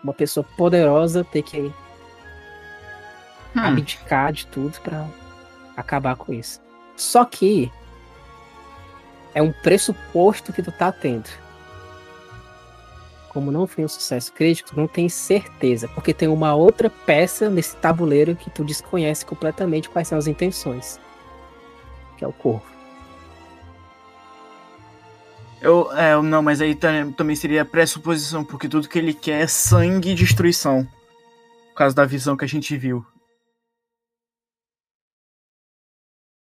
Uma 0.06 0.14
pessoa 0.14 0.46
poderosa 0.56 1.24
ter 1.24 1.42
que 1.42 1.60
hum. 1.60 1.72
abdicar 3.56 4.32
de 4.32 4.46
tudo 4.46 4.80
para 4.80 5.04
acabar 5.76 6.14
com 6.14 6.32
isso. 6.32 6.60
Só 6.96 7.24
que 7.24 7.72
é 9.34 9.42
um 9.42 9.50
pressuposto 9.50 10.52
que 10.52 10.62
tu 10.62 10.70
tá 10.70 10.92
tendo. 10.92 11.28
Como 13.30 13.50
não 13.50 13.66
foi 13.66 13.84
um 13.84 13.88
sucesso 13.88 14.32
crítico, 14.32 14.70
tu 14.70 14.76
não 14.76 14.86
tem 14.86 15.08
certeza, 15.08 15.88
porque 15.88 16.14
tem 16.14 16.28
uma 16.28 16.54
outra 16.54 16.88
peça 16.88 17.50
nesse 17.50 17.74
tabuleiro 17.74 18.36
que 18.36 18.48
tu 18.48 18.62
desconhece 18.62 19.26
completamente 19.26 19.88
quais 19.88 20.06
são 20.06 20.16
as 20.16 20.28
intenções. 20.28 21.00
Que 22.16 22.24
é 22.24 22.28
o 22.28 22.32
corvo. 22.32 22.75
Eu, 25.60 25.90
é, 25.92 26.20
não, 26.20 26.42
mas 26.42 26.60
aí 26.60 26.74
também 27.16 27.34
seria 27.34 27.64
pressuposição, 27.64 28.44
porque 28.44 28.68
tudo 28.68 28.88
que 28.88 28.98
ele 28.98 29.14
quer 29.14 29.42
é 29.42 29.46
sangue 29.46 30.10
e 30.10 30.14
destruição. 30.14 30.86
Por 31.70 31.76
causa 31.76 31.94
da 31.94 32.04
visão 32.04 32.36
que 32.36 32.44
a 32.44 32.48
gente 32.48 32.76
viu. 32.76 33.04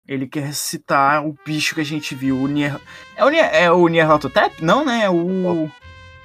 Ele 0.07 0.27
quer 0.27 0.45
ressuscitar 0.45 1.27
o 1.27 1.37
bicho 1.45 1.75
que 1.75 1.83
a 1.83 1.85
gente 1.85 2.15
viu, 2.15 2.39
o 2.41 2.49
Nier... 2.49 2.81
É 3.15 3.25
o, 3.25 3.29
Nier... 3.29 3.51
é 3.53 3.71
o 3.71 3.87
Nyarlathotep? 3.89 4.65
Não, 4.65 4.85
né? 4.85 5.05
É 5.05 5.11
o... 5.11 5.71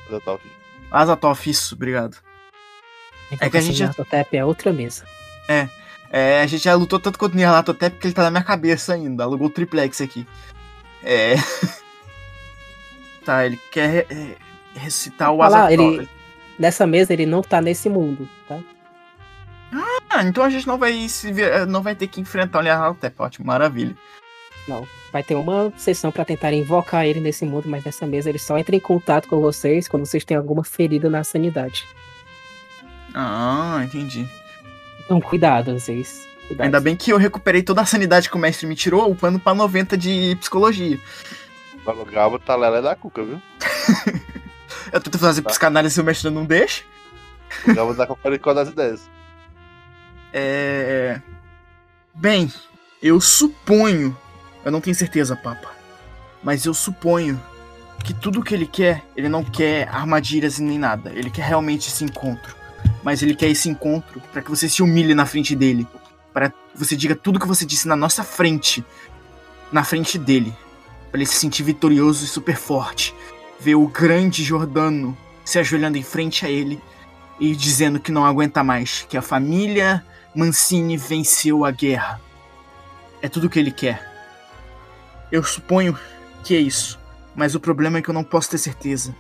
Azatoth. 0.08 0.42
Azatoth, 0.90 1.48
isso, 1.48 1.76
obrigado. 1.76 2.18
Então, 3.30 3.46
é 3.46 3.50
que 3.50 3.58
a 3.58 3.62
gente... 3.62 3.80
Nyarlathotep 3.80 4.38
é 4.38 4.46
outra 4.46 4.72
mesa. 4.72 5.06
É. 5.50 5.68
é. 6.10 6.42
A 6.42 6.48
gente 6.48 6.64
já 6.64 6.76
lutou 6.76 6.98
tanto 6.98 7.20
contra 7.20 7.36
o 7.36 7.40
Nyarlathotep 7.40 7.98
que 7.98 8.08
ele 8.08 8.14
tá 8.14 8.24
na 8.24 8.32
minha 8.32 8.44
cabeça 8.44 8.94
ainda. 8.94 9.26
Alugou 9.26 9.48
o 9.48 9.52
triplex 9.52 10.00
aqui. 10.00 10.26
É... 11.04 11.36
tá, 13.24 13.46
ele 13.46 13.60
quer 13.72 14.06
é, 14.10 14.36
ressuscitar 14.76 15.32
o 15.32 15.42
Azatoth. 15.42 15.72
Ele... 15.72 16.10
Nessa 16.58 16.86
mesa 16.86 17.14
ele 17.14 17.26
não 17.26 17.42
tá 17.42 17.62
nesse 17.62 17.90
mundo, 17.90 18.28
tá? 18.48 18.60
Ah, 20.10 20.24
então 20.24 20.44
a 20.44 20.50
gente 20.50 20.68
não 20.68 20.78
vai 20.78 21.10
se 21.10 21.34
não 21.68 21.82
vai 21.82 21.96
ter 21.96 22.08
que 22.08 22.22
enfrentar 22.22 22.60
o 22.60 22.62
Nyarlathotep, 22.62 23.16
ótimo, 23.20 23.48
maravilha. 23.48 23.96
Não, 24.68 24.88
vai 25.12 25.24
ter 25.24 25.36
uma 25.36 25.74
sessão 25.76 26.12
para 26.12 26.24
tentar 26.24 26.54
invocar 26.54 27.06
ele 27.06 27.20
nesse 27.20 27.44
mundo, 27.46 27.68
mas 27.68 27.84
nessa 27.84 28.06
mesa 28.06 28.30
ele 28.30 28.40
só 28.40 28.58
entra 28.58 28.76
em 28.76 28.80
contato 28.80 29.28
com 29.28 29.42
vocês 29.42 29.88
quando 29.88 30.06
vocês 30.06 30.24
têm 30.24 30.38
alguma 30.38 30.64
ferida 30.64 31.10
na 31.10 31.24
sanidade. 31.24 31.86
Ah, 33.14 33.82
entendi. 33.84 34.28
Então 35.04 35.20
cuidado, 35.20 35.78
vocês. 35.78 36.28
Cuidado. 36.48 36.66
Ainda 36.66 36.80
bem 36.80 36.96
que 36.96 37.12
eu 37.12 37.18
recuperei 37.18 37.62
toda 37.62 37.82
a 37.82 37.86
sanidade 37.86 38.30
que 38.30 38.36
o 38.36 38.40
mestre 38.40 38.68
me 38.68 38.76
tirou, 38.76 39.10
upando 39.10 39.40
pra 39.40 39.54
90 39.54 39.98
de 39.98 40.36
psicologia. 40.40 41.00
O 41.86 42.06
Gabo 42.06 42.40
tá 42.40 42.56
lela 42.56 42.82
da 42.82 42.96
cuca, 42.96 43.24
viu? 43.24 43.42
eu 44.92 45.02
tento 45.02 45.20
fazer 45.20 45.42
tá. 45.42 45.50
psicanálise 45.50 45.96
se 45.96 46.02
o 46.02 46.04
mestre 46.04 46.30
não 46.30 46.46
deixa. 46.46 46.84
O 47.68 47.74
Gabo 47.74 47.94
tá 47.94 48.08
com 48.08 48.54
das 48.54 48.70
ideias. 48.70 49.10
É. 50.32 51.22
Bem, 52.14 52.52
eu 53.02 53.20
suponho. 53.20 54.18
Eu 54.64 54.72
não 54.72 54.80
tenho 54.80 54.96
certeza, 54.96 55.36
Papa. 55.36 55.72
Mas 56.42 56.66
eu 56.66 56.74
suponho 56.74 57.42
que 58.04 58.14
tudo 58.14 58.44
que 58.44 58.54
ele 58.54 58.66
quer, 58.66 59.04
ele 59.16 59.30
não 59.30 59.44
quer 59.44 59.88
armadilhas 59.90 60.60
e 60.60 60.64
nem 60.64 60.80
nada. 60.80 61.12
Ele 61.14 61.30
quer 61.30 61.46
realmente 61.46 61.90
esse 61.90 62.04
encontro. 62.04 62.56
Mas 63.04 63.22
ele 63.22 63.36
quer 63.36 63.50
esse 63.50 63.70
encontro 63.70 64.22
para 64.32 64.42
que 64.42 64.50
você 64.50 64.68
se 64.68 64.82
humilhe 64.82 65.14
na 65.14 65.26
frente 65.26 65.56
dele. 65.56 65.88
Para 66.34 66.50
que 66.50 66.56
você 66.74 66.96
diga 66.96 67.16
tudo 67.16 67.40
que 67.40 67.48
você 67.48 67.66
disse 67.66 67.88
na 67.88 67.96
nossa 67.96 68.24
frente. 68.24 68.84
Na 69.72 69.84
frente 69.84 70.18
dele. 70.18 70.56
Para 71.14 71.20
ele 71.20 71.30
se 71.30 71.36
sentir 71.36 71.62
vitorioso 71.62 72.26
e 72.26 72.28
super 72.28 72.56
forte. 72.56 73.14
Ver 73.60 73.76
o 73.76 73.88
grande 73.88 74.44
Jordano 74.44 75.16
se 75.46 75.60
ajoelhando 75.60 75.96
em 75.96 76.02
frente 76.02 76.44
a 76.44 76.50
ele 76.50 76.82
e 77.40 77.56
dizendo 77.56 78.00
que 78.00 78.12
não 78.12 78.26
aguenta 78.26 78.64
mais. 78.64 79.06
Que 79.08 79.16
a 79.16 79.22
família 79.22 80.04
Mancini 80.34 80.98
venceu 80.98 81.66
a 81.66 81.70
guerra. 81.70 82.20
É 83.22 83.30
tudo 83.30 83.46
o 83.46 83.50
que 83.52 83.60
ele 83.60 83.70
quer. 83.70 84.12
Eu 85.32 85.44
suponho 85.44 85.96
que 86.44 86.56
é 86.56 86.60
isso. 86.60 87.00
Mas 87.36 87.54
o 87.54 87.60
problema 87.60 88.00
é 88.00 88.02
que 88.02 88.10
eu 88.10 88.14
não 88.16 88.24
posso 88.24 88.50
ter 88.50 88.58
certeza. 88.58 89.16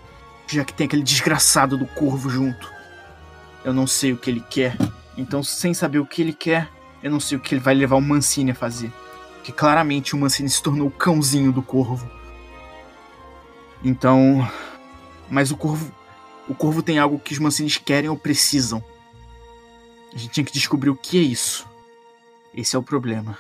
Já 0.48 0.66
que 0.66 0.74
tem 0.74 0.88
aquele 0.88 1.04
desgraçado 1.04 1.78
do 1.78 1.86
corvo 1.86 2.28
junto. 2.28 2.74
Eu 3.64 3.72
não 3.72 3.86
sei 3.86 4.14
o 4.14 4.18
que 4.18 4.32
ele 4.32 4.44
quer. 4.50 4.76
Então, 5.16 5.44
sem 5.44 5.76
saber 5.76 6.00
o 6.00 6.08
que 6.08 6.24
ele 6.24 6.34
quer, 6.34 6.68
eu 7.04 7.12
não 7.12 7.20
sei 7.20 7.38
o 7.38 7.40
que 7.40 7.54
ele 7.54 7.62
vai 7.62 7.76
levar 7.76 7.98
o 7.98 8.02
Mancini 8.02 8.50
a 8.50 8.56
fazer. 8.56 8.92
Que 9.44 9.52
claramente 9.52 10.16
o 10.16 10.18
Mancini 10.18 10.50
se 10.50 10.64
tornou 10.64 10.88
o 10.88 10.92
cãozinho 10.92 11.52
do 11.52 11.62
corvo. 11.62 12.10
Então. 13.84 14.48
Mas 15.30 15.52
o 15.52 15.58
corvo. 15.58 15.94
O 16.48 16.56
corvo 16.56 16.82
tem 16.84 17.00
algo 17.00 17.20
que 17.20 17.34
os 17.34 17.40
Mancines 17.40 17.78
querem 17.78 18.10
ou 18.10 18.18
precisam. 18.18 18.84
A 20.14 20.18
gente 20.18 20.32
tinha 20.32 20.46
que 20.46 20.52
descobrir 20.52 20.90
o 20.90 20.96
que 20.96 21.18
é 21.18 21.22
isso. 21.22 21.68
Esse 22.54 22.76
é 22.76 22.80
o 22.80 22.84
problema. 22.84 23.38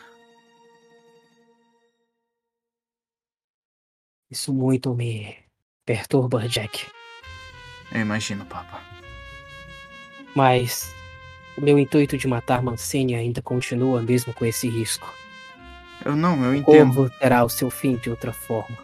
Isso 4.31 4.51
muito 4.51 4.95
me 4.95 5.37
perturba, 5.85 6.47
Jack. 6.47 6.87
Eu 7.91 8.01
imagino, 8.01 8.45
Papa. 8.45 8.81
Mas 10.35 10.91
o 11.55 11.61
meu 11.61 11.77
intuito 11.77 12.17
de 12.17 12.27
matar 12.27 12.63
Mancini 12.63 13.13
ainda 13.13 13.41
continua 13.41 14.01
mesmo 14.01 14.33
com 14.33 14.43
esse 14.45 14.67
risco. 14.67 15.13
Eu 16.05 16.15
não, 16.15 16.43
eu 16.43 16.53
entendo. 16.53 16.95
Como 16.95 17.09
terá 17.09 17.43
o 17.43 17.49
seu 17.49 17.69
fim 17.69 17.95
de 17.95 18.09
outra 18.09 18.33
forma? 18.33 18.77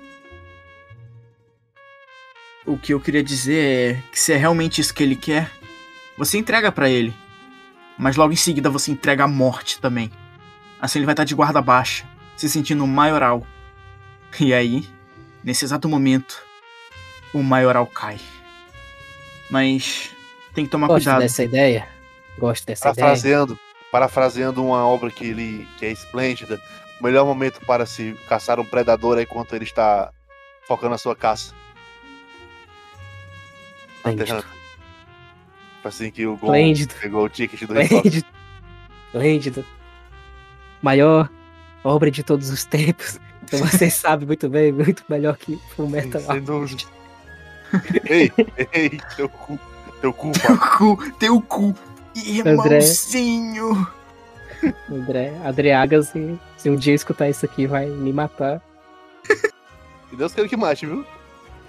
O 2.65 2.77
que 2.77 2.93
eu 2.93 2.99
queria 2.99 3.23
dizer 3.23 3.97
é 3.97 4.03
que 4.11 4.19
se 4.19 4.33
é 4.33 4.37
realmente 4.37 4.79
isso 4.79 4.93
que 4.93 5.03
ele 5.03 5.15
quer, 5.15 5.51
você 6.17 6.37
entrega 6.37 6.71
para 6.71 6.89
ele 6.89 7.13
mas 7.99 8.15
logo 8.15 8.31
em 8.31 8.37
seguida 8.37 8.69
você 8.69 8.91
entrega 8.91 9.25
a 9.25 9.27
morte 9.27 9.81
também. 9.81 10.09
Assim 10.81 10.99
ele 10.99 11.05
vai 11.05 11.11
estar 11.11 11.25
de 11.25 11.35
guarda 11.35 11.61
baixa, 11.61 12.07
se 12.37 12.49
sentindo 12.49 12.87
maioral. 12.87 13.45
E 14.39 14.53
aí, 14.53 14.87
nesse 15.43 15.65
exato 15.65 15.89
momento, 15.89 16.41
o 17.33 17.43
maioral 17.43 17.85
cai. 17.85 18.17
Mas 19.51 20.11
tem 20.53 20.63
que 20.63 20.71
tomar 20.71 20.87
Gosto 20.87 21.03
cuidado. 21.03 21.19
dessa 21.19 21.43
ideia. 21.43 21.89
Gosto 22.37 22.65
dessa 22.65 22.93
parafraseando, 22.93 23.53
ideia. 23.53 23.69
Parafraseando 23.91 24.63
uma 24.63 24.87
obra 24.87 25.11
que 25.11 25.25
ele 25.25 25.67
que 25.77 25.85
é 25.85 25.91
esplêndida, 25.91 26.61
melhor 27.03 27.25
momento 27.25 27.59
para 27.65 27.85
se 27.85 28.13
caçar 28.27 28.59
um 28.59 28.65
predador 28.65 29.17
é 29.17 29.23
enquanto 29.23 29.55
ele 29.55 29.63
está 29.65 30.11
focando 30.67 30.95
a 30.95 30.97
sua 30.97 31.15
caça. 31.15 31.53
Assim 35.83 36.11
que 36.11 36.25
o 36.25 36.35
Gon 36.37 36.51
pegou 37.01 37.25
o 37.25 37.29
ticket 37.29 37.63
do 37.63 37.79
Esplêndido. 37.79 38.27
Esplêndido. 39.07 39.65
Maior 40.81 41.29
obra 41.83 42.11
de 42.11 42.23
todos 42.23 42.49
os 42.49 42.65
tempos. 42.65 43.19
Então 43.43 43.59
você 43.59 43.89
sabe 43.91 44.25
muito 44.25 44.49
bem, 44.49 44.71
muito 44.71 45.03
melhor 45.09 45.37
que 45.37 45.59
o 45.77 45.87
Metal 45.87 46.21
Sem 46.21 46.41
dúvida. 46.41 46.83
ei, 48.09 48.31
ei, 48.73 48.99
teu 49.15 49.29
cu. 49.29 49.59
Teu 50.01 50.13
cu, 50.13 50.31
Teu 50.31 50.57
cu, 50.57 51.11
teu 51.19 51.41
cu. 51.41 51.75
Irmãozinho. 52.15 53.71
André, 53.71 53.98
André 55.45 55.73
Agas, 55.73 56.09
se, 56.09 56.39
se 56.57 56.69
um 56.69 56.75
dia 56.75 56.93
escutar 56.93 57.29
isso 57.29 57.45
aqui, 57.45 57.65
vai 57.67 57.85
me 57.85 58.11
matar. 58.11 58.61
E 60.11 60.15
Deus 60.15 60.33
queira 60.33 60.49
que 60.49 60.57
mate, 60.57 60.85
viu? 60.85 61.05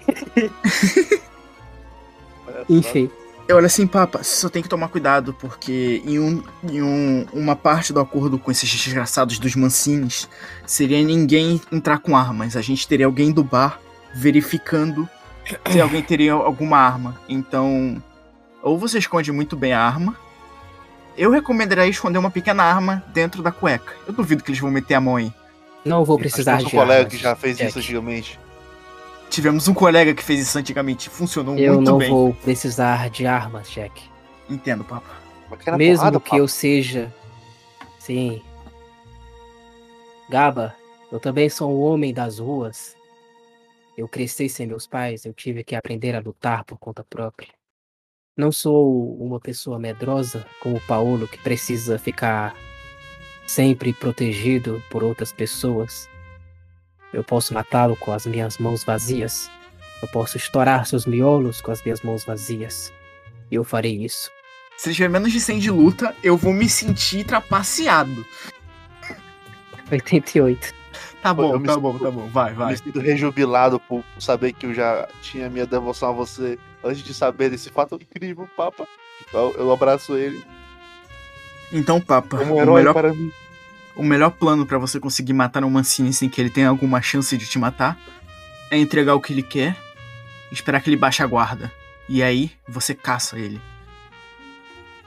Enfim. 2.69 3.09
Olha 3.49 3.65
assim, 3.65 3.85
Papa, 3.85 4.23
você 4.23 4.35
só 4.35 4.49
tem 4.49 4.61
que 4.63 4.69
tomar 4.69 4.87
cuidado, 4.87 5.33
porque 5.33 6.01
em, 6.05 6.19
um, 6.19 6.43
em 6.63 6.81
um, 6.81 7.25
uma 7.33 7.55
parte 7.55 7.91
do 7.91 7.99
acordo 7.99 8.39
com 8.39 8.49
esses 8.49 8.69
desgraçados 8.69 9.37
dos 9.39 9.55
Mancines 9.55 10.29
seria 10.65 11.01
ninguém 11.03 11.61
entrar 11.71 11.99
com 11.99 12.15
armas. 12.15 12.55
A 12.55 12.61
gente 12.61 12.87
teria 12.87 13.05
alguém 13.05 13.31
do 13.31 13.43
bar 13.43 13.79
verificando 14.13 15.07
se 15.69 15.81
alguém 15.81 16.01
teria 16.01 16.33
alguma 16.33 16.77
arma. 16.77 17.19
Então, 17.27 18.01
ou 18.61 18.77
você 18.77 18.99
esconde 18.99 19.31
muito 19.31 19.55
bem 19.57 19.73
a 19.73 19.81
arma. 19.81 20.15
Eu 21.17 21.29
recomendaria 21.31 21.85
esconder 21.87 22.17
uma 22.17 22.31
pequena 22.31 22.63
arma 22.63 23.03
dentro 23.13 23.43
da 23.43 23.51
cueca. 23.51 23.93
Eu 24.07 24.13
duvido 24.13 24.43
que 24.43 24.51
eles 24.51 24.59
vão 24.61 24.71
meter 24.71 24.95
a 24.95 25.01
mão 25.01 25.17
aí. 25.17 25.31
Não 25.83 26.05
vou 26.05 26.17
precisar 26.17 26.57
de 26.57 26.65
um 26.67 26.69
colega 26.69 26.99
armas, 27.01 27.13
que 27.13 27.17
já 27.17 27.35
fez 27.35 27.57
Jack. 27.57 27.69
isso 27.69 27.79
antigamente. 27.79 28.39
Tivemos 29.29 29.67
um 29.67 29.73
colega 29.73 30.13
que 30.13 30.23
fez 30.23 30.41
isso 30.41 30.57
antigamente. 30.57 31.09
Funcionou 31.09 31.57
Eu 31.57 31.75
muito 31.75 31.89
não 31.91 31.97
bem. 31.97 32.09
vou 32.09 32.33
precisar 32.33 33.09
de 33.09 33.25
armas, 33.25 33.69
Jack. 33.69 34.01
Entendo, 34.49 34.83
papo. 34.83 35.07
Mesmo 35.77 35.97
porrada, 35.97 36.19
que 36.19 36.29
papo. 36.29 36.37
eu 36.41 36.47
seja. 36.47 37.13
Sim. 37.99 38.41
Gaba, 40.29 40.75
eu 41.11 41.19
também 41.19 41.49
sou 41.49 41.71
um 41.71 41.81
homem 41.81 42.13
das 42.13 42.39
ruas. 42.39 42.95
Eu 43.97 44.07
cresci 44.07 44.47
sem 44.47 44.65
meus 44.67 44.87
pais, 44.87 45.25
eu 45.25 45.33
tive 45.33 45.63
que 45.63 45.75
aprender 45.75 46.15
a 46.15 46.19
lutar 46.19 46.63
por 46.63 46.77
conta 46.77 47.03
própria. 47.03 47.49
Não 48.37 48.51
sou 48.51 49.15
uma 49.17 49.39
pessoa 49.39 49.77
medrosa 49.77 50.45
como 50.61 50.77
o 50.77 50.81
Paulo 50.81 51.27
que 51.27 51.37
precisa 51.37 51.99
ficar 51.99 52.55
sempre 53.45 53.93
protegido 53.93 54.81
por 54.89 55.03
outras 55.03 55.31
pessoas. 55.31 56.09
Eu 57.13 57.23
posso 57.23 57.53
matá-lo 57.53 57.95
com 57.97 58.13
as 58.13 58.25
minhas 58.25 58.57
mãos 58.57 58.83
vazias. 58.83 59.51
Eu 60.01 60.07
posso 60.07 60.37
estourar 60.37 60.85
seus 60.85 61.05
miolos 61.05 61.59
com 61.61 61.71
as 61.71 61.83
minhas 61.83 62.01
mãos 62.01 62.23
vazias. 62.23 62.91
E 63.51 63.55
eu 63.55 63.63
farei 63.63 63.97
isso. 64.03 64.31
Se 64.77 64.93
tiver 64.93 65.09
menos 65.09 65.31
de 65.31 65.39
100 65.39 65.59
de 65.59 65.69
luta, 65.69 66.15
eu 66.23 66.37
vou 66.37 66.53
me 66.53 66.69
sentir 66.69 67.25
trapaceado. 67.25 68.25
88. 69.91 70.73
Tá 71.21 71.33
bom, 71.33 71.51
tá 71.61 71.73
sinto- 71.73 71.81
bom, 71.81 71.97
tá 71.99 72.09
bom. 72.09 72.27
Vai, 72.29 72.51
Eu 72.51 72.55
vai. 72.55 72.71
Me 72.71 72.77
sinto 72.77 72.99
rejubilado 72.99 73.79
por 73.81 74.03
saber 74.17 74.53
que 74.53 74.65
eu 74.65 74.73
já 74.73 75.07
tinha 75.21 75.49
minha 75.49 75.67
devoção 75.67 76.09
a 76.09 76.13
você 76.13 76.57
antes 76.83 77.03
de 77.03 77.13
saber 77.13 77.49
desse 77.49 77.69
fato 77.69 77.95
incrível, 77.95 78.47
Papa. 78.55 78.87
Eu, 79.33 79.55
eu 79.57 79.71
abraço 79.71 80.15
ele 80.15 80.43
Então, 81.71 82.01
Papa, 82.01 82.37
como 82.37 82.53
um 82.53 82.57
o 82.57 82.61
herói 82.61 82.81
melhor, 82.81 82.93
para 82.93 83.13
mim. 83.13 83.31
o 83.95 84.03
melhor 84.03 84.31
plano 84.31 84.65
pra 84.65 84.77
você 84.77 84.99
conseguir 84.99 85.33
matar 85.33 85.63
um 85.63 85.69
Mancini 85.69 86.11
sem 86.11 86.29
que 86.29 86.41
ele 86.41 86.49
tenha 86.49 86.69
alguma 86.69 87.01
chance 87.01 87.37
de 87.37 87.47
te 87.47 87.57
matar 87.59 87.97
é 88.69 88.77
entregar 88.77 89.15
o 89.15 89.21
que 89.21 89.33
ele 89.33 89.43
quer, 89.43 89.75
esperar 90.51 90.81
que 90.81 90.89
ele 90.89 90.97
baixe 90.97 91.21
a 91.21 91.27
guarda. 91.27 91.71
E 92.07 92.23
aí, 92.23 92.51
você 92.67 92.93
caça 92.93 93.37
ele. 93.37 93.59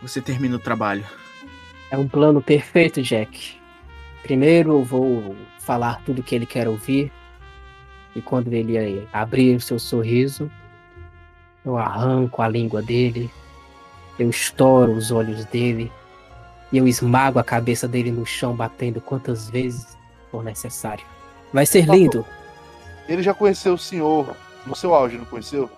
Você 0.00 0.20
termina 0.20 0.56
o 0.56 0.58
trabalho. 0.58 1.04
É 1.90 1.98
um 1.98 2.08
plano 2.08 2.42
perfeito, 2.42 3.02
Jack. 3.02 3.56
Primeiro 4.22 4.72
eu 4.72 4.82
vou 4.82 5.36
falar 5.60 6.02
tudo 6.04 6.22
que 6.22 6.34
ele 6.34 6.46
quer 6.46 6.68
ouvir. 6.68 7.10
E 8.14 8.20
quando 8.22 8.52
ele 8.52 9.08
abrir 9.12 9.56
o 9.56 9.60
seu 9.60 9.78
sorriso, 9.78 10.50
eu 11.64 11.76
arranco 11.78 12.42
a 12.42 12.48
língua 12.48 12.82
dele, 12.82 13.30
eu 14.18 14.28
estouro 14.30 14.92
os 14.92 15.10
olhos 15.10 15.44
dele 15.46 15.90
e 16.70 16.78
eu 16.78 16.86
esmago 16.86 17.38
a 17.38 17.44
cabeça 17.44 17.88
dele 17.88 18.10
no 18.10 18.26
chão, 18.26 18.54
batendo 18.54 19.00
quantas 19.00 19.48
vezes 19.48 19.96
for 20.30 20.42
necessário. 20.42 21.04
Vai 21.52 21.66
ser 21.66 21.86
lindo. 21.88 22.24
Ele 23.08 23.22
já 23.22 23.32
conheceu 23.32 23.74
o 23.74 23.78
senhor 23.78 24.36
no 24.66 24.74
seu 24.74 24.94
auge, 24.94 25.16
não 25.16 25.24
conheceu? 25.24 25.70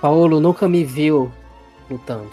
Paulo 0.00 0.40
nunca 0.40 0.68
me 0.68 0.84
viu 0.84 1.32
lutando. 1.90 2.30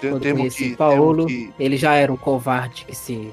Tem, 0.00 0.10
Quando 0.10 0.22
temos 0.22 0.40
conheci 0.40 0.70
que, 0.70 0.76
Paulo, 0.76 1.26
temos 1.26 1.32
que 1.32 1.62
Ele 1.62 1.76
já 1.76 1.94
era 1.94 2.10
um 2.10 2.16
covarde 2.16 2.86
que 2.86 2.96
se 2.96 3.32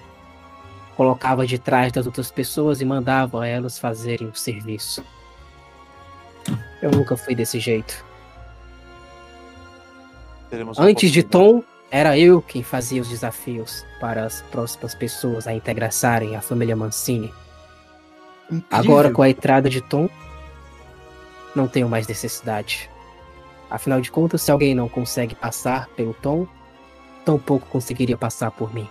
colocava 0.97 1.45
de 1.45 1.59
trás 1.59 1.91
das 1.93 2.07
outras 2.07 2.31
pessoas 2.31 2.81
e 2.81 2.85
mandava 2.85 3.47
elas 3.47 3.77
fazerem 3.77 4.27
o 4.27 4.35
serviço. 4.35 5.05
Eu 6.81 6.89
nunca 6.89 7.15
fui 7.15 7.35
desse 7.35 7.59
jeito. 7.59 8.03
teremos 10.49 10.79
Antes 10.79 11.11
de. 11.11 11.21
Tom, 11.21 11.63
era 11.91 12.17
eu 12.17 12.41
quem 12.41 12.63
fazia 12.63 12.99
os 12.99 13.07
desafios 13.07 13.85
para 13.99 14.25
as 14.25 14.41
próximas 14.41 14.95
pessoas 14.95 15.47
a 15.47 15.53
integrassarem 15.53 16.35
a 16.35 16.41
família 16.41 16.75
Mancini. 16.75 17.31
Incrível. 18.51 18.65
Agora, 18.71 19.11
com 19.11 19.21
a 19.21 19.29
entrada 19.29 19.69
de 19.69 19.81
Tom, 19.81 20.09
não 21.55 21.67
tenho 21.67 21.87
mais 21.87 22.07
necessidade. 22.07 22.89
Afinal 23.69 24.01
de 24.01 24.09
contas, 24.09 24.41
se 24.41 24.49
alguém 24.49 24.73
não 24.73 24.89
consegue 24.89 25.35
passar 25.35 25.87
pelo 25.89 26.13
Tom, 26.15 26.47
tampouco 27.23 27.67
conseguiria 27.67 28.17
passar 28.17 28.49
por 28.49 28.73
mim. 28.73 28.89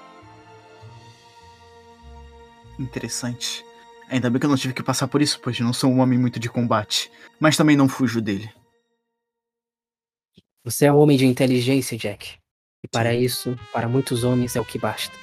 Interessante. 2.78 3.64
Ainda 4.08 4.30
bem 4.30 4.38
que 4.38 4.46
eu 4.46 4.50
não 4.50 4.56
tive 4.56 4.74
que 4.74 4.82
passar 4.82 5.08
por 5.08 5.20
isso, 5.20 5.40
pois 5.42 5.58
não 5.60 5.72
sou 5.72 5.90
um 5.90 6.00
homem 6.00 6.18
muito 6.18 6.38
de 6.38 6.48
combate. 6.48 7.10
Mas 7.40 7.56
também 7.56 7.76
não 7.76 7.88
fujo 7.88 8.20
dele. 8.20 8.50
Você 10.64 10.86
é 10.86 10.92
um 10.92 10.98
homem 10.98 11.16
de 11.16 11.26
inteligência, 11.26 11.96
Jack. 11.96 12.34
E 12.84 12.88
para 12.88 13.14
isso, 13.14 13.58
para 13.72 13.88
muitos 13.88 14.24
homens, 14.24 14.54
é 14.56 14.60
o 14.60 14.64
que 14.64 14.78
basta. 14.78 15.14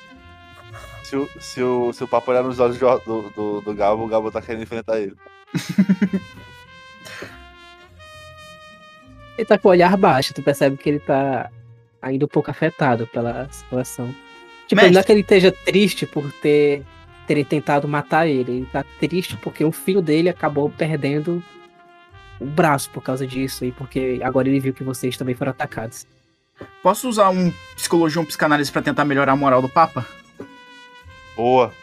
Se 1.03 1.15
o, 1.15 1.29
se, 1.39 1.61
o, 1.61 1.93
se 1.93 2.03
o 2.03 2.07
papo 2.07 2.31
olhar 2.31 2.43
nos 2.43 2.59
olhos 2.59 2.77
do, 2.77 2.99
do, 2.99 3.29
do, 3.29 3.61
do 3.61 3.73
Gabo, 3.73 4.03
o 4.03 4.07
Gabo 4.07 4.31
tá 4.31 4.41
querendo 4.41 4.63
enfrentar 4.63 4.99
ele. 4.99 5.15
Ele 9.37 9.45
tá 9.45 9.57
com 9.57 9.67
o 9.67 9.71
olhar 9.71 9.97
baixo, 9.97 10.33
tu 10.33 10.43
percebe 10.43 10.77
que 10.77 10.87
ele 10.87 10.99
tá 10.99 11.49
ainda 12.01 12.25
um 12.25 12.27
pouco 12.27 12.51
afetado 12.51 13.07
pela 13.07 13.49
situação. 13.51 14.13
Tipo, 14.67 14.75
Mestre. 14.75 14.93
não 14.93 15.01
é 15.01 15.03
que 15.03 15.11
ele 15.11 15.21
esteja 15.21 15.51
triste 15.51 16.05
por 16.05 16.31
ter 16.33 16.83
terem 17.27 17.43
tentado 17.43 17.87
matar 17.87 18.27
ele. 18.27 18.51
Ele 18.51 18.65
tá 18.65 18.83
triste 18.99 19.37
porque 19.37 19.63
um 19.63 19.71
filho 19.71 20.01
dele 20.01 20.29
acabou 20.29 20.69
perdendo 20.69 21.43
o 22.39 22.45
braço 22.45 22.89
por 22.89 23.01
causa 23.03 23.25
disso. 23.25 23.65
E 23.65 23.71
porque 23.71 24.19
agora 24.23 24.47
ele 24.47 24.59
viu 24.59 24.73
que 24.73 24.83
vocês 24.83 25.17
também 25.17 25.35
foram 25.35 25.51
atacados. 25.51 26.05
Posso 26.81 27.09
usar 27.09 27.29
um 27.29 27.51
psicologia 27.75 28.19
ou 28.19 28.23
um 28.23 28.27
psicanálise 28.27 28.71
pra 28.71 28.81
tentar 28.81 29.05
melhorar 29.05 29.33
a 29.33 29.35
moral 29.35 29.61
do 29.61 29.69
Papa? 29.69 30.05
Boa. 31.35 31.73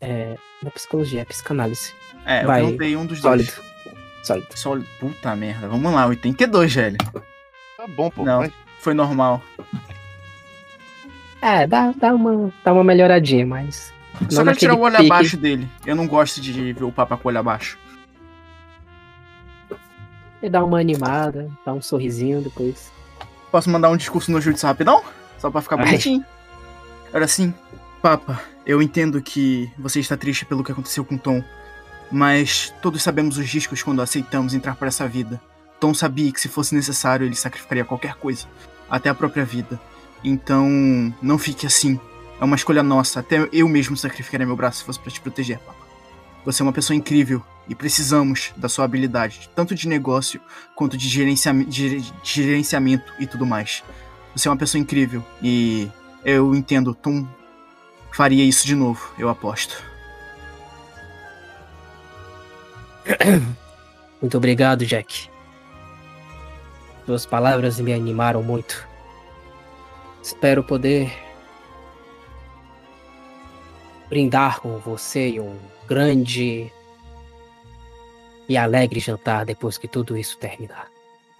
É. 0.00 0.36
Não 0.62 0.68
é 0.68 0.70
psicologia, 0.72 1.22
é 1.22 1.24
psicanálise. 1.24 1.92
É, 2.26 2.44
Vai. 2.44 2.60
eu 2.60 2.64
perguntei 2.64 2.96
um 2.96 3.06
dos 3.06 3.20
Sólido. 3.20 3.50
dois. 3.52 3.70
Sólido. 4.22 4.58
Sólido. 4.58 4.88
Puta 4.98 5.34
merda. 5.36 5.68
Vamos 5.68 5.92
lá, 5.92 6.06
82, 6.06 6.74
velho. 6.74 6.96
Tá 7.76 7.86
bom, 7.86 8.10
pô. 8.10 8.24
Não. 8.24 8.38
Vai. 8.40 8.52
Foi 8.80 8.94
normal. 8.94 9.42
É, 11.42 11.66
dá, 11.66 11.92
dá, 11.96 12.14
uma, 12.14 12.52
dá 12.64 12.72
uma 12.72 12.84
melhoradinha, 12.84 13.46
mas. 13.46 13.92
Só 14.28 14.44
quero 14.44 14.56
tirar 14.56 14.74
o 14.74 14.80
olho 14.80 14.96
pique. 14.96 15.10
abaixo 15.10 15.36
dele. 15.36 15.68
Eu 15.86 15.96
não 15.96 16.06
gosto 16.06 16.40
de 16.40 16.72
ver 16.72 16.84
o 16.84 16.92
Papa 16.92 17.16
com 17.16 17.28
o 17.28 17.30
olho 17.30 17.38
abaixo. 17.38 17.78
Ele 20.42 20.50
dá 20.50 20.64
uma 20.64 20.78
animada, 20.78 21.50
dá 21.64 21.72
um 21.72 21.82
sorrisinho 21.82 22.40
depois. 22.40 22.90
Posso 23.50 23.68
mandar 23.68 23.90
um 23.90 23.96
discurso 23.96 24.30
no 24.30 24.40
Jutsu 24.40 24.66
rapidão? 24.66 25.02
Só 25.38 25.50
pra 25.50 25.60
ficar 25.60 25.76
bonitinho? 25.76 26.24
Era 27.12 27.24
assim, 27.24 27.52
Papa, 28.00 28.40
eu 28.64 28.80
entendo 28.80 29.20
que 29.20 29.70
você 29.78 30.00
está 30.00 30.16
triste 30.16 30.44
pelo 30.44 30.62
que 30.62 30.72
aconteceu 30.72 31.04
com 31.04 31.18
Tom, 31.18 31.42
mas 32.10 32.72
todos 32.80 33.02
sabemos 33.02 33.36
os 33.36 33.46
riscos 33.46 33.82
quando 33.82 34.00
aceitamos 34.00 34.54
entrar 34.54 34.76
por 34.76 34.86
essa 34.86 35.06
vida. 35.08 35.40
Tom 35.78 35.92
sabia 35.92 36.30
que 36.32 36.40
se 36.40 36.48
fosse 36.48 36.74
necessário 36.74 37.26
ele 37.26 37.34
sacrificaria 37.34 37.84
qualquer 37.84 38.14
coisa, 38.14 38.46
até 38.88 39.08
a 39.08 39.14
própria 39.14 39.44
vida. 39.44 39.80
Então, 40.22 40.68
não 41.22 41.38
fique 41.38 41.66
assim. 41.66 41.98
É 42.40 42.44
uma 42.44 42.56
escolha 42.56 42.82
nossa. 42.82 43.20
Até 43.20 43.48
eu 43.52 43.68
mesmo 43.68 43.96
sacrificaria 43.96 44.46
meu 44.46 44.56
braço 44.56 44.78
se 44.78 44.84
fosse 44.84 44.98
pra 44.98 45.10
te 45.10 45.20
proteger, 45.20 45.58
Papa. 45.58 45.80
Você 46.44 46.62
é 46.62 46.64
uma 46.64 46.72
pessoa 46.72 46.96
incrível 46.96 47.42
e 47.68 47.74
precisamos 47.74 48.52
da 48.56 48.68
sua 48.68 48.84
habilidade, 48.84 49.50
tanto 49.54 49.74
de 49.74 49.86
negócio 49.86 50.40
quanto 50.74 50.96
de 50.96 51.08
de 51.08 52.12
gerenciamento 52.24 53.12
e 53.18 53.26
tudo 53.26 53.44
mais. 53.44 53.84
Você 54.34 54.48
é 54.48 54.50
uma 54.50 54.56
pessoa 54.56 54.80
incrível 54.80 55.22
e 55.42 55.88
eu 56.24 56.54
entendo, 56.54 56.94
Tom 56.94 57.26
faria 58.12 58.44
isso 58.44 58.66
de 58.66 58.74
novo, 58.74 59.12
eu 59.18 59.28
aposto. 59.28 59.82
Muito 64.20 64.36
obrigado, 64.36 64.84
Jack. 64.84 65.28
Suas 67.06 67.24
palavras 67.26 67.80
me 67.80 67.92
animaram 67.92 68.42
muito. 68.42 68.89
Espero 70.22 70.62
poder 70.62 71.10
brindar 74.08 74.60
com 74.60 74.78
você 74.78 75.28
em 75.28 75.40
um 75.40 75.58
grande 75.86 76.70
e 78.48 78.56
alegre 78.56 79.00
jantar 79.00 79.46
depois 79.46 79.78
que 79.78 79.88
tudo 79.88 80.16
isso 80.16 80.36
terminar. 80.36 80.88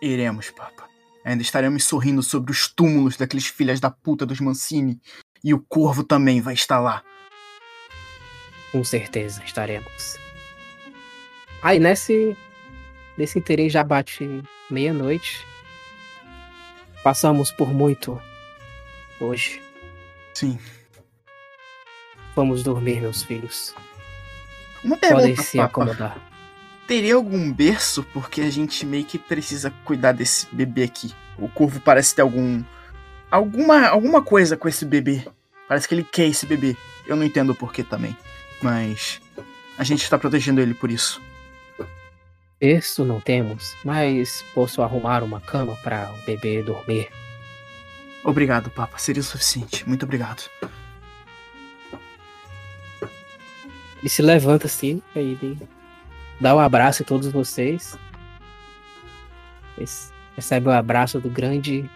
Iremos, 0.00 0.50
Papa. 0.50 0.88
Ainda 1.24 1.42
estaremos 1.42 1.84
sorrindo 1.84 2.22
sobre 2.22 2.50
os 2.52 2.68
túmulos 2.68 3.16
daqueles 3.16 3.46
filhas 3.46 3.80
da 3.80 3.90
puta 3.90 4.24
dos 4.24 4.40
Mancini. 4.40 4.98
E 5.42 5.52
o 5.52 5.60
corvo 5.60 6.04
também 6.04 6.40
vai 6.40 6.54
estar 6.54 6.78
lá. 6.78 7.02
Com 8.72 8.84
certeza 8.84 9.42
estaremos. 9.44 10.16
Aí 11.62 11.78
nesse 11.78 12.36
nesse 13.18 13.38
interim 13.38 13.68
já 13.68 13.84
bate 13.84 14.42
meia-noite. 14.70 15.44
Passamos 17.02 17.50
por 17.50 17.68
muito 17.68 18.20
hoje. 19.20 19.62
Sim. 20.34 20.58
Vamos 22.34 22.62
dormir, 22.62 23.00
meus 23.00 23.22
filhos. 23.22 23.74
Uma 24.82 24.96
Podem 24.96 25.18
pergunta, 25.18 25.42
se 25.42 25.56
Papa. 25.56 25.66
acomodar. 25.68 26.30
Teria 26.86 27.14
algum 27.14 27.52
berço? 27.52 28.02
Porque 28.12 28.40
a 28.40 28.50
gente 28.50 28.84
meio 28.86 29.04
que 29.04 29.18
precisa 29.18 29.72
cuidar 29.84 30.12
desse 30.12 30.46
bebê 30.52 30.84
aqui. 30.84 31.14
O 31.38 31.48
Corvo 31.48 31.80
parece 31.80 32.14
ter 32.14 32.22
algum. 32.22 32.62
Alguma, 33.30 33.86
alguma 33.86 34.22
coisa 34.22 34.56
com 34.56 34.68
esse 34.68 34.84
bebê. 34.84 35.24
Parece 35.68 35.86
que 35.86 35.94
ele 35.94 36.02
quer 36.04 36.26
esse 36.26 36.46
bebê. 36.46 36.76
Eu 37.06 37.14
não 37.14 37.24
entendo 37.24 37.50
o 37.50 37.54
porquê 37.54 37.84
também. 37.84 38.16
Mas. 38.62 39.20
A 39.78 39.84
gente 39.84 40.02
está 40.02 40.18
protegendo 40.18 40.60
ele 40.60 40.74
por 40.74 40.90
isso. 40.90 41.22
Berço 42.60 43.04
não 43.06 43.20
temos, 43.20 43.74
mas 43.82 44.44
posso 44.54 44.82
arrumar 44.82 45.22
uma 45.22 45.40
cama 45.40 45.74
para 45.76 46.12
o 46.12 46.26
bebê 46.26 46.62
dormir. 46.62 47.08
Obrigado, 48.24 48.70
Papa. 48.70 48.98
Seria 48.98 49.20
o 49.20 49.24
suficiente. 49.24 49.88
Muito 49.88 50.04
obrigado. 50.04 50.42
Ele 53.98 54.08
se 54.08 54.22
levanta 54.22 54.66
assim, 54.66 55.02
aí 55.14 55.38
ele 55.42 55.58
dá 56.40 56.54
um 56.54 56.58
abraço 56.58 57.02
a 57.02 57.06
todos 57.06 57.28
vocês. 57.28 57.98
Recebe 60.36 60.68
o 60.68 60.70
abraço 60.70 61.20
do 61.20 61.28
grande 61.28 61.88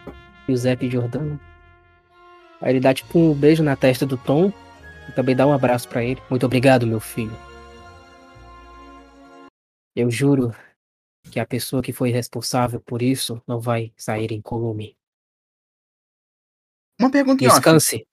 Giuseppe 0.47 0.89
Giordano. 0.89 1.39
Aí 2.61 2.73
ele 2.73 2.79
dá 2.79 2.93
tipo 2.93 3.17
um 3.17 3.33
beijo 3.33 3.63
na 3.63 3.75
testa 3.75 4.05
do 4.05 4.17
Tom 4.17 4.51
e 5.09 5.11
também 5.11 5.35
dá 5.35 5.45
um 5.45 5.53
abraço 5.53 5.87
pra 5.87 6.03
ele. 6.03 6.21
Muito 6.29 6.45
obrigado, 6.45 6.85
meu 6.85 6.99
filho. 6.99 7.35
Eu 9.95 10.11
juro 10.11 10.53
que 11.31 11.39
a 11.39 11.45
pessoa 11.45 11.81
que 11.81 11.93
foi 11.93 12.11
responsável 12.11 12.79
por 12.79 13.01
isso 13.01 13.41
não 13.47 13.59
vai 13.59 13.91
sair 13.97 14.31
incolume. 14.31 14.95
Uma 16.99 17.11
pergunta 17.11 17.43
em 17.43 17.47
off. 17.47 17.55
Descanse. 17.57 18.07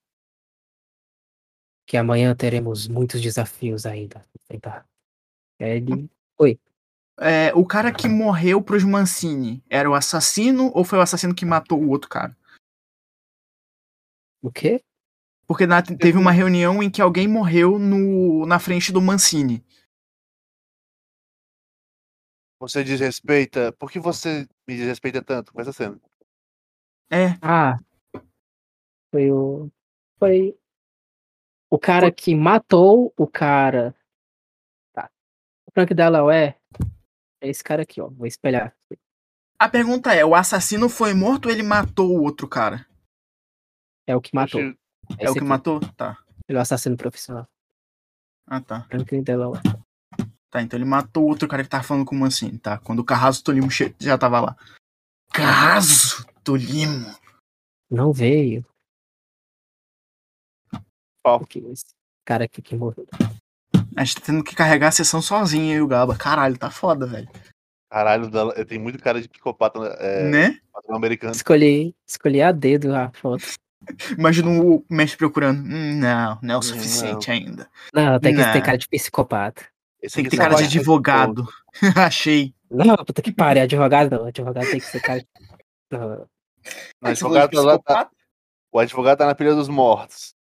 Que 1.87 1.97
amanhã 1.97 2.35
teremos 2.35 2.89
muitos 2.89 3.21
desafios 3.21 3.87
ainda. 3.87 4.19
a 4.21 4.25
enfrentar. 4.43 4.87
Ele. 5.59 6.11
É, 7.21 7.53
o 7.55 7.65
cara 7.67 7.93
que 7.93 8.09
morreu 8.09 8.63
pros 8.63 8.83
Mancini 8.83 9.63
era 9.69 9.89
o 9.89 9.95
assassino 9.95 10.73
ou 10.75 10.83
foi 10.85 10.99
o 10.99 11.03
assassino 11.03 11.35
que 11.35 11.45
matou 11.45 11.81
o 11.81 11.89
outro 11.91 12.09
cara? 12.09 12.37
O 14.43 14.51
quê? 14.51 14.83
Porque 15.47 15.67
na- 15.67 15.83
teve 15.83 16.17
uma 16.19 16.33
reunião 16.33 16.83
em 16.83 16.91
que 16.91 17.03
alguém 17.03 17.29
morreu 17.29 17.79
no, 17.79 18.47
na 18.47 18.59
frente 18.59 18.91
do 18.91 19.01
Mancini. 19.01 19.65
Você 22.59 22.83
desrespeita. 22.83 23.73
Por 23.73 23.91
que 23.91 24.01
você 24.01 24.49
me 24.67 24.77
desrespeita 24.77 25.23
tanto 25.23 25.53
com 25.53 25.61
essa 25.61 25.73
cena? 25.73 26.01
É, 27.11 27.37
Ah. 27.43 27.77
Foi 29.13 29.31
o. 29.31 29.71
Foi. 30.19 30.59
O 31.71 31.79
cara 31.79 32.11
que 32.11 32.35
matou 32.35 33.13
o 33.17 33.27
cara. 33.27 33.95
Tá. 34.93 35.11
O 35.67 35.71
Frank 35.73 35.93
Delaware 35.95 36.57
é 37.41 37.49
esse 37.49 37.63
cara 37.63 37.83
aqui, 37.83 38.01
ó. 38.01 38.09
Vou 38.09 38.27
espelhar. 38.27 38.75
a 39.59 39.69
pergunta 39.69 40.15
é: 40.15 40.25
o 40.25 40.35
assassino 40.35 40.89
foi 40.89 41.13
morto 41.13 41.47
ou 41.47 41.53
ele 41.53 41.63
matou 41.63 42.17
o 42.17 42.23
outro 42.23 42.49
cara? 42.49 42.87
É 44.07 44.17
o 44.17 44.21
que 44.21 44.35
matou. 44.35 44.61
É 44.61 45.31
o 45.31 45.35
que 45.35 45.39
aqui. 45.39 45.45
matou? 45.45 45.81
Tá. 45.95 46.19
Ele 46.49 46.57
é 46.57 46.61
o 46.61 46.63
assassino 46.63 46.97
profissional. 46.97 47.47
Ah, 48.47 48.61
tá. 48.61 48.83
Franklin 48.85 49.23
Delaware. 49.23 49.63
Tá, 50.51 50.61
então 50.61 50.79
ele 50.79 50.85
matou 50.85 51.25
o 51.25 51.29
outro 51.29 51.49
cara 51.49 51.63
que 51.63 51.69
tava 51.69 51.85
falando 51.85 52.05
com 52.05 52.15
o 52.15 52.19
Mancini, 52.19 52.59
tá? 52.59 52.77
Quando 52.79 52.99
o 52.99 53.05
Carrasco 53.05 53.45
Tolimo 53.45 53.69
já 53.99 54.19
tava 54.19 54.41
lá. 54.41 54.57
Carrasco 55.33 56.27
Tolimo. 56.43 57.15
Não 57.91 58.13
veio. 58.13 58.65
Qual? 61.23 61.39
Porque 61.39 61.59
esse 61.61 61.85
cara 62.25 62.45
aqui 62.45 62.61
que 62.61 62.75
morreu. 62.77 63.07
A 63.97 64.05
gente 64.05 64.17
tá 64.17 64.23
tendo 64.27 64.43
que 64.43 64.55
carregar 64.55 64.89
a 64.89 64.93
sessão 64.93 65.21
sozinho, 65.23 65.73
eu 65.73 65.79
e 65.79 65.83
o 65.83 65.87
Gaba. 65.87 66.17
Caralho, 66.17 66.59
tá 66.59 66.71
foda, 66.71 67.07
velho. 67.07 67.29
Caralho, 67.91 68.31
tem 68.67 68.79
muito 68.79 68.99
cara 69.03 69.21
de 69.21 69.29
psicopata 69.29 69.79
é, 70.01 70.25
Né? 70.25 70.59
americano. 70.89 71.33
Escolhi, 71.35 71.95
escolhi 72.09 72.41
a 72.41 72.51
dedo 72.51 72.95
a 72.95 73.11
foto. 73.13 73.45
Imagina 74.19 74.49
o 74.49 74.85
mestre 74.89 75.19
procurando. 75.19 75.61
Hum, 75.61 75.99
não, 75.99 76.39
não 76.43 76.55
é 76.55 76.59
o 76.59 76.63
suficiente 76.63 77.31
ainda. 77.31 77.69
Não, 77.93 78.19
tem 78.19 78.35
que 78.35 78.41
Não. 78.41 78.53
ter 78.53 78.63
cara 78.63 78.79
de 78.79 78.89
psicopata. 78.89 79.67
Esse 80.01 80.17
Tem 80.17 80.25
que 80.25 80.31
ter 80.31 80.37
só 80.37 80.43
cara 80.45 80.55
de 80.57 80.65
advogado. 80.65 81.47
Achei. 81.97 82.55
Não, 82.71 82.97
puta 82.97 83.21
que 83.23 83.31
pariu, 83.33 83.63
advogado 83.65 84.11
não. 84.11 84.25
Advogado 84.27 84.69
tem 84.71 84.81
que 84.81 84.87
ser 84.87 85.01
cara. 85.01 85.25
Não, 85.91 86.27
O 87.03 87.07
advogado, 87.07 87.51
tá 87.51 87.61
lá, 87.61 87.79
tá- 87.79 88.11
o 88.73 88.79
advogado 88.79 89.19
tá 89.19 89.27
na 89.27 89.35
pilha 89.35 89.55
dos 89.55 89.69
mortos. 89.69 90.35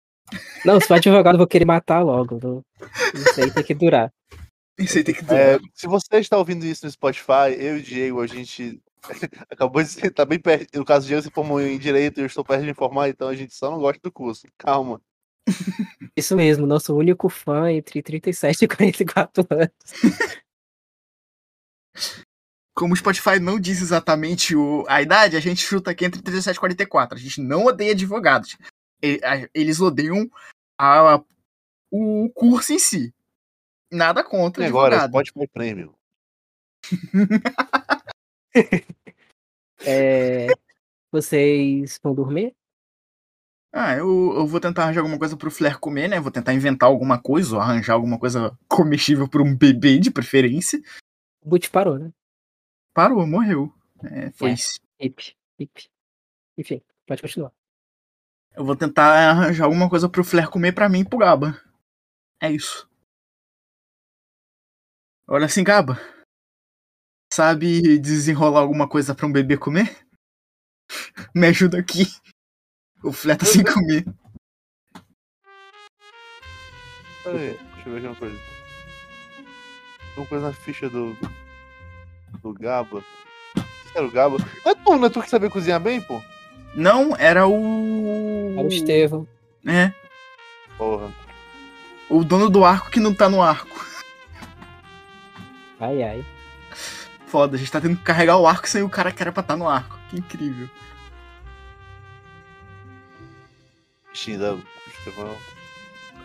Não 0.64 0.80
se 0.80 0.86
for 0.86 0.94
advogado, 0.94 1.34
eu 1.34 1.38
vou 1.38 1.46
querer 1.46 1.64
matar 1.64 2.02
logo. 2.02 2.38
Não, 2.42 2.64
isso 3.14 3.40
aí 3.40 3.50
tem 3.50 3.64
que 3.64 3.74
durar. 3.74 4.12
Isso 4.78 4.98
aí 4.98 5.04
tem 5.04 5.14
que 5.14 5.24
É, 5.32 5.58
se 5.74 5.86
você 5.86 6.18
está 6.18 6.36
ouvindo 6.38 6.64
isso 6.64 6.84
no 6.84 6.90
Spotify, 6.92 7.52
eu 7.58 7.76
e 7.76 7.80
o 7.80 7.82
Diego, 7.82 8.20
a 8.20 8.26
gente 8.26 8.80
acabou 9.50 9.82
de 9.82 9.88
ser, 9.88 10.10
tá 10.12 10.24
bem 10.24 10.38
perto. 10.38 10.78
No 10.78 10.84
caso, 10.84 11.04
o 11.04 11.08
Diego 11.08 11.22
se 11.22 11.30
formou 11.30 11.60
em 11.60 11.78
direito 11.78 12.18
e 12.18 12.22
eu 12.22 12.26
estou 12.26 12.44
perto 12.44 12.64
de 12.64 12.70
informar, 12.70 13.08
então 13.08 13.28
a 13.28 13.34
gente 13.34 13.54
só 13.54 13.70
não 13.70 13.78
gosta 13.78 14.00
do 14.02 14.12
curso. 14.12 14.46
Calma. 14.56 15.00
Isso 16.16 16.36
mesmo, 16.36 16.66
nosso 16.66 16.94
único 16.94 17.28
fã 17.28 17.72
entre 17.72 18.02
37 18.02 18.64
e 18.64 18.68
44 18.68 19.46
anos. 19.50 19.70
Como 22.74 22.94
o 22.94 22.96
Spotify 22.96 23.40
não 23.40 23.58
diz 23.58 23.82
exatamente 23.82 24.54
o- 24.54 24.84
a 24.88 25.02
idade, 25.02 25.36
a 25.36 25.40
gente 25.40 25.60
chuta 25.60 25.90
aqui 25.90 26.04
entre 26.04 26.22
37 26.22 26.56
e 26.56 26.60
44. 26.60 27.16
A 27.18 27.20
gente 27.20 27.40
não 27.40 27.64
odeia 27.64 27.92
advogados. 27.92 28.56
A- 29.02 29.48
Eles 29.54 29.80
odeiam 29.80 30.30
a- 30.78 31.22
o 31.90 32.30
curso 32.34 32.72
em 32.72 32.78
si. 32.78 33.14
Nada 33.90 34.22
contra 34.22 34.62
E 34.64 34.66
agora, 34.66 35.02
advogado. 35.02 35.26
Spotify 35.26 35.48
Premium. 35.52 35.94
É, 39.86 40.48
vocês 41.12 41.98
vão 42.02 42.12
dormir? 42.14 42.54
Ah, 43.72 43.94
eu, 43.94 44.32
eu 44.34 44.46
vou 44.46 44.58
tentar 44.60 44.82
arranjar 44.84 45.00
alguma 45.02 45.18
coisa 45.18 45.36
pro 45.36 45.50
Flair 45.50 45.78
comer, 45.78 46.08
né? 46.08 46.18
Vou 46.18 46.32
tentar 46.32 46.54
inventar 46.54 46.88
alguma 46.88 47.20
coisa, 47.20 47.54
ou 47.56 47.60
arranjar 47.60 47.92
alguma 47.94 48.18
coisa 48.18 48.58
comestível 48.66 49.28
pra 49.28 49.42
um 49.42 49.54
bebê, 49.54 49.98
de 49.98 50.10
preferência. 50.10 50.80
O 51.42 51.50
Boot 51.50 51.70
parou, 51.70 51.98
né? 51.98 52.10
Parou, 52.94 53.24
morreu. 53.26 53.72
É, 54.02 54.30
foi 54.32 54.50
É. 54.50 54.54
isso. 54.54 54.80
Hip, 54.98 55.36
hip. 55.60 55.88
Enfim, 56.56 56.82
pode 57.06 57.22
continuar. 57.22 57.52
Eu 58.58 58.64
vou 58.64 58.74
tentar 58.74 59.30
arranjar 59.30 59.66
alguma 59.66 59.88
coisa 59.88 60.08
pro 60.08 60.24
Flair 60.24 60.50
comer 60.50 60.72
pra 60.72 60.88
mim 60.88 61.02
e 61.02 61.08
pro 61.08 61.16
Gaba. 61.16 61.62
É 62.42 62.50
isso. 62.50 62.90
Olha 65.28 65.46
assim, 65.46 65.62
Gaba. 65.62 65.96
Sabe 67.32 68.00
desenrolar 68.00 68.58
alguma 68.58 68.88
coisa 68.88 69.14
pra 69.14 69.28
um 69.28 69.32
bebê 69.32 69.56
comer? 69.56 70.04
Me 71.32 71.46
ajuda 71.46 71.78
aqui. 71.78 72.02
O 73.00 73.12
Flair 73.12 73.38
tá 73.38 73.46
sem 73.46 73.62
comer. 73.62 74.04
Peraí, 77.22 77.56
deixa 77.56 77.88
eu 77.88 77.92
ver 77.92 77.98
aqui 77.98 78.06
uma 78.08 78.16
coisa. 78.16 78.38
Tem 79.36 80.16
uma 80.16 80.26
coisa 80.26 80.46
na 80.48 80.52
ficha 80.52 80.90
do. 80.90 81.16
Do 82.42 82.52
Gaba. 82.54 83.04
O 83.94 84.10
Gaba. 84.10 84.38
É 84.66 84.74
tu, 84.74 84.96
não 84.96 85.06
é 85.06 85.10
tu 85.10 85.22
que 85.22 85.30
sabia 85.30 85.48
cozinhar 85.48 85.78
bem, 85.78 86.02
pô? 86.02 86.20
Não, 86.74 87.16
era 87.16 87.46
o. 87.46 88.54
É 88.56 88.62
o 88.62 88.68
Estevão. 88.68 89.26
É. 89.66 89.92
Porra. 90.76 91.12
O 92.08 92.24
dono 92.24 92.48
do 92.48 92.64
arco 92.64 92.90
que 92.90 93.00
não 93.00 93.14
tá 93.14 93.28
no 93.28 93.42
arco. 93.42 93.86
Ai, 95.80 96.02
ai. 96.02 96.24
Foda, 97.26 97.56
a 97.56 97.58
gente 97.58 97.70
tá 97.70 97.80
tendo 97.80 97.96
que 97.96 98.02
carregar 98.02 98.38
o 98.38 98.46
arco 98.46 98.68
sem 98.68 98.82
o 98.82 98.88
cara 98.88 99.12
que 99.12 99.22
era 99.22 99.30
pra 99.30 99.42
estar 99.42 99.56
no 99.56 99.68
arco. 99.68 99.98
Que 100.08 100.18
incrível. 100.18 100.68
Bichinho 104.10 104.38
da. 104.38 104.56
Estevão. 104.86 105.36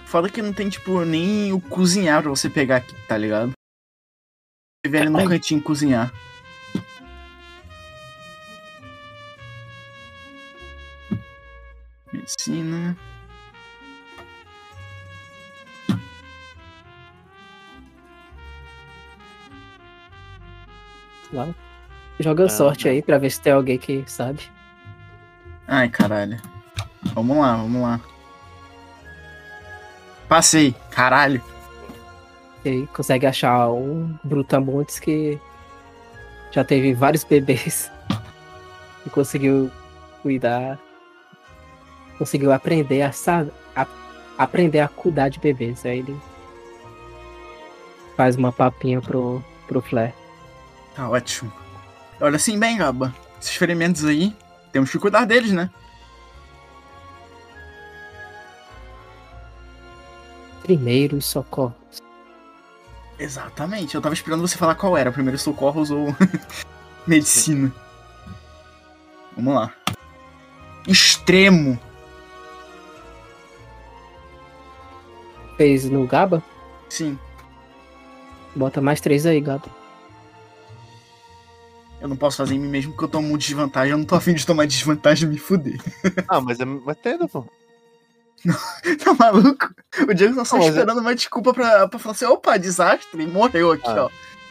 Foda 0.06 0.30
que 0.30 0.41
não 0.41 0.53
tem, 0.53 0.70
tipo, 0.70 1.03
nem 1.03 1.52
o 1.52 1.60
cozinhar 1.60 2.22
pra 2.22 2.30
você 2.30 2.49
pegar 2.49 2.78
aqui, 2.78 2.95
tá 3.07 3.18
ligado? 3.18 3.49
Se 3.49 4.86
tiver 4.86 5.02
ali 5.02 5.10
no 5.10 5.28
cantinho 5.28 5.61
cozinhar. 5.61 6.14
Medicina. 12.14 12.95
Lá. 21.31 21.53
Joga 22.19 22.45
Ah, 22.45 22.49
sorte 22.49 22.84
tá. 22.84 22.90
aí 22.91 23.02
pra 23.02 23.18
ver 23.18 23.31
se 23.31 23.41
tem 23.41 23.53
alguém 23.53 23.77
que 23.77 24.03
sabe. 24.07 24.41
Ai, 25.68 25.90
caralho. 25.90 26.40
Vamos 27.14 27.38
lá, 27.38 27.56
vamos 27.57 27.81
lá. 27.81 27.99
Passei, 30.27 30.76
caralho. 30.91 31.41
E 32.64 32.88
consegue 32.88 33.26
achar 33.26 33.69
um 33.69 34.15
Brutamontes 34.23 34.99
que 34.99 35.40
já 36.52 36.64
teve 36.64 36.94
vários 36.94 37.23
bebês 37.23 37.91
e 39.06 39.10
conseguiu 39.10 39.69
cuidar, 40.22 40.80
conseguiu 42.18 42.52
aprender 42.52 43.02
a, 43.02 43.11
sa 43.11 43.45
a 43.76 43.88
aprender 44.38 44.80
a 44.80 44.88
cuidar 44.88 45.30
de 45.30 45.40
bebês. 45.40 45.85
Aí 45.85 45.99
ele 45.99 46.19
faz 48.15 48.35
uma 48.35 48.52
papinha 48.52 49.02
pro, 49.02 49.44
pro 49.68 49.81
Flair. 49.81 50.14
Tá 50.95 51.10
ótimo. 51.10 51.52
Olha 52.19 52.35
assim, 52.35 52.57
bem, 52.57 52.77
Gaba. 52.77 53.14
Esses 53.41 53.56
ferimentos 53.56 54.06
aí, 54.06 54.35
temos 54.72 54.91
que 54.91 54.99
cuidar 54.99 55.26
deles, 55.26 55.52
né? 55.52 55.69
Primeiros 60.61 61.26
socorros. 61.26 62.02
Exatamente. 63.19 63.95
Eu 63.95 64.02
tava 64.02 64.14
esperando 64.14 64.41
você 64.41 64.57
falar 64.57 64.76
qual 64.76 64.98
era, 64.98 65.11
primeiro 65.11 65.38
socorros 65.38 65.91
ou 65.91 66.15
medicina. 67.06 67.72
Vamos 69.35 69.56
lá. 69.56 69.73
Extremo. 70.88 71.80
Fez 75.64 75.85
no 75.90 76.06
Gaba? 76.06 76.44
Sim. 76.90 77.18
Bota 78.53 78.81
mais 78.81 78.99
três 78.99 79.26
aí, 79.26 79.40
Gaba. 79.40 79.64
Eu 82.02 82.10
não 82.10 82.18
posso 82.18 82.35
fazer 82.35 82.56
em 82.56 82.60
mim 82.60 82.68
mesmo 82.68 82.91
porque 82.91 83.06
eu 83.06 83.07
tomo 83.10 83.38
desvantagem. 83.38 83.91
Eu 83.91 83.98
não 83.98 84.03
tô 84.03 84.14
afim 84.15 84.34
de 84.34 84.45
tomar 84.45 84.68
desvantagem 84.68 85.26
e 85.26 85.31
me 85.31 85.38
fuder. 85.38 85.80
Ah, 86.27 86.41
mas 86.41 86.60
é. 86.60 86.65
Mas 86.65 86.98
tenta, 86.98 87.30
pô. 87.30 87.45
Tá 89.06 89.14
maluco? 89.18 89.73
O 90.06 90.14
Diego 90.14 90.35
tá 90.35 90.44
só 90.44 90.57
Não, 90.57 90.65
mas 90.65 90.76
é- 90.76 90.80
esperando 90.80 90.99
uma 90.99 91.15
desculpa 91.15 91.53
pra, 91.53 91.88
pra 91.88 91.98
falar 91.98 92.11
assim: 92.11 92.26
opa, 92.26 92.57
desastre, 92.57 93.26
morreu 93.26 93.72
aqui, 93.72 93.88
Ah. 93.88 94.03
ó. 94.07 94.10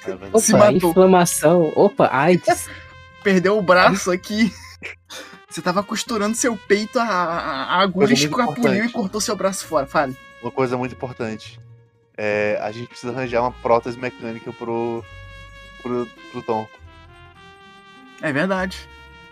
É, 0.09 0.15
Opa, 0.15 0.39
Se 0.41 0.53
matou. 0.55 0.91
inflamação. 0.93 1.71
Opa, 1.77 2.09
AIDS. 2.11 2.71
Perdeu 3.23 3.59
o 3.59 3.63
braço 3.63 4.11
aqui. 4.11 4.51
Você 5.47 5.61
tava 5.61 5.83
costurando 5.83 6.35
seu 6.35 6.57
peito, 6.57 6.99
a, 6.99 7.05
a, 7.05 7.65
a 7.77 7.83
agulha 7.83 8.07
muito 8.09 8.19
escapuliu 8.19 8.87
e 8.87 8.89
cortou 8.91 9.21
seu 9.21 9.37
braço 9.37 9.67
fora. 9.67 9.87
Fale. 9.87 10.17
Uma 10.43 10.51
coisa 10.51 10.77
muito 10.77 10.95
importante. 10.95 11.61
É, 12.17 12.59
a 12.61 12.71
gente 12.73 12.89
precisa 12.89 13.13
arranjar 13.13 13.43
uma 13.43 13.53
prótese 13.53 13.99
mecânica 13.99 14.53
pro. 14.53 15.05
pro, 15.83 16.07
pro 16.31 16.43
Tom. 16.43 16.69
É 18.21 18.33
verdade. 18.33 18.89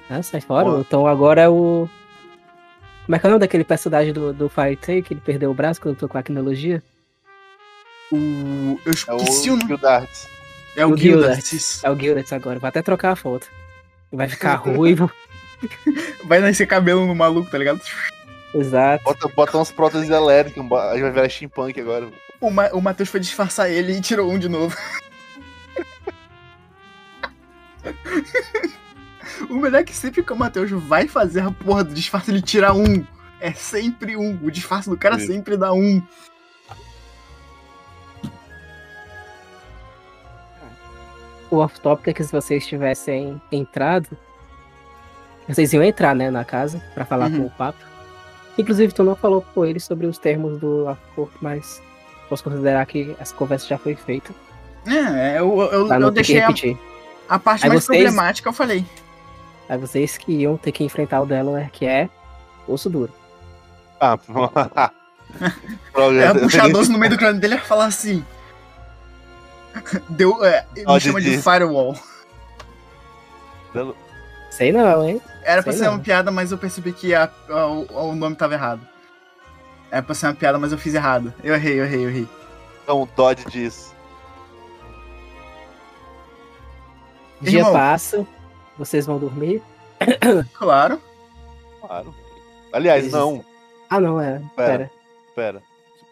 Ah, 0.09 0.23
sai 0.23 0.41
fora. 0.41 0.65
Boa. 0.65 0.81
Então 0.81 1.07
agora 1.07 1.43
é 1.43 1.49
o. 1.49 1.89
Como 3.05 3.16
é 3.16 3.19
que 3.19 3.27
é 3.27 3.28
o 3.28 3.31
nome 3.32 3.41
daquele 3.41 3.65
personagem 3.65 4.12
do, 4.12 4.32
do 4.32 4.49
Fire 4.49 4.77
Tail 4.77 5.03
que 5.03 5.15
ele 5.15 5.20
perdeu 5.20 5.51
o 5.51 5.55
braço 5.55 5.81
quando 5.81 5.97
tocou 5.97 6.19
a 6.19 6.23
quinologia? 6.23 6.82
O. 8.12 8.78
Eu 8.85 8.91
É 8.93 8.95
esqueci 8.95 9.51
o 9.51 9.55
o 9.55 9.57
nome. 9.57 9.69
Gildarts. 9.69 10.28
É 10.77 10.87
o 10.87 10.91
o. 10.93 10.97
Gildas. 10.97 11.82
É 11.85 11.91
o 11.91 11.99
Gildas 11.99 12.32
agora. 12.32 12.59
Vou 12.59 12.69
até 12.69 12.82
trocar 12.82 13.12
a 13.12 13.16
foto. 13.16 13.49
Vai 14.12 14.28
ficar 14.28 14.55
ruivo. 14.62 15.11
Vai 16.24 16.41
nascer 16.41 16.66
cabelo 16.66 17.07
no 17.07 17.15
maluco, 17.15 17.51
tá 17.51 17.59
ligado? 17.59 17.81
Exato. 18.55 19.05
Bota, 19.05 19.29
bota 19.29 19.57
umas 19.59 19.71
próteses 19.71 20.11
elétricas, 20.11 20.65
a 20.73 20.93
gente 20.95 21.03
vai 21.03 21.11
virar 21.13 21.29
steampunk 21.29 21.81
agora. 21.81 22.09
O, 22.41 22.51
Ma 22.51 22.69
o 22.73 22.81
Matheus 22.81 23.09
foi 23.09 23.21
disfarçar 23.21 23.71
ele 23.71 23.93
e 23.93 24.01
tirou 24.01 24.31
um 24.31 24.39
de 24.39 24.49
novo. 24.49 24.77
o 29.49 29.55
melhor 29.57 29.81
é 29.81 29.85
que 29.85 29.95
sempre 29.95 30.23
que 30.23 30.33
o 30.33 30.37
Matheus 30.37 30.71
vai 30.71 31.07
fazer 31.07 31.41
a 31.41 31.51
porra 31.51 31.85
do 31.85 31.95
disfarce, 31.95 32.31
ele 32.31 32.43
tira 32.43 32.73
um. 32.75 33.05
É 33.41 33.53
sempre 33.53 34.17
um. 34.17 34.39
O 34.43 34.51
disfarce 34.51 34.91
do 34.91 34.97
cara 34.97 35.19
Sim. 35.19 35.27
sempre 35.27 35.57
dá 35.57 35.73
um. 35.73 36.03
O 41.51 41.57
off-topic 41.57 42.09
é 42.09 42.13
que 42.13 42.25
se 42.25 42.33
vocês 42.33 42.67
tivessem 42.67 43.41
entrado. 43.51 44.09
Vocês 45.49 45.73
iam 45.73 45.83
entrar, 45.83 46.15
né, 46.15 46.31
na 46.31 46.45
casa 46.45 46.81
pra 46.95 47.05
falar 47.05 47.29
Uhum. 47.31 47.39
com 47.41 47.47
o 47.47 47.51
Papa. 47.51 47.90
Inclusive, 48.61 48.93
tu 48.93 49.03
não 49.03 49.16
falou 49.16 49.43
com 49.55 49.65
ele 49.65 49.81
sobre 49.81 50.07
os 50.07 50.19
termos 50.19 50.59
do 50.59 50.89
acordo, 50.89 51.32
mas 51.41 51.82
posso 52.28 52.45
considerar 52.45 52.85
que 52.87 53.15
essa 53.19 53.35
conversa 53.35 53.66
já 53.66 53.78
foi 53.78 53.95
feita. 53.95 54.32
É, 54.87 55.39
eu, 55.39 55.61
eu, 55.61 55.89
eu 55.93 56.11
deixei 56.11 56.41
a, 56.41 56.49
a 57.28 57.39
parte 57.39 57.65
Aí 57.65 57.69
mais 57.70 57.85
vocês- 57.85 58.03
problemática, 58.03 58.49
eu 58.49 58.53
falei. 58.53 58.85
Aí 59.69 59.78
vocês 59.78 60.16
que 60.19 60.32
iam 60.32 60.57
ter 60.57 60.73
que 60.73 60.82
enfrentar 60.85 61.20
o 61.20 61.27
Delaware, 61.27 61.70
que 61.70 61.87
é 61.87 62.09
osso 62.66 62.91
duro. 62.91 63.12
Ah, 64.01 64.19
Droga, 65.93 66.20
É, 66.24 66.35
puxar 66.35 66.69
doce 66.70 66.91
no 66.91 66.99
meio 66.99 67.12
do 67.12 67.19
crânio 67.19 67.41
dele 67.41 67.55
e 67.55 67.59
falar 67.59 67.85
assim. 67.87 68.24
Deu. 70.09 70.45
É, 70.45 70.66
ele 70.74 70.93
me 70.93 71.01
chama 71.01 71.20
de 71.20 71.39
firewall. 71.39 71.95
Sei 74.51 74.73
não, 74.73 75.09
hein? 75.09 75.20
Era 75.43 75.62
pra 75.62 75.73
Sei 75.73 75.81
ser 75.81 75.87
não. 75.87 75.95
uma 75.95 76.03
piada, 76.03 76.31
mas 76.31 76.53
eu 76.53 76.59
percebi 76.59 76.93
que 76.93 77.15
a- 77.15 77.31
a- 77.49 77.67
o, 77.67 78.11
o 78.11 78.15
nome 78.15 78.37
tava 78.37 78.55
errado. 78.55 78.87
Era 79.91 80.03
pra 80.03 80.15
ser 80.15 80.27
uma 80.27 80.35
piada, 80.35 80.59
mas 80.59 80.71
eu 80.73 80.79
fiz 80.79 80.95
errado. 80.95 81.33
Eu 81.43 81.55
errei, 81.55 81.81
eu 81.81 81.85
errei, 81.85 82.05
eu 82.05 82.09
errei. 82.11 82.29
Então, 82.83 83.07
Todd 83.17 83.45
diz. 83.51 83.95
Dia 87.41 87.61
Irmão. 87.61 87.73
passa, 87.73 88.27
vocês 88.77 89.07
vão 89.07 89.19
dormir. 89.19 89.62
Claro. 90.55 91.01
Claro. 91.81 92.15
Aliás, 92.73 93.03
Eles- 93.05 93.12
não. 93.12 93.45
Ah, 93.89 93.99
não, 94.01 94.21
é. 94.21 94.41
Pera. 94.55 94.91
Pera. 95.35 95.62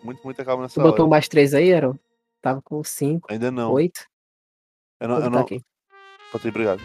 Muito, 0.02 0.20
muita 0.24 0.44
calma 0.44 0.62
nessa 0.62 0.74
Tu 0.74 0.80
hora. 0.80 0.90
botou 0.90 1.06
mais 1.08 1.28
três 1.28 1.54
aí, 1.54 1.72
Aaron? 1.72 1.94
Tava 2.40 2.62
com 2.62 2.82
cinco, 2.82 3.28
Ainda 3.30 3.50
não. 3.50 3.72
oito. 3.72 4.00
Eu 5.00 5.08
não. 5.08 5.16
Vou 5.16 5.24
Eu 5.24 5.30
não... 5.30 5.40
aqui. 5.40 5.60
Botei, 6.32 6.50
obrigado. 6.50 6.80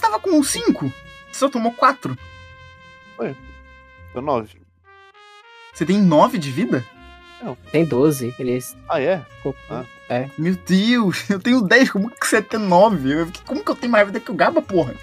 Você 0.00 0.06
tava 0.06 0.18
com 0.18 0.42
5? 0.42 0.86
Você 1.30 1.38
só 1.38 1.48
tomou 1.50 1.72
4. 1.72 2.16
Deu 4.14 4.22
nove. 4.22 4.58
Você 5.74 5.84
tem 5.84 6.00
9 6.00 6.38
de 6.38 6.50
vida? 6.50 6.82
Tem 7.70 7.84
12. 7.84 8.34
Eles. 8.38 8.74
Ah, 8.88 8.98
é? 8.98 9.22
Ah. 9.68 9.84
Meu 10.38 10.56
Deus, 10.56 11.28
eu 11.28 11.38
tenho 11.38 11.60
10. 11.60 11.90
Como 11.90 12.10
que 12.10 12.26
você 12.26 12.40
tem 12.40 12.58
9? 12.58 13.12
Eu- 13.12 13.30
Como 13.44 13.62
que 13.62 13.70
eu 13.70 13.76
tenho 13.76 13.92
mais 13.92 14.06
vida 14.06 14.20
que 14.20 14.30
o 14.30 14.34
Gaba, 14.34 14.62
porra? 14.62 14.94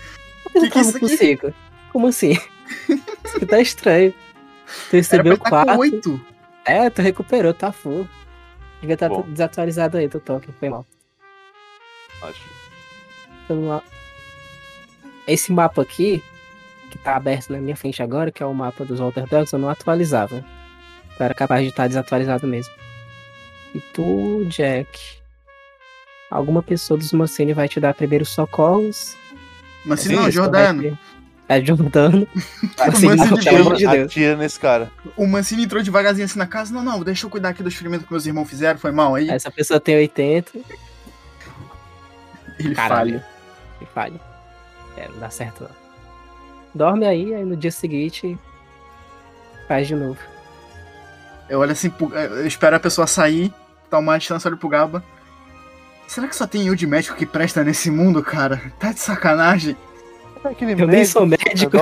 Por 0.42 0.52
Que 0.54 0.62
que, 0.62 0.70
que 0.72 0.78
é 0.80 0.82
isso 0.82 1.00
com 1.00 1.06
aqui? 1.06 1.18
cinco? 1.18 1.54
Como 1.94 2.08
assim? 2.08 2.32
isso 3.24 3.38
aqui 3.38 3.46
tá 3.46 3.62
estranho. 3.62 4.12
Tu 4.90 4.96
recebeu 4.96 5.38
pra 5.38 5.48
estar 5.48 5.66
com 5.66 5.78
quatro. 5.78 5.80
8. 5.80 6.22
É, 6.66 6.90
tu 6.90 7.04
recuperou, 7.04 7.54
tá 7.54 7.72
full. 7.72 8.10
Devia 8.82 8.96
estar 8.96 9.10
Bom. 9.10 9.22
desatualizado 9.28 9.98
aí, 9.98 10.10
tu 10.10 10.20
toque, 10.20 10.52
foi 10.60 10.70
mal. 10.70 10.86
Acho. 12.24 12.42
Então, 13.46 13.68
ó, 13.70 13.82
Esse 15.28 15.52
mapa 15.52 15.82
aqui, 15.82 16.24
que 16.90 16.98
tá 16.98 17.16
aberto 17.16 17.50
na 17.52 17.60
minha 17.60 17.76
frente 17.76 18.02
agora, 18.02 18.32
que 18.32 18.42
é 18.42 18.46
o 18.46 18.54
mapa 18.54 18.86
dos 18.86 19.00
Walter 19.00 19.28
Dogs, 19.28 19.52
eu 19.54 19.60
não 19.60 19.70
atualizava. 19.70 20.44
Eu 21.20 21.26
era 21.26 21.34
capaz 21.34 21.64
de 21.64 21.70
estar 21.70 21.88
desatualizado 21.88 22.48
mesmo. 22.48 22.74
E 23.76 23.80
tu, 23.94 24.46
Jack. 24.50 25.18
Alguma 26.32 26.62
pessoa 26.64 26.98
dos 26.98 27.12
Mancini 27.14 27.54
vai 27.54 27.68
te 27.68 27.80
dar 27.80 27.94
primeiros 27.94 28.30
socorros. 28.30 29.16
Mas 29.86 30.02
se 30.02 30.10
Sim, 30.10 30.16
não, 30.16 30.30
Jordano. 30.32 30.98
É 31.50 31.64
Jordano. 31.64 32.28
Mancini, 32.78 33.16
Mancini 33.16 33.30
não, 33.32 33.38
pelo 33.38 33.58
amor 33.58 33.76
de 33.76 33.86
Atira, 33.86 33.92
Deus. 34.02 34.12
atira 34.12 34.36
nesse 34.36 34.60
cara. 34.60 34.92
O 35.16 35.26
Mancini 35.26 35.64
entrou 35.64 35.82
devagarzinho 35.82 36.26
assim 36.26 36.38
na 36.40 36.46
casa. 36.48 36.74
Não, 36.74 36.84
não, 36.84 37.02
deixa 37.04 37.26
eu 37.26 37.30
cuidar 37.30 37.50
aqui 37.50 37.64
dos 37.64 37.74
ferimentos 37.74 38.06
que 38.06 38.12
meus 38.12 38.26
irmãos 38.26 38.50
fizeram. 38.50 38.78
Foi 38.78 38.92
mal 38.92 39.16
aí. 39.16 39.30
Essa 39.30 39.50
pessoa 39.50 39.80
tem 39.80 39.96
80. 39.96 40.52
Ele 42.60 42.76
Caralho. 42.76 43.20
falha. 43.20 43.26
E 43.82 43.86
falha. 43.86 44.27
É, 44.98 45.08
não 45.10 45.20
dá 45.20 45.30
certo 45.30 45.64
não. 45.64 45.70
Dorme 46.74 47.06
aí, 47.06 47.34
aí 47.34 47.44
no 47.46 47.56
dia 47.56 47.72
seguinte 47.72 48.38
faz 49.68 49.88
de 49.88 49.96
novo. 49.96 50.20
Eu 51.50 51.60
olho 51.60 51.72
assim, 51.72 51.90
pro- 51.90 52.14
eu 52.14 52.46
espero 52.46 52.76
a 52.76 52.80
pessoa 52.80 53.08
sair, 53.08 53.54
tomar 53.90 54.16
a 54.16 54.18
distância, 54.18 54.48
olho 54.50 54.58
pro 54.58 54.68
Gaba. 54.70 55.04
Será 56.08 56.28
que 56.28 56.36
só 56.36 56.46
tem 56.48 56.68
eu 56.68 56.76
de 56.76 56.86
médico 56.88 57.16
que 57.18 57.26
presta 57.26 57.64
nesse 57.64 57.90
mundo, 57.92 58.22
cara? 58.24 58.62
Tá 58.80 58.92
de 58.92 59.00
sacanagem? 59.00 59.76
Aquele 60.44 60.82
Eu 60.82 60.88
nem 60.88 61.04
sou 61.06 61.26
médico. 61.26 61.78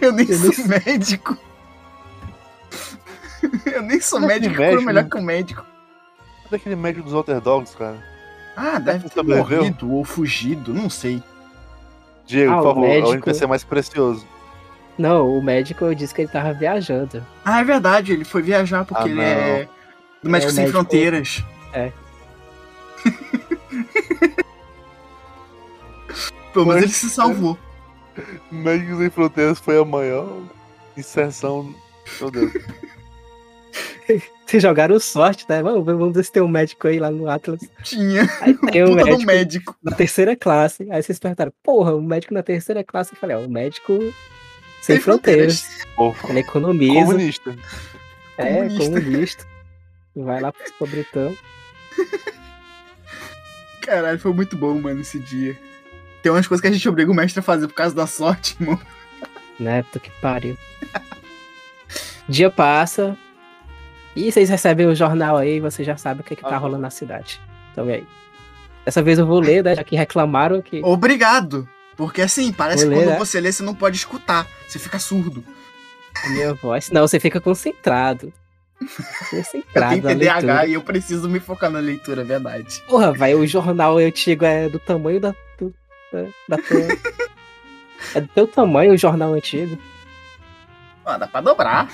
Eu 0.00 0.12
nem 0.12 0.26
Eu 0.30 0.38
sou 0.38 0.50
nem- 0.66 0.68
médico. 0.84 1.36
Eu 3.66 3.82
nem 3.82 4.00
sou 4.00 4.20
é 4.22 4.26
médico, 4.26 4.54
eu 4.54 4.56
curo 4.56 4.66
médico, 4.82 4.86
melhor 4.86 5.02
né? 5.04 5.10
que 5.10 5.16
o 5.16 5.22
médico. 5.22 5.66
Daquele 6.50 6.76
médico 6.76 7.04
dos 7.04 7.12
Walter 7.12 7.40
Dogs, 7.40 7.76
cara. 7.76 7.96
Ah, 8.56 8.78
deve 8.78 9.08
ter 9.08 9.22
morrido 9.22 9.90
ou 9.92 10.04
fugido, 10.04 10.72
não 10.72 10.88
sei. 10.88 11.22
Diego, 12.26 12.52
Ah, 12.52 12.56
por 12.56 12.62
favor, 12.64 12.84
é 12.84 12.86
o 12.86 12.88
médico- 12.90 13.12
NPC 13.14 13.46
mais 13.46 13.64
precioso. 13.64 14.26
Não, 14.98 15.36
o 15.38 15.42
médico 15.42 15.84
eu 15.84 15.94
disse 15.94 16.14
que 16.14 16.22
ele 16.22 16.30
tava 16.30 16.52
viajando. 16.52 17.24
Ah, 17.44 17.60
é 17.60 17.64
verdade, 17.64 18.12
ele 18.12 18.24
foi 18.24 18.42
viajar 18.42 18.84
porque 18.84 19.02
Ah, 19.02 19.08
ele 19.08 19.20
é 19.20 19.68
do 20.22 20.30
Médico 20.30 20.50
É 20.50 20.54
Sem 20.54 20.64
médico- 20.64 20.78
Fronteiras. 20.78 21.42
É. 21.72 21.90
Pelo 26.52 26.66
menos 26.66 26.82
Mas- 26.82 26.84
ele 26.84 26.92
se 26.92 27.08
salvou. 27.10 27.58
Médicos 28.50 28.98
Sem 28.98 29.10
Fronteiras 29.10 29.58
foi 29.58 29.78
a 29.80 29.84
maior 29.84 30.28
inserção. 30.96 31.74
Meu 32.20 32.30
Deus. 32.30 32.52
Vocês 34.52 34.62
jogaram 34.62 35.00
sorte, 35.00 35.46
né? 35.48 35.62
Vamos 35.62 35.82
ver, 35.86 35.94
vamos 35.94 36.14
ver 36.14 36.22
se 36.24 36.30
tem 36.30 36.42
um 36.42 36.46
médico 36.48 36.86
aí 36.86 36.98
lá 36.98 37.10
no 37.10 37.26
Atlas. 37.26 37.62
Tinha. 37.82 38.28
Aí 38.42 38.52
tem 38.70 38.84
um 38.84 38.92
médico 39.00 39.24
médico. 39.24 39.76
na 39.82 39.92
terceira 39.92 40.36
classe. 40.36 40.86
Aí 40.90 41.02
vocês 41.02 41.18
perguntaram, 41.18 41.50
porra, 41.62 41.96
um 41.96 42.02
médico 42.02 42.34
na 42.34 42.42
terceira 42.42 42.84
classe. 42.84 43.14
Eu 43.14 43.18
falei, 43.18 43.34
ó, 43.34 43.40
o 43.40 43.48
médico 43.48 43.98
sem, 44.82 44.96
Sem 44.96 45.00
fronteiras. 45.00 45.64
Ele 46.28 46.40
economiza. 46.40 46.92
comunista. 46.92 47.56
É, 48.36 48.56
Comunista. 48.56 48.84
comunista. 48.84 49.46
Vai 50.16 50.40
lá 50.42 50.52
pro 50.52 50.72
pobretão. 50.74 51.34
Caralho, 53.80 54.18
foi 54.18 54.34
muito 54.34 54.54
bom, 54.54 54.78
mano, 54.78 55.00
esse 55.00 55.18
dia. 55.18 55.58
Tem 56.22 56.30
umas 56.30 56.46
coisas 56.46 56.60
que 56.60 56.68
a 56.68 56.72
gente 56.72 56.86
obriga 56.86 57.10
o 57.10 57.14
mestre 57.14 57.40
a 57.40 57.42
fazer 57.42 57.68
por 57.68 57.74
causa 57.74 57.94
da 57.94 58.06
sorte, 58.06 58.54
irmão. 58.60 58.78
Né, 59.58 59.82
puta 59.84 59.98
que 59.98 60.10
pariu. 60.20 60.58
Dia 62.28 62.50
passa. 62.50 63.16
E 64.14 64.30
vocês 64.30 64.48
recebem 64.50 64.86
o 64.86 64.94
jornal 64.94 65.36
aí, 65.36 65.58
você 65.60 65.82
já 65.82 65.96
sabe 65.96 66.20
o 66.20 66.24
que, 66.24 66.36
que 66.36 66.42
tá 66.42 66.56
rolando 66.56 66.82
na 66.82 66.90
cidade. 66.90 67.40
Então 67.72 67.88
e 67.88 67.92
aí. 67.94 68.06
Dessa 68.84 69.02
vez 69.02 69.18
eu 69.18 69.26
vou 69.26 69.38
ler, 69.40 69.62
né? 69.64 69.74
Já 69.76 69.84
que 69.84 69.96
reclamaram 69.96 70.60
que. 70.60 70.82
Obrigado. 70.84 71.68
Porque 71.96 72.20
assim, 72.22 72.52
parece 72.52 72.84
Vou 72.84 72.92
que 72.92 72.98
ler, 72.98 73.04
quando 73.06 73.12
né? 73.14 73.18
você 73.18 73.40
lê, 73.40 73.52
você 73.52 73.62
não 73.62 73.74
pode 73.74 73.96
escutar. 73.96 74.46
Você 74.66 74.78
fica 74.78 74.98
surdo. 74.98 75.44
minha 76.30 76.52
voz. 76.54 76.90
Não, 76.90 77.02
você 77.06 77.20
fica 77.20 77.40
concentrado. 77.40 78.32
Eu 79.32 79.38
Concentrado. 79.38 80.02
tenho 80.02 80.02
na 80.02 80.14
TDAH 80.40 80.66
e 80.66 80.72
eu 80.72 80.82
preciso 80.82 81.28
me 81.28 81.38
focar 81.38 81.70
na 81.70 81.78
leitura, 81.78 82.22
é 82.22 82.24
verdade. 82.24 82.82
Porra, 82.88 83.12
vai, 83.12 83.32
o 83.32 83.46
jornal 83.46 83.96
antigo 83.98 84.44
é 84.44 84.68
do 84.68 84.80
tamanho 84.80 85.20
da. 85.20 85.32
do- 85.58 85.72
da, 86.12 86.56
da 86.56 86.62
tua. 86.62 86.80
é 88.16 88.20
do 88.20 88.26
teu 88.28 88.46
tamanho 88.48 88.92
o 88.92 88.96
jornal 88.96 89.32
antigo. 89.34 89.78
Ah, 91.04 91.16
dá 91.16 91.28
pra 91.28 91.40
dobrar. 91.40 91.88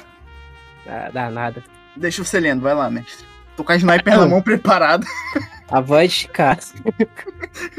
Ah, 0.87 1.11
dá 1.13 1.31
nada. 1.31 1.63
Deixa 1.99 2.25
você 2.25 2.39
lendo, 2.39 2.63
vai 2.63 2.75
lá, 2.75 2.89
mestre. 2.89 3.27
Tô 3.57 3.65
com 3.65 3.73
a 3.73 3.77
sniper 3.77 4.17
na 4.17 4.27
mão 4.27 4.41
preparada. 4.41 5.05
A 5.71 5.81
voz 5.81 6.13
de 6.13 6.29
casa. 6.33 6.73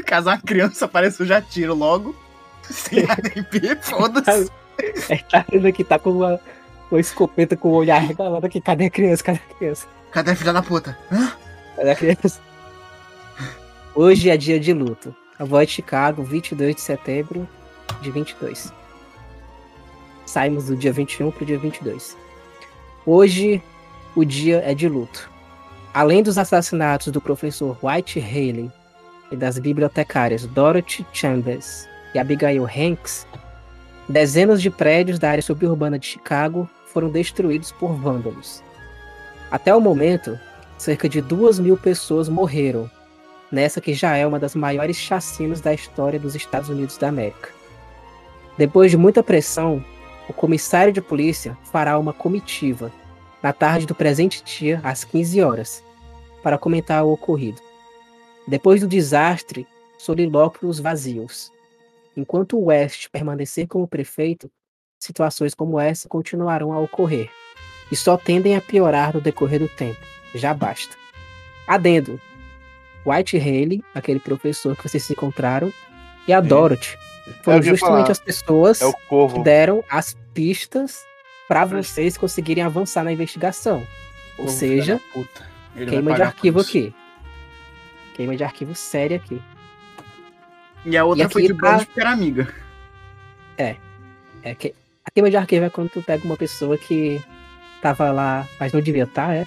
Caso 0.06 0.28
uma 0.28 0.38
criança 0.38 0.84
apareça, 0.84 1.22
eu 1.22 1.26
já 1.26 1.42
tiro 1.42 1.74
logo. 1.74 2.14
Sem 2.62 3.04
ADP, 3.10 3.76
foda-se. 3.82 4.50
É, 5.08 5.16
tá 5.16 5.44
vendo 5.50 5.66
aqui, 5.66 5.82
tá 5.82 5.98
com 5.98 6.10
uma, 6.10 6.40
uma 6.90 7.00
escopeta 7.00 7.56
com 7.56 7.68
o 7.68 7.72
olho 7.72 7.92
arregalado 7.92 8.46
aqui. 8.46 8.60
Cadê 8.60 8.86
a 8.86 8.90
criança? 8.90 9.24
Cadê 9.24 9.38
a 9.38 9.54
criança? 9.56 9.86
Cadê 10.12 10.30
a 10.30 10.36
filha 10.36 10.52
da 10.52 10.62
puta? 10.62 10.96
Hã? 11.10 11.32
Cadê 11.76 11.90
a 11.90 11.96
criança? 11.96 12.40
Hoje 13.94 14.30
é 14.30 14.36
dia 14.36 14.60
de 14.60 14.72
luto. 14.72 15.14
A 15.38 15.44
voz 15.44 15.66
de 15.66 15.74
Chicago, 15.74 16.22
22 16.22 16.76
de 16.76 16.80
setembro 16.80 17.48
de 18.00 18.10
22. 18.10 18.72
Saímos 20.26 20.66
do 20.66 20.76
dia 20.76 20.92
21 20.92 21.30
pro 21.32 21.44
dia 21.44 21.58
22. 21.58 22.16
Hoje, 23.04 23.60
o 24.14 24.24
dia 24.24 24.62
é 24.64 24.74
de 24.74 24.88
luto. 24.88 25.30
Além 25.92 26.22
dos 26.22 26.38
assassinatos 26.38 27.08
do 27.08 27.20
professor 27.20 27.76
White 27.82 28.20
Haley 28.20 28.70
e 29.30 29.36
das 29.36 29.58
bibliotecárias 29.58 30.46
Dorothy 30.46 31.06
Chambers 31.12 31.88
e 32.14 32.18
Abigail 32.18 32.64
Hanks, 32.64 33.26
dezenas 34.08 34.60
de 34.60 34.70
prédios 34.70 35.18
da 35.18 35.30
área 35.30 35.42
suburbana 35.42 35.98
de 35.98 36.06
Chicago 36.06 36.68
foram 36.86 37.08
destruídos 37.08 37.72
por 37.72 37.92
vândalos. 37.92 38.62
Até 39.50 39.74
o 39.74 39.80
momento, 39.80 40.38
cerca 40.78 41.08
de 41.08 41.20
duas 41.20 41.58
mil 41.58 41.76
pessoas 41.76 42.28
morreram 42.28 42.90
nessa 43.50 43.80
que 43.80 43.94
já 43.94 44.16
é 44.16 44.26
uma 44.26 44.38
das 44.38 44.54
maiores 44.54 44.96
chacinas 44.96 45.60
da 45.60 45.74
história 45.74 46.18
dos 46.18 46.34
Estados 46.34 46.68
Unidos 46.68 46.96
da 46.96 47.08
América. 47.08 47.50
Depois 48.56 48.90
de 48.90 48.96
muita 48.96 49.22
pressão, 49.22 49.84
o 50.28 50.32
comissário 50.32 50.92
de 50.92 51.00
polícia 51.00 51.56
fará 51.72 51.98
uma 51.98 52.12
comitiva 52.12 52.92
na 53.42 53.52
tarde 53.52 53.86
do 53.86 53.94
presente 53.94 54.42
dia, 54.42 54.80
às 54.84 55.04
15 55.04 55.42
horas, 55.42 55.84
para 56.42 56.58
comentar 56.58 57.04
o 57.04 57.12
ocorrido. 57.12 57.60
Depois 58.46 58.80
do 58.80 58.88
desastre, 58.88 59.66
solilóquios 59.98 60.78
vazios. 60.78 61.50
Enquanto 62.16 62.58
o 62.58 62.64
West 62.66 63.08
permanecer 63.10 63.66
como 63.66 63.86
prefeito, 63.86 64.50
situações 64.98 65.54
como 65.54 65.78
essa 65.78 66.08
continuarão 66.08 66.72
a 66.72 66.78
ocorrer 66.80 67.30
e 67.90 67.96
só 67.96 68.16
tendem 68.16 68.56
a 68.56 68.60
piorar 68.60 69.14
no 69.14 69.20
decorrer 69.20 69.58
do 69.58 69.68
tempo. 69.68 70.00
Já 70.34 70.54
basta. 70.54 70.94
Adendo. 71.66 72.20
White 73.04 73.36
Haley, 73.38 73.82
aquele 73.94 74.20
professor 74.20 74.76
que 74.76 74.88
vocês 74.88 75.02
se 75.02 75.12
encontraram, 75.12 75.72
e 76.28 76.32
a. 76.32 76.40
Dorothy 76.40 76.98
É 77.26 77.32
foram 77.42 77.62
justamente 77.62 77.80
falar. 77.80 78.10
as 78.10 78.18
pessoas 78.18 78.82
É 78.82 78.92
que 79.32 79.38
deram 79.42 79.82
as 79.90 80.16
pistas 80.34 81.02
para 81.50 81.64
vocês 81.64 82.16
conseguirem 82.16 82.62
avançar 82.62 83.02
na 83.02 83.12
investigação. 83.12 83.84
Ou 84.38 84.44
Ô, 84.44 84.48
seja, 84.48 85.00
queima 85.74 86.14
de 86.14 86.22
arquivo 86.22 86.60
aqui. 86.60 86.94
Queima 88.14 88.36
de 88.36 88.44
arquivo 88.44 88.72
séria 88.72 89.16
aqui. 89.16 89.42
E 90.86 90.96
a 90.96 91.04
outra 91.04 91.26
E 91.26 91.28
foi 91.28 91.42
de 91.42 91.48
tá- 91.54 91.72
bônus 91.72 91.84
porque 91.86 92.00
era 92.00 92.10
amiga. 92.12 92.54
É 93.58 94.54
que 94.54 94.72
a 95.04 95.10
queima 95.10 95.28
de 95.28 95.36
arquivo 95.36 95.64
é 95.64 95.70
quando 95.70 95.88
tu 95.90 96.00
pega 96.00 96.24
uma 96.24 96.36
pessoa 96.36 96.78
que 96.78 97.20
tava 97.82 98.12
lá, 98.12 98.46
mas 98.60 98.72
não 98.72 98.80
devia 98.80 99.02
estar, 99.02 99.34
é? 99.34 99.44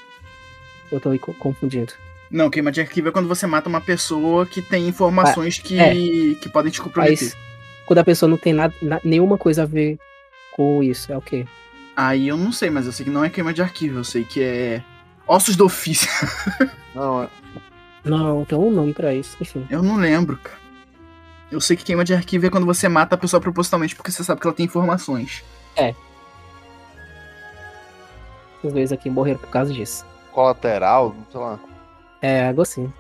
Eu 0.91 0.99
tô 0.99 1.17
confundindo. 1.39 1.93
Não, 2.29 2.49
queima 2.49 2.69
de 2.69 2.81
arquivo 2.81 3.07
é 3.07 3.11
quando 3.13 3.29
você 3.29 3.47
mata 3.47 3.69
uma 3.69 3.79
pessoa 3.79 4.45
que 4.45 4.61
tem 4.61 4.89
informações 4.89 5.57
que, 5.57 5.79
é. 5.79 5.93
que 6.35 6.49
podem 6.51 6.69
te 6.69 6.81
comprometer. 6.81 7.29
Mas 7.33 7.37
quando 7.85 7.99
a 7.99 8.03
pessoa 8.03 8.29
não 8.29 8.37
tem 8.37 8.51
nada, 8.51 8.73
na- 8.81 8.99
nenhuma 9.05 9.37
coisa 9.37 9.63
a 9.63 9.65
ver 9.65 9.97
com 10.51 10.83
isso, 10.83 11.09
é 11.13 11.17
o 11.17 11.21
quê? 11.21 11.45
Aí 11.95 12.27
eu 12.27 12.35
não 12.37 12.51
sei, 12.51 12.69
mas 12.69 12.85
eu 12.85 12.91
sei 12.91 13.05
que 13.05 13.11
não 13.11 13.23
é 13.23 13.29
queima 13.29 13.53
de 13.53 13.61
arquivo, 13.61 13.99
eu 13.99 14.03
sei 14.03 14.23
que 14.23 14.41
é 14.41 14.83
ossos 15.27 15.55
do 15.55 15.65
ofício. 15.65 16.09
Não, 16.95 17.23
é- 17.23 17.29
Não, 18.03 18.43
tem 18.45 18.57
um 18.57 18.69
nome 18.71 18.93
pra 18.93 19.13
isso, 19.13 19.35
enfim. 19.41 19.65
Eu 19.69 19.81
não 19.81 19.95
lembro, 19.95 20.37
cara. 20.37 20.57
Eu 21.51 21.59
sei 21.61 21.75
que 21.77 21.83
queima 21.83 22.03
de 22.03 22.13
arquivo 22.13 22.45
é 22.45 22.49
quando 22.49 22.65
você 22.65 22.87
mata 22.89 23.15
a 23.15 23.17
pessoa 23.17 23.39
propositalmente 23.41 23.95
porque 23.95 24.11
você 24.11 24.23
sabe 24.23 24.41
que 24.41 24.47
ela 24.47 24.55
tem 24.55 24.65
informações. 24.65 25.43
Os 28.63 28.71
dois 28.73 28.91
aqui 28.91 29.09
morreram 29.09 29.39
por 29.39 29.49
causa 29.49 29.73
disso. 29.73 30.05
colateral, 30.31 31.15
sei 31.31 31.39
lá. 31.39 31.59
É, 32.21 32.47
algo 32.47 32.61
assim. 32.61 32.91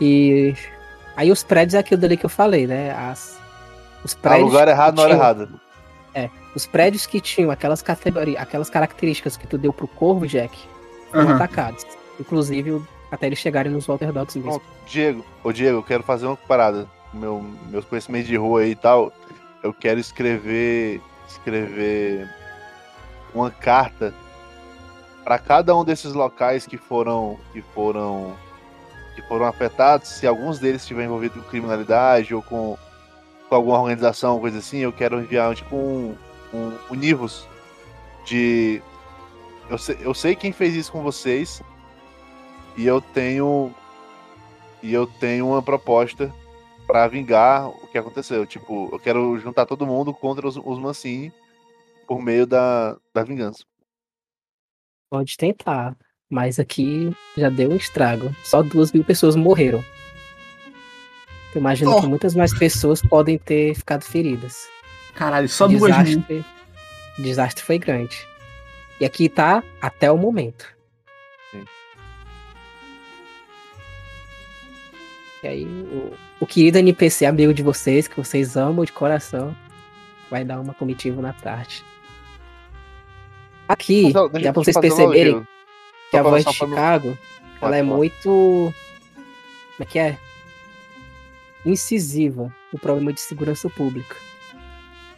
E 0.00 0.54
aí 1.16 1.30
os 1.30 1.42
prédios 1.42 1.74
é 1.74 1.78
aquilo 1.78 2.00
dali 2.00 2.16
que 2.16 2.26
eu 2.26 2.30
falei, 2.30 2.66
né? 2.66 2.90
As, 2.92 3.38
os 4.04 4.14
Tá 4.14 4.20
prédios 4.30 4.46
no 4.46 4.52
lugar 4.52 4.68
errado 4.68 4.96
na 4.96 5.02
hora 5.02 5.14
errada. 5.14 5.48
Os 6.58 6.66
prédios 6.66 7.06
que 7.06 7.20
tinham 7.20 7.52
aquelas 7.52 7.80
categorias, 7.82 8.42
aquelas 8.42 8.68
características 8.68 9.36
que 9.36 9.46
tu 9.46 9.56
deu 9.56 9.72
pro 9.72 9.86
Corvo, 9.86 10.26
Jack, 10.26 10.58
foram 11.08 11.26
Aham. 11.28 11.34
atacados. 11.36 11.86
Inclusive 12.18 12.82
até 13.12 13.28
eles 13.28 13.38
chegarem 13.38 13.70
nos 13.70 13.86
Walter 13.86 14.10
Dogs 14.12 14.36
mesmo. 14.36 14.58
Pronto, 14.58 14.66
Diego, 14.84 15.24
ô 15.44 15.52
Diego, 15.52 15.78
eu 15.78 15.82
quero 15.84 16.02
fazer 16.02 16.26
uma 16.26 16.36
parada. 16.36 16.88
Meu, 17.14 17.40
meus 17.68 17.84
conhecimentos 17.84 18.26
de 18.26 18.34
rua 18.34 18.62
aí 18.62 18.72
e 18.72 18.74
tal. 18.74 19.12
Eu 19.62 19.72
quero 19.72 20.00
escrever. 20.00 21.00
Escrever 21.28 22.28
uma 23.32 23.52
carta 23.52 24.12
para 25.22 25.38
cada 25.38 25.76
um 25.76 25.84
desses 25.84 26.12
locais 26.12 26.66
que 26.66 26.76
foram. 26.76 27.38
que 27.52 27.62
foram. 27.72 28.34
que 29.14 29.22
foram 29.28 29.44
afetados. 29.44 30.08
Se 30.08 30.26
alguns 30.26 30.58
deles 30.58 30.82
estiverem 30.82 31.06
envolvidos 31.06 31.40
com 31.40 31.48
criminalidade 31.48 32.34
ou 32.34 32.42
com, 32.42 32.76
com 33.48 33.54
alguma 33.54 33.78
organização, 33.78 34.40
coisa 34.40 34.58
assim, 34.58 34.78
eu 34.78 34.92
quero 34.92 35.20
enviar 35.20 35.54
tipo 35.54 35.76
um, 35.76 36.16
um, 36.52 36.76
um 36.90 36.94
Nivus 36.94 37.46
de. 38.24 38.82
Eu 39.70 39.78
sei, 39.78 39.98
eu 40.00 40.14
sei 40.14 40.34
quem 40.34 40.52
fez 40.52 40.74
isso 40.74 40.92
com 40.92 41.02
vocês. 41.02 41.62
E 42.76 42.86
eu 42.86 43.00
tenho 43.00 43.74
e 44.82 44.92
eu 44.94 45.06
tenho 45.06 45.48
uma 45.48 45.62
proposta 45.62 46.32
pra 46.86 47.08
vingar 47.08 47.68
o 47.68 47.86
que 47.88 47.98
aconteceu. 47.98 48.46
Tipo, 48.46 48.88
eu 48.92 48.98
quero 48.98 49.38
juntar 49.38 49.66
todo 49.66 49.86
mundo 49.86 50.14
contra 50.14 50.46
os, 50.46 50.56
os 50.56 50.78
Mancini 50.78 51.32
por 52.06 52.22
meio 52.22 52.46
da, 52.46 52.96
da 53.12 53.22
vingança. 53.22 53.64
Pode 55.10 55.36
tentar. 55.36 55.96
Mas 56.30 56.58
aqui 56.58 57.10
já 57.36 57.48
deu 57.48 57.70
um 57.70 57.76
estrago. 57.76 58.34
Só 58.44 58.62
duas 58.62 58.92
mil 58.92 59.02
pessoas 59.02 59.34
morreram. 59.34 59.82
Eu 61.54 61.60
imagino 61.60 61.90
Oh. 61.96 62.00
que 62.00 62.06
muitas 62.06 62.34
mais 62.34 62.56
pessoas 62.56 63.00
podem 63.02 63.38
ter 63.38 63.74
ficado 63.74 64.04
feridas. 64.04 64.68
Caralho, 65.18 65.48
só 65.48 65.64
o 65.66 65.68
duas 65.68 65.96
mil. 65.96 66.04
desastre, 66.20 66.44
o 67.18 67.22
desastre 67.22 67.64
foi 67.64 67.76
grande. 67.78 68.26
E 69.00 69.04
aqui 69.04 69.28
tá 69.28 69.64
até 69.82 70.10
o 70.12 70.16
momento. 70.16 70.66
Sim. 71.50 71.64
E 75.42 75.46
aí, 75.48 75.64
o, 75.64 76.12
o 76.40 76.46
querido 76.46 76.78
NPC 76.78 77.26
amigo 77.26 77.52
de 77.52 77.62
vocês, 77.64 78.06
que 78.06 78.16
vocês 78.16 78.56
amam 78.56 78.84
de 78.84 78.92
coração, 78.92 79.56
vai 80.30 80.44
dar 80.44 80.60
uma 80.60 80.72
comitiva 80.74 81.20
na 81.20 81.32
tarde. 81.32 81.84
Aqui, 83.68 84.04
Mas, 84.04 84.12
deixa- 84.30 84.46
dá 84.46 84.52
pra 84.52 84.62
vocês 84.62 84.76
um 84.76 84.80
perceberem 84.80 85.46
que 86.10 86.16
a 86.16 86.22
voz 86.22 86.44
de 86.44 86.52
Chicago, 86.52 87.18
ela 87.60 87.76
é 87.76 87.82
falar. 87.82 87.96
muito. 87.96 88.22
Como 88.24 89.80
é 89.80 89.84
que 89.84 89.98
é? 89.98 90.16
Incisiva 91.66 92.54
no 92.72 92.78
problema 92.78 93.12
de 93.12 93.20
segurança 93.20 93.68
pública. 93.68 94.16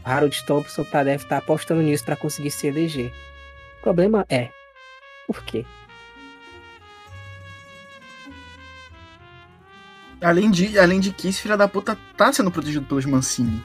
Harold 0.05 0.45
Thompson 0.45 0.85
tá, 0.85 1.03
deve 1.05 1.25
estar 1.25 1.39
apostando 1.39 1.83
nisso 1.83 2.05
para 2.05 2.17
conseguir 2.17 2.51
se 2.51 2.67
eleger. 2.67 3.13
O 3.79 3.83
problema 3.83 4.25
é. 4.29 4.51
Por 5.27 5.43
quê? 5.45 5.65
Além 10.23 10.51
de, 10.51 10.79
além 10.79 11.01
de 11.01 11.13
que 11.13 11.29
esse 11.29 11.41
filho 11.41 11.57
da 11.57 11.67
puta 11.69 11.97
tá 12.17 12.33
sendo 12.33 12.51
protegido 12.51 12.85
pelos 12.85 13.07
Mancini. 13.07 13.65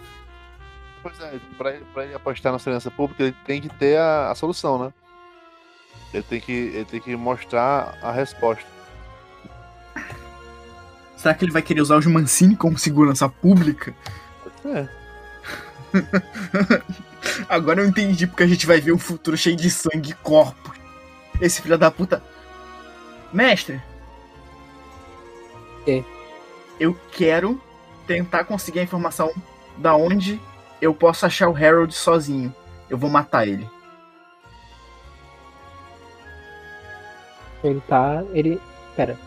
Pois 1.03 1.19
é, 1.19 1.37
pra, 1.57 1.71
ele- 1.71 1.85
pra 1.93 2.05
ele 2.05 2.13
apostar 2.13 2.51
na 2.51 2.59
segurança 2.59 2.89
pública, 2.89 3.23
ele 3.23 3.35
tem 3.45 3.61
que 3.61 3.69
ter 3.69 3.97
a, 3.97 4.31
a 4.31 4.35
solução, 4.35 4.85
né? 4.85 4.93
Ele 6.13 6.23
tem 6.23 6.39
que, 6.39 6.51
ele 6.51 6.85
tem 6.85 7.01
que 7.01 7.15
mostrar 7.15 7.97
a 8.01 8.11
resposta. 8.11 8.65
Será 11.17 11.33
que 11.33 11.43
ele 11.43 11.51
vai 11.51 11.61
querer 11.61 11.81
usar 11.81 11.97
os 11.97 12.05
Mancini 12.05 12.55
como 12.55 12.77
segurança 12.77 13.27
pública? 13.27 13.93
É. 14.65 14.87
Agora 17.49 17.81
eu 17.81 17.87
entendi 17.87 18.27
porque 18.27 18.43
a 18.43 18.47
gente 18.47 18.65
vai 18.65 18.79
ver 18.79 18.91
um 18.91 18.97
futuro 18.99 19.35
cheio 19.37 19.55
de 19.55 19.69
sangue 19.69 20.11
e 20.11 20.15
corpos. 20.15 20.77
Esse 21.41 21.61
filho 21.61 21.77
da 21.77 21.89
puta. 21.91 22.21
Mestre. 23.33 23.81
Quê? 25.83 26.03
Eu 26.79 26.97
quero 27.11 27.61
tentar 28.07 28.43
conseguir 28.45 28.79
a 28.79 28.83
informação 28.83 29.31
da 29.77 29.95
onde 29.95 30.39
eu 30.81 30.93
posso 30.93 31.25
achar 31.25 31.49
o 31.49 31.55
Harold 31.55 31.93
sozinho. 31.93 32.53
Eu 32.89 32.97
vou 32.97 33.09
matar 33.09 33.47
ele. 33.47 33.67
Ele 37.63 37.81
tá. 37.87 38.23
Ele. 38.33 38.61
Pera. 38.95 39.17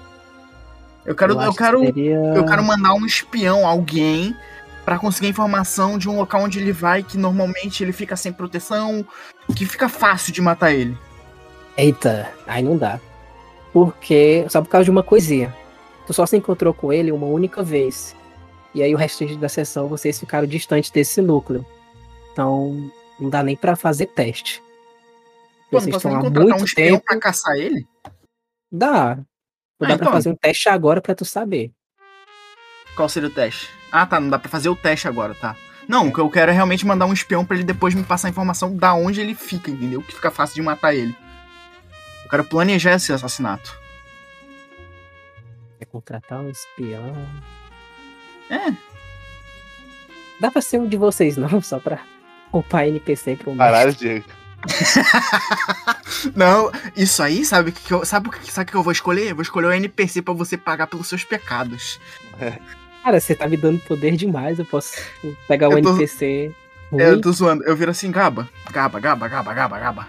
Eu 1.04 1.14
quero, 1.14 1.40
eu, 1.40 1.50
que 1.52 1.58
quero, 1.58 1.80
seria- 1.80 2.34
eu 2.36 2.44
quero 2.44 2.62
mandar 2.62 2.92
um 2.92 3.06
espião, 3.06 3.66
alguém, 3.66 4.36
pra 4.88 4.98
conseguir 4.98 5.28
informação 5.28 5.98
de 5.98 6.08
um 6.08 6.16
local 6.16 6.44
onde 6.44 6.58
ele 6.58 6.72
vai, 6.72 7.02
que 7.02 7.18
normalmente 7.18 7.84
ele 7.84 7.92
fica 7.92 8.16
sem 8.16 8.32
proteção, 8.32 9.06
que 9.54 9.66
fica 9.66 9.86
fácil 9.86 10.32
de 10.32 10.40
matar 10.40 10.72
ele. 10.72 10.96
Eita, 11.76 12.32
aí 12.46 12.62
não 12.62 12.74
dá. 12.74 12.98
Porque. 13.70 14.46
Só 14.48 14.62
por 14.62 14.70
causa 14.70 14.86
de 14.86 14.90
uma 14.90 15.02
coisinha. 15.02 15.54
Tu 16.06 16.14
só 16.14 16.24
se 16.24 16.38
encontrou 16.38 16.72
com 16.72 16.90
ele 16.90 17.12
uma 17.12 17.26
única 17.26 17.62
vez. 17.62 18.16
E 18.74 18.82
aí 18.82 18.94
o 18.94 18.96
restante 18.96 19.36
da 19.36 19.46
sessão 19.46 19.88
vocês 19.88 20.18
ficaram 20.18 20.46
distantes 20.46 20.90
desse 20.90 21.20
núcleo. 21.20 21.66
Então, 22.32 22.90
não 23.20 23.28
dá 23.28 23.42
nem 23.42 23.56
pra 23.56 23.76
fazer 23.76 24.06
teste. 24.06 24.62
Pô, 25.70 25.80
vocês 25.80 25.94
estão 25.94 26.16
há 26.16 26.30
muito 26.30 26.62
um 26.62 26.64
tempo. 26.64 27.04
pra 27.04 27.20
caçar 27.20 27.56
ele? 27.56 27.86
Dá. 28.72 29.12
Ah, 29.12 29.16
dá 29.80 29.86
então. 29.86 29.98
pra 29.98 30.12
fazer 30.12 30.30
um 30.30 30.34
teste 30.34 30.66
agora 30.70 31.02
pra 31.02 31.14
tu 31.14 31.26
saber. 31.26 31.74
Qual 32.98 33.08
seria 33.08 33.28
o 33.28 33.32
teste? 33.32 33.70
Ah, 33.92 34.04
tá, 34.04 34.18
não 34.18 34.28
dá 34.28 34.40
pra 34.40 34.48
fazer 34.50 34.68
o 34.68 34.74
teste 34.74 35.06
agora, 35.06 35.32
tá. 35.32 35.54
Não, 35.86 36.08
o 36.08 36.12
que 36.12 36.18
eu 36.18 36.28
quero 36.28 36.50
é 36.50 36.54
realmente 36.54 36.84
mandar 36.84 37.06
um 37.06 37.12
espião 37.12 37.44
pra 37.44 37.54
ele 37.54 37.62
depois 37.62 37.94
me 37.94 38.02
passar 38.02 38.26
a 38.26 38.30
informação 38.32 38.76
da 38.76 38.92
onde 38.92 39.20
ele 39.20 39.36
fica, 39.36 39.70
entendeu? 39.70 40.02
Que 40.02 40.12
fica 40.12 40.32
fácil 40.32 40.56
de 40.56 40.62
matar 40.62 40.92
ele. 40.96 41.16
Eu 42.24 42.28
quero 42.28 42.42
planejar 42.42 42.94
esse 42.94 43.12
assassinato. 43.12 43.72
É 45.78 45.84
contratar 45.84 46.40
um 46.40 46.50
espião. 46.50 47.14
É. 48.50 48.74
Dá 50.40 50.50
pra 50.50 50.60
ser 50.60 50.80
um 50.80 50.88
de 50.88 50.96
vocês, 50.96 51.36
não? 51.36 51.62
Só 51.62 51.78
pra 51.78 52.00
poupar 52.50 52.88
NPC 52.88 53.36
pro 53.36 53.54
Caralho, 53.54 53.94
Diego. 53.94 54.26
Não, 56.34 56.72
isso 56.96 57.22
aí, 57.22 57.44
sabe 57.44 57.70
o 57.70 57.72
que, 57.72 57.80
que 57.80 57.94
eu, 57.94 58.04
sabe 58.04 58.28
o 58.28 58.32
que, 58.32 58.52
sabe 58.52 58.68
o 58.68 58.72
que 58.72 58.76
eu 58.76 58.82
vou 58.82 58.92
escolher? 58.92 59.30
Eu 59.30 59.36
vou 59.36 59.42
escolher 59.42 59.68
o 59.68 59.72
NPC 59.72 60.20
pra 60.20 60.34
você 60.34 60.56
pagar 60.56 60.88
pelos 60.88 61.06
seus 61.06 61.22
pecados. 61.22 62.00
Cara, 63.08 63.20
você 63.20 63.34
tá 63.34 63.48
me 63.48 63.56
dando 63.56 63.80
poder 63.80 64.16
demais. 64.16 64.58
Eu 64.58 64.66
posso 64.66 64.94
pegar 65.48 65.70
um 65.70 65.78
Eu 65.78 65.82
tô- 65.82 65.88
NPC 65.92 66.52
ruim. 66.92 67.02
É, 67.02 67.08
eu 67.08 67.18
tô 67.22 67.32
zoando. 67.32 67.64
Eu 67.64 67.74
viro 67.74 67.90
assim, 67.90 68.10
Gaba. 68.10 68.46
Gaba, 68.70 69.00
Gaba, 69.00 69.26
Gaba, 69.26 69.54
Gaba, 69.54 69.78
Gaba. 69.78 70.08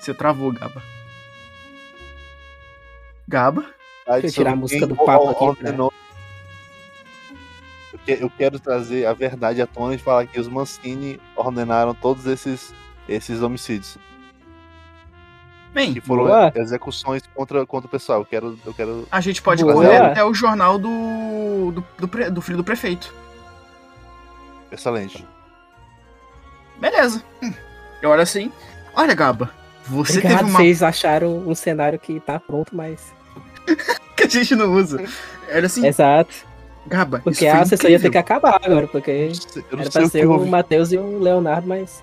Você 0.00 0.12
travou, 0.12 0.50
Gaba. 0.50 0.82
Gaba? 3.28 3.64
Deixa 4.10 4.26
eu 4.26 4.32
tirar 4.32 4.52
a 4.54 4.56
música 4.56 4.88
do 4.88 4.96
papo 4.96 5.28
aqui 5.30 5.60
pra- 5.60 5.72
Eu 8.08 8.28
quero 8.30 8.58
trazer 8.58 9.06
a 9.06 9.12
verdade 9.12 9.62
à 9.62 9.66
tona 9.66 9.94
e 9.94 9.98
falar 9.98 10.26
que 10.26 10.40
os 10.40 10.48
Mancini 10.48 11.20
ordenaram 11.36 11.94
todos 11.94 12.26
esses, 12.26 12.74
esses 13.08 13.40
homicídios. 13.40 13.96
Bem, 15.72 15.92
Que 15.94 16.00
foram 16.00 16.24
Boa. 16.24 16.52
execuções 16.56 17.22
contra, 17.34 17.64
contra 17.66 17.86
o 17.86 17.90
pessoal. 17.90 18.20
Eu 18.20 18.24
quero, 18.24 18.58
eu 18.64 18.72
quero 18.74 19.06
a 19.10 19.20
gente 19.20 19.42
pode 19.42 19.62
Boa. 19.62 19.74
correr 19.74 19.96
até 19.98 20.24
o 20.24 20.32
jornal 20.34 20.78
do, 20.78 21.72
do, 21.72 21.84
do, 21.98 22.08
pre- 22.08 22.30
do 22.30 22.40
filho 22.40 22.56
do 22.58 22.64
prefeito. 22.64 23.12
Excelente. 24.72 25.24
Beleza. 26.80 27.22
Eu 28.02 28.10
olho 28.10 28.22
assim. 28.22 28.52
Olha, 28.94 29.14
Gaba. 29.14 29.50
Você 29.86 30.18
Obrigado, 30.18 30.38
teve 30.38 30.50
uma 30.50 30.58
vocês 30.58 30.82
acharam 30.82 31.38
um 31.48 31.54
cenário 31.54 31.98
que 31.98 32.20
tá 32.20 32.38
pronto, 32.38 32.74
mas. 32.76 33.12
que 34.16 34.24
a 34.24 34.28
gente 34.28 34.54
não 34.54 34.72
usa. 34.72 35.02
Era 35.48 35.66
assim, 35.66 35.86
Exato. 35.86 36.34
Gaba. 36.86 37.20
Porque 37.20 37.44
isso 37.46 37.54
foi 37.54 37.60
a 37.62 37.66
sessão 37.66 37.90
ia 37.90 37.98
ter 37.98 38.06
incrível. 38.08 38.10
que 38.12 38.18
acabar 38.18 38.60
agora, 38.62 38.86
porque 38.86 39.10
Eu 39.10 39.62
não 39.72 39.80
era 39.80 39.90
sei 39.90 40.02
pra 40.02 40.10
ser 40.10 40.26
o. 40.26 40.46
Matheus 40.46 40.92
e 40.92 40.98
o 40.98 41.18
Leonardo, 41.18 41.66
mas. 41.68 42.02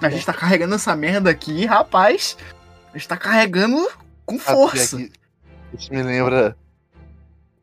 A 0.00 0.08
gente 0.10 0.26
tá 0.26 0.32
carregando 0.32 0.74
essa 0.74 0.94
merda 0.96 1.30
aqui, 1.30 1.64
rapaz. 1.64 2.36
A 2.92 2.98
gente 2.98 3.08
tá 3.08 3.16
carregando 3.16 3.88
com 4.26 4.36
Ah, 4.36 4.38
força. 4.40 4.98
Isso 5.76 5.92
me 5.92 6.02
lembra. 6.02 6.56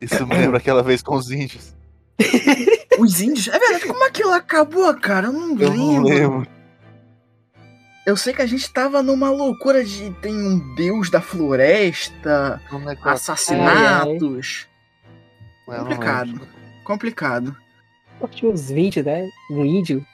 Isso 0.01 0.25
me 0.25 0.35
lembra 0.35 0.57
aquela 0.57 0.81
vez 0.81 1.01
com 1.01 1.15
os 1.15 1.29
índios. 1.31 1.75
Os 2.99 3.21
índios. 3.21 3.47
É 3.47 3.57
verdade, 3.57 3.85
como 3.87 4.03
aquilo 4.05 4.31
acabou, 4.33 4.93
cara? 4.99 5.27
Eu 5.27 5.33
não 5.33 5.49
Eu 5.51 5.69
lembro. 5.69 5.77
não 5.77 6.03
lembro. 6.03 6.47
Eu 8.05 8.17
sei 8.17 8.33
que 8.33 8.41
a 8.41 8.45
gente 8.45 8.69
tava 8.73 9.01
numa 9.03 9.29
loucura 9.29 9.85
de 9.85 10.09
tem 10.21 10.33
um 10.35 10.75
deus 10.75 11.09
da 11.09 11.21
floresta, 11.21 12.61
Como 12.69 12.89
é 12.89 12.95
que 12.95 13.05
eu- 13.07 13.11
assassinatos. 13.11 14.67
eu 15.67 15.73
não 15.73 15.79
Complicado. 15.83 16.27
lembro. 16.27 16.47
Complicado. 16.83 17.55
Pô, 18.19 18.27
Tinha 18.27 18.51
uns 18.51 18.69
20, 18.69 19.01
né? 19.03 19.29
Um 19.51 19.63
índio. 19.63 20.05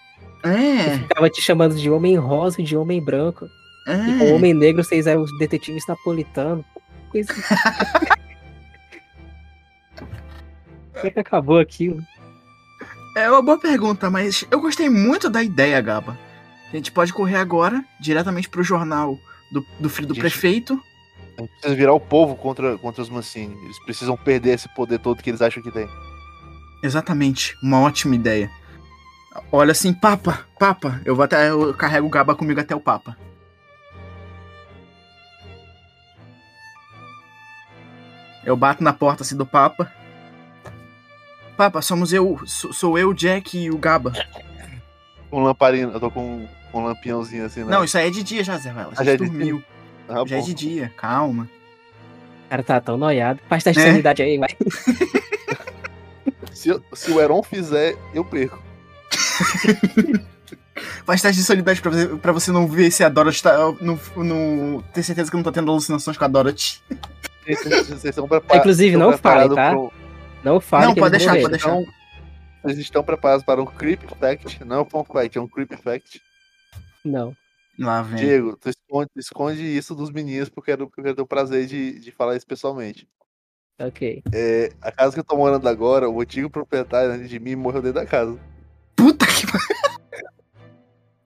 É, 0.44 1.00
Ficava 1.00 1.30
te 1.30 1.42
chamando 1.42 1.76
de 1.76 1.90
homem 1.90 2.16
rosa 2.18 2.62
e 2.62 2.64
de 2.64 2.76
homem 2.78 3.04
branco. 3.04 3.48
E 3.88 4.18
com 4.18 4.26
é. 4.26 4.34
homem 4.34 4.54
negro, 4.54 4.84
vocês 4.84 5.06
eram 5.06 5.22
os 5.22 5.38
detetives 5.38 5.86
napolitanos. 5.88 6.66
Coisa. 7.10 7.34
Como 9.96 11.08
é 11.08 11.10
que 11.10 11.20
acabou 11.20 11.60
aquilo? 11.60 12.02
É 13.16 13.30
uma 13.30 13.42
boa 13.42 13.60
pergunta, 13.60 14.10
mas 14.10 14.46
eu 14.50 14.60
gostei 14.60 14.90
muito 14.90 15.30
da 15.30 15.44
ideia, 15.44 15.80
Gaba. 15.82 16.18
A 16.72 16.76
gente 16.76 16.92
pode 16.92 17.14
correr 17.14 17.38
agora 17.38 17.86
diretamente 18.00 18.50
pro 18.50 18.64
jornal 18.64 19.18
do, 19.52 19.66
do 19.80 19.90
filho 19.90 20.08
do 20.08 20.14
Gente. 20.14 20.22
prefeito. 20.22 20.82
A 21.38 21.42
gente 21.42 21.52
precisa 21.52 21.76
virar 21.76 21.94
o 21.94 22.00
povo 22.00 22.36
contra, 22.36 22.78
contra 22.78 23.02
os 23.02 23.10
Mancini. 23.10 23.56
Eles 23.64 23.80
precisam 23.86 24.18
perder 24.18 24.56
esse 24.56 24.68
poder 24.76 25.00
todo 25.00 25.22
que 25.22 25.30
eles 25.30 25.42
acham 25.42 25.62
que 25.62 25.72
tem. 25.72 25.88
Exatamente, 26.84 27.56
uma 27.64 27.80
ótima 27.80 28.16
ideia. 28.16 28.50
Olha 29.52 29.72
assim, 29.72 29.94
Papa, 29.94 30.46
Papa, 30.58 31.02
eu 31.06 31.16
vou 31.16 31.24
até 31.24 31.50
eu 31.50 31.74
carrego 31.74 32.08
o 32.08 32.10
Gaba 32.10 32.36
comigo 32.36 32.60
até 32.60 32.76
o 32.76 32.80
Papa. 32.80 33.18
Eu 38.46 38.56
bato 38.56 38.84
na 38.84 38.94
porta 38.94 39.24
assim 39.24 39.36
do 39.36 39.46
Papa. 39.46 39.92
Papa, 41.58 41.82
somos 41.82 42.12
eu, 42.14 42.40
sou, 42.46 42.74
sou 42.74 42.98
eu, 42.98 43.14
Jack 43.14 43.58
e 43.58 43.72
o 43.72 43.78
Gaba. 43.78 44.14
Com 45.30 45.44
lamparina, 45.44 45.92
eu 45.94 46.00
tô 46.00 46.12
com 46.12 46.48
um 46.74 46.84
lampiãozinho 46.86 47.46
assim, 47.46 47.64
né? 47.64 47.72
Não, 47.72 47.84
isso 47.84 47.98
aí 47.98 48.08
é 48.08 48.12
de 48.12 48.22
dia 48.22 48.44
já, 48.44 48.58
Zé. 48.58 48.74
Ah, 48.96 49.04
já 49.04 49.14
é 49.14 49.18
dormiu. 49.18 49.64
Ah, 50.08 50.24
Já 50.28 50.38
é 50.38 50.40
bom. 50.40 50.46
de 50.46 50.54
dia, 50.54 50.94
calma. 50.98 51.50
O 52.46 52.50
cara 52.50 52.62
tá 52.64 52.80
tão 52.80 52.98
noiado. 52.98 53.40
Faz 53.50 53.64
teste 53.64 53.82
de 53.82 53.88
É. 53.88 53.92
sanidade 53.92 54.22
aí, 54.22 54.38
vai. 54.38 54.50
Se, 56.54 56.70
eu- 56.70 56.82
se 56.94 57.12
o 57.12 57.20
Heron 57.20 57.44
fizer, 57.44 57.96
eu 58.14 58.24
perco. 58.24 58.62
Faz 61.06 61.22
teste 61.22 61.40
de 61.42 61.46
solidariedade 61.46 61.82
pra 61.82 61.92
você, 61.92 62.08
pra 62.18 62.32
você 62.32 62.52
não 62.52 62.68
ver 62.68 62.92
se 62.92 63.04
a 63.04 63.10
Dorothy 63.10 63.44
tá. 63.44 63.58
Não, 63.82 64.00
não, 64.16 64.84
ter 64.94 65.04
certeza 65.04 65.30
que 65.30 65.36
não 65.38 65.44
tá 65.44 65.52
tendo 65.52 65.70
alucinações 65.72 66.18
com 66.18 66.26
a 66.26 66.28
Dorothy. 66.28 66.82
Vocês, 67.46 67.88
vocês 67.88 68.06
estão 68.06 68.28
preparados. 68.28 68.60
Inclusive, 68.60 68.98
não 68.98 69.18
falem, 69.18 69.54
tá? 69.54 69.74
Não 70.44 70.60
fale 70.60 70.88
Não, 70.88 70.96
pode 70.96 71.12
deixar, 71.12 71.36
pode 71.36 71.50
deixar. 71.50 71.70
Então, 71.70 71.86
vocês 72.64 72.80
estão 72.80 73.04
preparados 73.04 73.46
para 73.46 73.62
um 73.62 73.66
creep 73.66 74.02
fact? 74.20 74.64
Não 74.64 74.78
é 74.78 74.82
um 74.82 75.04
fact, 75.04 75.38
é 75.38 75.42
um 75.42 75.48
creep 75.48 75.74
fact. 75.74 76.22
Não. 77.04 77.36
Lá 77.78 78.02
vem. 78.02 78.18
Diego, 78.18 78.58
tu 78.58 78.70
esconde, 78.70 79.10
tu 79.14 79.20
esconde 79.20 79.62
isso 79.62 79.94
dos 79.94 80.10
meninos 80.10 80.50
porque 80.50 80.72
eu 80.72 80.78
quero, 80.78 80.88
porque 80.88 81.02
eu 81.02 81.04
quero 81.04 81.16
ter 81.16 81.22
o 81.22 81.28
prazer 81.28 81.68
de, 81.68 82.00
de 82.00 82.12
falar 82.12 82.36
isso 82.36 82.48
pessoalmente. 82.48 83.08
Ok. 83.80 84.24
É, 84.34 84.72
a 84.82 84.92
casa 84.92 85.14
que 85.14 85.20
eu 85.20 85.24
tô 85.24 85.36
morando 85.36 85.68
agora, 85.68 86.10
o 86.10 86.22
antigo 86.22 86.50
proprietário 86.50 87.12
antes 87.12 87.30
de 87.30 87.40
mim 87.40 87.56
morreu 87.56 87.82
dentro 87.82 88.00
da 88.00 88.06
casa. 88.06 88.40
Puta 88.96 89.26
que 89.28 89.46
pariu. 89.46 89.86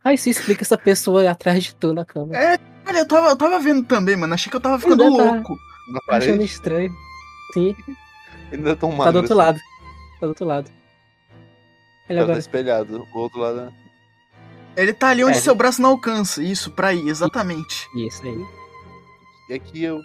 Aí 0.04 0.16
isso 0.16 0.30
explica 0.30 0.64
essa 0.64 0.78
pessoa 0.78 1.30
atrás 1.30 1.64
de 1.64 1.76
tu 1.76 1.94
na 1.94 2.04
cama. 2.04 2.36
É, 2.36 2.58
Olha, 2.90 2.98
eu 2.98 3.08
tava, 3.08 3.30
eu 3.30 3.38
tava 3.38 3.60
vendo 3.60 3.84
também, 3.84 4.16
mano. 4.16 4.34
Achei 4.34 4.50
que 4.50 4.56
eu 4.56 4.62
tava 4.62 4.80
ficando 4.80 5.04
Ainda 5.04 5.44
tá. 5.44 5.54
Na 5.92 6.00
Achando 6.18 6.28
parede. 6.28 6.44
estranho. 6.44 6.92
Sim, 7.54 7.76
é 8.52 8.76
tão 8.76 8.92
tá 8.92 8.96
magro. 8.98 9.14
do 9.14 9.18
outro 9.20 9.34
assim. 9.34 9.34
lado. 9.34 9.60
Tá 10.20 10.26
do 10.26 10.30
outro 10.30 10.46
lado. 10.46 10.72
Ele 12.10 12.18
tá 12.20 12.24
agora. 12.24 12.40
espelhado. 12.40 13.08
O 13.14 13.20
outro 13.20 13.40
lado 13.40 13.60
é. 13.62 14.82
Ele 14.82 14.94
tá 14.94 15.10
ali 15.10 15.24
onde 15.24 15.38
É. 15.38 15.42
seu 15.42 15.54
braço 15.56 15.82
não 15.82 15.92
alcança. 15.92 16.42
Isso, 16.44 16.72
pra 16.72 16.94
ir, 16.94 17.08
exatamente. 17.08 17.88
Isso 17.96 18.24
aí. 18.26 18.46
E 19.50 19.54
aqui 19.54 19.84
eu. 19.84 20.00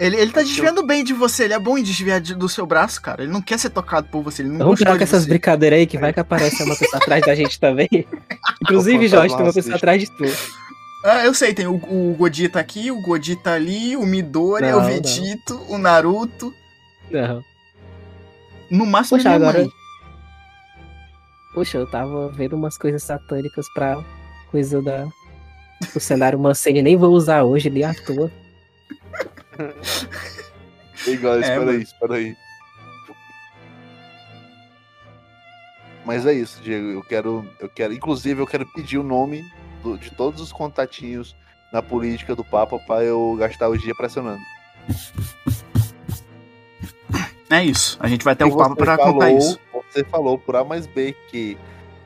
Ele, 0.00 0.16
ele 0.16 0.32
tá 0.32 0.40
desviando 0.42 0.84
bem 0.84 1.04
de 1.04 1.12
você. 1.12 1.44
Ele 1.44 1.54
é 1.54 1.58
bom 1.58 1.78
em 1.78 1.82
desviar 1.82 2.20
de- 2.20 2.34
do 2.34 2.48
seu 2.48 2.66
braço, 2.66 3.00
cara. 3.00 3.22
Ele 3.22 3.30
não 3.32 3.40
quer 3.42 3.58
ser 3.58 3.70
tocado 3.70 4.08
por 4.08 4.22
você. 4.24 4.42
Ele 4.42 4.48
não 4.50 4.58
Vamos 4.66 4.80
parar 4.82 4.96
com 4.96 5.04
essas 5.04 5.24
brincadeiras 5.26 5.78
aí 5.78 5.86
que 5.86 5.98
vai 5.98 6.12
que 6.12 6.18
aparece 6.18 6.62
uma 6.64 6.74
pessoa 6.76 7.00
atrás 7.02 7.24
da 7.24 7.34
gente 7.34 7.60
também. 7.60 7.88
Inclusive, 8.62 8.98
Vou 8.98 9.08
Jorge, 9.08 9.36
tem 9.36 9.44
uma 9.46 9.52
pessoa 9.52 9.76
atrás 9.76 10.00
de 10.00 10.10
tu. 10.10 10.24
Ah, 11.06 11.22
eu 11.24 11.34
sei, 11.34 11.52
tem 11.52 11.66
o, 11.66 11.74
o 11.74 12.14
Godita 12.16 12.58
aqui, 12.58 12.90
o 12.90 12.98
Godita 13.02 13.52
ali, 13.52 13.94
o 13.94 14.06
Midori, 14.06 14.62
Não, 14.70 14.78
o 14.78 14.80
não. 14.80 14.86
Vegito, 14.88 15.60
o 15.68 15.76
Naruto. 15.76 16.52
Não. 17.10 17.44
No 18.70 18.86
máximo 18.86 19.18
Poxa, 19.18 19.28
minha 19.28 19.36
agora- 19.48 19.58
mãe. 19.64 19.70
Poxa, 21.52 21.76
eu 21.78 21.86
tava 21.90 22.30
vendo 22.30 22.56
umas 22.56 22.78
coisas 22.78 23.02
satânicas 23.02 23.66
pra 23.74 24.02
coisa 24.50 24.80
da. 24.82 25.06
O 25.94 26.00
cenário 26.00 26.38
Mancini 26.38 26.80
nem 26.82 26.96
vou 26.96 27.10
usar 27.12 27.42
hoje, 27.44 27.68
nem 27.68 27.84
à 27.84 27.92
toa. 27.94 28.32
Igual, 31.06 31.34
É, 31.34 31.40
espera 31.40 31.70
aí, 31.70 31.82
espera 31.82 32.14
aí. 32.14 32.36
Mas 36.04 36.24
é 36.26 36.32
isso, 36.32 36.60
Diego. 36.62 36.88
Eu 36.88 37.02
quero, 37.02 37.46
eu 37.60 37.68
quero, 37.68 37.92
inclusive, 37.92 38.40
eu 38.40 38.46
quero 38.46 38.66
pedir 38.72 38.98
o 38.98 39.02
nome 39.02 39.44
do- 39.84 39.98
de 39.98 40.10
todos 40.10 40.40
os 40.40 40.50
contatinhos 40.52 41.36
na 41.72 41.80
política 41.82 42.34
do 42.34 42.42
Papa 42.44 42.78
pra 42.80 43.04
eu 43.04 43.36
gastar 43.38 43.68
o 43.68 43.76
dia 43.78 43.94
pressionando. 43.94 44.40
É 47.50 47.62
isso. 47.62 47.96
A 48.00 48.08
gente 48.08 48.24
vai 48.24 48.34
ter 48.34 48.44
E 48.44 48.50
o 48.50 48.56
pra 48.74 48.96
falou- 48.96 49.12
contar 49.14 49.30
isso. 49.30 49.58
Você 49.92 50.02
falou 50.04 50.38
por 50.38 50.56
A 50.56 50.64
mais 50.64 50.86
B 50.86 51.14
que 51.30 51.56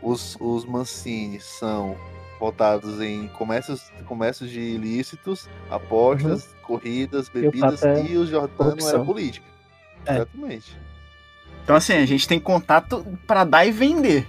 os, 0.03 0.37
os 0.41 0.65
Mancini 0.67 1.41
são 1.41 1.97
voltados 2.39 3.01
em 3.01 3.29
comércios, 3.29 3.91
comércios 4.07 4.51
de 4.51 4.61
ilícitos, 4.61 5.49
apostas, 5.71 6.55
corridas, 6.63 7.29
Uhum. 7.29 7.31
o 7.31 7.41
bebidas 7.43 7.81
Papa 7.81 7.93
é 7.95 8.05
e, 8.05 8.17
o 8.19 8.27
Jordano 8.27 8.57
corrupção. 8.57 8.91
era 8.91 9.05
política. 9.05 9.47
É. 10.07 10.15
Exatamente. 10.17 10.77
Então, 11.65 11.77
assim, 11.77 11.95
a 11.95 12.07
gente 12.07 12.29
tem 12.29 12.39
contato 12.39 13.05
pra 13.27 13.45
dar 13.45 13.65
e 13.65 13.71
vender. 13.71 14.27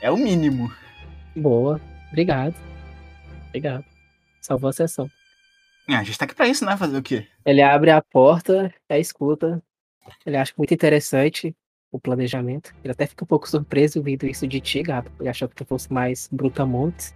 É 0.00 0.10
o 0.10 0.16
mínimo. 0.16 0.70
Boa. 1.36 1.80
Obrigado. 2.10 2.54
Obrigado. 3.54 3.84
Salvou 4.40 4.68
a 4.68 4.72
sessão. 4.72 5.08
Ah, 5.88 6.00
a 6.00 6.02
gente 6.02 6.18
tá 6.18 6.24
aqui 6.24 6.34
pra 6.34 6.48
isso, 6.48 6.64
né? 6.64 6.76
Fazer 6.76 6.98
o 6.98 7.02
quê? 7.02 7.28
Ele 7.46 7.62
abre 7.62 7.92
a 7.92 8.02
porta, 8.02 8.74
é 8.88 8.98
escuta. 8.98 9.62
Ele 10.26 10.36
acha 10.36 10.52
muito 10.58 10.74
interessante 10.74 11.54
o 11.92 12.00
planejamento. 12.00 12.74
Ele 12.82 12.90
até 12.90 13.06
fica 13.06 13.22
um 13.22 13.28
pouco 13.28 13.48
surpreso 13.48 14.02
vendo 14.02 14.26
isso 14.26 14.44
de 14.48 14.60
ti, 14.60 14.82
gato. 14.82 15.12
Ele 15.20 15.28
achou 15.28 15.48
que 15.48 15.54
tu 15.54 15.64
fosse 15.64 15.92
mais 15.92 16.28
brutamontes. 16.32 17.14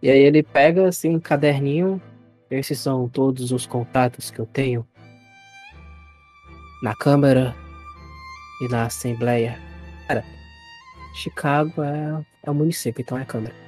E 0.00 0.08
aí 0.08 0.20
ele 0.20 0.42
pega 0.42 0.88
assim 0.88 1.14
um 1.14 1.20
caderninho. 1.20 2.00
Esses 2.50 2.78
são 2.78 3.08
todos 3.10 3.52
os 3.52 3.66
contatos 3.66 4.30
que 4.30 4.38
eu 4.38 4.46
tenho 4.46 4.86
na 6.82 6.94
Câmara 6.94 7.54
e 8.62 8.68
na 8.68 8.86
Assembleia. 8.86 9.58
Cara, 10.08 10.24
Chicago 11.14 11.82
é, 11.82 12.24
é 12.44 12.50
o 12.50 12.54
município, 12.54 13.02
então 13.02 13.18
é 13.18 13.22
a 13.22 13.26
Câmara. 13.26 13.65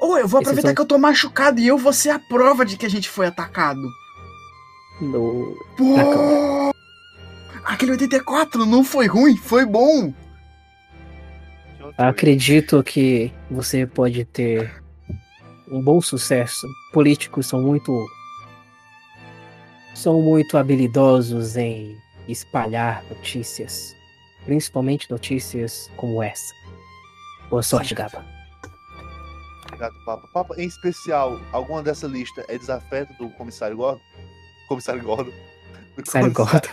Ô, 0.00 0.16
eu 0.18 0.26
vou 0.28 0.40
aproveitar 0.40 0.68
são- 0.68 0.74
que 0.74 0.80
eu 0.80 0.86
tô 0.86 0.98
machucado 0.98 1.60
e 1.60 1.66
eu 1.66 1.78
vou 1.78 1.92
ser 1.92 2.10
a 2.10 2.18
prova 2.18 2.64
de 2.64 2.76
que 2.76 2.84
a 2.86 2.90
gente 2.90 3.08
foi 3.08 3.26
atacado. 3.26 3.80
No, 5.00 5.56
Pô! 5.76 5.94
Aquele 7.64 7.92
84 7.92 8.66
não 8.66 8.84
foi 8.84 9.06
ruim, 9.06 9.36
foi 9.36 9.64
bom. 9.64 10.12
Acredito 11.96 12.82
que 12.82 13.32
você 13.50 13.86
pode 13.86 14.24
ter 14.24 14.82
um 15.70 15.80
bom 15.82 16.00
sucesso. 16.00 16.66
Políticos 16.92 17.46
são 17.46 17.62
muito 17.62 18.06
são 19.94 20.20
muito 20.20 20.58
habilidosos 20.58 21.56
em 21.56 21.96
espalhar 22.28 23.02
notícias, 23.08 23.94
principalmente 24.44 25.08
notícias 25.10 25.88
como 25.96 26.22
essa. 26.22 26.52
Boa 27.48 27.62
sorte, 27.62 27.94
Gaba. 27.94 28.24
Papa. 30.04 30.28
Papa, 30.32 30.54
em 30.58 30.66
especial, 30.66 31.40
alguma 31.52 31.82
dessa 31.82 32.06
lista 32.06 32.44
é 32.48 32.56
desafeto 32.58 33.12
do 33.14 33.28
comissário 33.30 33.76
Gordon? 33.76 34.00
Comissário 34.68 35.02
Gordon. 35.02 35.30
Do 35.30 35.94
comissário- 36.04 36.32
Gordon. 36.32 36.68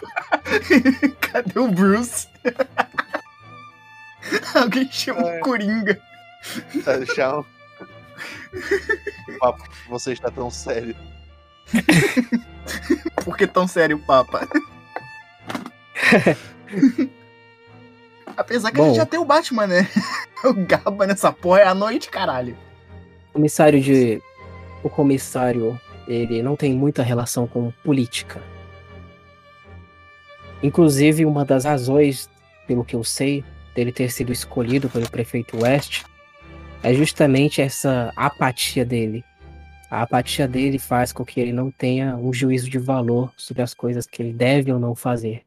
Cadê 1.22 1.60
o 1.60 1.68
Bruce? 1.70 2.28
Alguém 4.56 4.90
chama 4.92 5.22
É. 5.30 5.38
o 5.40 5.42
Coringa. 5.42 6.00
Tchau. 7.14 7.46
Papa, 9.40 9.64
você 9.90 10.14
está 10.14 10.30
tão 10.32 10.50
sério. 10.52 10.96
Por 13.24 13.38
que 13.38 13.46
tão 13.48 13.68
sério, 13.68 13.98
Papa? 14.00 14.48
Apesar 18.38 18.72
que 18.72 18.80
a 18.80 18.84
Bom. 18.84 18.88
gente 18.90 18.98
já 18.98 19.06
tem 19.06 19.20
o 19.20 19.26
Batman, 19.26 19.68
né? 19.68 19.88
O 20.44 20.54
Gaba 20.54 21.06
nessa 21.06 21.32
porra 21.32 21.60
é 21.62 21.68
a 21.68 21.76
noite, 21.76 22.10
caralho. 22.10 22.58
Comissário 23.34 23.82
de 23.82 24.22
o 24.84 24.90
comissário 24.90 25.80
ele 26.08 26.42
não 26.42 26.56
tem 26.56 26.74
muita 26.74 27.04
relação 27.04 27.48
com 27.48 27.72
política. 27.84 28.42
Inclusive 30.64 31.26
uma 31.26 31.46
das 31.46 31.66
razões, 31.66 32.30
pelo 32.68 32.84
que 32.84 32.96
eu 32.96 33.04
sei, 33.04 33.44
dele 33.74 33.92
ter 33.92 34.12
sido 34.12 34.32
escolhido 34.32 34.90
pelo 34.90 35.10
prefeito 35.10 35.62
West 35.62 36.04
é 36.84 36.94
justamente 36.94 37.62
essa 37.62 38.12
apatia 38.16 38.84
dele. 38.84 39.24
A 39.90 40.04
apatia 40.04 40.48
dele 40.48 40.80
faz 40.80 41.12
com 41.12 41.26
que 41.26 41.40
ele 41.40 41.52
não 41.52 41.70
tenha 41.70 42.16
um 42.16 42.34
juízo 42.34 42.70
de 42.70 42.80
valor 42.80 43.32
sobre 43.38 43.62
as 43.62 43.74
coisas 43.74 44.08
que 44.08 44.22
ele 44.22 44.34
deve 44.34 44.72
ou 44.72 44.80
não 44.80 44.96
fazer. 44.96 45.44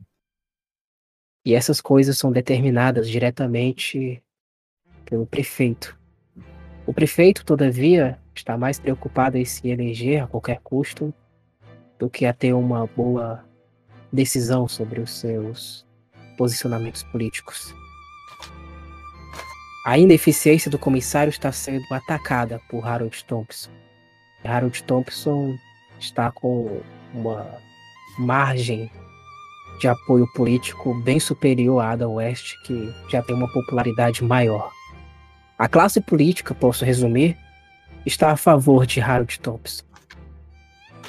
E 1.45 1.55
essas 1.55 1.81
coisas 1.81 2.19
são 2.19 2.31
determinadas 2.31 3.09
diretamente 3.09 4.23
pelo 5.05 5.27
prefeito. 5.27 5.99
O 6.87 6.93
prefeito, 6.93 7.45
todavia, 7.45 8.19
está 8.35 8.59
mais 8.59 8.79
preocupado 8.79 9.39
em 9.39 9.45
se 9.45 9.69
eleger 9.69 10.23
a 10.23 10.27
qualquer 10.27 10.61
custo 10.63 11.15
do 11.99 12.11
que 12.11 12.27
a 12.27 12.33
ter 12.33 12.53
uma 12.53 12.87
boa 12.87 13.43
decisão 14.13 14.69
sobre 14.69 15.01
os 15.01 15.11
seus 15.11 15.87
posicionamentos 16.37 17.03
políticos. 17.05 17.75
A 19.87 19.99
ineficiência 19.99 20.71
do 20.71 20.79
comissário 20.79 21.31
está 21.31 21.53
sendo 21.53 21.85
atacada 21.91 22.61
por 22.69 22.87
Harold 22.87 23.25
Thompson. 23.25 23.71
Harold 24.45 24.83
Thompson 24.85 25.57
está 25.99 26.31
com 26.33 26.81
uma 27.15 27.47
margem 28.19 28.91
de 29.81 29.89
apoio 29.89 30.27
político 30.35 30.95
bem 31.03 31.19
superior 31.19 31.81
à 31.81 31.93
Ada 31.93 32.09
West, 32.09 32.55
que 32.67 32.93
já 33.09 33.23
tem 33.23 33.35
uma 33.35 33.51
popularidade 33.53 34.23
maior. 34.23 34.71
A 35.59 35.69
classe 35.69 36.01
política, 36.01 36.55
posso 36.55 36.85
resumir, 36.85 37.37
está 38.05 38.31
a 38.31 38.37
favor 38.37 38.87
de 38.87 39.01
Harold 39.01 39.39
Thompson. 39.41 39.85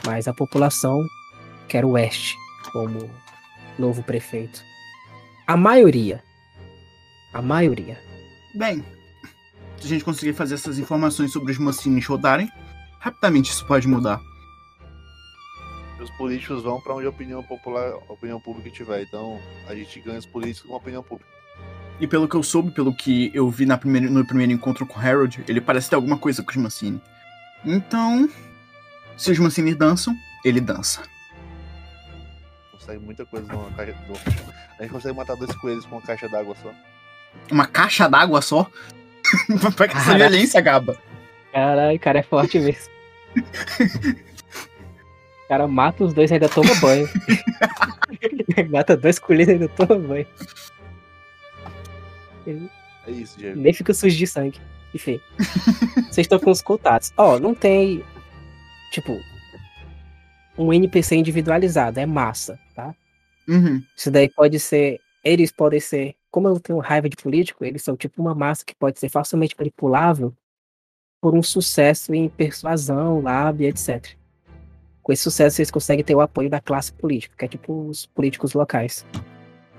Mas 0.05 0.27
a 0.27 0.33
população 0.33 1.01
quer 1.67 1.83
o 1.83 1.91
West 1.91 2.35
como 2.71 3.09
novo 3.77 4.03
prefeito. 4.03 4.63
A 5.47 5.57
maioria, 5.57 6.23
a 7.33 7.41
maioria, 7.41 7.97
Bem, 8.55 8.81
se 9.77 9.85
a 9.85 9.89
gente 9.89 10.05
conseguir 10.05 10.31
fazer 10.31 10.55
essas 10.55 10.79
informações 10.79 11.33
sobre 11.33 11.51
os 11.51 11.57
mocinhos 11.57 12.05
rodarem, 12.05 12.49
rapidamente 13.01 13.51
isso 13.51 13.67
pode 13.67 13.85
mudar. 13.85 14.21
Os 15.99 16.09
políticos 16.11 16.63
vão 16.63 16.79
para 16.79 16.95
onde 16.95 17.05
a 17.05 17.09
opinião 17.09 17.43
popular, 17.43 17.91
a 17.91 18.13
opinião 18.13 18.39
pública 18.39 18.69
estiver. 18.69 19.01
Então, 19.01 19.41
a 19.67 19.75
gente 19.75 19.99
ganha 19.99 20.19
os 20.19 20.25
políticos 20.25 20.69
com 20.69 20.73
a 20.73 20.77
opinião 20.77 21.03
pública. 21.03 21.29
E 21.99 22.05
pelo 22.07 22.27
que 22.27 22.35
eu 22.35 22.43
soube, 22.43 22.71
pelo 22.71 22.93
que 22.93 23.31
eu 23.33 23.49
vi 23.49 23.65
na 23.65 23.77
primeira- 23.77 24.09
no 24.09 24.25
primeiro 24.25 24.51
encontro 24.51 24.85
com 24.85 24.99
o 24.99 25.01
Harold, 25.01 25.43
ele 25.47 25.61
parece 25.61 25.89
ter 25.89 25.95
alguma 25.95 26.17
coisa 26.17 26.43
com 26.43 26.49
os 26.51 26.57
Mancini. 26.57 27.01
Então, 27.63 28.29
se 29.15 29.31
os 29.31 29.39
Mancini 29.39 29.73
dançam, 29.73 30.13
ele 30.43 30.59
dança. 30.59 31.03
Consegue 32.71 32.99
muita 33.03 33.25
coisa 33.25 33.47
numa 33.51 33.71
caixa. 33.71 33.93
do- 33.93 34.13
A 34.77 34.83
gente 34.83 34.91
consegue 34.91 35.15
matar 35.15 35.35
dois 35.37 35.55
coelhos 35.55 35.85
com 35.85 35.95
uma 35.95 36.01
caixa 36.01 36.27
d'água 36.27 36.55
só. 36.61 36.71
Uma 37.49 37.65
caixa 37.65 38.07
d'água 38.09 38.41
só? 38.41 38.69
Pra 39.75 39.87
que 39.87 39.95
essa 39.97 40.15
violência, 40.17 40.61
Gaba? 40.61 40.97
Caralho, 41.53 41.95
o 41.95 41.99
cara 41.99 42.19
é 42.19 42.23
forte 42.23 42.59
mesmo. 42.59 42.91
O 45.43 45.47
cara 45.47 45.67
mata 45.67 46.03
os 46.03 46.13
dois 46.13 46.29
e 46.29 46.33
ainda 46.33 46.49
toma 46.49 46.73
banho. 46.75 47.07
mata 48.69 48.97
dois 48.97 49.17
colheres 49.17 49.47
e 49.47 49.51
ainda 49.53 49.69
toma 49.69 49.95
banho. 49.97 50.27
Ele 52.45 52.69
É 53.07 53.11
isso, 53.11 53.37
Diego. 53.37 53.59
nem 53.59 53.73
fica 53.73 53.93
sujo 53.93 54.15
de 54.15 54.27
sangue. 54.27 54.59
Enfim. 54.93 55.19
Vocês 56.09 56.19
estão 56.25 56.39
com 56.39 56.51
os 56.51 56.61
contatos. 56.61 57.11
Ó, 57.17 57.39
não 57.39 57.53
tem. 57.53 58.03
Tipo. 58.91 59.19
Um 60.57 60.71
NPC 60.71 61.15
individualizado, 61.17 61.99
é 61.99 62.05
massa, 62.05 62.57
tá? 62.73 62.95
Uhum. 63.47 63.83
Isso 63.95 64.09
daí 64.09 64.29
pode 64.29 64.59
ser. 64.59 64.99
Eles 65.23 65.51
podem 65.51 65.79
ser. 65.79 66.15
Como 66.31 66.47
eu 66.47 66.59
tenho 66.59 66.79
raiva 66.79 67.09
de 67.09 67.15
político, 67.17 67.63
eles 67.65 67.81
são 67.83 67.95
tipo 67.95 68.21
uma 68.21 68.33
massa 68.35 68.63
que 68.65 68.75
pode 68.75 68.99
ser 68.99 69.09
facilmente 69.09 69.55
manipulável 69.57 70.33
por 71.21 71.33
um 71.33 71.41
sucesso 71.43 72.13
em 72.13 72.29
persuasão, 72.29 73.21
lábia, 73.21 73.69
etc. 73.69 74.13
Com 75.01 75.11
esse 75.13 75.23
sucesso, 75.23 75.59
eles 75.61 75.71
conseguem 75.71 76.03
ter 76.03 76.15
o 76.15 76.21
apoio 76.21 76.49
da 76.49 76.59
classe 76.59 76.91
política, 76.93 77.35
que 77.37 77.45
é 77.45 77.47
tipo 77.47 77.87
os 77.87 78.05
políticos 78.05 78.53
locais. 78.53 79.05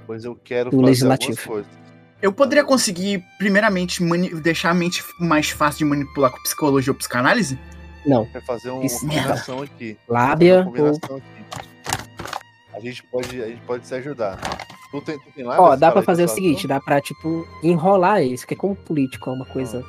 Pois 0.06 0.24
eu 0.24 0.34
quero 0.36 0.70
Do 0.70 0.76
fazer 0.76 0.86
legislativo. 0.86 1.38
algumas 1.40 1.66
coisas. 1.66 1.85
Eu 2.20 2.32
poderia 2.32 2.64
conseguir, 2.64 3.22
primeiramente, 3.38 4.02
deixar 4.40 4.70
a 4.70 4.74
mente 4.74 5.05
mais 5.20 5.51
fácil 5.51 5.78
de 5.78 5.84
manipular 5.84 6.30
com 6.30 6.43
psicologia 6.43 6.93
ou 6.93 6.97
psicanálise? 6.97 7.59
Não. 8.06 8.24
Vai 8.32 8.43
fazer 8.43 8.70
uma 8.70 8.84
Isso. 8.84 9.01
combinação 9.01 9.62
aqui. 9.62 9.98
Lábia 10.09 10.59
ou. 10.59 10.64
combinação 10.66 11.16
aqui. 11.16 11.36
A 12.72 12.80
gente 12.80 13.02
pode, 13.05 13.43
a 13.43 13.48
gente 13.48 13.60
pode 13.62 13.86
se 13.86 13.94
ajudar. 13.94 14.38
Tu 14.90 15.01
tem, 15.01 15.18
tu 15.18 15.30
tem 15.34 15.44
lá 15.44 15.60
Ó, 15.60 15.76
dá 15.76 15.90
pra 15.90 16.02
fazer 16.02 16.24
o 16.24 16.28
seguinte, 16.28 16.66
dá 16.66 16.80
pra, 16.80 17.01
tipo, 17.01 17.47
enrolar 17.62 18.22
isso, 18.22 18.44
porque 18.44 18.56
como 18.56 18.76
político 18.76 19.30
é 19.30 19.32
uma 19.32 19.47
coisa. 19.47 19.84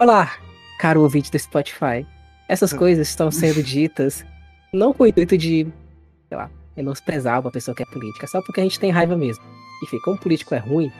Olá, 0.00 0.32
caro 0.78 1.02
ouvinte 1.02 1.30
do 1.30 1.38
Spotify. 1.38 2.06
Essas 2.48 2.72
coisas 2.74 3.08
estão 3.08 3.30
sendo 3.30 3.62
ditas 3.62 4.24
não 4.72 4.92
com 4.92 5.04
o 5.04 5.06
intuito 5.06 5.36
de, 5.36 5.66
sei 6.28 6.38
lá, 6.38 6.50
menosprezar 6.76 7.40
uma 7.40 7.50
pessoa 7.50 7.74
que 7.74 7.82
é 7.82 7.86
política, 7.86 8.26
só 8.26 8.40
porque 8.40 8.60
a 8.60 8.64
gente 8.64 8.80
tem 8.80 8.90
raiva 8.90 9.16
mesmo. 9.16 9.44
Enfim, 9.82 9.98
como 10.04 10.16
político 10.16 10.54
é 10.54 10.58
ruim, 10.58 10.90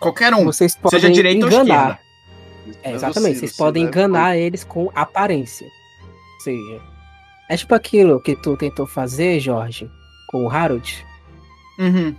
Qualquer 0.00 0.32
um. 0.34 0.44
vocês 0.44 0.76
podem 0.76 1.00
seja 1.00 1.12
direita 1.12 1.46
ou 1.46 1.50
enganar. 1.52 1.64
esquerda. 1.72 2.00
ação? 2.70 2.80
É, 2.82 2.92
exatamente, 2.94 3.34
Ciro, 3.34 3.40
vocês 3.48 3.56
podem 3.56 3.82
enganar 3.84 4.36
eles 4.36 4.64
com 4.64 4.90
aparência. 4.94 5.66
Ou 5.66 6.40
seja, 6.40 6.80
é 7.48 7.56
tipo 7.56 7.74
aquilo 7.74 8.20
que 8.20 8.36
tu 8.36 8.56
tentou 8.56 8.86
fazer, 8.86 9.38
Jorge, 9.40 9.90
com 10.28 10.44
o 10.44 10.50
Harold, 10.50 11.04
Uhum. 11.78 12.14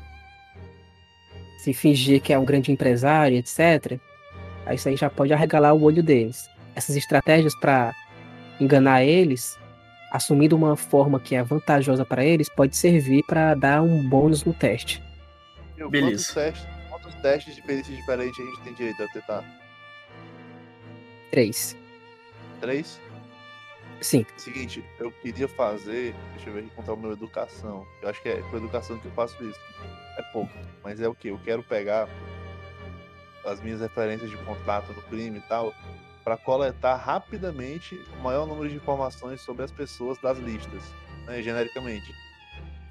se 1.59 1.73
fingir 1.73 2.21
que 2.21 2.33
é 2.33 2.37
um 2.39 2.45
grande 2.45 2.71
empresário, 2.71 3.37
etc. 3.37 3.99
Aí 4.65 4.75
isso 4.75 4.87
aí 4.89 4.95
já 4.97 5.09
pode 5.09 5.31
arregalar 5.33 5.73
o 5.73 5.81
olho 5.83 6.03
deles. 6.03 6.47
Essas 6.75 6.95
estratégias 6.95 7.55
para 7.55 7.93
enganar 8.59 9.03
eles, 9.03 9.57
assumindo 10.11 10.55
uma 10.55 10.75
forma 10.75 11.19
que 11.19 11.35
é 11.35 11.43
vantajosa 11.43 12.03
para 12.05 12.23
eles, 12.25 12.49
pode 12.49 12.75
servir 12.75 13.23
para 13.23 13.53
dar 13.55 13.81
um 13.81 14.07
bônus 14.07 14.43
no 14.43 14.53
teste. 14.53 15.01
Beleza. 15.89 16.53
Testes, 17.25 17.55
de 17.55 17.61
perícia 17.63 17.95
diferentes 17.95 18.39
a 18.39 18.43
gente 18.43 18.61
tem 18.61 18.73
direito 18.75 19.01
a 19.03 19.07
tentar? 19.07 19.43
Três. 21.31 21.75
Três? 22.61 23.01
Sim. 23.99 24.25
Seguinte, 24.37 24.85
eu 24.99 25.11
queria 25.11 25.47
fazer. 25.47 26.13
Deixa 26.35 26.49
eu 26.49 26.53
ver 26.53 26.69
contar 26.75 26.93
o 26.93 26.97
meu 26.97 27.11
educação. 27.11 27.87
Eu 28.03 28.09
acho 28.09 28.21
que 28.21 28.29
é 28.29 28.41
com 28.43 28.57
educação 28.57 28.99
que 28.99 29.07
eu 29.07 29.11
faço 29.13 29.43
isso. 29.43 29.59
É 30.19 30.21
pouco. 30.31 30.53
Mas 30.83 31.01
é 31.01 31.07
o 31.07 31.15
que? 31.15 31.29
Eu 31.29 31.39
quero 31.43 31.63
pegar 31.63 32.07
as 33.43 33.59
minhas 33.61 33.81
referências 33.81 34.29
de 34.29 34.37
contato 34.37 34.93
no 34.93 35.01
crime 35.03 35.39
e 35.39 35.41
tal. 35.41 35.73
para 36.23 36.37
coletar 36.37 36.95
rapidamente 36.95 37.95
o 38.17 38.21
maior 38.23 38.47
número 38.47 38.67
de 38.69 38.75
informações 38.75 39.41
sobre 39.41 39.63
as 39.63 39.71
pessoas 39.71 40.17
das 40.19 40.39
listas, 40.39 40.81
né, 41.27 41.39
genericamente. 41.41 42.11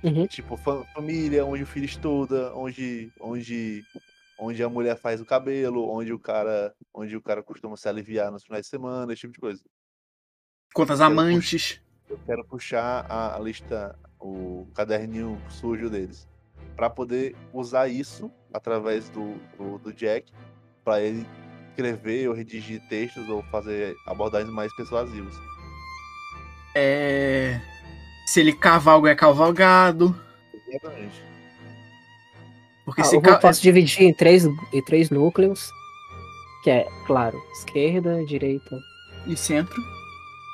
Uhum. 0.05 0.25
Tipo, 0.29 0.57
fa- 0.57 0.85
família, 0.95 1.45
onde 1.45 1.65
o 1.65 1.67
filho 1.67 1.85
estuda, 1.87 2.53
onde, 2.55 3.11
onde, 3.21 3.85
onde 4.45 4.63
a 4.63 4.69
mulher 4.69 4.97
faz 4.97 5.21
o 5.21 5.25
cabelo, 5.25 5.89
onde 5.89 6.13
o 6.13 6.19
cara, 6.19 6.75
onde 6.93 7.17
o 7.17 7.23
cara 7.23 7.43
costuma 7.43 7.77
se 7.77 7.89
aliviar 7.89 8.31
nos 8.31 8.45
finais 8.45 8.65
de 8.65 8.69
semana, 8.69 9.13
esse 9.13 9.23
tipo 9.23 9.33
de 9.33 9.41
coisa. 9.41 9.63
Quantas 10.75 11.01
Eu 11.01 11.07
amantes. 11.07 11.81
Eu 12.09 12.19
quero 12.27 12.45
puxar 12.45 13.07
a, 13.09 13.37
a 13.37 13.41
lista, 13.41 13.99
o 14.21 14.67
caderninho 14.75 15.41
sujo 15.49 15.89
deles, 15.89 16.29
para 16.77 16.91
poder 16.91 17.35
usar 17.53 17.89
isso 17.89 18.31
através 18.53 19.09
do, 19.09 19.35
do, 19.57 19.79
do 19.79 19.93
Jack, 19.93 20.31
para 20.85 21.01
ele 21.01 21.27
escrever 21.71 22.29
ou 22.29 22.35
redigir 22.35 22.81
textos 22.89 23.29
ou 23.29 23.43
fazer 23.45 23.97
abordagens 24.07 24.53
mais 24.53 24.75
persuasivas. 24.77 25.35
É... 26.77 27.61
Se 28.27 28.41
ele 28.41 28.53
cavalga, 28.53 29.11
é 29.11 29.15
cavalgado. 29.15 30.15
Exatamente. 30.69 31.34
Porque 32.85 33.01
Ah, 33.01 33.05
se 33.05 33.17
eu 33.17 33.21
ca... 33.23 33.37
posso 33.39 33.63
dividir 33.63 34.03
em 34.03 34.13
três, 34.15 34.45
em 34.45 34.83
três 34.85 35.11
núcleos, 35.11 35.71
que 36.63 36.71
é, 36.71 36.87
claro, 37.07 37.37
esquerda, 37.53 38.25
direita, 38.27 38.79
E 39.27 39.37
centro. 39.37 39.81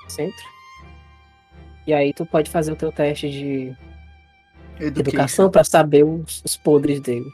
centro. 0.08 0.44
E 1.86 1.92
aí 1.92 2.12
tu 2.14 2.24
pode 2.26 2.50
fazer 2.50 2.70
o 2.72 2.76
teu 2.76 2.92
teste 2.92 3.28
de 3.30 3.74
Education. 4.78 4.86
educação 5.00 5.50
para 5.50 5.64
saber 5.64 6.04
os, 6.04 6.42
os 6.44 6.56
podres 6.56 7.00
dele. 7.00 7.26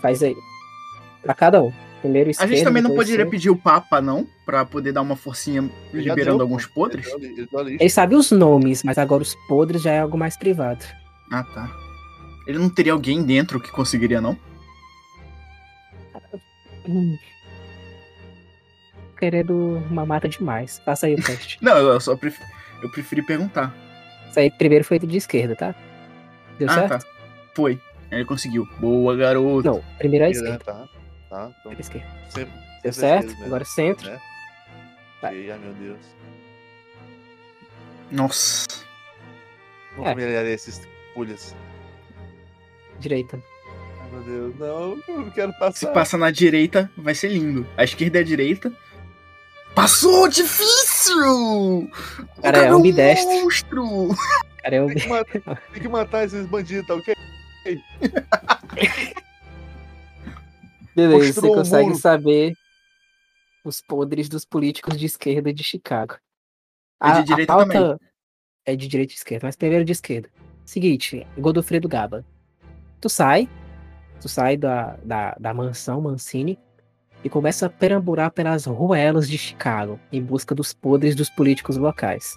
Faz 0.00 0.22
aí. 0.22 0.34
Pra 1.22 1.34
cada 1.34 1.62
um. 1.62 1.72
Primeiro 2.00 2.28
A 2.28 2.30
esquerda, 2.32 2.54
gente 2.54 2.64
também 2.64 2.82
não 2.82 2.90
poderia 2.94 3.16
centro. 3.24 3.30
pedir 3.30 3.48
o 3.50 3.56
Papa, 3.56 3.98
não? 4.00 4.26
Pra 4.44 4.64
poder 4.66 4.92
dar 4.92 5.00
uma 5.00 5.16
forcinha 5.16 5.70
liberando 5.92 6.38
deu, 6.38 6.42
alguns 6.42 6.66
podres? 6.66 7.06
A 7.10 7.16
a. 7.60 7.70
Ele 7.70 7.88
sabe 7.88 8.14
os 8.14 8.30
nomes, 8.30 8.82
mas 8.82 8.98
agora 8.98 9.22
os 9.22 9.34
podres 9.48 9.80
já 9.82 9.92
é 9.92 10.00
algo 10.00 10.18
mais 10.18 10.36
privado. 10.36 10.84
Ah, 11.32 11.42
tá. 11.42 11.70
Ele 12.46 12.58
não 12.58 12.68
teria 12.68 12.92
alguém 12.92 13.22
dentro 13.22 13.60
que 13.60 13.70
conseguiria, 13.70 14.20
não? 14.20 14.38
Querendo 19.18 19.78
uma 19.90 20.04
mata 20.04 20.28
demais. 20.28 20.80
Faça 20.84 21.06
aí 21.06 21.14
o 21.14 21.22
teste. 21.22 21.58
Não, 21.62 21.76
eu 21.78 22.00
só 22.00 22.16
pref... 22.16 22.38
eu 22.82 22.90
preferi 22.90 23.22
perguntar. 23.22 23.74
Isso 24.28 24.38
aí 24.40 24.50
primeiro 24.50 24.84
foi 24.84 24.98
de 24.98 25.16
esquerda, 25.16 25.54
tá? 25.56 25.74
Deu 26.58 26.68
ah, 26.68 26.74
certo? 26.74 26.88
tá. 27.04 27.10
Foi. 27.54 27.80
Ele 28.10 28.24
conseguiu. 28.24 28.66
Boa, 28.78 29.16
garoto. 29.16 29.66
Não, 29.66 29.84
primeiro 29.98 30.24
é 30.24 30.28
a 30.28 30.30
Né, 30.30 30.36
esquerda. 30.36 30.64
Tá, 30.64 30.88
tá. 31.30 31.46
Então, 31.48 31.52
Primeiro 31.62 31.78
a 31.78 31.80
esquerda. 31.80 32.08
sempre, 32.28 32.52
Deu 32.82 32.92
sempre 32.92 32.92
certo? 32.92 33.18
esquerda 33.20 33.32
mesmo, 33.32 33.46
Agora 33.46 33.64
centro. 33.64 34.10
E, 35.22 35.50
ai, 35.50 35.58
meu 35.58 35.72
Deus. 35.74 35.98
Nossa. 38.10 38.66
Vou 39.96 40.06
É. 40.06 40.10
familiarizar 40.10 40.44
esses 40.46 40.86
pulhas. 41.14 41.54
Direita. 43.04 43.38
Ai, 44.00 44.08
meu 44.10 44.22
Deus. 44.22 44.56
Não, 44.58 44.98
eu 45.06 45.20
não 45.20 45.30
quero 45.30 45.52
Se 45.52 45.58
passar. 45.58 45.92
passa 45.92 46.16
na 46.16 46.30
direita, 46.30 46.90
vai 46.96 47.14
ser 47.14 47.28
lindo. 47.28 47.66
A 47.76 47.84
esquerda 47.84 48.18
é 48.18 48.22
a 48.22 48.24
direita. 48.24 48.72
Passou! 49.74 50.26
Difícil! 50.26 51.82
O 51.82 51.90
Cara, 52.42 52.58
é 52.58 52.72
um 52.72 52.76
ambidestro. 52.78 53.30
monstro! 53.30 54.08
Cara, 54.62 54.76
eu... 54.76 54.86
Tem 54.86 54.96
que, 54.96 55.08
matar, 55.08 55.62
tem 55.72 55.82
que 55.82 55.88
matar 55.88 56.24
esses 56.24 56.46
bandidos, 56.46 56.86
tá 56.86 56.94
ok? 56.94 57.14
Beleza, 60.96 61.26
Mostrou 61.26 61.50
você 61.50 61.54
consegue 61.58 61.88
muro. 61.88 61.98
saber 62.00 62.54
os 63.64 63.82
podres 63.82 64.28
dos 64.30 64.44
políticos 64.46 64.98
de 64.98 65.04
esquerda 65.06 65.52
de 65.52 65.62
Chicago. 65.62 66.16
E 67.02 67.12
de 67.12 67.24
direita 67.24 67.54
também. 67.54 67.96
É 68.64 68.74
de 68.74 68.88
direita 68.88 69.12
e 69.12 69.16
esquerda, 69.16 69.46
mas 69.46 69.56
primeiro 69.56 69.84
de 69.84 69.92
esquerda. 69.92 70.30
Seguinte, 70.64 71.26
Godofredo 71.36 71.86
Gaba. 71.88 72.24
Tu 73.04 73.10
sai, 73.10 73.46
tu 74.18 74.30
sai 74.30 74.56
da, 74.56 74.96
da, 75.04 75.36
da 75.38 75.52
mansão 75.52 76.00
Mancini 76.00 76.58
e 77.22 77.28
começa 77.28 77.66
a 77.66 77.68
perambular 77.68 78.30
pelas 78.30 78.64
ruelas 78.64 79.28
de 79.28 79.36
Chicago 79.36 80.00
em 80.10 80.22
busca 80.22 80.54
dos 80.54 80.72
podres 80.72 81.14
dos 81.14 81.28
políticos 81.28 81.76
locais. 81.76 82.34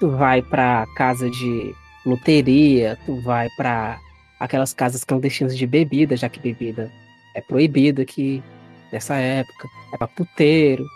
Tu 0.00 0.08
vai 0.08 0.40
pra 0.40 0.86
casa 0.96 1.28
de 1.28 1.74
loteria, 2.06 2.98
tu 3.04 3.20
vai 3.20 3.50
pra 3.54 4.00
aquelas 4.40 4.72
casas 4.72 5.04
clandestinas 5.04 5.58
de 5.58 5.66
bebida, 5.66 6.16
já 6.16 6.26
que 6.26 6.40
bebida 6.40 6.90
é 7.36 7.42
proibida 7.42 8.00
aqui 8.00 8.42
nessa 8.90 9.16
época. 9.16 9.68
É 9.92 9.98
pra 9.98 10.08
puteiro. 10.08 10.86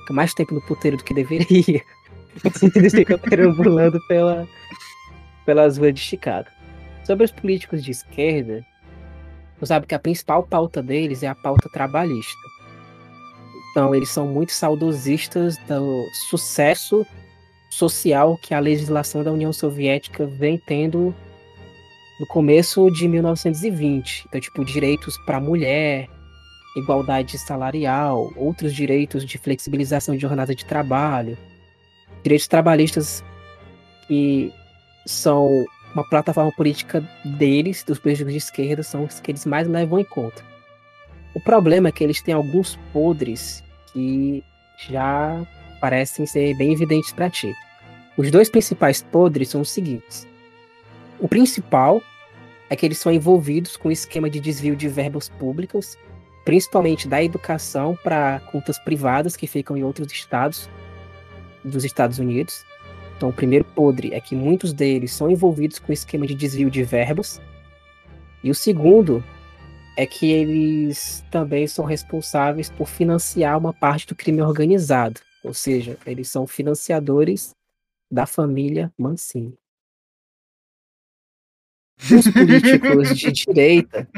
Fica 0.00 0.12
mais 0.12 0.34
tempo 0.34 0.54
no 0.54 0.62
puteiro 0.62 0.96
do 0.96 1.04
que 1.04 1.14
deveria. 1.14 1.84
Eles 2.74 2.92
ficam 2.92 3.16
perambulando 3.16 4.00
pela, 4.08 4.44
pelas 5.46 5.78
ruas 5.78 5.94
de 5.94 6.00
Chicago. 6.00 6.48
Sobre 7.04 7.24
os 7.24 7.32
políticos 7.32 7.82
de 7.82 7.90
esquerda, 7.90 8.64
você 9.58 9.66
sabe 9.66 9.86
que 9.86 9.94
a 9.94 9.98
principal 9.98 10.42
pauta 10.42 10.82
deles 10.82 11.22
é 11.22 11.28
a 11.28 11.34
pauta 11.34 11.68
trabalhista. 11.68 12.48
Então, 13.70 13.94
eles 13.94 14.08
são 14.08 14.26
muito 14.26 14.52
saudosistas 14.52 15.56
do 15.68 16.04
sucesso 16.28 17.06
social 17.70 18.36
que 18.42 18.52
a 18.52 18.58
legislação 18.58 19.22
da 19.22 19.30
União 19.30 19.52
Soviética 19.52 20.26
vem 20.26 20.58
tendo 20.58 21.14
no 22.18 22.26
começo 22.26 22.90
de 22.90 23.06
1920. 23.06 24.26
Então, 24.28 24.40
tipo, 24.40 24.64
direitos 24.64 25.16
para 25.18 25.36
a 25.36 25.40
mulher, 25.40 26.08
igualdade 26.76 27.38
salarial, 27.38 28.32
outros 28.36 28.74
direitos 28.74 29.24
de 29.24 29.38
flexibilização 29.38 30.14
de 30.14 30.22
jornada 30.22 30.54
de 30.54 30.64
trabalho, 30.64 31.38
direitos 32.22 32.48
trabalhistas 32.48 33.24
que 34.06 34.52
são 35.06 35.64
uma 35.94 36.04
plataforma 36.04 36.52
política 36.52 37.00
deles, 37.24 37.82
dos 37.82 37.98
políticos 37.98 38.32
de 38.32 38.38
esquerda, 38.38 38.82
são 38.82 39.04
os 39.04 39.20
que 39.20 39.30
eles 39.30 39.44
mais 39.44 39.66
levam 39.66 39.98
em 39.98 40.04
conta. 40.04 40.44
O 41.34 41.40
problema 41.40 41.88
é 41.88 41.92
que 41.92 42.02
eles 42.02 42.22
têm 42.22 42.34
alguns 42.34 42.76
podres 42.92 43.62
que 43.92 44.42
já 44.88 45.46
parecem 45.80 46.26
ser 46.26 46.56
bem 46.56 46.72
evidentes 46.72 47.12
para 47.12 47.30
ti. 47.30 47.52
Os 48.16 48.30
dois 48.30 48.48
principais 48.48 49.02
podres 49.02 49.48
são 49.48 49.60
os 49.60 49.70
seguintes. 49.70 50.26
O 51.18 51.28
principal 51.28 52.02
é 52.68 52.76
que 52.76 52.86
eles 52.86 52.98
são 52.98 53.12
envolvidos 53.12 53.76
com 53.76 53.88
o 53.88 53.92
esquema 53.92 54.30
de 54.30 54.40
desvio 54.40 54.76
de 54.76 54.88
verbas 54.88 55.28
públicas, 55.28 55.98
principalmente 56.44 57.08
da 57.08 57.22
educação 57.22 57.98
para 58.02 58.40
contas 58.52 58.78
privadas 58.78 59.36
que 59.36 59.46
ficam 59.46 59.76
em 59.76 59.84
outros 59.84 60.10
estados 60.12 60.68
dos 61.64 61.84
Estados 61.84 62.18
Unidos. 62.18 62.64
Então, 63.20 63.28
o 63.28 63.34
primeiro 63.34 63.66
podre 63.66 64.14
é 64.14 64.18
que 64.18 64.34
muitos 64.34 64.72
deles 64.72 65.12
são 65.12 65.30
envolvidos 65.30 65.78
com 65.78 65.90
o 65.90 65.92
esquema 65.92 66.26
de 66.26 66.34
desvio 66.34 66.70
de 66.70 66.82
verbas. 66.82 67.38
E 68.42 68.50
o 68.50 68.54
segundo 68.54 69.22
é 69.94 70.06
que 70.06 70.32
eles 70.32 71.22
também 71.30 71.66
são 71.66 71.84
responsáveis 71.84 72.70
por 72.70 72.88
financiar 72.88 73.58
uma 73.58 73.74
parte 73.74 74.06
do 74.06 74.14
crime 74.14 74.40
organizado. 74.40 75.20
Ou 75.44 75.52
seja, 75.52 75.98
eles 76.06 76.30
são 76.30 76.46
financiadores 76.46 77.54
da 78.10 78.24
família 78.24 78.90
Mancini. 78.96 79.58
Os 81.98 82.24
políticos 82.32 83.18
de 83.18 83.32
direita, 83.32 84.08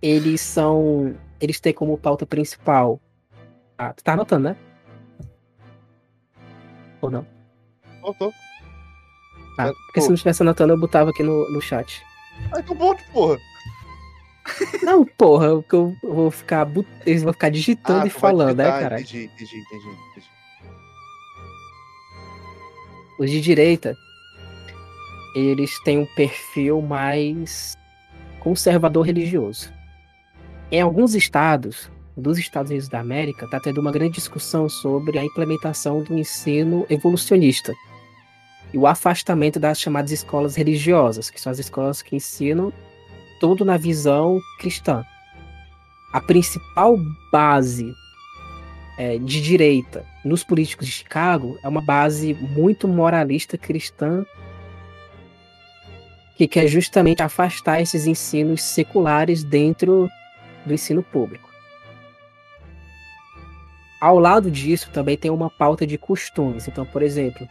eles 0.00 0.40
são. 0.40 1.14
Eles 1.38 1.60
têm 1.60 1.74
como 1.74 1.98
pauta 1.98 2.24
principal. 2.24 2.98
Ah, 3.76 3.92
tu 3.92 4.02
tá 4.02 4.14
anotando, 4.14 4.48
né? 4.48 4.56
Ou 7.04 7.10
não? 7.10 7.26
Tô, 8.00 8.14
tô. 8.14 8.32
Ah, 9.58 9.72
porque 9.86 10.00
se 10.00 10.08
não 10.08 10.14
estivesse 10.14 10.42
anotando, 10.42 10.72
eu 10.72 10.78
botava 10.80 11.10
aqui 11.10 11.22
no, 11.22 11.48
no 11.52 11.60
chat. 11.60 12.02
Ai, 12.52 12.62
que 12.62 12.74
bom, 12.74 12.94
porra. 13.12 13.38
Não, 14.82 15.04
porra, 15.06 15.54
porque 15.56 15.74
eu 15.76 15.94
eu 16.02 16.14
vou 16.14 16.30
ficar. 16.30 16.64
bu- 16.66 16.84
Eles 17.06 17.22
vão 17.22 17.32
ficar 17.32 17.48
digitando 17.50 18.06
e 18.06 18.10
tu 18.10 18.12
vai 18.20 18.20
falando, 18.20 18.56
né, 18.56 18.64
digitar, 18.64 18.80
caralho? 18.82 19.02
Entendi, 19.02 19.24
entendi, 19.24 19.56
entendi. 19.58 19.88
entendi. 20.10 20.26
Os 23.18 23.30
de 23.30 23.40
direita, 23.40 23.96
eles 25.34 25.78
têm 25.84 25.98
um 25.98 26.06
perfil 26.14 26.82
mais 26.82 27.74
conservador 28.40 29.06
religioso. 29.06 29.72
Em 30.70 30.80
alguns 30.80 31.14
estados, 31.14 31.90
dos 32.16 32.38
Estados 32.38 32.70
Unidos 32.70 32.88
da 32.88 33.00
América, 33.00 33.44
está 33.44 33.58
tendo 33.58 33.80
uma 33.80 33.90
grande 33.90 34.14
discussão 34.14 34.68
sobre 34.68 35.18
a 35.18 35.24
implementação 35.24 36.02
do 36.02 36.16
ensino 36.16 36.86
evolucionista 36.88 37.72
e 38.72 38.78
o 38.78 38.86
afastamento 38.86 39.58
das 39.58 39.80
chamadas 39.80 40.10
escolas 40.10 40.56
religiosas, 40.56 41.30
que 41.30 41.40
são 41.40 41.50
as 41.50 41.58
escolas 41.58 42.02
que 42.02 42.16
ensinam 42.16 42.72
tudo 43.40 43.64
na 43.64 43.76
visão 43.76 44.40
cristã. 44.58 45.04
A 46.12 46.20
principal 46.20 46.96
base 47.32 47.92
é, 48.96 49.18
de 49.18 49.40
direita 49.40 50.04
nos 50.24 50.44
políticos 50.44 50.86
de 50.86 50.92
Chicago 50.92 51.58
é 51.62 51.68
uma 51.68 51.80
base 51.80 52.34
muito 52.34 52.86
moralista 52.86 53.58
cristã 53.58 54.24
que 56.36 56.48
quer 56.48 56.66
justamente 56.66 57.22
afastar 57.22 57.80
esses 57.80 58.06
ensinos 58.06 58.62
seculares 58.62 59.44
dentro 59.44 60.08
do 60.66 60.74
ensino 60.74 61.02
público. 61.02 61.53
Ao 64.00 64.18
lado 64.18 64.50
disso, 64.50 64.90
também 64.90 65.16
tem 65.16 65.30
uma 65.30 65.48
pauta 65.48 65.86
de 65.86 65.96
costumes. 65.96 66.68
Então, 66.68 66.84
por 66.84 67.02
exemplo, 67.02 67.48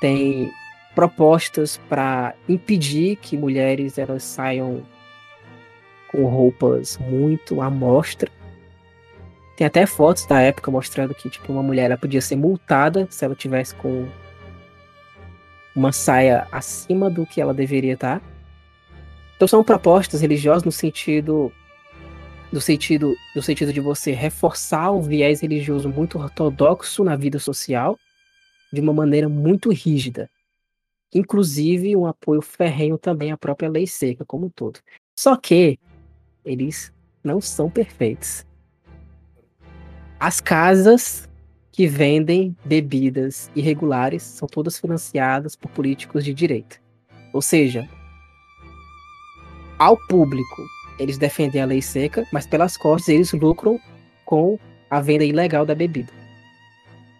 tem 0.00 0.50
propostas 0.94 1.78
para 1.88 2.34
impedir 2.48 3.16
que 3.16 3.36
mulheres 3.36 3.98
elas 3.98 4.22
saiam 4.22 4.82
com 6.08 6.24
roupas 6.26 6.98
muito 6.98 7.60
à 7.60 7.70
mostra. 7.70 8.30
Tem 9.56 9.66
até 9.66 9.86
fotos 9.86 10.26
da 10.26 10.40
época 10.40 10.70
mostrando 10.70 11.14
que 11.14 11.30
tipo 11.30 11.52
uma 11.52 11.62
mulher 11.62 11.84
ela 11.84 11.96
podia 11.96 12.20
ser 12.20 12.36
multada 12.36 13.06
se 13.10 13.24
ela 13.24 13.34
tivesse 13.34 13.74
com 13.74 14.06
uma 15.74 15.92
saia 15.92 16.46
acima 16.52 17.08
do 17.08 17.24
que 17.24 17.40
ela 17.40 17.54
deveria 17.54 17.94
estar. 17.94 18.20
Então 19.36 19.48
são 19.48 19.64
propostas 19.64 20.20
religiosas 20.20 20.64
no 20.64 20.72
sentido 20.72 21.52
no 22.52 22.60
sentido 22.60 23.16
no 23.34 23.42
sentido 23.42 23.72
de 23.72 23.80
você 23.80 24.12
reforçar 24.12 24.90
o 24.90 25.00
viés 25.00 25.40
religioso 25.40 25.88
muito 25.88 26.18
ortodoxo 26.18 27.02
na 27.02 27.16
vida 27.16 27.38
social 27.38 27.98
de 28.72 28.80
uma 28.80 28.92
maneira 28.92 29.28
muito 29.28 29.70
rígida. 29.70 30.30
Inclusive 31.14 31.96
um 31.96 32.06
apoio 32.06 32.42
ferrenho 32.42 32.98
também 32.98 33.32
à 33.32 33.36
própria 33.36 33.68
lei 33.68 33.86
seca 33.86 34.24
como 34.24 34.46
um 34.46 34.50
todo. 34.50 34.80
Só 35.18 35.36
que 35.36 35.78
eles 36.44 36.92
não 37.22 37.40
são 37.40 37.70
perfeitos. 37.70 38.46
As 40.18 40.40
casas 40.40 41.28
que 41.70 41.86
vendem 41.86 42.56
bebidas 42.64 43.50
irregulares 43.56 44.22
são 44.22 44.46
todas 44.46 44.78
financiadas 44.78 45.56
por 45.56 45.70
políticos 45.70 46.24
de 46.24 46.34
direita. 46.34 46.76
Ou 47.32 47.40
seja, 47.40 47.88
ao 49.78 49.96
público, 50.06 50.62
eles 50.98 51.18
defendem 51.18 51.60
a 51.60 51.66
lei 51.66 51.82
seca, 51.82 52.24
mas 52.32 52.46
pelas 52.46 52.76
costas 52.76 53.08
eles 53.08 53.32
lucram 53.32 53.78
com 54.24 54.58
a 54.90 55.00
venda 55.00 55.24
ilegal 55.24 55.64
da 55.64 55.74
bebida. 55.74 56.12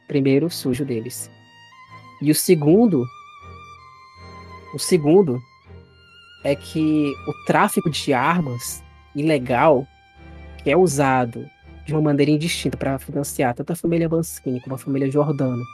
Primeiro 0.06 0.50
sujo 0.50 0.84
deles. 0.84 1.30
E 2.20 2.30
o 2.30 2.34
segundo, 2.34 3.04
o 4.74 4.78
segundo 4.78 5.40
é 6.44 6.54
que 6.54 7.12
o 7.26 7.44
tráfico 7.46 7.90
de 7.90 8.12
armas 8.12 8.82
ilegal 9.14 9.86
que 10.62 10.70
é 10.70 10.76
usado 10.76 11.44
de 11.84 11.92
uma 11.92 12.00
maneira 12.00 12.30
indistinta 12.30 12.76
para 12.76 12.98
financiar 12.98 13.54
tanto 13.54 13.72
a 13.72 13.76
família 13.76 14.08
Mancini 14.08 14.60
como 14.60 14.74
a 14.74 14.78
família 14.78 15.10
Giordano, 15.10 15.64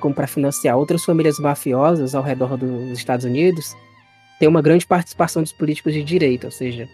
como 0.00 0.14
para 0.14 0.26
financiar 0.26 0.76
outras 0.76 1.04
famílias 1.04 1.38
mafiosas 1.38 2.14
ao 2.14 2.22
redor 2.22 2.56
dos 2.56 2.98
Estados 2.98 3.24
Unidos, 3.24 3.74
tem 4.38 4.48
uma 4.48 4.60
grande 4.60 4.86
participação 4.86 5.42
dos 5.42 5.52
políticos 5.52 5.94
de 5.94 6.04
direita, 6.04 6.48
ou 6.48 6.50
seja, 6.50 6.86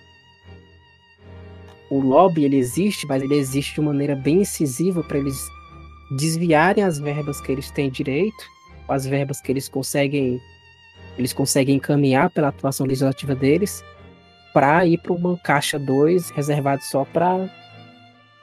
o 1.93 2.01
lobby 2.01 2.45
ele 2.45 2.57
existe, 2.57 3.07
mas 3.07 3.23
ele 3.23 3.35
existe 3.35 3.75
de 3.75 3.81
maneira 3.83 4.17
bem 4.17 4.41
incisiva 4.41 5.03
para 5.03 5.19
eles 5.19 5.47
desviarem 6.17 6.83
as 6.83 6.99
verbas 6.99 7.39
que 7.41 7.53
eles 7.53 7.71
têm 7.71 7.91
direito, 7.91 8.45
as 8.89 9.05
verbas 9.07 9.41
que 9.43 9.53
eles 9.53 9.69
conseguem 9.69 10.41
eles 11.19 11.35
conseguem 11.35 11.77
encaminhar 11.77 12.31
pela 12.31 12.49
atuação 12.49 12.87
legislativa 12.87 13.35
deles 13.35 13.85
para 14.55 14.87
ir 14.87 14.97
para 14.99 15.13
uma 15.13 15.37
caixa 15.37 15.79
2 15.79 16.31
reservado 16.31 16.83
só 16.83 17.05
para 17.05 17.51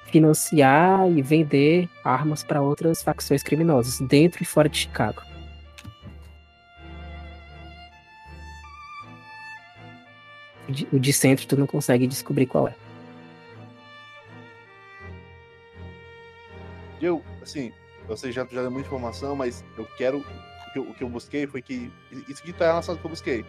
financiar 0.05 1.09
e 1.09 1.19
vender 1.23 1.89
armas 2.03 2.43
para 2.43 2.61
outras 2.61 3.01
facções 3.01 3.41
criminosas 3.41 3.99
dentro 4.07 4.43
e 4.43 4.45
fora 4.45 4.69
de 4.69 4.77
Chicago. 4.77 5.21
O 10.93 10.99
de- 10.99 11.13
centro 11.13 11.47
tu 11.47 11.57
não 11.57 11.65
consegue 11.65 12.05
descobrir 12.05 12.45
qual 12.45 12.67
é. 12.67 12.88
Eu, 17.01 17.23
assim, 17.41 17.71
eu 18.07 18.17
sei 18.17 18.31
já, 18.31 18.45
já 18.45 18.61
deu 18.61 18.71
muita 18.71 18.87
informação, 18.87 19.35
mas 19.35 19.63
eu 19.77 19.85
quero. 19.97 20.19
O 20.19 20.71
que 20.73 20.79
eu, 20.79 20.83
o 20.83 20.93
que 20.93 21.03
eu 21.03 21.09
busquei 21.09 21.47
foi 21.47 21.61
que. 21.61 21.91
Isso 22.27 22.41
aqui 22.41 22.53
tá 22.53 22.67
relacionado 22.67 23.01
com 23.01 23.01
o 23.01 23.01
que 23.01 23.07
eu 23.07 23.09
busquei. 23.11 23.45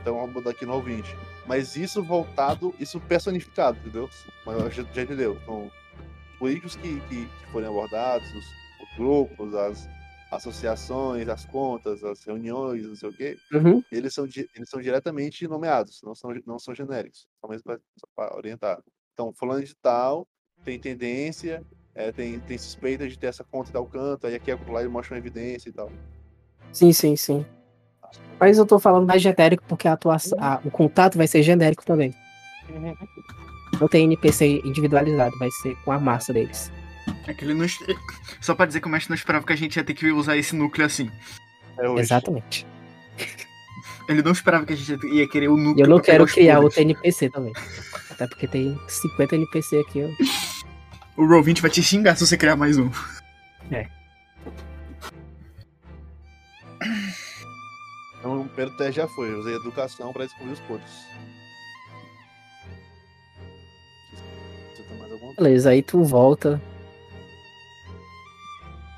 Então 0.00 0.16
vamos 0.16 0.32
botar 0.32 0.50
aqui 0.50 0.64
no 0.66 0.74
ouvinte. 0.74 1.16
Mas 1.46 1.76
isso 1.76 2.02
voltado, 2.02 2.74
isso 2.78 3.00
personificado, 3.00 3.78
entendeu? 3.78 4.08
Mas 4.46 4.74
já, 4.74 4.82
já 4.84 5.02
entendeu? 5.02 5.38
Então, 5.42 5.70
os 6.32 6.38
políticos 6.38 6.76
que, 6.76 7.00
que, 7.02 7.26
que 7.26 7.46
forem 7.52 7.68
abordados, 7.68 8.28
os, 8.34 8.44
os 8.44 8.96
grupos, 8.96 9.54
as 9.54 9.88
associações, 10.32 11.28
as 11.28 11.44
contas, 11.44 12.02
as 12.02 12.24
reuniões, 12.24 12.86
não 12.86 12.96
sei 12.96 13.08
o 13.08 13.12
quê, 13.12 13.36
Uhum. 13.52 13.82
eles 13.92 14.14
são, 14.14 14.24
eles 14.24 14.68
são 14.68 14.80
diretamente 14.80 15.46
nomeados, 15.46 16.00
não 16.02 16.14
são, 16.14 16.30
não 16.46 16.58
são 16.58 16.74
genéricos, 16.74 17.26
só 17.40 17.48
mesmo 17.48 17.64
para 18.16 18.34
orientar. 18.36 18.82
Então, 19.12 19.32
fulano 19.34 19.62
de 19.62 19.74
tal 19.76 20.26
tem 20.64 20.78
tendência, 20.78 21.62
é, 21.94 22.10
tem, 22.12 22.38
tem 22.40 22.56
suspeita 22.58 23.08
de 23.08 23.18
ter 23.18 23.26
essa 23.28 23.44
conta 23.44 23.70
e 23.70 23.72
tal 23.72 23.84
canto, 23.86 24.26
aí 24.26 24.34
aqui 24.34 24.50
é 24.50 24.58
lá 24.68 24.80
ele 24.80 24.88
mostra 24.88 25.14
uma 25.14 25.18
evidência 25.18 25.68
e 25.68 25.72
tal. 25.72 25.90
Sim, 26.72 26.92
sim, 26.92 27.16
sim. 27.16 27.44
Mas 28.38 28.58
eu 28.58 28.66
tô 28.66 28.78
falando 28.78 29.06
mais 29.06 29.22
genérico 29.22 29.62
porque 29.68 29.86
a 29.88 29.92
atuação, 29.92 30.38
a- 30.40 30.60
o 30.64 30.70
contato 30.70 31.16
vai 31.16 31.26
ser 31.26 31.42
genérico 31.42 31.84
também. 31.84 32.14
Não 33.80 33.88
tem 33.88 34.04
NPC 34.04 34.60
individualizado, 34.64 35.36
vai 35.38 35.50
ser 35.62 35.74
com 35.84 35.92
a 35.92 35.98
massa 35.98 36.32
deles. 36.32 36.70
É 37.26 37.34
que 37.34 37.44
ele 37.44 37.54
não. 37.54 37.66
Só 38.40 38.54
pra 38.54 38.66
dizer 38.66 38.80
que 38.80 38.86
o 38.86 38.90
mestre 38.90 39.10
não 39.10 39.16
esperava 39.16 39.44
que 39.46 39.52
a 39.52 39.56
gente 39.56 39.76
ia 39.76 39.84
ter 39.84 39.94
que 39.94 40.10
usar 40.10 40.36
esse 40.36 40.54
núcleo 40.54 40.86
assim. 40.86 41.10
É. 41.78 41.86
Exatamente. 41.98 42.66
Ele 44.08 44.22
não 44.22 44.32
esperava 44.32 44.66
que 44.66 44.72
a 44.72 44.76
gente 44.76 45.06
ia 45.06 45.28
querer 45.28 45.48
o 45.48 45.58
E 45.58 45.62
núcleo. 45.62 45.84
eu 45.84 45.88
não 45.88 46.00
quero 46.00 46.26
criar 46.26 46.60
outro 46.60 46.80
NPC 46.80 47.30
também. 47.30 47.52
Até 48.10 48.26
porque 48.26 48.46
tem 48.46 48.78
50 48.88 49.36
NPC 49.36 49.78
aqui. 49.78 50.00
Eu... 50.00 50.10
O 51.16 51.22
Roll20 51.22 51.60
vai 51.60 51.70
te 51.70 51.82
xingar 51.82 52.16
se 52.16 52.26
você 52.26 52.36
criar 52.36 52.56
mais 52.56 52.78
um. 52.78 52.90
Então, 58.18 58.42
o 58.42 58.46
primeiro 58.46 58.76
teste 58.76 58.96
já 58.96 59.08
foi. 59.08 59.32
Eu 59.32 59.40
usei 59.40 59.54
educação 59.54 60.12
para 60.12 60.24
descobrir 60.24 60.52
os 60.52 60.60
podres. 60.60 61.06
Beleza, 65.36 65.70
aí 65.70 65.82
tu 65.82 66.04
volta 66.04 66.60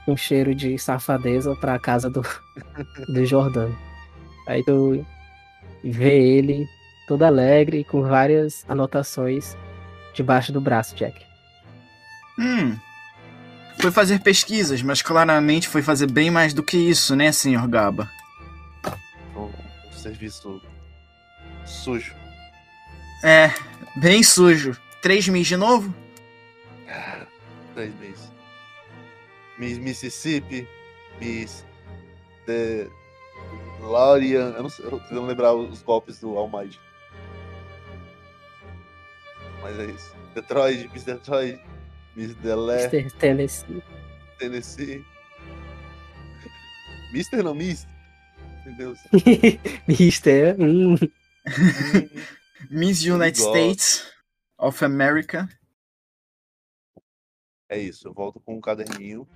com 0.05 0.17
cheiro 0.17 0.55
de 0.55 0.79
safadeza 0.79 1.55
pra 1.57 1.79
casa 1.79 2.11
do, 2.11 2.23
do 3.09 3.25
Jordano. 3.25 3.77
Aí 4.47 4.63
tu 4.65 5.05
vê 5.83 6.37
ele 6.37 6.69
todo 7.09 7.23
alegre 7.23 7.85
com 7.85 8.03
várias 8.03 8.65
anotações 8.69 9.57
debaixo 10.13 10.53
do 10.53 10.61
braço, 10.61 10.95
Jack. 10.95 11.34
Hum. 12.39 12.77
Foi 13.81 13.91
fazer 13.91 14.21
pesquisas, 14.21 14.83
mas 14.83 15.03
claramente 15.03 15.69
foi 15.69 15.83
fazer 15.83 16.11
bem 16.11 16.31
mais 16.31 16.55
do 16.55 16.63
que 16.63 16.77
isso, 16.77 17.15
né, 17.15 17.33
senhor 17.33 17.67
Gaba? 17.69 18.11
Um, 19.37 19.51
um 19.89 19.93
serviço 19.93 20.63
sujo. 21.67 22.15
É, 23.23 23.51
bem 23.97 24.23
sujo. 24.23 24.77
Três 25.03 25.29
mis 25.29 25.47
de 25.47 25.57
novo? 25.57 25.95
Três 27.75 27.95
meses. 27.97 28.33
Miss 29.59 29.79
Mississippi, 29.79 30.69
Miss 31.21 31.65
The 32.47 32.89
Lorian. 33.81 34.55
Eu 34.57 34.63
não 34.63 34.71
sei, 34.71 34.85
eu 34.85 34.91
tô 34.91 35.01
tentando 35.01 35.27
lembrar 35.27 35.55
os 35.55 35.83
golpes 35.83 36.21
do 36.21 36.37
Almighty. 36.37 36.81
Mas 39.63 39.79
é 39.79 39.87
isso. 39.87 40.15
Detroit, 40.35 40.91
Miss 40.93 41.05
Detroit, 41.05 41.61
Miss 42.17 42.35
Delé, 42.37 42.85
Mr. 42.85 43.11
Tennessee. 43.19 43.83
Tennessee. 44.39 45.05
Mister 47.13 47.43
não, 47.43 47.55
Miss. 47.55 47.87
Meu 48.65 48.75
Deus. 48.77 48.99
Mister. 49.87 50.57
Hum. 50.61 50.97
Miss 52.71 53.03
United 53.05 53.39
Igual. 53.41 53.55
States 53.57 54.13
of 54.59 54.85
America. 54.85 55.49
É 57.69 57.79
isso, 57.79 58.09
eu 58.09 58.13
volto 58.13 58.39
com 58.41 58.57
um 58.57 58.61
caderninho, 58.61 59.27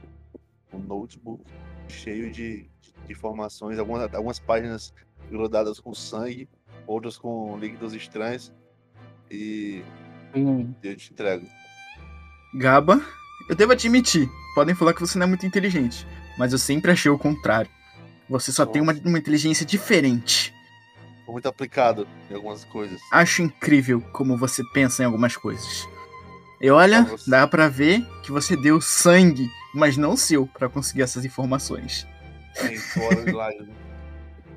um 0.73 0.79
notebook 0.79 1.43
cheio 1.89 2.31
de, 2.31 2.63
de, 2.81 2.93
de 3.07 3.13
informações, 3.13 3.79
algumas, 3.79 4.13
algumas 4.15 4.39
páginas 4.39 4.93
grudadas 5.31 5.81
com 5.81 5.93
sangue, 5.95 6.49
outras 6.87 7.17
com 7.19 7.59
líquidos 7.59 7.95
estranhos. 7.95 8.53
E 9.31 9.83
Hum. 10.35 10.75
eu 10.83 10.95
te 10.95 11.11
entrego. 11.13 11.47
Gaba, 12.55 13.01
eu 13.49 13.55
devo 13.55 13.73
admitir, 13.73 14.29
podem 14.55 14.75
falar 14.75 14.95
que 14.95 15.01
você 15.01 15.19
não 15.19 15.25
é 15.25 15.29
muito 15.29 15.47
inteligente, 15.47 16.07
mas 16.39 16.53
eu 16.53 16.59
sempre 16.59 16.91
achei 16.91 17.11
o 17.11 17.19
contrário. 17.19 17.71
Você 18.29 18.53
só 18.53 18.67
tem 18.67 18.83
uma, 18.83 18.93
uma 19.05 19.19
inteligência 19.19 19.65
diferente. 19.65 20.53
Muito 21.27 21.49
aplicado 21.49 22.07
em 22.31 22.35
algumas 22.35 22.65
coisas. 22.65 22.99
Acho 23.13 23.43
incrível 23.43 24.01
como 24.13 24.37
você 24.37 24.63
pensa 24.73 25.03
em 25.03 25.07
algumas 25.07 25.37
coisas. 25.37 25.87
E 26.61 26.71
olha, 26.71 27.07
dá 27.27 27.47
pra 27.47 27.69
ver 27.69 28.05
que 28.23 28.33
você 28.33 28.57
deu 28.57 28.81
sangue, 28.81 29.49
mas 29.75 29.97
não 29.97 30.17
seu, 30.17 30.47
pra 30.47 30.69
conseguir 30.69 31.03
essas 31.03 31.25
informações. 31.25 32.07
Fora 32.95 33.25
de 33.25 33.33
lá. 33.33 33.49
né? 33.51 33.69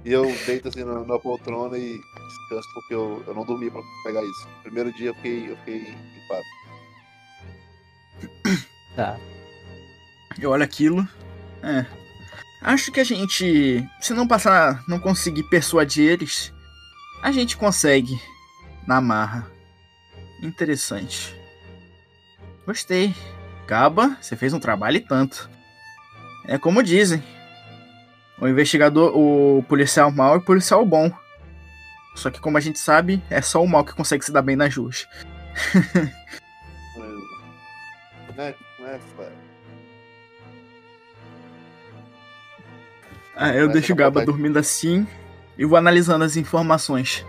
E 0.04 0.12
eu 0.12 0.24
deito 0.46 0.68
assim 0.68 0.84
na, 0.84 1.04
na 1.04 1.20
poltrona 1.20 1.78
e 1.78 1.92
descanso 1.94 2.68
porque 2.74 2.96
eu, 2.96 3.24
eu 3.28 3.36
não 3.36 3.46
dormi 3.46 3.70
pra 3.70 3.82
pegar 4.04 4.24
isso. 4.24 4.48
Primeiro 4.64 4.92
dia 4.94 5.10
eu 5.10 5.16
fiquei, 5.16 5.52
eu 5.52 5.58
fiquei 5.58 5.80
gripado. 5.80 6.44
Tá. 8.96 9.18
Eu 10.38 10.50
olho 10.50 10.64
aquilo. 10.64 11.08
É. 11.64 11.86
Acho 12.62 12.92
que 12.92 13.00
a 13.00 13.04
gente. 13.04 13.88
Se 14.02 14.14
não 14.14 14.28
passar. 14.28 14.84
Não 14.88 15.00
conseguir 15.00 15.44
persuadir 15.44 16.12
eles. 16.12 16.54
A 17.24 17.32
gente 17.32 17.56
consegue. 17.56 18.22
Na 18.86 19.00
marra. 19.00 19.50
Interessante. 20.42 21.34
Gostei. 22.66 23.16
Gaba, 23.68 24.18
você 24.20 24.36
fez 24.36 24.54
um 24.54 24.60
trabalho 24.60 24.98
e 24.98 25.02
tanto. 25.02 25.50
É 26.46 26.58
como 26.58 26.84
dizem. 26.84 27.24
O 28.40 28.48
investigador, 28.48 29.16
o 29.16 29.64
policial 29.64 30.12
mal 30.12 30.36
e 30.36 30.38
o 30.40 30.46
policial 30.46 30.86
bom. 30.86 31.12
Só 32.16 32.30
que 32.30 32.42
como 32.42 32.58
a 32.58 32.62
gente 32.62 32.80
sabe, 32.80 33.24
é 33.30 33.42
só 33.42 33.64
o 33.64 33.68
mal 33.68 33.86
que 33.86 33.94
consegue 33.94 34.26
se 34.26 34.32
dar 34.32 34.42
bem 34.42 34.56
nas 34.56 34.76
ruas. 34.76 35.08
Não 38.42 38.48
é, 38.48 38.56
não 38.80 38.88
é, 38.88 39.00
Ah, 43.36 43.54
eu 43.54 43.66
Vai 43.66 43.74
deixo 43.74 43.94
o 43.94 43.96
ficar 43.96 44.04
Gaba 44.06 44.20
vontade. 44.22 44.26
dormindo 44.26 44.58
assim 44.58 45.08
e 45.58 45.64
vou 45.66 45.78
analisando 45.78 46.24
as 46.24 46.36
informações 46.36 47.24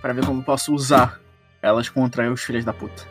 Pra 0.00 0.12
ver 0.12 0.26
como 0.26 0.42
posso 0.42 0.74
usar 0.74 1.20
elas 1.60 1.88
contra 1.88 2.28
os 2.32 2.42
filhos 2.42 2.64
da 2.64 2.72
puta. 2.72 3.06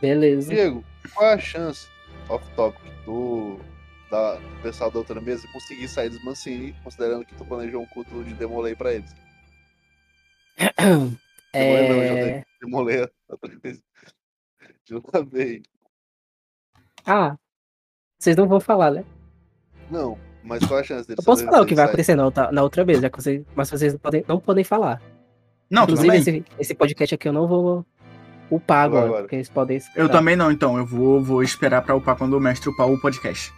Beleza. 0.00 0.48
Diego, 0.48 0.82
qual 1.14 1.28
é 1.28 1.34
a 1.34 1.38
chance, 1.38 1.86
off 2.30 2.42
topic, 2.56 2.80
do, 3.04 3.60
da, 4.10 4.36
do 4.36 4.62
pessoal 4.62 4.90
da 4.90 4.98
outra 4.98 5.20
mesa 5.20 5.46
conseguir 5.52 5.86
sair 5.88 6.08
dos 6.08 6.24
Mancini, 6.24 6.74
considerando 6.82 7.26
que 7.26 7.34
tu 7.34 7.44
planejou 7.44 7.82
um 7.82 7.86
culto 7.86 8.24
de 8.24 8.32
Demolei 8.32 8.74
pra 8.74 8.94
eles? 8.94 9.14
Demolei 11.52 11.88
não, 11.88 11.96
já 11.96 12.12
É... 12.28 12.44
Demolei 12.62 13.02
a 13.04 13.10
outra 13.28 13.58
vez. 13.62 13.82
De 14.84 14.94
uma 14.94 15.24
vez. 15.26 15.62
Ah, 17.06 17.36
vocês 18.18 18.36
não 18.36 18.46
vão 18.48 18.60
falar, 18.60 18.90
né? 18.90 19.04
Não, 19.90 20.18
mas 20.44 20.64
qual 20.66 20.78
é 20.78 20.82
a 20.82 20.84
chance 20.84 21.08
deles 21.08 21.18
Eu 21.18 21.24
posso 21.24 21.44
falar 21.44 21.62
o 21.62 21.66
que 21.66 21.74
vai 21.74 21.84
sair? 21.84 21.92
acontecer 21.94 22.14
na 22.14 22.24
outra, 22.26 22.52
na 22.52 22.62
outra 22.62 22.84
vez, 22.84 23.00
já 23.00 23.08
que 23.10 23.16
vocês, 23.20 23.44
mas 23.54 23.70
vocês 23.70 23.92
não 23.94 23.98
podem, 24.00 24.24
não 24.28 24.40
podem 24.40 24.64
falar. 24.64 25.00
Não, 25.70 25.84
Inclusive, 25.84 26.16
esse, 26.16 26.44
esse 26.58 26.74
podcast 26.74 27.14
aqui 27.14 27.28
eu 27.28 27.32
não 27.32 27.46
vou 27.48 27.86
upar 28.50 28.84
agora, 28.84 29.06
Agora. 29.06 29.22
porque 29.22 29.36
eles 29.36 29.48
podem. 29.48 29.80
Eu 29.94 30.08
também 30.08 30.34
não, 30.36 30.50
então. 30.50 30.76
Eu 30.76 30.84
vou, 30.84 31.22
vou 31.22 31.42
esperar 31.42 31.82
pra 31.82 31.94
upar 31.94 32.16
quando 32.16 32.34
o 32.34 32.40
mestre 32.40 32.68
upar 32.68 32.88
o 32.90 33.00
podcast. 33.00 33.52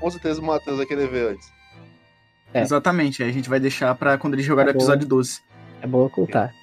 Com 0.00 0.10
certeza 0.10 0.40
o 0.40 0.44
Matheus 0.44 0.78
vai 0.78 0.86
querer 0.86 1.08
ver 1.08 1.32
antes. 1.32 1.52
É. 2.54 2.62
Exatamente. 2.62 3.22
Aí 3.22 3.28
a 3.28 3.32
gente 3.32 3.48
vai 3.50 3.60
deixar 3.60 3.94
pra 3.94 4.16
quando 4.18 4.34
ele 4.34 4.42
jogar 4.42 4.64
Tá 4.64 4.70
o 4.70 4.74
episódio 4.74 5.06
12. 5.06 5.42
É 5.82 5.86
bom 5.86 6.06
ocultar. 6.06 6.54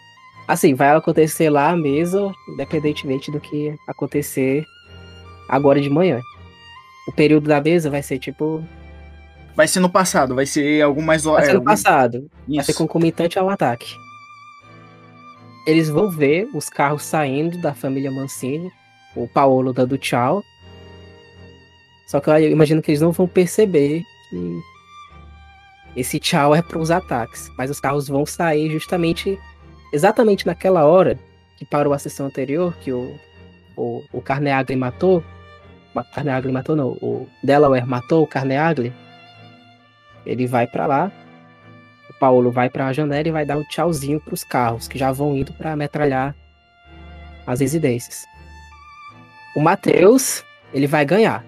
Assim, 0.48 0.74
vai 0.74 0.90
acontecer 0.96 1.50
lá 1.50 1.76
mesmo, 1.76 2.34
independentemente 2.48 3.30
do 3.32 3.40
que 3.40 3.76
acontecer 3.88 4.64
agora 5.50 5.82
de 5.82 5.90
manhã. 5.90 6.22
O 7.08 7.12
período 7.12 7.48
da 7.48 7.60
mesa 7.62 7.90
vai 7.90 8.02
ser 8.02 8.18
tipo. 8.20 8.64
Vai 9.56 9.68
ser 9.68 9.80
no 9.80 9.90
passado, 9.90 10.36
vai 10.36 10.46
ser 10.46 10.82
algum 10.84 11.02
mais 11.02 11.24
Vai 11.24 11.42
ser 11.46 11.52
no 11.54 11.58
algum- 11.58 11.66
passado. 11.66 12.30
Vai 12.48 12.64
ser 12.64 12.72
Isso. 12.72 12.78
concomitante 12.78 13.38
ao 13.40 13.50
ataque. 13.50 13.94
Eles 15.66 15.90
vão 15.90 16.10
ver 16.10 16.48
os 16.54 16.70
carros 16.70 17.04
saindo 17.04 17.58
da 17.62 17.74
família 17.74 18.12
Mancini, 18.12 18.72
o 19.16 19.28
Paolo 19.28 19.74
dando 19.74 19.98
tchau. 19.98 20.42
Só 22.08 22.22
que 22.22 22.30
eu 22.30 22.50
imagino 22.52 22.82
que 22.82 22.92
eles 22.92 23.02
não 23.02 23.12
vão 23.12 23.28
perceber 23.28 24.02
que 24.30 24.62
esse 25.96 26.20
tchau 26.20 26.56
é 26.56 26.62
para 26.62 26.78
os 26.80 26.90
ataques. 26.92 27.50
Mas 27.58 27.70
os 27.70 27.82
carros 27.82 28.08
vão 28.08 28.26
sair 28.26 28.70
justamente, 28.72 29.38
exatamente 29.94 30.46
naquela 30.46 30.86
hora 30.86 31.18
que 31.58 31.66
parou 31.66 31.94
a 31.94 32.00
sessão 32.00 32.26
anterior, 32.26 32.76
que 32.78 32.92
o, 32.92 33.16
o, 33.76 34.04
o 34.12 34.22
Carneagli 34.22 34.76
matou. 34.76 35.24
Carneagli 36.14 36.52
matou, 36.52 36.76
não. 36.76 36.90
O 37.02 37.28
Delaware 37.44 37.88
matou 37.88 38.24
o 38.24 38.28
Carneagli. 38.28 38.94
Ele 40.26 40.46
vai 40.46 40.68
para 40.68 40.86
lá. 40.86 41.12
O 42.10 42.14
Paulo 42.20 42.52
vai 42.52 42.70
para 42.70 42.88
a 42.88 42.94
janela 42.94 43.28
e 43.28 43.32
vai 43.32 43.46
dar 43.46 43.58
um 43.58 43.64
tchauzinho 43.64 44.20
para 44.20 44.34
os 44.34 44.44
carros 44.44 44.88
que 44.88 44.98
já 44.98 45.12
vão 45.12 45.36
indo 45.36 45.54
para 45.54 45.76
metralhar 45.76 46.36
as 47.46 47.60
residências. 47.60 48.26
O 49.56 49.60
Matheus, 49.60 50.44
ele 50.74 50.86
vai 50.86 51.04
ganhar. 51.06 51.44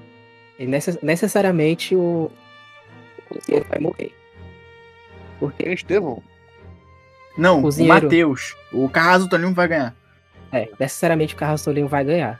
Ele 0.57 0.71
necess- 0.71 1.01
necessariamente 1.01 1.95
o, 1.95 2.31
o 3.29 3.63
vai 3.69 3.79
morrer. 3.79 4.15
Porque 5.39 5.69
Estevão? 5.69 6.23
Não, 7.37 7.61
Cozinheiro. 7.61 7.99
o 7.99 8.03
Matheus. 8.03 8.55
O 8.71 8.89
Carrasco 8.89 9.29
Toninho 9.29 9.53
vai 9.53 9.67
ganhar. 9.67 9.95
É, 10.51 10.69
necessariamente 10.79 11.33
o 11.35 11.37
Carlos 11.37 11.61
Solinho 11.61 11.87
vai 11.87 12.03
ganhar. 12.03 12.39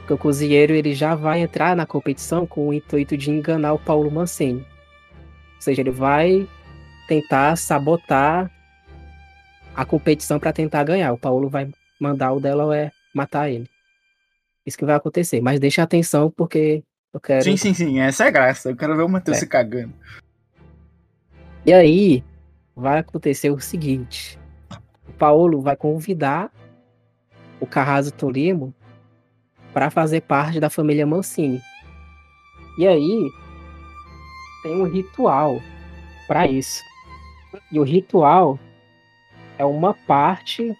Porque 0.00 0.12
o 0.12 0.18
cozinheiro 0.18 0.74
ele 0.74 0.92
já 0.94 1.14
vai 1.14 1.40
entrar 1.40 1.74
na 1.74 1.86
competição 1.86 2.46
com 2.46 2.68
o 2.68 2.74
intuito 2.74 3.16
de 3.16 3.30
enganar 3.30 3.72
o 3.72 3.78
Paulo 3.78 4.10
Mancini. 4.10 4.60
Ou 4.60 5.60
seja, 5.60 5.80
ele 5.80 5.90
vai 5.90 6.46
tentar 7.08 7.56
sabotar 7.56 8.50
a 9.74 9.84
competição 9.84 10.38
para 10.38 10.52
tentar 10.52 10.84
ganhar. 10.84 11.12
O 11.12 11.18
Paulo 11.18 11.48
vai 11.48 11.68
mandar 11.98 12.32
o 12.32 12.40
Delaware 12.40 12.92
matar 13.14 13.48
ele. 13.50 13.68
Isso 14.66 14.76
que 14.76 14.84
vai 14.84 14.94
acontecer. 14.96 15.40
Mas 15.40 15.58
deixa 15.58 15.82
atenção 15.82 16.30
porque 16.30 16.82
eu 17.14 17.20
quero. 17.20 17.42
Sim, 17.44 17.56
sim, 17.56 17.72
sim. 17.74 17.98
Essa 18.00 18.24
é 18.24 18.28
a 18.28 18.30
graça. 18.30 18.70
Eu 18.70 18.76
quero 18.76 18.96
ver 18.96 19.02
o 19.04 19.08
Matheus 19.08 19.38
É. 19.38 19.40
se 19.40 19.46
cagando. 19.46 19.92
E 21.64 21.72
aí 21.72 22.22
vai 22.80 22.98
acontecer 22.98 23.50
o 23.50 23.60
seguinte: 23.60 24.38
o 25.06 25.12
Paulo 25.12 25.60
vai 25.60 25.76
convidar 25.76 26.50
o 27.60 27.66
Carrasco 27.66 28.16
Tolimo 28.16 28.74
para 29.72 29.90
fazer 29.90 30.22
parte 30.22 30.58
da 30.58 30.70
família 30.70 31.06
Mancini. 31.06 31.60
E 32.78 32.86
aí 32.86 33.30
tem 34.62 34.80
um 34.80 34.88
ritual 34.88 35.60
para 36.26 36.46
isso. 36.46 36.82
E 37.70 37.78
o 37.78 37.82
ritual 37.82 38.58
é 39.58 39.64
uma 39.64 39.92
parte 39.92 40.74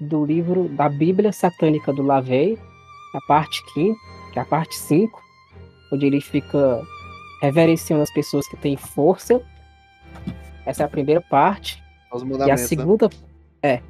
do 0.00 0.24
livro 0.24 0.68
da 0.68 0.88
Bíblia 0.88 1.32
Satânica 1.32 1.92
do 1.92 2.02
Lavey, 2.02 2.58
a 3.14 3.20
parte 3.26 3.60
5, 3.74 3.98
que 4.32 4.38
é 4.38 4.42
a 4.42 4.44
parte 4.44 4.76
5, 4.76 5.20
onde 5.92 6.06
ele 6.06 6.20
fica 6.20 6.80
reverenciando 7.42 8.02
as 8.02 8.12
pessoas 8.12 8.46
que 8.46 8.56
têm 8.56 8.76
força 8.76 9.42
essa 10.70 10.82
é 10.82 10.86
a 10.86 10.88
primeira 10.88 11.20
parte. 11.20 11.82
Os 12.12 12.22
E 12.22 12.42
a 12.42 12.46
né? 12.46 12.56
segunda. 12.56 13.08
É. 13.62 13.80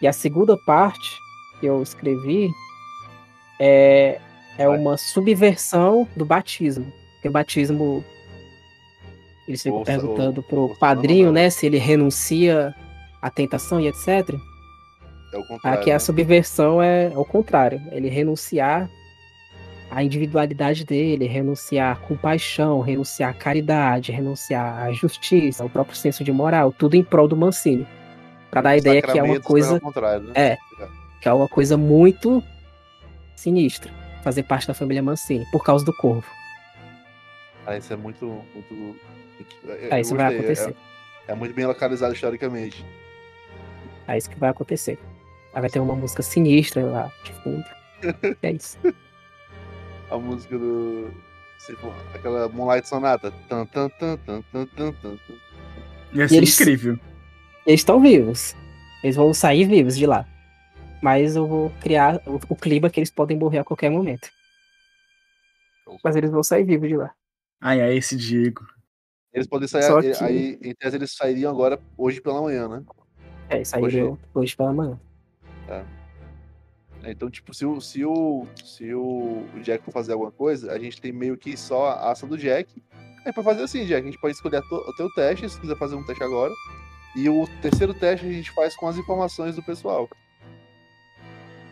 E 0.00 0.06
a 0.06 0.12
segunda 0.12 0.56
parte 0.64 1.18
que 1.58 1.66
eu 1.66 1.82
escrevi 1.82 2.50
é, 3.60 4.18
é 4.56 4.66
Vai. 4.66 4.78
uma 4.78 4.96
subversão 4.96 6.08
do 6.16 6.24
batismo. 6.24 6.90
Porque 7.14 7.28
o 7.28 7.32
batismo 7.32 8.04
Eles 9.46 9.62
ficam 9.62 9.82
perguntando 9.82 10.42
pro 10.42 10.62
ou- 10.62 10.76
padrinho, 10.78 11.26
não, 11.26 11.32
não. 11.32 11.42
né, 11.42 11.50
se 11.50 11.66
ele 11.66 11.76
renuncia 11.78 12.74
à 13.20 13.28
tentação 13.28 13.78
e 13.80 13.88
etc. 13.88 14.34
É 15.32 15.38
o. 15.38 15.44
Aqui 15.64 15.90
a 15.90 15.94
né? 15.94 15.98
subversão 15.98 16.82
é 16.82 17.12
ao 17.14 17.24
contrário. 17.24 17.80
Ele 17.92 18.08
renunciar 18.08 18.88
à 19.90 20.02
individualidade 20.04 20.84
dele, 20.84 21.26
renunciar 21.26 21.92
à 21.92 21.96
compaixão, 21.96 22.80
renunciar 22.80 23.30
à 23.30 23.32
caridade, 23.34 24.12
renunciar 24.12 24.82
à 24.84 24.92
justiça, 24.92 25.62
ao 25.62 25.68
próprio 25.68 25.96
senso 25.96 26.22
de 26.22 26.32
moral, 26.32 26.72
tudo 26.72 26.94
em 26.94 27.02
prol 27.02 27.26
do 27.26 27.36
Mancini. 27.36 27.86
Pra 28.50 28.60
dar 28.60 28.70
a 28.70 28.76
ideia 28.76 29.00
que 29.02 29.18
é 29.18 29.22
uma 29.22 29.40
coisa, 29.40 29.74
né? 29.74 29.80
É. 30.34 30.58
que 31.20 31.28
é 31.28 31.32
uma 31.32 31.48
coisa 31.48 31.76
muito 31.76 32.42
sinistra 33.36 33.92
fazer 34.24 34.42
parte 34.42 34.66
da 34.66 34.74
família 34.74 35.02
Mancini, 35.02 35.44
por 35.52 35.62
causa 35.64 35.84
do 35.84 35.92
corvo. 35.94 36.26
Ah, 37.66 37.76
isso 37.76 37.92
é 37.92 37.96
muito. 37.96 38.26
muito, 38.54 38.96
eu- 39.64 39.74
É, 39.74 39.96
eu 39.96 40.00
isso 40.00 40.14
vai 40.16 40.24
gostei, 40.34 40.38
é- 40.38 40.52
acontecer. 40.52 40.76
É, 41.28 41.34
muito 41.34 41.54
bem 41.54 41.66
localizado 41.66 42.12
historicamente. 42.12 42.84
É 44.08 44.16
isso 44.18 44.28
que 44.28 44.38
vai 44.38 44.50
acontecer. 44.50 44.98
Aí 45.54 45.60
vai 45.60 45.70
ter 45.70 45.78
uma 45.80 45.94
música 45.94 46.22
sinistra 46.22 46.84
lá 46.84 47.10
de 47.24 47.32
fundo. 47.34 47.64
É 48.42 48.50
isso. 48.52 48.78
A 50.10 50.18
música 50.18 50.58
do. 50.58 51.10
aquela 52.14 52.48
Moonlight 52.48 52.88
Sonata. 52.88 53.30
Tan, 53.48 53.66
tan, 53.66 53.88
tan, 53.90 54.16
tan, 54.18 54.42
tan, 54.42 54.66
tan, 54.66 54.92
tan. 54.92 55.18
Ia 56.12 56.28
ser 56.28 56.36
eles- 56.36 56.60
incrível. 56.60 56.98
Eles 57.66 57.80
estão 57.80 58.00
vivos. 58.00 58.54
Eles 59.04 59.16
vão 59.16 59.32
sair 59.32 59.64
vivos 59.66 59.96
de 59.96 60.06
lá. 60.06 60.26
Mas 61.02 61.36
eu 61.36 61.46
vou 61.46 61.70
criar 61.80 62.20
o, 62.26 62.40
o 62.48 62.56
clima 62.56 62.90
que 62.90 62.98
eles 62.98 63.10
podem 63.10 63.36
morrer 63.38 63.58
a 63.58 63.64
qualquer 63.64 63.90
momento. 63.90 64.28
Mas 66.04 66.16
eles 66.16 66.30
vão 66.30 66.42
sair 66.42 66.64
vivos 66.64 66.88
de 66.88 66.96
lá. 66.96 67.12
Ai, 67.60 67.80
ai, 67.80 67.96
esse 67.96 68.16
Diego. 68.16 68.62
Eles 69.32 69.46
podem 69.46 69.68
sair. 69.68 69.84
Só 69.84 70.00
que- 70.00 70.12
Aí, 70.24 70.58
em 70.62 70.74
tese, 70.74 70.96
eles 70.96 71.14
sairiam 71.14 71.50
agora, 71.50 71.78
hoje 71.96 72.20
pela 72.20 72.42
manhã, 72.42 72.68
né? 72.68 72.82
É, 73.48 73.56
eles 73.56 73.68
saíram 73.68 74.18
hoje 74.34 74.56
pela 74.56 74.72
manhã. 74.72 74.98
Então, 77.04 77.30
tipo, 77.30 77.54
se 77.54 77.64
o, 77.64 77.80
se 77.80 78.04
o, 78.04 78.46
se 78.64 78.92
o 78.94 79.44
Jack 79.62 79.82
for 79.84 79.90
fazer 79.92 80.12
alguma 80.12 80.30
coisa, 80.30 80.70
a 80.72 80.78
gente 80.78 81.00
tem 81.00 81.12
meio 81.12 81.36
que 81.36 81.56
só 81.56 81.88
a 81.88 82.12
ação 82.12 82.28
do 82.28 82.36
Jack. 82.36 82.82
É 83.24 83.32
pra 83.32 83.42
fazer 83.42 83.62
assim, 83.62 83.84
Jack, 83.86 84.02
a 84.02 84.10
gente 84.10 84.20
pode 84.20 84.34
escolher 84.34 84.60
o 84.70 84.92
teu 84.96 85.08
teste, 85.14 85.48
se 85.48 85.60
quiser 85.60 85.76
fazer 85.76 85.94
um 85.94 86.04
teste 86.04 86.22
agora. 86.22 86.52
E 87.16 87.28
o 87.28 87.46
terceiro 87.62 87.92
teste 87.94 88.26
a 88.26 88.30
gente 88.32 88.50
faz 88.52 88.76
com 88.76 88.86
as 88.86 88.96
informações 88.96 89.56
do 89.56 89.62
pessoal. 89.62 90.08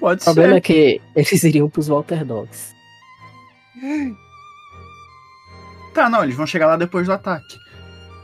Pode 0.01 0.21
O 0.23 0.25
problema 0.25 0.53
é 0.53 0.57
ser. 0.57 0.61
que 0.63 1.01
eles 1.15 1.45
iriam 1.45 1.69
pros 1.69 1.89
Walter 1.89 2.25
Dogs. 2.25 2.75
Tá, 5.95 6.09
não, 6.09 6.23
eles 6.23 6.37
vão 6.37 6.47
chegar 6.47 6.67
lá 6.67 6.77
depois 6.77 7.07
do 7.07 7.13
ataque. 7.13 7.57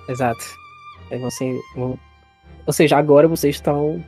Exato. 0.08 0.44
Aí 1.10 1.18
você. 1.18 1.58
vão- 1.74 1.98
Ou 2.66 2.72
seja, 2.72 2.96
agora 2.96 3.26
vocês 3.28 3.56
estão 3.56 4.04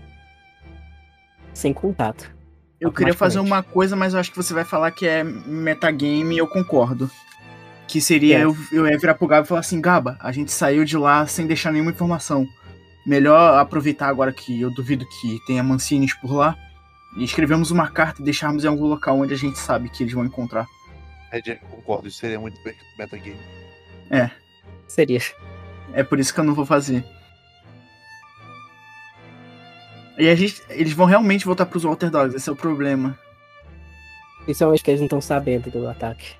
sem 1.52 1.72
contato. 1.72 2.34
Eu 2.80 2.92
queria 2.92 3.14
fazer 3.14 3.38
uma 3.38 3.62
coisa, 3.62 3.96
mas 3.96 4.12
eu 4.14 4.20
acho 4.20 4.30
que 4.30 4.36
você 4.36 4.52
vai 4.52 4.64
falar 4.64 4.90
que 4.90 5.06
é 5.06 5.24
metagame 5.24 6.34
e 6.34 6.38
eu 6.38 6.46
concordo. 6.46 7.10
Que 7.88 8.00
seria 8.00 8.38
É. 8.38 8.44
eu, 8.44 8.56
eu 8.72 8.86
ia 8.86 8.98
virar 8.98 9.14
pro 9.14 9.26
Gaba 9.26 9.44
e 9.44 9.48
falar 9.48 9.60
assim, 9.60 9.80
Gaba, 9.80 10.18
a 10.20 10.32
gente 10.32 10.52
saiu 10.52 10.84
de 10.84 10.96
lá 10.96 11.26
sem 11.26 11.46
deixar 11.46 11.72
nenhuma 11.72 11.90
informação. 11.90 12.46
Melhor 13.06 13.58
aproveitar 13.58 14.08
agora 14.08 14.32
que 14.32 14.60
eu 14.60 14.70
duvido 14.70 15.06
que 15.06 15.40
tenha 15.46 15.62
Mancines 15.62 16.12
por 16.14 16.32
lá. 16.32 16.56
E 17.16 17.24
escrevemos 17.24 17.70
uma 17.70 17.88
carta 17.88 18.20
e 18.20 18.24
deixarmos 18.24 18.64
em 18.64 18.68
algum 18.68 18.86
local 18.86 19.18
onde 19.20 19.32
a 19.32 19.38
gente 19.38 19.58
sabe 19.58 19.88
que 19.88 20.02
eles 20.02 20.12
vão 20.12 20.24
encontrar. 20.24 20.66
É, 21.32 21.40
concordo, 21.70 22.08
isso 22.08 22.18
seria 22.18 22.38
muito 22.38 22.58
metagame. 22.98 23.36
Seria. 24.86 25.20
É 25.92 26.02
por 26.02 26.18
isso 26.18 26.34
que 26.34 26.40
eu 26.40 26.44
não 26.44 26.54
vou 26.54 26.66
fazer. 26.66 27.04
E 30.18 30.28
a 30.28 30.34
gente, 30.34 30.62
eles 30.70 30.92
vão 30.92 31.06
realmente 31.06 31.44
voltar 31.44 31.66
pros 31.66 31.82
Walter 31.82 32.10
Dogs, 32.10 32.36
esse 32.36 32.48
é 32.48 32.52
o 32.52 32.56
problema. 32.56 33.18
Principalmente 34.44 34.82
que 34.82 34.90
eles 34.90 35.00
não 35.00 35.06
estão 35.06 35.20
sabendo 35.20 35.70
do 35.70 35.86
ataque. 35.88 36.34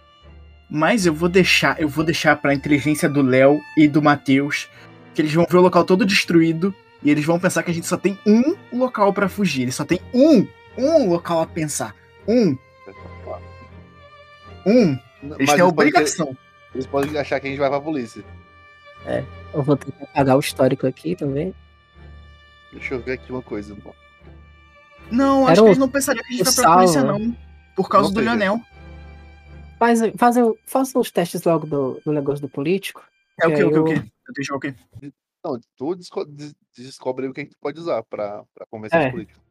Mas 0.71 1.07
eu 1.07 1.15
vou 1.15 1.29
deixar, 1.29 1.81
eu 1.81 1.89
vou 1.89 2.05
deixar 2.05 2.37
pra 2.37 2.55
inteligência 2.55 3.09
do 3.09 3.23
Léo 3.23 3.61
e 3.77 3.87
do 3.87 4.03
Matheus, 4.03 4.69
que 5.15 5.23
eles 5.23 5.33
vão 5.33 5.47
ver 5.49 5.59
o 5.59 5.61
local 5.61 5.85
todo 5.85 6.07
destruído 6.07 6.75
e 7.03 7.11
eles 7.11 7.25
vão 7.25 7.39
pensar 7.39 7.63
que 7.63 7.71
a 7.71 7.75
gente 7.75 7.87
só 7.87 7.97
tem 7.97 8.19
um 8.27 8.57
local 8.73 9.13
pra 9.13 9.29
fugir. 9.29 9.63
Eles 9.63 9.75
só 9.75 9.85
tem 9.85 10.01
um, 10.13 10.47
um 10.77 11.09
local 11.09 11.43
a 11.43 11.47
pensar. 11.47 11.95
Um. 12.27 12.57
Um. 14.67 14.99
Eles 15.39 15.53
têm 15.53 15.61
a 15.61 15.65
podem, 15.65 15.69
obrigação. 15.69 16.37
eles 16.75 16.87
podem 16.87 17.17
achar 17.17 17.39
que 17.39 17.47
a 17.47 17.51
gente 17.51 17.59
vai 17.59 17.69
pra 17.69 17.81
polícia. 17.81 18.25
Eu 19.55 19.63
vou 19.63 19.77
ter 19.77 19.93
que 19.93 20.03
apagar 20.03 20.37
o 20.37 20.41
histórico 20.41 20.87
aqui 20.87 21.15
também. 21.15 21.55
Deixa 22.79 22.95
eu 22.95 23.01
ver 23.03 23.13
aqui 23.13 23.31
uma 23.33 23.43
coisa. 23.43 23.77
Não, 25.11 25.43
Era 25.45 25.53
acho 25.53 25.61
o- 25.61 25.65
que 25.65 25.69
eles 25.71 25.79
não 25.79 25.89
pensariam 25.89 26.23
que 26.25 26.35
a 26.35 26.37
gente 26.37 26.43
o 26.49 26.53
vai 26.53 26.65
pra 26.65 26.75
polícia, 26.75 27.01
Saulo. 27.01 27.19
não. 27.19 27.37
Por 27.75 27.89
causa 27.89 28.09
Não 28.09 28.15
do. 28.15 28.21
Lionel. 28.21 28.61
Faz, 29.79 30.01
faz, 30.17 30.37
façam 30.67 31.01
os 31.01 31.11
testes 31.11 31.43
logo 31.45 31.67
do, 31.67 32.01
do 32.05 32.13
negócio 32.13 32.41
do 32.41 32.49
político. 32.49 33.03
É 33.41 33.47
o 33.47 33.55
que, 33.55 33.63
o 33.65 33.71
que, 33.71 33.79
o 33.79 33.85
que? 33.85 33.93
Eu 33.95 34.35
deixo 34.35 34.55
o 34.55 34.61
quê? 34.61 34.75
Não, 35.45 35.61
tu 35.77 35.95
desco 35.95 36.25
des- 36.25 36.55
descobre 36.77 37.27
o 37.29 37.33
que 37.35 37.41
a 37.41 37.45
gente 37.45 37.57
pode 37.61 37.79
usar 37.79 38.03
pra, 38.05 38.43
pra 38.55 38.67
convencer 38.71 39.01
É. 39.01 39.07
os 39.07 39.11
políticos. 39.13 39.43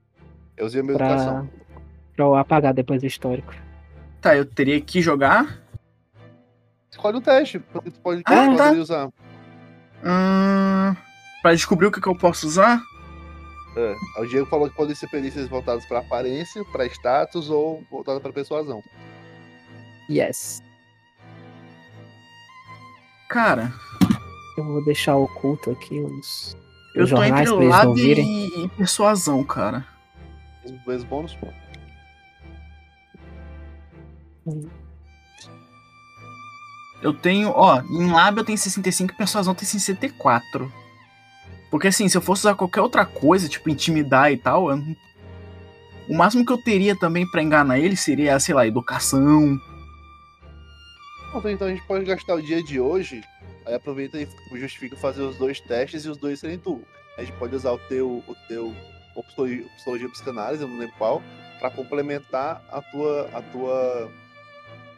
Eu 0.57 0.65
usei 0.65 0.81
a 0.81 0.83
minha 0.83 0.95
educação. 0.95 1.47
Pra, 1.47 1.81
pra 2.15 2.25
eu 2.25 2.35
apagar 2.35 2.73
depois 2.73 3.03
o 3.03 3.05
histórico. 3.05 3.53
Tá, 4.21 4.35
eu 4.35 4.45
teria 4.45 4.81
que 4.81 5.01
jogar. 5.01 5.61
Escolhe 6.89 7.17
um 7.17 7.21
teste, 7.21 7.59
porque 7.59 7.91
tu 7.91 7.99
pode, 7.99 8.23
Ah, 8.25 8.55
tá. 8.55 8.71
usar. 8.71 9.09
Hum, 10.03 10.95
pra 11.41 11.53
descobrir 11.53 11.87
o 11.87 11.91
que, 11.91 12.01
que 12.01 12.07
eu 12.07 12.17
posso 12.17 12.47
usar. 12.47 12.81
É. 13.77 14.21
O 14.21 14.25
Diego 14.25 14.45
falou 14.45 14.69
que 14.69 14.75
podem 14.75 14.95
ser 14.95 15.09
perícias 15.09 15.47
voltadas 15.49 15.85
pra 15.85 15.99
aparência, 15.99 16.63
pra 16.71 16.85
status 16.85 17.49
ou 17.49 17.83
voltadas 17.91 18.21
pra 18.21 18.31
persuasão. 18.31 18.81
Yes. 20.09 20.61
Cara, 23.29 23.73
Eu 24.57 24.63
vou 24.63 24.85
deixar 24.85 25.15
oculto 25.17 25.71
aqui 25.71 25.99
os, 25.99 26.55
eu 26.95 27.03
os 27.03 27.09
tô 27.09 27.17
jornais 27.17 27.49
entre 27.49 27.93
virem. 27.93 28.25
e, 28.25 28.63
e 28.65 28.67
persuasão, 28.69 29.43
cara. 29.43 29.85
Os 30.63 30.71
dois 30.85 31.03
bônus, 31.03 31.35
pô. 31.35 31.47
Eu 37.01 37.13
tenho, 37.13 37.49
ó, 37.49 37.81
em 37.81 38.09
lábio 38.11 38.41
eu 38.41 38.45
tenho 38.45 38.57
65 38.57 39.13
e 39.13 39.17
persuasão 39.17 39.53
tem 39.53 39.67
64. 39.67 40.71
Porque 41.75 41.89
assim, 41.89 42.07
se 42.07 42.15
eu 42.15 42.21
fosse 42.21 42.43
usar 42.43 42.55
qualquer 42.55 42.79
outra 42.79 43.05
coisa, 43.05 43.49
tipo 43.49 43.69
intimidar 43.69 44.31
e 44.31 44.37
tal, 44.37 44.69
eu 44.69 44.81
o 46.07 46.15
máximo 46.15 46.45
que 46.45 46.53
eu 46.53 46.57
teria 46.57 46.97
também 46.97 47.29
pra 47.29 47.43
enganar 47.43 47.77
ele 47.77 47.97
seria, 47.97 48.39
sei 48.39 48.55
lá, 48.55 48.65
educação. 48.65 49.59
Então, 51.43 51.67
a 51.67 51.71
gente 51.71 51.85
pode 51.85 52.05
gastar 52.05 52.35
o 52.35 52.41
dia 52.41 52.63
de 52.63 52.79
hoje, 52.79 53.21
aí 53.65 53.73
aproveita 53.73 54.17
e 54.17 54.25
justifica 54.53 54.95
fazer 54.95 55.21
os 55.23 55.35
dois 55.37 55.59
testes 55.59 56.05
e 56.05 56.09
os 56.09 56.17
dois 56.17 56.39
serem 56.39 56.57
tu. 56.57 56.81
A 57.17 57.25
gente 57.25 57.33
pode 57.33 57.53
usar 57.53 57.73
o 57.73 57.77
teu, 57.77 58.23
o 58.25 58.35
teu 58.47 58.73
psicologia, 59.75 60.07
psicanálise, 60.07 60.63
eu 60.63 60.69
não 60.69 60.77
lembro 60.77 60.95
qual, 60.97 61.21
pra 61.59 61.69
complementar 61.69 62.63
a 62.71 62.81
tua, 62.81 63.29
a 63.33 63.41
tua, 63.41 64.11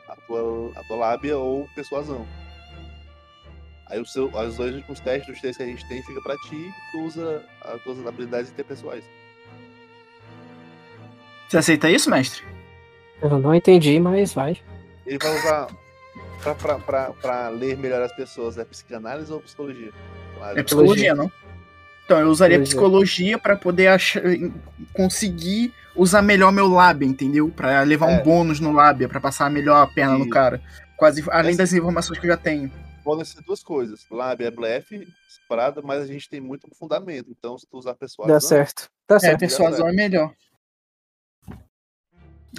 a 0.09 0.15
tua, 0.15 0.71
a 0.75 0.83
tua 0.83 0.95
lábia 0.95 1.39
ou 1.39 1.67
persuasão. 1.73 2.27
Aí 3.89 3.99
os, 4.01 4.11
seu, 4.11 4.25
os 4.27 4.57
dois 4.57 4.75
últimos 4.75 4.99
testes, 4.99 5.33
os 5.33 5.39
três 5.41 5.55
que 5.57 5.63
a 5.63 5.65
gente 5.65 5.87
tem, 5.87 6.03
fica 6.03 6.21
pra 6.21 6.35
ti 6.37 6.55
e 6.55 6.71
tu 6.91 7.03
usa 7.05 7.43
as 7.63 7.81
tuas 7.83 8.05
habilidades 8.05 8.51
interpessoais. 8.51 9.03
Você 11.47 11.57
aceita 11.57 11.89
isso, 11.89 12.09
mestre? 12.09 12.43
Eu 13.21 13.39
não 13.39 13.55
entendi, 13.55 13.99
mas 13.99 14.33
vai. 14.33 14.57
Ele 15.05 15.17
vai 15.17 15.35
usar 15.39 15.67
pra, 16.43 16.55
pra, 16.55 16.79
pra, 16.79 17.09
pra 17.13 17.49
ler 17.49 17.77
melhor 17.77 18.01
as 18.01 18.11
pessoas, 18.13 18.57
é 18.57 18.65
psicanálise 18.65 19.31
ou 19.31 19.39
psicologia? 19.39 19.91
Claro. 20.37 20.59
É 20.59 20.63
psicologia, 20.63 21.15
não? 21.15 21.31
Então, 22.05 22.19
eu 22.19 22.27
usaria 22.29 22.59
Psicologia. 22.61 23.37
pra 23.37 23.57
poder 23.57 23.87
achar, 23.87 24.21
conseguir 24.93 25.73
usar 25.93 26.21
melhor 26.21 26.53
meu 26.53 26.67
lábio, 26.67 27.05
entendeu? 27.07 27.49
Pra 27.53 27.81
levar 27.81 28.09
É. 28.11 28.19
um 28.19 28.23
bônus 28.23 28.59
no 28.61 28.71
lábio, 28.71 29.09
pra 29.09 29.19
passar 29.19 29.49
melhor 29.49 29.83
a 29.83 29.87
perna 29.87 30.13
no 30.13 30.21
Isso. 30.21 30.29
cara. 30.29 30.61
Quase, 30.95 31.21
além 31.29 31.49
Essa- 31.49 31.57
das 31.59 31.73
informações 31.73 32.17
que 32.19 32.25
eu 32.25 32.31
já 32.31 32.37
tenho. 32.37 32.71
Podem 33.07 33.23
ser 33.23 33.41
duas 33.41 33.63
coisas. 33.63 34.05
Lábia 34.11 34.47
é 34.47 34.51
blefe, 34.51 35.07
separada, 35.29 35.81
mas 35.81 36.01
a 36.01 36.05
gente 36.05 36.27
tem 36.29 36.41
muito 36.41 36.67
fundamento. 36.75 37.31
Então, 37.31 37.57
se 37.57 37.65
tu 37.65 37.77
usar 37.77 37.93
persuasão, 37.95 38.33
Dá 38.35 38.41
certo. 38.41 38.89
Dá 39.07 39.15
É, 39.15 39.19
certo. 39.19 39.39
persuasão 39.39 39.87
é 39.87 39.93
melhor. 39.93 40.33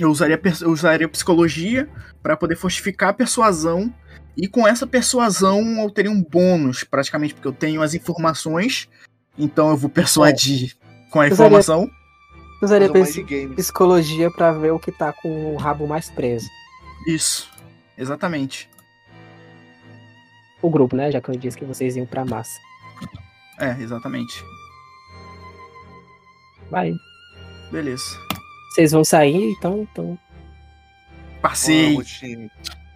Eu 0.01 0.11
usaria, 0.11 0.41
eu 0.63 0.71
usaria 0.71 1.07
psicologia 1.09 1.87
pra 2.23 2.35
poder 2.35 2.57
fortificar 2.57 3.11
a 3.11 3.13
persuasão. 3.13 3.93
E 4.37 4.49
com 4.49 4.67
essa 4.67 4.87
persuasão 4.87 5.83
eu 5.83 5.91
teria 5.91 6.11
um 6.11 6.23
bônus, 6.23 6.83
praticamente, 6.83 7.35
porque 7.35 7.49
eu 7.49 7.53
tenho 7.53 7.83
as 7.83 7.93
informações. 7.93 8.89
Então 9.37 9.69
eu 9.69 9.77
vou 9.77 9.91
persuadir 9.91 10.77
com 11.11 11.21
a 11.21 11.25
usaria- 11.27 11.35
informação. 11.35 11.83
Eu 11.85 12.65
usaria 12.65 12.91
psi- 12.91 13.19
mind 13.19 13.29
game. 13.29 13.55
psicologia 13.55 14.31
pra 14.31 14.51
ver 14.53 14.71
o 14.71 14.79
que 14.79 14.91
tá 14.93 15.13
com 15.13 15.53
o 15.55 15.57
rabo 15.59 15.87
mais 15.87 16.09
preso. 16.09 16.49
Isso. 17.07 17.51
Exatamente. 17.99 18.71
O 20.61 20.71
grupo, 20.71 20.97
né? 20.97 21.11
Já 21.11 21.21
que 21.21 21.29
eu 21.29 21.37
disse 21.37 21.57
que 21.57 21.65
vocês 21.65 21.97
iam 21.97 22.07
pra 22.07 22.25
massa. 22.25 22.59
É, 23.59 23.77
exatamente. 23.81 24.43
Vai. 26.71 26.93
Beleza. 27.71 28.05
Vocês 28.71 28.93
vão 28.93 29.05
sair, 29.05 29.51
então, 29.51 29.87
então 29.91 30.19
Passei. 31.41 31.93
Vamos, 31.93 32.09
time. 32.09 32.51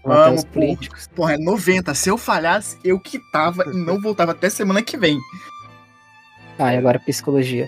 Vamos, 0.05 0.45
políticos. 0.45 1.09
Porra, 1.15 1.35
é 1.35 1.39
90. 1.39 1.95
Se 1.95 2.09
eu 2.09 2.19
falhasse, 2.19 2.77
eu 2.83 2.99
quitava 2.99 3.65
e 3.65 3.77
não 3.77 4.01
voltava 4.01 4.33
até 4.33 4.51
semana 4.51 4.83
que 4.83 4.97
vem. 4.97 5.19
Ah, 6.59 6.75
e 6.75 6.77
agora 6.77 6.99
psicologia. 6.99 7.67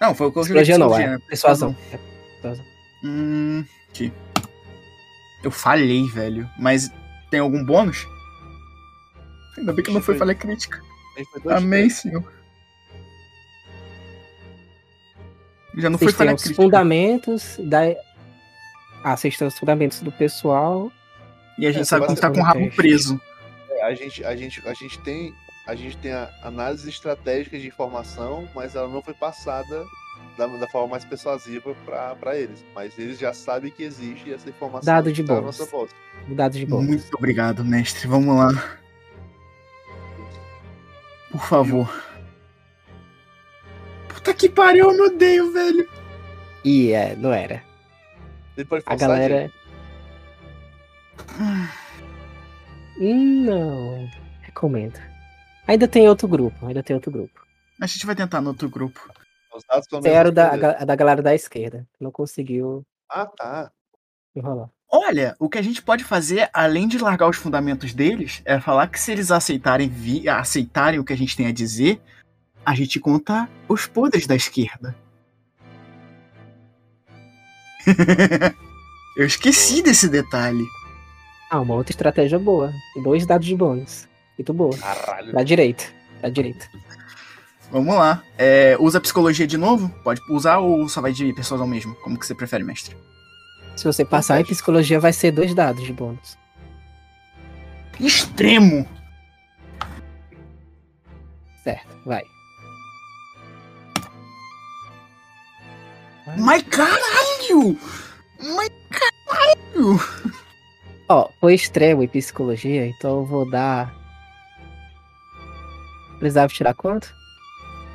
Não, 0.00 0.14
foi 0.14 0.26
o 0.26 0.32
que 0.32 0.38
eu 0.38 0.44
joguei 0.44 0.62
Psicologia 0.62 0.78
não, 0.78 0.88
psicologia, 0.88 1.14
é 1.14 1.18
né? 1.18 1.26
persuasão. 1.28 1.76
É 1.92 1.98
persuasão. 2.42 2.64
Hum, 3.04 3.64
aqui. 3.88 4.12
Eu 5.42 5.50
falhei, 5.50 6.06
velho. 6.08 6.48
Mas 6.58 6.90
tem 7.30 7.40
algum 7.40 7.64
bônus? 7.64 8.06
Ainda 9.58 9.72
bem 9.72 9.84
que 9.84 9.90
não 9.92 10.02
foi 10.02 10.16
falha 10.16 10.34
crítica. 10.34 10.80
A 11.14 11.18
gente 11.18 11.30
foi 11.30 11.40
dois 11.40 11.56
Amém, 11.56 11.82
testes. 11.84 12.02
senhor. 12.02 12.32
Já 15.76 15.90
não 15.90 15.98
foi 15.98 16.06
Vocês 16.08 16.16
têm 16.16 16.26
falha 16.26 16.34
os 16.36 16.42
crítica. 16.42 16.62
fundamentos 16.62 17.56
da. 17.60 17.80
Ah, 19.04 19.16
vocês 19.16 19.36
têm 19.36 19.46
os 19.46 19.58
fundamentos 19.58 20.00
do 20.00 20.10
pessoal. 20.10 20.90
E 21.58 21.66
a 21.66 21.72
gente 21.72 21.82
É, 21.82 21.84
sabe 21.84 22.06
como 22.06 22.18
tá 22.18 22.30
com 22.30 22.40
o 22.40 22.42
rabo 22.42 22.70
preso. 22.72 23.20
É, 23.70 23.84
a 23.84 23.94
gente, 23.94 24.24
a 24.24 24.34
gente, 24.36 24.66
a 24.66 24.74
gente 24.74 24.98
tem, 25.00 25.34
a 25.66 25.74
gente 25.74 25.96
tem 25.98 26.12
a 26.12 26.30
análise 26.42 26.88
estratégica 26.88 27.58
de 27.58 27.66
informação, 27.66 28.48
mas 28.54 28.74
ela 28.74 28.88
não 28.88 29.02
foi 29.02 29.14
passada 29.14 29.84
da, 30.36 30.46
da 30.46 30.66
forma 30.68 30.88
mais 30.88 31.04
persuasiva 31.04 31.74
para 32.20 32.36
eles. 32.38 32.64
Mas 32.74 32.98
eles 32.98 33.18
já 33.18 33.32
sabem 33.34 33.70
que 33.70 33.82
existe 33.82 34.32
essa 34.32 34.48
informação. 34.48 34.84
Dado 34.94 35.12
de 35.12 35.22
tá. 35.24 35.34
Dados 36.28 36.58
de 36.58 36.66
bônus. 36.66 36.86
Muito 36.88 37.14
obrigado, 37.16 37.64
mestre. 37.64 38.06
Vamos 38.08 38.34
lá. 38.36 38.78
Por 41.36 41.46
favor. 41.48 42.02
Puta 44.08 44.32
que 44.32 44.48
pariu, 44.48 44.90
eu 44.90 44.96
me 44.96 45.02
odeio, 45.02 45.52
velho. 45.52 45.88
E 46.64 46.92
é, 46.92 47.14
não 47.16 47.30
era. 47.32 47.62
Pode 48.68 48.82
A 48.86 48.96
galera. 48.96 49.42
gente. 49.42 49.54
Hum, 52.98 53.44
Não. 53.44 54.08
Recomendo. 54.42 54.98
Ainda 55.68 55.86
tem 55.86 56.08
outro 56.08 56.26
grupo, 56.26 56.66
ainda 56.66 56.82
tem 56.82 56.94
outro 56.94 57.10
grupo. 57.10 57.44
A 57.80 57.86
gente 57.86 58.06
vai 58.06 58.14
tentar 58.14 58.40
no 58.40 58.48
outro 58.48 58.70
grupo. 58.70 58.98
Os 59.54 59.62
dados 59.64 59.86
era 60.06 60.28
o 60.30 60.32
da, 60.32 60.52
a 60.54 60.84
da 60.84 60.96
galera 60.96 61.22
da 61.22 61.34
esquerda. 61.34 61.86
Não 62.00 62.10
conseguiu 62.10 62.82
Ah, 63.10 63.26
tá. 63.26 63.70
enrolar. 64.34 64.70
Olha, 64.98 65.36
o 65.38 65.48
que 65.48 65.58
a 65.58 65.62
gente 65.62 65.82
pode 65.82 66.02
fazer, 66.04 66.48
além 66.52 66.88
de 66.88 66.96
largar 66.98 67.28
os 67.28 67.36
fundamentos 67.36 67.92
deles, 67.92 68.40
é 68.44 68.58
falar 68.60 68.86
que 68.88 68.98
se 68.98 69.12
eles 69.12 69.30
aceitarem, 69.30 69.88
vi- 69.88 70.28
aceitarem 70.28 70.98
o 70.98 71.04
que 71.04 71.12
a 71.12 71.16
gente 71.16 71.36
tem 71.36 71.46
a 71.46 71.52
dizer, 71.52 72.00
a 72.64 72.74
gente 72.74 72.98
conta 72.98 73.48
os 73.68 73.86
podres 73.86 74.26
da 74.26 74.34
esquerda. 74.34 74.96
Eu 79.16 79.26
esqueci 79.26 79.82
desse 79.82 80.08
detalhe. 80.08 80.64
Ah, 81.50 81.60
uma 81.60 81.74
outra 81.74 81.92
estratégia 81.92 82.38
boa. 82.38 82.72
Dois 83.02 83.24
dados 83.24 83.46
de 83.46 83.54
bônus. 83.56 84.06
Muito 84.38 84.52
boa. 84.52 84.76
Caralho. 84.76 85.32
Da 85.32 85.42
direita. 85.42 85.84
Da 86.20 86.28
direita. 86.28 86.68
Vamos 87.70 87.94
lá. 87.94 88.22
É, 88.36 88.76
usa 88.78 89.00
psicologia 89.00 89.46
de 89.46 89.56
novo? 89.56 89.88
Pode 90.04 90.20
usar 90.30 90.58
ou 90.58 90.88
só 90.88 91.00
vai 91.00 91.12
de 91.12 91.32
persuasão 91.32 91.66
mesmo? 91.66 91.94
Como 91.96 92.18
que 92.18 92.26
você 92.26 92.34
prefere, 92.34 92.62
mestre? 92.64 92.96
Se 93.76 93.84
você 93.84 94.04
passar 94.04 94.40
em 94.40 94.44
psicologia, 94.44 94.98
vai 94.98 95.12
ser 95.12 95.30
dois 95.30 95.54
dados 95.54 95.84
de 95.84 95.92
bônus. 95.92 96.38
Extremo! 98.00 98.88
Certo, 101.62 101.88
vai. 102.06 102.22
Mas 106.38 106.62
caralho! 106.62 107.78
Mas 108.40 108.70
caralho! 108.90 110.00
Ó, 111.08 111.28
foi 111.38 111.54
extremo 111.54 112.02
em 112.02 112.08
psicologia, 112.08 112.86
então 112.86 113.18
eu 113.18 113.24
vou 113.24 113.48
dar. 113.48 113.94
Precisava 116.18 116.52
tirar 116.52 116.74
quanto? 116.74 117.14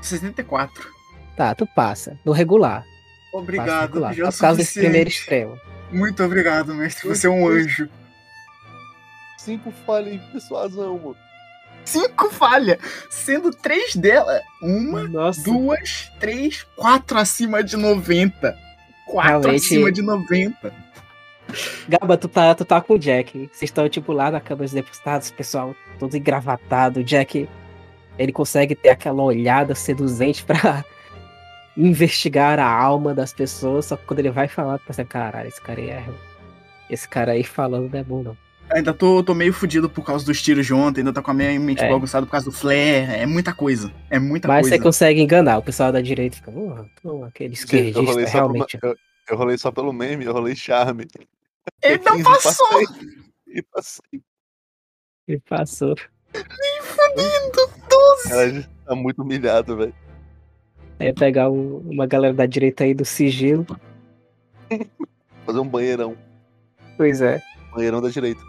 64. 0.01 0.89
Tá, 1.35 1.55
tu 1.55 1.65
passa. 1.67 2.19
No 2.23 2.31
regular. 2.31 2.85
Obrigado, 3.33 4.13
já 4.13 4.31
Por 4.31 4.39
causa 4.39 4.57
desse 4.57 4.79
primeiro 4.79 5.09
extremo. 5.09 5.59
Muito 5.91 6.23
obrigado, 6.23 6.73
mestre. 6.73 7.07
Você 7.07 7.27
é 7.27 7.29
um 7.29 7.47
anjo. 7.47 7.89
Cinco 9.37 9.71
falhas 9.85 10.13
em 10.13 10.19
persuasão, 10.31 10.97
mano. 10.97 11.17
Cinco 11.83 12.29
falha, 12.29 12.77
sendo 13.09 13.51
três 13.51 13.95
delas. 13.95 14.41
Uma, 14.61 15.03
Nossa. 15.07 15.41
duas, 15.43 16.11
três, 16.19 16.63
quatro 16.75 17.17
acima 17.17 17.63
de 17.63 17.75
90. 17.75 18.55
Quatro 19.07 19.29
Realmente- 19.41 19.65
acima 19.65 19.91
de 19.91 20.01
90. 20.01 20.73
Gaba, 21.89 22.17
tu 22.17 22.27
tá, 22.27 22.53
tu 22.55 22.63
tá 22.63 22.79
com 22.79 22.93
o 22.93 22.99
Jack. 22.99 23.49
Vocês 23.51 23.63
estão, 23.63 23.89
tipo, 23.89 24.13
lá 24.13 24.29
na 24.31 24.39
Câmara 24.39 24.63
dos 24.65 24.73
Deputados, 24.73 25.31
pessoal 25.31 25.75
todo 25.99 26.15
engravatado. 26.15 26.99
O 26.99 27.03
Jack, 27.03 27.49
ele 28.17 28.31
consegue 28.31 28.75
ter 28.75 28.89
aquela 28.89 29.21
olhada 29.23 29.73
seduzente 29.75 30.43
pra 30.45 30.85
investigar 31.77 32.59
a 32.59 32.67
alma 32.69 33.13
das 33.13 33.33
pessoas. 33.33 33.85
Só 33.85 33.95
que 33.97 34.05
quando 34.05 34.19
ele 34.19 34.31
vai 34.31 34.47
falar, 34.47 34.77
tu 34.79 34.85
pensa, 34.87 35.03
caralho, 35.05 35.47
esse 35.47 35.61
cara 35.61 35.79
aí 35.81 35.89
é. 35.89 36.05
Esse 36.89 37.07
cara 37.07 37.31
aí 37.33 37.43
falando 37.43 37.89
não 37.91 37.99
é 37.99 38.03
bom, 38.03 38.23
não. 38.23 38.37
Ainda 38.69 38.93
tô, 38.93 39.21
tô 39.21 39.33
meio 39.33 39.51
fudido 39.51 39.89
por 39.89 40.03
causa 40.05 40.25
dos 40.25 40.41
tiros 40.41 40.65
de 40.65 40.73
ontem, 40.73 41.01
ainda 41.01 41.11
tô 41.11 41.21
com 41.21 41.31
a 41.31 41.33
minha 41.33 41.59
mente 41.59 41.83
É. 41.83 41.89
bagunçada 41.89 42.25
por 42.25 42.31
causa 42.31 42.45
do 42.45 42.51
flare. 42.53 42.77
É 43.11 43.25
muita 43.25 43.53
coisa. 43.53 43.91
É 44.09 44.17
muita 44.17 44.47
Mas 44.47 44.61
coisa. 44.61 44.75
você 44.77 44.81
consegue 44.81 45.21
enganar. 45.21 45.57
O 45.57 45.63
pessoal 45.63 45.91
da 45.91 45.99
direita 45.99 46.37
fica, 46.37 46.51
"Porra, 46.51 46.89
aquele 47.27 47.53
esquerdista, 47.53 47.99
rolei, 48.01 48.25
só 48.27 48.31
pelo, 48.31 48.53
realmente. 48.53 48.79
eu, 48.81 48.95
eu 49.29 49.37
rolei 49.37 49.57
só 49.57 49.71
pelo 49.71 49.91
meme, 49.91 50.23
eu 50.25 50.31
rolei 50.31 50.55
charme. 50.55 51.05
Ele 51.83 51.97
não 52.05 52.13
15, 52.13 52.23
passou! 52.23 52.67
passei. 52.67 52.87
E 53.53 53.61
passei. 53.63 54.21
Ele 55.27 55.41
passou. 55.49 55.95
Ela 58.29 58.49
já 58.49 58.63
tá 58.85 58.95
muito 58.95 59.21
humilhado, 59.21 59.75
velho. 59.75 59.93
Aí 61.01 61.13
pegar 61.13 61.49
o- 61.49 61.79
uma 61.89 62.05
galera 62.05 62.33
da 62.33 62.45
direita 62.45 62.83
aí 62.83 62.93
do 62.93 63.03
sigilo. 63.03 63.65
Fazer 65.45 65.59
um 65.59 65.67
banheirão. 65.67 66.15
Pois 66.97 67.21
é. 67.21 67.41
Banheirão 67.73 68.01
da 68.01 68.09
direita. 68.09 68.41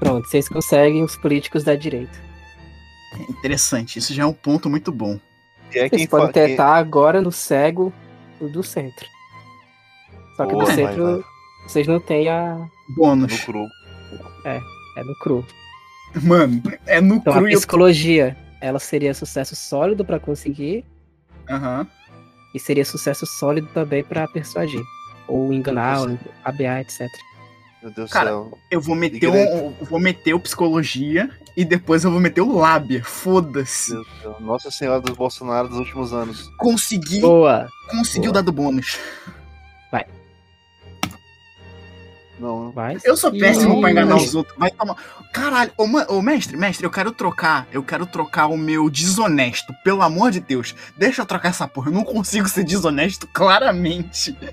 Pronto, 0.00 0.28
vocês 0.28 0.48
conseguem 0.48 1.02
os 1.02 1.16
políticos 1.16 1.62
da 1.62 1.74
direita. 1.76 2.12
Interessante, 3.28 3.98
isso 3.98 4.12
já 4.12 4.24
é 4.24 4.26
um 4.26 4.32
ponto 4.32 4.68
muito 4.68 4.90
bom. 4.90 5.18
E 5.72 5.78
é 5.78 5.88
Vocês 5.88 5.90
quem 5.90 6.06
podem 6.08 6.26
fa- 6.26 6.32
quem- 6.32 6.46
tentar 6.48 6.74
agora 6.74 7.20
no 7.22 7.30
cego 7.30 7.92
do, 8.40 8.48
do 8.48 8.62
centro. 8.62 9.06
Só 10.36 10.44
que 10.46 10.52
Boa, 10.52 10.64
do 10.64 10.66
vai, 10.66 10.74
centro 10.76 11.04
vai. 11.04 11.24
vocês 11.68 11.86
não 11.86 12.00
têm 12.00 12.28
a. 12.28 12.56
no 12.88 12.94
Bônus. 12.96 13.40
cru. 13.44 13.66
É 14.44 14.60
no 15.04 15.14
cru. 15.20 15.46
Mano, 16.22 16.60
é 16.86 17.00
no 17.00 17.16
Então 17.16 17.32
cru 17.32 17.44
a 17.46 17.48
e 17.50 17.52
eu... 17.52 17.58
psicologia, 17.58 18.36
ela 18.60 18.78
seria 18.80 19.14
sucesso 19.14 19.54
sólido 19.56 20.04
pra 20.04 20.18
conseguir 20.18 20.84
Aham. 21.48 21.86
e 22.54 22.58
seria 22.60 22.84
sucesso 22.84 23.26
sólido 23.26 23.68
também 23.74 24.02
pra 24.04 24.26
persuadir. 24.28 24.82
Ou 25.26 25.52
enganar, 25.52 26.00
ou 26.02 26.18
ABA, 26.44 26.80
etc. 26.80 27.00
Meu 27.82 27.90
Deus 27.92 28.08
do 28.08 28.12
Cara, 28.12 28.30
céu. 28.30 28.58
Eu 28.70 28.80
vou 28.80 28.94
meter, 28.94 29.28
um, 29.28 29.74
eu 29.80 29.86
vou 29.86 29.98
meter 30.00 30.34
o 30.34 30.40
psicologia 30.40 31.30
e 31.56 31.64
depois 31.64 32.04
eu 32.04 32.10
vou 32.10 32.20
meter 32.20 32.40
o 32.40 32.56
lábia. 32.56 33.02
Foda-se. 33.04 33.92
Nossa 34.40 34.70
Senhora 34.70 35.00
dos 35.00 35.16
Bolsonaro 35.16 35.68
dos 35.68 35.78
últimos 35.78 36.12
anos. 36.12 36.50
Consegui, 36.58 37.20
Boa! 37.20 37.68
conseguiu 37.90 38.30
boa. 38.30 38.34
dar 38.34 38.40
do 38.42 38.52
bônus. 38.52 38.98
Não, 42.38 42.70
Vai. 42.72 42.96
Eu 43.04 43.16
sou 43.16 43.30
péssimo 43.30 43.80
pra 43.80 43.90
enganar 43.92 44.16
os 44.16 44.34
outros. 44.34 44.56
Vai 44.58 44.70
tomar. 44.70 44.96
Caralho, 45.32 45.70
ô, 45.76 45.84
ô, 46.14 46.22
mestre, 46.22 46.56
mestre, 46.56 46.84
eu 46.84 46.90
quero 46.90 47.12
trocar. 47.12 47.66
Eu 47.72 47.82
quero 47.82 48.06
trocar 48.06 48.46
o 48.48 48.56
meu 48.56 48.90
desonesto. 48.90 49.72
Pelo 49.84 50.02
amor 50.02 50.30
de 50.30 50.40
Deus. 50.40 50.74
Deixa 50.96 51.22
eu 51.22 51.26
trocar 51.26 51.50
essa 51.50 51.68
porra. 51.68 51.90
Eu 51.90 51.94
não 51.94 52.04
consigo 52.04 52.48
ser 52.48 52.64
desonesto 52.64 53.28
claramente. 53.32 54.36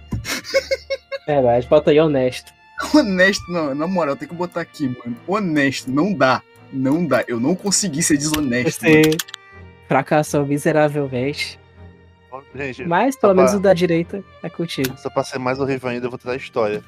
É, 1.27 1.39
mas 1.39 1.65
bota 1.65 1.91
aí 1.91 1.99
honesto. 1.99 2.51
Honesto, 2.95 3.43
não, 3.51 3.75
na 3.75 3.85
moral, 3.85 4.15
tem 4.15 4.27
que 4.27 4.33
botar 4.33 4.61
aqui, 4.61 4.87
mano. 4.87 5.15
Honesto, 5.27 5.89
não 5.89 6.11
dá. 6.11 6.41
Não 6.73 7.05
dá. 7.05 7.23
Eu 7.27 7.39
não 7.39 7.53
consegui 7.55 8.01
ser 8.01 8.17
desonesto. 8.17 8.83
mano. 8.83 9.03
Você 9.03 9.17
fracassou 9.87 10.45
miseravelmente. 10.45 11.59
gente, 12.55 12.85
Mas 12.85 13.15
pelo 13.15 13.35
menos 13.35 13.53
o 13.53 13.59
da 13.59 13.73
direita 13.73 14.23
é 14.41 14.49
contigo. 14.49 14.97
só 14.97 15.09
pra 15.11 15.23
ser 15.23 15.37
mais 15.37 15.59
horrível 15.59 15.89
ainda, 15.89 16.07
eu 16.07 16.09
vou 16.09 16.17
tentar 16.17 16.35
história. 16.35 16.83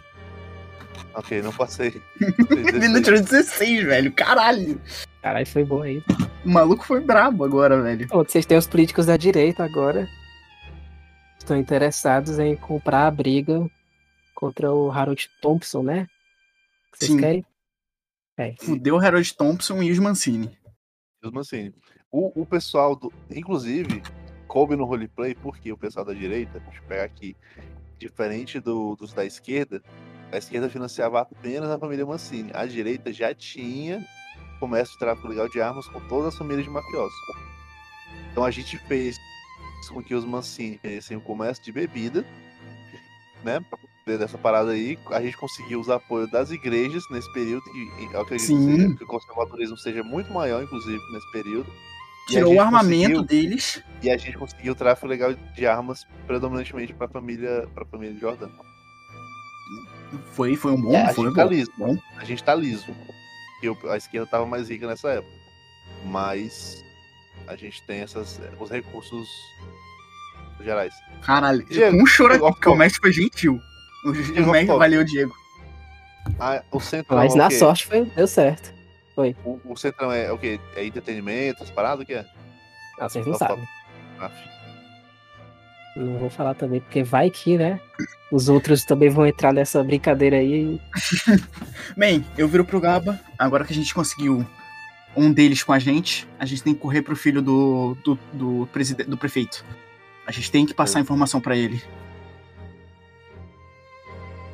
Ok, 1.15 1.41
não 1.41 1.51
passei. 1.53 2.01
Ele 2.49 2.87
não 2.87 3.01
tirou 3.01 3.21
16, 3.21 3.83
velho. 3.85 4.11
Caralho. 4.11 4.81
Caralho, 5.21 5.45
foi 5.45 5.63
bom 5.63 5.81
aí. 5.83 6.03
O 6.43 6.49
maluco 6.49 6.83
foi 6.83 6.99
brabo 7.01 7.43
agora, 7.43 7.81
velho. 7.81 8.07
Vocês 8.07 8.45
têm 8.45 8.57
os 8.57 8.67
políticos 8.67 9.05
da 9.05 9.15
direita 9.15 9.63
agora. 9.63 10.07
Estão 11.37 11.57
interessados 11.57 12.39
em 12.39 12.55
comprar 12.55 13.07
a 13.07 13.11
briga 13.11 13.69
contra 14.33 14.71
o 14.71 14.89
Harold 14.91 15.29
Thompson, 15.41 15.83
né? 15.83 16.07
Vocês 16.93 17.11
Sim. 17.11 17.17
querem? 17.19 17.45
É. 18.37 18.55
Fudeu 18.59 18.95
o 18.95 18.99
Harold 18.99 19.33
Thompson 19.35 19.83
e 19.83 19.91
os 19.91 19.99
Mancini. 19.99 20.57
Os 21.23 21.31
Mancini. 21.31 21.73
O, 22.11 22.41
o 22.41 22.45
pessoal 22.45 22.95
do. 22.95 23.11
Inclusive, 23.29 24.01
coube 24.47 24.75
no 24.75 24.85
roleplay, 24.85 25.35
porque 25.35 25.71
o 25.71 25.77
pessoal 25.77 26.05
da 26.05 26.13
direita, 26.13 26.59
deixa 26.59 26.79
eu 26.79 26.87
pegar 26.87 27.03
aqui, 27.03 27.35
diferente 27.99 28.59
do- 28.59 28.95
dos 28.95 29.13
da 29.13 29.25
esquerda, 29.25 29.81
a 30.33 30.37
esquerda 30.37 30.69
financiava 30.69 31.21
apenas 31.21 31.69
a 31.69 31.77
família 31.77 32.05
Mancini. 32.05 32.51
A 32.53 32.65
direita 32.65 33.13
já 33.13 33.33
tinha 33.33 34.03
comércio 34.59 34.93
de 34.93 34.99
tráfico 34.99 35.27
legal 35.27 35.47
de 35.49 35.61
armas 35.61 35.87
com 35.87 35.99
todas 36.07 36.29
as 36.33 36.37
famílias 36.37 36.63
de 36.65 36.71
mafiosos. 36.71 37.15
Então 38.31 38.43
a 38.43 38.51
gente 38.51 38.77
fez 38.87 39.15
com 39.91 40.01
que 40.01 40.15
os 40.15 40.23
Mancini 40.25 40.77
tivessem 40.77 41.17
o 41.17 41.21
comércio 41.21 41.63
de 41.63 41.71
bebida, 41.71 42.25
né? 43.43 43.63
Dessa 44.05 44.37
parada 44.37 44.71
aí, 44.71 44.97
a 45.11 45.21
gente 45.21 45.37
conseguiu 45.37 45.79
os 45.79 45.89
apoios 45.89 46.29
das 46.31 46.51
igrejas 46.51 47.03
nesse 47.09 47.31
período, 47.31 47.63
e 47.75 48.13
eu 48.13 48.21
acredito 48.21 48.47
que, 48.47 48.53
Sim. 48.53 48.75
seja- 48.75 48.95
que 48.97 49.03
o 49.03 49.07
conservadorismo 49.07 49.77
seja 49.77 50.03
muito 50.03 50.31
maior, 50.33 50.61
inclusive, 50.61 50.99
nesse 51.13 51.31
período. 51.31 51.71
Tirou 52.27 52.53
o 52.55 52.59
armamento 52.61 53.21
deles. 53.21 53.81
e 54.01 54.09
a 54.09 54.17
gente 54.17 54.37
conseguiu 54.37 54.73
o 54.73 54.75
tráfico 54.75 55.07
legal 55.07 55.33
de 55.33 55.65
armas 55.67 56.05
predominantemente 56.27 56.93
para 56.93 57.05
a 57.07 57.09
família, 57.09 57.67
pra 57.73 57.85
família 57.85 58.17
Jordan. 58.19 58.49
Foi, 60.33 60.55
foi 60.55 60.71
um 60.73 60.81
bom, 60.81 60.93
É, 60.93 61.03
a 61.03 61.13
foi 61.13 61.25
gente 61.27 61.35
tá 61.35 61.43
bom. 61.45 61.49
liso. 61.51 61.71
bom. 61.77 61.97
A 62.17 62.23
gente 62.25 62.43
tá 62.43 62.55
liso. 62.55 62.85
Porque 63.53 63.69
o- 63.69 63.91
a 63.91 63.97
esquerda 63.97 64.27
tava 64.27 64.45
mais 64.45 64.69
rica 64.69 64.87
nessa 64.87 65.09
época. 65.09 65.33
Mas 66.05 66.83
a 67.47 67.55
gente 67.55 67.81
tem 67.83 67.99
essas, 68.01 68.39
os 68.59 68.69
recursos 68.69 69.27
gerais. 70.63 70.93
Caralho, 71.21 71.63
Diego, 71.65 71.97
um 72.01 72.05
choro 72.05 72.33
aqui, 72.33 72.43
porque 72.53 72.69
o 72.69 72.75
mestre 72.75 73.01
foi 73.01 73.11
gentil. 73.13 73.59
O, 74.05 74.09
o 74.09 74.13
Diego, 74.13 74.33
mestre 74.33 74.49
off-top. 74.51 74.79
valeu, 74.79 75.03
Diego. 75.03 75.33
Ah, 76.39 76.63
o 76.71 76.79
centrão 76.79 77.17
Mas 77.17 77.31
é 77.33 77.35
o 77.35 77.37
na 77.37 77.49
sorte 77.51 77.85
foi, 77.85 78.05
deu 78.05 78.27
certo. 78.27 78.73
O, 79.45 79.59
o 79.73 79.75
centrão 79.77 80.11
é 80.11 80.31
o 80.31 80.37
quê? 80.37 80.59
É 80.75 80.83
entretenimento, 80.85 81.63
as 81.63 81.69
paradas? 81.69 82.03
O 82.03 82.05
que 82.05 82.13
é? 82.13 82.25
Ah, 82.99 83.07
vocês 83.09 83.25
não 83.25 83.33
sabem. 83.35 83.63
Aff. 84.19 84.35
Não 85.95 86.17
vou 86.17 86.29
falar 86.29 86.55
também, 86.55 86.79
porque 86.81 87.03
vai 87.03 87.29
que, 87.29 87.57
né? 87.57 87.79
Os 88.31 88.49
outros 88.49 88.83
também 88.83 89.09
vão 89.09 89.27
entrar 89.27 89.53
nessa 89.53 89.83
brincadeira 89.83 90.37
aí. 90.37 90.81
Bem, 91.95 92.25
eu 92.37 92.47
viro 92.47 92.65
pro 92.65 92.79
Gaba. 92.81 93.19
Agora 93.37 93.63
que 93.63 93.71
a 93.73 93.75
gente 93.75 93.93
conseguiu 93.93 94.45
um 95.15 95.31
deles 95.31 95.61
com 95.61 95.71
a 95.71 95.77
gente, 95.77 96.27
a 96.39 96.45
gente 96.45 96.63
tem 96.63 96.73
que 96.73 96.79
correr 96.79 97.03
pro 97.03 97.15
filho 97.15 97.41
do, 97.43 97.95
do, 98.03 98.17
do, 98.33 98.67
preside- 98.73 99.03
do 99.03 99.15
prefeito. 99.17 99.63
A 100.25 100.31
gente 100.31 100.49
tem 100.51 100.65
que 100.65 100.73
passar 100.73 100.97
a 100.97 101.01
informação 101.03 101.39
pra 101.39 101.55
ele. 101.55 101.79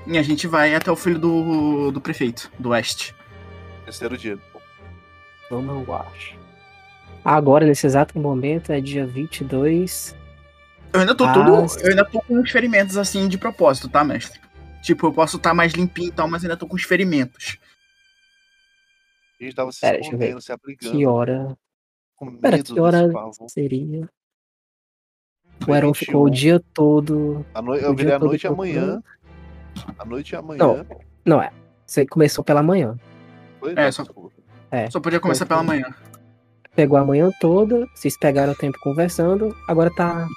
E 0.06 0.18
a 0.18 0.24
gente 0.24 0.48
vai 0.48 0.74
até 0.76 0.92
o 0.92 0.96
filho 0.96 1.20
do, 1.20 1.92
do 1.92 2.02
prefeito, 2.02 2.52
do 2.60 2.70
Oeste. 2.70 3.16
Terceiro 3.86 4.18
dia. 4.18 4.38
Vamos, 5.50 5.88
eu 5.88 5.96
acho. 5.96 6.36
Agora, 7.24 7.66
nesse 7.66 7.86
exato 7.86 8.18
momento, 8.20 8.72
é 8.72 8.82
dia 8.82 9.06
22. 9.06 10.16
Eu 10.94 11.00
ainda 11.02 11.16
tô 11.16 11.24
Ah, 11.26 11.34
tudo. 11.34 11.68
sim. 11.70 11.80
Eu 11.84 11.90
ainda 11.90 12.06
tô 12.06 12.22
com 12.22 12.36
uns 12.40 12.50
ferimentos 12.52 12.98
assim 12.98 13.28
de 13.28 13.38
propósito, 13.38 13.88
tá, 13.90 14.04
mestre? 14.04 14.40
Tipo, 14.82 15.08
eu 15.08 15.14
posso 15.14 15.38
estar 15.38 15.54
mais 15.54 15.74
limpinho 15.74 16.08
e 16.10 16.12
tal, 16.12 16.28
mas 16.28 16.44
ainda 16.44 16.58
tô 16.58 16.66
com 16.68 16.76
os 16.76 16.84
ferimentos. 16.84 17.58
A 19.40 19.44
gente 19.44 19.56
tava 19.56 19.72
se 19.72 19.82
Pera, 19.82 19.98
deixa 19.98 20.12
eu 20.12 20.18
ver. 20.18 20.26
escondendo, 20.26 20.42
se 20.42 20.52
abrigando. 20.52 20.98
Que 20.98 21.06
hora 21.06 21.58
Com 22.16 22.36
Pera, 22.38 22.58
medo 22.58 22.74
que 22.74 22.80
hora- 22.80 23.10
seria? 23.48 24.10
O 25.68 25.74
Aaron 25.74 25.88
21. 25.92 25.94
ficou 25.94 26.26
o 26.26 26.30
dia 26.30 26.62
todo. 26.74 27.46
A 27.54 27.62
noi- 27.62 27.80
o 27.80 27.84
Eu 27.86 27.96
virei 27.96 28.14
a 28.14 28.20
noite 28.20 28.44
e 28.44 28.48
amanhã. 28.48 29.04
A 29.98 30.06
noite 30.06 30.32
e 30.32 30.36
amanhã. 30.36 30.86
Não, 31.26 31.42
é. 31.42 31.52
Você 31.86 32.06
começou 32.06 32.44
pela 32.44 32.64
manhã. 32.64 32.98
Foi? 33.60 33.72
É, 33.74 33.76
Não, 33.86 33.92
só- 33.92 34.04
desculpa. 34.04 34.36
Só 34.92 35.00
podia 35.00 35.20
começar 35.20 35.46
pela 35.46 35.64
manhã. 35.64 35.94
Pegou 36.76 36.98
a 36.98 37.04
manhã 37.04 37.30
toda, 37.42 37.86
vocês 37.94 38.18
pegaram 38.18 38.54
o 38.54 38.56
tempo 38.56 38.78
conversando, 38.82 39.56
agora 39.68 39.94
tá 39.94 40.28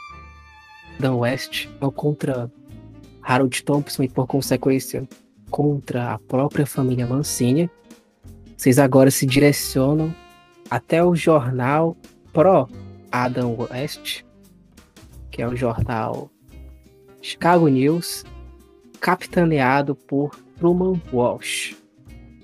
Dan 1.02 1.16
West 1.16 1.68
ou 1.80 1.90
contra 1.90 2.50
Harold 3.22 3.62
Thompson 3.64 4.04
e 4.04 4.08
por 4.08 4.26
consequência 4.26 5.06
contra 5.50 6.12
a 6.14 6.18
própria 6.18 6.64
família 6.64 7.06
Mancini. 7.06 7.70
Vocês 8.56 8.78
agora 8.78 9.10
se 9.10 9.26
direcionam 9.26 10.14
até 10.70 11.04
o 11.04 11.14
jornal 11.14 11.96
Pro 12.32 12.68
Adam 13.10 13.56
West, 13.58 14.22
que 15.30 15.42
é 15.42 15.48
o 15.48 15.56
jornal 15.56 16.30
Chicago 17.20 17.68
News, 17.68 18.24
capitaneado 19.00 19.94
por 19.94 20.30
Truman 20.58 21.00
Walsh. 21.12 21.76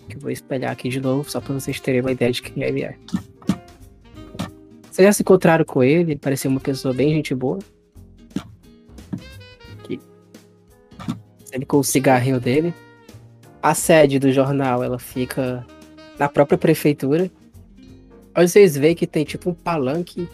Que 0.08 0.16
eu 0.16 0.20
vou 0.20 0.30
espelhar 0.30 0.72
aqui 0.72 0.88
de 0.88 1.00
novo, 1.00 1.30
só 1.30 1.40
para 1.40 1.54
vocês 1.54 1.80
terem 1.80 2.00
uma 2.00 2.12
ideia 2.12 2.32
de 2.32 2.42
quem 2.42 2.62
ele 2.62 2.82
é. 2.82 2.96
Vocês 4.90 5.06
já 5.06 5.12
se 5.12 5.22
encontraram 5.22 5.64
com 5.64 5.82
ele, 5.82 6.12
ele 6.12 6.18
parecia 6.18 6.50
uma 6.50 6.60
pessoa 6.60 6.92
bem 6.92 7.14
gente 7.14 7.34
boa. 7.34 7.58
Ele 11.52 11.65
com 11.65 11.78
o 11.78 11.85
cigarrinho 11.85 12.41
dele. 12.41 12.75
A 13.62 13.75
sede 13.75 14.18
do 14.18 14.33
jornal, 14.33 14.83
ela 14.83 14.99
fica 14.99 15.67
na 16.18 16.28
própria 16.28 16.59
prefeitura. 16.59 17.31
Aí 18.35 18.49
vocês 18.49 18.77
veem 18.77 18.94
que 18.94 19.07
tem 19.07 19.25
tipo 19.25 19.51
um 19.51 19.55
palanque 19.55 20.28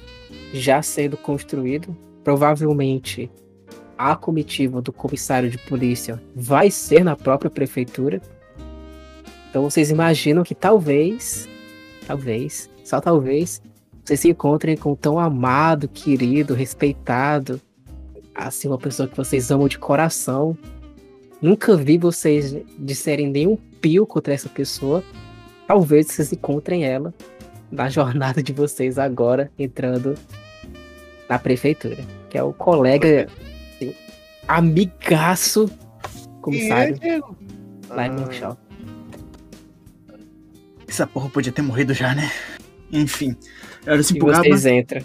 já 0.52 0.82
sendo 0.82 1.16
construído. 1.16 1.96
Provavelmente 2.22 3.30
a 3.96 4.16
comitiva 4.16 4.82
do 4.82 4.92
comissário 4.92 5.50
de 5.50 5.58
polícia 5.58 6.20
vai 6.34 6.70
ser 6.70 7.04
na 7.04 7.16
própria 7.16 7.50
prefeitura. 7.50 8.20
Então 9.48 9.62
vocês 9.62 9.90
imaginam 9.90 10.42
que 10.42 10.54
talvez, 10.54 11.48
talvez, 12.06 12.68
só 12.84 13.00
talvez, 13.00 13.62
vocês 14.04 14.20
se 14.20 14.28
encontrem 14.28 14.76
com 14.76 14.92
um 14.92 14.96
tão 14.96 15.18
amado, 15.18 15.88
querido, 15.88 16.54
respeitado, 16.54 17.60
assim, 18.34 18.68
uma 18.68 18.78
pessoa 18.78 19.08
que 19.08 19.16
vocês 19.16 19.50
amam 19.50 19.68
de 19.68 19.78
coração. 19.78 20.58
Nunca 21.44 21.76
vi 21.76 21.98
vocês 21.98 22.56
disserem 22.78 23.28
nenhum 23.28 23.54
pio 23.54 24.06
contra 24.06 24.32
essa 24.32 24.48
pessoa. 24.48 25.04
Talvez 25.68 26.06
vocês 26.06 26.32
encontrem 26.32 26.86
ela 26.86 27.12
na 27.70 27.86
jornada 27.92 28.42
de 28.42 28.50
vocês 28.50 28.98
agora, 28.98 29.52
entrando 29.58 30.14
na 31.28 31.38
prefeitura. 31.38 32.02
Que 32.30 32.38
é 32.38 32.42
o 32.42 32.54
colega, 32.54 33.28
assim, 33.76 33.94
amigaço, 34.48 35.70
comissário, 36.40 36.98
é, 37.02 37.20
lá 37.90 38.06
em 38.06 38.10
Ah, 38.10 38.20
Monchal. 38.20 38.58
Essa 40.88 41.06
porra 41.06 41.28
podia 41.28 41.52
ter 41.52 41.60
morrido 41.60 41.92
já, 41.92 42.14
né? 42.14 42.32
Enfim. 42.90 43.36
Era 43.84 44.00
assim 44.00 44.14
E 44.14 44.18
pro 44.18 44.28
Gaba. 44.28 44.44
vocês 44.44 44.64
entram. 44.64 45.02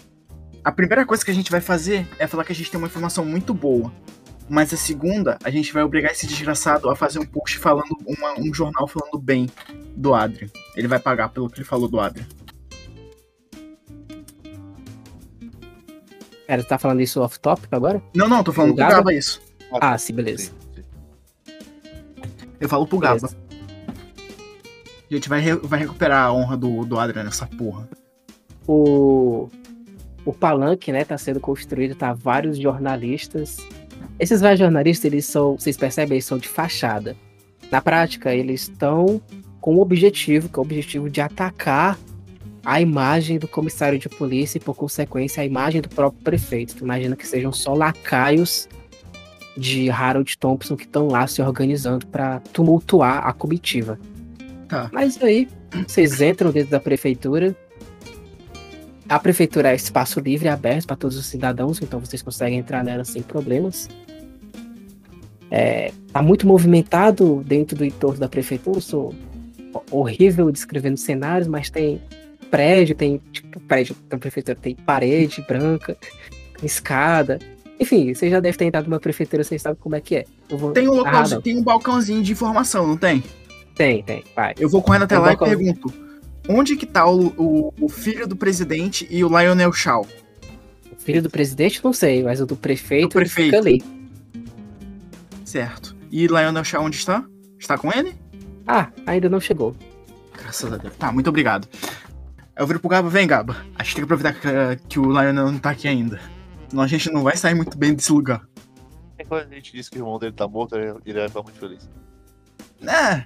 A 0.64 0.72
primeira 0.72 1.06
coisa 1.06 1.26
que 1.26 1.32
a 1.32 1.34
gente 1.34 1.52
vai 1.52 1.60
fazer 1.60 2.08
é 2.18 2.26
falar 2.28 2.46
que 2.46 2.54
a 2.54 2.56
gente 2.56 2.72
tem 2.72 2.78
uma 2.78 2.88
informação 2.88 3.26
muito 3.26 3.54
boa. 3.54 3.92
Mas 4.50 4.74
a 4.74 4.78
segunda, 4.78 5.38
a 5.44 5.50
gente 5.52 5.72
vai 5.72 5.84
obrigar 5.84 6.12
esse 6.12 6.26
desgraçado 6.26 6.90
a 6.90 6.96
fazer 6.96 7.20
um 7.20 7.26
post 7.26 7.58
falando, 7.60 7.96
uma- 8.06 8.34
um 8.40 8.52
jornal 8.54 8.88
falando 8.88 9.20
bem 9.20 9.48
do 9.96 10.14
Adrian. 10.16 10.50
Ele 10.76 10.88
vai 10.88 11.00
pagar 11.00 11.30
pelo 11.30 11.50
que 11.50 11.60
ele 11.60 11.66
falou 11.66 11.88
do 11.88 12.00
Adrian. 12.00 12.26
Pera, 16.48 16.64
tá 16.64 16.80
falando 16.80 17.02
isso 17.02 17.22
off-topic 17.22 17.68
agora? 17.72 18.02
Não, 18.16 18.28
não, 18.28 18.44
tô 18.44 18.52
falando 18.52 18.72
O 18.72 18.76
pro 18.76 18.84
Gaba? 18.84 18.96
Gaba 18.96 19.14
isso. 19.14 19.40
Ah, 19.80 19.98
sim, 20.00 20.14
beleza. 20.14 20.52
sim, 20.76 20.84
sim. 21.46 21.54
Eu 22.60 22.68
falo 22.68 22.88
pro 22.88 22.98
Gaba. 22.98 23.16
Beleza. 23.28 23.38
A 25.10 25.14
gente 25.14 25.30
vai, 25.30 25.40
re- 25.40 25.56
vai 25.58 25.80
recuperar 25.80 26.26
a 26.28 26.34
honra 26.34 26.58
do, 26.58 26.86
do 26.86 27.00
Adrian 27.00 27.24
nessa 27.24 27.46
porra. 27.46 27.88
O, 28.68 29.48
o 30.26 30.34
palanque, 30.34 30.92
né, 30.92 31.04
tá 31.04 31.18
sendo 31.18 31.40
construído, 31.40 31.94
tá 31.96 32.14
vários 32.14 32.58
jornalistas. 32.58 33.58
Esses 34.20 34.42
vários 34.42 34.60
jornalistas, 34.60 35.06
eles 35.06 35.26
são, 35.26 35.56
vocês 35.58 35.78
percebem, 35.78 36.16
eles 36.16 36.26
são 36.26 36.38
de 36.38 36.48
fachada. 36.48 37.16
Na 37.72 37.82
prática, 37.82 38.34
eles 38.34 38.64
estão 38.64 39.22
com 39.62 39.76
um 39.76 39.80
objetivo, 39.80 40.50
que 40.50 40.58
é 40.58 40.60
o 40.60 40.64
objetivo 40.64 41.10
de 41.10 41.22
atacar 41.22 41.98
a 42.66 42.82
imagem 42.82 43.40
do 43.40 43.48
comissário 43.48 43.98
de 43.98 44.10
polícia 44.10 44.58
e, 44.58 44.62
por 44.62 44.76
consequência, 44.76 45.42
a 45.42 45.46
imagem 45.46 45.82
do 45.82 45.90
próprio 45.90 46.22
prefeito. 46.22 46.76
Tu 46.76 46.84
imagina 46.84 47.16
que 47.16 47.26
sejam 47.26 47.52
só 47.52 47.74
lacaios 47.74 48.68
de 49.58 49.90
Harold 49.90 50.38
Thompson 50.38 50.76
que 50.76 50.84
estão 50.84 51.08
lá 51.08 51.26
se 51.28 51.42
organizando 51.42 52.06
para 52.08 52.40
tumultuar 52.54 53.26
a 53.26 53.34
comitiva. 53.34 54.00
Tá. 54.68 54.90
Mas 54.92 55.22
aí, 55.22 55.48
vocês 55.88 56.22
entram 56.22 56.52
dentro 56.52 56.72
da 56.72 56.80
prefeitura. 56.80 57.56
A 59.08 59.20
prefeitura 59.20 59.72
é 59.72 59.76
espaço 59.76 60.20
livre, 60.20 60.48
aberto 60.48 60.86
para 60.86 60.96
todos 60.96 61.18
os 61.18 61.26
cidadãos, 61.26 61.82
então 61.82 62.00
vocês 62.00 62.22
conseguem 62.22 62.60
entrar 62.60 62.84
nela 62.84 63.04
sem 63.04 63.24
problemas. 63.24 63.90
É, 65.52 65.92
tá 66.12 66.22
muito 66.22 66.46
movimentado 66.46 67.44
dentro 67.46 67.76
do 67.76 67.86
entorno 67.86 68.20
da 68.20 68.30
prefeitura. 68.30 68.78
Eu 68.78 68.82
sou 68.82 69.16
horrível 69.92 70.52
descrevendo 70.52 70.98
cenários, 70.98 71.48
mas 71.48 71.70
tem 71.70 72.02
prédio, 72.50 72.96
tem 72.96 73.22
tipo, 73.32 73.60
prédio 73.62 73.96
da 74.08 74.18
prefeitura, 74.18 74.56
tem 74.56 74.76
parede 74.76 75.44
branca, 75.48 75.96
tem 76.00 76.66
escada. 76.66 77.40
Enfim, 77.80 78.14
você 78.14 78.30
já 78.30 78.40
deve 78.40 78.58
ter 78.58 78.66
entrado 78.66 78.86
numa 78.90 79.00
prefeitura, 79.00 79.44
vocês 79.44 79.62
sabem 79.62 79.80
como 79.80 79.96
é 79.96 80.02
que 80.02 80.16
é. 80.18 80.26
Eu 80.50 80.58
vou 80.58 80.72
Tem 80.72 80.88
um 80.88 80.96
localzinho, 80.96 81.36
não. 81.38 81.42
tem 81.42 81.58
um 81.58 81.64
balcãozinho 81.64 82.22
de 82.22 82.32
informação, 82.32 82.86
não 82.86 82.98
tem? 82.98 83.24
Tem, 83.76 84.04
tem, 84.04 84.24
vai. 84.36 84.54
Eu 84.60 84.70
vou 84.70 84.82
correndo 84.82 85.04
até 85.04 85.16
Eu 85.16 85.22
lá 85.22 85.32
e 85.34 85.38
pergunto: 85.38 85.94
onde 86.50 86.76
que 86.76 86.86
tá 86.86 87.10
o, 87.10 87.28
o, 87.38 87.74
o 87.80 87.88
filho 87.88 88.28
do 88.28 88.36
presidente 88.36 89.08
e 89.10 89.24
o 89.24 89.30
Lionel 89.30 89.72
Shaw? 89.72 90.06
O 90.92 91.02
filho 91.02 91.22
do 91.22 91.30
presidente, 91.30 91.80
não 91.82 91.94
sei, 91.94 92.22
mas 92.22 92.42
o 92.42 92.46
do 92.46 92.58
prefeito, 92.58 93.14
Do 93.14 93.22
ele 93.22 93.30
fica 93.30 93.62
prefeito. 93.62 93.86
ali. 93.88 93.99
Certo. 95.50 95.96
E 96.12 96.28
Lionel 96.28 96.64
Shaw 96.64 96.84
onde 96.84 96.98
está? 96.98 97.26
Está 97.58 97.76
com 97.76 97.92
ele? 97.92 98.16
Ah, 98.68 98.92
ainda 99.08 99.28
não 99.28 99.40
chegou. 99.40 99.76
Graças 100.40 100.72
a 100.72 100.78
Deus. 100.78 100.96
Tá, 100.96 101.12
muito 101.12 101.28
obrigado. 101.28 101.68
Eu 102.56 102.68
viro 102.68 102.80
pro 102.80 102.88
Gaba, 102.88 103.10
vem 103.10 103.26
Gaba. 103.26 103.58
A 103.76 103.82
gente 103.84 103.96
tem 103.96 104.06
que 104.06 104.14
aproveitar 104.14 104.40
que, 104.40 104.84
que 104.88 105.00
o 105.00 105.06
Lionel 105.06 105.52
não 105.52 105.58
tá 105.58 105.72
aqui 105.72 105.88
ainda. 105.88 106.22
Senão 106.70 106.84
a 106.84 106.88
gente 106.88 107.12
não 107.12 107.24
vai 107.24 107.36
sair 107.36 107.56
muito 107.56 107.76
bem 107.80 107.96
desse 107.96 108.12
lugar. 108.12 108.48
E 109.18 109.26
quando 109.26 109.52
a 109.52 109.56
gente 109.56 109.72
disse 109.74 109.90
que 109.90 109.98
o 109.98 110.02
irmão 110.02 110.20
dele 110.20 110.34
tá 110.34 110.48
morto, 110.48 110.76
ele 110.76 110.94
vai 111.14 111.28
ficar 111.28 111.42
muito 111.42 111.60
feliz. 111.60 111.90
É. 112.84 113.26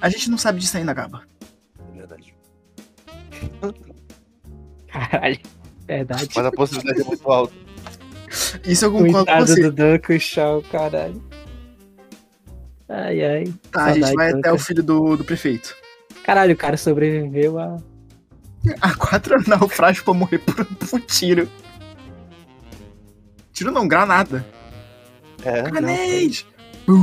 A 0.00 0.08
gente 0.08 0.30
não 0.30 0.38
sabe 0.38 0.60
disso 0.60 0.78
ainda, 0.78 0.94
Gaba. 0.94 1.24
É 1.92 1.98
verdade. 1.98 2.34
Caralho, 4.88 5.38
verdade. 5.86 6.28
Mas 6.34 6.46
a 6.46 6.52
possibilidade 6.52 7.02
é 7.02 7.04
muito 7.04 7.30
alta. 7.30 7.52
Isso 8.64 8.86
eu 8.86 8.92
concordo 8.92 9.12
com 9.12 9.24
Coitado 9.24 9.46
você. 9.46 9.62
do 9.62 9.72
Duncan 9.72 10.18
Shaw, 10.18 10.62
caralho. 10.62 11.29
Ai, 12.90 13.24
ai. 13.24 13.54
Tá, 13.70 13.84
a 13.84 13.92
gente 13.94 14.12
vai 14.14 14.32
até 14.32 14.52
o 14.52 14.58
filho 14.58 14.82
do, 14.82 15.16
do 15.16 15.24
prefeito. 15.24 15.76
Caralho, 16.24 16.54
o 16.54 16.56
cara 16.56 16.76
sobreviveu 16.76 17.58
a. 17.58 17.76
Há 18.80 18.94
quatro 18.96 19.36
naufrágios 19.48 20.04
pra 20.04 20.12
morrer 20.12 20.38
por, 20.38 20.64
por 20.64 21.00
tiro. 21.02 21.48
Tiro 23.52 23.70
não, 23.70 23.86
granada. 23.86 24.44
É. 25.44 25.62
Grenade! 25.62 26.46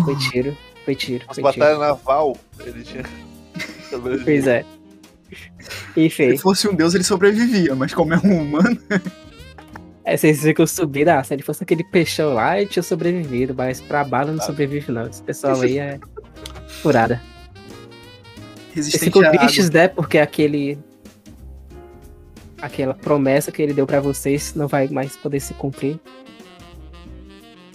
Foi 0.04 0.16
tiro, 0.18 0.58
foi 0.84 0.96
tiro, 0.96 1.26
As 1.30 1.36
foi 1.38 1.52
tiro. 1.52 1.66
batalhas 1.66 1.80
naval, 1.80 2.38
ele 2.60 2.84
tinha. 2.84 3.04
Pois 4.26 4.46
é. 4.46 4.66
Enfim, 5.96 6.32
Se 6.32 6.38
fosse 6.40 6.68
um 6.68 6.76
deus, 6.76 6.94
ele 6.94 7.06
sobrevivia, 7.06 7.74
mas 7.74 7.94
como 7.94 8.14
é 8.14 8.18
um 8.18 8.42
humano. 8.42 8.78
é, 10.14 10.18
vocês 10.18 10.42
ficam 10.42 10.66
subindo. 10.68 11.10
Ah, 11.10 11.24
se 11.24 11.34
ele 11.34 11.44
fosse 11.44 11.64
aquele 11.64 11.84
peixão 11.84 12.34
lá, 12.34 12.60
ele 12.60 12.70
tinha 12.70 12.84
sobrevivido, 12.84 13.54
mas 13.56 13.82
pra 13.82 14.04
bala 14.04 14.32
não 14.32 14.40
Ah. 14.42 14.46
sobrevive, 14.46 14.92
não. 14.92 15.08
Esse 15.08 15.22
pessoal 15.24 15.60
aí 15.62 15.78
é 15.78 16.00
furada. 16.82 17.22
Eles 18.72 18.88
Resistente 18.88 19.06
ficam 19.06 19.22
água. 19.24 19.40
tristes, 19.40 19.70
né? 19.70 19.88
Porque 19.88 20.18
aquele. 20.18 20.78
Aquela 22.62 22.94
promessa 22.94 23.52
que 23.52 23.62
ele 23.62 23.74
deu 23.74 23.86
pra 23.86 24.00
vocês 24.00 24.54
não 24.56 24.68
vai 24.68 24.88
mais 24.88 25.16
poder 25.16 25.40
se 25.40 25.54
cumprir. 25.54 26.00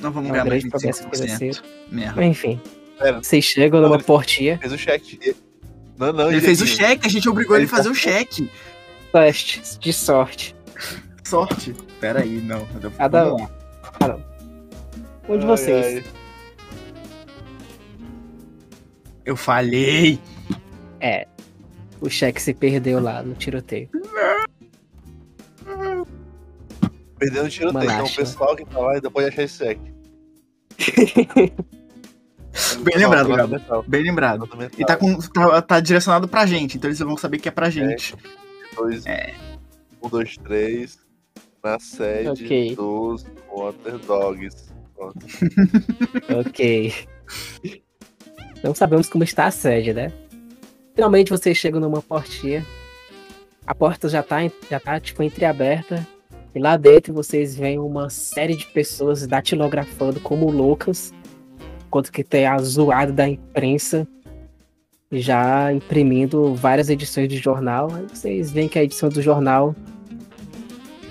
Não 0.00 0.10
vamos 0.10 0.30
É 0.30 0.32
ganhar 0.32 0.44
mais 0.44 0.62
grande 0.64 0.70
promessa 0.70 1.08
que 1.08 1.16
vai 1.18 1.26
25%. 1.28 1.38
ser. 1.54 1.62
Merda. 1.90 2.24
Enfim. 2.24 2.60
Pera. 2.98 3.22
Vocês 3.22 3.44
chegam 3.44 3.80
numa 3.80 3.98
portinha. 4.00 4.58
Fez 4.58 4.72
o 4.72 4.78
cheque. 4.78 5.36
Não, 5.98 6.12
não, 6.12 6.32
Ele 6.32 6.40
fez 6.40 6.60
o 6.60 6.66
cheque, 6.66 7.06
a 7.06 7.10
gente 7.10 7.28
obrigou 7.28 7.54
ele 7.54 7.62
a 7.62 7.66
Ele 7.66 7.70
fazer 7.70 7.88
o 7.88 7.92
tá- 7.92 7.98
cheque. 7.98 8.50
Teste 9.12 9.78
de 9.78 9.92
sorte. 9.92 10.56
Sorte. 11.24 11.72
Pera 12.00 12.20
aí, 12.20 12.40
não. 12.42 12.66
Cada 12.96 13.34
um. 13.34 13.38
lá. 13.38 14.18
Um 15.28 15.38
de 15.38 15.44
Ai, 15.44 15.50
vocês. 15.50 16.04
ai. 16.04 16.04
Eu 19.24 19.36
falhei. 19.36 20.18
É. 21.00 21.26
O 22.00 22.10
cheque 22.10 22.42
se 22.42 22.52
perdeu 22.52 23.00
lá 23.00 23.22
no 23.22 23.34
tiroteio. 23.34 23.88
Perdendo 27.18 27.46
o 27.46 27.48
tiroteio. 27.48 27.84
Então 27.90 28.04
o 28.04 28.14
pessoal 28.14 28.56
que 28.56 28.64
tá 28.64 28.78
lá 28.78 28.96
e 28.96 29.00
depois 29.00 29.26
achar 29.28 29.42
esse 29.44 29.58
cheque. 29.58 29.92
Bem 32.82 32.96
lembrado, 32.98 33.28
Gabo. 33.28 33.82
Bem 33.86 34.02
lembrado. 34.02 34.48
E 34.76 34.84
tá, 34.84 34.96
com, 34.96 35.16
tá, 35.18 35.62
tá 35.62 35.80
direcionado 35.80 36.28
pra 36.28 36.44
gente, 36.44 36.76
então 36.76 36.88
eles 36.88 36.98
vão 36.98 37.16
saber 37.16 37.38
que 37.38 37.48
é 37.48 37.52
pra 37.52 37.70
gente. 37.70 38.14
Dois, 38.74 39.04
Um, 40.02 40.08
dois, 40.08 40.36
três. 40.36 40.98
Na 41.62 41.78
sede 41.78 42.28
Ok. 42.28 42.76
dos 42.76 43.24
Water 43.54 43.98
Dogs. 43.98 44.72
Pronto. 44.94 45.18
ok. 46.40 46.92
Não 48.62 48.74
sabemos 48.74 49.08
como 49.08 49.24
está 49.24 49.46
a 49.46 49.50
sede, 49.50 49.92
né? 49.92 50.12
Finalmente 50.94 51.30
vocês 51.30 51.56
chegam 51.56 51.80
numa 51.80 52.02
portinha. 52.02 52.66
A 53.66 53.74
porta 53.74 54.08
já 54.08 54.22
tá, 54.22 54.38
já 54.68 54.80
tá 54.80 54.98
tipo, 54.98 55.22
entreaberta. 55.22 56.06
E 56.54 56.58
lá 56.58 56.76
dentro 56.76 57.14
vocês 57.14 57.56
veem 57.56 57.78
uma 57.78 58.10
série 58.10 58.56
de 58.56 58.66
pessoas 58.66 59.26
datilografando 59.26 60.20
como 60.20 60.50
loucas. 60.50 61.12
Enquanto 61.86 62.10
que 62.12 62.24
tem 62.24 62.46
a 62.46 62.58
zoada 62.58 63.12
da 63.12 63.28
imprensa 63.28 64.06
já 65.12 65.72
imprimindo 65.72 66.54
várias 66.54 66.88
edições 66.88 67.28
de 67.28 67.36
jornal. 67.36 67.90
Aí 67.94 68.06
vocês 68.08 68.50
veem 68.50 68.68
que 68.68 68.78
a 68.78 68.84
edição 68.84 69.08
do 69.08 69.20
jornal 69.22 69.74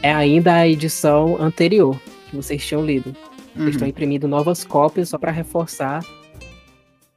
é 0.02 0.12
ainda 0.12 0.54
a 0.54 0.68
edição 0.68 1.38
anterior 1.42 2.00
que 2.30 2.36
vocês 2.36 2.66
tinham 2.66 2.86
lido. 2.86 3.16
Uhum. 3.56 3.64
Eles 3.64 3.76
estão 3.76 3.88
imprimindo 3.88 4.28
novas 4.28 4.64
cópias 4.64 5.10
só 5.10 5.18
para 5.18 5.32
reforçar 5.32 6.04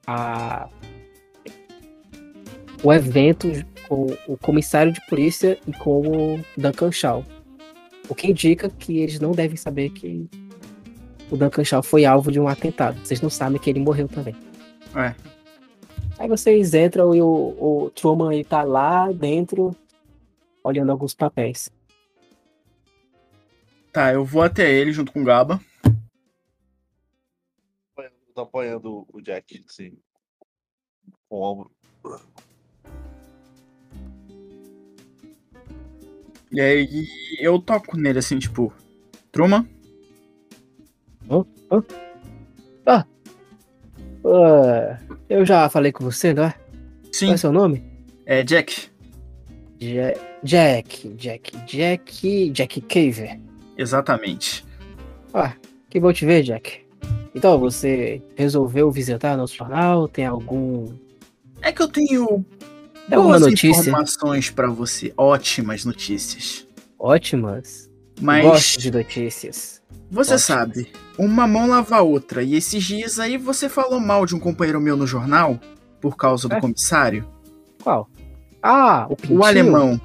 a... 0.06 0.68
o 2.82 2.92
evento 2.92 3.50
com 3.88 4.06
o 4.26 4.36
comissário 4.36 4.92
de 4.92 5.00
polícia 5.06 5.58
e 5.66 5.72
com 5.72 6.00
o 6.00 6.40
Duncan 6.56 6.90
Shaw. 6.90 7.24
O 8.08 8.14
que 8.14 8.30
indica 8.30 8.68
que 8.68 8.98
eles 8.98 9.18
não 9.18 9.32
devem 9.32 9.56
saber 9.56 9.90
que 9.90 10.28
o 11.30 11.36
Duncan 11.36 11.64
Shaw 11.64 11.82
foi 11.82 12.04
alvo 12.04 12.30
de 12.30 12.38
um 12.38 12.48
atentado. 12.48 12.98
Vocês 13.02 13.20
não 13.20 13.30
sabem 13.30 13.58
que 13.58 13.70
ele 13.70 13.80
morreu 13.80 14.08
também. 14.08 14.34
É. 14.94 15.14
Aí 16.18 16.28
vocês 16.28 16.74
entram 16.74 17.14
e 17.14 17.22
o, 17.22 17.26
o 17.26 17.90
Truman 17.94 18.30
aí 18.30 18.44
tá 18.44 18.62
lá 18.62 19.10
dentro 19.10 19.74
olhando 20.62 20.92
alguns 20.92 21.14
papéis. 21.14 21.70
Tá, 23.94 24.12
eu 24.12 24.24
vou 24.24 24.42
até 24.42 24.68
ele 24.72 24.90
junto 24.92 25.12
com 25.12 25.22
o 25.22 25.24
Gaba. 25.24 25.60
Tô 28.34 28.40
apoiando 28.40 29.06
o 29.12 29.20
Jack, 29.20 29.64
assim. 29.68 29.96
Com 31.28 31.36
o 31.36 31.42
ombro. 31.42 31.70
E 36.50 36.60
aí 36.60 37.06
eu 37.38 37.60
toco 37.60 37.96
nele 37.96 38.18
assim, 38.18 38.40
tipo, 38.40 38.72
Truman? 39.30 39.64
Ah, 42.84 43.06
eu 45.28 45.46
já 45.46 45.68
falei 45.68 45.92
com 45.92 46.02
você, 46.04 46.34
não 46.34 46.42
é? 46.46 46.54
Sim, 47.12 47.26
Qual 47.26 47.34
é 47.34 47.38
seu 47.38 47.52
nome? 47.52 47.84
é 48.26 48.42
Jack. 48.42 48.88
Ja- 49.80 50.14
Jack, 50.42 51.08
Jack, 51.10 51.56
Jack, 51.66 52.50
Jack 52.50 52.80
Caver. 52.80 53.43
Exatamente. 53.76 54.64
Ah, 55.32 55.52
que 55.90 55.98
bom 56.00 56.12
te 56.12 56.24
ver, 56.24 56.42
Jack. 56.42 56.84
Então, 57.34 57.58
você 57.58 58.22
resolveu 58.36 58.90
visitar 58.90 59.36
nosso 59.36 59.56
jornal? 59.56 60.06
Tem 60.08 60.24
algum. 60.26 60.92
É 61.60 61.72
que 61.72 61.82
eu 61.82 61.88
tenho 61.88 62.44
Tem 63.08 63.16
alguma 63.16 63.38
boas 63.38 63.42
notícia? 63.42 63.68
informações 63.80 64.50
pra 64.50 64.68
você, 64.68 65.12
ótimas 65.16 65.84
notícias. 65.84 66.66
Ótimas. 66.98 67.90
Mas 68.20 68.44
Gosto 68.44 68.78
de 68.80 68.90
notícias. 68.92 69.82
você 70.10 70.34
ótimas. 70.34 70.42
sabe, 70.42 70.92
uma 71.18 71.46
mão 71.48 71.66
lava 71.68 71.96
a 71.96 72.02
outra. 72.02 72.42
E 72.44 72.54
esses 72.54 72.82
dias 72.84 73.18
aí 73.18 73.36
você 73.36 73.68
falou 73.68 73.98
mal 73.98 74.24
de 74.24 74.36
um 74.36 74.38
companheiro 74.38 74.80
meu 74.80 74.96
no 74.96 75.06
jornal 75.06 75.58
por 76.00 76.16
causa 76.16 76.48
do 76.48 76.54
É? 76.54 76.60
comissário, 76.60 77.26
Qual? 77.82 78.08
Ah, 78.62 79.06
o 79.10 79.16
Pintinho. 79.16 79.40
o 79.40 79.44
alemão. 79.44 80.00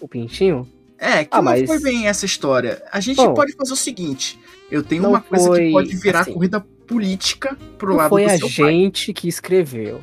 O 0.00 0.06
Pintinho? 0.06 0.68
É, 0.98 1.24
que 1.24 1.30
Ah, 1.30 1.36
não 1.36 1.44
mas- 1.44 1.66
foi 1.66 1.80
bem 1.80 2.08
essa 2.08 2.26
história. 2.26 2.82
A 2.92 2.98
gente 3.00 3.16
Bom, 3.16 3.32
pode 3.34 3.52
fazer 3.54 3.72
o 3.72 3.76
seguinte: 3.76 4.38
eu 4.70 4.82
tenho 4.82 5.08
uma 5.08 5.20
coisa 5.20 5.46
foi 5.46 5.66
que 5.66 5.72
pode 5.72 5.96
virar 5.96 6.20
assim. 6.20 6.32
corrida 6.32 6.60
política 6.86 7.56
pro 7.78 7.94
lado 7.94 8.08
foi 8.08 8.24
do 8.24 8.30
a 8.30 8.36
seu 8.38 8.48
pai. 8.48 8.72
gente 8.72 9.12
que 9.12 9.28
escreveu. 9.28 10.00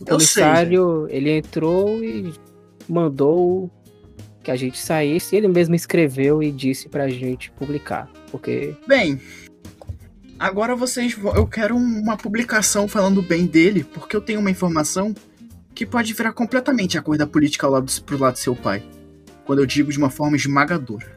O 0.00 0.04
comissário, 0.06 1.06
ele 1.10 1.30
entrou 1.30 2.02
e 2.02 2.32
mandou 2.88 3.70
que 4.42 4.50
a 4.50 4.56
gente 4.56 4.78
saísse. 4.78 5.36
Ele 5.36 5.46
mesmo 5.48 5.74
escreveu 5.74 6.42
e 6.42 6.50
disse 6.50 6.88
pra 6.88 7.06
gente 7.08 7.50
publicar. 7.50 8.08
Porque 8.30 8.74
Bem, 8.86 9.20
agora 10.38 10.74
vocês. 10.74 11.14
Eu 11.34 11.46
quero 11.46 11.76
uma 11.76 12.16
publicação 12.16 12.88
falando 12.88 13.20
bem 13.20 13.44
dele, 13.44 13.84
porque 13.84 14.16
eu 14.16 14.20
tenho 14.22 14.40
uma 14.40 14.50
informação 14.50 15.14
que 15.74 15.84
pode 15.84 16.12
virar 16.14 16.32
completamente 16.32 16.96
a 16.96 17.02
corrida 17.02 17.26
política 17.26 17.66
ao 17.66 17.72
lado, 17.72 17.92
pro 18.02 18.18
lado 18.18 18.34
do 18.34 18.38
seu 18.38 18.56
pai. 18.56 18.82
Quando 19.50 19.58
eu 19.58 19.66
digo 19.66 19.90
de 19.90 19.98
uma 19.98 20.10
forma 20.10 20.36
esmagadora. 20.36 21.10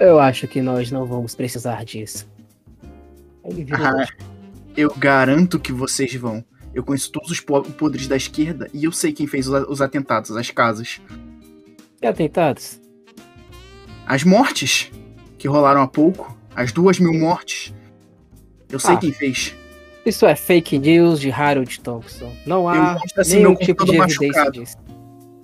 eu 0.00 0.18
acho 0.18 0.48
que 0.48 0.62
nós 0.62 0.90
não 0.90 1.04
vamos 1.04 1.34
precisar 1.34 1.84
disso. 1.84 2.26
Ah, 3.74 4.06
eu 4.74 4.94
garanto 4.96 5.58
que 5.60 5.70
vocês 5.70 6.14
vão. 6.14 6.42
Eu 6.74 6.82
conheço 6.82 7.12
todos 7.12 7.30
os 7.30 7.40
po- 7.40 7.60
podres 7.62 8.08
da 8.08 8.16
esquerda 8.16 8.70
e 8.72 8.84
eu 8.84 8.90
sei 8.92 9.12
quem 9.12 9.26
fez 9.26 9.46
os, 9.46 9.82
atentados, 9.82 10.34
as 10.34 10.50
casas. 10.50 10.98
E 12.00 12.06
atentados? 12.06 12.80
As 14.06 14.24
mortes 14.24 14.90
que 15.36 15.46
rolaram 15.46 15.82
há 15.82 15.86
pouco, 15.86 16.34
as 16.56 16.72
duas 16.72 16.98
mil 16.98 17.12
mortes. 17.12 17.74
Eu 18.70 18.78
sei 18.80 18.94
Ah. 18.94 18.96
quem 18.96 19.12
fez. 19.12 19.54
Isso 20.06 20.24
é 20.24 20.34
fake 20.34 20.78
news 20.78 21.20
de 21.20 21.30
Harold 21.30 21.80
Thompson. 21.80 22.34
Não 22.46 22.66
há 22.66 22.98
assim, 23.18 23.36
nenhum 23.36 23.54
tipo 23.54 23.84
de 23.84 23.90
evidência 23.94 24.26
machucado. 24.28 24.52
disso. 24.52 24.83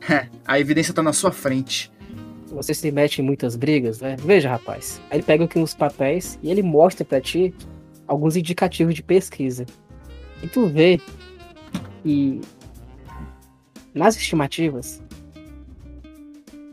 É, 0.09 0.29
a 0.47 0.59
evidência 0.59 0.95
tá 0.95 1.03
na 1.03 1.12
sua 1.12 1.31
frente. 1.31 1.91
Você 2.49 2.75
se 2.75 2.91
mete 2.91 3.20
em 3.20 3.25
muitas 3.25 3.55
brigas, 3.55 4.01
né? 4.01 4.17
Veja, 4.19 4.51
rapaz. 4.51 5.01
Aí 5.11 5.19
ele 5.19 5.23
pega 5.23 5.45
aqui 5.45 5.59
uns 5.59 5.75
papéis 5.75 6.39
e 6.43 6.51
ele 6.51 6.62
mostra 6.62 7.05
pra 7.05 7.20
ti 7.20 7.55
alguns 8.07 8.37
indicativos 8.37 8.95
de 8.95 9.03
pesquisa. 9.03 9.67
E 10.43 10.49
tu 10.49 10.67
vê 10.67 11.01
que 12.03 12.41
nas 13.95 14.17
estimativas 14.17 15.03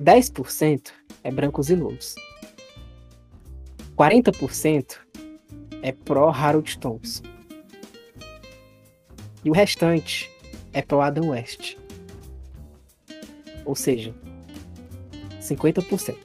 10% 0.01 0.89
é 1.23 1.31
brancos 1.31 1.69
e 1.69 1.75
nulos. 1.75 2.15
40% 3.95 4.97
é 5.81 5.91
pró 5.91 6.29
Harold 6.29 6.77
Thompson. 6.79 7.23
E 9.43 9.49
o 9.49 9.53
restante 9.53 10.31
é 10.73 10.81
pró 10.81 11.01
Adam 11.01 11.29
West. 11.29 11.77
Ou 13.67 13.75
seja, 13.75 14.15
50%. 15.41 16.15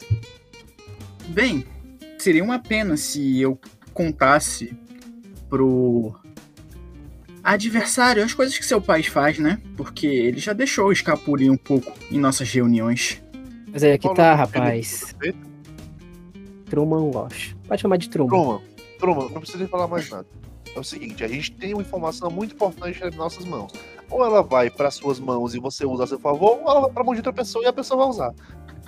Bem, 1.29 1.67
seria 2.19 2.45
uma 2.45 2.61
pena 2.61 2.97
se 2.97 3.41
eu 3.41 3.59
contasse 3.93 4.75
pro 5.51 6.15
adversário 7.43 8.23
as 8.23 8.33
coisas 8.33 8.57
que 8.57 8.65
seu 8.65 8.81
pai 8.81 9.03
faz, 9.03 9.41
né? 9.41 9.61
Porque 9.77 10.07
ele 10.07 10.39
já 10.39 10.53
deixou 10.53 10.93
escapulir 10.93 11.51
um 11.51 11.57
pouco 11.57 11.93
em 12.11 12.19
nossas 12.19 12.49
reuniões. 12.49 13.21
Mas 13.73 13.83
aí 13.83 13.93
aqui 13.93 14.03
Qual 14.07 14.15
o 14.15 14.17
tá, 14.17 14.35
rapaz. 14.37 15.17
Truman 16.71 17.11
Walsh. 17.13 17.57
Pode 17.67 17.83
chamar 17.83 17.97
de 17.97 18.09
Truman. 18.09 18.31
Truman, 18.31 18.63
Truman, 18.99 19.29
não 19.31 19.41
precisa 19.41 19.59
nem 19.59 19.67
falar 19.67 19.89
mais 19.89 20.09
nada. 20.09 20.27
É 20.75 20.79
o 20.79 20.85
seguinte, 20.85 21.25
a 21.25 21.29
gente 21.29 21.51
tem 21.53 21.75
uma 21.75 21.83
informação 21.83 22.31
muito 22.31 22.55
importante 22.55 23.01
nas 23.01 23.15
nossas 23.17 23.45
mãos. 23.45 23.73
Ou 24.13 24.25
ela 24.25 24.43
vai 24.43 24.71
para 24.71 24.91
suas 24.91 25.19
mãos 25.19 25.55
e 25.55 25.59
você 25.59 25.87
usa 25.87 26.05
a 26.05 26.07
seu 26.07 26.19
favor, 26.19 26.61
ou 26.63 26.71
ela 26.71 26.81
vai 26.83 26.91
para 26.91 27.03
mão 27.03 27.15
de 27.15 27.21
outra 27.21 27.33
pessoa 27.33 27.65
e 27.65 27.69
a 27.69 27.73
pessoa 27.73 27.99
vai 27.99 28.09
usar. 28.09 28.35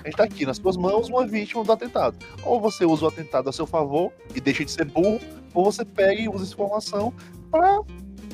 A 0.05 0.07
gente 0.07 0.17
tá 0.17 0.25
aqui 0.25 0.45
nas 0.45 0.59
suas 0.59 0.77
mãos 0.77 1.09
uma 1.09 1.27
vítima 1.27 1.65
do 1.65 1.73
atentado. 1.73 2.17
Ou 2.45 2.61
você 2.61 2.85
usa 2.85 3.07
o 3.07 3.09
atentado 3.09 3.49
a 3.49 3.53
seu 3.53 3.67
favor 3.67 4.13
e 4.35 4.41
deixa 4.41 4.65
de 4.65 4.71
ser 4.71 4.85
burro, 4.85 5.19
ou 5.55 5.65
você 5.65 5.83
pega 5.85 6.21
e 6.21 6.29
usa 6.29 6.45
essa 6.45 6.53
informação 6.53 7.13
para 7.51 7.81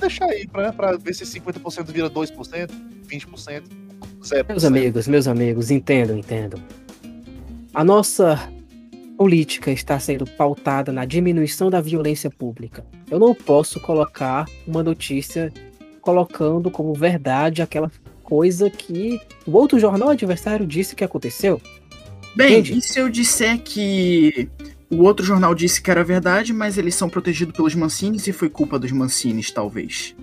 deixar 0.00 0.24
aí, 0.26 0.48
pra, 0.48 0.72
pra 0.72 0.96
ver 0.96 1.14
se 1.14 1.24
50% 1.24 1.92
vira 1.92 2.10
2%, 2.10 2.70
20%, 3.06 3.62
0%. 4.20 4.48
Meus 4.48 4.64
amigos, 4.64 5.06
meus 5.06 5.28
amigos, 5.28 5.70
entendam, 5.70 6.18
entendam. 6.18 6.60
A 7.72 7.84
nossa 7.84 8.36
política 9.16 9.70
está 9.70 10.00
sendo 10.00 10.26
pautada 10.26 10.90
na 10.92 11.04
diminuição 11.04 11.70
da 11.70 11.80
violência 11.80 12.30
pública. 12.30 12.84
Eu 13.08 13.18
não 13.18 13.34
posso 13.34 13.78
colocar 13.78 14.48
uma 14.66 14.82
notícia 14.82 15.52
colocando 16.00 16.70
como 16.70 16.94
verdade 16.94 17.62
aquela 17.62 17.90
coisa 18.22 18.70
que 18.70 19.20
o 19.46 19.52
outro 19.52 19.78
jornal 19.78 20.10
adversário 20.10 20.66
disse 20.66 20.94
que 20.94 21.04
aconteceu. 21.04 21.60
Bem, 22.36 22.60
Entendi. 22.60 22.78
e 22.78 22.82
se 22.82 22.98
eu 22.98 23.08
disser 23.08 23.60
que 23.60 24.48
o 24.88 25.02
outro 25.02 25.24
jornal 25.24 25.54
disse 25.54 25.82
que 25.82 25.90
era 25.90 26.04
verdade, 26.04 26.52
mas 26.52 26.78
eles 26.78 26.94
são 26.94 27.08
protegidos 27.08 27.54
pelos 27.54 27.74
Mancines 27.74 28.26
e 28.26 28.32
foi 28.32 28.48
culpa 28.48 28.78
dos 28.78 28.92
Mancines, 28.92 29.50
talvez? 29.50 30.14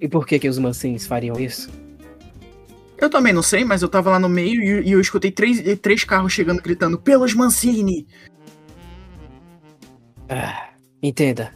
E 0.00 0.08
por 0.08 0.26
que 0.26 0.38
que 0.38 0.48
os 0.48 0.58
mancins 0.58 1.06
fariam 1.06 1.38
isso? 1.38 1.70
Eu 2.98 3.10
também 3.10 3.32
não 3.32 3.42
sei, 3.42 3.64
mas 3.64 3.82
eu 3.82 3.88
tava 3.88 4.10
lá 4.10 4.18
no 4.18 4.28
meio 4.28 4.62
e, 4.62 4.88
e 4.88 4.92
eu 4.92 5.00
escutei 5.00 5.30
três, 5.30 5.60
três 5.80 6.04
carros 6.04 6.32
chegando 6.32 6.62
gritando 6.62 6.98
pelos 6.98 7.34
Mancini. 7.34 8.06
Ah, 10.28 10.70
entenda. 11.02 11.54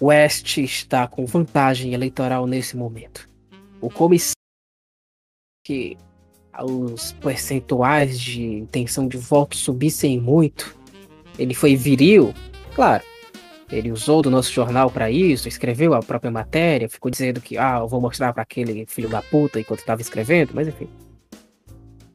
West 0.00 0.58
está 0.58 1.06
com 1.06 1.24
vantagem 1.24 1.94
eleitoral 1.94 2.46
nesse 2.46 2.76
momento. 2.76 3.28
O 3.80 3.90
comissário 3.90 4.36
que 5.64 5.96
os 6.64 7.12
percentuais 7.12 8.20
de 8.20 8.42
intenção 8.42 9.08
de 9.08 9.16
voto 9.16 9.56
subissem 9.56 10.20
muito, 10.20 10.76
ele 11.38 11.54
foi 11.54 11.76
viril, 11.76 12.32
claro. 12.74 13.02
Ele 13.70 13.90
usou 13.90 14.22
do 14.22 14.30
nosso 14.30 14.52
jornal 14.52 14.88
para 14.88 15.10
isso, 15.10 15.48
escreveu 15.48 15.92
a 15.92 16.00
própria 16.00 16.30
matéria, 16.30 16.88
ficou 16.88 17.10
dizendo 17.10 17.40
que 17.40 17.58
ah, 17.58 17.78
eu 17.80 17.88
vou 17.88 18.00
mostrar 18.00 18.32
para 18.32 18.44
aquele 18.44 18.86
filho 18.86 19.08
da 19.08 19.20
puta 19.20 19.58
enquanto 19.58 19.80
estava 19.80 20.00
escrevendo, 20.00 20.52
mas 20.54 20.68
enfim. 20.68 20.88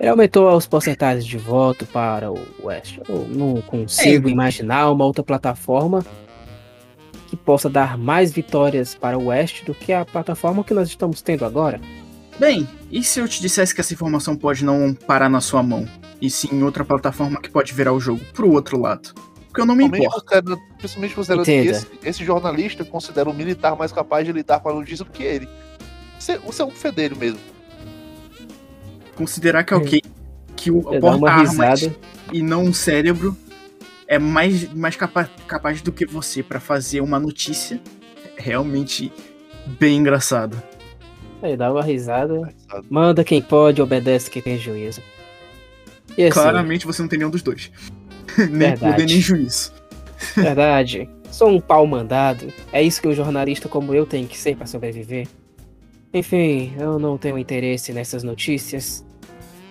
Ele 0.02 0.10
aumentou 0.10 0.50
as 0.50 0.66
porcentagens 0.66 1.24
de 1.24 1.38
voto 1.38 1.86
para 1.86 2.32
o 2.32 2.40
West. 2.64 2.98
Eu 3.08 3.28
não 3.30 3.62
consigo 3.62 4.28
É. 4.28 4.32
imaginar 4.32 4.90
uma 4.90 5.06
outra 5.06 5.24
plataforma 5.24 6.04
que 7.28 7.38
possa 7.38 7.70
dar 7.70 8.00
mais 8.00 8.32
vitórias 8.32 8.96
para 8.96 9.16
o 9.16 9.28
West 9.28 9.64
do 9.64 9.76
que 9.76 9.94
a 9.94 10.04
plataforma 10.04 10.64
que 10.64 10.74
nós 10.74 10.88
estamos 10.88 11.22
tendo 11.22 11.46
agora. 11.46 11.80
Bem, 12.40 12.68
e 12.90 13.04
se 13.04 13.20
eu 13.20 13.28
te 13.28 13.40
dissesse 13.40 13.76
que 13.76 13.80
essa 13.80 13.94
informação 13.94 14.36
pode 14.36 14.66
não 14.66 14.92
parar 14.92 15.30
na 15.30 15.40
sua 15.40 15.62
mão, 15.62 15.88
e 16.20 16.32
sim 16.32 16.50
em 16.52 16.64
outra 16.64 16.84
plataforma 16.84 17.40
que 17.40 17.52
pode 17.52 17.72
virar 17.72 17.94
o 17.94 18.00
jogo 18.00 18.22
pro 18.34 18.52
outro 18.52 18.80
lado? 18.82 19.14
Porque 19.50 19.62
eu 19.62 19.68
não 19.68 19.76
me 19.76 19.86
importo. 19.86 20.10
considerando, 20.10 20.60
principalmente 20.80 21.14
considerando 21.14 21.46
que 21.46 21.52
Entenda. 21.52 21.78
esse, 21.78 21.88
esse 22.04 22.26
jornalista 22.26 22.84
considera 22.84 23.30
um 23.30 23.34
militar 23.34 23.76
mais 23.78 23.92
capaz 23.92 24.26
de 24.26 24.32
lidar 24.32 24.62
com 24.62 24.70
a 24.70 24.74
notícia 24.74 25.06
do 25.06 25.12
que 25.12 25.22
ele. 25.22 25.48
Você, 26.18 26.40
você 26.40 26.64
é 26.64 26.66
um 26.66 26.72
fedelho 26.72 27.16
mesmo. 27.16 27.40
Considerar 29.22 29.64
que 29.64 29.74
é 29.74 29.77
ok, 29.77 30.01
que 30.56 30.72
o 30.72 30.82
Eu 30.93 31.00
dar 31.00 31.08
uma 31.16 31.19
porta-armas 31.19 31.82
risada. 31.82 31.95
e 32.33 32.41
não 32.41 32.64
um 32.64 32.74
cérebro 32.74 33.38
é 34.08 34.17
mais, 34.17 34.74
mais 34.74 34.95
capa 34.95 35.30
capaz 35.48 35.82
do 35.82 35.91
que 35.91 36.06
você 36.06 36.41
pra 36.41 36.59
fazer 36.59 37.01
uma 37.01 37.19
notícia 37.19 37.80
é 38.35 38.41
realmente 38.41 39.14
bem 39.80 39.98
engraçado. 39.98 40.61
Aí 41.41 41.56
dá 41.56 41.72
uma 41.72 41.83
risada. 41.83 42.53
Manda 42.90 43.24
quem 43.24 43.41
pode, 43.41 43.82
obedece 43.82 44.30
quem 44.30 44.41
tem 44.41 44.58
juízo. 44.58 45.01
E 46.17 46.24
assim, 46.24 46.32
Claramente 46.32 46.85
você 46.85 47.01
não 47.01 47.09
tem 47.09 47.19
nenhum 47.19 47.32
dos 47.32 47.43
dois. 47.43 47.72
nem 48.38 48.48
Verdade. 48.50 48.80
poder, 48.80 49.06
nem 49.06 49.22
juízo. 49.22 49.72
verdade, 50.35 51.08
sou 51.32 51.50
um 51.50 51.61
pau 51.61 51.85
mandado. 51.85 52.51
É 52.74 52.82
isso 52.82 53.00
que 53.01 53.08
um 53.08 53.14
jornalista 53.14 53.69
como 53.69 53.93
eu 53.93 54.06
tem 54.06 54.25
que 54.25 54.38
ser 54.38 54.56
para 54.56 54.66
sobreviver. 54.66 55.27
Enfim, 56.11 56.74
eu 56.77 57.00
não 57.00 57.17
tenho 57.19 57.38
interesse 57.38 57.93
nessas 57.93 58.24
notícias. 58.24 59.06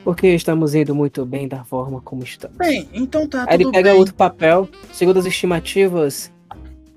Porque 0.04 0.28
estamos 0.28 0.74
indo 0.74 0.94
muito 0.94 1.24
bem 1.26 1.46
da 1.46 1.62
forma 1.64 2.00
como 2.00 2.22
estamos. 2.24 2.56
Bem, 2.56 2.88
então 2.92 3.28
tá 3.28 3.44
Aí 3.48 3.56
ele 3.56 3.70
pega 3.70 3.90
bem. 3.90 3.98
outro 3.98 4.14
papel. 4.14 4.68
Segundo 4.92 5.18
as 5.18 5.26
estimativas, 5.26 6.32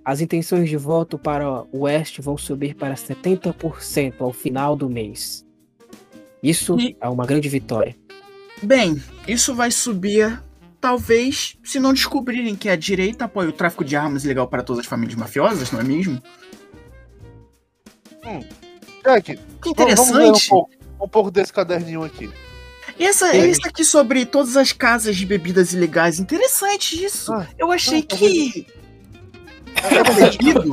as 0.06 0.22
intenções 0.22 0.70
de 0.70 0.78
voto 0.78 1.18
para 1.18 1.64
o 1.72 1.82
Oeste 1.82 2.22
vão 2.22 2.38
subir 2.38 2.76
para 2.76 2.96
70% 2.96 4.16
ao 4.22 4.32
final 4.32 4.76
do 4.76 4.90
mês. 4.90 5.46
Isso 6.42 6.80
E- 6.80 6.96
é 7.02 7.10
uma 7.10 7.26
grande 7.26 7.50
vitória. 7.50 7.96
Bem, 8.62 9.02
isso 9.28 9.54
vai 9.54 9.70
subir, 9.72 10.42
talvez, 10.80 11.58
se 11.64 11.80
não 11.82 11.94
descobrirem 11.94 12.56
que 12.56 12.70
a 12.70 12.76
direita 12.78 13.26
apoia 13.26 13.50
o 13.50 13.54
tráfico 13.54 13.84
de 13.84 13.96
armas 13.98 14.24
ilegal 14.24 14.48
para 14.48 14.64
todas 14.64 14.82
as 14.82 14.86
famílias 14.86 15.16
mafiosas, 15.18 15.72
não 15.74 15.82
é 15.82 15.84
mesmo? 15.84 16.22
Jack, 19.04 19.36
Que 19.62 19.74
vamos- 19.76 19.96
vamos 19.96 20.12
ler 20.12 20.18
um 20.20 20.28
interessante. 20.30 20.50
pouco, 20.50 20.72
um 21.02 21.08
pouco 21.10 21.32
desse 21.32 21.52
caderninho 21.52 22.04
aqui. 22.04 22.30
E 22.98 23.06
essa, 23.06 23.32
Sim. 23.32 23.50
isso 23.50 23.68
aqui 23.68 23.84
sobre 23.84 24.26
todas 24.26 24.56
as 24.56 24.72
casas 24.72 25.16
de 25.16 25.26
bebidas 25.26 25.74
ilegais, 25.74 26.20
interessante 26.20 27.04
isso. 27.04 27.34
Ah, 27.34 27.48
Eu 27.58 27.72
achei 27.72 28.00
não, 28.00 28.18
que. 28.18 28.68
É 29.76 30.04
Perdido. 30.16 30.70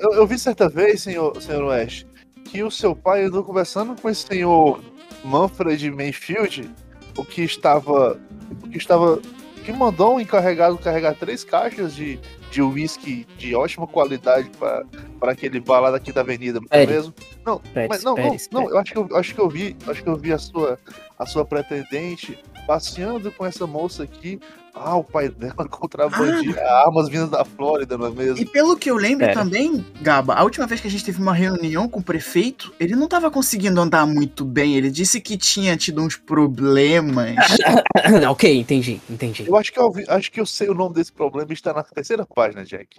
Eu, 0.00 0.12
eu 0.14 0.26
vi 0.26 0.38
certa 0.38 0.68
vez, 0.68 1.02
senhor, 1.02 1.40
senhor 1.40 1.64
West, 1.64 2.04
que 2.44 2.62
o 2.62 2.70
seu 2.70 2.94
pai 2.94 3.24
andou 3.24 3.44
conversando 3.44 3.94
com 4.00 4.10
esse 4.10 4.26
senhor 4.26 4.80
Manfred 5.24 5.90
Mayfield, 5.90 6.68
o 7.16 7.24
que 7.24 7.42
estava. 7.42 8.20
O 8.62 8.68
que 8.68 8.78
estava. 8.78 9.20
que 9.64 9.72
mandou 9.72 10.16
um 10.16 10.20
encarregado 10.20 10.76
carregar 10.76 11.14
três 11.14 11.44
caixas 11.44 11.94
de, 11.94 12.18
de 12.50 12.60
uísque 12.60 13.26
de 13.38 13.54
ótima 13.54 13.86
qualidade 13.86 14.50
para 14.58 14.84
aquele 15.30 15.60
bar 15.60 15.80
lá 15.80 15.92
daqui 15.92 16.12
da 16.12 16.20
avenida, 16.20 16.58
não 16.60 16.66
é 16.70 16.84
mesmo? 16.84 17.14
Não, 17.46 17.58
Pérez, 17.58 17.88
mas 17.88 18.02
não, 18.04 18.14
Pérez, 18.16 18.48
não, 18.50 18.62
não, 18.62 18.68
Pérez. 18.68 18.74
eu 18.74 18.80
acho 18.80 18.92
que 18.92 18.98
eu 19.12 19.16
acho 19.16 19.34
que 19.34 19.40
eu 19.40 19.48
vi, 19.48 19.76
acho 19.86 20.02
que 20.02 20.08
eu 20.08 20.16
vi 20.16 20.32
a 20.32 20.38
sua 20.38 20.78
a 21.22 21.26
sua 21.26 21.44
pretendente 21.44 22.38
passeando 22.66 23.30
com 23.32 23.46
essa 23.46 23.66
moça 23.66 24.02
aqui. 24.02 24.40
Ah, 24.74 24.96
o 24.96 25.04
pai 25.04 25.28
dela 25.28 25.66
contrabandia 25.68 26.64
armas 26.66 27.08
vindas 27.08 27.28
da 27.28 27.44
Flórida, 27.44 27.98
não 27.98 28.06
é 28.06 28.10
mesmo? 28.10 28.38
E 28.38 28.46
pelo 28.46 28.74
que 28.76 28.90
eu 28.90 28.96
lembro 28.96 29.26
Pera. 29.26 29.34
também, 29.40 29.84
Gaba, 30.00 30.34
a 30.34 30.42
última 30.42 30.66
vez 30.66 30.80
que 30.80 30.88
a 30.88 30.90
gente 30.90 31.04
teve 31.04 31.20
uma 31.20 31.34
reunião 31.34 31.86
com 31.88 32.00
o 32.00 32.02
prefeito, 32.02 32.72
ele 32.80 32.96
não 32.96 33.06
tava 33.06 33.30
conseguindo 33.30 33.78
andar 33.78 34.06
muito 34.06 34.44
bem. 34.46 34.74
Ele 34.74 34.90
disse 34.90 35.20
que 35.20 35.36
tinha 35.36 35.76
tido 35.76 36.00
uns 36.02 36.16
problemas. 36.16 37.36
ok, 38.30 38.58
entendi, 38.58 38.98
entendi. 39.10 39.44
Eu 39.46 39.56
acho 39.56 39.70
que 39.70 39.78
eu 39.78 39.92
vi- 39.92 40.06
acho 40.08 40.32
que 40.32 40.40
eu 40.40 40.46
sei 40.46 40.70
o 40.70 40.74
nome 40.74 40.94
desse 40.94 41.12
problema 41.12 41.52
está 41.52 41.74
na 41.74 41.82
terceira 41.82 42.24
página, 42.24 42.64
Jack. 42.64 42.98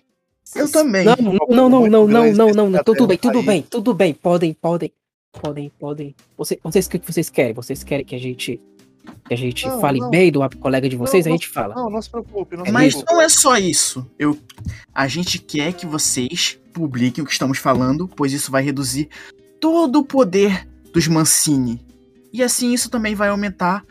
Eu 0.55 0.71
também. 0.71 1.05
Não, 1.05 1.15
não, 1.15 1.33
não, 1.33 1.69
não, 1.69 1.87
não, 1.87 2.07
não, 2.07 2.31
não, 2.33 2.49
não, 2.51 2.69
não. 2.69 2.83
Tudo 2.83 3.07
bem, 3.07 3.17
tudo 3.17 3.41
bem, 3.41 3.61
tudo 3.63 3.93
bem. 3.95 4.13
Podem, 4.13 4.53
podem, 4.53 4.91
podem, 5.41 5.71
podem. 5.79 6.15
Você- 6.37 6.59
Vocês, 6.63 6.85
o 6.87 6.89
que 6.89 6.99
vocês 6.99 7.29
querem? 7.29 7.53
Vocês 7.53 7.83
querem 7.83 8.05
que 8.05 8.15
a 8.15 8.19
gente 8.19 8.59
Que 9.27 9.33
a 9.33 9.37
gente 9.37 9.67
Não, 9.67 9.81
fale 9.81 9.99
não. 9.99 10.09
bem 10.09 10.31
do 10.31 10.39
colega 10.59 10.87
de 10.87 10.95
vocês, 10.95 11.25
Não, 11.25 11.33
a 11.33 11.35
gente 11.35 11.49
fala. 11.49 11.75
Não, 11.75 11.89
não 11.89 12.01
se 12.01 12.09
preocupe, 12.09 12.55
não 12.55 12.65
se 12.65 12.71
Mas 12.71 12.93
preocupe. 12.93 13.13
não 13.13 13.21
é 13.21 13.27
só 13.27 13.57
isso. 13.57 14.09
Eu, 14.17 14.37
a 14.95 15.09
gente 15.09 15.39
quer 15.39 15.73
que 15.73 15.85
vocês 15.85 16.57
publiquem 16.73 17.21
o 17.21 17.27
que 17.27 17.33
estamos 17.33 17.57
falando, 17.57 18.07
pois 18.07 18.31
isso 18.31 18.49
vai 18.49 18.63
reduzir 18.63 19.09
todo 19.59 19.99
o 19.99 20.05
poder 20.05 20.65
dos 20.93 21.05
Mancini. 21.09 21.85
E 22.31 22.41
assim 22.41 22.73
isso 22.73 22.89
também 22.89 23.13
vai 23.13 23.27
aumentar 23.27 23.83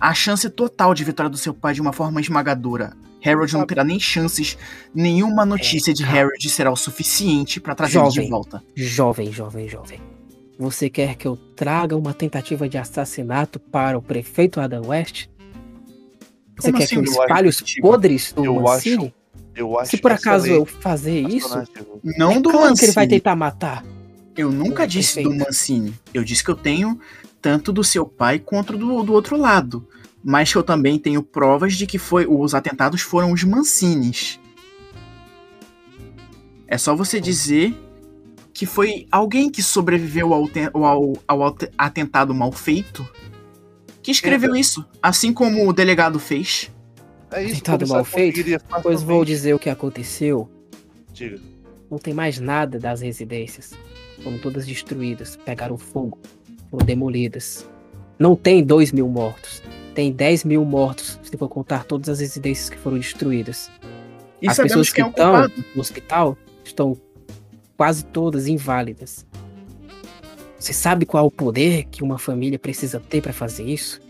a 0.00 0.12
chance 0.12 0.50
total 0.50 0.94
de 0.94 1.04
vitória 1.04 1.30
do 1.30 1.36
seu 1.38 1.54
pai 1.54 1.72
de 1.72 1.80
uma 1.80 1.92
forma 1.92 2.20
esmagadora. 2.20 2.92
Harold 3.24 3.52
não 3.52 3.66
terá 3.66 3.84
nem 3.84 4.00
chances, 4.00 4.58
nenhuma 4.92 5.46
notícia 5.46 5.94
de. 5.94 6.02
Harold 6.04 6.50
será 6.50 6.72
o 6.72 6.76
suficiente 6.76 7.60
para 7.60 7.74
trazer 7.74 7.98
ele 8.00 8.08
de 8.08 8.14
Jovem. 8.16 8.30
volta. 8.30 8.62
Jovem, 8.74 9.32
jovem, 9.32 9.68
jovem. 9.68 10.00
Você 10.58 10.88
quer 10.88 11.16
que 11.16 11.26
eu 11.28 11.36
traga 11.54 11.96
uma 11.96 12.14
tentativa 12.14 12.68
de 12.68 12.78
assassinato 12.78 13.58
para 13.60 13.98
o 13.98 14.02
prefeito 14.02 14.60
Adam 14.60 14.86
West? 14.88 15.26
Você 16.56 16.68
Como 16.68 16.78
quer 16.78 16.84
assim, 16.84 16.94
que 16.94 17.00
eu 17.00 17.04
eu 17.04 17.10
acho 17.12 17.22
espalhe 17.22 17.48
os 17.48 17.60
que- 17.60 17.80
podres 17.80 18.32
do 18.32 18.44
eu 18.44 18.54
Mancini? 18.62 19.14
Eu 19.54 19.78
acho 19.78 19.90
Se 19.90 19.96
por 19.98 20.12
acaso 20.12 20.46
eu 20.46 20.64
fazer 20.66 21.20
isso, 21.20 21.48
personagem. 21.48 21.74
Não 22.18 22.40
do 22.40 22.50
claro 22.50 22.74
que 22.74 22.84
ele 22.84 22.92
vai 22.92 23.04
Mancini. 23.04 23.20
tentar 23.20 23.36
matar. 23.36 23.84
Eu 24.36 24.50
nunca 24.50 24.86
disse 24.86 25.22
do 25.22 25.28
perfeito. 25.30 25.46
Mancini. 25.46 25.94
Eu 26.12 26.24
disse 26.24 26.44
que 26.44 26.50
eu 26.50 26.56
tenho 26.56 26.98
tanto 27.40 27.72
do 27.72 27.82
seu 27.84 28.06
pai 28.06 28.38
quanto 28.38 28.76
do, 28.76 29.02
do 29.02 29.12
outro 29.12 29.36
lado. 29.36 29.86
Mas 30.22 30.50
que 30.50 30.58
eu 30.58 30.62
também 30.62 30.98
tenho 30.98 31.22
provas 31.22 31.74
de 31.74 31.86
que 31.86 31.98
foi 31.98 32.26
os 32.26 32.54
atentados 32.54 33.00
foram 33.00 33.32
os 33.32 33.44
Mancines. 33.44 34.40
É 36.66 36.76
só 36.76 36.94
você 36.96 37.20
dizer 37.20 37.74
que 38.56 38.64
foi 38.64 39.06
alguém 39.12 39.50
que 39.50 39.62
sobreviveu 39.62 40.32
ao, 40.32 40.48
ao- 40.72 41.12
ao 41.28 41.46
ate- 41.46 41.70
atentado 41.76 42.34
mal 42.34 42.50
feito 42.50 43.06
que 44.02 44.10
escreveu 44.10 44.48
Entra. 44.50 44.60
isso. 44.60 44.84
Assim 45.02 45.30
como 45.32 45.68
o 45.68 45.72
delegado 45.74 46.18
fez. 46.18 46.72
É 47.30 47.44
isso, 47.44 47.56
Tentado 47.56 47.84
como 47.84 47.94
mal 47.96 48.04
feito? 48.04 48.40
Pois 48.82 49.02
vou 49.02 49.24
dizer 49.26 49.52
o 49.54 49.58
que 49.58 49.68
aconteceu. 49.68 50.48
Diga. 51.12 51.38
Não 51.90 51.98
tem 51.98 52.14
mais 52.14 52.38
nada 52.40 52.78
das 52.78 53.02
residências. 53.02 53.74
Foram 54.22 54.38
todas 54.38 54.64
destruídas, 54.66 55.36
pegaram 55.44 55.76
fogo, 55.76 56.18
foram 56.70 56.86
demolidas. 56.86 57.68
Não 58.18 58.34
tem 58.34 58.64
2 58.64 58.90
mil 58.90 59.06
mortos. 59.08 59.62
Tem 59.94 60.10
10 60.10 60.44
mil 60.44 60.64
mortos, 60.64 61.18
se 61.22 61.36
for 61.36 61.48
contar 61.48 61.84
todas 61.84 62.08
as 62.08 62.20
residências 62.20 62.70
que 62.70 62.78
foram 62.78 62.96
destruídas. 62.98 63.70
E 64.40 64.48
As 64.48 64.56
pessoas 64.56 64.88
que 64.90 65.02
é 65.02 65.06
estão 65.06 65.12
culpado. 65.26 65.52
no 65.74 65.80
hospital 65.80 66.38
estão 66.64 66.96
quase 67.76 68.04
todas 68.04 68.46
inválidas. 68.46 69.26
Você 70.58 70.72
sabe 70.72 71.04
qual 71.06 71.24
é 71.24 71.26
o 71.26 71.30
poder 71.30 71.84
que 71.84 72.02
uma 72.02 72.18
família 72.18 72.58
precisa 72.58 72.98
ter 72.98 73.20
para 73.20 73.32
fazer 73.32 73.64
isso? 73.64 74.00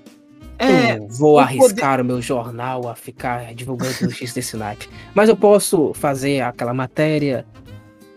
É, 0.58 0.96
Eu 0.96 1.08
vou 1.08 1.34
o 1.34 1.38
arriscar 1.38 2.00
o 2.00 2.04
meu 2.04 2.22
jornal 2.22 2.88
a 2.88 2.94
ficar 2.94 3.52
divulgando 3.54 3.92
notícias 4.02 4.32
desse 4.32 4.56
naipe. 4.56 4.88
Mas 5.14 5.28
eu 5.28 5.36
posso 5.36 5.92
fazer 5.92 6.40
aquela 6.40 6.72
matéria 6.72 7.44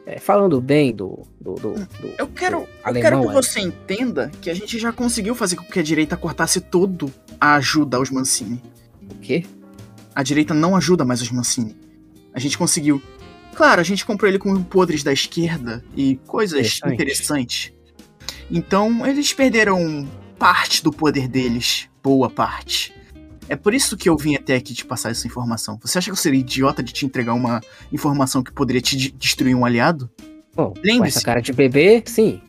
é, 0.05 0.19
falando 0.19 0.61
bem 0.61 0.95
do. 0.95 1.23
do, 1.41 1.55
do- 1.55 1.73
do- 1.73 2.13
Eu 2.17 2.27
quero, 2.27 2.59
do 2.59 2.63
eu 2.63 2.67
alemão. 2.83 3.01
quero 3.09 3.21
que 3.21 3.27
aí. 3.27 3.33
você 3.33 3.59
entenda 3.59 4.31
que 4.41 4.49
a 4.49 4.53
gente 4.53 4.79
já 4.79 4.91
conseguiu 4.93 5.35
fazer 5.35 5.57
com 5.57 5.63
que 5.63 5.79
a 5.79 5.83
direita 5.83 6.15
cortasse 6.15 6.61
todo 6.61 7.11
a 7.41 7.55
ajuda 7.55 7.97
aos 7.97 8.09
Mancini. 8.09 8.61
O 9.11 9.15
quê? 9.15 9.43
A 10.15 10.23
direita 10.23 10.53
não 10.53 10.75
ajuda 10.77 11.03
mais 11.03 11.21
os 11.21 11.31
Mancini. 11.31 11.75
A 12.33 12.39
gente 12.39 12.57
conseguiu. 12.57 13.01
Claro, 13.59 13.81
a 13.81 13.83
gente 13.83 14.05
comprou 14.05 14.29
ele 14.29 14.39
com 14.39 14.63
podres 14.63 15.03
da 15.03 15.11
esquerda 15.11 15.83
e 15.93 16.15
coisas 16.25 16.59
Interessante. 16.77 16.93
interessantes. 16.93 17.73
Então, 18.49 19.05
eles 19.05 19.33
perderam 19.33 20.07
parte 20.37 20.81
do 20.81 20.93
poder 20.93 21.27
deles. 21.27 21.89
Boa 22.01 22.29
parte. 22.29 22.93
É 23.49 23.57
por 23.57 23.73
isso 23.73 23.97
que 23.97 24.07
eu 24.07 24.15
vim 24.15 24.33
até 24.33 24.55
aqui 24.55 24.73
te 24.73 24.85
passar 24.85 25.11
essa 25.11 25.27
informação. 25.27 25.77
Você 25.81 25.97
acha 25.97 26.05
que 26.05 26.11
eu 26.11 26.15
seria 26.15 26.39
idiota 26.39 26.81
de 26.81 26.93
te 26.93 27.05
entregar 27.05 27.33
uma 27.33 27.59
informação 27.91 28.41
que 28.41 28.49
poderia 28.53 28.79
te 28.79 28.95
de- 28.95 29.11
destruir 29.11 29.53
um 29.55 29.65
aliado? 29.65 30.09
Bom, 30.55 30.73
com 30.73 30.79
Lembre-se. 30.81 31.17
essa 31.17 31.25
cara 31.25 31.41
de 31.41 31.51
bebê, 31.51 32.01
sim. 32.05 32.39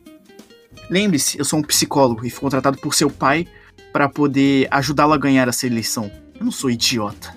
Lembre-se, 0.89 1.37
eu 1.37 1.43
sou 1.43 1.59
um 1.59 1.61
psicólogo 1.61 2.25
e 2.25 2.29
fui 2.29 2.39
contratado 2.39 2.77
por 2.77 2.95
seu 2.95 3.09
pai 3.09 3.45
para 3.91 4.07
poder 4.07 4.65
ajudá-lo 4.71 5.11
a 5.11 5.17
ganhar 5.17 5.45
essa 5.49 5.67
eleição. 5.67 6.09
Eu 6.39 6.45
não 6.45 6.53
sou 6.53 6.71
idiota. 6.71 7.35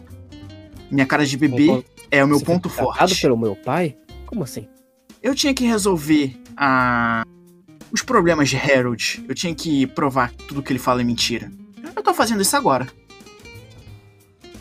Minha 0.92 1.06
cara 1.06 1.26
de 1.26 1.36
bebê 1.36 1.84
é 2.10 2.22
o 2.24 2.28
meu 2.28 2.38
foi 2.38 2.46
ponto 2.46 2.68
contratado 2.68 3.08
forte. 3.08 3.20
pelo 3.22 3.36
meu 3.36 3.56
pai? 3.56 3.96
Como 4.26 4.44
assim? 4.44 4.68
Eu 5.22 5.34
tinha 5.34 5.54
que 5.54 5.64
resolver 5.64 6.36
a... 6.56 7.24
os 7.90 8.02
problemas 8.02 8.48
de 8.48 8.56
Harold. 8.56 9.24
Eu 9.28 9.34
tinha 9.34 9.54
que 9.54 9.86
provar 9.86 10.30
que 10.32 10.44
tudo 10.44 10.62
que 10.62 10.72
ele 10.72 10.78
fala 10.78 11.00
é 11.00 11.04
mentira. 11.04 11.50
Eu 11.96 12.02
tô 12.02 12.12
fazendo 12.12 12.42
isso 12.42 12.56
agora. 12.56 12.86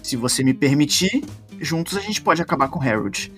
Se 0.01 0.15
você 0.15 0.43
me 0.43 0.53
permitir, 0.53 1.23
juntos 1.59 1.97
a 1.97 2.01
gente 2.01 2.21
pode 2.21 2.41
acabar 2.41 2.67
com 2.69 2.81
Harold. 2.81 3.31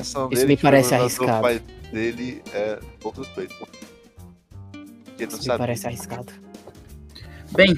Isso 0.00 0.28
dele 0.30 0.46
me 0.46 0.56
parece 0.56 0.94
o 0.94 0.96
arriscado. 0.96 1.42
pai 1.42 1.62
dele 1.92 2.42
é 2.54 2.80
outros 3.04 3.28
não 5.26 5.28
Isso 5.28 5.38
me 5.38 5.44
sabe. 5.44 5.58
parece 5.58 5.86
arriscado. 5.86 6.32
Bem, 7.52 7.76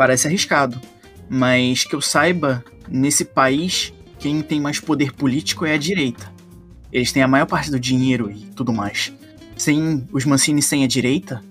parece 0.00 0.26
arriscado, 0.26 0.80
mas 1.28 1.84
que 1.84 1.94
eu 1.94 2.00
saiba, 2.00 2.64
nesse 2.88 3.22
país, 3.22 3.92
quem 4.18 4.40
tem 4.40 4.58
mais 4.58 4.80
poder 4.80 5.12
político 5.12 5.66
é 5.66 5.74
a 5.74 5.76
direita. 5.76 6.32
Eles 6.90 7.12
têm 7.12 7.22
a 7.22 7.28
maior 7.28 7.44
parte 7.44 7.70
do 7.70 7.78
dinheiro 7.78 8.30
e 8.30 8.46
tudo 8.56 8.72
mais. 8.72 9.12
Sem 9.58 10.08
os 10.10 10.24
Mancini 10.24 10.62
sem 10.62 10.84
a 10.84 10.88
direita, 10.88 11.44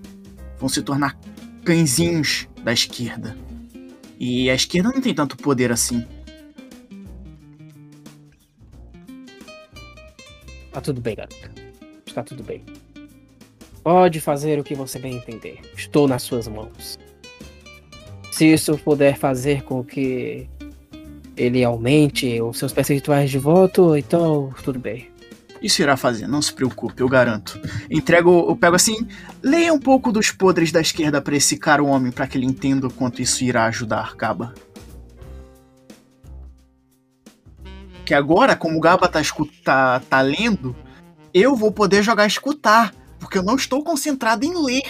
vão 0.58 0.68
se 0.68 0.82
tornar 0.82 1.16
cãezinhos 1.64 2.48
da 2.64 2.74
esquerda. 2.74 3.38
E 4.20 4.50
a 4.50 4.56
esquerda 4.56 4.90
não 4.90 5.00
tem 5.00 5.14
tanto 5.14 5.38
poder 5.38 5.72
assim. 5.72 6.04
Tá 10.72 10.82
tudo 10.82 11.00
bem, 11.00 11.16
garoto. 11.16 11.52
Está 12.04 12.24
tudo 12.24 12.42
bem. 12.42 12.64
Pode 13.84 14.20
fazer 14.20 14.58
o 14.58 14.64
que 14.64 14.74
você 14.74 14.98
bem 14.98 15.18
entender. 15.18 15.60
Estou 15.78 16.08
nas 16.08 16.24
suas 16.24 16.48
mãos. 16.48 16.98
Se 18.40 18.46
isso 18.46 18.78
puder 18.78 19.18
fazer 19.18 19.64
com 19.64 19.84
que 19.84 20.48
ele 21.36 21.62
aumente 21.62 22.42
os 22.42 22.58
seus 22.58 22.72
percentuais 22.72 23.30
de 23.30 23.38
voto, 23.38 23.98
então 23.98 24.54
tudo 24.64 24.80
bem. 24.80 25.12
Isso 25.62 25.82
irá 25.82 25.98
fazer, 25.98 26.26
não 26.26 26.42
se 26.42 26.54
preocupe, 26.54 27.02
eu 27.02 27.10
garanto. 27.10 27.60
Entrego, 27.92 28.46
eu 28.48 28.56
pego 28.56 28.78
assim, 28.78 29.06
leia 29.44 29.74
um 29.74 29.78
pouco 29.78 30.10
dos 30.10 30.32
podres 30.32 30.72
da 30.72 30.80
esquerda 30.80 31.22
pra 31.22 31.36
esse 31.36 31.58
cara 31.58 31.84
homem 31.84 32.14
para 32.14 32.28
que 32.28 32.38
ele 32.38 32.46
entenda 32.46 32.88
o 32.88 32.94
quanto 32.94 33.22
isso 33.22 33.44
irá 33.44 33.66
ajudar, 33.66 34.16
Gaba. 34.16 34.54
Que 38.06 38.14
agora, 38.14 38.56
como 38.56 38.78
o 38.78 38.80
Gaba 38.80 39.10
tá, 39.10 39.20
tá, 39.66 40.00
tá 40.00 40.22
lendo, 40.22 40.74
eu 41.34 41.58
vou 41.58 41.74
poder 41.74 42.04
jogar 42.04 42.26
escutar, 42.26 42.96
porque 43.20 43.38
eu 43.38 43.44
não 43.44 43.58
estou 43.58 43.84
concentrado 43.84 44.46
em 44.46 44.64
ler. 44.64 44.88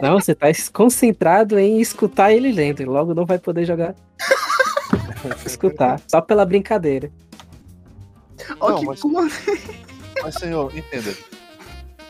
Não, 0.00 0.18
você 0.20 0.34
tá 0.34 0.46
concentrado 0.72 1.58
em 1.58 1.80
escutar 1.80 2.32
ele 2.32 2.52
lendo, 2.52 2.82
e 2.82 2.84
logo 2.84 3.14
não 3.14 3.24
vai 3.24 3.38
poder 3.38 3.64
jogar. 3.64 3.94
escutar, 5.46 6.00
só 6.08 6.20
pela 6.20 6.44
brincadeira. 6.44 7.10
Não, 8.60 8.80
que 8.80 8.86
mas- 8.86 9.00
Mas, 10.22 10.34
senhor, 10.34 10.76
entenda. 10.76 11.12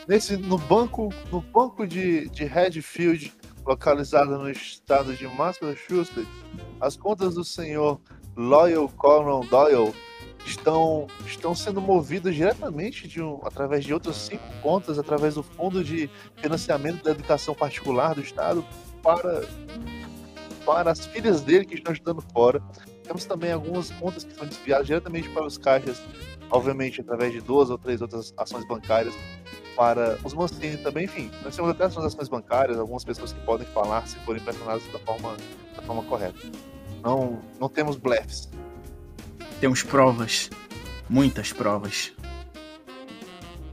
Nesse, 0.07 0.35
no 0.37 0.57
banco, 0.57 1.09
no 1.31 1.41
banco 1.41 1.87
de, 1.87 2.27
de 2.29 2.43
Redfield, 2.43 3.33
localizado 3.65 4.37
no 4.37 4.49
estado 4.49 5.15
de 5.15 5.27
Massachusetts, 5.27 6.27
as 6.81 6.97
contas 6.97 7.35
do 7.35 7.43
senhor 7.43 7.99
Loyal 8.35 8.89
Conan 8.97 9.45
Doyle 9.47 9.93
estão, 10.45 11.07
estão 11.25 11.55
sendo 11.55 11.81
movidas 11.81 12.35
diretamente 12.35 13.07
de 13.07 13.21
um, 13.21 13.39
através 13.43 13.83
de 13.85 13.93
outras 13.93 14.15
cinco 14.17 14.43
contas, 14.61 14.99
através 14.99 15.35
do 15.35 15.43
Fundo 15.43 15.83
de 15.83 16.09
Financiamento 16.37 17.03
da 17.03 17.11
Educação 17.11 17.53
Particular 17.53 18.15
do 18.15 18.21
Estado, 18.21 18.65
para, 19.01 19.47
para 20.65 20.91
as 20.91 21.05
filhas 21.05 21.41
dele 21.41 21.65
que 21.65 21.75
estão 21.75 21.93
estudando 21.93 22.21
fora. 22.33 22.61
Temos 23.03 23.25
também 23.25 23.51
algumas 23.51 23.91
contas 23.91 24.23
que 24.23 24.33
são 24.33 24.47
desviadas 24.47 24.87
diretamente 24.87 25.29
para 25.29 25.45
os 25.45 25.57
caixas 25.57 26.01
obviamente 26.53 27.01
através 27.01 27.33
de 27.33 27.41
duas 27.41 27.69
ou 27.69 27.77
três 27.77 28.01
outras 28.01 28.31
ações 28.37 28.65
bancárias 28.67 29.13
para 29.75 30.19
os 30.23 30.33
Mancini 30.33 30.77
também, 30.77 31.05
enfim, 31.05 31.31
nós 31.43 31.55
temos 31.55 31.71
até 31.71 31.85
as 31.85 31.93
transações 31.93 32.29
bancárias, 32.29 32.77
algumas 32.77 33.03
pessoas 33.03 33.33
que 33.33 33.41
podem 33.41 33.65
falar 33.67 34.07
se 34.07 34.15
forem 34.19 34.41
pressionadas 34.41 34.83
da 34.91 34.99
forma, 34.99 35.35
da 35.75 35.81
forma 35.81 36.03
correta. 36.03 36.37
Não, 37.01 37.41
não 37.59 37.67
temos 37.67 37.97
blefs. 37.97 38.51
Temos 39.59 39.83
provas. 39.83 40.49
Muitas 41.09 41.51
provas. 41.53 42.11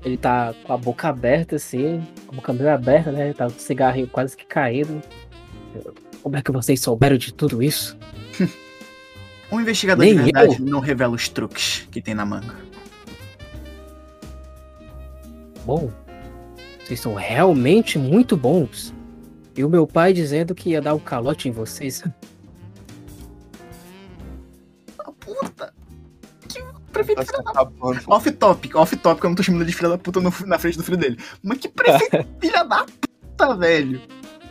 Ele 0.04 0.16
tá 0.16 0.54
com 0.64 0.72
a 0.72 0.76
boca 0.76 1.08
aberta, 1.08 1.56
assim, 1.56 2.06
com 2.26 2.34
a 2.34 2.36
boca 2.36 2.52
bem 2.52 2.68
aberta, 2.68 3.12
né? 3.12 3.32
Tá 3.32 3.46
com 3.50 3.56
o 3.56 3.60
cigarrinho 3.60 4.06
quase 4.06 4.36
que 4.36 4.46
caído. 4.46 5.00
Como 6.22 6.36
é 6.36 6.42
que 6.42 6.50
vocês 6.50 6.80
souberam 6.80 7.16
de 7.16 7.32
tudo 7.32 7.62
isso? 7.62 7.96
Um 9.52 9.60
investigador 9.60 10.04
Nem 10.04 10.16
de 10.16 10.22
verdade 10.22 10.62
não 10.62 10.78
revela 10.78 11.14
os 11.14 11.28
truques 11.28 11.84
que 11.90 12.00
tem 12.00 12.14
na 12.14 12.24
manga. 12.24 12.54
Bom, 15.64 15.90
Vocês 16.84 17.00
são 17.00 17.14
realmente 17.14 17.98
muito 17.98 18.36
bons. 18.36 18.94
E 19.56 19.64
o 19.64 19.68
meu 19.68 19.86
pai 19.86 20.12
dizendo 20.12 20.54
que 20.54 20.70
ia 20.70 20.80
dar 20.80 20.94
um 20.94 20.98
calote 20.98 21.48
em 21.48 21.52
vocês. 21.52 22.02
puta! 25.34 25.72
Que 26.48 26.60
prefeito 26.92 27.24
Tá 27.24 27.24
se 27.36 27.42
da 27.44 27.50
acabando. 27.50 28.00
Off 28.08 28.30
topic, 28.32 28.74
off 28.74 28.96
topic, 28.96 29.22
eu 29.24 29.30
não 29.30 29.36
tô 29.36 29.42
chamando 29.42 29.62
ele 29.62 29.70
de 29.70 29.76
filha 29.76 29.88
da 29.90 29.98
puta 29.98 30.20
no- 30.20 30.32
na 30.46 30.58
frente 30.58 30.76
do 30.76 30.82
filho 30.84 30.96
dele. 30.96 31.18
Mas 31.42 31.58
que 31.58 31.68
prefeito 31.68 32.26
filha 32.40 32.64
da 32.64 32.84
puta, 32.84 33.56
velho! 33.56 34.00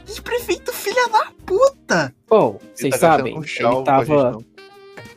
Que 0.06 0.22
prefeito 0.22 0.72
filha 0.74 1.08
da 1.09 1.32
puta! 1.45 2.14
Bom, 2.27 2.58
Ele 2.61 2.69
vocês 2.74 2.93
tá 2.93 2.99
sabem, 2.99 3.35
ele 3.38 3.83
tava, 3.83 4.38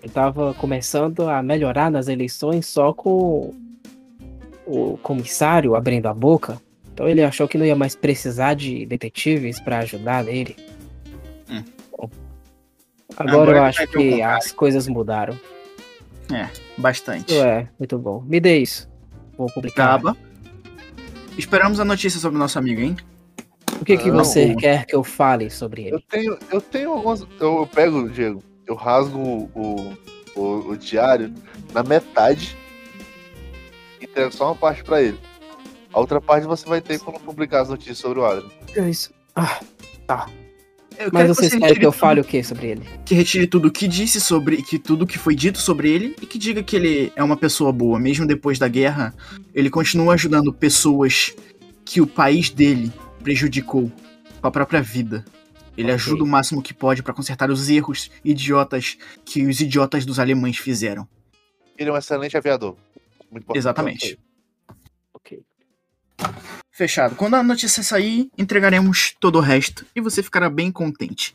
ele 0.02 0.12
tava 0.12 0.54
começando 0.54 1.28
a 1.28 1.42
melhorar 1.42 1.90
nas 1.90 2.08
eleições 2.08 2.66
só 2.66 2.92
com 2.92 3.54
o 4.66 4.96
comissário 5.02 5.74
abrindo 5.76 6.06
a 6.08 6.14
boca. 6.14 6.60
Então 6.92 7.08
ele 7.08 7.22
achou 7.22 7.48
que 7.48 7.56
não 7.56 7.64
ia 7.64 7.74
mais 7.76 7.94
precisar 7.96 8.54
de 8.54 8.84
detetives 8.84 9.58
pra 9.60 9.78
ajudar 9.78 10.24
nele. 10.24 10.56
Agora, 13.16 13.32
Agora 13.42 13.58
eu 13.58 13.62
acho 13.64 13.86
que 13.88 14.22
as 14.22 14.52
coisas 14.52 14.86
mudaram. 14.88 15.38
Bastante. 16.78 17.32
Isso 17.34 17.42
é, 17.44 17.68
muito 17.78 17.98
bom. 17.98 18.22
Me 18.26 18.40
dê 18.40 18.58
isso. 18.58 18.88
Vou 19.36 19.48
publicar. 19.52 19.84
Acaba. 19.94 20.16
Esperamos 21.36 21.78
a 21.80 21.84
notícia 21.84 22.18
sobre 22.20 22.36
o 22.36 22.38
nosso 22.38 22.58
amigo, 22.58 22.80
hein? 22.80 22.96
O 23.80 23.84
que, 23.84 23.96
que 23.98 24.10
Não, 24.10 24.18
você 24.24 24.52
o- 24.52 24.56
quer 24.56 24.86
que 24.86 24.94
eu 24.94 25.02
fale 25.02 25.50
sobre 25.50 25.82
Eu 25.82 25.96
ele? 25.96 26.04
tenho, 26.08 26.38
eu 26.50 26.60
tenho 26.60 26.92
algumas. 26.92 27.20
Eu, 27.40 27.58
eu 27.58 27.66
pego, 27.66 28.08
Diego, 28.08 28.42
eu 28.66 28.74
rasgo 28.74 29.18
o, 29.54 29.96
o, 30.36 30.68
o 30.70 30.76
diário 30.76 31.32
na 31.74 31.82
metade 31.82 32.56
e 34.00 34.04
entrego 34.04 34.32
só 34.32 34.46
uma 34.46 34.54
parte 34.54 34.82
pra 34.84 35.02
ele. 35.02 35.18
A 35.92 35.98
outra 36.00 36.20
parte 36.20 36.46
você 36.46 36.66
vai 36.66 36.80
ter 36.80 36.98
quando 37.00 37.20
publicar 37.20 37.62
as 37.62 37.68
notícias 37.68 37.98
sobre 37.98 38.20
o 38.20 38.24
Adrian. 38.24 38.48
É 38.76 38.88
isso. 38.88 39.12
Ah, 39.36 39.60
Eu 40.08 40.41
mas 41.12 41.28
vocês 41.28 41.52
você 41.52 41.58
querem 41.58 41.78
que 41.78 41.86
eu 41.86 41.90
tudo- 41.90 41.98
fale 42.00 42.20
o 42.20 42.24
que 42.24 42.42
sobre 42.42 42.66
ele? 42.68 42.82
que 43.04 43.14
retire 43.14 43.46
tudo 43.46 43.68
o 43.68 43.70
que 43.72 43.88
disse 43.88 44.20
sobre 44.20 44.62
que 44.62 44.78
tudo 44.78 45.06
que 45.06 45.18
foi 45.18 45.34
dito 45.34 45.58
sobre 45.58 45.90
ele 45.90 46.14
e 46.20 46.26
que 46.26 46.38
diga 46.38 46.62
que 46.62 46.76
ele 46.76 47.12
é 47.16 47.22
uma 47.24 47.36
pessoa 47.36 47.72
boa, 47.72 47.98
mesmo 47.98 48.26
depois 48.26 48.58
da 48.58 48.68
guerra, 48.68 49.14
ele 49.54 49.70
continua 49.70 50.14
ajudando 50.14 50.52
pessoas 50.52 51.34
que 51.84 52.00
o 52.00 52.06
país 52.06 52.50
dele 52.50 52.92
prejudicou 53.22 53.90
com 54.40 54.46
a 54.46 54.50
própria 54.50 54.80
vida. 54.82 55.24
Ele 55.76 55.86
Ok. 55.88 55.94
ajuda 55.94 56.22
o 56.24 56.26
máximo 56.26 56.60
que 56.62 56.74
pode 56.74 57.02
pra 57.02 57.14
consertar 57.14 57.50
os 57.50 57.70
erros 57.70 58.10
idiotas 58.24 58.98
que 59.24 59.46
os 59.46 59.60
idiotas 59.60 60.04
dos 60.04 60.18
alemães 60.18 60.58
fizeram. 60.58 61.08
Ele 61.78 61.88
é 61.88 61.92
um 61.92 61.96
excelente 61.96 62.36
aviador. 62.36 62.76
Exatamente. 63.54 64.18
Ok. 65.14 65.42
Fechado. 66.72 67.14
Quando 67.16 67.34
a 67.34 67.42
notícia 67.42 67.82
sair, 67.82 68.30
entregaremos 68.36 69.14
todo 69.20 69.36
o 69.36 69.40
resto 69.42 69.84
e 69.94 70.00
você 70.00 70.22
ficará 70.22 70.48
bem 70.48 70.72
contente. 70.72 71.34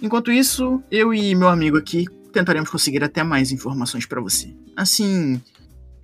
Enquanto 0.00 0.32
isso, 0.32 0.82
eu 0.90 1.12
e 1.12 1.34
meu 1.34 1.48
amigo 1.48 1.76
aqui 1.76 2.06
tentaremos 2.32 2.70
conseguir 2.70 3.04
até 3.04 3.22
mais 3.22 3.52
informações 3.52 4.06
pra 4.06 4.20
você. 4.20 4.54
Assim, 4.76 5.42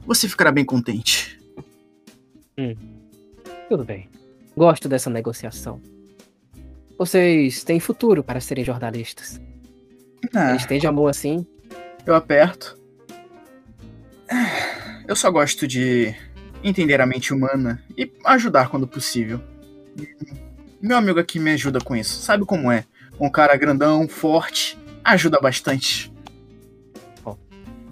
você 0.06 0.28
ficará 0.28 0.52
bem 0.52 0.64
contente. 0.64 1.40
Tudo 3.68 3.84
bem. 3.84 4.08
Gosto 4.56 4.88
dessa 4.88 5.08
negociação. 5.08 5.80
Vocês 6.98 7.64
têm 7.64 7.80
futuro 7.80 8.22
para 8.22 8.40
serem 8.40 8.64
jornalistas. 8.64 9.40
Ah, 10.34 10.50
Eles 10.50 10.66
têm 10.66 10.78
de 10.78 10.86
amor 10.86 11.08
assim. 11.08 11.46
eu 12.06 12.14
aperto. 12.14 12.78
Eu 15.08 15.16
só 15.16 15.30
gosto 15.30 15.66
de 15.66 16.14
entender 16.64 17.00
a 17.00 17.06
mente 17.06 17.32
humana 17.32 17.82
e 17.96 18.10
ajudar 18.24 18.68
quando 18.68 18.88
possível. 18.88 19.40
Meu 20.80 20.96
amigo 20.96 21.20
aqui 21.20 21.38
me 21.38 21.52
ajuda 21.52 21.78
com 21.80 21.94
isso. 21.94 22.20
Sabe 22.22 22.44
como 22.44 22.72
é? 22.72 22.84
Um 23.20 23.30
cara 23.30 23.56
grandão, 23.56 24.08
forte, 24.08 24.78
ajuda 25.04 25.38
bastante. 25.40 26.12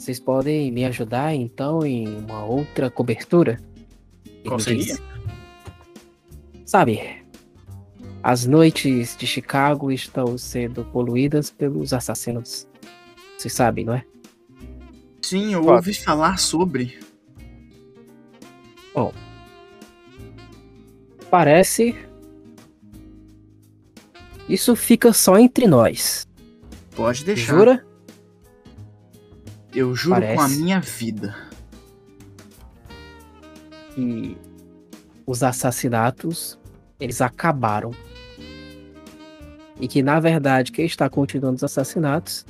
Vocês 0.02 0.18
podem 0.18 0.72
me 0.72 0.84
ajudar 0.84 1.32
então 1.32 1.86
em 1.86 2.08
uma 2.08 2.44
outra 2.44 2.90
cobertura? 2.90 3.60
Qual 4.44 4.58
seria? 4.58 4.82
disse. 4.82 5.02
Sabe, 6.66 7.22
as 8.20 8.44
noites 8.44 9.16
de 9.16 9.28
Chicago 9.28 9.92
estão 9.92 10.36
sendo 10.36 10.84
poluídas 10.86 11.50
pelos 11.50 11.92
assassinos. 11.92 12.66
Vocês 13.38 13.52
sabem, 13.52 13.84
não 13.84 13.94
é? 13.94 14.04
Sim, 15.22 15.52
eu 15.52 15.64
ouvi 15.64 15.94
falar 15.94 16.36
sobre. 16.38 16.98
Parece. 21.30 21.96
Isso 24.48 24.76
fica 24.76 25.12
só 25.12 25.38
entre 25.38 25.66
nós. 25.66 26.26
Pode 26.94 27.24
deixar. 27.24 27.54
Jura? 27.56 27.86
Eu 29.74 29.94
juro 29.94 30.20
com 30.20 30.26
a 30.32 30.36
Parece. 30.36 30.60
minha 30.60 30.80
vida. 30.80 31.34
que 33.94 34.36
os 35.26 35.42
assassinatos 35.42 36.58
eles 37.00 37.20
acabaram. 37.20 37.92
E 39.80 39.88
que 39.88 40.02
na 40.02 40.20
verdade 40.20 40.70
quem 40.72 40.86
está 40.86 41.08
continuando 41.10 41.56
os 41.56 41.64
assassinatos, 41.64 42.46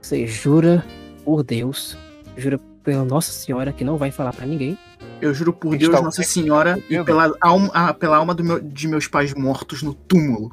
você 0.00 0.26
jura 0.26 0.84
por 1.24 1.42
Deus, 1.42 1.96
jura 2.36 2.58
pela 2.82 3.04
Nossa 3.04 3.30
Senhora 3.32 3.72
que 3.72 3.84
não 3.84 3.96
vai 3.96 4.10
falar 4.10 4.32
pra 4.32 4.46
ninguém. 4.46 4.78
Eu 5.20 5.32
juro 5.34 5.52
por 5.52 5.76
Deus, 5.76 5.92
tá 5.94 6.00
Nossa? 6.02 6.22
Senhora, 6.22 6.82
e 6.88 7.02
pela 7.04 7.32
alma, 7.40 7.70
ah, 7.74 7.92
pela 7.94 8.16
alma 8.16 8.34
do 8.34 8.42
meu- 8.44 8.60
de 8.60 8.88
meus 8.88 9.06
pais 9.06 9.34
mortos 9.34 9.82
no 9.82 9.92
túmulo. 9.94 10.50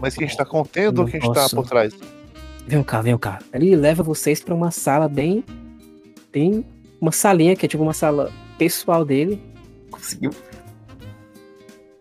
Mas 0.00 0.14
quem 0.14 0.26
está 0.26 0.44
contendo 0.44 1.00
ou 1.02 1.06
quem 1.08 1.20
não 1.20 1.28
está 1.30 1.42
posso. 1.42 1.56
por 1.56 1.66
trás? 1.66 1.92
Vem 2.66 2.82
cá, 2.82 3.00
vem 3.00 3.16
cá. 3.16 3.38
Ele 3.52 3.74
leva 3.76 4.02
vocês 4.02 4.40
pra 4.40 4.54
uma 4.54 4.70
sala 4.70 5.08
bem 5.08 5.44
tem 6.32 6.64
uma 7.00 7.12
salinha 7.12 7.56
que 7.56 7.64
é 7.64 7.68
tipo 7.68 7.82
uma 7.82 7.92
sala 7.94 8.30
pessoal 8.58 9.04
dele. 9.04 9.40
Conseguiu? 9.90 10.30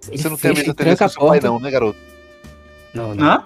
Ele 0.09 0.17
Você 0.17 0.29
não 0.29 0.37
tem 0.37 0.51
a 0.51 0.53
mesma 0.53 0.73
tendência 0.73 1.07
que 1.07 1.13
seu 1.13 1.27
pai, 1.27 1.39
não, 1.39 1.59
né, 1.59 1.71
garoto? 1.71 1.97
Não, 2.93 3.15
não, 3.15 3.25
Hã? 3.25 3.43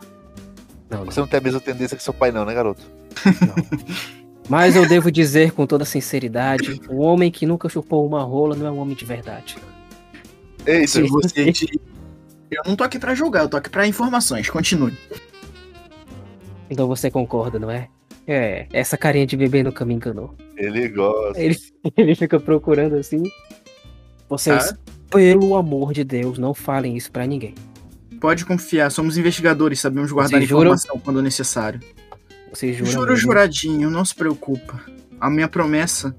não, 0.90 0.98
não. 1.00 1.06
Você 1.06 1.20
não 1.20 1.28
tem 1.28 1.38
a 1.40 1.42
mesma 1.44 1.60
tendência 1.60 1.96
que 1.96 2.04
seu 2.04 2.14
pai, 2.14 2.32
não, 2.32 2.44
né, 2.46 2.54
garoto? 2.54 2.82
Mas 4.50 4.76
eu 4.76 4.88
devo 4.88 5.12
dizer 5.12 5.52
com 5.52 5.66
toda 5.68 5.86
sinceridade, 5.86 6.82
um 6.90 6.98
homem 6.98 7.30
que 7.30 7.46
nunca 7.46 7.70
chupou 7.70 8.06
uma 8.06 8.24
rola 8.24 8.56
não 8.56 8.66
é 8.66 8.72
um 8.72 8.80
homem 8.80 8.96
de 8.96 9.06
verdade. 9.06 9.56
Eita, 10.66 10.88
Se 10.88 11.04
você 11.04 11.52
te- 11.52 11.80
Eu 12.50 12.64
não 12.66 12.76
tô 12.76 12.84
aqui 12.84 12.98
pra 12.98 13.14
julgar, 13.14 13.44
eu 13.44 13.50
tô 13.50 13.58
aqui 13.58 13.70
pra 13.70 13.86
informações. 13.86 14.50
Continue. 14.50 14.98
Então 16.70 16.88
você 16.88 17.10
concorda, 17.12 17.60
não 17.60 17.70
é? 17.70 17.88
É, 18.28 18.68
essa 18.74 18.98
carinha 18.98 19.26
de 19.26 19.38
bebê 19.38 19.64
nunca 19.64 19.86
me 19.86 19.94
enganou. 19.94 20.36
ele 20.58 20.88
gosta. 20.90 21.40
Ele, 21.40 21.58
ele 21.96 22.16
fica 22.16 22.40
procurando 22.40 22.96
assim. 22.96 23.24
Vocês, 24.28 24.74
pelo 25.10 25.56
amor 25.56 25.94
de 25.94 26.04
Deus, 26.04 26.38
não 26.38 26.54
falem 26.54 26.96
isso 26.98 27.12
pra 27.12 27.26
ninguém. 27.26 27.56
Pode 28.20 28.46
confiar, 28.46 28.92
somos 28.92 29.18
investigadores, 29.18 29.80
sabemos 29.80 30.12
guardar 30.12 30.40
Vocês 30.40 30.50
juram? 30.50 30.62
informação 30.74 31.00
quando 31.00 31.22
necessário. 31.22 31.80
Vocês 32.52 32.76
juram 32.76 32.92
Juro, 32.92 33.12
mesmo? 33.12 33.18
juradinho, 33.18 33.90
não 33.90 34.04
se 34.04 34.16
preocupa. 34.16 34.84
A 35.20 35.30
minha 35.30 35.48
promessa. 35.48 36.16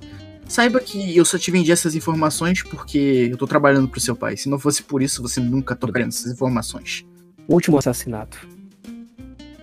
Saiba 0.47 0.81
que 0.81 1.17
eu 1.17 1.25
só 1.25 1.39
te 1.39 1.50
vendi 1.50 1.70
essas 1.70 1.94
informações 1.94 2.62
porque 2.62 3.28
eu 3.31 3.36
tô 3.36 3.47
trabalhando 3.47 3.89
pro 3.89 4.00
seu 4.00 4.17
pai. 4.17 4.36
Se 4.36 4.49
não 4.49 4.59
fosse 4.59 4.83
por 4.83 5.00
isso, 5.02 5.23
você 5.23 5.41
nunca 5.41 5.76
tocaria 5.76 6.07
nessas 6.07 6.33
informações. 6.33 7.05
O 7.47 7.55
último 7.55 7.78
assassinato 7.78 8.49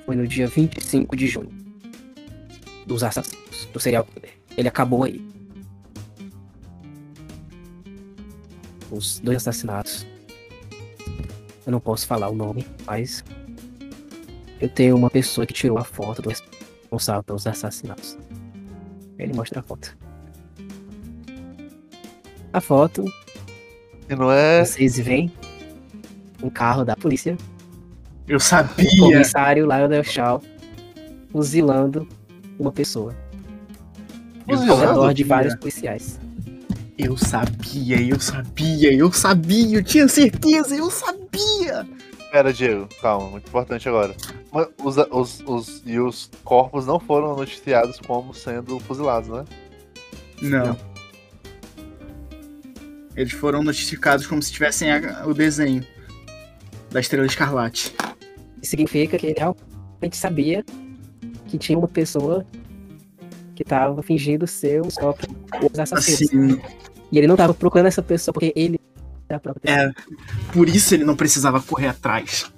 foi 0.05 0.15
no 0.15 0.25
dia 0.27 0.47
25 0.47 1.15
de 1.15 1.27
junho. 1.27 1.51
Dos 2.85 3.03
assassinos, 3.03 3.67
do 3.73 3.79
serial 3.79 4.05
killer. 4.05 4.31
Ele 4.57 4.67
acabou 4.67 5.03
aí. 5.03 5.21
Os 8.89 9.19
dois 9.19 9.37
assassinatos. 9.37 10.07
Eu 11.65 11.71
não 11.71 11.79
posso 11.81 12.07
falar 12.07 12.29
o 12.29 12.35
nome, 12.35 12.65
mas. 12.85 13.23
Eu 14.59 14.69
tenho 14.69 14.95
uma 14.95 15.09
pessoa 15.09 15.45
que 15.45 15.53
tirou 15.53 15.77
a 15.77 15.83
foto 15.83 16.21
do 16.21 16.31
responsável 16.87 17.23
pelos 17.23 17.45
assassinatos. 17.45 18.17
Ele 19.19 19.33
mostra 19.33 19.59
a 19.59 19.63
foto. 19.63 19.97
A 22.53 22.61
foto, 22.61 23.03
E 24.09 24.15
não 24.15 24.31
é. 24.31 24.63
vocês 24.63 24.97
veem 24.97 25.31
um 26.41 26.49
carro 26.49 26.85
da 26.85 26.95
polícia 26.95 27.37
Eu 28.27 28.37
o 28.37 28.39
sabia! 28.39 28.87
comissário 28.99 29.65
Lionel 29.65 30.03
Shaw 30.03 30.41
fuzilando 31.31 32.07
uma 32.57 32.71
pessoa 32.71 33.13
ao 34.47 34.55
Fuzilando? 34.57 34.81
redor 34.81 35.13
de 35.13 35.23
vários 35.23 35.55
policiais. 35.55 36.19
Eu 36.97 37.15
sabia, 37.17 38.01
eu 38.01 38.19
sabia, 38.19 38.91
eu 38.93 39.11
sabia, 39.11 39.77
eu 39.77 39.83
tinha 39.83 40.07
certeza, 40.07 40.75
eu 40.75 40.89
sabia! 40.89 41.85
Pera, 42.31 42.51
Diego, 42.51 42.87
calma, 43.01 43.29
muito 43.29 43.47
importante 43.47 43.87
agora. 43.87 44.15
Mas 44.51 44.67
Os, 44.83 44.97
os, 45.11 45.43
os, 45.45 45.83
e 45.85 45.99
os 45.99 46.29
corpos 46.43 46.85
não 46.85 46.99
foram 46.99 47.35
noticiados 47.35 47.99
como 47.99 48.33
sendo 48.33 48.79
fuzilados, 48.79 49.29
né? 49.29 49.45
Não. 50.41 50.77
Eles 53.15 53.33
foram 53.33 53.63
notificados 53.63 54.27
como 54.27 54.41
se 54.41 54.51
tivessem 54.51 54.91
a- 54.91 55.23
o 55.25 55.33
desenho 55.33 55.85
da 56.91 56.99
Estrela 56.99 57.25
Escarlate. 57.25 57.93
Isso 58.61 58.71
significa 58.71 59.17
que 59.17 59.27
ele 59.27 59.35
realmente 59.37 60.15
sabia 60.17 60.63
que 61.47 61.57
tinha 61.57 61.77
uma 61.77 61.87
pessoa 61.87 62.45
que 63.55 63.63
tava 63.63 64.01
fingindo 64.03 64.45
ser 64.45 64.81
os 64.85 64.95
próprios 64.95 65.33
os 65.71 65.79
assassinos. 65.79 66.53
Assim, 66.59 66.61
E 67.11 67.17
ele 67.17 67.25
não 67.27 67.35
tava 67.35 67.53
procurando 67.53 67.87
essa 67.87 68.03
pessoa 68.03 68.33
porque 68.33 68.53
ele 68.55 68.79
é 69.29 69.33
a 69.35 69.39
própria 69.39 69.61
pessoa. 69.61 69.89
é. 69.89 70.51
Por 70.53 70.69
isso 70.69 70.93
ele 70.93 71.03
não 71.03 71.15
precisava 71.15 71.59
correr 71.61 71.87
atrás. 71.87 72.51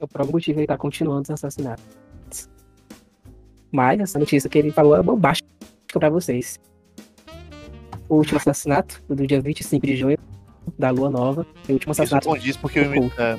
É 0.00 0.04
o 0.04 0.08
próprio 0.08 0.32
motivo 0.32 0.58
ele 0.60 0.66
tá 0.66 0.76
continuando 0.78 1.22
os 1.22 1.30
assassinatos. 1.30 1.84
Mas 3.70 4.00
essa 4.00 4.18
notícia 4.18 4.48
que 4.50 4.58
ele 4.58 4.72
falou 4.72 4.96
é 4.96 5.02
bombástica 5.02 5.48
pra 5.92 6.08
vocês. 6.10 6.58
O 8.08 8.16
último 8.16 8.38
assassinato, 8.38 9.00
do 9.08 9.26
dia 9.26 9.40
25 9.40 9.86
de 9.86 9.96
junho, 9.96 10.18
da 10.78 10.90
Lua 10.90 11.10
Nova, 11.10 11.46
e 11.68 11.72
o 11.72 11.74
último 11.74 11.92
Isso 11.92 12.02
assassinato 12.02 12.28
condiz 12.28 12.56
porque 12.56 12.80
imi- 12.82 13.12
é, 13.18 13.38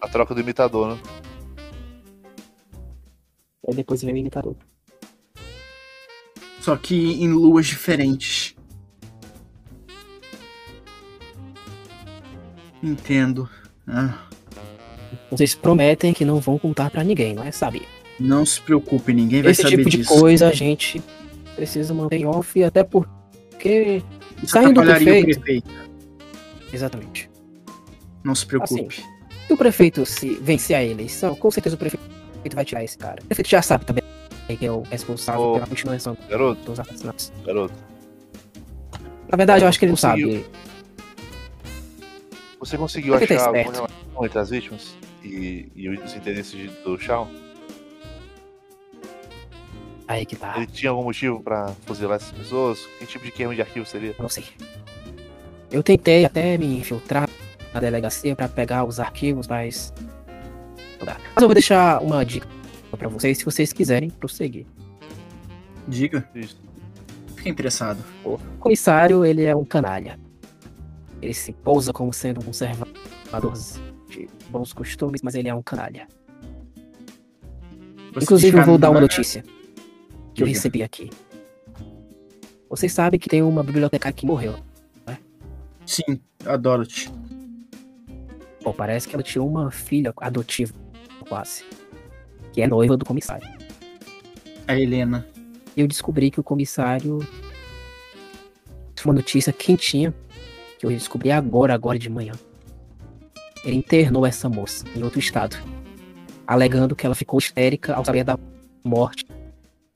a 0.00 0.08
troca 0.08 0.34
do 0.34 0.40
imitador, 0.40 0.94
né? 0.94 1.02
Aí 3.68 3.74
depois 3.74 4.00
veio 4.02 4.14
o 4.14 4.18
imitador. 4.18 4.56
Só 6.60 6.76
que 6.76 7.22
em 7.22 7.28
luas 7.32 7.66
diferentes. 7.66 8.54
Entendo. 12.82 13.48
Ah, 13.86 14.25
Vocês 15.30 15.54
prometem 15.54 16.12
que 16.12 16.24
não 16.24 16.40
vão 16.40 16.58
contar 16.58 16.90
pra 16.90 17.02
ninguém, 17.04 17.34
não 17.34 17.44
é? 17.44 17.50
Sabe? 17.50 17.82
não 18.18 18.46
se 18.46 18.60
preocupe, 18.62 19.12
ninguém 19.12 19.42
vai 19.42 19.52
Esse 19.52 19.60
saber 19.62 19.76
tipo 19.76 19.90
de 19.90 19.98
disso. 19.98 20.18
coisa 20.18 20.48
a 20.48 20.52
gente 20.52 21.02
precisa 21.54 21.92
manter 21.92 22.16
em 22.16 22.26
off, 22.26 22.62
até 22.64 22.82
porque. 22.82 24.02
Isso 24.42 24.52
saindo 24.52 24.80
do 24.80 24.86
prefeito. 24.86 25.40
prefeito. 25.40 25.70
Exatamente. 26.72 27.30
Não 28.24 28.34
se 28.34 28.46
preocupe. 28.46 29.02
Se 29.46 29.52
o 29.52 29.56
prefeito 29.56 30.04
se 30.06 30.34
vencer 30.36 30.76
a 30.76 30.82
eleição, 30.84 31.34
com 31.34 31.50
certeza 31.50 31.76
o 31.76 31.78
prefeito 31.78 32.02
vai 32.54 32.64
tirar 32.64 32.82
esse 32.82 32.96
cara. 32.98 33.22
O 33.22 33.26
prefeito 33.26 33.48
já 33.48 33.62
sabe 33.62 33.84
também 33.84 34.02
que 34.58 34.64
é 34.64 34.70
o 34.70 34.82
responsável 34.82 35.42
Ô. 35.42 35.54
pela 35.54 35.66
continuação 35.66 36.16
Garoto, 36.28 36.62
dos 36.64 36.78
assassinatos. 36.80 37.32
garoto. 37.44 37.74
Na 39.28 39.36
verdade, 39.36 39.64
eu 39.64 39.68
acho 39.68 39.78
que 39.78 39.84
ele 39.84 39.92
não 39.92 39.96
sabe. 39.96 40.44
Você 42.66 42.76
conseguiu 42.76 43.12
Porque 43.12 43.28
tá 43.28 43.34
achar 43.36 43.46
alguma 43.46 43.62
relação 43.72 43.88
entre 44.24 44.38
as 44.40 44.50
vítimas 44.50 44.96
e, 45.22 45.68
e 45.76 45.88
os 45.88 46.14
interesses 46.16 46.50
de- 46.50 46.68
do 46.82 46.98
Shao? 46.98 47.28
Aí 50.08 50.26
que 50.26 50.34
tá. 50.34 50.54
Ele 50.56 50.66
tinha 50.66 50.90
algum 50.90 51.04
motivo 51.04 51.40
pra 51.40 51.68
fuzilar 51.84 52.16
essas 52.16 52.32
pessoas? 52.32 52.80
Que 52.98 53.06
tipo 53.06 53.24
de 53.24 53.30
queima 53.30 53.54
de 53.54 53.60
arquivo 53.60 53.86
seria? 53.86 54.14
Não 54.18 54.28
sei. 54.28 54.44
Eu 55.70 55.80
tentei 55.82 56.24
até 56.24 56.58
me 56.58 56.78
infiltrar 56.78 57.28
na 57.72 57.78
delegacia 57.80 58.34
pra 58.34 58.48
pegar 58.48 58.84
os 58.84 58.98
arquivos, 58.98 59.46
mas. 59.46 59.92
Não 60.98 61.06
dá. 61.06 61.16
Mas 61.34 61.42
eu 61.42 61.48
vou 61.48 61.54
deixar 61.54 62.00
uma 62.02 62.24
dica 62.24 62.48
pra 62.98 63.08
vocês 63.08 63.38
se 63.38 63.44
vocês 63.44 63.72
quiserem 63.72 64.10
prosseguir. 64.10 64.66
Diga, 65.86 66.28
Isso. 66.34 66.58
fiquei 67.36 67.52
interessado. 67.52 68.02
O 68.24 68.38
comissário, 68.58 69.24
ele 69.24 69.44
é 69.44 69.54
um 69.54 69.64
canalha. 69.64 70.18
Ele 71.20 71.34
se 71.34 71.52
pousa 71.52 71.92
como 71.92 72.12
sendo 72.12 72.40
um 72.40 72.44
conservador 72.44 73.52
de 74.08 74.28
bons 74.50 74.72
costumes, 74.72 75.22
mas 75.22 75.34
ele 75.34 75.48
é 75.48 75.54
um 75.54 75.62
canalha. 75.62 76.06
Você 78.14 78.24
Inclusive, 78.24 78.58
eu 78.58 78.64
vou 78.64 78.78
dar 78.78 78.90
uma 78.90 79.00
notícia 79.00 79.44
que 80.34 80.42
eu 80.42 80.46
recebi 80.46 80.82
aqui. 80.82 81.10
Vocês 82.68 82.92
sabem 82.92 83.18
que 83.18 83.28
tem 83.28 83.42
uma 83.42 83.62
bibliotecária 83.62 84.14
que 84.14 84.26
morreu. 84.26 84.56
Sim, 85.86 86.20
a 86.44 86.56
Dorothy. 86.56 87.10
Pô, 88.62 88.74
parece 88.74 89.08
que 89.08 89.14
ela 89.14 89.22
tinha 89.22 89.42
uma 89.42 89.70
filha 89.70 90.12
adotiva, 90.16 90.74
quase. 91.28 91.64
Que 92.52 92.62
é 92.62 92.66
noiva 92.66 92.96
do 92.96 93.04
comissário. 93.04 93.48
A 94.66 94.76
Helena. 94.76 95.26
E 95.76 95.80
eu 95.80 95.86
descobri 95.86 96.30
que 96.30 96.40
o 96.40 96.42
comissário. 96.42 97.20
Uma 99.04 99.14
notícia 99.14 99.52
quentinha. 99.52 100.12
Que 100.78 100.86
eu 100.86 100.90
descobri 100.90 101.30
agora, 101.30 101.74
agora 101.74 101.98
de 101.98 102.10
manhã. 102.10 102.32
Ele 103.64 103.76
internou 103.76 104.24
essa 104.26 104.48
moça 104.48 104.84
em 104.94 105.02
outro 105.02 105.18
estado. 105.18 105.56
Alegando 106.46 106.94
que 106.94 107.04
ela 107.04 107.14
ficou 107.14 107.38
histérica 107.38 107.94
ao 107.94 108.04
saber 108.04 108.22
da 108.24 108.38
morte 108.84 109.26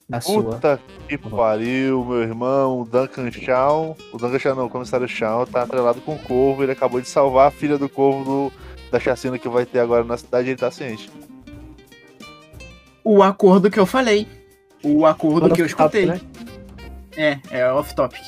da 0.08 0.20
sua. 0.20 0.42
Puta 0.42 0.80
que 1.08 1.16
pariu, 1.16 2.04
meu 2.04 2.22
irmão. 2.22 2.80
O 2.80 2.84
Duncan 2.84 3.30
Shaw. 3.30 3.96
O 4.12 4.16
Duncan 4.18 4.38
Shaw 4.38 4.56
não, 4.56 4.66
o 4.66 4.70
comissário 4.70 5.06
Shaw 5.06 5.46
tá 5.46 5.62
atrelado 5.62 6.00
com 6.00 6.14
o 6.14 6.18
Corvo. 6.18 6.62
Ele 6.64 6.72
acabou 6.72 7.00
de 7.00 7.06
salvar 7.08 7.46
a 7.46 7.50
filha 7.52 7.78
do 7.78 7.88
Corvo 7.88 8.24
do- 8.24 8.52
da 8.90 8.98
chacina 8.98 9.38
que 9.38 9.48
vai 9.48 9.64
ter 9.64 9.78
agora 9.78 10.02
na 10.02 10.16
cidade. 10.16 10.48
Ele 10.48 10.56
tá 10.58 10.70
ciente. 10.72 11.08
O 13.04 13.22
acordo 13.22 13.70
que 13.70 13.78
eu 13.78 13.86
falei. 13.86 14.26
O 14.82 15.06
acordo 15.06 15.54
que 15.54 15.62
eu 15.62 15.66
escutei. 15.66 16.06
Né? 16.06 16.20
É, 17.16 17.38
é 17.50 17.72
off-topic. 17.72 18.20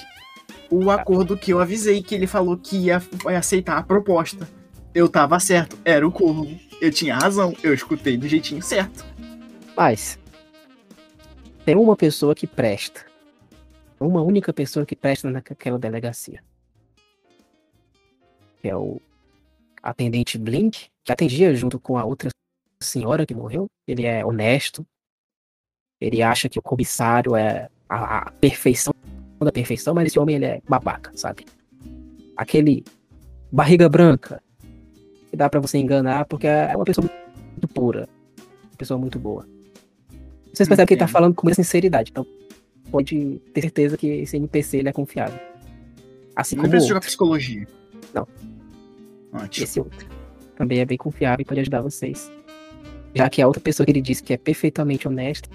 O 0.74 0.90
acordo 0.90 1.36
que 1.36 1.52
eu 1.52 1.60
avisei 1.60 2.02
que 2.02 2.14
ele 2.14 2.26
falou 2.26 2.56
que 2.56 2.86
ia 2.86 3.02
aceitar 3.36 3.76
a 3.76 3.82
proposta. 3.82 4.48
Eu 4.94 5.06
tava 5.06 5.38
certo, 5.38 5.78
era 5.84 6.08
o 6.08 6.10
Corvo. 6.10 6.58
Eu 6.80 6.90
tinha 6.90 7.14
razão, 7.14 7.54
eu 7.62 7.74
escutei 7.74 8.16
do 8.16 8.26
jeitinho 8.26 8.62
certo. 8.62 9.04
Mas. 9.76 10.18
Tem 11.66 11.76
uma 11.76 11.94
pessoa 11.94 12.34
que 12.34 12.46
presta. 12.46 13.04
Uma 14.00 14.22
única 14.22 14.50
pessoa 14.50 14.86
que 14.86 14.96
presta 14.96 15.30
naquela 15.30 15.78
delegacia. 15.78 16.42
Que 18.62 18.70
é 18.70 18.74
o 18.74 18.98
atendente 19.82 20.38
Blink, 20.38 20.88
que 21.04 21.12
atendia 21.12 21.54
junto 21.54 21.78
com 21.78 21.98
a 21.98 22.04
outra 22.06 22.30
senhora 22.82 23.26
que 23.26 23.34
morreu. 23.34 23.66
Ele 23.86 24.06
é 24.06 24.24
honesto. 24.24 24.86
Ele 26.00 26.22
acha 26.22 26.48
que 26.48 26.58
o 26.58 26.62
comissário 26.62 27.36
é 27.36 27.68
a, 27.86 28.20
a 28.20 28.30
perfeição 28.32 28.94
da 29.44 29.52
perfeição, 29.52 29.94
mas 29.94 30.06
esse 30.06 30.18
homem 30.18 30.36
ele 30.36 30.44
é 30.44 30.62
babaca, 30.68 31.10
sabe? 31.14 31.44
Aquele 32.36 32.84
barriga 33.50 33.88
branca 33.88 34.42
que 35.30 35.36
dá 35.36 35.48
pra 35.48 35.60
você 35.60 35.78
enganar 35.78 36.24
porque 36.26 36.46
é 36.46 36.74
uma 36.74 36.84
pessoa 36.84 37.08
muito 37.50 37.68
pura, 37.68 38.08
uma 38.38 38.76
pessoa 38.76 38.98
muito 38.98 39.18
boa. 39.18 39.46
Vocês 40.52 40.68
percebem 40.68 40.86
que 40.86 40.94
ele 40.94 41.00
tá 41.00 41.08
falando 41.08 41.34
com 41.34 41.46
muita 41.46 41.62
sinceridade, 41.62 42.10
então 42.10 42.26
pode 42.90 43.40
ter 43.54 43.62
certeza 43.62 43.96
que 43.96 44.06
esse 44.06 44.36
NPC 44.36 44.78
ele 44.78 44.88
é 44.88 44.92
confiável. 44.92 45.38
Assim 46.36 46.56
Não 46.56 46.62
como 46.62 46.70
precisa 46.70 46.88
jogar 46.88 47.00
psicologia. 47.00 47.66
Não. 48.12 48.26
Ótimo. 49.32 49.64
esse 49.64 49.80
outro. 49.80 50.06
Também 50.56 50.80
é 50.80 50.84
bem 50.84 50.98
confiável 50.98 51.42
e 51.42 51.44
pode 51.44 51.60
ajudar 51.60 51.80
vocês. 51.80 52.30
Já 53.14 53.28
que 53.30 53.40
a 53.40 53.46
outra 53.46 53.62
pessoa 53.62 53.84
que 53.84 53.92
ele 53.92 54.00
disse 54.00 54.22
que 54.22 54.32
é 54.32 54.36
perfeitamente 54.36 55.08
honesta 55.08 55.48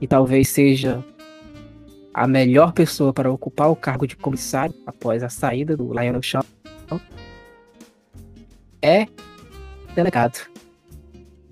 e 0.00 0.06
talvez 0.06 0.48
seja 0.48 1.02
a 2.14 2.28
melhor 2.28 2.72
pessoa 2.72 3.12
para 3.12 3.30
ocupar 3.30 3.68
o 3.68 3.76
cargo 3.76 4.06
de 4.06 4.16
comissário 4.16 4.74
após 4.86 5.22
a 5.24 5.28
saída 5.28 5.76
do 5.76 5.92
Lionel 5.92 6.22
Shaw 6.22 6.44
é 8.80 9.06
delegado, 9.94 10.46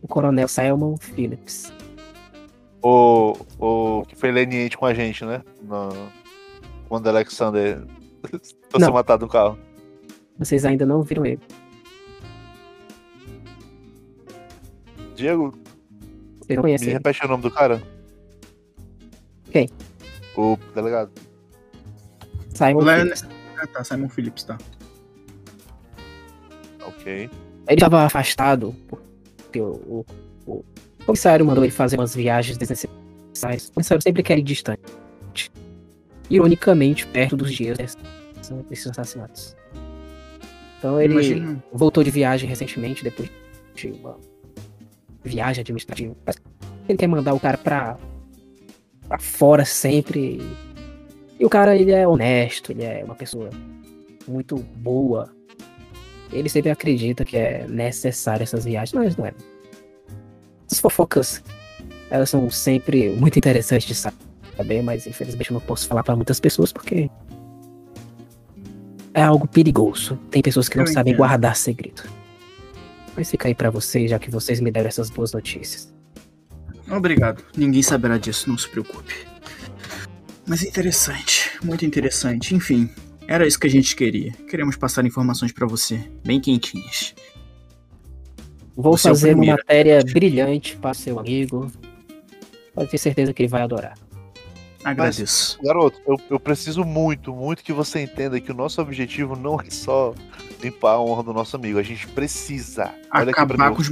o 0.00 0.06
coronel 0.06 0.46
Simon 0.46 0.96
Phillips. 0.98 1.72
O, 2.82 3.36
o 3.58 4.04
que 4.06 4.14
foi 4.14 4.30
leniente 4.30 4.76
com 4.76 4.86
a 4.86 4.92
gente, 4.92 5.24
né? 5.24 5.42
No, 5.62 5.88
quando 6.88 7.08
Alexander 7.08 7.82
ser 8.78 8.90
matado 8.90 9.24
no 9.24 9.32
carro. 9.32 9.58
Vocês 10.38 10.64
ainda 10.64 10.84
não 10.84 11.02
viram 11.02 11.24
ele. 11.24 11.40
Diego, 15.14 15.52
Vocês 16.40 16.48
não 16.50 16.56
me 16.56 16.62
conhecem 16.62 16.88
ele. 16.88 16.94
repete 16.98 17.24
o 17.24 17.28
nome 17.28 17.42
do 17.42 17.50
cara? 17.50 17.82
Quem? 19.50 19.70
O 20.36 20.56
delegado. 20.74 21.10
Simon 22.54 22.80
O 22.80 22.84
Lion- 22.84 22.96
Phillips. 23.14 23.26
Ah, 23.58 23.66
tá, 23.66 23.84
Simon 23.84 24.08
Phillips, 24.08 24.44
tá. 24.44 24.58
Ok. 26.86 27.30
Ele 27.68 27.76
estava 27.76 28.02
afastado 28.02 28.74
porque 28.88 29.60
o, 29.60 30.04
o- 30.46 30.54
o 30.54 30.64
comissário 31.06 31.44
mandou 31.46 31.64
ele 31.64 31.72
fazer 31.72 31.98
umas 31.98 32.14
viagens 32.14 32.56
desnecessárias. 32.58 33.68
O 33.68 33.72
comissário 33.74 34.02
sempre 34.02 34.22
quer 34.22 34.38
ir 34.38 34.42
distante. 34.42 34.80
Ironicamente, 36.30 37.06
perto 37.06 37.36
dos 37.36 37.52
dias 37.52 37.76
desse- 37.78 37.96
desses 38.68 38.86
assassinatos. 38.88 39.54
Então 40.78 41.00
ele 41.00 41.12
Imagina, 41.12 41.62
voltou 41.72 42.02
de 42.02 42.10
viagem 42.10 42.48
recentemente, 42.48 43.04
depois 43.04 43.30
de 43.74 43.88
uma 43.92 44.18
viagem 45.22 45.60
administrativa. 45.60 46.14
Ele 46.88 46.98
quer 46.98 47.06
mandar 47.06 47.34
o 47.34 47.38
cara 47.40 47.56
pra, 47.56 47.96
pra 49.12 49.18
fora 49.18 49.64
sempre. 49.64 50.40
E 51.38 51.44
o 51.44 51.50
cara, 51.50 51.76
ele 51.76 51.90
é 51.92 52.08
honesto, 52.08 52.72
ele 52.72 52.82
é 52.82 53.02
uma 53.04 53.14
pessoa 53.14 53.50
muito 54.26 54.56
boa. 54.56 55.30
Ele 56.32 56.48
sempre 56.48 56.70
acredita 56.70 57.22
que 57.22 57.36
é 57.36 57.66
necessário 57.68 58.42
essas 58.42 58.64
viagens, 58.64 58.94
mas 58.94 59.16
não 59.16 59.26
é. 59.26 59.34
As 60.70 60.80
fofocas, 60.80 61.42
elas 62.08 62.30
são 62.30 62.50
sempre 62.50 63.10
muito 63.10 63.38
interessantes 63.38 63.86
de 63.86 63.94
saber. 63.94 64.82
mas 64.82 65.06
infelizmente 65.06 65.50
eu 65.50 65.54
não 65.54 65.60
posso 65.60 65.86
falar 65.86 66.02
pra 66.02 66.16
muitas 66.16 66.40
pessoas 66.40 66.72
porque 66.72 67.10
é 69.12 69.22
algo 69.22 69.46
perigoso. 69.46 70.18
Tem 70.30 70.40
pessoas 70.40 70.70
que 70.70 70.78
não 70.78 70.84
Eu 70.84 70.92
sabem 70.92 71.12
entendo. 71.12 71.18
guardar 71.18 71.54
segredo. 71.54 72.02
Mas 73.14 73.30
fica 73.30 73.48
aí 73.48 73.54
pra 73.54 73.68
vocês, 73.68 74.10
já 74.10 74.18
que 74.18 74.30
vocês 74.30 74.58
me 74.58 74.70
deram 74.70 74.88
essas 74.88 75.10
boas 75.10 75.32
notícias. 75.34 75.92
Obrigado. 76.92 77.42
Ninguém 77.56 77.82
saberá 77.82 78.18
disso, 78.18 78.48
não 78.48 78.58
se 78.58 78.68
preocupe. 78.68 79.14
Mas 80.46 80.62
é 80.62 80.68
interessante, 80.68 81.50
muito 81.64 81.84
interessante. 81.86 82.54
Enfim, 82.54 82.90
era 83.26 83.46
isso 83.46 83.58
que 83.58 83.66
a 83.66 83.70
gente 83.70 83.94
queria. 83.96 84.32
Queremos 84.48 84.76
passar 84.76 85.04
informações 85.06 85.52
pra 85.52 85.66
você, 85.66 86.08
bem 86.24 86.40
quentinhas. 86.40 87.14
Vou 88.76 88.96
Você 88.96 89.08
é 89.08 89.10
fazer 89.10 89.28
uma 89.30 89.36
primeiro. 89.36 89.58
matéria 89.62 90.02
brilhante 90.04 90.76
para 90.76 90.94
seu 90.94 91.18
amigo. 91.18 91.70
Pode 92.74 92.90
ter 92.90 92.98
certeza 92.98 93.32
que 93.32 93.42
ele 93.42 93.48
vai 93.48 93.62
adorar. 93.62 93.96
Agradeço. 94.82 95.58
Garoto, 95.62 96.00
eu, 96.06 96.16
eu 96.30 96.40
preciso 96.40 96.82
muito, 96.84 97.32
muito 97.32 97.62
que 97.62 97.72
você 97.72 98.02
entenda 98.02 98.40
que 98.40 98.50
o 98.50 98.54
nosso 98.54 98.80
objetivo 98.82 99.36
não 99.36 99.60
é 99.60 99.70
só 99.70 100.12
limpar 100.60 100.92
a 100.94 101.00
honra 101.00 101.22
do 101.22 101.32
nosso 101.32 101.54
amigo. 101.54 101.78
A 101.78 101.82
gente 101.82 102.08
precisa 102.08 102.92
olha 103.14 103.24
aqui 103.24 103.32
pra 103.32 103.42
Acabar 103.44 103.68
mim, 103.70 103.76
com 103.76 103.82
os- 103.82 103.88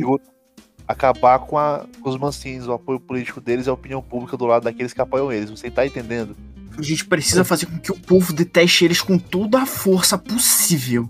acabar 0.90 1.38
com, 1.40 1.56
a- 1.58 1.84
com 2.02 2.08
os 2.10 2.16
mansinhos, 2.18 2.66
o 2.66 2.72
apoio 2.72 2.98
político 2.98 3.40
deles 3.40 3.66
e 3.66 3.70
a 3.70 3.72
opinião 3.72 4.02
pública 4.02 4.36
do 4.36 4.44
lado 4.46 4.64
daqueles 4.64 4.92
que 4.92 5.00
apoiam 5.00 5.32
eles. 5.32 5.50
Você 5.50 5.70
tá 5.70 5.86
entendendo? 5.86 6.36
A 6.76 6.82
gente 6.82 7.04
precisa 7.04 7.44
fazer 7.44 7.66
com 7.66 7.78
que 7.78 7.92
o 7.92 7.98
povo 7.98 8.32
deteste 8.32 8.84
eles 8.84 9.00
com 9.00 9.18
toda 9.18 9.60
a 9.62 9.66
força 9.66 10.16
possível. 10.16 11.08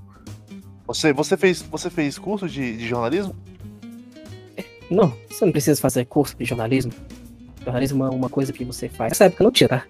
Você, 0.86 1.12
você, 1.12 1.36
fez, 1.36 1.62
você 1.62 1.89
fez 1.89 2.18
curso 2.18 2.49
de, 2.49 2.76
de 2.76 2.89
jornalismo? 2.89 3.34
Não, 4.91 5.15
você 5.28 5.44
não 5.44 5.52
precisa 5.52 5.81
fazer 5.81 6.05
curso 6.07 6.36
de 6.36 6.44
jornalismo. 6.44 6.92
Jornalismo 7.62 8.05
é 8.05 8.10
uma 8.10 8.28
coisa 8.28 8.52
que 8.52 8.65
você 8.65 8.89
faz. 8.89 9.10
Nessa 9.12 9.26
época 9.26 9.44
não 9.44 9.52
tinha, 9.52 9.68
tá? 9.68 9.84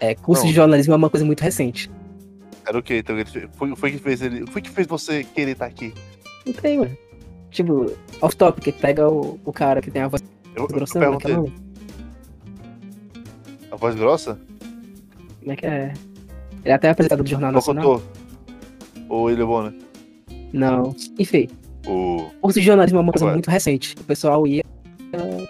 É, 0.00 0.14
curso 0.14 0.42
Não. 0.42 0.48
de 0.48 0.54
jornalismo 0.54 0.92
é 0.94 0.96
uma 0.96 1.10
coisa 1.10 1.24
muito 1.24 1.40
recente. 1.42 1.90
Era 2.66 2.78
o 2.78 2.82
quê? 2.82 2.98
Então, 2.98 3.14
foi, 3.54 3.76
foi 3.76 3.92
que 3.92 3.98
fez 3.98 4.20
ele. 4.20 4.44
Foi 4.50 4.60
que 4.60 4.70
fez 4.70 4.86
você 4.86 5.22
querer 5.24 5.52
estar 5.52 5.66
aqui? 5.66 5.94
Não 6.44 6.52
tem, 6.52 6.78
mano. 6.78 6.96
Tipo, 7.50 7.86
off 8.20 8.36
topic, 8.36 8.74
pega 8.80 9.08
o, 9.08 9.38
o 9.44 9.52
cara 9.52 9.80
que 9.80 9.90
tem 9.90 10.02
a 10.02 10.08
voz 10.08 10.22
Eu, 10.54 10.62
eu 10.62 10.68
grossa, 10.68 10.98
é 10.98 11.16
que 11.16 11.30
é 11.30 11.34
o 11.34 11.36
nome? 11.36 11.52
A 13.70 13.76
voz 13.76 13.94
grossa? 13.94 14.38
Como 15.40 15.52
é 15.52 15.56
que 15.56 15.66
é? 15.66 15.92
Ele 16.64 16.72
é 16.72 16.72
até 16.72 16.90
apresentador 16.90 17.24
do 17.24 17.30
Jornal 17.30 17.52
Nacional. 17.52 17.84
Locutor. 17.84 18.08
Ou 19.08 19.30
ele 19.30 19.42
é 19.42 19.44
bom, 19.44 19.62
né? 19.62 19.74
Não. 20.52 20.94
Enfim, 21.18 21.48
O. 21.86 22.30
curso 22.40 22.58
de 22.60 22.66
jornalismo 22.66 22.98
é 22.98 23.02
uma 23.02 23.12
coisa 23.12 23.26
Ué. 23.26 23.32
muito 23.32 23.50
recente. 23.50 23.94
O 23.98 24.04
pessoal 24.04 24.46
ia 24.46 24.62
uh, 25.14 25.48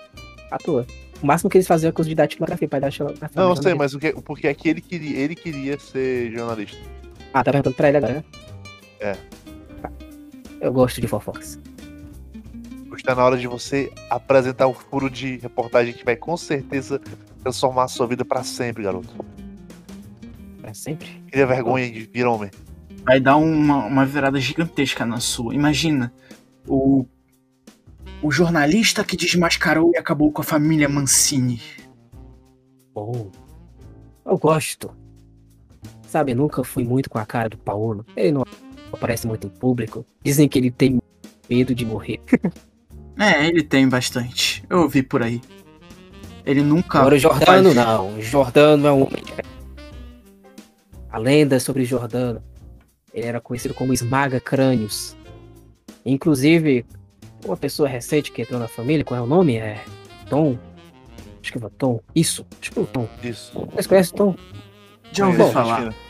à 0.50 0.58
toa. 0.58 0.86
O 1.20 1.26
máximo 1.26 1.50
que 1.50 1.56
eles 1.56 1.66
faziam 1.66 1.88
é 1.88 1.92
curso 1.92 2.08
de 2.08 2.14
datilografia 2.14 2.68
para 2.68 2.78
datilografia. 2.80 3.30
Não, 3.34 3.50
eu 3.50 3.56
sei, 3.56 3.74
mas 3.74 3.94
o 3.94 3.98
que, 3.98 4.12
porque 4.22 4.46
aqui 4.46 4.68
ele 4.68 4.80
queria, 4.80 5.16
ele 5.18 5.34
queria 5.34 5.78
ser 5.78 6.30
jornalista. 6.30 6.78
Ah, 7.32 7.42
tá 7.42 7.50
perguntando 7.50 7.74
pra 7.74 7.88
ele 7.88 7.96
agora, 7.98 8.14
né? 8.14 8.24
É. 9.00 9.12
Tá. 9.82 9.90
Eu 10.60 10.72
gosto 10.72 11.00
de 11.00 11.08
fofocas. 11.08 11.58
Está 12.98 13.14
na 13.14 13.24
hora 13.24 13.38
de 13.38 13.46
você 13.46 13.90
apresentar 14.10 14.66
um 14.66 14.74
furo 14.74 15.08
de 15.08 15.36
reportagem 15.38 15.94
que 15.94 16.04
vai 16.04 16.16
com 16.16 16.36
certeza 16.36 17.00
transformar 17.42 17.84
a 17.84 17.88
sua 17.88 18.06
vida 18.06 18.24
pra 18.24 18.42
sempre, 18.42 18.82
garoto. 18.82 19.08
Pra 20.60 20.74
sempre. 20.74 21.08
Cria 21.30 21.46
vergonha 21.46 21.90
de 21.90 22.00
vir 22.00 22.26
homem. 22.26 22.50
Vai 23.04 23.20
dar 23.20 23.36
uma, 23.36 23.86
uma 23.86 24.04
virada 24.04 24.38
gigantesca 24.38 25.06
na 25.06 25.20
sua. 25.20 25.54
Imagina, 25.54 26.12
o, 26.66 27.06
o 28.20 28.30
jornalista 28.30 29.04
que 29.04 29.16
desmascarou 29.16 29.92
e 29.94 29.96
acabou 29.96 30.30
com 30.30 30.42
a 30.42 30.44
família 30.44 30.88
Mancini. 30.88 31.62
Bom. 32.92 33.30
Eu 34.26 34.36
gosto. 34.36 34.90
Sabe, 36.02 36.34
nunca 36.34 36.64
fui 36.64 36.84
muito 36.84 37.08
com 37.08 37.18
a 37.18 37.24
cara 37.24 37.48
do 37.48 37.56
Paulo. 37.56 38.04
Ele 38.16 38.32
não 38.32 38.44
aparece 38.92 39.26
muito 39.26 39.46
em 39.46 39.50
público. 39.50 40.04
Dizem 40.22 40.48
que 40.48 40.58
ele 40.58 40.70
tem 40.70 40.98
medo 41.48 41.74
de 41.74 41.86
morrer. 41.86 42.20
É, 43.18 43.46
ele 43.46 43.62
tem 43.62 43.88
bastante. 43.88 44.62
Eu 44.70 44.82
ouvi 44.82 45.02
por 45.02 45.22
aí. 45.22 45.40
Ele 46.46 46.62
nunca. 46.62 47.00
Agora 47.00 47.16
o 47.16 47.18
Jordano 47.18 47.72
faz- 47.72 47.76
não. 47.86 48.14
O 48.16 48.22
Jordano 48.22 48.86
é 48.86 48.92
um 48.92 49.02
homem. 49.02 49.22
A 51.10 51.18
lenda 51.18 51.58
sobre 51.58 51.84
Jordano. 51.84 52.42
Ele 53.12 53.26
era 53.26 53.40
conhecido 53.40 53.74
como 53.74 53.92
Esmaga 53.92 54.38
Crânios. 54.40 55.16
Inclusive, 56.04 56.86
uma 57.44 57.56
pessoa 57.56 57.88
recente 57.88 58.30
que 58.30 58.42
entrou 58.42 58.60
na 58.60 58.68
família, 58.68 59.04
qual 59.04 59.18
é 59.18 59.22
o 59.22 59.26
nome? 59.26 59.56
É 59.56 59.82
Tom. 60.28 60.56
Acho 61.42 61.52
que 61.52 61.58
é 61.58 61.66
o 61.66 61.70
Tom. 61.70 62.00
Isso, 62.14 62.46
acho 62.60 62.70
que 62.72 62.78
é 62.78 62.82
o 62.82 62.86
Tom. 62.86 63.08
Isso. 63.22 63.52
Vocês 63.72 63.86
conhecem 63.86 64.14
o 64.14 64.16
Tom? 64.16 64.36
Já 65.12 65.26
ouvi 65.26 65.38
Conheço, 65.38 65.54
falar. 65.54 65.82
Cristina. 65.82 66.08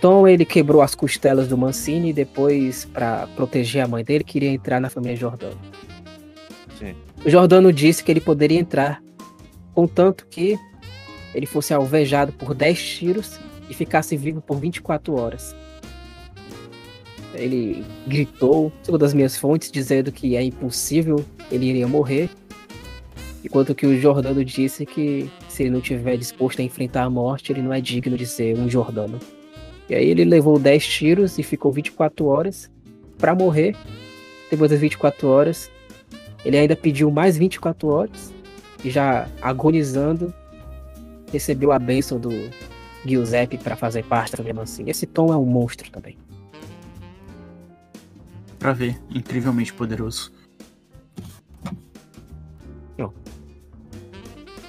Tom 0.00 0.26
ele 0.26 0.46
quebrou 0.46 0.80
as 0.80 0.94
costelas 0.94 1.46
do 1.48 1.58
Mancini 1.58 2.08
e 2.10 2.12
depois, 2.12 2.86
pra 2.86 3.26
proteger 3.36 3.84
a 3.84 3.88
mãe 3.88 4.02
dele, 4.02 4.24
queria 4.24 4.48
entrar 4.50 4.80
na 4.80 4.88
família 4.88 5.14
Jordano. 5.16 5.58
Jordano 7.26 7.72
disse 7.72 8.02
que 8.02 8.10
ele 8.10 8.20
poderia 8.20 8.58
entrar, 8.58 9.02
contanto 9.74 10.26
que 10.28 10.58
ele 11.34 11.46
fosse 11.46 11.74
alvejado 11.74 12.32
por 12.32 12.54
10 12.54 12.82
tiros 12.82 13.38
e 13.68 13.74
ficasse 13.74 14.16
vivo 14.16 14.40
por 14.40 14.58
24 14.58 15.14
horas. 15.14 15.54
Ele 17.34 17.84
gritou, 18.06 18.72
segundo 18.82 19.04
as 19.04 19.14
minhas 19.14 19.36
fontes, 19.36 19.70
dizendo 19.70 20.10
que 20.10 20.34
é 20.34 20.42
impossível, 20.42 21.24
ele 21.50 21.66
iria 21.66 21.86
morrer. 21.86 22.28
Enquanto 23.44 23.74
que 23.74 23.86
o 23.86 23.98
Jordano 24.00 24.44
disse 24.44 24.84
que 24.84 25.30
se 25.48 25.62
ele 25.62 25.70
não 25.70 25.80
tiver 25.80 26.16
disposto 26.16 26.60
a 26.60 26.64
enfrentar 26.64 27.04
a 27.04 27.10
morte, 27.10 27.52
ele 27.52 27.62
não 27.62 27.72
é 27.72 27.80
digno 27.80 28.16
de 28.16 28.26
ser 28.26 28.58
um 28.58 28.68
Jordano. 28.68 29.18
E 29.88 29.94
aí 29.94 30.08
ele 30.08 30.24
levou 30.24 30.58
10 30.58 30.86
tiros 30.86 31.38
e 31.38 31.42
ficou 31.42 31.70
24 31.70 32.26
horas 32.26 32.70
pra 33.18 33.34
morrer. 33.34 33.76
Depois 34.50 34.70
das 34.70 34.80
24 34.80 35.28
horas, 35.28 35.70
ele 36.44 36.56
ainda 36.56 36.76
pediu 36.76 37.10
mais 37.10 37.36
24 37.36 37.88
horas 37.88 38.32
e 38.84 38.90
já 38.90 39.28
agonizando 39.42 40.32
recebeu 41.32 41.72
a 41.72 41.78
bênção 41.78 42.18
do 42.18 42.30
Giuseppe 43.04 43.56
pra 43.56 43.76
fazer 43.76 44.04
parte 44.04 44.36
da 44.36 44.54
Mancini. 44.54 44.90
Esse 44.90 45.06
Tom 45.06 45.32
é 45.32 45.36
um 45.36 45.44
monstro 45.44 45.90
também. 45.90 46.18
Pra 48.58 48.72
ver. 48.72 49.00
Incrivelmente 49.10 49.72
poderoso. 49.72 50.32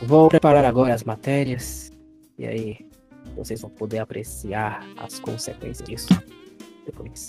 Vou 0.01 0.30
preparar 0.30 0.66
agora 0.66 0.93
as 0.93 1.03
matérias 1.03 1.91
e 2.38 2.45
aí 2.45 2.90
vocês 3.35 3.61
vão 3.61 3.69
poder 3.69 4.00
apreciar 4.00 4.83
as 4.98 5.19
consequências 5.19 5.88
disso 5.88 6.09
depois. 6.85 7.27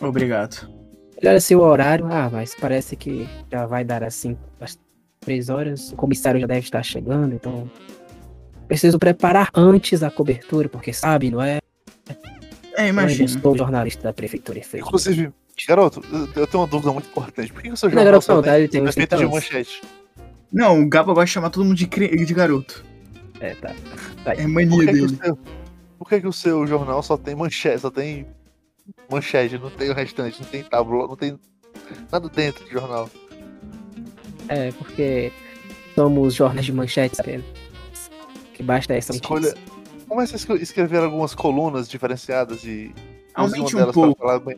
Obrigado. 0.00 0.79
Olha 1.22 1.36
assim 1.36 1.54
o 1.54 1.60
horário. 1.60 2.06
Ah, 2.10 2.28
mas 2.32 2.54
parece 2.54 2.96
que 2.96 3.28
já 3.50 3.66
vai 3.66 3.84
dar 3.84 4.02
assim 4.02 4.36
às 4.60 4.78
três 5.20 5.48
horas. 5.48 5.92
O 5.92 5.96
comissário 5.96 6.40
já 6.40 6.46
deve 6.46 6.60
estar 6.60 6.82
chegando, 6.82 7.34
então. 7.34 7.70
Preciso 8.66 8.98
preparar 8.98 9.50
antes 9.54 10.02
a 10.02 10.10
cobertura, 10.10 10.68
porque 10.68 10.92
sabe, 10.92 11.30
não 11.30 11.42
é? 11.42 11.58
É, 12.76 12.84
Eu 12.84 12.88
imagina. 12.88 13.28
sou 13.28 13.56
jornalista 13.56 14.04
da 14.04 14.12
prefeitura 14.12 14.58
efetiva. 14.60 14.86
Inclusive, 14.86 15.32
garoto, 15.68 16.02
eu- 16.12 16.28
eu 16.42 16.46
tenho 16.46 16.62
uma 16.62 16.66
dúvida 16.68 16.92
muito 16.92 17.08
importante. 17.08 17.52
Por 17.52 17.60
que 17.62 17.70
o 17.70 17.76
seu 17.76 17.88
Não, 17.88 17.94
jornal 17.96 18.12
garoto, 18.12 18.32
não, 18.32 18.42
tem 18.42 18.50
tá, 18.52 18.58
ele 18.58 18.68
tem 18.68 18.80
uns 18.82 18.94
defeito 18.94 19.10
de 19.10 19.16
30 19.16 19.24
anos. 19.24 19.34
manchete? 19.34 19.82
Não, 20.52 20.80
o 20.80 20.88
Gaba 20.88 21.12
gosta 21.12 21.26
de 21.26 21.30
chamar 21.32 21.50
todo 21.50 21.64
mundo 21.64 21.76
de, 21.76 21.86
de 21.86 22.34
garoto. 22.34 22.84
É, 23.40 23.54
tá. 23.54 23.74
É 24.26 24.34
Por 24.36 24.48
mania 24.48 24.78
que, 24.78 24.86
que, 24.86 24.90
o 25.02 25.06
dele. 25.08 25.18
seu, 25.22 25.38
por 25.98 26.08
que, 26.08 26.20
que 26.20 26.26
o 26.28 26.32
seu 26.32 26.66
jornal 26.66 27.02
só 27.02 27.16
tem 27.16 27.34
manchete, 27.34 27.80
só 27.80 27.90
tem 27.90 28.26
manchete, 29.10 29.58
não 29.58 29.70
tem 29.70 29.90
o 29.90 29.94
restante, 29.94 30.40
não 30.42 30.48
tem 30.48 30.62
tábua, 30.62 31.06
não 31.06 31.16
tem 31.16 31.38
nada 32.10 32.28
dentro 32.28 32.64
do 32.64 32.70
jornal? 32.70 33.10
É, 34.48 34.72
porque 34.72 35.32
somos 35.94 36.34
jornais 36.34 36.66
de 36.66 36.72
manchetes 36.72 37.18
apenas. 37.20 37.44
Que 38.54 38.62
basta 38.62 38.94
essa 38.94 39.12
Escolha. 39.12 39.54
Começa 40.08 40.34
a 40.34 40.36
escre- 40.36 40.60
escrever 40.62 40.98
algumas 40.98 41.34
colunas 41.34 41.88
diferenciadas 41.88 42.64
e 42.64 42.92
Aumente 43.34 43.60
uma 43.60 43.68
um 43.68 43.76
delas 43.76 43.94
pouco. 43.94 44.16
para 44.16 44.26
falar 44.26 44.40
bem. 44.40 44.56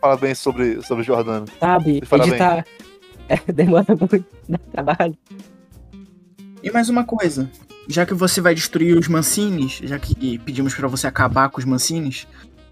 Falar 0.00 0.16
bem 0.16 0.34
sobre, 0.34 0.82
sobre 0.82 1.04
Jordano. 1.04 1.46
Sabe, 1.60 2.02
editar 2.12 2.64
é, 3.28 3.52
demora 3.52 3.86
muito, 3.94 4.24
dá 4.48 4.58
trabalho. 4.72 5.16
E 6.62 6.70
mais 6.70 6.88
uma 6.88 7.04
coisa. 7.04 7.48
Já 7.88 8.04
que 8.06 8.14
você 8.14 8.40
vai 8.40 8.54
destruir 8.54 8.96
os 8.98 9.08
Mancines, 9.08 9.78
já 9.82 9.98
que 9.98 10.38
pedimos 10.38 10.74
pra 10.74 10.88
você 10.88 11.06
acabar 11.06 11.48
com 11.48 11.58
os 11.58 11.64
Mancines, 11.64 12.26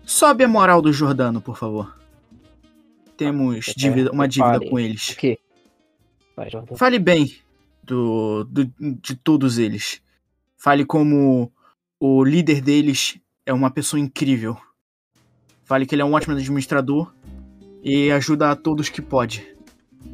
sobe 0.04 0.44
a 0.44 0.48
moral 0.48 0.82
do 0.82 0.92
Jordano, 0.92 1.40
por 1.40 1.56
favor. 1.56 1.96
Temos 3.16 3.68
É, 3.68 3.72
dívida- 3.76 4.10
uma 4.12 4.26
dívida 4.26 4.58
com 4.60 4.74
O 4.74 4.78
eles. 4.78 5.14
quê? 5.14 5.38
Vai. 6.36 6.48
Fale 6.76 6.98
bem 6.98 7.36
do, 7.82 8.44
do- 8.44 8.72
de 9.02 9.14
todos 9.14 9.58
eles. 9.58 10.00
Fale 10.56 10.84
como 10.84 11.52
o 11.98 12.24
líder 12.24 12.60
deles 12.60 13.18
é 13.44 13.52
uma 13.52 13.70
pessoa 13.70 14.00
incrível. 14.00 14.56
Fale 15.64 15.84
que 15.86 15.94
ele 15.94 16.02
é 16.02 16.04
um 16.04 16.14
ótimo 16.14 16.34
administrador 16.34 17.12
e 17.82 18.10
ajuda 18.10 18.50
a 18.50 18.56
todos 18.56 18.88
que 18.88 19.02
pode. 19.02 19.46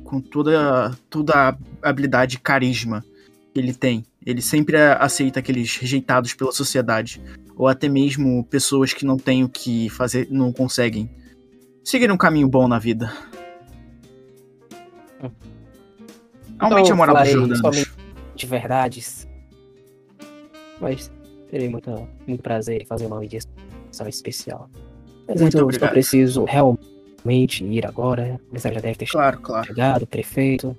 Com 0.05 0.21
toda, 0.21 0.97
toda 1.09 1.33
a 1.51 1.57
habilidade 1.89 2.37
e 2.37 2.41
carisma 2.41 3.05
que 3.55 3.61
ele 3.61 3.73
tem. 3.73 4.05
Ele 4.25 4.43
sempre 4.43 4.77
aceita 4.77 5.39
aqueles 5.39 5.77
rejeitados 5.77 6.35
pela 6.35 6.51
sociedade. 6.53 7.21
Ou 7.57 7.67
até 7.69 7.89
mesmo 7.89 8.45
pessoas 8.45 8.93
que 8.93 9.05
não 9.07 9.17
têm 9.17 9.43
o 9.43 9.49
que 9.49 9.89
fazer, 9.89 10.29
não 10.31 10.53
conseguem 10.53 11.11
seguir 11.83 12.11
um 12.13 12.17
caminho 12.17 12.49
bom 12.49 12.69
na 12.69 12.79
vida. 12.79 13.11
Aumente 16.59 16.81
a 16.91 16.95
Então, 16.95 16.97
moral 16.97 17.17
dos 17.17 17.29
Jordanos. 17.31 17.93
de 18.35 18.47
verdades. 18.47 19.29
Mas 20.81 21.11
terei 21.51 21.69
muito, 21.69 22.09
muito 22.27 22.43
prazer 22.43 22.83
em 22.83 22.87
fazer 22.87 23.07
uma 23.07 23.19
medição 23.21 23.51
especial. 24.09 24.69
Mas 25.29 25.41
Muito 25.41 25.57
eu 25.59 25.65
obrigado. 25.65 25.89
só 25.89 25.93
preciso 25.93 26.45
realmente 26.45 27.65
ir 27.65 27.87
agora. 27.87 28.39
O 28.53 28.59
já 28.59 28.71
deve 28.71 28.95
ter 28.95 29.07
Claro, 29.07 29.41
claro. 29.41 29.67
chegado, 29.67 30.03
o 30.03 30.07
prefeito. 30.07 30.77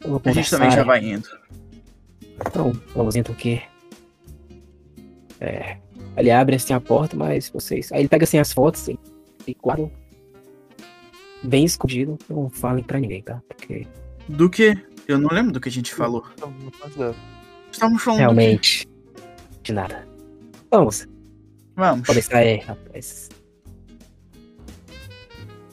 Eu 0.00 0.20
A 0.24 0.32
gente 0.32 0.50
também 0.50 0.70
já 0.70 0.84
vai 0.84 1.04
indo. 1.04 1.28
Então, 2.46 2.72
vamos 2.94 3.16
então 3.16 3.34
que. 3.34 3.60
É. 5.40 5.76
Ele 6.18 6.30
abre 6.30 6.56
assim 6.56 6.72
a 6.72 6.80
porta, 6.80 7.16
mas 7.16 7.48
vocês. 7.48 7.92
Aí 7.92 8.00
ele 8.00 8.08
pega 8.08 8.24
assim 8.24 8.38
as 8.38 8.52
fotos 8.52 8.88
e, 8.88 8.98
e 9.46 9.54
guarda. 9.54 9.90
Bem 11.42 11.64
escondido. 11.64 12.18
Não 12.28 12.50
falem 12.50 12.82
pra 12.82 12.98
ninguém, 12.98 13.22
tá? 13.22 13.40
Porque 13.46 13.86
Do 14.28 14.50
que? 14.50 14.76
Eu 15.06 15.18
não 15.18 15.30
lembro 15.30 15.52
do 15.52 15.60
que 15.60 15.68
a 15.68 15.72
gente 15.72 15.94
falou. 15.94 16.24
Não, 16.40 16.50
não 16.50 16.70
faz 16.72 16.96
nada. 16.96 17.14
Estávamos 17.70 18.02
falando 18.02 18.18
do 18.18 18.20
realmente. 18.22 18.88
De 19.62 19.72
nada. 19.72 20.06
Vamos. 20.70 21.06
Vamos. 21.76 22.06
Podem 22.06 22.22
sair, 22.22 22.58
rapaz. 22.58 23.28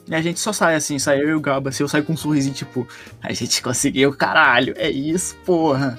E 0.08 0.14
a 0.14 0.22
gente 0.22 0.38
só 0.38 0.52
sai 0.52 0.76
assim, 0.76 0.98
sai 1.00 1.20
eu 1.20 1.28
e 1.28 1.34
o 1.34 1.40
Gaba, 1.40 1.70
assim, 1.70 1.82
eu 1.82 1.88
saio 1.88 2.04
com 2.04 2.12
um 2.12 2.16
sorrisinho, 2.16 2.54
tipo, 2.54 2.86
a 3.20 3.32
gente 3.32 3.60
conseguiu, 3.60 4.12
caralho, 4.16 4.72
é 4.76 4.88
isso, 4.88 5.34
porra. 5.44 5.98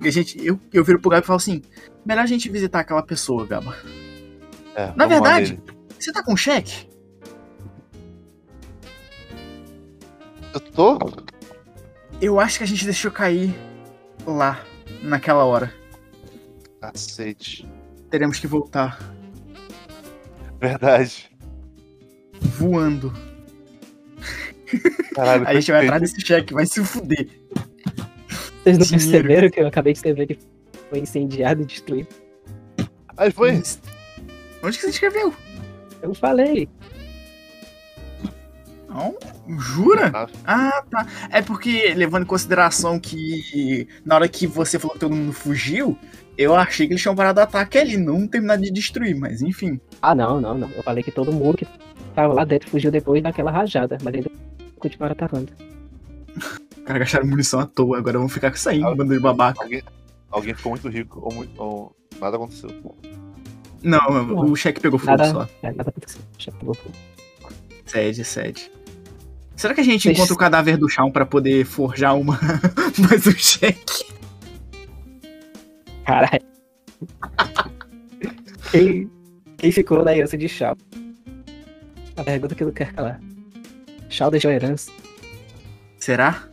A 0.00 0.10
gente, 0.10 0.44
eu, 0.44 0.60
eu 0.72 0.84
viro 0.84 1.00
pro 1.00 1.10
Gaba 1.10 1.22
e 1.24 1.26
falo 1.26 1.38
assim, 1.38 1.62
melhor 2.04 2.22
a 2.22 2.26
gente 2.26 2.48
visitar 2.48 2.80
aquela 2.80 3.02
pessoa, 3.02 3.46
Gaba. 3.46 3.76
É, 4.74 4.92
Na 4.94 5.06
verdade, 5.06 5.60
você 5.98 6.12
tá 6.12 6.22
com 6.22 6.36
cheque? 6.36 6.88
Eu 10.54 10.60
tô? 10.60 10.98
Eu 12.20 12.38
acho 12.40 12.58
que 12.58 12.64
a 12.64 12.66
gente 12.66 12.84
deixou 12.84 13.10
cair 13.10 13.54
lá, 14.26 14.64
naquela 15.02 15.44
hora. 15.44 15.72
Cacete. 16.80 17.68
Teremos 18.10 18.38
que 18.38 18.46
voltar 18.46 18.98
Verdade. 20.60 21.30
voando. 22.40 23.12
Caralho, 25.14 25.46
A 25.48 25.54
gente 25.54 25.70
vai 25.70 25.84
atrás 25.84 26.02
desse 26.02 26.20
cheque, 26.20 26.54
vai 26.54 26.66
se 26.66 26.82
fuder. 26.84 27.28
Vocês 28.62 28.78
não 28.78 28.84
Dinheiro. 28.86 29.10
perceberam 29.10 29.50
que 29.50 29.60
eu 29.60 29.66
acabei 29.66 29.92
de 29.92 29.98
escrever 29.98 30.26
que 30.26 30.38
foi 30.90 30.98
incendiado 31.00 31.62
e 31.62 31.64
destruído? 31.66 32.08
Aí 33.16 33.30
foi. 33.30 33.62
Onde 34.62 34.76
que 34.76 34.84
você 34.84 34.90
escreveu? 34.90 35.32
Eu 36.02 36.14
falei. 36.14 36.68
Não, 38.88 39.16
jura? 39.58 40.10
Ah. 40.14 40.26
Ah, 40.44 40.82
tá. 40.90 41.06
É 41.30 41.42
porque, 41.42 41.92
levando 41.94 42.22
em 42.22 42.26
consideração 42.26 42.98
que 42.98 43.86
na 44.04 44.14
hora 44.14 44.28
que 44.28 44.46
você 44.46 44.78
falou 44.78 44.94
que 44.94 45.00
todo 45.00 45.14
mundo 45.14 45.32
fugiu, 45.32 45.96
eu 46.36 46.54
achei 46.54 46.86
que 46.86 46.92
eles 46.94 47.02
tinham 47.02 47.14
parado 47.14 47.40
o 47.40 47.42
ataque 47.42 47.78
ali, 47.78 47.96
não 47.96 48.26
terminado 48.26 48.62
de 48.62 48.70
destruir, 48.70 49.14
mas 49.16 49.42
enfim. 49.42 49.80
Ah, 50.00 50.14
não, 50.14 50.40
não, 50.40 50.56
não. 50.56 50.70
Eu 50.70 50.82
falei 50.82 51.02
que 51.02 51.10
todo 51.10 51.32
mundo 51.32 51.58
que 51.58 51.66
tava 52.14 52.32
lá 52.32 52.44
dentro 52.44 52.70
fugiu 52.70 52.90
depois 52.90 53.22
daquela 53.22 53.50
rajada, 53.50 53.98
mas 54.02 54.14
ainda 54.14 54.30
continuaram 54.78 55.12
atacando. 55.12 55.52
Os 56.88 56.90
caras 56.90 57.00
gastaram 57.02 57.26
munição 57.26 57.60
à 57.60 57.66
toa, 57.66 57.98
agora 57.98 58.18
vão 58.18 58.30
ficar 58.30 58.50
com 58.50 58.56
isso 58.56 58.66
aí, 58.70 58.82
Ah. 58.82 58.94
bando 58.94 59.12
de 59.12 59.20
babaca. 59.20 59.62
Alguém, 59.62 59.82
alguém 60.30 60.54
ficou 60.54 60.70
muito 60.72 60.88
rico 60.88 61.20
ou, 61.22 61.34
muito, 61.34 61.62
ou 61.62 61.94
nada 62.18 62.36
aconteceu. 62.36 62.70
Não, 63.82 64.40
o 64.50 64.56
cheque 64.56 64.80
pegou 64.80 64.98
fogo 64.98 65.10
Nada, 65.18 65.30
só. 65.30 65.48
é, 65.62 65.70
nada 65.70 65.90
aconteceu. 65.90 66.22
Já 66.38 66.50
pegou 66.52 66.74
fogo. 66.74 66.94
Sede, 67.84 68.24
sede. 68.24 68.72
Será 69.54 69.74
que 69.74 69.82
a 69.82 69.84
gente 69.84 70.02
Vocês- 70.04 70.16
encontra 70.16 70.34
o 70.34 70.38
cadáver 70.38 70.78
do 70.78 70.88
chão 70.88 71.10
pra 71.10 71.26
poder 71.26 71.66
forjar 71.66 72.16
uma 72.16 72.38
mais 72.98 73.26
um 73.26 73.32
cheque? 73.32 74.06
Caralho. 76.06 76.42
quem, 78.70 79.10
quem 79.58 79.72
ficou 79.72 80.02
na 80.04 80.16
herança 80.16 80.38
de 80.38 80.48
Shao? 80.48 80.74
A 82.16 82.24
pergunta 82.24 82.54
que 82.54 82.62
eu 82.62 82.68
não 82.68 82.74
quero 82.74 82.94
calar. 82.94 83.20
Shao 84.08 84.30
deixou 84.30 84.50
a 84.50 84.54
herança. 84.54 84.90
Será? 85.98 86.48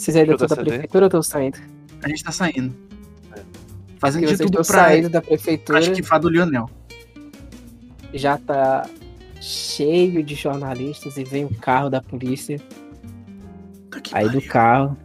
Vocês 0.00 0.16
ainda 0.16 0.32
estão 0.32 0.48
da 0.48 0.56
prefeitura 0.56 1.04
ou 1.04 1.08
estão 1.08 1.22
saindo? 1.22 1.58
A 2.02 2.08
gente 2.08 2.24
tá 2.24 2.32
saindo. 2.32 2.74
Fazendo 3.98 4.22
Porque 4.22 4.36
de 4.36 4.42
tudo 4.44 4.56
pra, 4.56 4.64
saindo 4.64 5.10
da 5.10 5.20
prefeitura. 5.20 5.78
esquifar 5.78 6.18
do 6.18 6.30
Lionel. 6.30 6.70
já 8.14 8.38
tá 8.38 8.88
cheio 9.42 10.22
de 10.22 10.34
jornalistas 10.34 11.18
e 11.18 11.24
vem 11.24 11.44
o 11.44 11.54
carro 11.54 11.90
da 11.90 12.00
polícia. 12.00 12.58
Que 14.02 14.16
Aí 14.16 14.24
do 14.24 14.32
pariu. 14.38 14.50
carro 14.50 14.96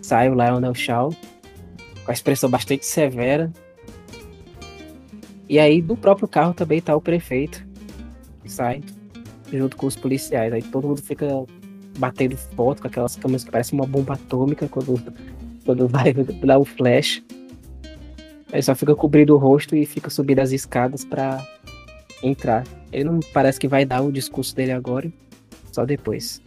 sai 0.00 0.30
o 0.30 0.34
Lionel 0.34 0.74
Shaw 0.76 1.12
com 2.04 2.10
a 2.12 2.14
expressão 2.14 2.48
bastante 2.48 2.86
severa. 2.86 3.52
E 5.48 5.58
aí 5.58 5.82
do 5.82 5.96
próprio 5.96 6.28
carro 6.28 6.54
também 6.54 6.80
tá 6.80 6.94
o 6.94 7.00
prefeito 7.00 7.66
que 8.44 8.52
sai 8.52 8.80
junto 9.52 9.76
com 9.76 9.88
os 9.88 9.96
policiais. 9.96 10.52
Aí 10.52 10.62
todo 10.62 10.86
mundo 10.86 11.02
fica 11.02 11.26
batendo 11.96 12.36
foto 12.36 12.82
com 12.82 12.88
aquelas 12.88 13.16
câmeras 13.16 13.44
que 13.44 13.50
parecem 13.50 13.78
uma 13.78 13.86
bomba 13.86 14.14
atômica 14.14 14.68
quando, 14.68 15.00
quando 15.64 15.88
vai 15.88 16.12
dar 16.44 16.58
o 16.58 16.64
flash. 16.64 17.22
Aí 18.52 18.62
só 18.62 18.74
fica 18.74 18.94
cobrindo 18.94 19.34
o 19.34 19.38
rosto 19.38 19.74
e 19.74 19.84
fica 19.84 20.08
subindo 20.08 20.38
as 20.40 20.52
escadas 20.52 21.04
pra 21.04 21.44
entrar. 22.22 22.64
Ele 22.92 23.04
não 23.04 23.20
parece 23.32 23.58
que 23.58 23.68
vai 23.68 23.84
dar 23.84 24.02
o 24.02 24.12
discurso 24.12 24.54
dele 24.54 24.72
agora, 24.72 25.10
só 25.72 25.84
depois. 25.84 26.40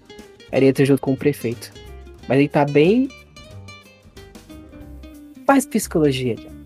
Ele 0.52 0.68
entra 0.68 0.86
junto 0.86 1.02
com 1.02 1.14
o 1.14 1.18
prefeito. 1.18 1.72
Mas 2.28 2.40
ele 2.40 2.48
tá 2.48 2.66
bem. 2.66 3.10
Faz 5.46 5.66
psicologia, 5.66 6.36
Thiago. 6.36 6.60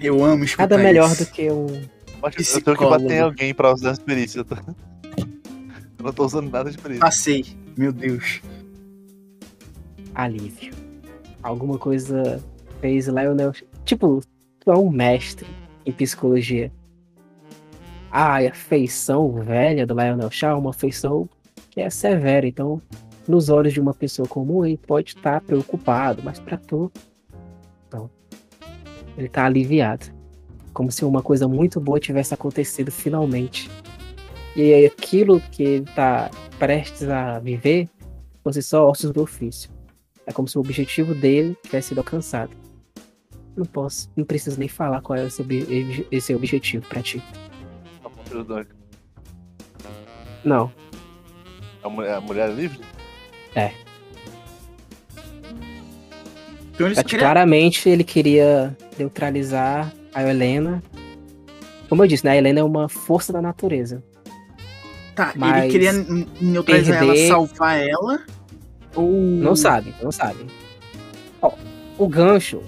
Eu 0.00 0.24
amo 0.24 0.44
escutar 0.44 0.68
Nada 0.68 0.82
melhor 0.82 1.10
isso. 1.10 1.24
do 1.24 1.30
que 1.30 1.50
um. 1.50 1.66
Eu 1.66 2.62
tenho 2.62 2.76
que 2.76 2.84
bater 2.84 3.22
alguém 3.22 3.54
pra 3.54 3.72
usar 3.72 3.90
essa 3.90 4.00
perícia. 4.00 4.44
Tá? 6.04 6.08
Não 6.08 6.12
tô 6.12 6.24
usando 6.26 6.50
nada 6.50 6.70
de 6.70 6.76
perícia. 6.76 7.00
Passei. 7.00 7.46
Meu 7.76 7.92
Deus. 7.92 8.42
alívio. 10.14 10.72
Alguma 11.42 11.78
coisa 11.78 12.42
fez 12.80 13.08
Lionel. 13.08 13.52
Tipo, 13.84 14.20
tu 14.60 14.70
é 14.70 14.78
um 14.78 14.90
mestre 14.90 15.46
em 15.84 15.92
psicologia. 15.92 16.70
A 18.10 18.38
feição 18.52 19.32
velha 19.32 19.86
do 19.86 19.94
Lionel 19.94 20.30
Shaw 20.30 20.52
é 20.52 20.54
uma 20.54 20.72
feição 20.72 21.28
que 21.70 21.80
é 21.80 21.90
severa. 21.90 22.46
Então, 22.46 22.80
nos 23.26 23.48
olhos 23.48 23.72
de 23.72 23.80
uma 23.80 23.92
pessoa 23.92 24.28
comum, 24.28 24.64
ele 24.64 24.76
pode 24.76 25.16
estar 25.16 25.40
preocupado, 25.40 26.22
mas 26.22 26.38
pra 26.38 26.56
tu. 26.56 26.92
Então, 27.88 28.08
ele 29.18 29.28
tá 29.28 29.44
aliviado. 29.44 30.06
Como 30.72 30.92
se 30.92 31.04
uma 31.04 31.22
coisa 31.22 31.48
muito 31.48 31.80
boa 31.80 31.98
tivesse 31.98 32.32
acontecido 32.32 32.92
finalmente. 32.92 33.68
E 34.56 34.72
aí, 34.72 34.86
aquilo 34.86 35.40
que 35.50 35.62
ele 35.62 35.84
tá 35.94 36.30
prestes 36.58 37.08
a 37.08 37.38
viver 37.40 37.88
fosse 38.42 38.62
só 38.62 38.88
ossos 38.88 39.10
do 39.10 39.22
ofício. 39.22 39.70
É 40.26 40.32
como 40.32 40.46
se 40.48 40.56
o 40.56 40.60
objetivo 40.60 41.14
dele 41.14 41.56
tivesse 41.64 41.88
sido 41.88 41.98
alcançado. 41.98 42.50
Não 43.56 43.64
posso, 43.64 44.10
não 44.16 44.24
preciso 44.24 44.58
nem 44.58 44.68
falar 44.68 45.00
qual 45.00 45.18
é 45.18 45.26
esse, 45.26 45.40
ob- 45.42 46.06
esse 46.10 46.34
objetivo 46.34 46.86
pra 46.88 47.02
ti. 47.02 47.22
A 48.04 48.08
mulher 48.08 48.28
do 48.30 48.44
Duncan. 48.44 48.74
Não, 50.44 50.72
A 51.82 51.88
mulher, 51.88 52.14
a 52.14 52.20
mulher 52.20 52.50
é 52.50 52.52
livre? 52.52 52.80
Então 56.74 56.86
é 56.88 56.94
só 56.94 57.02
que 57.02 57.10
queriam- 57.10 57.20
claramente 57.26 57.88
ele 57.88 58.02
queria 58.04 58.76
neutralizar 58.98 59.92
a 60.12 60.22
Helena. 60.22 60.82
Como 61.88 62.02
eu 62.02 62.06
disse, 62.08 62.24
né? 62.24 62.32
A 62.32 62.36
Helena 62.36 62.60
é 62.60 62.64
uma 62.64 62.88
força 62.88 63.32
da 63.32 63.40
natureza. 63.40 64.02
Tá, 65.14 65.30
ele 65.30 65.38
mas 65.38 65.70
queria 65.72 65.92
n- 65.92 66.26
neutralizar 66.40 66.98
perder- 66.98 67.18
ela, 67.20 67.28
salvar 67.28 67.78
ela. 67.80 68.20
Ou. 68.96 69.10
Não 69.12 69.54
sabe, 69.56 69.94
não 70.02 70.10
sabe. 70.10 70.46
Ó, 71.40 71.52
o 71.98 72.08
gancho, 72.08 72.62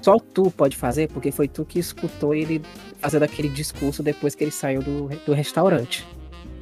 só 0.00 0.18
tu 0.18 0.50
pode 0.50 0.76
fazer, 0.76 1.08
porque 1.08 1.30
foi 1.32 1.48
tu 1.48 1.64
que 1.64 1.78
escutou 1.78 2.34
ele 2.34 2.60
fazendo 3.00 3.22
aquele 3.22 3.48
discurso 3.48 4.02
depois 4.02 4.34
que 4.34 4.44
ele 4.44 4.50
saiu 4.50 4.82
do, 4.82 5.08
do 5.24 5.32
restaurante. 5.32 6.06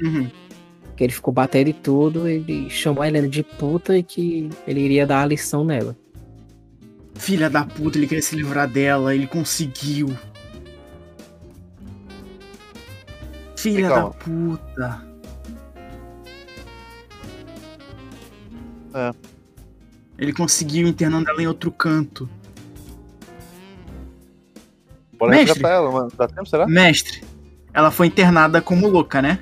Uhum. 0.03 0.31
Que 0.97 1.03
ele 1.05 1.13
ficou 1.13 1.33
batendo 1.35 1.69
e 1.71 1.73
tudo, 1.73 2.29
ele 2.29 2.71
chamou 2.71 3.03
a 3.03 3.09
Helena 3.09 3.29
de 3.29 3.43
puta 3.43 3.97
e 3.99 4.03
que 4.03 4.49
ele 4.67 4.81
iria 4.81 5.07
dar 5.07 5.23
a 5.23 5.27
lição 5.27 5.65
nela. 5.65 5.97
Filha 7.17 7.49
da 7.51 7.65
puta, 7.65 7.99
ele 7.99 8.07
queria 8.07 8.23
se 8.23 8.37
livrar 8.37 8.69
dela, 8.69 9.15
ele 9.15 9.27
conseguiu. 9.27 10.11
Filha 13.57 13.89
Calma. 13.89 14.11
da 14.11 14.11
puta. 14.11 15.14
É. 18.95 19.13
Ele 20.17 20.33
conseguiu 20.33 20.87
internando 20.87 21.29
ela 21.29 21.43
em 21.43 21.47
outro 21.47 21.73
canto. 21.73 22.29
Bora 25.19 25.33
Mestre. 25.33 25.55
resgatar 25.55 25.75
ela, 25.75 25.91
mano. 25.91 26.13
Dá 26.17 26.27
tempo, 26.29 26.47
será? 26.47 26.67
Mestre, 26.67 27.23
ela 27.73 27.91
foi 27.91 28.07
internada 28.07 28.61
como 28.61 28.89
louca, 28.89 29.21
né? 29.21 29.41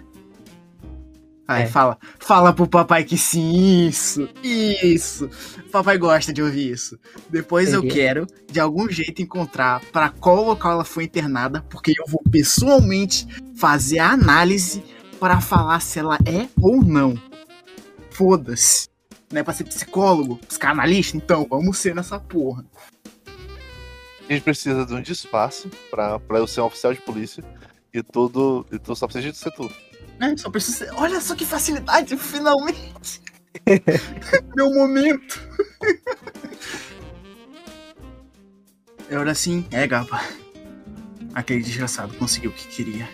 Aí 1.47 1.65
É. 1.65 1.67
fala, 1.67 1.99
fala 2.19 2.53
pro 2.53 2.67
papai 2.67 3.05
que 3.05 3.19
sim, 3.19 3.87
isso, 3.89 4.29
isso. 4.43 5.29
Papai 5.71 5.99
gosta 5.99 6.33
de 6.33 6.41
ouvir 6.43 6.71
isso. 6.71 6.99
Depois 7.29 7.73
eu 7.73 7.83
quero, 7.87 8.27
de 8.51 8.61
algum 8.61 8.89
jeito, 8.89 9.21
encontrar 9.21 9.81
pra 9.93 10.09
qual 10.09 10.45
local 10.45 10.73
ela 10.73 10.85
foi 10.85 11.05
internada, 11.05 11.63
porque 11.69 11.93
eu 11.99 12.05
vou 12.07 12.23
pessoalmente 12.31 13.27
fazer 13.57 13.99
a 13.99 14.11
análise 14.11 14.83
para 15.19 15.41
falar 15.41 15.81
se 15.81 15.99
ela 15.99 16.17
é 16.25 16.49
ou 16.61 16.83
não. 16.83 17.15
Foda-se. 18.11 18.89
Não 19.33 19.41
é 19.41 19.43
pra 19.43 19.55
ser 19.55 19.65
psicólogo, 19.65 20.37
psicanalista? 20.47 21.17
Então, 21.17 21.47
vamos 21.49 21.79
ser 21.79 21.95
nessa 21.95 22.21
porra. 22.21 22.65
A 24.29 24.33
gente 24.33 24.43
precisa 24.43 24.85
de 24.85 24.95
um 24.95 25.01
disfarce 25.01 25.69
pra, 25.91 26.19
pra 26.21 26.39
eu 26.39 26.47
ser 26.47 26.61
um 26.61 26.67
oficial 26.67 26.93
de 26.93 27.01
polícia. 27.01 27.43
E 27.93 28.03
tudo. 28.03 28.67
E 28.71 28.79
tu 28.79 28.95
só 28.95 29.07
precisa 29.07 29.33
de 29.33 29.39
ser 29.39 29.51
tu. 29.53 29.71
É, 30.21 30.37
só 30.37 30.51
preciso 30.51 30.79
ser... 30.79 30.93
Olha 30.95 31.21
só 31.21 31.35
que 31.35 31.45
facilidade, 31.45 32.17
finalmente! 32.17 33.21
Meu 34.55 34.71
momento! 34.73 35.41
Era 39.11 39.33
assim, 39.33 39.67
é, 39.71 39.87
Gaba. 39.87 40.21
Aquele 41.35 41.63
desgraçado 41.63 42.15
conseguiu 42.15 42.51
o 42.51 42.55
que 42.55 42.69
queria. 42.69 43.09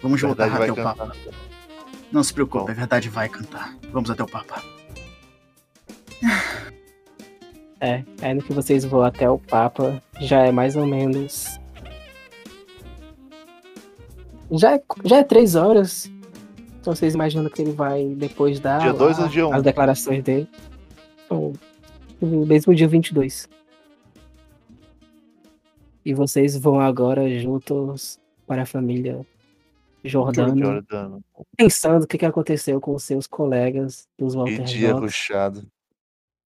Vamos 0.00 0.20
voltar 0.20 0.50
até 0.50 0.72
o 0.72 0.76
Papa. 0.76 1.08
cantar. 1.08 1.34
Não 2.10 2.22
se 2.22 2.32
preocupe, 2.32 2.66
Bom. 2.66 2.70
a 2.70 2.74
verdade 2.74 3.08
vai 3.08 3.28
cantar. 3.28 3.76
Vamos 3.92 4.10
até 4.10 4.22
o 4.22 4.26
Papa. 4.26 4.75
É, 7.80 8.02
aí 8.22 8.34
no 8.34 8.42
que 8.42 8.52
vocês 8.54 8.84
vão 8.84 9.02
até 9.02 9.28
o 9.28 9.38
Papa, 9.38 10.02
já 10.20 10.44
é 10.46 10.50
mais 10.50 10.76
ou 10.76 10.86
menos. 10.86 11.60
Já 14.50 14.76
é, 14.76 14.82
já 15.04 15.18
é 15.18 15.24
três 15.24 15.54
horas. 15.54 16.10
Então 16.80 16.94
vocês 16.94 17.14
imaginam 17.14 17.50
que 17.50 17.60
ele 17.60 17.72
vai 17.72 18.06
depois 18.16 18.60
dar 18.60 18.80
Dia 18.80 18.92
dois 18.92 19.18
ou 19.18 19.28
dia 19.28 19.46
um? 19.46 19.52
as 19.52 19.62
declarações 19.62 20.22
dele. 20.22 20.48
Então, 21.24 21.52
no 22.20 22.46
mesmo 22.46 22.74
dia 22.74 22.86
22. 22.88 23.48
E 26.04 26.14
vocês 26.14 26.56
vão 26.56 26.80
agora 26.80 27.28
juntos 27.40 28.18
para 28.46 28.62
a 28.62 28.66
família 28.66 29.26
Jordano, 30.04 30.56
Jordano. 30.64 31.20
pensando 31.56 32.04
o 32.04 32.06
que, 32.06 32.16
que 32.16 32.24
aconteceu 32.24 32.80
com 32.80 32.94
os 32.94 33.02
seus 33.02 33.26
colegas 33.26 34.06
dos 34.16 34.32
Que 34.32 34.38
Walter 34.38 34.62
dia 34.62 34.90
Dogs. 34.92 35.04
ruchado. 35.04 35.66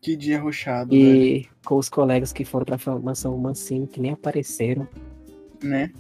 Que 0.01 0.17
dia 0.17 0.41
ruchado, 0.41 0.91
velho. 0.91 1.03
E 1.03 1.49
com 1.65 1.77
os 1.77 1.89
colegas 1.89 2.33
que 2.33 2.45
foram 2.45 2.65
pra 2.65 2.79
mansão 2.99 3.37
Mancini, 3.37 3.87
que 3.87 4.01
nem 4.01 4.12
apareceram. 4.12 4.89
Né? 5.62 5.93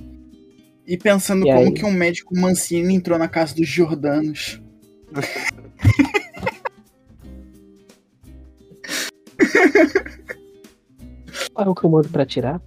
E 0.86 0.96
pensando 0.96 1.46
E 1.46 1.52
como 1.52 1.66
aí? 1.68 1.72
que 1.72 1.84
um 1.84 1.92
médico 1.92 2.34
Mancini 2.38 2.94
entrou 2.94 3.18
na 3.18 3.28
casa 3.28 3.54
dos 3.54 3.68
Jordanos. 3.68 4.60
Qual 11.52 11.66
é 11.66 11.70
o 11.70 11.74
comando 11.74 12.08
pra 12.08 12.24
tirar? 12.24 12.60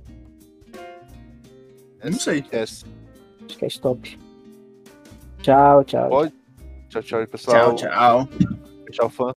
Eu 2.01 2.11
não 2.11 2.19
sei. 2.19 2.39
Esquece. 2.39 2.85
Acho 3.45 3.57
que 3.57 3.65
é 3.65 3.67
stop. 3.67 4.19
Tchau, 5.41 5.83
tchau. 5.83 6.09
Pode? 6.09 6.33
Tchau, 6.89 7.03
tchau 7.03 7.19
aí, 7.19 7.27
pessoal. 7.27 7.75
Tchau, 7.75 7.89
tchau. 7.89 8.29
Tchau, 8.91 9.09
fã. 9.09 9.33